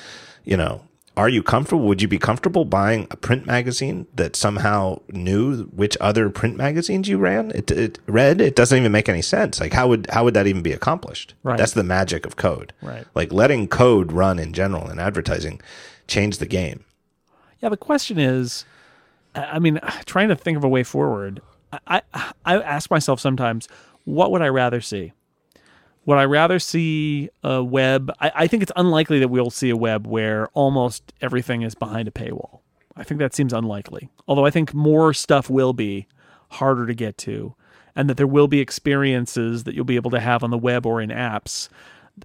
you 0.45 0.57
know, 0.57 0.83
are 1.17 1.29
you 1.29 1.43
comfortable? 1.43 1.85
Would 1.87 2.03
you 2.03 2.09
be 2.09 2.19
comfortable 2.19 2.65
buying 2.65 3.07
a 3.11 3.17
print 3.17 3.47
magazine 3.47 4.07
that 4.15 4.35
somehow 4.35 5.01
knew 5.09 5.65
which 5.67 5.97
other 6.01 6.29
print 6.29 6.57
magazines 6.57 7.09
you 7.09 7.19
ran? 7.19 7.53
It, 7.53 7.71
it 7.71 7.99
read. 8.07 8.41
It 8.41 8.57
doesn't 8.57 8.77
even 8.77 8.91
make 8.91 9.09
any 9.09 9.23
sense. 9.23 9.61
Like 9.61 9.73
how 9.73 9.89
would 9.89 10.09
how 10.11 10.25
would 10.25 10.35
that 10.35 10.47
even 10.47 10.63
be 10.63 10.73
accomplished? 10.73 11.35
Right. 11.43 11.57
That's 11.57 11.73
the 11.73 11.85
magic 11.85 12.27
of 12.27 12.37
code. 12.37 12.73
Right. 12.83 13.07
Like 13.15 13.33
letting 13.33 13.69
code 13.69 14.11
run 14.11 14.39
in 14.39 14.53
general 14.53 14.91
in 14.91 14.99
advertising 14.99 15.61
changed 16.09 16.41
the 16.41 16.47
game. 16.47 16.85
Yeah, 17.61 17.69
the 17.69 17.77
question 17.77 18.19
is, 18.19 18.65
I 19.35 19.45
I 19.45 19.59
mean, 19.61 19.81
trying 20.07 20.29
to 20.29 20.37
think 20.37 20.57
of 20.57 20.65
a 20.65 20.69
way 20.69 20.83
forward. 20.83 21.41
I, 21.87 22.03
I, 22.13 22.33
I 22.45 22.61
ask 22.61 22.91
myself 22.91 23.19
sometimes, 23.21 23.69
what 24.05 24.31
would 24.31 24.43
I 24.43 24.49
rather 24.49 24.81
see? 24.81 25.13
Would 26.07 26.19
I 26.19 26.25
rather 26.25 26.59
see 26.59 27.31
a 27.43 27.63
web? 27.63 28.11
I, 28.21 28.33
I 28.35 28.47
think 28.47 28.63
it's 28.63 28.73
unlikely 28.77 29.21
that 29.21 29.29
we'll 29.29 29.51
see 29.51 29.71
a 29.71 29.77
web 29.77 30.07
where 30.07 30.49
almost 30.49 31.13
everything 31.21 31.63
is 31.63 31.75
behind 31.75 32.09
a 32.09 32.11
paywall. 32.11 32.61
I 32.97 33.05
think 33.05 33.19
that 33.19 33.35
seems 33.35 33.53
unlikely. 33.53 34.11
Although 34.29 34.47
I 34.47 34.51
think 34.51 34.75
more 34.75 35.13
stuff 35.15 35.49
will 35.49 35.73
be 35.73 36.07
harder 36.51 36.87
to 36.87 36.95
get 36.95 37.19
to, 37.19 37.55
and 37.97 38.09
that 38.09 38.17
there 38.17 38.27
will 38.27 38.49
be 38.49 38.61
experiences 38.61 39.65
that 39.65 39.75
you'll 39.75 39.85
be 39.85 39.97
able 39.97 40.11
to 40.11 40.21
have 40.21 40.45
on 40.45 40.51
the 40.51 40.59
web 40.59 40.87
or 40.87 41.01
in 41.01 41.11
apps 41.11 41.69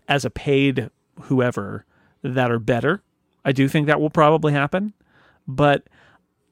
as 0.08 0.25
a 0.25 0.30
paid 0.30 0.90
whoever 1.24 1.85
that 2.22 2.51
are 2.51 2.59
better. 2.59 3.01
I 3.45 3.51
do 3.51 3.67
think 3.67 3.88
that 3.88 4.01
will 4.01 4.09
probably 4.09 4.53
happen. 4.53 4.93
But 5.48 5.83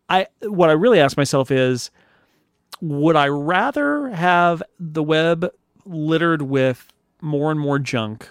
I 0.10 0.28
what 0.42 0.70
I 0.70 0.74
really 0.74 1.00
ask 1.00 1.18
myself 1.18 1.52
is 1.52 1.92
would 2.82 3.16
I 3.16 3.28
rather 3.28 4.10
have 4.10 4.64
the 4.80 5.04
web 5.04 5.52
littered 5.86 6.42
with 6.42 6.88
more 7.22 7.52
and 7.52 7.60
more 7.60 7.80
junk 7.80 8.30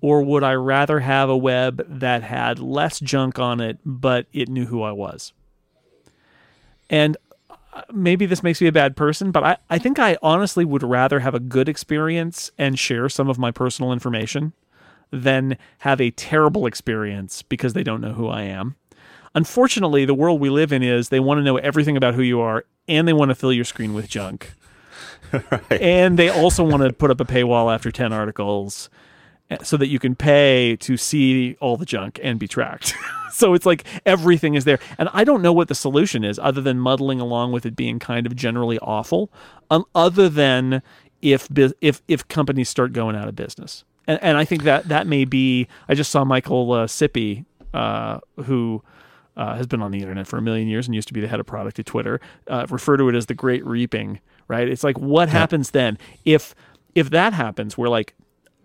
or 0.00 0.22
would 0.22 0.44
I 0.44 0.54
rather 0.54 1.00
have 1.00 1.28
a 1.28 1.36
web 1.36 1.84
that 1.88 2.22
had 2.22 2.58
less 2.58 3.00
junk 3.00 3.38
on 3.38 3.60
it 3.60 3.78
but 3.84 4.26
it 4.32 4.48
knew 4.48 4.66
who 4.66 4.82
I 4.82 4.92
was? 4.92 5.32
And 6.90 7.16
uh, 7.50 7.82
maybe 7.92 8.26
this 8.26 8.42
makes 8.42 8.60
me 8.60 8.66
a 8.66 8.72
bad 8.72 8.96
person, 8.96 9.30
but 9.30 9.44
I, 9.44 9.56
I 9.68 9.78
think 9.78 9.98
I 9.98 10.16
honestly 10.22 10.64
would 10.64 10.82
rather 10.82 11.20
have 11.20 11.34
a 11.34 11.40
good 11.40 11.68
experience 11.68 12.50
and 12.56 12.78
share 12.78 13.08
some 13.08 13.28
of 13.28 13.38
my 13.38 13.50
personal 13.50 13.92
information 13.92 14.52
than 15.10 15.56
have 15.78 16.00
a 16.00 16.10
terrible 16.12 16.66
experience 16.66 17.42
because 17.42 17.72
they 17.72 17.82
don't 17.82 18.00
know 18.00 18.12
who 18.12 18.28
I 18.28 18.42
am. 18.42 18.76
Unfortunately, 19.34 20.04
the 20.04 20.14
world 20.14 20.40
we 20.40 20.50
live 20.50 20.72
in 20.72 20.82
is 20.82 21.08
they 21.08 21.20
want 21.20 21.38
to 21.38 21.42
know 21.42 21.56
everything 21.58 21.96
about 21.96 22.14
who 22.14 22.22
you 22.22 22.40
are 22.40 22.64
and 22.86 23.06
they 23.06 23.12
want 23.12 23.30
to 23.30 23.34
fill 23.34 23.52
your 23.52 23.64
screen 23.64 23.94
with 23.94 24.08
junk. 24.08 24.52
And 25.70 26.18
they 26.18 26.28
also 26.28 26.64
want 26.64 26.82
to 26.82 26.92
put 26.92 27.10
up 27.10 27.20
a 27.20 27.24
paywall 27.24 27.72
after 27.72 27.90
10 27.90 28.12
articles 28.12 28.90
eh, 29.50 29.58
so 29.62 29.76
that 29.76 29.88
you 29.88 29.98
can 29.98 30.14
pay 30.14 30.76
to 30.76 30.96
see 30.96 31.56
all 31.60 31.76
the 31.76 31.86
junk 31.86 32.18
and 32.22 32.38
be 32.38 32.48
tracked. 32.48 32.94
so 33.32 33.54
it's 33.54 33.66
like 33.66 33.84
everything 34.04 34.54
is 34.54 34.64
there. 34.64 34.78
And 34.98 35.08
I 35.12 35.24
don't 35.24 35.42
know 35.42 35.52
what 35.52 35.68
the 35.68 35.74
solution 35.74 36.24
is 36.24 36.38
other 36.38 36.60
than 36.60 36.78
muddling 36.78 37.20
along 37.20 37.52
with 37.52 37.64
it 37.66 37.76
being 37.76 37.98
kind 37.98 38.26
of 38.26 38.34
generally 38.34 38.78
awful, 38.80 39.30
um, 39.70 39.84
other 39.94 40.28
than 40.28 40.82
if 41.22 41.48
if 41.80 42.02
if 42.08 42.28
companies 42.28 42.68
start 42.68 42.92
going 42.92 43.16
out 43.16 43.28
of 43.28 43.36
business. 43.36 43.84
And, 44.06 44.22
and 44.22 44.38
I 44.38 44.44
think 44.44 44.62
that 44.62 44.88
that 44.88 45.06
may 45.06 45.24
be. 45.24 45.68
I 45.88 45.94
just 45.94 46.10
saw 46.10 46.24
Michael 46.24 46.72
uh, 46.72 46.86
Sippey, 46.86 47.44
uh, 47.74 48.20
who 48.44 48.82
uh, 49.36 49.54
has 49.56 49.66
been 49.66 49.82
on 49.82 49.92
the 49.92 50.00
internet 50.00 50.26
for 50.26 50.36
a 50.36 50.42
million 50.42 50.66
years 50.66 50.86
and 50.86 50.94
used 50.94 51.08
to 51.08 51.14
be 51.14 51.20
the 51.20 51.28
head 51.28 51.40
of 51.40 51.46
product 51.46 51.78
at 51.78 51.86
Twitter, 51.86 52.20
uh, 52.48 52.66
refer 52.68 52.96
to 52.96 53.08
it 53.08 53.14
as 53.14 53.26
the 53.26 53.34
Great 53.34 53.64
Reaping. 53.64 54.20
Right? 54.48 54.68
It's 54.68 54.82
like 54.82 54.98
what 54.98 55.28
happens 55.28 55.70
then 55.70 55.98
if 56.24 56.54
if 56.94 57.10
that 57.10 57.32
happens, 57.32 57.78
where 57.78 57.90
like 57.90 58.14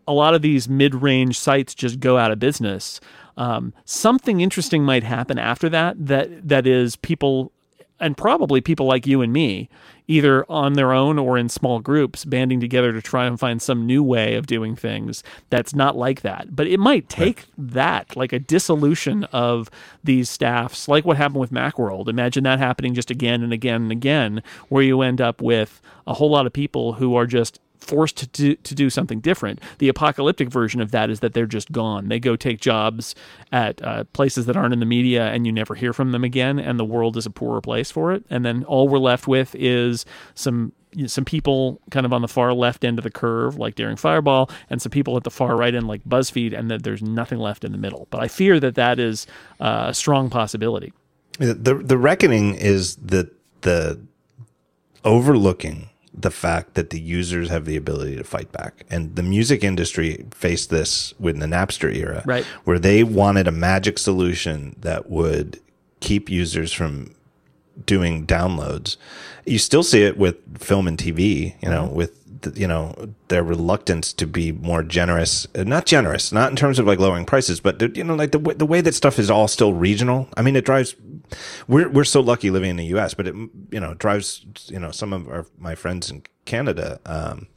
a 0.07 0.13
lot 0.13 0.33
of 0.33 0.41
these 0.41 0.67
mid-range 0.67 1.37
sites 1.39 1.75
just 1.75 1.99
go 1.99 2.17
out 2.17 2.31
of 2.31 2.39
business. 2.39 2.99
Um, 3.37 3.73
something 3.85 4.41
interesting 4.41 4.83
might 4.83 5.03
happen 5.03 5.37
after 5.37 5.69
that. 5.69 5.95
That 6.07 6.47
that 6.47 6.65
is 6.67 6.95
people, 6.95 7.51
and 7.99 8.15
probably 8.15 8.61
people 8.61 8.85
like 8.85 9.07
you 9.07 9.21
and 9.21 9.33
me, 9.33 9.69
either 10.07 10.49
on 10.51 10.73
their 10.73 10.91
own 10.91 11.17
or 11.17 11.37
in 11.37 11.49
small 11.49 11.79
groups, 11.79 12.25
banding 12.25 12.59
together 12.59 12.91
to 12.91 13.01
try 13.01 13.25
and 13.25 13.39
find 13.39 13.61
some 13.61 13.85
new 13.85 14.03
way 14.03 14.35
of 14.35 14.47
doing 14.47 14.75
things 14.75 15.23
that's 15.49 15.73
not 15.73 15.95
like 15.95 16.21
that. 16.21 16.55
But 16.55 16.67
it 16.67 16.79
might 16.79 17.09
take 17.09 17.45
that, 17.57 18.15
like 18.15 18.33
a 18.33 18.39
dissolution 18.39 19.23
of 19.25 19.69
these 20.03 20.29
staffs, 20.29 20.87
like 20.87 21.05
what 21.05 21.17
happened 21.17 21.39
with 21.39 21.51
Macworld. 21.51 22.07
Imagine 22.07 22.43
that 22.43 22.59
happening 22.59 22.93
just 22.93 23.11
again 23.11 23.43
and 23.43 23.53
again 23.53 23.83
and 23.83 23.91
again, 23.91 24.43
where 24.69 24.83
you 24.83 25.01
end 25.01 25.21
up 25.21 25.41
with 25.41 25.81
a 26.05 26.13
whole 26.13 26.29
lot 26.29 26.45
of 26.45 26.53
people 26.53 26.93
who 26.93 27.15
are 27.15 27.25
just 27.25 27.59
forced 27.83 28.17
to 28.17 28.27
do, 28.27 28.55
to 28.55 28.75
do 28.75 28.89
something 28.89 29.19
different. 29.19 29.61
The 29.77 29.89
apocalyptic 29.89 30.49
version 30.49 30.81
of 30.81 30.91
that 30.91 31.09
is 31.09 31.19
that 31.19 31.33
they're 31.33 31.45
just 31.45 31.71
gone. 31.71 32.07
They 32.07 32.19
go 32.19 32.35
take 32.35 32.59
jobs 32.59 33.15
at 33.51 33.81
uh, 33.83 34.05
places 34.05 34.45
that 34.47 34.57
aren't 34.57 34.73
in 34.73 34.79
the 34.79 34.85
media, 34.85 35.27
and 35.27 35.45
you 35.45 35.51
never 35.51 35.75
hear 35.75 35.93
from 35.93 36.11
them 36.11 36.23
again. 36.23 36.59
And 36.59 36.79
the 36.79 36.85
world 36.85 37.17
is 37.17 37.25
a 37.25 37.29
poorer 37.29 37.61
place 37.61 37.91
for 37.91 38.13
it. 38.13 38.23
And 38.29 38.45
then 38.45 38.63
all 38.63 38.87
we're 38.87 38.97
left 38.97 39.27
with 39.27 39.55
is 39.55 40.05
some 40.35 40.73
some 41.07 41.25
people 41.25 41.81
kind 41.89 42.05
of 42.05 42.13
on 42.13 42.21
the 42.21 42.27
far 42.27 42.53
left 42.53 42.83
end 42.83 42.99
of 42.99 43.03
the 43.03 43.09
curve, 43.09 43.57
like 43.57 43.73
Daring 43.73 43.95
Fireball, 43.95 44.51
and 44.69 44.79
some 44.79 44.91
people 44.91 45.17
at 45.17 45.23
the 45.23 45.31
far 45.31 45.55
right 45.55 45.73
end, 45.73 45.87
like 45.87 46.03
BuzzFeed, 46.03 46.57
and 46.57 46.69
that 46.69 46.83
there's 46.83 47.01
nothing 47.01 47.39
left 47.39 47.63
in 47.63 47.71
the 47.71 47.79
middle. 47.79 48.07
But 48.11 48.21
I 48.21 48.27
fear 48.27 48.59
that 48.59 48.75
that 48.75 48.99
is 48.99 49.25
uh, 49.59 49.85
a 49.87 49.93
strong 49.93 50.29
possibility. 50.29 50.93
The 51.39 51.81
the 51.83 51.97
reckoning 51.97 52.53
is 52.55 52.95
that 52.97 53.31
the 53.61 53.99
overlooking 55.03 55.89
the 56.15 56.31
fact 56.31 56.75
that 56.75 56.91
the 56.91 56.99
users 56.99 57.49
have 57.49 57.65
the 57.65 57.75
ability 57.75 58.15
to 58.15 58.23
fight 58.23 58.51
back. 58.51 58.85
And 58.89 59.15
the 59.15 59.23
music 59.23 59.63
industry 59.63 60.25
faced 60.31 60.69
this 60.69 61.13
with 61.19 61.39
the 61.39 61.47
Napster 61.47 61.93
era, 61.95 62.21
Right. 62.25 62.45
where 62.65 62.77
they 62.79 63.03
wanted 63.03 63.47
a 63.47 63.51
magic 63.51 63.97
solution 63.97 64.75
that 64.81 65.09
would 65.09 65.59
keep 66.01 66.29
users 66.29 66.71
from 66.71 67.15
doing 67.85 68.25
downloads. 68.25 68.97
You 69.45 69.59
still 69.59 69.83
see 69.83 70.03
it 70.03 70.17
with 70.17 70.37
film 70.59 70.87
and 70.87 70.97
TV, 70.97 71.55
you 71.61 71.69
know, 71.69 71.85
with 71.87 72.19
the, 72.41 72.59
you 72.59 72.67
know 72.67 73.13
their 73.29 73.43
reluctance 73.43 74.13
to 74.13 74.27
be 74.27 74.51
more 74.51 74.83
generous, 74.83 75.47
uh, 75.55 75.63
not 75.63 75.85
generous, 75.85 76.31
not 76.31 76.49
in 76.49 76.55
terms 76.55 76.79
of 76.79 76.85
like 76.85 76.99
lowering 76.99 77.25
prices, 77.25 77.59
but 77.59 77.79
the- 77.79 77.91
you 77.95 78.03
know 78.03 78.15
like 78.15 78.31
the 78.31 78.39
way, 78.39 78.53
the 78.53 78.65
way 78.65 78.81
that 78.81 78.93
stuff 78.95 79.17
is 79.19 79.29
all 79.29 79.47
still 79.47 79.73
regional. 79.73 80.27
I 80.37 80.41
mean, 80.41 80.55
it 80.55 80.65
drives. 80.65 80.95
We're 81.67 81.89
we're 81.89 82.03
so 82.03 82.21
lucky 82.21 82.49
living 82.51 82.69
in 82.69 82.75
the 82.75 82.85
U.S., 82.87 83.13
but 83.13 83.27
it 83.27 83.35
you 83.71 83.79
know 83.79 83.93
drives 83.95 84.45
you 84.67 84.79
know 84.79 84.91
some 84.91 85.13
of 85.13 85.27
our 85.27 85.45
my 85.57 85.75
friends 85.75 86.09
in 86.11 86.23
Canada. 86.45 86.99
Um, 87.05 87.47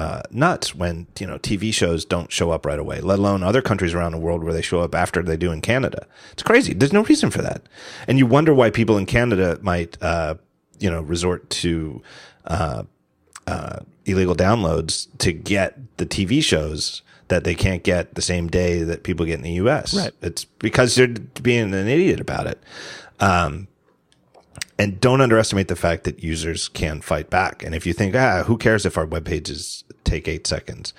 uh, 0.00 0.22
nuts 0.30 0.74
when 0.74 1.06
you 1.18 1.26
know 1.26 1.38
TV 1.38 1.74
shows 1.74 2.06
don't 2.06 2.32
show 2.32 2.52
up 2.52 2.64
right 2.64 2.78
away, 2.78 3.02
let 3.02 3.18
alone 3.18 3.42
other 3.42 3.60
countries 3.60 3.92
around 3.92 4.12
the 4.12 4.18
world 4.18 4.42
where 4.42 4.54
they 4.54 4.62
show 4.62 4.80
up 4.80 4.94
after 4.94 5.22
they 5.22 5.36
do 5.36 5.52
in 5.52 5.60
Canada. 5.60 6.06
It's 6.32 6.42
crazy. 6.42 6.72
There's 6.72 6.94
no 6.94 7.02
reason 7.02 7.30
for 7.30 7.42
that, 7.42 7.64
and 8.08 8.16
you 8.16 8.24
wonder 8.24 8.54
why 8.54 8.70
people 8.70 8.96
in 8.96 9.04
Canada 9.04 9.58
might, 9.60 10.02
uh, 10.02 10.36
you 10.78 10.90
know, 10.90 11.02
resort 11.02 11.50
to 11.50 12.00
uh, 12.46 12.84
uh, 13.46 13.80
illegal 14.06 14.34
downloads 14.34 15.06
to 15.18 15.34
get 15.34 15.78
the 15.98 16.06
TV 16.06 16.42
shows 16.42 17.02
that 17.28 17.44
they 17.44 17.54
can't 17.54 17.82
get 17.82 18.14
the 18.14 18.22
same 18.22 18.48
day 18.48 18.82
that 18.82 19.02
people 19.02 19.26
get 19.26 19.34
in 19.34 19.42
the 19.42 19.52
U.S. 19.64 19.92
Right. 19.92 20.12
It's 20.22 20.46
because 20.46 20.94
they're 20.94 21.08
being 21.08 21.74
an 21.74 21.88
idiot 21.88 22.20
about 22.20 22.46
it. 22.46 22.58
Um, 23.20 23.68
and 24.80 24.98
don't 24.98 25.20
underestimate 25.20 25.68
the 25.68 25.76
fact 25.76 26.04
that 26.04 26.24
users 26.24 26.68
can 26.70 27.02
fight 27.02 27.28
back. 27.28 27.62
And 27.62 27.74
if 27.74 27.84
you 27.84 27.92
think, 27.92 28.14
ah, 28.14 28.44
who 28.44 28.56
cares 28.56 28.86
if 28.86 28.96
our 28.96 29.04
web 29.04 29.26
pages 29.26 29.84
take 30.04 30.28
eight 30.28 30.46
seconds? 30.46 30.92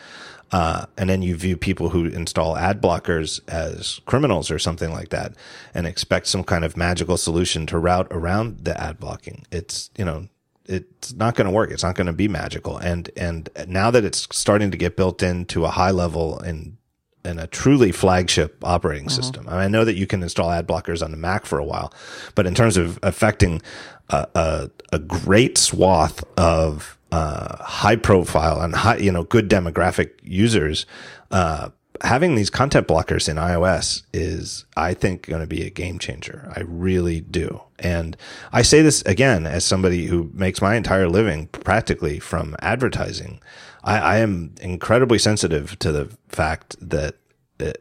Uh, 0.52 0.86
and 0.98 1.10
then 1.10 1.22
you 1.22 1.36
view 1.36 1.56
people 1.56 1.90
who 1.90 2.06
install 2.06 2.58
ad 2.58 2.82
blockers 2.82 3.40
as 3.48 4.02
criminals 4.06 4.52
or 4.52 4.60
something 4.60 4.92
like 4.92 5.10
that 5.10 5.34
and 5.74 5.88
expect 5.88 6.28
some 6.28 6.44
kind 6.44 6.66
of 6.66 6.76
magical 6.76 7.16
solution 7.16 7.66
to 7.66 7.78
route 7.78 8.08
around 8.12 8.66
the 8.66 8.80
ad 8.82 9.00
blocking. 9.00 9.46
It's, 9.50 9.90
you 9.98 10.04
know, 10.04 10.28
it's 10.66 11.14
not 11.14 11.36
going 11.36 11.46
to 11.46 11.52
work. 11.52 11.72
It's 11.72 11.84
not 11.84 11.96
going 11.96 12.08
to 12.08 12.14
be 12.14 12.28
magical. 12.28 12.78
And, 12.78 13.10
and 13.16 13.50
now 13.68 13.92
that 13.92 14.04
it's 14.04 14.28
starting 14.32 14.72
to 14.72 14.78
get 14.78 14.98
built 14.98 15.24
into 15.24 15.64
a 15.64 15.70
high 15.70 15.92
level 15.92 16.40
and 16.40 16.78
and 17.24 17.40
a 17.40 17.48
truly 17.48 17.92
flagship 17.92 18.58
operating 18.64 19.08
system. 19.08 19.48
I, 19.48 19.52
mean, 19.52 19.60
I 19.60 19.68
know 19.68 19.86
that 19.86 19.94
you 19.94 20.08
can 20.08 20.24
install 20.24 20.50
ad 20.50 20.68
blockers 20.68 21.04
on 21.04 21.12
the 21.12 21.18
Mac 21.18 21.46
for 21.46 21.60
a 21.60 21.64
while, 21.64 21.94
but 22.34 22.48
in 22.48 22.56
terms 22.56 22.78
of 22.78 22.98
affecting 23.04 23.62
a, 24.10 24.28
a, 24.34 24.70
a 24.92 25.00
great 25.00 25.58
swath 25.58 26.24
of 26.38 26.98
uh, 27.12 27.64
high 27.64 27.96
profile 27.96 28.62
and 28.62 28.76
high, 28.76 28.98
you 28.98 29.12
know, 29.12 29.24
good 29.24 29.50
demographic 29.50 30.12
users, 30.24 30.86
uh, 31.32 31.70
having 32.02 32.36
these 32.36 32.50
content 32.50 32.88
blockers 32.88 33.30
in 33.30 33.38
iOS 33.38 34.04
is, 34.14 34.66
I 34.76 34.94
think, 34.94 35.28
going 35.28 35.42
to 35.42 35.48
be 35.48 35.64
a 35.64 35.70
game 35.70 36.00
changer. 36.00 36.52
I 36.56 36.62
really 36.62 37.22
do. 37.22 37.62
And 37.80 38.18
I 38.52 38.62
say 38.62 38.82
this 38.82 39.02
again 39.04 39.46
as 39.46 39.66
somebody 39.66 40.08
who 40.08 40.30
makes 40.34 40.62
my 40.62 40.76
entire 40.76 41.08
living 41.08 41.48
practically 41.48 42.20
from 42.20 42.56
advertising. 42.60 43.40
I, 43.84 44.00
I 44.00 44.18
am 44.18 44.56
incredibly 44.62 45.20
sensitive 45.20 45.78
to 45.80 45.92
the 45.92 46.10
fact 46.30 46.76
that, 46.82 47.16
uh, 47.60 47.72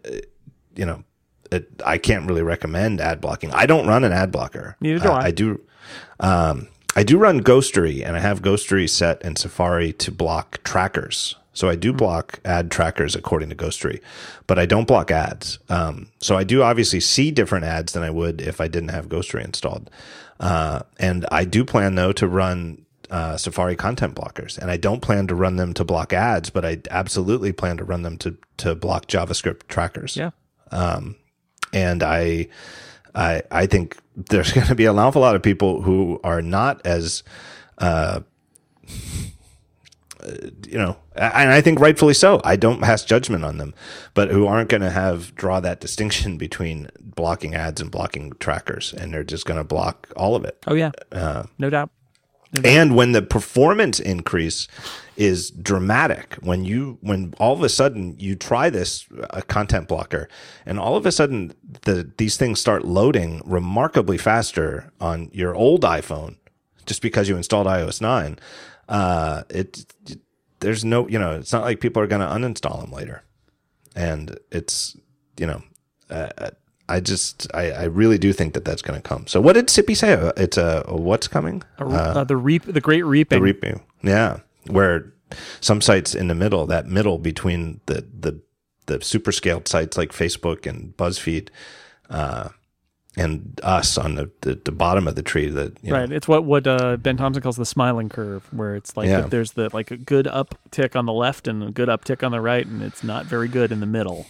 you 0.74 0.84
know, 0.84 1.04
it, 1.52 1.68
I 1.84 1.98
can't 1.98 2.26
really 2.26 2.42
recommend 2.42 3.00
ad 3.00 3.20
blocking. 3.20 3.50
I 3.52 3.66
don't 3.66 3.86
run 3.86 4.04
an 4.04 4.12
ad 4.12 4.30
blocker. 4.30 4.76
Neither 4.80 5.00
do 5.00 5.08
I. 5.08 5.24
I 5.26 5.30
do. 5.30 5.60
Um, 6.20 6.68
I 6.96 7.02
do 7.02 7.18
run 7.18 7.40
Ghostery, 7.42 8.04
and 8.04 8.16
I 8.16 8.20
have 8.20 8.42
Ghostery 8.42 8.88
set 8.88 9.22
in 9.22 9.36
Safari 9.36 9.92
to 9.94 10.10
block 10.10 10.62
trackers. 10.64 11.36
So 11.52 11.68
I 11.68 11.74
Hmm. 11.74 11.80
do 11.80 11.92
block 11.92 12.40
ad 12.44 12.70
trackers 12.70 13.14
according 13.16 13.50
to 13.50 13.56
Ghostery, 13.56 14.00
but 14.46 14.58
I 14.58 14.66
don't 14.66 14.86
block 14.86 15.10
ads. 15.10 15.58
Um, 15.68 16.06
so 16.20 16.36
I 16.36 16.44
do 16.44 16.62
obviously 16.62 17.00
see 17.00 17.30
different 17.30 17.64
ads 17.64 17.92
than 17.92 18.02
I 18.02 18.10
would 18.10 18.40
if 18.40 18.60
I 18.60 18.68
didn't 18.68 18.90
have 18.90 19.08
Ghostery 19.08 19.44
installed. 19.44 19.90
Uh, 20.38 20.80
and 20.98 21.26
I 21.30 21.44
do 21.44 21.64
plan 21.64 21.96
though 21.96 22.12
to 22.12 22.26
run 22.28 22.82
uh, 23.10 23.36
Safari 23.36 23.74
content 23.74 24.14
blockers, 24.14 24.56
and 24.56 24.70
I 24.70 24.76
don't 24.76 25.00
plan 25.02 25.26
to 25.26 25.34
run 25.34 25.56
them 25.56 25.74
to 25.74 25.84
block 25.84 26.12
ads, 26.12 26.48
but 26.50 26.64
I 26.64 26.78
absolutely 26.92 27.50
plan 27.50 27.76
to 27.78 27.84
run 27.84 28.02
them 28.02 28.16
to 28.18 28.36
to 28.58 28.74
block 28.76 29.06
JavaScript 29.08 29.66
trackers 29.68 30.16
Yeah. 30.16 30.30
and 31.72 32.02
I 32.04 32.46
I 33.14 33.42
I 33.50 33.66
think 33.66 33.96
there's 34.16 34.52
going 34.56 34.66
to 34.66 34.74
be 34.74 34.86
an 34.86 34.98
awful 34.98 35.22
lot 35.22 35.34
of 35.36 35.42
people 35.42 35.82
who 35.82 36.20
are 36.24 36.42
not 36.42 36.84
as, 36.86 37.22
uh, 37.78 38.20
you 40.68 40.76
know, 40.76 40.96
and 41.16 41.50
I 41.50 41.60
think 41.62 41.80
rightfully 41.80 42.12
so. 42.14 42.40
I 42.44 42.56
don't 42.56 42.80
pass 42.82 43.04
judgment 43.04 43.44
on 43.44 43.56
them, 43.56 43.74
but 44.14 44.30
who 44.30 44.46
aren't 44.46 44.68
going 44.68 44.82
to 44.82 44.90
have 44.90 45.34
draw 45.34 45.60
that 45.60 45.80
distinction 45.80 46.36
between 46.36 46.90
blocking 47.00 47.54
ads 47.54 47.80
and 47.80 47.90
blocking 47.90 48.32
trackers, 48.38 48.92
and 48.92 49.12
they're 49.14 49.24
just 49.24 49.46
going 49.46 49.58
to 49.58 49.64
block 49.64 50.08
all 50.16 50.36
of 50.36 50.44
it. 50.44 50.58
Oh 50.66 50.74
yeah, 50.74 50.90
Uh, 51.10 51.44
no 51.58 51.70
doubt. 51.70 51.90
and 52.64 52.94
when 52.96 53.12
the 53.12 53.22
performance 53.22 53.98
increase 53.98 54.68
is 55.20 55.50
dramatic 55.50 56.36
when 56.40 56.64
you 56.64 56.96
when 57.02 57.34
all 57.38 57.52
of 57.52 57.62
a 57.62 57.68
sudden 57.68 58.16
you 58.18 58.34
try 58.34 58.70
this 58.70 59.06
a 59.28 59.42
content 59.42 59.86
blocker 59.86 60.26
and 60.64 60.80
all 60.80 60.96
of 60.96 61.04
a 61.04 61.12
sudden 61.12 61.52
the 61.82 62.10
these 62.16 62.38
things 62.38 62.58
start 62.58 62.86
loading 62.86 63.42
remarkably 63.44 64.16
faster 64.16 64.90
on 64.98 65.28
your 65.30 65.54
old 65.54 65.82
iphone 65.82 66.36
just 66.86 67.02
because 67.02 67.28
you 67.28 67.36
installed 67.36 67.66
ios 67.66 68.00
9 68.00 68.38
uh 68.88 69.42
it, 69.50 69.84
there's 70.60 70.86
no 70.86 71.06
you 71.06 71.18
know 71.18 71.32
it's 71.32 71.52
not 71.52 71.64
like 71.64 71.80
people 71.80 72.02
are 72.02 72.06
going 72.06 72.22
to 72.22 72.26
uninstall 72.26 72.80
them 72.80 72.90
later 72.90 73.22
and 73.94 74.38
it's 74.50 74.96
you 75.38 75.46
know 75.46 75.62
uh, 76.08 76.50
I 76.88 76.98
just, 76.98 77.46
I, 77.54 77.70
I 77.70 77.84
really 77.84 78.18
do 78.18 78.32
think 78.32 78.54
that 78.54 78.64
that's 78.64 78.82
going 78.82 79.00
to 79.00 79.08
come. 79.08 79.28
So, 79.28 79.40
what 79.40 79.52
did 79.52 79.68
Sippey 79.68 79.96
say? 79.96 80.14
Uh, 80.14 80.32
It's 80.36 80.56
a, 80.56 80.82
what's 80.88 81.28
coming? 81.28 81.62
Uh, 81.78 82.24
the 82.24 82.36
reap, 82.36 82.64
the 82.64 82.80
great 82.80 83.04
reaping. 83.04 83.38
the 83.38 83.42
reaping. 83.42 83.80
Yeah, 84.02 84.40
where 84.66 85.12
some 85.60 85.80
sites 85.80 86.14
in 86.14 86.28
the 86.28 86.34
middle, 86.34 86.66
that 86.66 86.86
middle 86.86 87.18
between 87.18 87.80
the 87.86 88.06
the 88.18 88.40
the 88.86 89.00
super 89.04 89.30
scaled 89.32 89.68
sites 89.68 89.96
like 89.96 90.10
Facebook 90.10 90.66
and 90.66 90.96
BuzzFeed, 90.96 91.48
uh, 92.08 92.48
and 93.16 93.60
us 93.62 93.96
on 93.96 94.16
the, 94.16 94.30
the, 94.40 94.56
the 94.56 94.72
bottom 94.72 95.06
of 95.06 95.14
the 95.14 95.22
tree. 95.22 95.48
That 95.48 95.76
you 95.82 95.90
know, 95.92 95.98
Right. 96.00 96.10
It's 96.10 96.26
what 96.26 96.44
what 96.44 96.66
uh, 96.66 96.96
Ben 96.96 97.16
Thompson 97.16 97.42
calls 97.42 97.56
the 97.56 97.64
smiling 97.66 98.08
curve, 98.08 98.46
where 98.52 98.74
it's 98.74 98.96
like 98.96 99.08
Yeah. 99.08 99.20
there's 99.22 99.52
the 99.52 99.70
like 99.72 99.90
a 99.90 99.96
good 99.96 100.26
uptick 100.26 100.96
on 100.96 101.06
the 101.06 101.12
left 101.12 101.46
and 101.46 101.62
a 101.62 101.70
good 101.70 101.88
uptick 101.88 102.24
on 102.24 102.32
the 102.32 102.40
right, 102.40 102.66
and 102.66 102.82
it's 102.82 103.04
not 103.04 103.26
very 103.26 103.48
good 103.48 103.70
in 103.72 103.80
the 103.80 103.86
middle. 103.86 104.26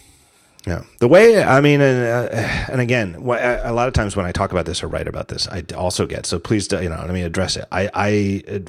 Yeah, 0.66 0.82
the 0.98 1.08
way 1.08 1.42
I 1.42 1.62
mean, 1.62 1.80
and, 1.80 2.05
uh, 2.05 2.36
and 2.70 2.82
again, 2.82 3.14
a 3.14 3.72
lot 3.72 3.89
of 3.89 3.94
times 3.94 4.14
when 4.14 4.26
I 4.26 4.32
talk 4.32 4.52
about 4.52 4.66
this 4.66 4.82
or 4.82 4.89
write 4.89 5.08
about 5.08 5.28
this, 5.28 5.48
I 5.48 5.64
also 5.74 6.06
get 6.06 6.26
so. 6.26 6.39
Please, 6.39 6.68
do- 6.68 6.82
you 6.82 6.90
know, 6.90 6.97
let 6.97 7.10
me 7.12 7.22
address 7.22 7.56
it. 7.56 7.64
I, 7.72 7.89
I, 7.94 8.64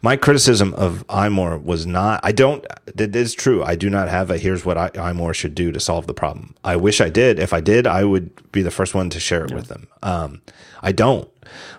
my 0.00 0.16
criticism 0.16 0.72
of 0.72 1.06
iMore 1.08 1.62
was 1.62 1.84
not. 1.86 2.20
I 2.22 2.32
don't. 2.32 2.64
It 2.98 3.14
is 3.14 3.34
true. 3.34 3.62
I 3.62 3.76
do 3.76 3.90
not 3.90 4.08
have 4.08 4.30
a 4.30 4.38
here's 4.38 4.64
what 4.64 4.78
I, 4.78 4.88
iMore 4.90 5.34
should 5.34 5.54
do 5.54 5.70
to 5.70 5.78
solve 5.80 6.06
the 6.06 6.14
problem. 6.14 6.54
I 6.64 6.76
wish 6.76 7.02
I 7.02 7.10
did. 7.10 7.38
If 7.38 7.52
I 7.52 7.60
did, 7.60 7.86
I 7.86 8.04
would 8.04 8.50
be 8.50 8.62
the 8.62 8.70
first 8.70 8.94
one 8.94 9.10
to 9.10 9.20
share 9.20 9.44
it 9.44 9.52
with 9.52 9.68
them. 9.68 9.88
Um, 10.02 10.40
I 10.82 10.92
don't. 10.92 11.28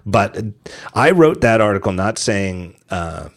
But 0.06 0.38
I 0.94 1.10
wrote 1.10 1.42
that 1.42 1.60
article 1.60 1.92
not 1.92 2.20
saying. 2.20 2.76
Uh, 2.92 3.30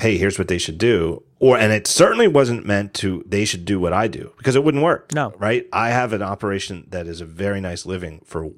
hey, 0.00 0.18
here's 0.18 0.38
what 0.38 0.48
they 0.48 0.58
should 0.58 0.78
do. 0.78 1.22
Or, 1.38 1.58
and 1.58 1.72
it 1.72 1.86
certainly 1.86 2.26
wasn't 2.26 2.64
meant 2.64 2.94
to, 2.94 3.22
they 3.26 3.44
should 3.44 3.64
do 3.64 3.78
what 3.78 3.92
I 3.92 4.08
do 4.08 4.32
because 4.38 4.56
it 4.56 4.64
wouldn't 4.64 4.82
work. 4.82 5.12
No. 5.14 5.34
Right. 5.38 5.66
I 5.72 5.90
have 5.90 6.12
an 6.12 6.22
operation 6.22 6.86
that 6.88 7.06
is 7.06 7.20
a 7.20 7.26
very 7.26 7.60
nice 7.60 7.84
living 7.84 8.22
for 8.24 8.50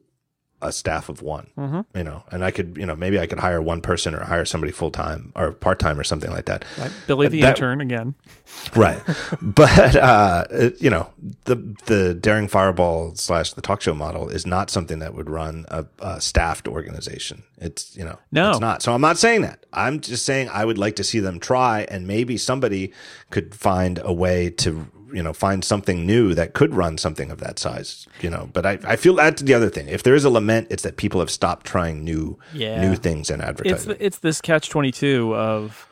a 0.62 0.72
staff 0.72 1.08
of 1.10 1.20
one, 1.20 1.84
you 1.94 2.02
know, 2.02 2.22
and 2.30 2.42
I 2.44 2.50
could, 2.50 2.76
you 2.78 2.86
know, 2.86 2.96
maybe 2.96 3.20
I 3.20 3.26
could 3.26 3.38
hire 3.38 3.60
one 3.60 3.82
person 3.82 4.14
or 4.14 4.24
hire 4.24 4.44
somebody 4.46 4.72
full 4.72 4.90
time 4.90 5.32
or 5.36 5.52
part 5.52 5.78
time 5.78 5.98
or 6.00 6.04
something 6.04 6.30
like 6.30 6.46
that. 6.46 6.64
Right? 6.78 6.90
Billy 7.06 7.28
the 7.28 7.42
That- 7.42 7.56
intern 7.58 7.80
again. 7.80 8.14
Right. 8.74 9.00
but, 9.42 9.96
uh, 9.96 10.44
you 10.78 10.88
know, 10.88 11.10
the, 11.44 11.56
the 11.86 12.14
daring 12.14 12.48
fireball 12.48 13.14
slash 13.16 13.52
the 13.52 13.60
talk 13.60 13.80
show 13.82 13.92
model 13.94 14.28
is 14.28 14.46
not 14.46 14.70
something 14.70 14.98
that 15.00 15.14
would 15.14 15.28
run 15.28 15.66
a, 15.68 15.84
a 15.98 16.20
staffed 16.20 16.66
organization. 16.68 17.42
It's, 17.58 17.96
you 17.96 18.04
know, 18.04 18.18
No. 18.32 18.50
it's 18.50 18.60
not. 18.60 18.82
So 18.82 18.92
I'm 18.94 19.00
not 19.00 19.18
saying 19.18 19.42
that. 19.42 19.66
I'm 19.72 20.00
just 20.00 20.24
saying 20.24 20.48
I 20.52 20.64
would 20.64 20.78
like 20.78 20.96
to 20.96 21.04
see 21.04 21.18
them 21.20 21.38
try 21.40 21.82
and 21.90 22.06
maybe 22.06 22.36
somebody 22.38 22.92
could 23.30 23.54
find 23.54 24.00
a 24.02 24.12
way 24.12 24.50
to, 24.50 24.86
you 25.12 25.22
know, 25.22 25.32
find 25.32 25.64
something 25.64 26.04
new 26.06 26.34
that 26.34 26.52
could 26.52 26.74
run 26.74 26.98
something 26.98 27.30
of 27.30 27.38
that 27.38 27.58
size, 27.58 28.06
you 28.20 28.28
know, 28.30 28.48
but 28.52 28.66
I, 28.66 28.78
I 28.84 28.96
feel 28.96 29.14
that's 29.14 29.42
the 29.42 29.54
other 29.54 29.70
thing. 29.70 29.88
If 29.88 30.02
there 30.02 30.14
is 30.14 30.24
a 30.24 30.30
lament, 30.30 30.66
it's 30.70 30.82
that 30.82 30.96
people 30.96 31.20
have 31.20 31.30
stopped 31.30 31.66
trying 31.66 32.04
new, 32.04 32.38
Yeah. 32.52 32.80
new 32.80 32.96
things 32.96 33.30
in 33.30 33.40
advertising. 33.40 33.88
the, 33.92 34.04
it's 34.04 34.18
this 34.18 34.40
catch 34.40 34.68
twenty 34.68 34.90
two 34.92 35.34
of 35.34 35.88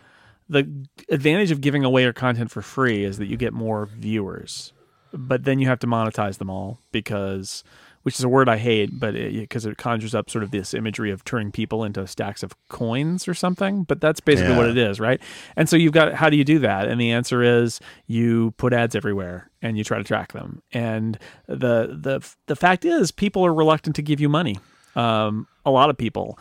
the 0.49 0.68
advantage 1.09 1.51
of 1.51 1.60
giving 1.60 1.84
away 1.84 2.02
your 2.02 2.12
content 2.12 2.51
for 2.51 2.60
free 2.62 3.05
is 3.05 3.18
that 3.18 3.26
you 3.26 3.36
get 3.36 3.52
more 3.52 3.86
viewers, 3.86 4.73
but 5.12 5.44
then 5.44 5.59
you 5.59 5.68
have 5.68 5.78
to 5.81 5.86
monetize 5.86 6.39
them 6.39 6.51
all 6.51 6.81
because. 6.93 7.62
Which 8.05 8.18
is 8.18 8.23
a 8.24 8.28
word 8.28 8.49
I 8.49 8.58
hate, 8.58 8.91
but 9.00 9.15
because 9.15 9.66
it, 9.66 9.76
conjures 9.78 10.15
up 10.15 10.31
sort 10.31 10.44
of 10.44 10.50
this 10.50 10.73
imagery 10.74 11.10
of 11.10 11.24
turning 11.24 11.50
people 11.50 11.84
into 11.84 12.07
stacks 12.07 12.42
of 12.42 12.52
coins 12.68 13.26
or 13.26 13.34
something. 13.34 13.83
But 13.84 14.00
that's 14.00 14.20
basically 14.20 14.52
Yeah. 14.52 14.58
what 14.58 14.68
it 14.68 14.76
is, 14.78 15.00
right? 15.00 15.20
And 15.57 15.68
so 15.68 15.76
you've 15.76 15.92
got 15.94 16.12
how 16.15 16.28
do 16.31 16.36
you 16.36 16.44
do 16.44 16.58
that? 16.60 16.86
And 16.86 17.00
the 17.00 17.10
answer 17.10 17.42
is 17.42 17.81
you 18.07 18.52
put 18.58 18.73
ads 18.73 18.94
everywhere 18.94 19.50
and 19.62 19.76
you 19.78 19.84
try 19.84 19.99
to 19.99 20.05
track 20.05 20.33
them. 20.33 20.62
And 20.73 21.18
the 21.47 21.99
the 22.00 22.20
the 22.47 22.57
fact 22.57 22.84
is, 22.84 23.10
people 23.10 23.44
are 23.47 23.55
reluctant 23.55 23.97
to 23.97 24.02
give 24.02 24.20
you 24.20 24.28
money. 24.28 24.58
Um, 24.94 25.47
a 25.65 25.70
lot 25.70 25.89
of 25.91 25.97
people. 25.97 26.39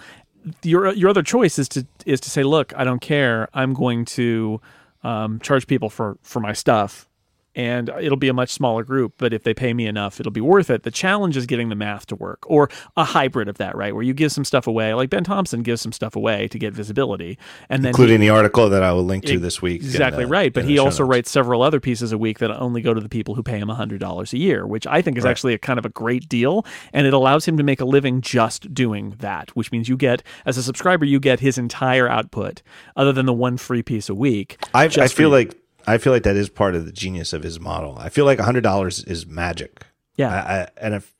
Your 0.64 0.92
your 0.94 1.10
other 1.10 1.24
choice 1.24 1.58
is 1.58 1.70
to 1.70 1.88
is 2.06 2.20
to 2.20 2.30
say, 2.30 2.44
look, 2.44 2.74
I 2.76 2.84
don't 2.84 3.00
care. 3.00 3.48
I'm 3.54 3.74
going 3.74 4.04
to 4.20 4.60
um, 5.04 5.40
charge 5.40 5.66
people 5.68 5.90
for 5.90 6.18
for 6.22 6.42
my 6.42 6.52
stuff, 6.52 7.08
and 7.56 7.90
it'll 8.02 8.18
be 8.18 8.28
a 8.30 8.34
much 8.34 8.52
smaller 8.52 8.84
group. 8.84 9.14
But 9.18 9.34
if 9.34 9.44
they 9.44 9.54
pay 9.54 9.74
me 9.74 9.86
enough, 9.86 10.20
it'll 10.20 10.32
be 10.32 10.42
worth 10.42 10.70
it. 10.70 10.84
The 10.84 10.92
challenge 10.92 11.38
is 11.38 11.46
getting 11.46 11.70
the 11.70 11.76
math 11.76 12.06
to 12.08 12.16
work, 12.16 12.40
or 12.48 12.70
a 12.98 13.04
hybrid 13.04 13.48
of 13.48 13.58
that, 13.58 13.76
right? 13.76 13.94
Where 13.94 14.04
you 14.04 14.14
give 14.14 14.32
some 14.32 14.46
stuff 14.46 14.68
away, 14.68 14.94
like 14.94 15.10
Ben 15.10 15.24
Thompson 15.24 15.62
gives 15.64 15.82
some 15.82 15.92
stuff 15.92 16.16
away 16.16 16.48
to 16.50 16.60
get 16.60 16.74
visibility, 16.74 17.38
and 17.70 17.84
then 17.84 17.90
he- 17.90 17.90
including 17.90 18.20
the 18.20 18.30
article 18.30 18.70
that 18.70 18.84
I 18.84 18.92
will 18.94 19.04
link 19.06 19.26
to 19.26 19.40
this 19.40 19.62
week. 19.62 19.82
Exactly 19.82 20.26
the- 20.26 20.30
right. 20.30 20.54
But 20.54 20.66
he 20.66 20.78
also 20.78 21.04
notes. 21.04 21.10
writes 21.12 21.32
several 21.32 21.62
other 21.62 21.80
pieces 21.80 22.12
a 22.12 22.18
week 22.18 22.40
that 22.40 22.52
only 22.52 22.82
go 22.82 22.94
to 22.94 23.02
the 23.02 23.10
people 23.10 23.36
who 23.36 23.44
pay 23.44 23.58
him 23.58 23.70
$100 23.70 24.34
a 24.34 24.38
year, 24.38 24.66
which 24.68 24.88
I 24.88 25.02
think 25.02 25.18
is 25.18 25.26
actually 25.26 25.54
a 25.54 25.58
kind 25.60 25.80
of 25.80 25.86
a 25.86 25.90
great 25.90 26.28
deal. 26.30 26.66
And 26.94 27.06
it 27.08 27.14
allows 27.14 27.48
him 27.48 27.58
to 27.58 27.64
make 27.64 27.82
a 27.82 27.86
living 27.86 28.22
just 28.22 28.74
doing 28.74 29.16
that, 29.20 29.56
which 29.56 29.72
means 29.72 29.88
you 29.90 29.98
get, 29.98 30.24
as 30.46 30.58
a 30.58 30.64
subscriber, 30.64 31.06
you 31.06 31.20
get 31.20 31.40
his 31.40 31.58
entire 31.58 32.08
output 32.10 32.62
other 32.96 33.12
than 33.12 33.26
the 33.26 33.34
one 33.34 33.58
free 33.58 33.84
piece 33.84 34.10
a 34.10 34.16
week. 34.16 34.58
I, 34.74 34.86
I 34.86 35.08
feel 35.08 35.30
you. 35.30 35.36
like 35.36 35.56
I 35.88 35.98
feel 35.98 36.14
like 36.14 36.24
that 36.24 36.36
is 36.36 36.50
part 36.50 36.76
of 36.76 36.86
the 36.86 36.92
genius 36.92 37.34
of 37.34 37.44
his 37.44 37.60
model. 37.60 37.98
I 38.00 38.10
feel 38.10 38.26
like 38.26 38.40
hundred 38.40 38.62
dollars 38.62 39.04
is 39.04 39.26
magic. 39.26 39.84
Yeah. 40.16 40.30
I, 40.30 40.54
I, 40.62 40.68
and 40.78 40.94
if 40.94 41.14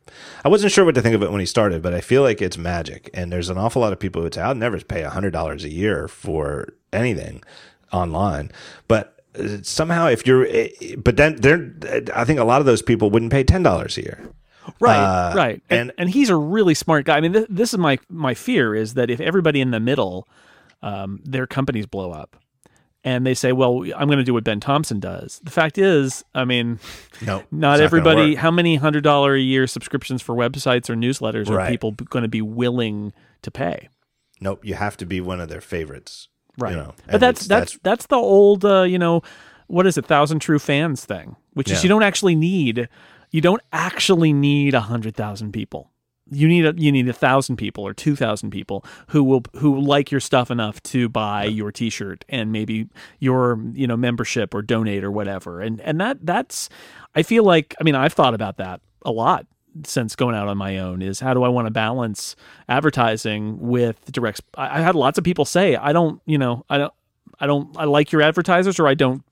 I 0.46 0.50
wasn't 0.50 0.72
sure 0.72 0.86
what 0.86 0.94
to 0.96 1.02
think 1.02 1.16
of 1.16 1.24
it 1.24 1.32
when 1.32 1.40
he 1.40 1.46
started, 1.48 1.82
but 1.82 1.94
I 1.94 2.02
feel 2.02 2.22
like 2.22 2.42
it's 2.42 2.58
magic. 2.58 3.10
And 3.14 3.32
there's 3.32 3.50
an 3.50 3.58
awful 3.58 3.82
lot 3.82 3.92
of 3.94 4.00
people 4.00 4.22
who 4.22 4.24
would 4.26 4.34
say, 4.36 4.42
"I'll 4.42 4.54
never 4.56 4.80
pay 4.80 5.02
hundred 5.04 5.32
dollars 5.32 5.64
a 5.64 5.70
year 5.70 6.08
for 6.08 6.68
anything 6.92 7.42
online." 7.92 8.52
But 8.88 9.20
uh, 9.38 9.58
somehow, 9.64 10.08
if 10.08 10.28
you're, 10.28 10.46
eh, 10.48 10.70
but 10.98 11.18
then 11.18 11.38
there, 11.38 11.74
I 12.14 12.24
think 12.24 12.40
a 12.40 12.44
lot 12.44 12.60
of 12.62 12.66
those 12.68 12.82
people 12.84 13.10
wouldn't 13.10 13.32
pay 13.32 13.44
ten 13.44 13.64
dollars 13.64 13.98
a 13.98 14.04
year. 14.04 14.20
Right, 14.80 14.96
Uh, 14.98 15.34
right, 15.36 15.62
and, 15.70 15.80
and- 15.80 15.94
and 15.98 16.10
he's 16.12 16.30
a 16.30 16.36
really 16.38 16.74
smart 16.74 17.06
guy. 17.06 17.18
I 17.18 17.22
mean, 17.22 17.34
th- 17.34 17.48
this 17.50 17.74
is 17.74 17.80
my 17.80 17.98
my 18.10 18.34
fear 18.34 18.74
is 18.76 18.94
that 18.94 19.10
if 19.10 19.20
everybody 19.20 19.60
in 19.60 19.72
the 19.72 19.80
middle, 19.80 20.28
um, 20.82 21.20
their 21.26 21.48
companies 21.48 21.86
blow 21.86 22.12
up, 22.12 22.38
and 23.04 23.26
they 23.26 23.34
say, 23.34 23.52
"Well, 23.52 23.84
I'm 23.96 24.08
going 24.08 24.18
to 24.20 24.24
do 24.24 24.34
what 24.34 24.44
Ben 24.44 24.60
Thompson 24.60 25.00
does." 25.00 25.40
The 25.44 25.52
fact 25.52 25.78
is, 25.78 26.24
I 26.34 26.46
mean, 26.46 26.80
No, 27.22 27.44
not 27.52 27.80
everybody. 27.82 28.32
work. 28.32 28.40
How 28.40 28.52
many 28.52 28.76
hundred 28.76 29.04
dollar 29.04 29.36
a 29.36 29.40
year 29.40 29.68
subscriptions 29.68 30.22
for 30.22 30.36
websites 30.36 30.90
or 30.90 30.96
newsletters 30.96 31.50
are 31.50 31.68
people 31.70 31.92
going 31.92 32.24
to 32.24 32.30
be 32.30 32.42
willing 32.42 33.14
to 33.42 33.52
pay? 33.52 33.90
Nope, 34.42 34.66
you 34.66 34.76
have 34.76 34.98
to 34.98 35.06
be 35.06 35.22
one 35.22 35.40
of 35.40 35.50
their 35.50 35.62
favorites. 35.62 36.28
Right. 36.58 36.72
You 36.72 36.78
know, 36.78 36.94
but 37.06 37.16
and 37.16 37.22
that's, 37.22 37.48
that's 37.48 37.80
that's 37.84 38.06
the 38.08 38.16
old 38.16 38.64
uh, 38.66 38.84
you 38.84 39.00
know 39.00 39.22
what 39.68 39.88
is 39.88 39.98
it 39.98 40.06
thousand 40.06 40.40
true 40.40 40.60
fans 40.60 41.04
thing, 41.06 41.36
which 41.54 41.72
is 41.72 41.84
you 41.84 41.90
don't 41.90 42.04
actually 42.04 42.36
need 42.36 42.90
you 43.32 43.42
don't 43.42 43.62
actually 43.72 44.32
need 44.34 44.74
a 44.76 44.82
hundred 44.82 45.16
thousand 45.16 45.52
people. 45.54 45.90
You 46.32 46.48
need 46.48 46.66
a 46.66 46.74
you 46.78 46.92
need 46.92 47.08
a 47.10 47.14
thousand 47.14 47.58
people 47.58 47.86
or 47.86 47.94
two 47.94 48.16
thousand 48.16 48.52
people 48.52 48.86
who 49.10 49.24
will 49.24 49.44
who 49.56 49.80
like 49.80 50.10
your 50.10 50.22
stuff 50.22 50.50
enough 50.50 50.82
to 50.84 51.10
buy 51.10 51.46
your 51.46 51.72
T-shirt 51.72 52.24
and 52.30 52.52
maybe 52.52 52.88
your 53.20 53.60
you 53.74 53.88
know 53.88 53.98
membership 53.98 54.54
or 54.54 54.62
donate 54.62 55.04
or 55.04 55.12
whatever. 55.12 55.62
And 55.62 55.82
and 55.82 56.00
that 56.00 56.26
that's 56.26 56.70
I 57.14 57.24
feel 57.24 57.44
like 57.44 57.76
I 57.80 57.84
mean 57.84 57.96
I've 57.96 58.14
thought 58.14 58.34
about 58.34 58.58
that 58.58 58.82
a 59.06 59.12
lot 59.12 59.46
since 59.84 60.16
going 60.16 60.36
out 60.36 60.48
on 60.48 60.58
my 60.58 60.78
own 60.78 61.02
is 61.02 61.20
how 61.20 61.34
do 61.34 61.44
I 61.44 61.50
want 61.50 61.68
to 61.68 61.72
balance 61.72 62.36
advertising 62.70 63.60
with 63.60 64.12
direct 64.12 64.42
I, 64.56 64.80
I 64.80 64.82
had 64.82 64.96
lots 64.96 65.18
of 65.18 65.24
people 65.24 65.46
say 65.46 65.76
I 65.76 65.94
don't 65.94 66.22
you 66.26 66.38
know 66.38 66.66
I 66.70 66.78
don't 66.78 66.94
I 67.40 67.48
don't 67.48 67.76
I 67.78 67.86
like 67.86 68.12
your 68.12 68.22
advertisers 68.22 68.80
or 68.80 68.88
I 68.88 68.94
don't 68.94 69.24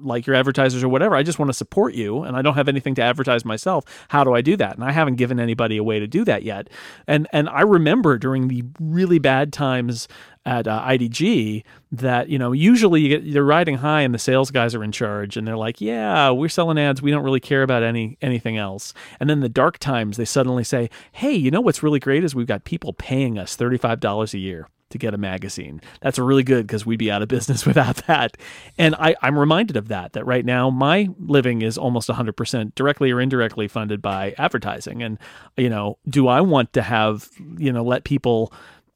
like 0.00 0.26
your 0.26 0.36
advertisers 0.36 0.82
or 0.82 0.88
whatever. 0.88 1.16
I 1.16 1.22
just 1.22 1.38
want 1.38 1.48
to 1.48 1.54
support 1.54 1.94
you 1.94 2.22
and 2.22 2.36
I 2.36 2.42
don't 2.42 2.54
have 2.54 2.68
anything 2.68 2.94
to 2.96 3.02
advertise 3.02 3.44
myself. 3.44 3.84
How 4.08 4.24
do 4.24 4.34
I 4.34 4.40
do 4.40 4.56
that? 4.56 4.74
And 4.74 4.84
I 4.84 4.92
haven't 4.92 5.16
given 5.16 5.38
anybody 5.38 5.76
a 5.76 5.84
way 5.84 5.98
to 5.98 6.06
do 6.06 6.24
that 6.24 6.42
yet. 6.42 6.68
And 7.06 7.28
and 7.32 7.48
I 7.48 7.62
remember 7.62 8.18
during 8.18 8.48
the 8.48 8.64
really 8.80 9.18
bad 9.18 9.52
times 9.52 10.08
at 10.44 10.68
uh, 10.68 10.80
IDG 10.82 11.64
that 11.90 12.28
you 12.28 12.38
know 12.38 12.52
usually 12.52 13.00
you 13.00 13.08
get 13.08 13.22
you're 13.24 13.44
riding 13.44 13.78
high 13.78 14.02
and 14.02 14.14
the 14.14 14.18
sales 14.18 14.50
guys 14.50 14.74
are 14.74 14.84
in 14.84 14.92
charge 14.92 15.36
and 15.36 15.46
they're 15.46 15.56
like, 15.56 15.80
yeah, 15.80 16.30
we're 16.30 16.48
selling 16.48 16.78
ads, 16.78 17.02
we 17.02 17.10
don't 17.10 17.24
really 17.24 17.40
care 17.40 17.62
about 17.62 17.82
any 17.82 18.16
anything 18.22 18.56
else. 18.56 18.94
And 19.20 19.28
then 19.28 19.40
the 19.40 19.48
dark 19.48 19.78
times 19.78 20.16
they 20.16 20.24
suddenly 20.24 20.64
say, 20.64 20.90
hey, 21.12 21.34
you 21.34 21.50
know 21.50 21.60
what's 21.60 21.82
really 21.82 22.00
great 22.00 22.24
is 22.24 22.34
we've 22.34 22.46
got 22.46 22.64
people 22.64 22.92
paying 22.92 23.38
us 23.38 23.56
thirty 23.56 23.78
five 23.78 24.00
dollars 24.00 24.34
a 24.34 24.38
year 24.38 24.68
to 24.98 25.04
get 25.04 25.14
a 25.14 25.18
magazine. 25.18 25.80
That's 26.00 26.18
really 26.18 26.42
good 26.42 26.66
because 26.66 26.86
we'd 26.86 26.98
be 26.98 27.10
out 27.10 27.22
of 27.22 27.28
business 27.36 27.66
without 27.66 27.96
that. 28.06 28.36
And 28.78 28.94
I, 28.94 29.14
I'm 29.22 29.38
reminded 29.38 29.76
of 29.76 29.88
that, 29.88 30.12
that 30.14 30.26
right 30.26 30.44
now 30.44 30.70
my 30.70 31.08
living 31.18 31.62
is 31.62 31.78
almost 31.78 32.08
100% 32.08 32.74
directly 32.74 33.10
or 33.10 33.20
indirectly 33.20 33.68
funded 33.68 34.02
by 34.02 34.34
advertising. 34.38 35.02
And, 35.02 35.18
you 35.56 35.70
know, 35.70 35.98
do 36.08 36.28
I 36.28 36.40
want 36.40 36.72
to 36.74 36.82
have, 36.82 37.28
you 37.58 37.72
know, 37.72 37.84
let 37.84 38.04
people, 38.04 38.52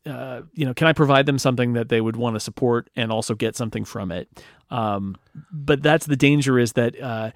uh, 0.07 0.43
you 0.55 0.65
know, 0.65 0.75
can 0.75 0.87
I 0.87 0.93
provide 0.93 1.27
them 1.27 1.39
something 1.39 1.75
that 1.75 1.89
they 1.89 2.01
would 2.01 2.17
want 2.17 2.37
to 2.37 2.41
support 2.41 2.91
and 2.97 3.13
also 3.13 3.35
get 3.35 3.57
something 3.57 3.85
from 3.85 4.11
it? 4.11 4.29
Um, 4.71 5.17
but 5.53 5.83
that's 5.83 6.07
the 6.07 6.17
danger 6.17 6.59
is 6.59 6.73
that, 6.75 7.01
uh, 7.01 7.33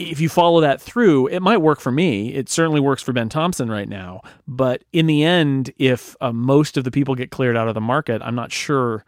if 0.00 0.20
you 0.20 0.28
follow 0.28 0.60
that 0.60 0.80
through, 0.80 1.26
it 1.28 1.40
might 1.40 1.58
work 1.58 1.80
for 1.80 1.92
me. 1.92 2.34
It 2.34 2.48
certainly 2.48 2.80
works 2.80 3.02
for 3.02 3.12
Ben 3.12 3.28
Thompson 3.28 3.70
right 3.70 3.88
now. 3.88 4.22
But 4.48 4.84
in 4.92 5.06
the 5.06 5.22
end, 5.22 5.72
if 5.78 6.16
uh, 6.20 6.32
most 6.32 6.76
of 6.76 6.84
the 6.84 6.90
people 6.90 7.14
get 7.14 7.30
cleared 7.30 7.56
out 7.56 7.68
of 7.68 7.74
the 7.74 7.80
market, 7.80 8.22
I'm 8.24 8.34
not 8.34 8.52
sure 8.52 9.04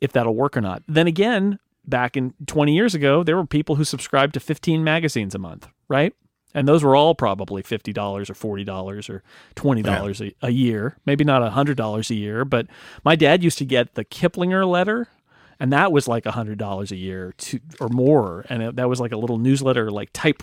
if 0.00 0.12
that'll 0.12 0.34
work 0.34 0.56
or 0.56 0.60
not. 0.60 0.82
Then 0.88 1.06
again, 1.06 1.58
back 1.86 2.16
in 2.16 2.34
20 2.46 2.74
years 2.74 2.94
ago, 2.94 3.22
there 3.22 3.36
were 3.36 3.46
people 3.46 3.76
who 3.76 3.84
subscribed 3.84 4.34
to 4.34 4.40
15 4.40 4.82
magazines 4.82 5.34
a 5.34 5.38
month, 5.38 5.68
right? 5.88 6.14
And 6.54 6.68
those 6.68 6.84
were 6.84 6.94
all 6.94 7.14
probably 7.14 7.62
$50 7.62 7.96
or 7.98 8.58
$40 8.58 9.08
or 9.08 9.22
$20 9.56 10.20
yeah. 10.20 10.26
a, 10.42 10.48
a 10.48 10.50
year. 10.50 10.98
Maybe 11.06 11.24
not 11.24 11.40
$100 11.50 12.10
a 12.10 12.14
year, 12.14 12.44
but 12.44 12.66
my 13.04 13.16
dad 13.16 13.42
used 13.42 13.58
to 13.58 13.64
get 13.64 13.94
the 13.94 14.04
Kiplinger 14.04 14.68
letter 14.68 15.08
and 15.60 15.72
that 15.72 15.92
was 15.92 16.08
like 16.08 16.24
hundred 16.26 16.58
dollars 16.58 16.92
a 16.92 16.96
year 16.96 17.34
to, 17.38 17.60
or 17.80 17.88
more. 17.88 18.44
And 18.48 18.62
it, 18.62 18.76
that 18.76 18.88
was 18.88 19.00
like 19.00 19.12
a 19.12 19.16
little 19.16 19.38
newsletter 19.38 19.90
like 19.90 20.10
type 20.12 20.42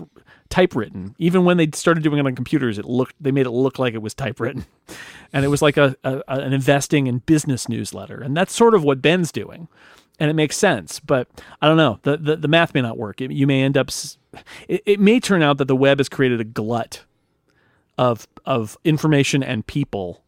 typewritten. 0.50 1.16
Even 1.18 1.46
when 1.46 1.58
they 1.58 1.70
started 1.74 2.04
doing 2.04 2.20
it 2.20 2.26
on 2.26 2.36
computers 2.36 2.78
it 2.78 2.86
looked 2.86 3.16
they 3.20 3.32
made 3.32 3.46
it 3.46 3.52
look 3.52 3.80
like 3.80 3.94
it 3.94 4.02
was 4.02 4.14
typewritten. 4.14 4.66
And 5.32 5.46
it 5.46 5.50
was 5.50 5.62
like 5.62 5.78
a, 5.78 5.96
a, 6.04 6.24
an 6.28 6.54
investing 6.54 7.08
and 7.08 7.24
business 7.24 7.70
newsletter. 7.70 8.20
And 8.20 8.36
that's 8.36 8.52
sort 8.52 8.74
of 8.74 8.84
what 8.84 9.00
ben's 9.00 9.32
doing. 9.32 9.68
And 10.20 10.28
it 10.28 10.34
makes 10.34 10.58
sense. 10.58 11.00
But 11.00 11.28
i 11.62 11.68
don't 11.68 11.78
know. 11.78 12.00
The 12.02 12.18
the, 12.18 12.36
the 12.36 12.48
math 12.48 12.74
may 12.74 12.82
not 12.82 12.98
work. 12.98 13.22
It, 13.22 13.30
you 13.30 13.46
may 13.46 13.62
end 13.62 13.78
up 13.78 13.90
it, 14.68 14.82
it 14.88 15.00
may 15.00 15.20
turn 15.20 15.44
out 15.44 15.60
that 15.60 15.68
the 15.68 15.76
web 15.76 16.00
has 16.00 16.10
created 16.10 16.42
a 16.42 16.46
glut 16.46 17.04
of 17.96 18.28
of 18.44 18.76
information 18.84 19.44
and 19.44 19.68
people 19.68 20.24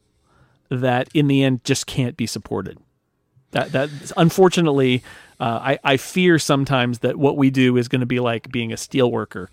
that 0.69 1.09
in 1.15 1.27
the 1.27 1.43
end 1.43 1.63
just 1.63 1.87
can't 1.87 2.15
be 2.15 2.27
supported 2.27 2.77
that 3.51 3.71
that 3.71 3.89
unfortunately, 4.17 5.03
uh, 5.39 5.59
I 5.61 5.79
I 5.83 5.97
fear 5.97 6.39
sometimes 6.39 6.99
that 6.99 7.17
what 7.17 7.37
we 7.37 7.49
do 7.49 7.77
is 7.77 7.87
going 7.87 8.01
to 8.01 8.05
be 8.05 8.19
like 8.19 8.51
being 8.51 8.71
a 8.73 8.77
steel 8.77 9.11
worker. 9.11 9.49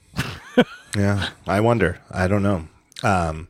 yeah, 0.97 1.31
I 1.47 1.61
wonder. 1.61 2.01
I 2.11 2.29
don't 2.29 2.43
know. 2.43 2.69
Um, 3.03 3.49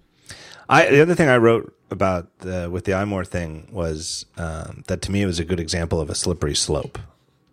I 0.68 0.91
the 0.91 1.01
other 1.01 1.15
thing 1.15 1.28
I 1.28 1.36
wrote 1.36 1.75
about 1.91 2.39
the, 2.41 2.68
with 2.70 2.85
the 2.85 2.93
iMore 2.93 3.27
thing 3.27 3.68
was 3.73 4.27
um, 4.36 4.85
that 4.89 5.02
to 5.02 5.12
me 5.12 5.23
it 5.23 5.27
was 5.27 5.39
a 5.39 5.44
good 5.44 5.60
example 5.60 6.01
of 6.01 6.10
a 6.10 6.15
slippery 6.15 6.55
slope. 6.55 6.99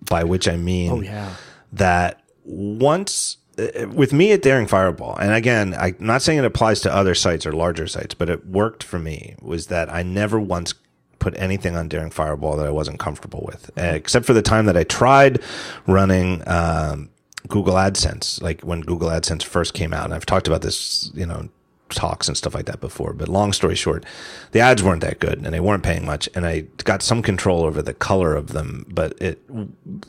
By 0.08 0.24
which 0.24 0.48
I 0.48 0.56
mean, 0.56 0.92
oh 0.92 1.02
yeah, 1.02 1.34
that 1.74 2.22
once 2.44 3.38
uh, 3.58 3.88
with 3.90 4.14
me 4.14 4.32
at 4.34 4.42
Daring 4.44 4.68
Fireball, 4.68 5.16
and 5.18 5.34
again, 5.34 5.76
I'm 5.80 5.96
not 6.00 6.22
saying 6.22 6.40
it 6.40 6.46
applies 6.46 6.82
to 6.82 6.94
other 6.94 7.16
sites 7.16 7.46
or 7.46 7.54
larger 7.54 7.88
sites, 7.88 8.14
but 8.14 8.30
it 8.30 8.46
worked 8.46 8.84
for 8.84 9.00
me. 9.00 9.36
Was 9.42 9.68
that 9.68 9.92
I 9.92 10.04
never 10.04 10.40
once 10.40 10.76
put 11.20 11.38
anything 11.38 11.76
on 11.76 11.88
Daring 11.88 12.12
Fireball 12.12 12.58
that 12.58 12.68
I 12.68 12.72
wasn't 12.72 13.00
comfortable 13.00 13.44
with, 13.46 13.72
uh, 13.78 13.82
except 13.82 14.26
for 14.26 14.34
the 14.34 14.42
time 14.42 14.66
that 14.66 14.78
I 14.78 14.84
tried 14.84 15.42
running 15.88 16.44
um, 16.48 17.10
Google 17.48 17.76
AdSense, 17.76 18.42
like 18.42 18.62
when 18.62 18.82
Google 18.82 19.10
AdSense 19.10 19.44
first 19.44 19.74
came 19.74 19.94
out. 19.94 20.06
And 20.06 20.14
I've 20.14 20.26
talked 20.26 20.48
about 20.48 20.62
this, 20.62 21.12
you 21.14 21.26
know, 21.26 21.50
talks 21.90 22.28
and 22.28 22.36
stuff 22.36 22.56
like 22.56 22.66
that 22.66 22.80
before. 22.80 23.14
But 23.14 23.30
long 23.30 23.54
story 23.54 23.76
short, 23.76 24.06
the 24.52 24.60
ads 24.60 24.84
weren't 24.84 25.02
that 25.02 25.20
good 25.20 25.38
and 25.44 25.54
they 25.54 25.60
weren't 25.60 25.84
paying 25.84 26.06
much. 26.06 26.28
And 26.36 26.46
I 26.46 26.62
got 26.84 27.02
some 27.02 27.22
control 27.22 27.64
over 27.64 27.82
the 27.82 27.94
color 27.94 28.36
of 28.36 28.50
them, 28.50 28.86
but 28.90 29.20
it 29.22 29.42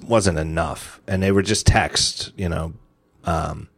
wasn't 0.03 0.39
enough. 0.39 1.01
And 1.07 1.23
they 1.23 1.33
were 1.33 1.43
just 1.43 1.67
text, 1.67 2.33
you 2.37 2.49
know. 2.49 2.73
Um, 3.25 3.69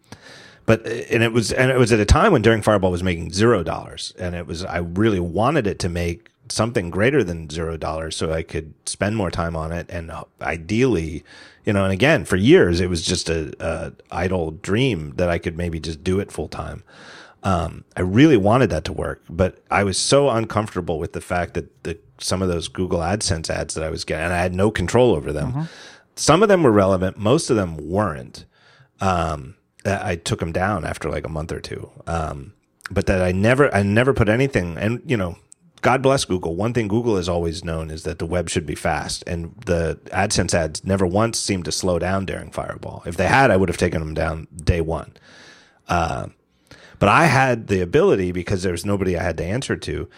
but 0.67 0.87
and 0.87 1.23
it 1.23 1.33
was 1.33 1.51
and 1.51 1.71
it 1.71 1.79
was 1.79 1.93
at 1.93 1.99
a 1.99 2.05
time 2.05 2.31
when 2.31 2.43
Daring 2.43 2.61
Fireball 2.61 2.91
was 2.91 3.03
making 3.03 3.33
zero 3.33 3.63
dollars, 3.63 4.13
and 4.19 4.35
it 4.35 4.47
was 4.47 4.67
I 4.67 4.79
really 4.79 5.19
wanted 5.19 5.67
it 5.67 5.79
to 5.79 5.89
make 5.89 6.29
something 6.51 6.91
greater 6.91 7.23
than 7.25 7.51
zero 7.51 7.77
dollars 7.77 8.17
so 8.17 8.33
I 8.33 8.43
could 8.43 8.75
spend 8.87 9.17
more 9.17 9.31
time 9.31 9.57
on 9.57 9.73
it. 9.73 9.87
And 9.91 10.11
ideally, 10.41 11.25
you 11.65 11.73
know, 11.73 11.85
and 11.85 11.93
again, 11.93 12.25
for 12.25 12.37
years, 12.37 12.81
it 12.81 12.89
was 12.89 13.03
just 13.03 13.29
a, 13.29 13.53
a 13.61 13.93
idle 14.11 14.53
dream 14.53 15.15
that 15.17 15.29
I 15.29 15.39
could 15.39 15.57
maybe 15.57 15.81
just 15.81 16.03
do 16.03 16.21
it 16.21 16.33
full 16.33 16.49
time. 16.49 16.83
Um, 17.43 17.85
I 17.97 18.01
really 18.01 18.37
wanted 18.37 18.71
that 18.71 18.85
to 18.85 18.93
work, 18.93 19.23
but 19.31 19.59
I 19.71 19.85
was 19.85 19.97
so 19.97 20.29
uncomfortable 20.29 20.99
with 20.99 21.13
the 21.13 21.21
fact 21.21 21.55
that 21.55 21.85
the, 21.85 21.99
some 22.19 22.43
of 22.43 22.49
those 22.49 22.67
Google 22.69 22.99
AdSense 22.99 23.49
ads 23.49 23.75
that 23.75 23.85
I 23.85 23.91
was 23.91 24.05
getting, 24.05 24.25
and 24.25 24.35
I 24.35 24.39
had 24.39 24.55
no 24.55 24.71
control 24.71 25.15
over 25.15 25.33
them. 25.33 25.53
Mm-hmm. 25.53 25.63
Some 26.17 26.43
of 26.43 26.49
them 26.49 26.65
were 26.65 26.73
relevant. 26.73 27.17
Most 27.17 27.49
of 27.49 27.57
them 27.57 27.77
weren't. 27.77 28.45
Um, 29.01 29.55
I 29.85 30.17
took 30.17 30.41
them 30.41 30.53
down 30.53 30.85
after 30.85 31.09
like 31.09 31.25
a 31.25 31.29
month 31.31 31.53
or 31.53 31.61
two. 31.61 31.91
Um, 32.09 32.55
but 32.91 33.07
that 33.07 33.23
I 33.23 33.31
never, 33.31 33.73
I 33.73 33.83
never 33.85 34.13
put 34.13 34.29
anything, 34.29 34.77
and 34.77 35.01
you 35.07 35.17
know, 35.17 35.37
God 35.81 36.03
bless 36.03 36.25
Google. 36.25 36.57
One 36.57 36.73
thing 36.73 36.89
Google 36.89 37.17
has 37.17 37.29
always 37.29 37.65
known 37.65 37.91
is 37.91 38.03
that 38.03 38.19
the 38.19 38.27
web 38.27 38.49
should 38.49 38.67
be 38.67 38.75
fast, 38.75 39.23
and 39.27 39.55
the 39.67 39.99
AdSense 40.07 40.55
ads 40.55 40.85
never 40.85 41.07
once 41.07 41.39
seemed 41.39 41.65
to 41.67 41.73
slow 41.73 41.99
down 41.99 42.27
Daring 42.27 42.51
Fireball. 42.51 43.03
If 43.07 43.17
they 43.17 43.27
had, 43.27 43.51
I 43.51 43.57
would 43.57 43.69
have 43.69 43.79
taken 43.79 44.01
them 44.01 44.15
down 44.15 44.49
day 44.57 44.81
one. 44.81 45.13
Uh, 45.89 46.29
but 46.99 47.09
I 47.09 47.27
had 47.27 47.69
the 47.69 47.81
ability 47.81 48.33
because 48.33 48.63
there 48.63 48.73
was 48.73 48.85
nobody 48.85 49.17
I 49.17 49.23
had 49.23 49.37
to 49.39 49.45
answer 49.45 49.77
to. 49.77 50.09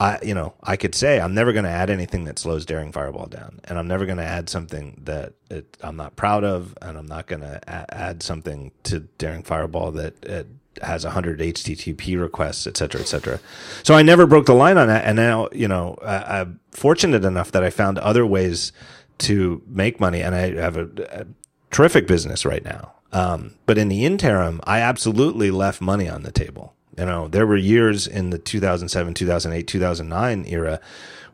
I, 0.00 0.18
you 0.22 0.34
know, 0.34 0.54
I 0.62 0.76
could 0.76 0.94
say 0.94 1.20
I'm 1.20 1.34
never 1.34 1.52
going 1.52 1.64
to 1.64 1.70
add 1.70 1.88
anything 1.88 2.24
that 2.24 2.38
slows 2.38 2.66
Daring 2.66 2.90
Fireball 2.90 3.26
down, 3.26 3.60
and 3.64 3.78
I'm 3.78 3.86
never 3.86 4.06
going 4.06 4.18
to 4.18 4.24
add 4.24 4.48
something 4.48 5.00
that 5.04 5.34
it, 5.50 5.76
I'm 5.80 5.96
not 5.96 6.16
proud 6.16 6.42
of, 6.42 6.76
and 6.82 6.98
I'm 6.98 7.06
not 7.06 7.28
going 7.28 7.42
to 7.42 7.60
add 7.94 8.22
something 8.22 8.72
to 8.84 9.00
Daring 9.18 9.44
Fireball 9.44 9.92
that 9.92 10.24
it, 10.24 10.48
has 10.82 11.04
100 11.04 11.40
HTTP 11.40 12.20
requests, 12.20 12.66
et 12.66 12.76
cetera, 12.76 13.00
et 13.00 13.06
cetera. 13.06 13.40
So 13.82 13.94
I 13.94 14.02
never 14.02 14.26
broke 14.26 14.46
the 14.46 14.54
line 14.54 14.78
on 14.78 14.88
that. 14.88 15.04
And 15.04 15.16
now, 15.16 15.48
you 15.52 15.68
know, 15.68 15.96
I, 16.02 16.40
am 16.40 16.60
fortunate 16.70 17.24
enough 17.24 17.52
that 17.52 17.62
I 17.62 17.70
found 17.70 17.98
other 17.98 18.26
ways 18.26 18.72
to 19.18 19.62
make 19.66 20.00
money 20.00 20.22
and 20.22 20.34
I 20.34 20.54
have 20.54 20.76
a, 20.76 20.88
a 21.10 21.26
terrific 21.70 22.06
business 22.06 22.44
right 22.44 22.64
now. 22.64 22.92
Um, 23.12 23.54
but 23.66 23.78
in 23.78 23.88
the 23.88 24.04
interim, 24.04 24.60
I 24.64 24.80
absolutely 24.80 25.50
left 25.50 25.80
money 25.80 26.08
on 26.08 26.22
the 26.22 26.32
table. 26.32 26.74
You 26.98 27.06
know, 27.06 27.28
there 27.28 27.46
were 27.46 27.56
years 27.56 28.06
in 28.06 28.30
the 28.30 28.38
2007, 28.38 29.14
2008, 29.14 29.66
2009 29.66 30.44
era 30.46 30.80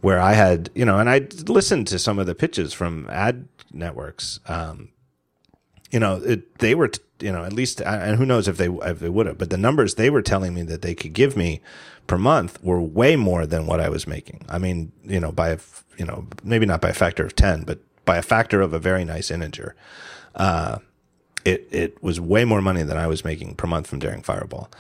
where 0.01 0.21
I 0.21 0.33
had, 0.33 0.71
you 0.75 0.85
know, 0.85 0.99
and 0.99 1.11
I 1.11 1.27
listened 1.47 1.87
to 1.89 1.99
some 1.99 2.19
of 2.19 2.27
the 2.27 2.35
pitches 2.35 2.73
from 2.73 3.07
ad 3.11 3.49
networks. 3.73 4.41
Um, 4.47 4.91
you 5.91 5.99
know, 5.99 6.17
it, 6.17 6.59
they 6.59 6.75
were, 6.75 6.91
you 7.21 7.33
know, 7.33 7.45
at 7.45 7.53
least, 7.53 7.81
and 7.83 8.17
who 8.17 8.25
knows 8.25 8.49
if 8.49 8.57
they 8.57 8.69
if 8.69 9.01
they 9.01 9.09
would 9.09 9.27
have, 9.27 9.39
but 9.39 9.51
the 9.51 9.57
numbers 9.57 9.95
they 9.95 10.11
were 10.11 10.23
telling 10.23 10.55
me 10.55 10.63
that 10.63 10.83
they 10.83 10.95
could 10.95 11.13
give 11.13 11.37
me 11.37 11.61
per 12.07 12.19
month 12.19 12.63
were 12.63 12.81
way 12.81 13.17
more 13.17 13.47
than 13.47 13.67
what 13.67 13.81
I 13.81 13.89
was 13.89 14.07
making. 14.07 14.45
I 14.49 14.59
mean, 14.59 14.93
you 15.05 15.21
know, 15.21 15.33
by 15.33 15.51
a, 15.51 15.59
you 15.97 16.05
know, 16.05 16.27
maybe 16.43 16.67
not 16.67 16.81
by 16.81 16.91
a 16.91 16.95
factor 16.95 17.25
of 17.25 17.35
ten, 17.35 17.65
but 17.65 17.81
by 18.05 18.17
a 18.17 18.23
factor 18.23 18.61
of 18.61 18.73
a 18.73 18.79
very 18.79 19.05
nice 19.05 19.31
integer. 19.31 19.75
Uh, 20.35 20.79
it 21.45 21.69
it 21.71 22.03
was 22.03 22.21
way 22.21 22.45
more 22.45 22.63
money 22.63 22.83
than 22.83 22.97
I 22.97 23.07
was 23.07 23.25
making 23.25 23.57
per 23.57 23.67
month 23.67 23.87
from 23.87 23.99
Daring 23.99 24.23
Fireball. 24.23 24.71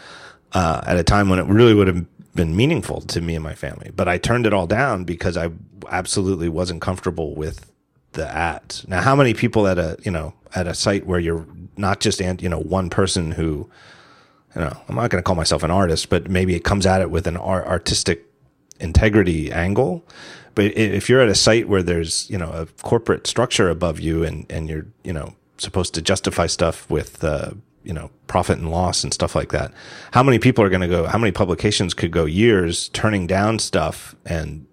Uh, 0.52 0.80
at 0.84 0.96
a 0.96 1.04
time 1.04 1.28
when 1.28 1.38
it 1.38 1.46
really 1.46 1.74
would 1.74 1.86
have 1.86 2.04
been 2.34 2.56
meaningful 2.56 3.00
to 3.02 3.20
me 3.20 3.34
and 3.36 3.44
my 3.44 3.54
family, 3.54 3.90
but 3.94 4.08
I 4.08 4.18
turned 4.18 4.46
it 4.46 4.52
all 4.52 4.66
down 4.66 5.04
because 5.04 5.36
I 5.36 5.50
absolutely 5.88 6.48
wasn't 6.48 6.80
comfortable 6.80 7.34
with 7.34 7.70
the 8.12 8.28
ads. 8.28 8.86
Now, 8.88 9.00
how 9.00 9.14
many 9.14 9.34
people 9.34 9.66
at 9.66 9.78
a 9.78 9.96
you 10.04 10.10
know 10.10 10.34
at 10.54 10.66
a 10.66 10.74
site 10.74 11.06
where 11.06 11.20
you're 11.20 11.46
not 11.76 12.00
just 12.00 12.20
and 12.20 12.42
you 12.42 12.48
know 12.48 12.60
one 12.60 12.90
person 12.90 13.32
who 13.32 13.70
you 14.54 14.60
know 14.60 14.76
I'm 14.88 14.94
not 14.94 15.10
going 15.10 15.22
to 15.22 15.26
call 15.26 15.36
myself 15.36 15.62
an 15.62 15.70
artist, 15.70 16.10
but 16.10 16.30
maybe 16.30 16.54
it 16.54 16.64
comes 16.64 16.86
at 16.86 17.00
it 17.00 17.10
with 17.10 17.26
an 17.26 17.36
art- 17.36 17.66
artistic 17.66 18.26
integrity 18.80 19.52
angle. 19.52 20.04
But 20.54 20.76
if 20.76 21.08
you're 21.08 21.20
at 21.20 21.28
a 21.28 21.34
site 21.34 21.68
where 21.68 21.82
there's 21.82 22.28
you 22.30 22.38
know 22.38 22.50
a 22.50 22.66
corporate 22.82 23.26
structure 23.26 23.70
above 23.70 24.00
you 24.00 24.24
and 24.24 24.46
and 24.50 24.68
you're 24.68 24.86
you 25.04 25.12
know 25.12 25.34
supposed 25.58 25.94
to 25.94 26.02
justify 26.02 26.46
stuff 26.46 26.88
with 26.90 27.22
uh, 27.22 27.50
you 27.82 27.92
know 27.92 28.10
profit 28.26 28.58
and 28.58 28.70
loss 28.70 29.04
and 29.04 29.14
stuff 29.14 29.34
like 29.34 29.50
that, 29.52 29.72
how 30.12 30.22
many 30.22 30.38
people 30.38 30.64
are 30.64 30.68
going 30.68 30.80
to 30.80 30.88
go? 30.88 31.06
How 31.06 31.18
many 31.18 31.32
publications 31.32 31.94
could 31.94 32.10
go 32.10 32.24
years 32.24 32.88
turning 32.90 33.26
down 33.26 33.58
stuff 33.58 34.14
and 34.26 34.66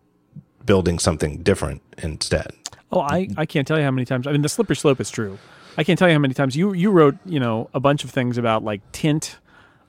building 0.66 1.00
something 1.00 1.44
different 1.44 1.82
instead? 2.00 2.52
Oh, 2.92 3.02
I, 3.02 3.30
I 3.36 3.46
can't 3.46 3.68
tell 3.68 3.78
you 3.78 3.84
how 3.84 3.92
many 3.92 4.06
times. 4.06 4.28
I 4.28 4.32
mean, 4.32 4.42
the 4.42 4.50
slippery 4.50 4.76
slope 4.76 5.02
is 5.02 5.10
true. 5.10 5.38
I 5.78 5.84
can't 5.84 5.98
tell 5.98 6.08
you 6.08 6.16
how 6.16 6.20
many 6.20 6.34
times. 6.34 6.56
You 6.56 6.74
you 6.74 6.92
wrote 6.92 7.16
you 7.26 7.40
know 7.40 7.70
a 7.74 7.80
bunch 7.80 8.04
of 8.04 8.10
things 8.10 8.38
about 8.38 8.64
like 8.64 8.82
tint 8.92 9.38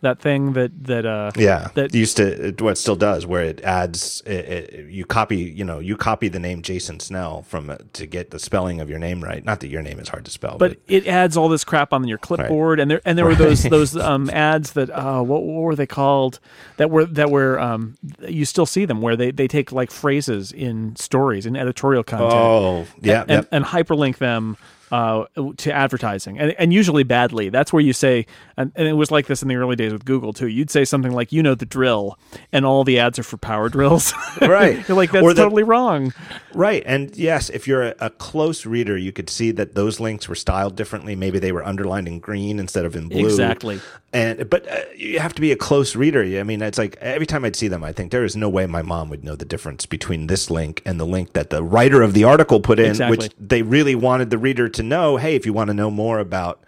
that 0.00 0.20
thing 0.20 0.52
that 0.52 0.84
that 0.84 1.04
uh 1.04 1.32
Yeah, 1.36 1.68
that 1.74 1.92
used 1.94 2.18
to 2.18 2.54
what 2.60 2.78
still 2.78 2.94
does, 2.94 3.26
where 3.26 3.42
it 3.42 3.60
adds 3.62 4.22
it, 4.26 4.30
it, 4.30 4.90
you 4.90 5.04
copy 5.04 5.36
you 5.36 5.64
know 5.64 5.80
you 5.80 5.96
copy 5.96 6.28
the 6.28 6.38
name 6.38 6.62
Jason 6.62 7.00
Snell 7.00 7.42
from 7.42 7.76
to 7.94 8.06
get 8.06 8.30
the 8.30 8.38
spelling 8.38 8.80
of 8.80 8.88
your 8.88 8.98
name 8.98 9.22
right. 9.22 9.44
Not 9.44 9.60
that 9.60 9.68
your 9.68 9.82
name 9.82 9.98
is 9.98 10.08
hard 10.08 10.24
to 10.26 10.30
spell, 10.30 10.56
but 10.56 10.78
it 10.86 11.06
adds 11.06 11.36
all 11.36 11.48
this 11.48 11.64
crap 11.64 11.92
on 11.92 12.06
your 12.06 12.18
clipboard 12.18 12.78
and 12.78 12.90
there 12.90 13.00
and 13.04 13.18
there 13.18 13.24
were 13.24 13.34
those 13.34 13.64
those 13.64 13.96
um 14.10 14.30
ads 14.30 14.72
that 14.72 14.90
uh 14.90 15.20
what, 15.20 15.42
what 15.42 15.62
were 15.62 15.76
they 15.76 15.86
called? 15.86 16.38
That 16.76 16.90
were 16.90 17.04
that 17.06 17.30
were 17.30 17.58
um 17.58 17.96
you 18.20 18.44
still 18.44 18.66
see 18.66 18.84
them 18.84 19.00
where 19.00 19.16
they 19.16 19.32
they 19.32 19.48
take 19.48 19.72
like 19.72 19.90
phrases 19.90 20.52
in 20.52 20.94
stories 20.96 21.44
in 21.44 21.56
editorial 21.56 22.04
content 22.04 22.32
oh 22.32 22.86
yeah, 23.00 23.22
and, 23.22 23.30
yep. 23.30 23.48
and 23.50 23.64
hyperlink 23.64 24.18
them 24.18 24.56
uh, 24.90 25.24
to 25.58 25.72
advertising, 25.72 26.38
and, 26.38 26.52
and 26.58 26.72
usually 26.72 27.02
badly. 27.02 27.48
That's 27.48 27.72
where 27.72 27.82
you 27.82 27.92
say, 27.92 28.26
and, 28.56 28.72
and 28.76 28.88
it 28.88 28.94
was 28.94 29.10
like 29.10 29.26
this 29.26 29.42
in 29.42 29.48
the 29.48 29.56
early 29.56 29.76
days 29.76 29.92
with 29.92 30.04
Google 30.04 30.32
too. 30.32 30.48
You'd 30.48 30.70
say 30.70 30.84
something 30.84 31.12
like, 31.12 31.32
"You 31.32 31.42
know 31.42 31.54
the 31.54 31.66
drill," 31.66 32.18
and 32.52 32.64
all 32.64 32.84
the 32.84 32.98
ads 32.98 33.18
are 33.18 33.22
for 33.22 33.36
power 33.36 33.68
drills. 33.68 34.12
Right. 34.40 34.86
You're 34.88 34.96
like, 34.96 35.10
that's 35.10 35.26
the- 35.26 35.34
totally 35.34 35.62
wrong. 35.64 36.12
Right. 36.54 36.82
And 36.86 37.14
yes, 37.16 37.50
if 37.50 37.66
you're 37.66 37.82
a, 37.82 37.94
a 38.00 38.10
close 38.10 38.64
reader, 38.64 38.96
you 38.96 39.12
could 39.12 39.28
see 39.28 39.50
that 39.52 39.74
those 39.74 40.00
links 40.00 40.28
were 40.28 40.34
styled 40.36 40.74
differently. 40.76 41.16
Maybe 41.16 41.38
they 41.38 41.50
were 41.52 41.64
underlined 41.66 42.06
in 42.08 42.18
green 42.20 42.58
instead 42.58 42.84
of 42.84 42.94
in 42.96 43.08
blue. 43.08 43.24
Exactly. 43.26 43.80
And 44.12 44.48
but 44.48 44.66
uh, 44.70 44.76
you 44.96 45.18
have 45.18 45.34
to 45.34 45.40
be 45.40 45.52
a 45.52 45.56
close 45.56 45.94
reader. 45.96 46.22
I 46.22 46.42
mean, 46.44 46.62
it's 46.62 46.78
like 46.78 46.96
every 47.00 47.26
time 47.26 47.44
I'd 47.44 47.56
see 47.56 47.68
them, 47.68 47.84
I 47.84 47.92
think 47.92 48.10
there 48.10 48.24
is 48.24 48.36
no 48.36 48.48
way 48.48 48.64
my 48.66 48.80
mom 48.80 49.10
would 49.10 49.22
know 49.24 49.34
the 49.36 49.44
difference 49.44 49.84
between 49.86 50.28
this 50.28 50.50
link 50.50 50.80
and 50.86 50.98
the 50.98 51.06
link 51.06 51.32
that 51.34 51.50
the 51.50 51.62
writer 51.62 52.00
of 52.02 52.14
the 52.14 52.24
article 52.24 52.60
put 52.60 52.78
in, 52.78 52.86
Exactly. 52.90 53.16
which 53.18 53.32
they 53.38 53.62
really 53.62 53.94
wanted 53.94 54.30
the 54.30 54.38
reader 54.38 54.68
to 54.70 54.77
know. 54.82 55.16
Hey, 55.16 55.34
if 55.34 55.46
you 55.46 55.52
want 55.52 55.68
to 55.68 55.74
know 55.74 55.90
more 55.90 56.18
about 56.18 56.62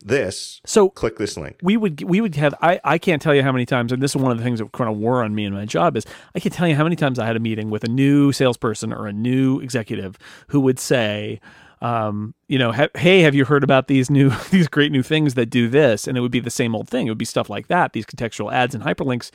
this, 0.00 0.60
So 0.64 0.88
click 0.88 1.18
this 1.18 1.36
link. 1.36 1.56
we 1.62 1.76
would 1.76 2.02
we 2.02 2.20
would 2.20 2.36
have 2.36 2.54
I, 2.62 2.80
I 2.84 2.98
can't 2.98 3.20
tell 3.20 3.34
you 3.34 3.42
how 3.42 3.50
many 3.50 3.66
times 3.66 3.90
and 3.90 4.00
this 4.00 4.12
is 4.14 4.22
one 4.22 4.30
of 4.30 4.38
the 4.38 4.44
things 4.44 4.60
that 4.60 4.70
kind 4.72 4.88
of 4.88 4.96
wore 4.96 5.24
on 5.24 5.34
me 5.34 5.44
in 5.44 5.52
my 5.52 5.64
job 5.64 5.96
is 5.96 6.06
I 6.36 6.40
can 6.40 6.52
tell 6.52 6.68
you 6.68 6.76
how 6.76 6.84
many 6.84 6.94
times 6.94 7.18
I 7.18 7.26
had 7.26 7.34
a 7.34 7.40
meeting 7.40 7.68
with 7.68 7.82
a 7.82 7.88
new 7.88 8.30
salesperson 8.32 8.92
or 8.92 9.06
a 9.08 9.12
new 9.12 9.58
executive 9.58 10.16
who 10.48 10.60
would 10.60 10.78
say 10.78 11.40
um, 11.80 12.34
you 12.48 12.58
know, 12.58 12.72
ha- 12.72 12.88
hey, 12.96 13.20
have 13.20 13.36
you 13.36 13.44
heard 13.44 13.62
about 13.62 13.86
these 13.86 14.10
new 14.10 14.30
these 14.50 14.66
great 14.68 14.90
new 14.90 15.02
things 15.02 15.34
that 15.34 15.46
do 15.46 15.68
this? 15.68 16.08
And 16.08 16.18
it 16.18 16.20
would 16.20 16.32
be 16.32 16.40
the 16.40 16.50
same 16.50 16.74
old 16.74 16.88
thing. 16.88 17.06
It 17.06 17.10
would 17.10 17.18
be 17.18 17.24
stuff 17.24 17.48
like 17.48 17.68
that, 17.68 17.92
these 17.92 18.06
contextual 18.06 18.52
ads 18.52 18.74
and 18.74 18.82
hyperlinks, 18.82 19.30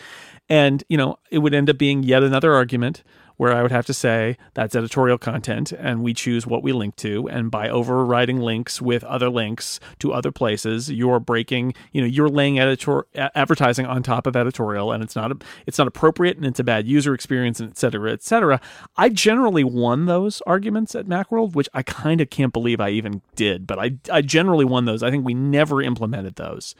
and 0.49 0.83
you 0.89 0.97
know, 0.97 1.17
it 1.31 1.37
would 1.37 1.53
end 1.53 1.69
up 1.69 1.77
being 1.77 2.03
yet 2.03 2.21
another 2.21 2.53
argument 2.53 3.03
where 3.37 3.53
I 3.53 3.61
would 3.61 3.71
have 3.71 3.85
to 3.87 3.93
say 3.93 4.37
that's 4.53 4.75
editorial 4.75 5.17
content 5.17 5.71
and 5.71 6.03
we 6.03 6.13
choose 6.13 6.45
what 6.45 6.63
we 6.63 6.71
link 6.71 6.95
to. 6.97 7.27
And 7.29 7.49
by 7.49 7.69
overriding 7.69 8.39
links 8.39 8.81
with 8.81 9.03
other 9.03 9.29
links 9.29 9.79
to 9.99 10.13
other 10.13 10.31
places, 10.31 10.91
you're 10.91 11.19
breaking, 11.19 11.73
you 11.91 12.01
know, 12.01 12.07
you're 12.07 12.29
laying 12.29 12.59
editor 12.59 13.05
advertising 13.15 13.85
on 13.85 14.03
top 14.03 14.27
of 14.27 14.35
editorial 14.35 14.91
and 14.91 15.03
it's 15.03 15.15
not, 15.15 15.31
it's 15.65 15.77
not 15.77 15.87
appropriate 15.87 16.37
and 16.37 16.45
it's 16.45 16.59
a 16.59 16.63
bad 16.63 16.87
user 16.87 17.13
experience 17.13 17.59
and 17.59 17.71
et 17.71 17.77
cetera, 17.77 18.11
et 18.11 18.21
cetera. 18.21 18.61
I 18.97 19.09
generally 19.09 19.63
won 19.63 20.05
those 20.05 20.41
arguments 20.47 20.95
at 20.95 21.07
Macworld, 21.07 21.55
which 21.55 21.69
I 21.73 21.83
kind 21.83 22.21
of 22.21 22.29
can't 22.29 22.53
believe 22.53 22.79
I 22.79 22.89
even 22.89 23.21
did, 23.35 23.65
but 23.65 23.79
I, 23.79 23.97
I 24.11 24.21
generally 24.21 24.65
won 24.65 24.85
those. 24.85 25.03
I 25.03 25.09
think 25.09 25.25
we 25.25 25.33
never 25.33 25.81
implemented 25.81 26.35
those. 26.35 26.75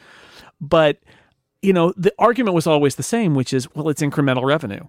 But, 0.61 0.99
you 1.61 1.73
know, 1.73 1.93
the 1.98 2.14
argument 2.19 2.56
was 2.56 2.67
always 2.67 2.95
the 2.95 3.03
same, 3.03 3.35
which 3.35 3.53
is, 3.53 3.73
well, 3.75 3.90
it's 3.90 4.01
incremental 4.01 4.43
revenue. 4.45 4.85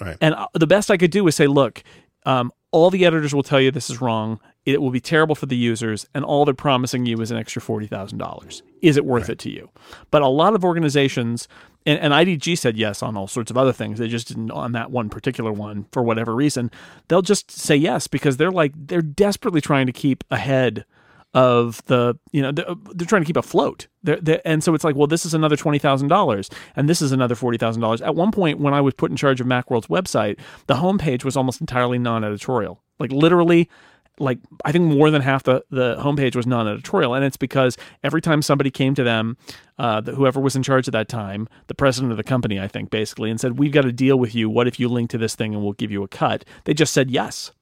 Right. 0.00 0.16
And 0.20 0.34
uh, 0.34 0.48
the 0.54 0.66
best 0.66 0.90
I 0.90 0.96
could 0.96 1.10
do 1.10 1.24
was 1.24 1.34
say, 1.36 1.46
look, 1.46 1.82
um, 2.24 2.52
all 2.70 2.90
the 2.90 3.04
editors 3.04 3.34
will 3.34 3.42
tell 3.42 3.60
you 3.60 3.70
this 3.70 3.90
is 3.90 4.00
wrong. 4.00 4.40
It 4.66 4.82
will 4.82 4.90
be 4.90 5.00
terrible 5.00 5.34
for 5.34 5.46
the 5.46 5.56
users, 5.56 6.06
and 6.14 6.24
all 6.24 6.44
they're 6.44 6.52
promising 6.52 7.06
you 7.06 7.18
is 7.22 7.30
an 7.30 7.38
extra 7.38 7.62
forty 7.62 7.86
thousand 7.86 8.18
dollars. 8.18 8.62
Is 8.82 8.98
it 8.98 9.06
worth 9.06 9.30
it 9.30 9.38
to 9.40 9.50
you? 9.50 9.70
But 10.10 10.20
a 10.20 10.28
lot 10.28 10.54
of 10.54 10.62
organizations, 10.62 11.48
and, 11.86 11.98
and 11.98 12.12
IDG 12.12 12.58
said 12.58 12.76
yes 12.76 13.02
on 13.02 13.16
all 13.16 13.26
sorts 13.28 13.50
of 13.50 13.56
other 13.56 13.72
things. 13.72 13.98
They 13.98 14.08
just 14.08 14.28
didn't 14.28 14.50
on 14.50 14.72
that 14.72 14.90
one 14.90 15.08
particular 15.08 15.52
one 15.52 15.86
for 15.90 16.02
whatever 16.02 16.34
reason. 16.34 16.70
They'll 17.08 17.22
just 17.22 17.50
say 17.50 17.76
yes 17.76 18.08
because 18.08 18.36
they're 18.36 18.52
like 18.52 18.72
they're 18.76 19.00
desperately 19.00 19.62
trying 19.62 19.86
to 19.86 19.92
keep 19.92 20.22
ahead 20.30 20.84
of 21.34 21.84
the 21.86 22.18
you 22.32 22.40
know 22.40 22.50
they're, 22.50 22.66
they're 22.94 23.06
trying 23.06 23.22
to 23.22 23.26
keep 23.26 23.36
afloat. 23.36 23.86
They're, 24.02 24.20
they're, 24.20 24.40
and 24.44 24.64
so 24.64 24.74
it's 24.74 24.84
like 24.84 24.96
well 24.96 25.06
this 25.06 25.26
is 25.26 25.34
another 25.34 25.56
$20000 25.56 26.54
and 26.76 26.88
this 26.88 27.02
is 27.02 27.12
another 27.12 27.34
$40000 27.34 28.06
at 28.06 28.14
one 28.14 28.30
point 28.30 28.60
when 28.60 28.72
i 28.72 28.80
was 28.80 28.94
put 28.94 29.10
in 29.10 29.16
charge 29.16 29.40
of 29.40 29.46
macworld's 29.46 29.88
website 29.88 30.38
the 30.68 30.74
homepage 30.74 31.24
was 31.24 31.36
almost 31.36 31.60
entirely 31.60 31.98
non-editorial. 31.98 32.82
Like 32.98 33.12
literally 33.12 33.68
like 34.18 34.38
i 34.64 34.72
think 34.72 34.84
more 34.84 35.10
than 35.10 35.22
half 35.22 35.42
the, 35.42 35.62
the 35.70 35.96
homepage 35.96 36.34
was 36.34 36.46
non-editorial 36.46 37.14
and 37.14 37.24
it's 37.24 37.36
because 37.36 37.76
every 38.02 38.20
time 38.20 38.40
somebody 38.42 38.70
came 38.70 38.94
to 38.94 39.04
them 39.04 39.36
uh, 39.78 40.00
the, 40.00 40.12
whoever 40.12 40.40
was 40.40 40.56
in 40.56 40.62
charge 40.62 40.88
at 40.88 40.92
that 40.92 41.08
time 41.08 41.46
the 41.68 41.74
president 41.74 42.10
of 42.10 42.16
the 42.16 42.24
company 42.24 42.58
i 42.58 42.66
think 42.66 42.90
basically 42.90 43.30
and 43.30 43.40
said 43.40 43.58
we've 43.58 43.72
got 43.72 43.82
to 43.82 43.92
deal 43.92 44.18
with 44.18 44.34
you. 44.34 44.48
What 44.48 44.66
if 44.66 44.80
you 44.80 44.88
link 44.88 45.10
to 45.10 45.18
this 45.18 45.34
thing 45.34 45.54
and 45.54 45.62
we'll 45.62 45.72
give 45.74 45.90
you 45.90 46.02
a 46.02 46.08
cut? 46.08 46.44
They 46.64 46.74
just 46.74 46.92
said 46.94 47.10
yes. 47.10 47.52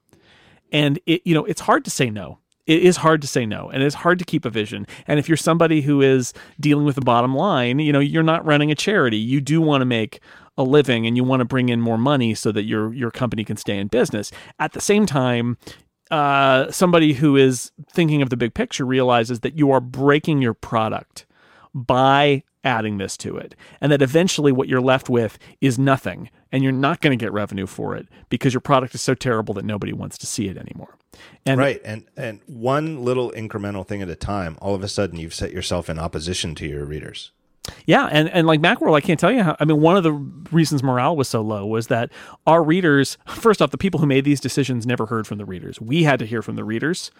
And 0.71 0.99
it 1.05 1.21
you 1.25 1.33
know 1.33 1.45
it's 1.45 1.61
hard 1.61 1.83
to 1.85 1.91
say 1.91 2.09
no 2.09 2.39
it 2.67 2.83
is 2.83 2.97
hard 2.97 3.21
to 3.21 3.27
say 3.27 3.45
no 3.45 3.69
and 3.69 3.81
it's 3.81 3.95
hard 3.95 4.19
to 4.19 4.25
keep 4.25 4.45
a 4.45 4.49
vision. 4.49 4.85
And 5.07 5.17
if 5.19 5.27
you're 5.27 5.37
somebody 5.37 5.81
who 5.81 6.01
is 6.01 6.33
dealing 6.59 6.85
with 6.85 6.95
the 6.95 7.01
bottom 7.01 7.35
line 7.35 7.79
you 7.79 7.91
know 7.91 7.99
you're 7.99 8.23
not 8.23 8.45
running 8.45 8.71
a 8.71 8.75
charity. 8.75 9.17
You 9.17 9.41
do 9.41 9.59
want 9.61 9.81
to 9.81 9.85
make 9.85 10.19
a 10.57 10.63
living 10.63 11.05
and 11.05 11.15
you 11.15 11.23
want 11.23 11.41
to 11.41 11.45
bring 11.45 11.69
in 11.69 11.81
more 11.81 11.97
money 11.97 12.35
so 12.35 12.51
that 12.51 12.63
your 12.63 12.93
your 12.93 13.11
company 13.11 13.43
can 13.43 13.57
stay 13.57 13.77
in 13.77 13.87
business. 13.87 14.31
At 14.59 14.73
the 14.73 14.81
same 14.81 15.05
time 15.05 15.57
uh, 16.11 16.71
somebody 16.71 17.13
who 17.13 17.35
is 17.35 17.71
thinking 17.91 18.21
of 18.21 18.29
the 18.29 18.37
big 18.37 18.53
picture 18.53 18.85
realizes 18.85 19.41
that 19.41 19.57
you 19.57 19.71
are 19.71 19.81
breaking 19.81 20.41
your 20.41 20.53
product 20.53 21.25
by 21.73 22.43
adding 22.63 22.97
this 22.97 23.15
to 23.17 23.37
it 23.37 23.55
and 23.79 23.91
that 23.91 24.01
eventually 24.01 24.51
what 24.51 24.67
you're 24.67 24.81
left 24.81 25.09
with 25.09 25.37
is 25.61 25.77
nothing 25.77 26.29
and 26.51 26.63
you're 26.63 26.71
not 26.71 27.01
going 27.01 27.17
to 27.17 27.23
get 27.23 27.31
revenue 27.31 27.65
for 27.65 27.95
it 27.95 28.07
because 28.29 28.53
your 28.53 28.61
product 28.61 28.93
is 28.95 29.01
so 29.01 29.13
terrible 29.13 29.53
that 29.53 29.63
nobody 29.63 29.93
wants 29.93 30.17
to 30.17 30.25
see 30.25 30.47
it 30.47 30.57
anymore 30.57 30.95
and 31.45 31.59
right 31.59 31.81
and 31.83 32.05
and 32.15 32.41
one 32.47 33.03
little 33.03 33.31
incremental 33.31 33.85
thing 33.85 34.01
at 34.01 34.09
a 34.09 34.15
time 34.15 34.57
all 34.61 34.75
of 34.75 34.83
a 34.83 34.87
sudden 34.87 35.19
you've 35.19 35.33
set 35.33 35.51
yourself 35.51 35.89
in 35.89 35.99
opposition 35.99 36.55
to 36.55 36.67
your 36.67 36.85
readers 36.85 37.31
Yeah, 37.85 38.07
and, 38.09 38.29
and 38.29 38.47
like 38.47 38.61
Macworld, 38.61 38.95
I 38.95 39.01
can't 39.01 39.19
tell 39.19 39.31
you 39.31 39.43
how. 39.43 39.57
I 39.59 39.65
mean, 39.65 39.81
one 39.81 39.97
of 39.97 40.03
the 40.03 40.13
reasons 40.13 40.83
morale 40.83 41.17
was 41.17 41.27
so 41.27 41.41
low 41.41 41.65
was 41.65 41.87
that 41.87 42.11
our 42.45 42.63
readers, 42.63 43.17
first 43.27 43.61
off, 43.61 43.71
the 43.71 43.77
people 43.77 43.99
who 43.99 44.05
made 44.05 44.23
these 44.23 44.39
decisions 44.39 44.85
never 44.85 45.07
heard 45.07 45.27
from 45.27 45.37
the 45.37 45.43
readers. 45.45 45.81
We 45.81 46.03
had 46.03 46.19
to 46.19 46.25
hear 46.25 46.41
from 46.41 46.55
the 46.55 46.63
readers. 46.63 47.11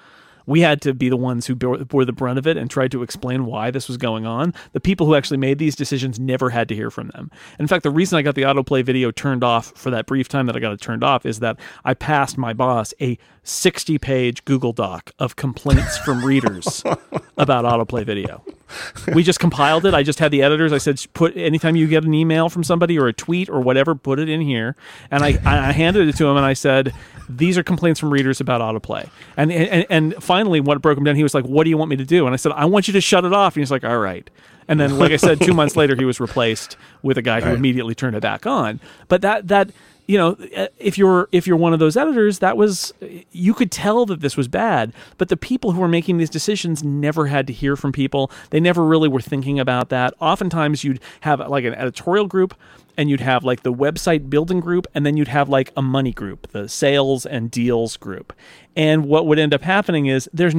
We 0.47 0.61
had 0.61 0.81
to 0.81 0.93
be 0.95 1.09
the 1.09 1.17
ones 1.17 1.45
who 1.45 1.53
bore, 1.53 1.77
bore 1.77 2.05
the 2.05 2.13
brunt 2.13 2.39
of 2.39 2.47
it 2.47 2.57
and 2.57 2.69
tried 2.69 2.91
to 2.93 3.03
explain 3.03 3.45
why 3.45 3.69
this 3.69 3.87
was 3.87 3.97
going 3.97 4.25
on. 4.25 4.53
The 4.71 4.79
people 4.79 5.05
who 5.05 5.13
actually 5.13 5.37
made 5.37 5.59
these 5.59 5.75
decisions 5.75 6.19
never 6.19 6.49
had 6.49 6.67
to 6.69 6.75
hear 6.75 6.89
from 6.89 7.09
them. 7.09 7.29
In 7.59 7.67
fact, 7.67 7.83
the 7.83 7.91
reason 7.91 8.17
I 8.17 8.23
got 8.23 8.33
the 8.33 8.41
autoplay 8.43 8.83
video 8.83 9.11
turned 9.11 9.43
off 9.43 9.73
for 9.75 9.91
that 9.91 10.07
brief 10.07 10.27
time 10.27 10.47
that 10.47 10.55
I 10.55 10.59
got 10.59 10.73
it 10.73 10.81
turned 10.81 11.03
off 11.03 11.25
is 11.25 11.39
that 11.39 11.59
I 11.85 11.93
passed 11.93 12.37
my 12.37 12.53
boss 12.53 12.93
a 12.99 13.19
60 13.43 13.99
page 13.99 14.43
Google 14.45 14.73
Doc 14.73 15.11
of 15.19 15.35
complaints 15.35 15.97
from 15.99 16.25
readers 16.25 16.83
about 17.37 17.65
autoplay 17.65 18.05
video. 18.05 18.43
We 19.13 19.23
just 19.23 19.39
compiled 19.39 19.85
it. 19.85 19.93
I 19.93 20.03
just 20.03 20.19
had 20.19 20.31
the 20.31 20.43
editors. 20.43 20.73
I 20.73 20.77
said, 20.77 21.01
put 21.13 21.35
anytime 21.37 21.75
you 21.75 21.87
get 21.87 22.03
an 22.03 22.13
email 22.13 22.49
from 22.49 22.63
somebody 22.63 22.99
or 22.99 23.07
a 23.07 23.13
tweet 23.13 23.49
or 23.49 23.61
whatever, 23.61 23.95
put 23.95 24.19
it 24.19 24.29
in 24.29 24.41
here. 24.41 24.75
And 25.09 25.23
I, 25.23 25.39
I 25.45 25.71
handed 25.71 26.07
it 26.07 26.17
to 26.17 26.27
him 26.27 26.35
and 26.35 26.45
I 26.45 26.53
said, 26.53 26.93
these 27.29 27.57
are 27.57 27.63
complaints 27.63 27.99
from 27.99 28.11
readers 28.11 28.41
about 28.41 28.61
autoplay. 28.61 29.09
And, 29.35 29.51
and 29.51 29.85
and 29.89 30.23
finally, 30.23 30.59
what 30.59 30.81
broke 30.81 30.97
him 30.97 31.03
down, 31.03 31.15
he 31.15 31.23
was 31.23 31.33
like, 31.33 31.45
what 31.45 31.63
do 31.63 31.69
you 31.69 31.77
want 31.77 31.89
me 31.89 31.95
to 31.97 32.05
do? 32.05 32.25
And 32.25 32.33
I 32.33 32.37
said, 32.37 32.51
I 32.53 32.65
want 32.65 32.87
you 32.87 32.93
to 32.93 33.01
shut 33.01 33.25
it 33.25 33.33
off. 33.33 33.55
And 33.55 33.61
he's 33.61 33.71
like, 33.71 33.83
all 33.83 33.99
right. 33.99 34.29
And 34.67 34.79
then, 34.79 34.97
like 34.97 35.11
I 35.11 35.17
said, 35.17 35.39
two 35.39 35.53
months 35.53 35.77
later, 35.77 35.95
he 35.95 36.03
was 36.03 36.19
replaced 36.19 36.75
with 37.01 37.17
a 37.17 37.21
guy 37.21 37.39
who 37.39 37.53
immediately 37.53 37.95
turned 37.95 38.17
it 38.17 38.21
back 38.21 38.45
on. 38.45 38.81
But 39.07 39.21
that 39.21 39.47
that 39.47 39.69
you 40.07 40.17
know, 40.17 40.37
uh, 40.55 40.67
if 40.79 40.97
you're 40.97 41.27
if 41.31 41.45
you're 41.45 41.57
one 41.57 41.73
of 41.73 41.79
those 41.79 41.97
editors, 41.97 42.39
that 42.39 42.57
was 42.57 42.93
you 43.31 43.53
could 43.53 43.71
tell 43.71 44.05
that 44.05 44.21
this 44.21 44.37
was 44.37 44.47
bad. 44.47 44.93
But 45.17 45.27
the 45.29 45.37
people 45.37 45.73
who 45.73 45.81
were 45.81 45.87
making 45.87 46.17
these 46.17 46.29
decisions 46.29 46.83
never 46.83 47.27
had 47.27 47.45
to 47.47 47.53
hear 47.53 47.75
from 47.75 47.91
people. 47.91 48.31
They 48.49 48.59
never 48.59 48.83
really 48.83 49.09
were 49.09 49.21
thinking 49.21 49.59
about 49.59 49.89
that. 49.89 50.13
Oftentimes, 50.19 50.83
you'd 50.83 51.01
have 51.21 51.39
like 51.49 51.65
an 51.65 51.75
editorial 51.75 52.27
group. 52.27 52.55
And 52.99 53.11
you'd 53.11 53.21
have 53.21 53.43
like 53.43 53.61
the 53.61 53.71
website 53.71 54.27
building 54.27 54.59
group, 54.59 54.87
and 54.95 55.05
then 55.05 55.17
you'd 55.17 55.27
have 55.27 55.49
like 55.49 55.71
a 55.77 55.83
money 55.83 56.11
group, 56.11 56.47
the 56.47 56.67
sales 56.67 57.27
and 57.27 57.51
deals 57.51 57.95
group. 57.95 58.33
And 58.75 59.05
what 59.05 59.27
would 59.27 59.37
end 59.37 59.53
up 59.53 59.61
happening 59.61 60.07
is 60.07 60.27
there's 60.33 60.55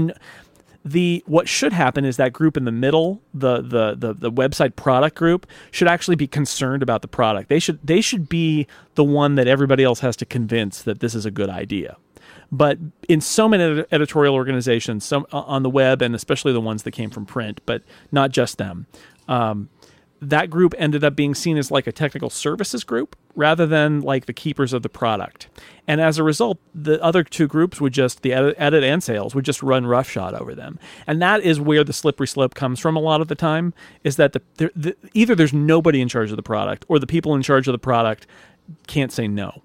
the 0.90 1.22
what 1.26 1.48
should 1.48 1.72
happen 1.72 2.04
is 2.04 2.16
that 2.16 2.32
group 2.32 2.56
in 2.56 2.64
the 2.64 2.72
middle 2.72 3.20
the, 3.34 3.60
the 3.60 3.94
the 3.96 4.14
the 4.14 4.32
website 4.32 4.76
product 4.76 5.16
group 5.16 5.46
should 5.70 5.88
actually 5.88 6.16
be 6.16 6.26
concerned 6.26 6.82
about 6.82 7.02
the 7.02 7.08
product. 7.08 7.48
They 7.48 7.58
should 7.58 7.78
they 7.84 8.00
should 8.00 8.28
be 8.28 8.66
the 8.94 9.04
one 9.04 9.34
that 9.36 9.46
everybody 9.46 9.84
else 9.84 10.00
has 10.00 10.16
to 10.16 10.26
convince 10.26 10.82
that 10.82 11.00
this 11.00 11.14
is 11.14 11.26
a 11.26 11.30
good 11.30 11.50
idea. 11.50 11.96
But 12.50 12.78
in 13.08 13.20
so 13.20 13.48
many 13.48 13.62
ed- 13.62 13.86
editorial 13.92 14.34
organizations 14.34 15.04
some 15.04 15.26
on 15.32 15.62
the 15.62 15.70
web 15.70 16.00
and 16.00 16.14
especially 16.14 16.52
the 16.52 16.60
ones 16.60 16.82
that 16.84 16.92
came 16.92 17.10
from 17.10 17.26
print 17.26 17.60
but 17.66 17.82
not 18.10 18.30
just 18.30 18.58
them 18.58 18.86
um, 19.28 19.68
that 20.20 20.50
group 20.50 20.74
ended 20.78 21.04
up 21.04 21.14
being 21.14 21.34
seen 21.34 21.56
as 21.56 21.70
like 21.70 21.86
a 21.86 21.92
technical 21.92 22.28
services 22.30 22.82
group 22.82 23.14
rather 23.36 23.66
than 23.66 24.00
like 24.00 24.26
the 24.26 24.32
keepers 24.32 24.72
of 24.72 24.82
the 24.82 24.88
product. 24.88 25.48
And 25.86 26.00
as 26.00 26.18
a 26.18 26.24
result, 26.24 26.58
the 26.74 27.00
other 27.02 27.22
two 27.22 27.46
groups 27.46 27.80
would 27.80 27.92
just, 27.92 28.22
the 28.22 28.32
edit, 28.32 28.56
edit 28.58 28.82
and 28.82 29.02
sales 29.02 29.34
would 29.34 29.44
just 29.44 29.62
run 29.62 29.86
roughshod 29.86 30.34
over 30.34 30.54
them. 30.54 30.78
And 31.06 31.22
that 31.22 31.42
is 31.42 31.60
where 31.60 31.84
the 31.84 31.92
slippery 31.92 32.26
slope 32.26 32.54
comes 32.54 32.80
from 32.80 32.96
a 32.96 33.00
lot 33.00 33.20
of 33.20 33.28
the 33.28 33.36
time 33.36 33.74
is 34.02 34.16
that 34.16 34.32
the, 34.32 34.42
the, 34.56 34.70
the, 34.74 34.96
either 35.14 35.34
there's 35.36 35.52
nobody 35.52 36.00
in 36.00 36.08
charge 36.08 36.30
of 36.30 36.36
the 36.36 36.42
product 36.42 36.84
or 36.88 36.98
the 36.98 37.06
people 37.06 37.34
in 37.36 37.42
charge 37.42 37.68
of 37.68 37.72
the 37.72 37.78
product 37.78 38.26
can't 38.88 39.12
say 39.12 39.28
no. 39.28 39.62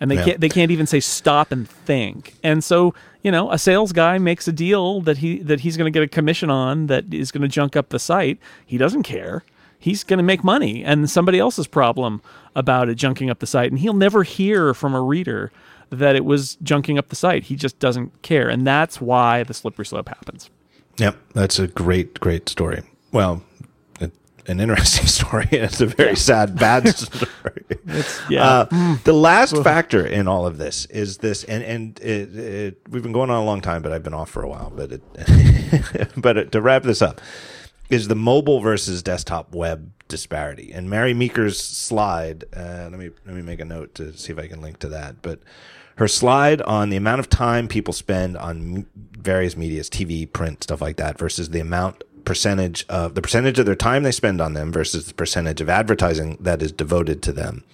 And 0.00 0.10
they 0.10 0.16
Yeah. 0.16 0.24
can't 0.24 0.40
they 0.40 0.48
can't 0.48 0.72
even 0.72 0.88
say 0.88 0.98
stop 0.98 1.52
and 1.52 1.68
think. 1.68 2.34
And 2.42 2.64
so, 2.64 2.92
you 3.22 3.30
know, 3.30 3.52
a 3.52 3.56
sales 3.58 3.92
guy 3.92 4.18
makes 4.18 4.48
a 4.48 4.52
deal 4.52 5.00
that 5.02 5.18
he 5.18 5.38
that 5.44 5.60
he's 5.60 5.76
going 5.76 5.90
to 5.90 5.96
get 5.96 6.02
a 6.02 6.08
commission 6.08 6.50
on 6.50 6.88
that 6.88 7.14
is 7.14 7.30
going 7.30 7.42
to 7.42 7.48
junk 7.48 7.76
up 7.76 7.90
the 7.90 8.00
site. 8.00 8.40
He 8.66 8.76
doesn't 8.78 9.04
care. 9.04 9.44
He's 9.82 10.04
going 10.04 10.18
to 10.18 10.22
make 10.22 10.44
money 10.44 10.84
and 10.84 11.10
somebody 11.10 11.38
else's 11.38 11.66
problem 11.66 12.22
about 12.54 12.88
it 12.88 12.98
junking 12.98 13.30
up 13.30 13.40
the 13.40 13.46
site 13.46 13.70
and 13.70 13.78
he'll 13.78 13.94
never 13.94 14.22
hear 14.22 14.74
from 14.74 14.94
a 14.94 15.00
reader 15.00 15.50
that 15.90 16.16
it 16.16 16.24
was 16.24 16.56
junking 16.62 16.98
up 16.98 17.08
the 17.08 17.16
site. 17.16 17.44
He 17.44 17.56
just 17.56 17.78
doesn't 17.78 18.22
care. 18.22 18.48
And 18.48 18.66
that's 18.66 19.00
why 19.00 19.42
the 19.42 19.54
slippery 19.54 19.84
slope 19.84 20.08
happens. 20.08 20.50
Yep, 20.98 21.16
that's 21.34 21.58
a 21.58 21.66
great, 21.66 22.20
great 22.20 22.48
story. 22.48 22.82
Well, 23.12 23.42
an 24.46 24.60
interesting 24.60 25.06
story. 25.22 25.48
It's 25.50 25.80
a 25.80 25.86
very 25.86 26.16
sad, 26.16 26.58
bad 26.58 26.88
story. 26.88 27.64
yeah. 28.28 28.44
Uh, 28.44 28.96
the 29.04 29.12
last 29.12 29.56
factor 29.62 30.04
in 30.06 30.28
all 30.28 30.46
of 30.46 30.58
this 30.58 30.86
is 30.86 31.18
this, 31.18 31.44
and 31.44 31.62
and 31.62 32.00
it, 32.00 32.36
it, 32.36 32.78
we've 32.88 33.02
been 33.02 33.12
going 33.12 33.30
on 33.30 33.40
a 33.40 33.44
long 33.44 33.60
time, 33.60 33.82
but 33.82 33.92
I've 33.92 34.02
been 34.02 34.14
off 34.14 34.30
for 34.30 34.42
a 34.42 34.48
while. 34.48 34.72
But 34.74 34.92
it, 34.92 36.12
but 36.16 36.52
to 36.52 36.60
wrap 36.60 36.82
this 36.82 37.02
up, 37.02 37.20
is 37.90 38.08
the 38.08 38.14
mobile 38.14 38.60
versus 38.60 39.02
desktop 39.02 39.54
web 39.54 39.92
disparity. 40.08 40.72
And 40.72 40.88
Mary 40.88 41.14
Meeker's 41.14 41.58
slide. 41.58 42.44
Uh, 42.54 42.88
let 42.90 42.98
me 42.98 43.10
let 43.26 43.34
me 43.34 43.42
make 43.42 43.60
a 43.60 43.64
note 43.64 43.94
to 43.96 44.16
see 44.16 44.32
if 44.32 44.38
I 44.38 44.46
can 44.46 44.60
link 44.60 44.78
to 44.80 44.88
that. 44.88 45.22
But 45.22 45.40
her 45.96 46.08
slide 46.08 46.62
on 46.62 46.90
the 46.90 46.96
amount 46.96 47.20
of 47.20 47.28
time 47.28 47.68
people 47.68 47.92
spend 47.92 48.36
on 48.36 48.86
various 48.94 49.56
medias, 49.56 49.90
TV, 49.90 50.30
print, 50.30 50.62
stuff 50.62 50.80
like 50.80 50.96
that, 50.96 51.18
versus 51.18 51.50
the 51.50 51.60
amount 51.60 52.04
percentage 52.24 52.86
of 52.88 53.14
the 53.14 53.22
percentage 53.22 53.58
of 53.58 53.66
their 53.66 53.74
time 53.74 54.02
they 54.02 54.12
spend 54.12 54.40
on 54.40 54.54
them 54.54 54.72
versus 54.72 55.06
the 55.06 55.14
percentage 55.14 55.60
of 55.60 55.68
advertising 55.68 56.36
that 56.40 56.62
is 56.62 56.70
devoted 56.70 57.22
to 57.22 57.32
them 57.32 57.64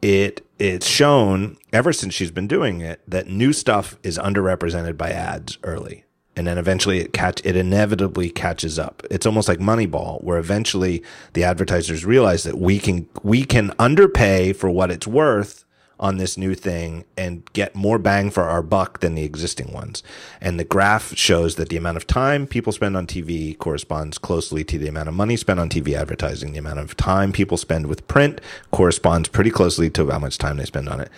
it 0.00 0.46
it's 0.58 0.86
shown 0.86 1.56
ever 1.72 1.92
since 1.92 2.14
she's 2.14 2.30
been 2.30 2.46
doing 2.46 2.80
it 2.80 3.00
that 3.06 3.26
new 3.26 3.52
stuff 3.52 3.98
is 4.02 4.18
underrepresented 4.18 4.96
by 4.96 5.10
ads 5.10 5.58
early 5.62 6.03
and 6.36 6.46
then 6.46 6.58
eventually 6.58 6.98
it 6.98 7.12
catch 7.12 7.40
it 7.44 7.56
inevitably 7.56 8.30
catches 8.30 8.78
up 8.78 9.02
it's 9.10 9.26
almost 9.26 9.48
like 9.48 9.58
moneyball 9.58 10.22
where 10.22 10.38
eventually 10.38 11.02
the 11.34 11.44
advertisers 11.44 12.04
realize 12.04 12.42
that 12.44 12.58
we 12.58 12.78
can 12.78 13.08
we 13.22 13.44
can 13.44 13.72
underpay 13.78 14.52
for 14.52 14.70
what 14.70 14.90
it's 14.90 15.06
worth 15.06 15.64
on 15.98 16.16
this 16.16 16.36
new 16.36 16.54
thing 16.54 17.04
and 17.16 17.50
get 17.52 17.74
more 17.74 17.98
bang 17.98 18.30
for 18.30 18.42
our 18.42 18.62
buck 18.62 19.00
than 19.00 19.14
the 19.14 19.22
existing 19.22 19.72
ones. 19.72 20.02
And 20.40 20.58
the 20.58 20.64
graph 20.64 21.16
shows 21.16 21.54
that 21.54 21.68
the 21.68 21.76
amount 21.76 21.96
of 21.96 22.06
time 22.06 22.46
people 22.46 22.72
spend 22.72 22.96
on 22.96 23.06
TV 23.06 23.56
corresponds 23.56 24.18
closely 24.18 24.64
to 24.64 24.78
the 24.78 24.88
amount 24.88 25.08
of 25.08 25.14
money 25.14 25.36
spent 25.36 25.60
on 25.60 25.68
TV 25.68 25.94
advertising. 25.94 26.52
The 26.52 26.58
amount 26.58 26.80
of 26.80 26.96
time 26.96 27.32
people 27.32 27.56
spend 27.56 27.86
with 27.86 28.06
print 28.08 28.40
corresponds 28.70 29.28
pretty 29.28 29.50
closely 29.50 29.88
to 29.90 30.10
how 30.10 30.18
much 30.18 30.38
time 30.38 30.56
they 30.56 30.64
spend 30.64 30.88
on 30.88 31.00
it. 31.00 31.10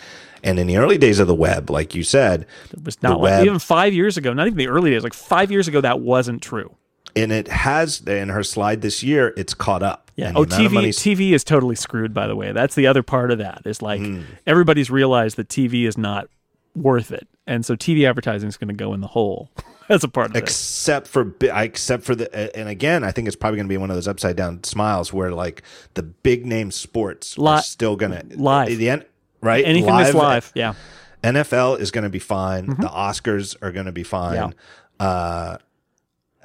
And 0.44 0.58
in 0.58 0.66
the 0.66 0.76
early 0.76 0.98
days 0.98 1.18
of 1.18 1.26
the 1.26 1.34
web, 1.34 1.70
like 1.70 1.94
you 1.94 2.02
said, 2.02 2.46
it 2.72 2.84
was 2.84 3.02
not 3.02 3.20
like, 3.20 3.22
web- 3.22 3.46
even 3.46 3.58
5 3.58 3.92
years 3.94 4.16
ago, 4.16 4.32
not 4.32 4.46
even 4.46 4.58
the 4.58 4.68
early 4.68 4.90
days, 4.90 5.02
like 5.02 5.14
5 5.14 5.50
years 5.50 5.66
ago 5.68 5.80
that 5.80 6.00
wasn't 6.00 6.42
true. 6.42 6.74
and 7.14 7.32
it 7.32 7.48
has 7.48 8.00
in 8.02 8.28
her 8.28 8.42
slide 8.42 8.82
this 8.82 9.02
year, 9.02 9.32
it's 9.38 9.54
caught 9.54 9.82
up. 9.82 10.10
Yeah. 10.16 10.28
And 10.28 10.36
Oh, 10.36 10.44
TV 10.44 10.88
TV 10.88 11.32
is 11.32 11.44
totally 11.44 11.74
screwed. 11.74 12.12
By 12.12 12.26
the 12.26 12.36
way, 12.36 12.52
that's 12.52 12.74
the 12.74 12.86
other 12.86 13.02
part 13.02 13.30
of 13.30 13.38
that. 13.38 13.62
Is 13.64 13.80
like 13.80 14.00
Hmm. 14.02 14.20
everybody's 14.46 14.90
realized 14.90 15.36
that 15.38 15.48
TV 15.48 15.86
is 15.86 15.96
not 15.96 16.28
worth 16.74 17.10
it, 17.12 17.26
and 17.46 17.64
so 17.64 17.74
TV 17.74 18.06
advertising 18.06 18.48
is 18.50 18.58
going 18.58 18.68
to 18.68 18.74
go 18.74 18.92
in 18.92 19.00
the 19.00 19.06
hole 19.06 19.50
as 19.88 20.04
a 20.04 20.08
part 20.08 20.30
of 20.30 20.36
it. 20.36 20.42
except 20.42 21.06
for 21.06 21.32
except 21.40 22.04
for 22.04 22.14
the 22.14 22.56
and 22.58 22.68
again 22.68 23.02
I 23.02 23.12
think 23.12 23.28
it's 23.28 23.36
probably 23.36 23.56
going 23.56 23.66
to 23.68 23.72
be 23.72 23.78
one 23.78 23.88
of 23.90 23.96
those 23.96 24.08
upside 24.08 24.36
down 24.36 24.62
smiles 24.64 25.10
where 25.12 25.32
like 25.32 25.62
the 25.94 26.02
big 26.02 26.44
name 26.44 26.70
sports 26.70 27.38
Li- 27.38 27.48
are 27.52 27.62
still 27.62 27.96
going 27.96 28.12
to 28.12 28.36
live. 28.36 28.76
the 28.76 28.90
end 28.90 29.04
right? 29.40 29.64
Anything 29.64 29.94
that's 29.94 30.14
live, 30.14 30.52
yeah. 30.54 30.74
NFL 31.22 31.80
is 31.80 31.90
going 31.90 32.04
to 32.04 32.10
be 32.10 32.18
fine. 32.18 32.66
The 32.66 32.88
Oscars 32.88 33.56
are 33.62 33.72
going 33.72 33.86
to 33.86 33.92
be 33.92 34.02
fine. 34.04 34.52
Yeah. 35.00 35.06
uh, 35.06 35.58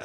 uh, 0.00 0.04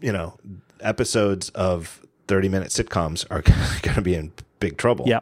you 0.00 0.12
know 0.12 0.38
episodes 0.80 1.48
of 1.50 2.00
30 2.28 2.48
minute 2.48 2.68
sitcoms 2.68 3.24
are 3.30 3.42
going 3.82 3.94
to 3.94 4.02
be 4.02 4.14
in 4.14 4.32
big 4.60 4.76
trouble. 4.76 5.06
Yeah. 5.08 5.20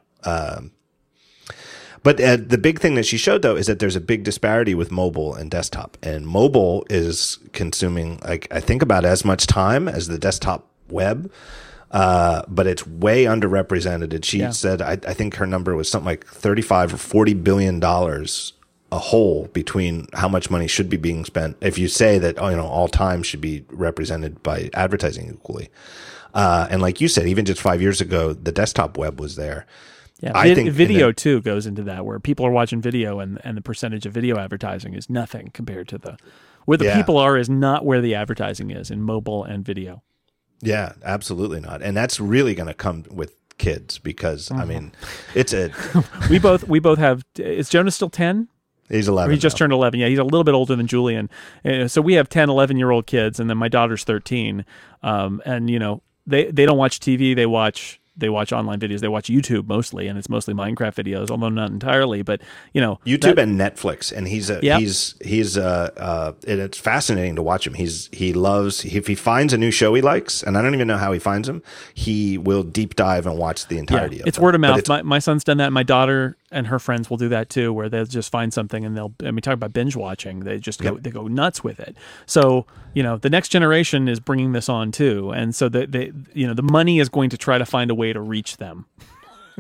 but 2.03 2.21
uh, 2.21 2.37
the 2.37 2.59
big 2.59 2.81
thing 2.81 2.95
that 2.97 3.07
she 3.07 3.17
showed 3.17 3.43
though 3.43 3.57
is 3.57 3.67
that 3.67 3.79
there's 3.79 3.97
a 3.97 4.01
big 4.01 4.25
disparity 4.25 4.75
with 4.75 4.91
mobile 4.91 5.35
and 5.35 5.51
desktop, 5.51 5.97
and 6.03 6.27
mobile 6.27 6.85
is 6.91 7.39
consuming 7.53 8.21
like 8.25 8.47
I 8.51 8.61
think 8.61 8.83
about 8.83 9.05
as 9.05 9.25
much 9.25 9.47
time 9.47 9.89
as 9.89 10.09
the 10.09 10.19
desktop 10.19 10.69
web, 10.91 11.31
uh, 11.95 12.43
but 12.49 12.67
it's 12.67 12.87
way 12.87 13.25
underrepresented. 13.25 14.13
And 14.13 14.25
she 14.25 14.41
Yeah. 14.41 14.51
said 14.51 14.83
I, 14.83 14.93
I 14.93 15.15
think 15.15 15.37
her 15.37 15.47
number 15.47 15.75
was 15.75 15.89
something 15.89 16.07
like 16.07 16.27
thirty-five 16.27 16.93
or 16.93 16.97
forty 16.99 17.33
billion 17.35 17.81
dollars 17.81 18.53
a 18.93 18.99
hole 18.99 19.49
between 19.53 20.07
how 20.13 20.29
much 20.29 20.51
money 20.51 20.67
should 20.69 20.89
be 20.91 20.97
being 20.97 21.25
spent. 21.25 21.57
If 21.61 21.79
you 21.79 21.89
say 21.89 22.19
that 22.19 22.37
you 22.37 22.57
know 22.57 22.67
all 22.67 22.89
time 22.89 23.23
should 23.23 23.41
be 23.41 23.65
represented 23.71 24.43
by 24.43 24.69
advertising 24.75 25.31
equally. 25.33 25.69
Uh, 26.35 26.67
and 26.69 26.83
like 26.83 27.01
you 27.01 27.07
said, 27.09 27.27
even 27.29 27.45
just 27.45 27.61
five 27.61 27.81
years 27.81 28.01
ago, 28.01 28.33
the 28.33 28.51
desktop 28.53 28.99
web 28.99 29.21
was 29.21 29.37
there. 29.37 29.67
Yeah, 30.21 30.33
I 30.35 30.49
vid- 30.49 30.57
think 30.57 30.71
video 30.73 31.09
the- 31.09 31.13
too 31.13 31.41
goes 31.43 31.65
into 31.67 31.83
that, 31.85 32.05
where 32.05 32.19
people 32.19 32.45
are 32.47 32.51
watching 32.51 32.81
video, 32.81 33.21
and 33.21 33.41
and 33.45 33.57
the 33.57 33.63
percentage 33.63 34.05
of 34.07 34.13
video 34.13 34.37
advertising 34.39 34.95
is 34.95 35.09
nothing 35.09 35.51
compared 35.55 35.87
to 35.89 35.99
the 35.99 36.17
where 36.65 36.79
the 36.79 36.87
Yeah. 36.87 36.97
people 36.97 37.19
are 37.19 37.37
is 37.39 37.49
not 37.51 37.85
where 37.85 38.01
the 38.01 38.15
advertising 38.17 38.71
is 38.73 38.91
in 38.91 39.01
mobile 39.03 39.45
and 39.45 39.65
video. 39.65 40.03
Yeah, 40.65 40.93
absolutely 41.05 41.61
not. 41.61 41.83
And 41.83 41.97
that's 41.97 42.19
really 42.19 42.55
going 42.55 42.69
to 42.69 42.75
come 42.75 43.05
with 43.11 43.35
kids 43.59 43.99
because 43.99 44.51
I 44.51 44.65
mean, 44.65 44.93
it's 45.35 45.53
a 45.53 45.71
We 46.31 46.39
both 46.39 46.67
we 46.67 46.81
both 46.81 46.99
have. 46.99 47.23
Is 47.37 47.69
Jonas 47.69 47.95
still 47.95 48.11
ten? 48.11 48.49
he's 48.89 49.09
11. 49.09 49.33
he 49.33 49.39
just 49.39 49.55
now. 49.57 49.59
turned 49.59 49.73
11. 49.73 50.01
Yeah, 50.01 50.09
he's 50.09 50.19
a 50.19 50.25
little 50.25 50.45
bit 50.45 50.55
older 50.55 50.77
than 50.77 50.87
Julian. 50.87 51.31
Uh, 51.65 51.89
so 51.89 52.01
we 52.01 52.15
have 52.15 52.29
10, 52.29 52.51
11 52.51 52.77
year 52.77 52.91
old 52.91 53.07
kids, 53.07 53.41
and 53.41 53.49
then 53.49 53.57
my 53.57 53.69
daughter's 53.69 54.05
13. 54.05 54.65
Um, 55.03 55.43
and, 55.45 55.71
you 55.71 55.79
know, 55.79 56.03
they, 56.27 56.51
they 56.51 56.67
don't 56.67 56.79
watch 56.79 57.01
TV. 57.01 57.35
They 57.35 57.47
watch 57.47 58.01
they 58.17 58.29
watch 58.29 58.53
online 58.53 58.79
videos. 58.81 59.01
They 59.01 59.09
watch 59.09 59.29
YouTube 59.29 59.67
mostly, 59.67 60.07
and 60.07 60.19
it's 60.19 60.29
mostly 60.29 60.55
Minecraft 60.55 60.95
videos, 60.95 61.31
although 61.31 61.49
not 61.49 61.71
entirely. 61.71 62.23
But, 62.23 62.41
you 62.73 62.81
know, 62.81 63.01
YouTube 63.05 63.37
that- 63.37 63.41
and 63.41 63.59
Netflix, 63.59 64.13
and 64.17 64.29
he's 64.29 64.51
a, 64.51 64.61
Yep. 64.63 64.81
he's 64.81 65.15
he's 65.25 65.59
uh, 65.59 65.91
uh 65.97 66.33
and 66.47 66.61
it's 66.61 66.79
fascinating 66.79 67.35
to 67.37 67.43
watch 67.43 67.67
him. 67.67 67.75
He's 67.75 68.09
he 68.13 68.33
loves 68.33 68.85
if 68.85 69.07
he 69.07 69.15
finds 69.15 69.53
a 69.53 69.59
new 69.59 69.71
show 69.71 69.95
he 69.95 70.03
likes, 70.03 70.43
and 70.43 70.57
I 70.57 70.63
don't 70.63 70.75
even 70.75 70.87
know 70.87 70.97
how 70.99 71.13
he 71.13 71.19
finds 71.19 71.49
them. 71.49 71.63
He 71.93 72.39
will 72.39 72.63
deep 72.63 72.95
dive 72.95 73.27
and 73.27 73.37
watch 73.39 73.67
the 73.67 73.75
yeah, 73.77 73.81
entirety 73.81 74.21
of 74.21 74.27
it's 74.27 74.37
them. 74.37 74.45
word 74.45 74.55
of 74.55 74.61
mouth. 74.61 74.79
it's- 74.79 74.89
My, 74.89 75.03
my 75.03 75.19
son's 75.19 75.43
done 75.45 75.57
that. 75.59 75.73
My 75.73 75.83
daughter 75.83 76.37
and 76.55 76.69
her 76.69 76.79
friends 76.79 77.11
will 77.11 77.17
do 77.19 77.29
that 77.29 77.51
too, 77.51 77.73
where 77.73 77.89
they'll 77.91 78.07
just 78.07 78.31
find 78.33 78.55
something 78.55 78.85
and 78.85 78.97
they'll. 78.97 79.13
I 79.23 79.31
mean, 79.31 79.43
talk 79.43 79.55
about 79.55 79.73
binge 79.75 79.97
watching. 79.97 80.41
They 80.41 80.59
just 80.59 80.81
go 80.81 80.97
they 80.99 81.11
go 81.11 81.27
nuts 81.27 81.63
with 81.63 81.81
it. 81.81 81.97
So 82.25 82.67
you 82.95 83.03
know, 83.03 83.19
the 83.19 83.29
next 83.29 83.49
generation 83.51 84.09
is 84.09 84.21
bringing 84.21 84.53
this 84.53 84.69
on 84.69 84.93
too, 84.93 85.31
and 85.33 85.55
so 85.55 85.69
the 85.69 85.87
they 85.87 86.13
you 86.33 86.47
know 86.47 86.55
the 86.55 86.63
money 86.63 87.01
is 87.01 87.09
going 87.11 87.29
to 87.31 87.37
try 87.37 87.59
to 87.59 87.67
find 87.67 87.91
a 87.91 87.95
way 87.95 88.13
to 88.13 88.21
reach 88.21 88.57
them. 88.57 88.87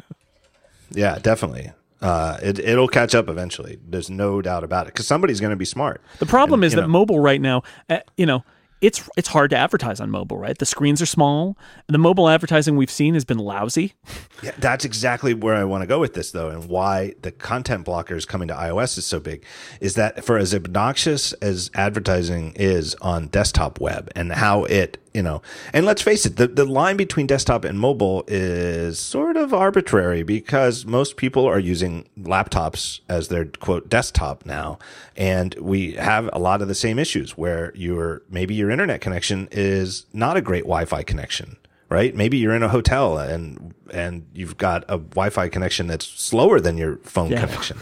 yeah, 0.90 1.18
definitely. 1.20 1.72
Uh, 2.00 2.38
it 2.42 2.58
it'll 2.58 2.88
catch 2.88 3.14
up 3.14 3.28
eventually. 3.28 3.78
There's 3.88 4.10
no 4.10 4.42
doubt 4.42 4.62
about 4.62 4.86
it 4.86 4.92
because 4.92 5.06
somebody's 5.06 5.40
going 5.40 5.50
to 5.52 5.56
be 5.56 5.64
smart. 5.64 6.02
The 6.18 6.26
problem 6.26 6.60
And, 6.62 6.66
is 6.66 6.74
that 6.74 6.82
know- 6.82 6.88
mobile 6.88 7.18
right 7.18 7.40
now, 7.40 7.62
uh, 7.88 8.00
you 8.16 8.26
know, 8.26 8.44
it's 8.86 9.08
it's 9.16 9.28
hard 9.28 9.50
to 9.50 9.56
advertise 9.56 10.00
on 10.00 10.10
mobile, 10.10 10.38
right? 10.38 10.56
The 10.56 10.66
screens 10.66 11.00
are 11.00 11.06
small. 11.06 11.56
The 11.86 11.98
mobile 11.98 12.28
advertising 12.28 12.76
we've 12.76 12.90
seen 12.90 13.14
has 13.14 13.24
been 13.24 13.38
lousy. 13.38 13.94
Yeah, 14.42 14.52
that's 14.58 14.84
exactly 14.84 15.34
where 15.34 15.54
I 15.54 15.64
want 15.64 15.82
to 15.82 15.86
go 15.86 16.00
with 16.00 16.14
this, 16.14 16.32
though, 16.32 16.50
and 16.50 16.68
why 16.68 17.14
the 17.22 17.32
content 17.32 17.86
blockers 17.86 18.26
coming 18.26 18.48
to 18.48 18.54
iOS 18.54 18.98
is 18.98 19.06
so 19.06 19.20
big. 19.20 19.44
Is 19.80 19.94
that 19.94 20.24
for 20.24 20.36
as 20.38 20.54
obnoxious 20.54 21.32
as 21.34 21.70
advertising 21.74 22.52
is 22.56 22.94
on 22.96 23.28
desktop 23.28 23.80
web 23.80 24.10
and 24.14 24.32
how 24.32 24.64
it, 24.64 24.98
you 25.14 25.22
know, 25.22 25.40
and 25.72 25.86
let's 25.86 26.02
face 26.02 26.26
it, 26.26 26.36
the, 26.36 26.48
the 26.48 26.64
line 26.64 26.96
between 26.96 27.26
desktop 27.28 27.64
and 27.64 27.78
mobile 27.78 28.24
is 28.26 28.98
sort 28.98 29.36
of 29.36 29.54
arbitrary 29.54 30.24
because 30.24 30.84
most 30.84 31.16
people 31.16 31.46
are 31.46 31.60
using 31.60 32.08
laptops 32.18 32.98
as 33.08 33.28
their 33.28 33.44
quote 33.44 33.88
desktop 33.88 34.44
now. 34.44 34.76
And 35.16 35.54
we 35.60 35.92
have 35.92 36.28
a 36.32 36.40
lot 36.40 36.60
of 36.62 36.68
the 36.68 36.74
same 36.74 36.98
issues 36.98 37.38
where 37.38 37.72
your 37.76 38.22
maybe 38.28 38.54
your 38.54 38.70
internet 38.70 39.00
connection 39.00 39.48
is 39.52 40.04
not 40.12 40.36
a 40.36 40.40
great 40.42 40.64
Wi 40.64 40.84
Fi 40.84 41.02
connection 41.04 41.56
right? 41.90 42.16
Maybe 42.16 42.38
you're 42.38 42.54
in 42.54 42.62
a 42.62 42.68
hotel 42.68 43.18
and 43.18 43.72
and 43.92 44.26
you've 44.34 44.56
got 44.56 44.84
a 44.88 44.98
Wi-Fi 44.98 45.48
connection 45.48 45.86
that's 45.86 46.06
slower 46.06 46.58
than 46.58 46.76
your 46.76 46.96
phone 47.04 47.30
Yeah. 47.30 47.40
connection, 47.44 47.76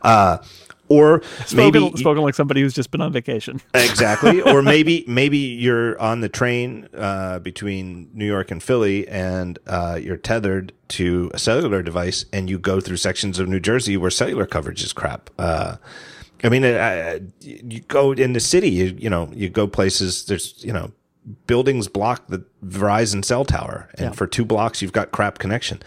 uh, 0.00 0.38
or 0.90 1.22
Spoken, 1.46 1.56
maybe 1.82 1.96
spoken 1.96 2.22
like 2.22 2.34
somebody 2.34 2.60
who's 2.60 2.74
just 2.74 2.90
been 2.90 3.00
on 3.00 3.12
vacation. 3.12 3.62
exactly 3.74 4.42
or 4.50 4.60
maybe 4.60 5.04
maybe 5.06 5.38
you're 5.38 5.98
on 5.98 6.20
the 6.20 6.28
train 6.28 6.86
uh, 6.94 7.38
between 7.38 8.10
new 8.12 8.26
york 8.26 8.50
and 8.50 8.62
philly 8.62 9.08
and 9.08 9.58
uh, 9.66 9.98
you're 10.02 10.16
tethered 10.18 10.72
to 10.88 11.30
a 11.32 11.38
cellular 11.38 11.82
device 11.82 12.26
and 12.32 12.50
you 12.50 12.58
go 12.58 12.80
through 12.80 12.96
sections 12.98 13.38
of 13.38 13.48
new 13.48 13.60
jersey 13.60 13.96
where 13.96 14.10
cellular 14.10 14.44
coverage 14.46 14.82
is 14.82 14.92
crap 14.92 15.30
uh, 15.38 15.76
i 16.44 16.48
mean 16.48 16.64
uh, 16.64 17.18
you 17.40 17.80
go 17.88 18.12
in 18.12 18.32
the 18.32 18.40
city 18.40 18.68
you, 18.70 18.96
you 18.98 19.08
know 19.08 19.30
you 19.32 19.48
go 19.48 19.66
places 19.66 20.26
there's 20.26 20.62
you 20.64 20.72
know 20.72 20.90
buildings 21.46 21.86
block 21.86 22.26
the 22.28 22.44
verizon 22.64 23.24
cell 23.24 23.44
tower 23.44 23.88
and 23.94 24.06
Yeah. 24.06 24.12
for 24.12 24.26
two 24.26 24.44
blocks 24.44 24.82
you've 24.82 24.92
got 24.92 25.12
crap 25.12 25.38
connection 25.38 25.80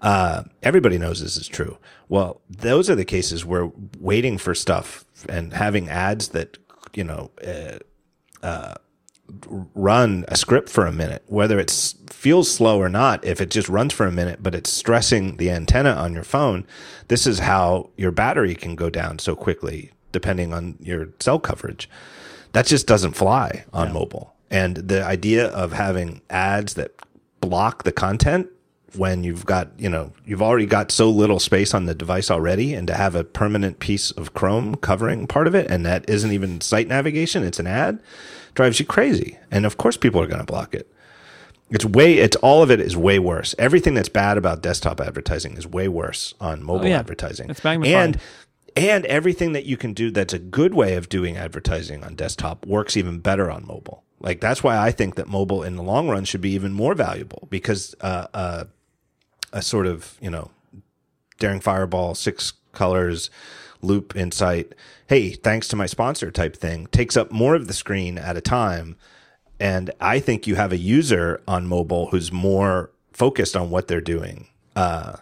uh, 0.00 0.44
everybody 0.62 0.98
knows 0.98 1.20
this 1.20 1.36
is 1.36 1.48
true. 1.48 1.78
Well, 2.08 2.40
those 2.48 2.88
are 2.88 2.94
the 2.94 3.04
cases 3.04 3.44
where 3.44 3.70
waiting 3.98 4.38
for 4.38 4.54
stuff 4.54 5.04
and 5.28 5.52
having 5.52 5.88
ads 5.88 6.28
that, 6.28 6.58
you 6.94 7.04
know, 7.04 7.30
uh, 7.46 7.78
uh, 8.42 8.74
run 9.74 10.24
a 10.28 10.36
script 10.36 10.68
for 10.68 10.86
a 10.86 10.92
minute, 10.92 11.22
whether 11.26 11.58
it 11.58 11.70
feels 12.10 12.50
slow 12.50 12.80
or 12.80 12.88
not, 12.88 13.24
if 13.24 13.40
it 13.40 13.50
just 13.50 13.68
runs 13.68 13.92
for 13.92 14.06
a 14.06 14.12
minute, 14.12 14.42
but 14.42 14.54
it's 14.54 14.72
stressing 14.72 15.36
the 15.36 15.50
antenna 15.50 15.90
on 15.90 16.14
your 16.14 16.22
phone, 16.22 16.66
this 17.08 17.26
is 17.26 17.40
how 17.40 17.90
your 17.96 18.10
battery 18.10 18.54
can 18.54 18.74
go 18.74 18.88
down 18.88 19.18
so 19.18 19.36
quickly, 19.36 19.92
depending 20.12 20.54
on 20.54 20.76
your 20.80 21.08
cell 21.20 21.38
coverage. 21.38 21.90
That 22.52 22.66
just 22.66 22.86
doesn't 22.86 23.12
fly 23.12 23.64
on 23.72 23.92
mobile. 23.92 24.34
And 24.50 24.76
the 24.76 25.04
idea 25.04 25.48
of 25.48 25.72
having 25.72 26.22
ads 26.30 26.74
that 26.74 26.94
block 27.40 27.82
the 27.82 27.92
content 27.92 28.48
when 28.96 29.22
you've 29.24 29.44
got, 29.46 29.68
you 29.78 29.88
know, 29.88 30.12
you've 30.24 30.42
already 30.42 30.66
got 30.66 30.90
so 30.90 31.10
little 31.10 31.38
space 31.38 31.74
on 31.74 31.86
the 31.86 31.94
device 31.94 32.30
already 32.30 32.74
and 32.74 32.86
to 32.88 32.94
have 32.94 33.14
a 33.14 33.24
permanent 33.24 33.78
piece 33.80 34.10
of 34.12 34.34
Chrome 34.34 34.76
covering 34.76 35.26
part 35.26 35.46
of 35.46 35.54
it 35.54 35.70
and 35.70 35.84
that 35.84 36.08
isn't 36.08 36.32
even 36.32 36.60
site 36.60 36.88
navigation, 36.88 37.44
it's 37.44 37.58
an 37.58 37.66
ad, 37.66 38.00
drives 38.54 38.80
you 38.80 38.86
crazy. 38.86 39.38
And 39.50 39.66
of 39.66 39.76
course 39.76 39.96
people 39.96 40.20
are 40.22 40.26
going 40.26 40.40
to 40.40 40.44
block 40.46 40.74
it. 40.74 40.90
It's 41.70 41.84
way 41.84 42.14
it's 42.14 42.36
all 42.36 42.62
of 42.62 42.70
it 42.70 42.80
is 42.80 42.96
way 42.96 43.18
worse. 43.18 43.54
Everything 43.58 43.92
that's 43.92 44.08
bad 44.08 44.38
about 44.38 44.62
desktop 44.62 45.00
advertising 45.02 45.56
is 45.58 45.66
way 45.66 45.86
worse 45.86 46.32
on 46.40 46.62
mobile 46.62 46.86
Oh, 46.86 46.88
yeah. 46.88 46.98
advertising. 46.98 47.50
It's 47.50 47.62
magnified. 47.62 47.94
and 47.94 48.18
and 48.74 49.04
everything 49.06 49.52
that 49.52 49.66
you 49.66 49.76
can 49.76 49.92
do 49.92 50.10
that's 50.10 50.32
a 50.32 50.38
good 50.38 50.72
way 50.72 50.94
of 50.94 51.08
doing 51.10 51.36
advertising 51.36 52.04
on 52.04 52.14
desktop 52.14 52.64
works 52.64 52.96
even 52.96 53.18
better 53.18 53.50
on 53.50 53.66
mobile. 53.66 54.02
Like 54.20 54.40
that's 54.40 54.62
why 54.64 54.78
I 54.78 54.92
think 54.92 55.16
that 55.16 55.28
mobile 55.28 55.62
in 55.62 55.76
the 55.76 55.82
long 55.82 56.08
run 56.08 56.24
should 56.24 56.40
be 56.40 56.50
even 56.52 56.72
more 56.72 56.94
valuable 56.94 57.46
because 57.50 57.94
uh, 58.00 58.28
uh, 58.32 58.64
a 59.52 59.62
sort 59.62 59.86
of 59.86 60.16
you 60.20 60.30
know 60.30 60.50
daring 61.38 61.60
fireball 61.60 62.14
six 62.14 62.52
colors 62.72 63.30
loop 63.82 64.14
insight 64.16 64.74
hey 65.08 65.30
thanks 65.30 65.68
to 65.68 65.76
my 65.76 65.86
sponsor 65.86 66.30
type 66.30 66.56
thing 66.56 66.86
takes 66.88 67.16
up 67.16 67.30
more 67.30 67.54
of 67.54 67.66
the 67.68 67.72
screen 67.72 68.18
at 68.18 68.36
a 68.36 68.40
time 68.40 68.96
and 69.60 69.90
i 70.00 70.18
think 70.20 70.46
you 70.46 70.54
have 70.56 70.72
a 70.72 70.76
user 70.78 71.40
on 71.46 71.66
mobile 71.66 72.08
who's 72.10 72.30
more 72.32 72.90
focused 73.12 73.56
on 73.56 73.70
what 73.70 73.88
they're 73.88 74.00
doing 74.00 74.48
uh, 74.76 75.16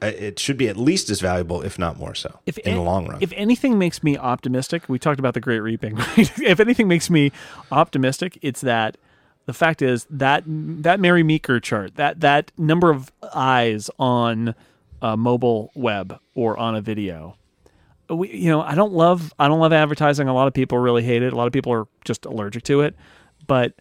it 0.00 0.38
should 0.38 0.56
be 0.56 0.68
at 0.68 0.76
least 0.76 1.10
as 1.10 1.20
valuable 1.20 1.62
if 1.62 1.78
not 1.78 1.96
more 1.96 2.14
so 2.14 2.40
in 2.46 2.54
an- 2.72 2.74
the 2.76 2.82
long 2.82 3.06
run 3.08 3.18
If 3.22 3.32
anything 3.36 3.78
makes 3.78 4.02
me 4.02 4.16
optimistic, 4.18 4.82
we 4.88 4.98
talked 4.98 5.20
about 5.20 5.34
the 5.34 5.40
Great 5.40 5.60
Reaping. 5.60 5.94
Right? 6.16 6.40
if 6.40 6.58
anything 6.60 6.88
makes 6.88 7.08
me 7.08 7.30
optimistic, 7.70 8.36
it's 8.42 8.62
that 8.62 8.96
the 9.46 9.52
fact 9.52 9.82
is 9.82 10.06
that 10.10 10.44
that 10.46 11.00
Mary 11.00 11.22
Meeker 11.22 11.60
chart, 11.60 11.96
that 11.96 12.20
that 12.20 12.52
number 12.56 12.90
of 12.90 13.12
eyes 13.34 13.90
on 13.98 14.54
a 15.00 15.16
mobile 15.16 15.70
web 15.74 16.18
or 16.34 16.56
on 16.56 16.74
a 16.74 16.80
video. 16.80 17.36
We, 18.08 18.30
you 18.30 18.50
know, 18.50 18.62
I 18.62 18.74
don't 18.74 18.92
love 18.92 19.32
I 19.38 19.48
don't 19.48 19.60
love 19.60 19.72
advertising. 19.72 20.28
A 20.28 20.34
lot 20.34 20.46
of 20.46 20.54
people 20.54 20.78
really 20.78 21.02
hate 21.02 21.22
it. 21.22 21.32
A 21.32 21.36
lot 21.36 21.46
of 21.46 21.52
people 21.52 21.72
are 21.72 21.86
just 22.04 22.24
allergic 22.24 22.62
to 22.64 22.82
it. 22.82 22.94
But 23.46 23.74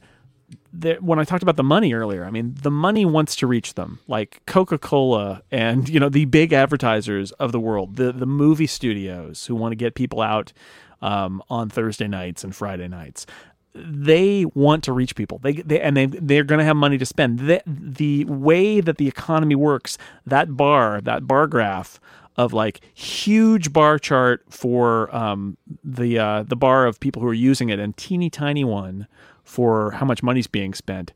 there, 0.73 0.95
when 0.95 1.19
I 1.19 1.23
talked 1.23 1.43
about 1.43 1.57
the 1.57 1.64
money 1.64 1.93
earlier, 1.93 2.25
I 2.25 2.31
mean, 2.31 2.56
the 2.61 2.72
money 2.72 3.06
wants 3.06 3.35
to 3.38 3.48
reach 3.48 3.75
them, 3.75 3.99
like 4.07 4.41
Coca 4.45 4.77
Cola 4.77 5.43
and 5.51 5.88
you 5.88 5.99
know 5.99 6.09
the 6.09 6.25
big 6.25 6.53
advertisers 6.53 7.31
of 7.33 7.51
the 7.51 7.59
world, 7.59 7.98
the 7.98 8.11
the 8.11 8.25
movie 8.25 8.67
studios 8.67 9.45
who 9.45 9.56
want 9.56 9.72
to 9.72 9.75
get 9.75 9.95
people 9.95 10.22
out 10.22 10.53
um, 11.01 11.41
on 11.49 11.69
Thursday 11.69 12.07
nights 12.07 12.43
and 12.43 12.56
Friday 12.56 12.88
nights. 12.88 13.25
They 13.74 14.45
want 14.53 14.83
to 14.85 14.93
reach 14.93 15.16
people. 15.16 15.40
They, 15.40 15.53
they 15.53 15.80
and 15.80 15.95
they 15.95 16.06
they're 16.06 16.43
going 16.43 16.59
to 16.59 16.66
have 16.66 16.75
money 16.75 16.98
to 16.98 17.06
spend. 17.06 17.40
The, 17.40 17.61
the 17.66 18.25
way 18.25 18.82
that 18.82 18.98
the 18.98 19.08
economy 19.08 19.56
works, 19.56 19.98
that 20.25 20.58
bar, 20.58 21.01
that 21.01 21.27
bar 21.27 21.48
graph 21.48 22.00
of 22.38 22.53
like 22.53 22.82
huge 22.93 23.72
bar 23.74 24.00
chart 24.00 24.43
for 24.50 25.14
um, 25.16 25.58
the 25.83 26.19
uh, 26.19 26.43
the 26.43 26.56
bar 26.56 26.85
of 26.85 27.00
people 27.00 27.22
who 27.22 27.27
are 27.27 27.33
using 27.33 27.69
it, 27.69 27.80
and 27.80 27.95
teeny 27.98 28.30
tiny 28.30 28.64
one 28.64 29.08
for 29.43 29.91
how 29.91 30.06
much 30.06 30.24
money's 30.24 30.48
being 30.48 30.74
spent. 30.74 31.14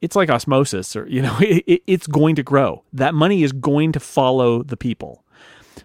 It's 0.00 0.14
like 0.14 0.30
osmosis, 0.30 0.94
or 0.94 1.06
you 1.08 1.22
know, 1.22 1.36
it, 1.40 1.64
it, 1.66 1.82
it's 1.86 2.06
going 2.06 2.36
to 2.36 2.42
grow. 2.42 2.84
That 2.92 3.14
money 3.14 3.42
is 3.42 3.52
going 3.52 3.92
to 3.92 4.00
follow 4.00 4.62
the 4.62 4.76
people. 4.76 5.24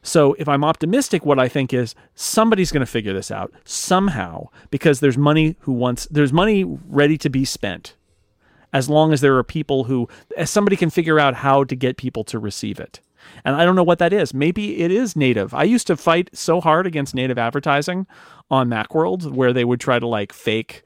So 0.01 0.33
if 0.33 0.47
I'm 0.47 0.63
optimistic, 0.63 1.25
what 1.25 1.39
I 1.39 1.47
think 1.47 1.73
is 1.73 1.95
somebody's 2.15 2.71
going 2.71 2.85
to 2.85 2.91
figure 2.91 3.13
this 3.13 3.31
out 3.31 3.51
somehow 3.65 4.47
because 4.69 4.99
there's 4.99 5.17
money 5.17 5.55
who 5.61 5.73
wants 5.73 6.07
there's 6.09 6.33
money 6.33 6.63
ready 6.63 7.17
to 7.19 7.29
be 7.29 7.45
spent. 7.45 7.95
As 8.71 8.89
long 8.89 9.13
as 9.13 9.21
there 9.21 9.37
are 9.37 9.43
people 9.43 9.83
who 9.85 10.07
as 10.35 10.49
somebody 10.49 10.75
can 10.75 10.89
figure 10.89 11.19
out 11.19 11.35
how 11.35 11.63
to 11.63 11.75
get 11.75 11.97
people 11.97 12.23
to 12.25 12.39
receive 12.39 12.79
it. 12.79 12.99
And 13.45 13.55
I 13.55 13.63
don't 13.63 13.75
know 13.75 13.83
what 13.83 13.99
that 13.99 14.13
is. 14.13 14.33
Maybe 14.33 14.81
it 14.81 14.91
is 14.91 15.15
native. 15.15 15.53
I 15.53 15.63
used 15.63 15.87
to 15.87 15.95
fight 15.95 16.29
so 16.33 16.59
hard 16.59 16.85
against 16.85 17.15
native 17.15 17.37
advertising 17.37 18.05
on 18.51 18.69
Macworld 18.69 19.31
where 19.31 19.53
they 19.53 19.63
would 19.63 19.79
try 19.79 19.99
to 19.99 20.07
like 20.07 20.33
fake 20.33 20.83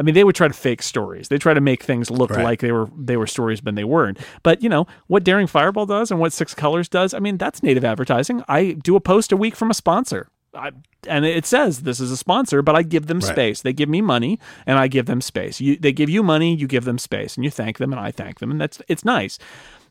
I 0.00 0.02
mean, 0.02 0.14
they 0.14 0.24
would 0.24 0.34
try 0.34 0.48
to 0.48 0.54
fake 0.54 0.82
stories. 0.82 1.28
They 1.28 1.36
try 1.36 1.52
to 1.52 1.60
make 1.60 1.82
things 1.82 2.10
look 2.10 2.30
Right. 2.30 2.42
like 2.42 2.60
they 2.60 2.72
were 2.72 2.88
they 2.96 3.18
were 3.18 3.26
stories, 3.26 3.60
but 3.60 3.74
they 3.76 3.84
weren't. 3.84 4.18
But 4.42 4.62
you 4.62 4.70
know 4.70 4.86
what 5.08 5.24
Daring 5.24 5.46
Fireball 5.46 5.84
does 5.84 6.10
and 6.10 6.18
what 6.18 6.32
Six 6.32 6.54
Colors 6.54 6.88
does. 6.88 7.12
I 7.12 7.18
mean, 7.18 7.36
that's 7.36 7.62
native 7.62 7.84
advertising. 7.84 8.42
I 8.48 8.72
do 8.82 8.96
a 8.96 9.00
post 9.00 9.30
a 9.30 9.36
week 9.36 9.54
from 9.54 9.70
a 9.70 9.74
sponsor, 9.74 10.28
I, 10.54 10.70
and 11.06 11.26
it 11.26 11.44
says 11.44 11.82
this 11.82 12.00
is 12.00 12.10
a 12.10 12.16
sponsor, 12.16 12.62
but 12.62 12.74
I 12.74 12.82
give 12.82 13.08
them 13.08 13.20
space. 13.20 13.60
They 13.60 13.74
give 13.74 13.90
me 13.90 14.00
money, 14.00 14.38
and 14.66 14.78
I 14.78 14.88
give 14.88 15.04
them 15.04 15.20
space. 15.20 15.60
You, 15.60 15.76
they 15.76 15.92
give 15.92 16.08
you 16.08 16.22
money, 16.22 16.54
you 16.56 16.66
give 16.66 16.84
them 16.86 16.98
space, 16.98 17.36
and 17.36 17.44
you 17.44 17.50
thank 17.50 17.76
them, 17.76 17.92
and 17.92 18.00
I 18.00 18.10
thank 18.10 18.38
them, 18.38 18.50
and 18.50 18.58
that's 18.60 18.80
it's 18.88 19.04
nice. 19.04 19.38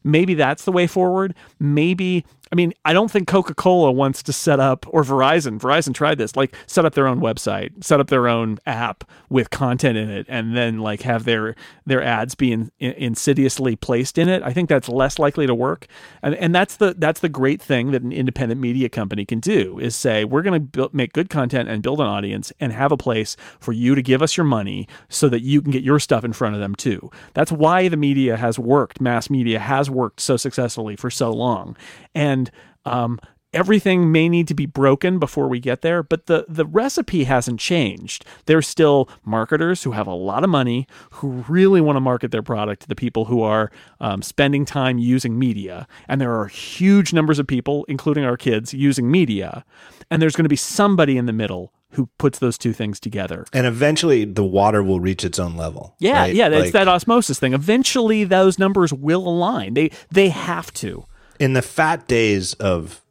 Maybe 0.03 0.33
that's 0.33 0.63
the 0.65 0.71
way 0.71 0.87
forward. 0.87 1.35
Maybe 1.59 2.25
I 2.51 2.55
mean, 2.55 2.73
I 2.83 2.93
don't 2.93 3.11
think 3.11 3.27
Coca 3.27 3.53
Cola 3.53 3.91
wants 3.91 4.23
to 4.23 4.33
set 4.33 4.59
up, 4.59 4.85
or 4.89 5.03
Verizon, 5.03 5.59
Verizon 5.59 5.93
tried 5.93 6.17
this, 6.17 6.35
like 6.35 6.55
set 6.65 6.83
up 6.83 6.95
their 6.95 7.07
own 7.07 7.19
website, 7.19 7.83
set 7.83 7.99
up 7.99 8.07
their 8.07 8.27
own 8.27 8.57
app 8.65 9.03
with 9.29 9.51
content 9.51 9.97
in 9.97 10.09
it, 10.09 10.25
and 10.29 10.57
then 10.57 10.79
like 10.79 11.01
have 11.03 11.25
their 11.25 11.55
their 11.85 12.03
ads 12.03 12.33
be 12.33 12.51
in, 12.51 12.71
in, 12.79 12.93
insidiously 12.93 13.75
placed 13.75 14.17
in 14.17 14.27
it. 14.27 14.41
I 14.41 14.51
think 14.51 14.67
that's 14.67 14.89
less 14.89 15.19
likely 15.19 15.45
to 15.45 15.53
work, 15.53 15.85
and 16.23 16.33
and 16.35 16.55
that's 16.55 16.77
the 16.77 16.95
that's 16.97 17.19
the 17.19 17.29
great 17.29 17.61
thing 17.61 17.91
that 17.91 18.01
an 18.01 18.11
independent 18.11 18.59
media 18.59 18.89
company 18.89 19.25
can 19.25 19.39
do 19.39 19.77
is 19.79 19.95
say 19.95 20.25
we're 20.25 20.41
going 20.41 20.69
to 20.71 20.89
make 20.91 21.13
good 21.13 21.29
content 21.29 21.69
and 21.69 21.83
build 21.83 22.01
an 22.01 22.07
audience 22.07 22.51
and 22.59 22.73
have 22.73 22.91
a 22.91 22.97
place 22.97 23.37
for 23.59 23.73
you 23.73 23.93
to 23.93 24.01
give 24.01 24.23
us 24.23 24.37
your 24.37 24.45
money 24.45 24.87
so 25.07 25.29
that 25.29 25.41
you 25.41 25.61
can 25.61 25.71
get 25.71 25.83
your 25.83 25.99
stuff 25.99 26.23
in 26.23 26.33
front 26.33 26.55
of 26.55 26.61
them 26.61 26.73
too. 26.73 27.11
That's 27.35 27.51
why 27.51 27.89
the 27.89 27.97
media 27.97 28.37
has 28.37 28.57
worked, 28.57 28.99
mass 28.99 29.29
media 29.29 29.59
has 29.59 29.87
worked 29.89 30.19
so 30.19 30.35
successfully 30.35 30.95
for 30.95 31.11
so 31.11 31.31
long, 31.31 31.77
and 32.15 32.38
um, 32.85 33.19
everything 33.51 34.11
may 34.11 34.29
need 34.29 34.47
to 34.47 34.53
be 34.53 34.67
broken 34.67 35.17
before 35.17 35.47
we 35.47 35.59
get 35.59 35.81
there, 35.81 36.03
but 36.03 36.27
the 36.27 36.45
the 36.47 36.65
recipe 36.65 37.23
hasn't 37.23 37.59
changed. 37.59 38.23
There's 38.45 38.67
still 38.67 39.09
marketers 39.25 39.83
who 39.83 39.91
have 39.93 40.05
a 40.07 40.13
lot 40.13 40.43
of 40.43 40.49
money 40.51 40.87
who 41.13 41.43
really 41.47 41.81
want 41.81 41.95
to 41.95 42.01
market 42.01 42.31
their 42.31 42.43
product 42.43 42.83
to 42.83 42.87
the 42.87 42.95
people 42.95 43.25
who 43.25 43.41
are 43.41 43.71
um, 43.99 44.21
spending 44.21 44.65
time 44.65 44.97
using 44.99 45.37
media, 45.39 45.87
and 46.07 46.21
there 46.21 46.35
are 46.39 46.47
huge 46.47 47.11
numbers 47.13 47.39
of 47.39 47.47
people, 47.47 47.85
including 47.87 48.23
our 48.23 48.37
kids, 48.37 48.73
using 48.73 49.09
media, 49.09 49.65
and 50.11 50.21
there's 50.21 50.35
going 50.35 50.45
to 50.45 50.49
be 50.49 50.55
somebody 50.55 51.17
in 51.17 51.25
the 51.25 51.33
middle 51.33 51.73
who 51.93 52.07
puts 52.19 52.37
those 52.37 52.55
two 52.55 52.71
things 52.71 52.99
together. 52.99 53.45
and 53.51 53.65
eventually 53.65 54.23
the 54.23 54.43
water 54.43 54.83
will 54.83 54.99
reach 54.99 55.25
its 55.25 55.39
own 55.39 55.57
level 55.57 55.95
Yeah, 55.99 56.19
right? 56.19 56.35
yeah, 56.35 56.47
it's 56.49 56.65
Like- 56.65 56.73
that 56.73 56.87
osmosis 56.87 57.39
thing. 57.39 57.53
Eventually, 57.53 58.25
those 58.25 58.59
numbers 58.59 58.93
will 58.93 59.27
align. 59.27 59.73
They 59.73 59.89
they 60.11 60.29
have 60.29 60.71
to. 60.73 61.05
In 61.39 61.53
the 61.53 61.61
fat 61.61 62.07
days 62.07 62.53
of 62.55 63.01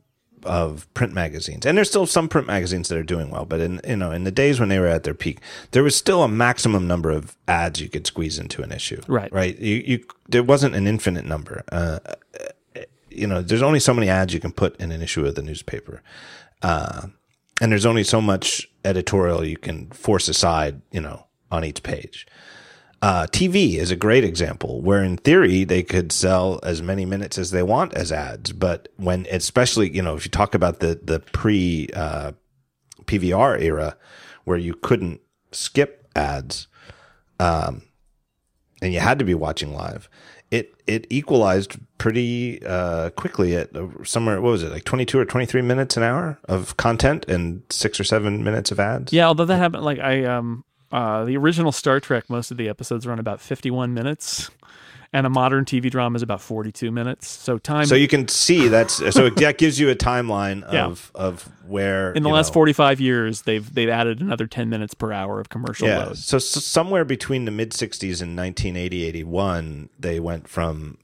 of 0.45 0.93
print 0.95 1.13
magazines, 1.13 1.67
and 1.67 1.77
there's 1.77 1.89
still 1.89 2.07
some 2.07 2.29
print 2.29 2.47
magazines 2.47 2.89
that 2.89 2.99
are 2.99 3.03
doing 3.03 3.31
well, 3.31 3.45
but 3.45 3.61
in 3.61 3.81
you 3.87 3.97
know 3.97 4.13
in 4.13 4.25
the 4.25 4.31
days 4.31 4.61
when 4.61 4.69
they 4.69 4.79
were 4.79 4.87
at 4.87 5.05
their 5.05 5.15
peak, 5.15 5.41
there 5.73 5.83
was 5.83 5.97
still 5.97 6.23
a 6.23 6.29
maximum 6.29 6.87
number 6.87 7.11
of 7.11 7.37
ads 7.47 7.81
you 7.81 7.89
could 7.89 8.07
squeeze 8.07 8.39
into 8.39 8.63
an 8.63 8.73
issue. 8.73 9.01
Right. 9.09 9.33
right. 9.33 9.59
You 9.59 9.83
you 9.85 10.05
there 10.29 10.43
wasn't 10.43 10.75
an 10.75 10.87
infinite 10.87 11.25
number. 11.25 11.65
Uh, 11.71 11.99
you 13.11 13.27
know, 13.27 13.43
there's 13.43 13.63
only 13.63 13.81
so 13.81 13.93
many 13.93 14.09
ads 14.09 14.33
you 14.33 14.41
can 14.41 14.53
put 14.53 14.77
in 14.81 14.93
an 14.93 15.03
issue 15.03 15.27
of 15.27 15.35
the 15.35 15.43
newspaper, 15.43 16.03
uh, 16.63 17.09
and 17.61 17.73
there's 17.73 17.87
only 17.87 18.05
so 18.05 18.21
much 18.21 18.69
editorial 18.85 19.45
you 19.45 19.57
can 19.57 19.91
force 19.91 20.29
aside. 20.29 20.83
You 20.93 21.01
know, 21.01 21.27
on 21.51 21.65
each 21.65 21.83
page. 21.83 22.27
Uh, 23.01 23.27
TV 23.27 23.77
is 23.77 23.91
a 23.93 23.97
great 23.97 24.25
example 24.25 24.81
where 24.83 25.05
in 25.05 25.17
theory 25.17 25.63
they 25.63 25.85
could 25.85 26.11
sell 26.11 26.59
as 26.65 26.83
many 26.83 27.05
minutes 27.05 27.39
as 27.39 27.53
they 27.53 27.63
want 27.63 27.95
as 27.95 28.11
ads. 28.11 28.53
But 28.53 28.89
when, 28.97 29.27
especially, 29.31 29.95
you 29.95 30.03
know, 30.03 30.17
if 30.17 30.25
you 30.25 30.31
talk 30.31 30.55
about 30.55 30.81
the, 30.81 30.99
the 31.01 31.21
pre, 31.21 31.89
uh, 31.95 32.33
PVR 33.09 33.61
era 33.61 33.97
where 34.45 34.59
you 34.59 34.75
couldn't 34.75 35.21
skip 35.51 36.07
ads, 36.15 36.69
um, 37.41 37.83
and 38.81 38.93
you 38.93 39.01
had 39.01 39.19
to 39.19 39.25
be 39.25 39.35
watching 39.35 39.75
live. 39.75 40.09
It 40.51 40.73
it 40.87 41.07
equalized 41.11 41.77
pretty 41.99 42.65
uh, 42.65 43.11
quickly 43.11 43.57
at 43.57 43.75
uh, 43.77 43.89
somewhere. 44.05 44.41
What 44.41 44.51
was 44.51 44.63
it 44.63 44.71
like 44.71 44.85
twenty 44.85 45.05
two 45.05 45.19
or 45.19 45.25
twenty 45.25 45.45
three 45.45 45.61
minutes 45.61 45.97
an 45.97 46.03
hour 46.03 46.39
of 46.45 46.77
content 46.77 47.27
and 47.29 47.63
six 47.69 48.01
or 48.01 48.05
seven 48.05 48.43
minutes 48.43 48.71
of 48.71 48.81
ads? 48.81 49.13
Yeah, 49.13 49.27
although 49.27 49.45
that 49.45 49.59
happened, 49.59 49.85
like 49.85 49.99
I 49.99 50.25
um 50.25 50.65
uh 50.93 51.25
the 51.25 51.37
original 51.37 51.73
Star 51.73 52.01
Trek, 52.01 52.29
most 52.31 52.51
of 52.51 52.57
the 52.57 52.69
episodes 52.69 53.07
run 53.07 53.19
about 53.19 53.41
fifty 53.41 53.71
one 53.71 53.93
minutes, 53.95 54.51
and 55.13 55.27
a 55.27 55.31
modern 55.31 55.65
TV 55.65 55.91
drama 55.91 56.17
is 56.17 56.23
about 56.23 56.41
forty 56.41 56.73
two 56.73 56.91
minutes. 56.91 57.29
So 57.29 57.59
time 57.59 57.87
So 57.87 57.95
you 57.95 58.09
can 58.09 58.27
see 58.29 58.69
that's 58.69 58.95
so 59.15 59.29
that 59.31 59.59
gives 59.59 59.79
you 59.79 59.91
a 59.91 59.95
timeline 59.95 60.71
Yeah. 60.73 60.87
of 60.87 61.11
of 61.15 61.49
where 61.67 62.13
in 62.13 62.23
the 62.23 62.31
last 62.31 62.49
know, 62.49 62.55
forty 62.55 62.73
five 62.73 63.01
years, 63.01 63.43
they've 63.43 63.75
they've 63.75 63.89
added 63.91 64.21
another 64.21 64.47
ten 64.47 64.69
minutes 64.71 64.95
per 64.95 65.13
hour 65.13 65.39
of 65.41 65.49
commercial 65.51 65.89
Yeah. 65.89 66.07
load. 66.07 66.17
So, 66.19 66.39
so 66.39 66.61
somewhere 66.61 67.05
between 67.05 67.45
the 67.45 67.51
mid 67.51 67.73
60s 67.73 68.23
and 68.23 68.35
1980, 68.37 69.05
81, 69.05 69.91
they 69.99 70.19
went 70.21 70.49
from, 70.49 70.97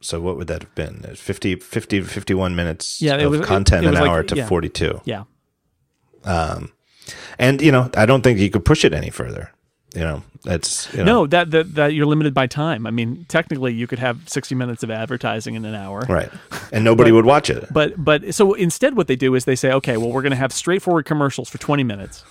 so 0.00 0.20
what 0.20 0.38
would 0.38 0.46
that 0.48 0.62
have 0.62 0.74
been? 0.74 1.02
50, 1.14 1.56
50 1.56 2.00
51 2.00 2.56
minutes 2.56 3.02
Yeah, 3.02 3.16
it 3.16 3.24
of 3.26 3.30
was- 3.32 3.46
content 3.46 3.84
it 3.84 3.88
an 3.88 3.92
was 3.92 4.00
like- 4.00 4.10
hour 4.10 4.22
to 4.22 4.36
yeah. 4.36 4.46
42. 4.48 5.02
Yeah, 5.04 5.24
And, 7.38 7.60
you 7.60 7.72
know, 7.72 7.90
I 7.94 8.06
don't 8.06 8.22
think 8.22 8.38
you 8.38 8.50
could 8.50 8.64
push 8.64 8.84
it 8.84 8.92
any 8.92 9.10
further. 9.10 9.52
You 9.94 10.02
know, 10.02 10.22
that's, 10.44 10.92
you 10.92 10.98
know, 10.98 11.04
no, 11.22 11.26
that, 11.28 11.50
that 11.52 11.74
that 11.76 11.94
you're 11.94 12.04
limited 12.06 12.34
by 12.34 12.46
time. 12.46 12.86
I 12.86 12.90
mean, 12.90 13.24
technically, 13.28 13.72
you 13.72 13.86
could 13.86 13.98
have 13.98 14.28
sixty 14.28 14.54
minutes 14.54 14.82
of 14.82 14.90
advertising 14.90 15.54
in 15.54 15.64
an 15.64 15.74
hour. 15.74 16.00
right. 16.08 16.30
And 16.70 16.84
nobody 16.84 17.12
would 17.16 17.24
watch 17.24 17.48
it. 17.48 17.66
But 17.72 17.94
but 18.04 18.34
so 18.34 18.52
instead, 18.52 18.94
what 18.96 19.06
they 19.06 19.16
do 19.16 19.34
is 19.34 19.46
they 19.46 19.56
say, 19.56 19.72
okay, 19.72 19.96
well, 19.96 20.10
we're 20.10 20.20
going 20.22 20.32
to 20.32 20.36
have 20.36 20.52
straightforward 20.52 21.06
commercials 21.06 21.48
for 21.48 21.56
20 21.58 21.82
minutes. 21.82 22.24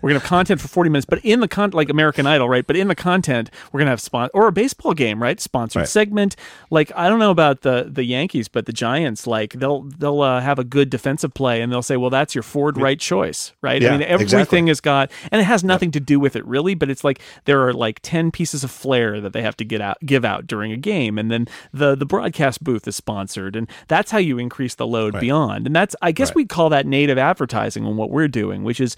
We're 0.00 0.08
going 0.10 0.18
to 0.20 0.24
have 0.24 0.28
content 0.28 0.60
for 0.60 0.66
40 0.66 0.90
minutes, 0.90 1.06
but 1.08 1.20
in 1.24 1.38
the 1.38 1.46
con 1.46 1.70
like 1.70 1.88
American 1.90 2.26
Idol, 2.26 2.48
right? 2.48 2.66
But 2.66 2.76
in 2.76 2.88
the 2.88 2.96
content, 2.96 3.50
we're 3.70 3.78
going 3.78 3.86
to 3.86 3.90
have 3.92 4.00
spon 4.00 4.28
or 4.34 4.48
a 4.48 4.52
baseball 4.52 4.94
game, 4.94 5.22
right? 5.22 5.38
Sponsored 5.40 5.80
Right. 5.80 5.88
segment. 5.88 6.34
Like 6.70 6.90
I 6.96 7.08
don't 7.08 7.20
know 7.20 7.30
about 7.30 7.60
the 7.60 7.88
the 7.88 8.04
Yankees, 8.04 8.48
but 8.48 8.66
the 8.66 8.72
Giants, 8.72 9.28
like 9.28 9.52
they'll 9.52 9.82
they'll 9.82 10.22
uh, 10.22 10.40
have 10.40 10.58
a 10.58 10.64
good 10.64 10.90
defensive 10.90 11.34
play, 11.34 11.62
and 11.62 11.70
they'll 11.70 11.82
say, 11.82 11.96
well, 11.96 12.10
that's 12.10 12.34
your 12.34 12.42
Ford 12.42 12.76
right 12.78 12.98
choice, 12.98 13.52
right? 13.62 13.80
Yeah, 13.80 13.90
I 13.90 13.98
mean, 13.98 14.02
everything 14.08 14.40
exactly. 14.40 14.68
has 14.68 14.80
got, 14.80 15.10
and 15.30 15.40
it 15.40 15.44
has 15.44 15.62
nothing 15.62 15.92
to 15.92 16.00
do 16.00 16.18
with 16.18 16.34
it 16.34 16.44
really, 16.46 16.74
but 16.74 16.90
it's 16.90 17.04
like 17.04 17.11
there 17.44 17.66
are 17.66 17.72
like 17.72 18.00
10 18.02 18.30
pieces 18.30 18.62
of 18.64 18.70
flair 18.70 19.20
that 19.20 19.32
they 19.32 19.42
have 19.42 19.56
to 19.58 19.64
get 19.64 19.80
out 19.80 19.98
give 20.04 20.24
out 20.24 20.46
during 20.46 20.72
a 20.72 20.76
game, 20.76 21.18
and 21.18 21.30
then 21.30 21.46
the 21.72 21.94
the 21.94 22.06
broadcast 22.06 22.62
booth 22.62 22.86
is 22.88 22.96
sponsored, 22.96 23.56
and 23.56 23.68
that's 23.88 24.10
how 24.10 24.18
you 24.18 24.38
increase 24.38 24.74
the 24.74 24.86
load 24.86 25.18
beyond. 25.20 25.66
And 25.66 25.74
that's 25.76 25.96
I 26.02 26.12
guess 26.12 26.30
Right. 26.30 26.36
we'd 26.36 26.48
call 26.48 26.68
that 26.70 26.86
native 26.86 27.18
advertising 27.18 27.84
on 27.86 27.96
what 27.96 28.10
we're 28.10 28.28
doing, 28.28 28.62
which 28.64 28.80
is 28.80 28.96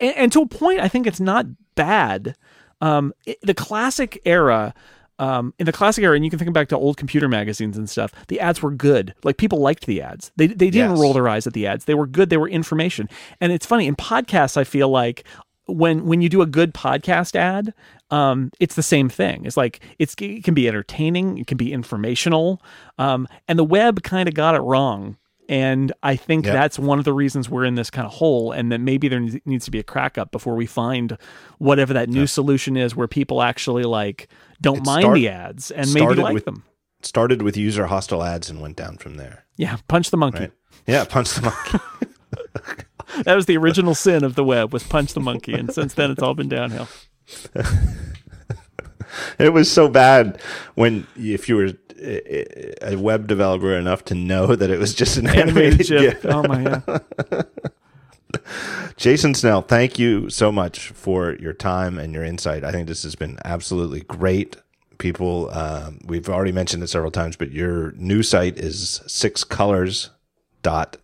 and, 0.00 0.16
and 0.16 0.32
to 0.32 0.40
a 0.42 0.46
point, 0.46 0.80
I 0.80 0.88
think 0.88 1.06
it's 1.06 1.20
not 1.20 1.46
bad. 1.76 2.34
Um, 2.80 3.12
it- 3.24 3.38
the 3.42 3.54
classic 3.54 4.20
era, 4.24 4.74
um, 5.18 5.54
in 5.58 5.64
the 5.64 5.72
classic 5.72 6.04
era, 6.04 6.14
and 6.14 6.24
you 6.24 6.30
can 6.30 6.38
think 6.38 6.52
back 6.52 6.68
to 6.68 6.76
old 6.76 6.98
computer 6.98 7.26
magazines 7.28 7.78
and 7.78 7.88
stuff. 7.88 8.12
The 8.28 8.38
ads 8.38 8.60
were 8.60 8.70
good. 8.70 9.14
Like 9.24 9.38
people 9.38 9.60
liked 9.60 9.86
the 9.86 10.02
ads. 10.02 10.30
They 10.36 10.46
they 10.48 10.68
didn't 10.70 10.90
Yes. 10.90 11.00
roll 11.00 11.14
their 11.14 11.26
eyes 11.28 11.46
at 11.46 11.54
the 11.54 11.66
ads. 11.66 11.86
They 11.86 11.94
were 11.94 12.06
good. 12.06 12.28
They 12.28 12.36
were 12.36 12.48
information. 12.48 13.08
And 13.40 13.50
it's 13.50 13.64
funny 13.64 13.86
in 13.86 13.96
podcasts. 13.96 14.58
I 14.58 14.64
feel 14.64 14.90
like 14.90 15.24
when 15.66 16.06
when 16.06 16.20
you 16.22 16.28
do 16.28 16.42
a 16.42 16.46
good 16.46 16.72
podcast 16.74 17.34
ad, 17.36 17.74
um, 18.10 18.50
it's 18.60 18.74
the 18.76 18.82
same 18.82 19.08
thing. 19.08 19.44
It's 19.44 19.56
like 19.56 19.80
it's 19.98 20.14
it 20.20 20.44
can 20.44 20.54
be 20.54 20.68
entertaining. 20.68 21.38
It 21.38 21.46
can 21.46 21.56
be 21.56 21.72
informational. 21.72 22.62
Um, 22.98 23.26
and 23.48 23.58
the 23.58 23.64
web 23.64 24.02
kind 24.02 24.28
of 24.28 24.34
got 24.34 24.54
it 24.54 24.60
wrong. 24.60 25.16
And 25.48 25.92
I 26.02 26.16
think 26.16 26.44
Yep. 26.44 26.54
that's 26.54 26.76
one 26.78 26.98
of 26.98 27.04
the 27.04 27.12
reasons 27.12 27.48
we're 27.48 27.64
in 27.64 27.76
this 27.76 27.88
kind 27.88 28.04
of 28.04 28.12
hole, 28.14 28.50
and 28.50 28.72
that 28.72 28.80
maybe 28.80 29.06
there 29.06 29.20
needs- 29.20 29.64
to 29.66 29.70
be 29.70 29.78
a 29.78 29.84
crack 29.84 30.18
up 30.18 30.32
before 30.32 30.56
we 30.56 30.66
find 30.66 31.16
whatever 31.58 31.92
that 31.94 32.08
new 32.08 32.26
solution 32.26 32.76
is, 32.76 32.96
where 32.96 33.06
people 33.06 33.42
actually 33.42 33.84
like 33.84 34.26
don't 34.60 34.78
It 34.78 34.86
mind 34.86 35.02
start- 35.02 35.14
the 35.14 35.28
ads 35.28 35.70
and 35.70 35.92
maybe 35.94 36.14
like 36.14 36.34
with- 36.34 36.44
them. 36.46 36.64
Started 37.02 37.42
with 37.42 37.56
user 37.56 37.86
hostile 37.86 38.24
ads 38.24 38.50
and 38.50 38.60
went 38.60 38.74
down 38.76 38.96
from 38.96 39.16
there. 39.18 39.44
Yeah, 39.56 39.76
punch 39.86 40.10
the 40.10 40.16
monkey. 40.16 40.40
Right. 40.40 40.52
Yeah. 40.88 41.04
Punch 41.04 41.34
the 41.34 41.42
monkey. 41.42 41.78
That 43.24 43.34
was 43.34 43.46
the 43.46 43.56
original 43.56 43.94
sin 43.94 44.24
of 44.24 44.34
the 44.34 44.44
web 44.44 44.72
was 44.72 44.82
punch 44.82 45.14
the 45.14 45.20
monkey, 45.20 45.54
and 45.54 45.72
since 45.72 45.94
then 45.94 46.10
it's 46.10 46.22
all 46.22 46.34
been 46.34 46.48
downhill. 46.48 46.88
It 49.38 49.52
was 49.52 49.70
so 49.70 49.88
bad 49.88 50.40
when 50.74 51.06
if 51.16 51.48
you 51.48 51.56
were 51.56 51.72
a 52.82 52.96
web 52.96 53.26
developer 53.26 53.74
enough 53.74 54.04
to 54.06 54.14
know 54.14 54.54
that 54.54 54.70
it 54.70 54.78
was 54.78 54.94
just 54.94 55.16
an 55.16 55.26
Animated 55.26 55.90
animated 55.90 56.22
GIF. 56.22 56.26
Oh 56.26 56.42
my 56.42 56.62
god. 56.64 57.04
Jason 58.96 59.34
Snell, 59.34 59.62
thank 59.62 59.98
you 59.98 60.28
so 60.30 60.52
much 60.52 60.90
for 60.90 61.34
your 61.36 61.52
time 61.52 61.98
and 61.98 62.12
your 62.12 62.24
insight. 62.24 62.64
I 62.64 62.72
think 62.72 62.88
this 62.88 63.02
has 63.02 63.14
been 63.14 63.38
absolutely 63.44 64.00
great. 64.00 64.56
People, 64.98 65.50
um, 65.50 66.00
we've 66.04 66.28
already 66.28 66.52
mentioned 66.52 66.82
it 66.82 66.88
several 66.88 67.10
times, 67.10 67.36
but 67.36 67.52
your 67.52 67.92
new 67.92 68.22
site 68.22 68.58
is 68.58 69.02
six 69.06 69.44
colors 69.44 70.10
dot. 70.62 70.96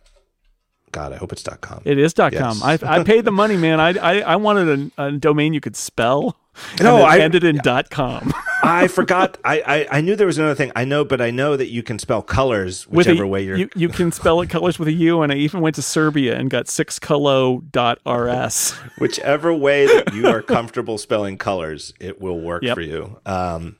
God, 0.93 1.11
I 1.11 1.17
hope 1.17 1.33
it's 1.33 1.43
dot 1.43 1.59
com. 1.59 1.81
It 1.83 1.97
is 1.97 2.13
dot 2.13 2.31
Yes. 2.31 2.41
com. 2.41 2.63
I, 2.63 2.79
I 2.81 3.03
paid 3.03 3.25
the 3.25 3.31
money, 3.31 3.57
man. 3.57 3.81
I 3.81 3.89
I, 3.97 4.19
I 4.21 4.35
wanted 4.37 4.91
a, 4.97 5.03
a 5.07 5.11
domain 5.11 5.53
you 5.53 5.59
could 5.59 5.75
spell. 5.75 6.37
And 6.73 6.81
No, 6.83 6.97
I- 6.97 7.17
ended 7.17 7.43
in 7.43 7.57
dot 7.63 7.89
com. 7.89 8.31
I 8.63 8.87
forgot. 8.87 9.39
I, 9.43 9.61
I 9.65 9.97
I 9.97 10.01
knew 10.01 10.15
there 10.15 10.27
was 10.27 10.37
another 10.37 10.53
thing. 10.53 10.71
I 10.75 10.85
know, 10.85 11.03
but 11.03 11.19
I 11.19 11.31
know 11.31 11.57
that 11.57 11.69
you 11.69 11.81
can 11.81 11.97
spell 11.97 12.21
colors 12.21 12.85
with 12.87 13.07
whichever 13.07 13.23
a, 13.23 13.27
way 13.27 13.43
you're. 13.43 13.57
you 13.57 13.69
you 13.75 13.89
can 13.89 14.11
spell 14.11 14.39
it 14.41 14.49
colors 14.51 14.77
with 14.77 14.87
a 14.87 14.91
U, 14.93 15.23
and 15.23 15.31
I 15.33 15.35
even 15.37 15.61
went 15.61 15.75
to 15.77 15.81
Serbia 15.81 16.37
and 16.37 16.51
got 16.51 16.67
six 16.67 16.99
dot 16.99 17.97
rs. 18.07 18.71
whichever 18.99 19.51
way 19.51 19.87
that 19.87 20.13
you 20.13 20.27
are 20.27 20.43
comfortable 20.43 20.99
spelling 20.99 21.37
colors, 21.39 21.91
it 21.99 22.21
will 22.21 22.39
work 22.39 22.61
Yep. 22.61 22.75
for 22.75 22.81
you. 22.81 23.19
Um, 23.25 23.77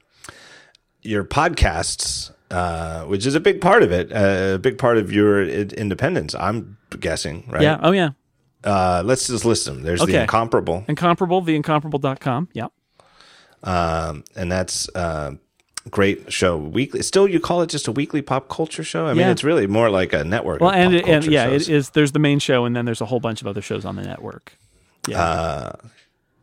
your 1.03 1.23
podcasts, 1.23 2.31
uh, 2.49 3.03
which 3.05 3.25
is 3.27 3.35
a 3.35 3.39
big 3.39 3.61
part 3.61 3.83
of 3.83 3.91
it, 3.91 4.11
uh, 4.11 4.55
a 4.55 4.57
big 4.59 4.77
part 4.79 4.97
of 4.97 5.11
your 5.11 5.43
independence. 5.47 6.33
I'm 6.35 6.77
guessing, 6.99 7.45
right? 7.49 7.61
Yeah. 7.61 7.79
Oh 7.81 7.91
yeah. 7.91 8.09
Uh, 8.63 9.01
let's 9.05 9.27
just 9.27 9.43
list 9.45 9.65
them. 9.65 9.81
There's 9.83 9.99
the 9.99 10.05
Okay. 10.05 10.21
incomparable, 10.21 10.85
Incomparable. 10.87 11.41
The 11.41 11.55
incomparable.com. 11.55 12.47
Yeah. 12.53 12.67
um, 13.63 14.23
and 14.35 14.51
that's 14.51 14.87
uh, 14.95 15.31
great 15.89 16.31
show. 16.31 16.57
Weekly. 16.57 17.01
Still, 17.01 17.27
you 17.27 17.39
call 17.41 17.61
it 17.61 17.69
just 17.69 17.87
a 17.87 17.91
weekly 17.91 18.21
pop 18.21 18.47
culture 18.49 18.83
show? 18.83 19.05
I 19.05 19.09
mean, 19.09 19.19
Yeah. 19.21 19.31
it's 19.31 19.43
really 19.43 19.67
more 19.67 19.89
like 19.89 20.13
a 20.13 20.23
network. 20.23 20.61
Well, 20.61 20.69
of 20.69 20.75
and 20.77 20.91
pop 20.93 20.97
and 20.99 21.05
culture 21.23 21.31
yeah, 21.31 21.45
shows. 21.45 21.67
it 21.69 21.75
is. 21.75 21.89
There's 21.89 22.11
the 22.13 22.19
main 22.19 22.39
show, 22.39 22.65
and 22.65 22.75
then 22.75 22.85
there's 22.85 23.01
a 23.01 23.05
whole 23.05 23.19
bunch 23.19 23.41
of 23.41 23.47
other 23.47 23.61
shows 23.61 23.83
on 23.85 23.95
the 23.97 24.03
network. 24.03 24.57
Yeah. 25.07 25.17
right, 25.65 25.71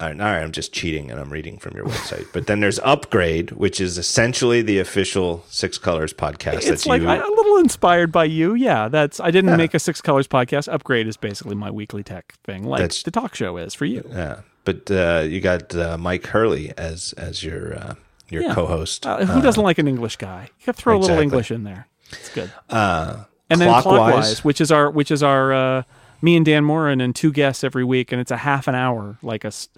all 0.01 0.09
right, 0.09 0.43
I'm 0.43 0.53
just 0.53 0.73
cheating 0.73 1.11
and 1.11 1.21
I'm 1.21 1.31
reading 1.31 1.59
from 1.59 1.77
your 1.77 1.85
website. 1.85 2.27
But 2.33 2.47
then 2.47 2.61
there's 2.61 2.79
Upgrade, 2.81 3.51
which 3.53 3.81
is 3.81 3.99
essentially 3.99 4.63
the 4.63 4.79
official 4.79 5.45
Six 5.49 5.77
Colors 5.79 6.13
podcast. 6.13 6.55
it's 6.55 6.67
that's 6.69 6.87
like 6.87 7.03
you. 7.03 7.09
A 7.09 7.17
little 7.19 7.59
inspired 7.59 8.11
by 8.11 8.25
you. 8.25 8.55
Yeah, 8.55 8.89
that's. 8.89 9.21
I 9.21 9.31
didn't 9.31 9.57
make 9.57 9.75
a 9.75 9.79
Six 9.79 10.01
Colors 10.01 10.27
podcast. 10.27 10.73
Upgrade 10.73 11.07
is 11.07 11.17
basically 11.17 11.55
my 11.55 11.71
weekly 11.71 12.03
tech 12.03 12.35
thing, 12.45 12.65
like 12.65 12.81
That's- 12.81 13.03
the 13.03 13.11
talk 13.11 13.35
show 13.35 13.57
is 13.59 13.75
for 13.75 13.85
you. 13.85 14.03
yeah, 14.11 14.41
but 14.65 14.91
uh, 14.91 15.25
you 15.29 15.41
got 15.41 15.75
uh, 15.75 15.99
Mike 15.99 16.27
Hurley 16.27 16.73
as 16.79 17.13
as 17.19 17.45
your 17.45 17.75
uh, 17.77 17.95
your 18.29 18.43
Yeah. 18.43 18.55
co-host. 18.55 19.07
Uh, 19.07 19.25
who 19.27 19.43
doesn't 19.43 19.63
like 19.63 19.79
an 19.79 19.87
English 19.89 20.17
guy? 20.17 20.49
You 20.61 20.67
got 20.67 20.77
to 20.77 20.83
throw 20.83 20.97
a 20.97 20.99
little. 20.99 21.19
English 21.19 21.51
in 21.51 21.65
there. 21.65 21.89
It's 22.13 22.31
good. 22.35 22.51
Uh, 22.69 23.25
and 23.51 23.61
then 23.61 23.69
Clockwise. 23.69 23.85
clockwise, 23.85 24.45
which 24.45 24.61
is 24.61 24.71
our 24.73 24.91
which 24.91 25.11
is 25.11 25.23
our 25.23 25.53
uh, 25.53 25.83
me 26.23 26.37
and 26.37 26.45
Dan 26.45 26.65
Moren 26.65 27.01
and 27.01 27.15
two 27.15 27.33
guests 27.33 27.65
every 27.65 27.85
week, 27.85 28.13
and 28.13 28.21
it's 28.21 28.31
a 28.31 28.37
half 28.37 28.69
an 28.69 28.75
hour, 28.75 29.17
like 29.23 29.45
a, 29.45 29.49
s- 29.49 29.69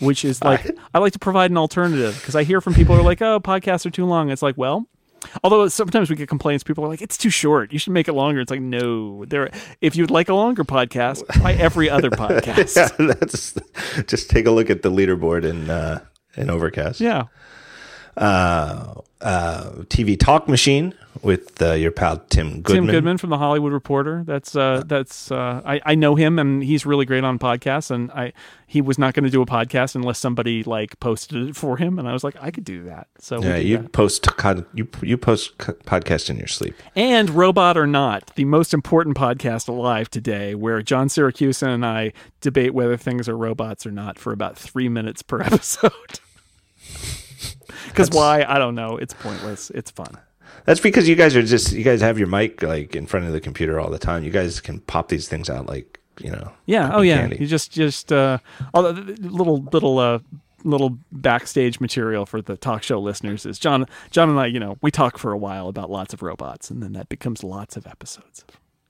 which 0.00 0.24
is 0.24 0.42
like 0.42 0.70
I 0.94 0.98
like 0.98 1.12
to 1.14 1.18
provide 1.18 1.50
an 1.50 1.56
alternative 1.58 2.14
because 2.16 2.34
I 2.36 2.44
hear 2.44 2.60
from 2.60 2.74
people 2.74 2.94
who 2.94 3.00
are 3.00 3.04
like, 3.04 3.20
oh, 3.22 3.40
podcasts 3.40 3.84
are 3.86 3.90
too 3.90 4.06
long. 4.06 4.30
It's 4.30 4.42
like, 4.42 4.56
well. 4.58 4.86
Although 5.44 5.68
sometimes 5.68 6.08
we 6.08 6.16
get 6.16 6.30
complaints, 6.30 6.64
people 6.64 6.82
are 6.82 6.88
like, 6.88 7.02
"It's 7.02 7.18
too 7.18 7.28
short. 7.28 7.74
You 7.74 7.78
should 7.78 7.92
make 7.92 8.08
it 8.08 8.14
longer." 8.14 8.40
It's 8.40 8.50
like, 8.50 8.62
no, 8.62 9.26
there. 9.26 9.50
If 9.82 9.94
you'd 9.94 10.10
like 10.10 10.30
a 10.30 10.34
longer 10.34 10.64
podcast, 10.64 11.28
try 11.34 11.52
every 11.52 11.90
other 11.90 12.08
podcast. 12.10 12.74
yeah, 12.74 13.14
that's 13.14 13.52
just 14.06 14.30
take 14.30 14.46
a 14.46 14.50
look 14.50 14.70
at 14.70 14.80
the 14.80 14.90
leaderboard 14.90 15.44
in 15.44 15.68
uh, 15.68 16.00
in 16.38 16.48
Overcast. 16.48 17.02
yeah. 17.02 17.24
Uh, 18.16 18.94
uh, 19.22 19.70
TV 19.88 20.18
Talk 20.18 20.48
Machine 20.48 20.94
with 21.22 21.60
uh, 21.60 21.72
your 21.72 21.90
pal 21.90 22.18
Tim 22.30 22.62
Goodman. 22.62 22.86
Tim 22.86 22.86
Goodman 22.86 23.18
from 23.18 23.28
the 23.30 23.36
Hollywood 23.38 23.72
Reporter. 23.72 24.22
That's 24.26 24.56
uh, 24.56 24.82
that's 24.86 25.30
uh, 25.30 25.60
I, 25.64 25.80
I 25.84 25.94
know 25.94 26.14
him 26.14 26.38
and 26.38 26.62
he's 26.62 26.86
really 26.86 27.04
great 27.04 27.22
on 27.24 27.38
podcasts. 27.38 27.90
And 27.90 28.10
I 28.12 28.32
he 28.66 28.80
was 28.80 28.98
not 28.98 29.12
going 29.12 29.24
to 29.24 29.30
do 29.30 29.42
a 29.42 29.46
podcast 29.46 29.94
unless 29.94 30.18
somebody 30.18 30.62
like 30.62 30.98
posted 31.00 31.48
it 31.48 31.56
for 31.56 31.76
him. 31.76 31.98
And 31.98 32.08
I 32.08 32.12
was 32.12 32.24
like, 32.24 32.36
I 32.40 32.50
could 32.50 32.64
do 32.64 32.84
that. 32.84 33.08
So 33.18 33.42
Yeah, 33.42 33.56
you 33.56 33.78
that. 33.78 33.92
post 33.92 34.24
con- 34.36 34.64
you 34.72 34.88
you 35.02 35.18
post 35.18 35.58
co- 35.58 35.72
podcast 35.74 36.30
in 36.30 36.36
your 36.38 36.46
sleep. 36.46 36.74
and 36.96 37.28
robot 37.30 37.76
or 37.76 37.86
not, 37.86 38.32
the 38.36 38.44
most 38.46 38.72
important 38.72 39.16
podcast 39.16 39.68
alive 39.68 40.08
today, 40.08 40.54
where 40.54 40.80
John 40.80 41.08
Siracusa 41.08 41.66
and 41.66 41.84
I 41.84 42.12
debate 42.40 42.72
whether 42.72 42.96
things 42.96 43.28
are 43.28 43.36
robots 43.36 43.84
or 43.84 43.90
not 43.90 44.18
for 44.18 44.32
about 44.32 44.56
three 44.56 44.88
minutes 44.88 45.20
per 45.22 45.42
episode. 45.42 45.92
Because 47.88 48.10
why? 48.10 48.44
I 48.46 48.58
don't 48.58 48.74
know. 48.74 48.96
It's 48.96 49.14
pointless. 49.14 49.70
It's 49.70 49.90
fun. 49.90 50.16
That's 50.64 50.80
because 50.80 51.08
you 51.08 51.16
guys 51.16 51.36
are 51.36 51.42
just 51.42 51.72
you 51.72 51.84
guys 51.84 52.00
have 52.00 52.18
your 52.18 52.28
mic 52.28 52.62
like 52.62 52.94
in 52.94 53.06
front 53.06 53.26
of 53.26 53.32
the 53.32 53.40
computer 53.40 53.80
all 53.80 53.90
the 53.90 53.98
time. 53.98 54.24
You 54.24 54.30
guys 54.30 54.60
can 54.60 54.80
pop 54.80 55.08
these 55.08 55.28
things 55.28 55.48
out 55.48 55.66
like 55.66 56.00
you 56.20 56.30
know. 56.30 56.52
Yeah. 56.66 56.90
Oh 56.92 57.00
yeah. 57.00 57.18
candy. 57.18 57.38
You 57.40 57.46
just 57.46 57.72
just 57.72 58.12
uh, 58.12 58.38
all 58.74 58.82
the 58.82 58.92
the 58.92 59.28
little 59.28 59.62
little 59.72 59.98
uh, 59.98 60.18
little 60.64 60.98
backstage 61.12 61.80
material 61.80 62.26
for 62.26 62.42
the 62.42 62.56
talk 62.56 62.82
show 62.82 63.00
listeners 63.00 63.46
is 63.46 63.58
John 63.58 63.86
John 64.10 64.28
and 64.28 64.38
I. 64.38 64.46
You 64.46 64.60
know, 64.60 64.76
we 64.82 64.90
talk 64.90 65.18
for 65.18 65.32
a 65.32 65.38
while 65.38 65.68
about 65.68 65.90
lots 65.90 66.12
of 66.12 66.22
robots, 66.22 66.70
and 66.70 66.82
then 66.82 66.92
that 66.92 67.08
becomes 67.08 67.42
lots 67.42 67.76
of 67.76 67.86
episodes. 67.86 68.44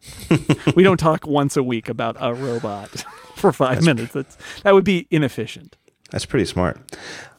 we 0.75 0.83
don't 0.83 0.97
talk 0.99 1.27
once 1.27 1.57
a 1.57 1.62
week 1.62 1.89
about 1.89 2.17
a 2.20 2.33
robot 2.33 2.89
for 3.36 3.52
five 3.52 3.83
minutes. 3.85 4.12
That's 4.12 4.36
that 4.62 4.75
would 4.75 4.85
be 4.85 5.07
inefficient. 5.10 5.77
That's 6.10 6.27
pretty 6.27 6.47
smart. 6.47 6.78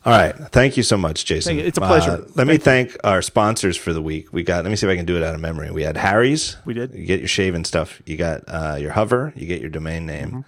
All 0.04 0.12
right. 0.14 0.36
Thank 0.52 0.78
you 0.78 0.84
so 0.84 0.98
much, 0.98 1.26
Jason. 1.26 1.60
It's 1.60 1.78
a 1.78 1.82
pleasure. 1.82 2.12
Uh, 2.12 2.22
let 2.36 2.48
me 2.48 2.58
thank 2.58 2.98
our 3.04 3.22
sponsors 3.22 3.78
for 3.78 3.94
the 3.94 4.02
week. 4.02 4.34
We 4.34 4.42
got, 4.42 4.64
let 4.64 4.70
me 4.72 4.76
see 4.76 4.88
if 4.88 4.92
I 4.92 4.96
can 4.96 5.06
do 5.06 5.16
it 5.16 5.24
out 5.24 5.36
of 5.36 5.42
memory. 5.42 5.70
We 5.70 5.84
had 5.84 5.96
Harry's. 5.96 6.58
We 6.66 6.74
did. 6.74 6.94
You 6.96 7.06
get 7.06 7.20
your 7.20 7.28
shaving 7.28 7.66
stuff. 7.66 8.02
You 8.08 8.18
got 8.18 8.42
uh, 8.48 8.78
your 8.80 8.92
hover. 8.92 9.32
You 9.36 9.46
get 9.46 9.62
your 9.62 9.70
domain 9.70 10.08
name. 10.08 10.44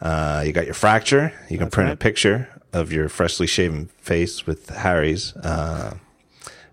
Uh, 0.00 0.44
you 0.46 0.52
got 0.52 0.64
your 0.66 0.74
fracture. 0.74 1.32
You 1.50 1.58
can 1.58 1.70
print 1.70 1.90
a 1.90 1.96
picture 1.96 2.48
of 2.72 2.92
your 2.92 3.08
freshly 3.08 3.48
shaven 3.48 3.86
face 3.98 4.46
with 4.46 4.68
Harry's. 4.68 5.34
Uh, 5.36 5.96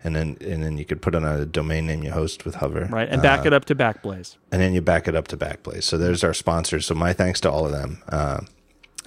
and 0.03 0.15
then, 0.15 0.37
and 0.41 0.61
then 0.63 0.77
you 0.77 0.85
could 0.85 1.01
put 1.01 1.15
on 1.15 1.23
a 1.25 1.45
domain 1.45 1.87
name 1.87 2.03
you 2.03 2.11
host 2.11 2.45
with 2.45 2.55
hover. 2.55 2.85
Right, 2.91 3.09
and 3.09 3.21
back 3.21 3.45
it 3.47 3.53
up 3.53 3.65
to 3.65 3.75
Backblaze. 3.75 4.35
and 4.51 4.61
then 4.61 4.73
you 4.73 4.81
back 4.81 5.07
it 5.07 5.15
up 5.15 5.27
to 5.29 5.37
Backblaze. 5.37 5.83
So 5.83 5.97
there's 5.97 6.23
our 6.23 6.33
sponsors. 6.35 6.85
So 6.85 6.93
my 6.93 7.13
thanks 7.13 7.39
to 7.41 7.51
all 7.51 7.65
of 7.65 7.71
them. 7.71 8.01
Uh, 8.09 8.41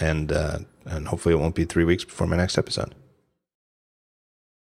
and, 0.01 0.33
uh, 0.33 0.59
and 0.84 1.07
hopefully 1.09 1.34
it 1.34 1.39
won't 1.39 1.55
be 1.55 1.65
three 1.65 1.84
weeks 1.84 2.05
before 2.05 2.26
my 2.26 2.36
next 2.36 2.59
episode. 2.59 2.93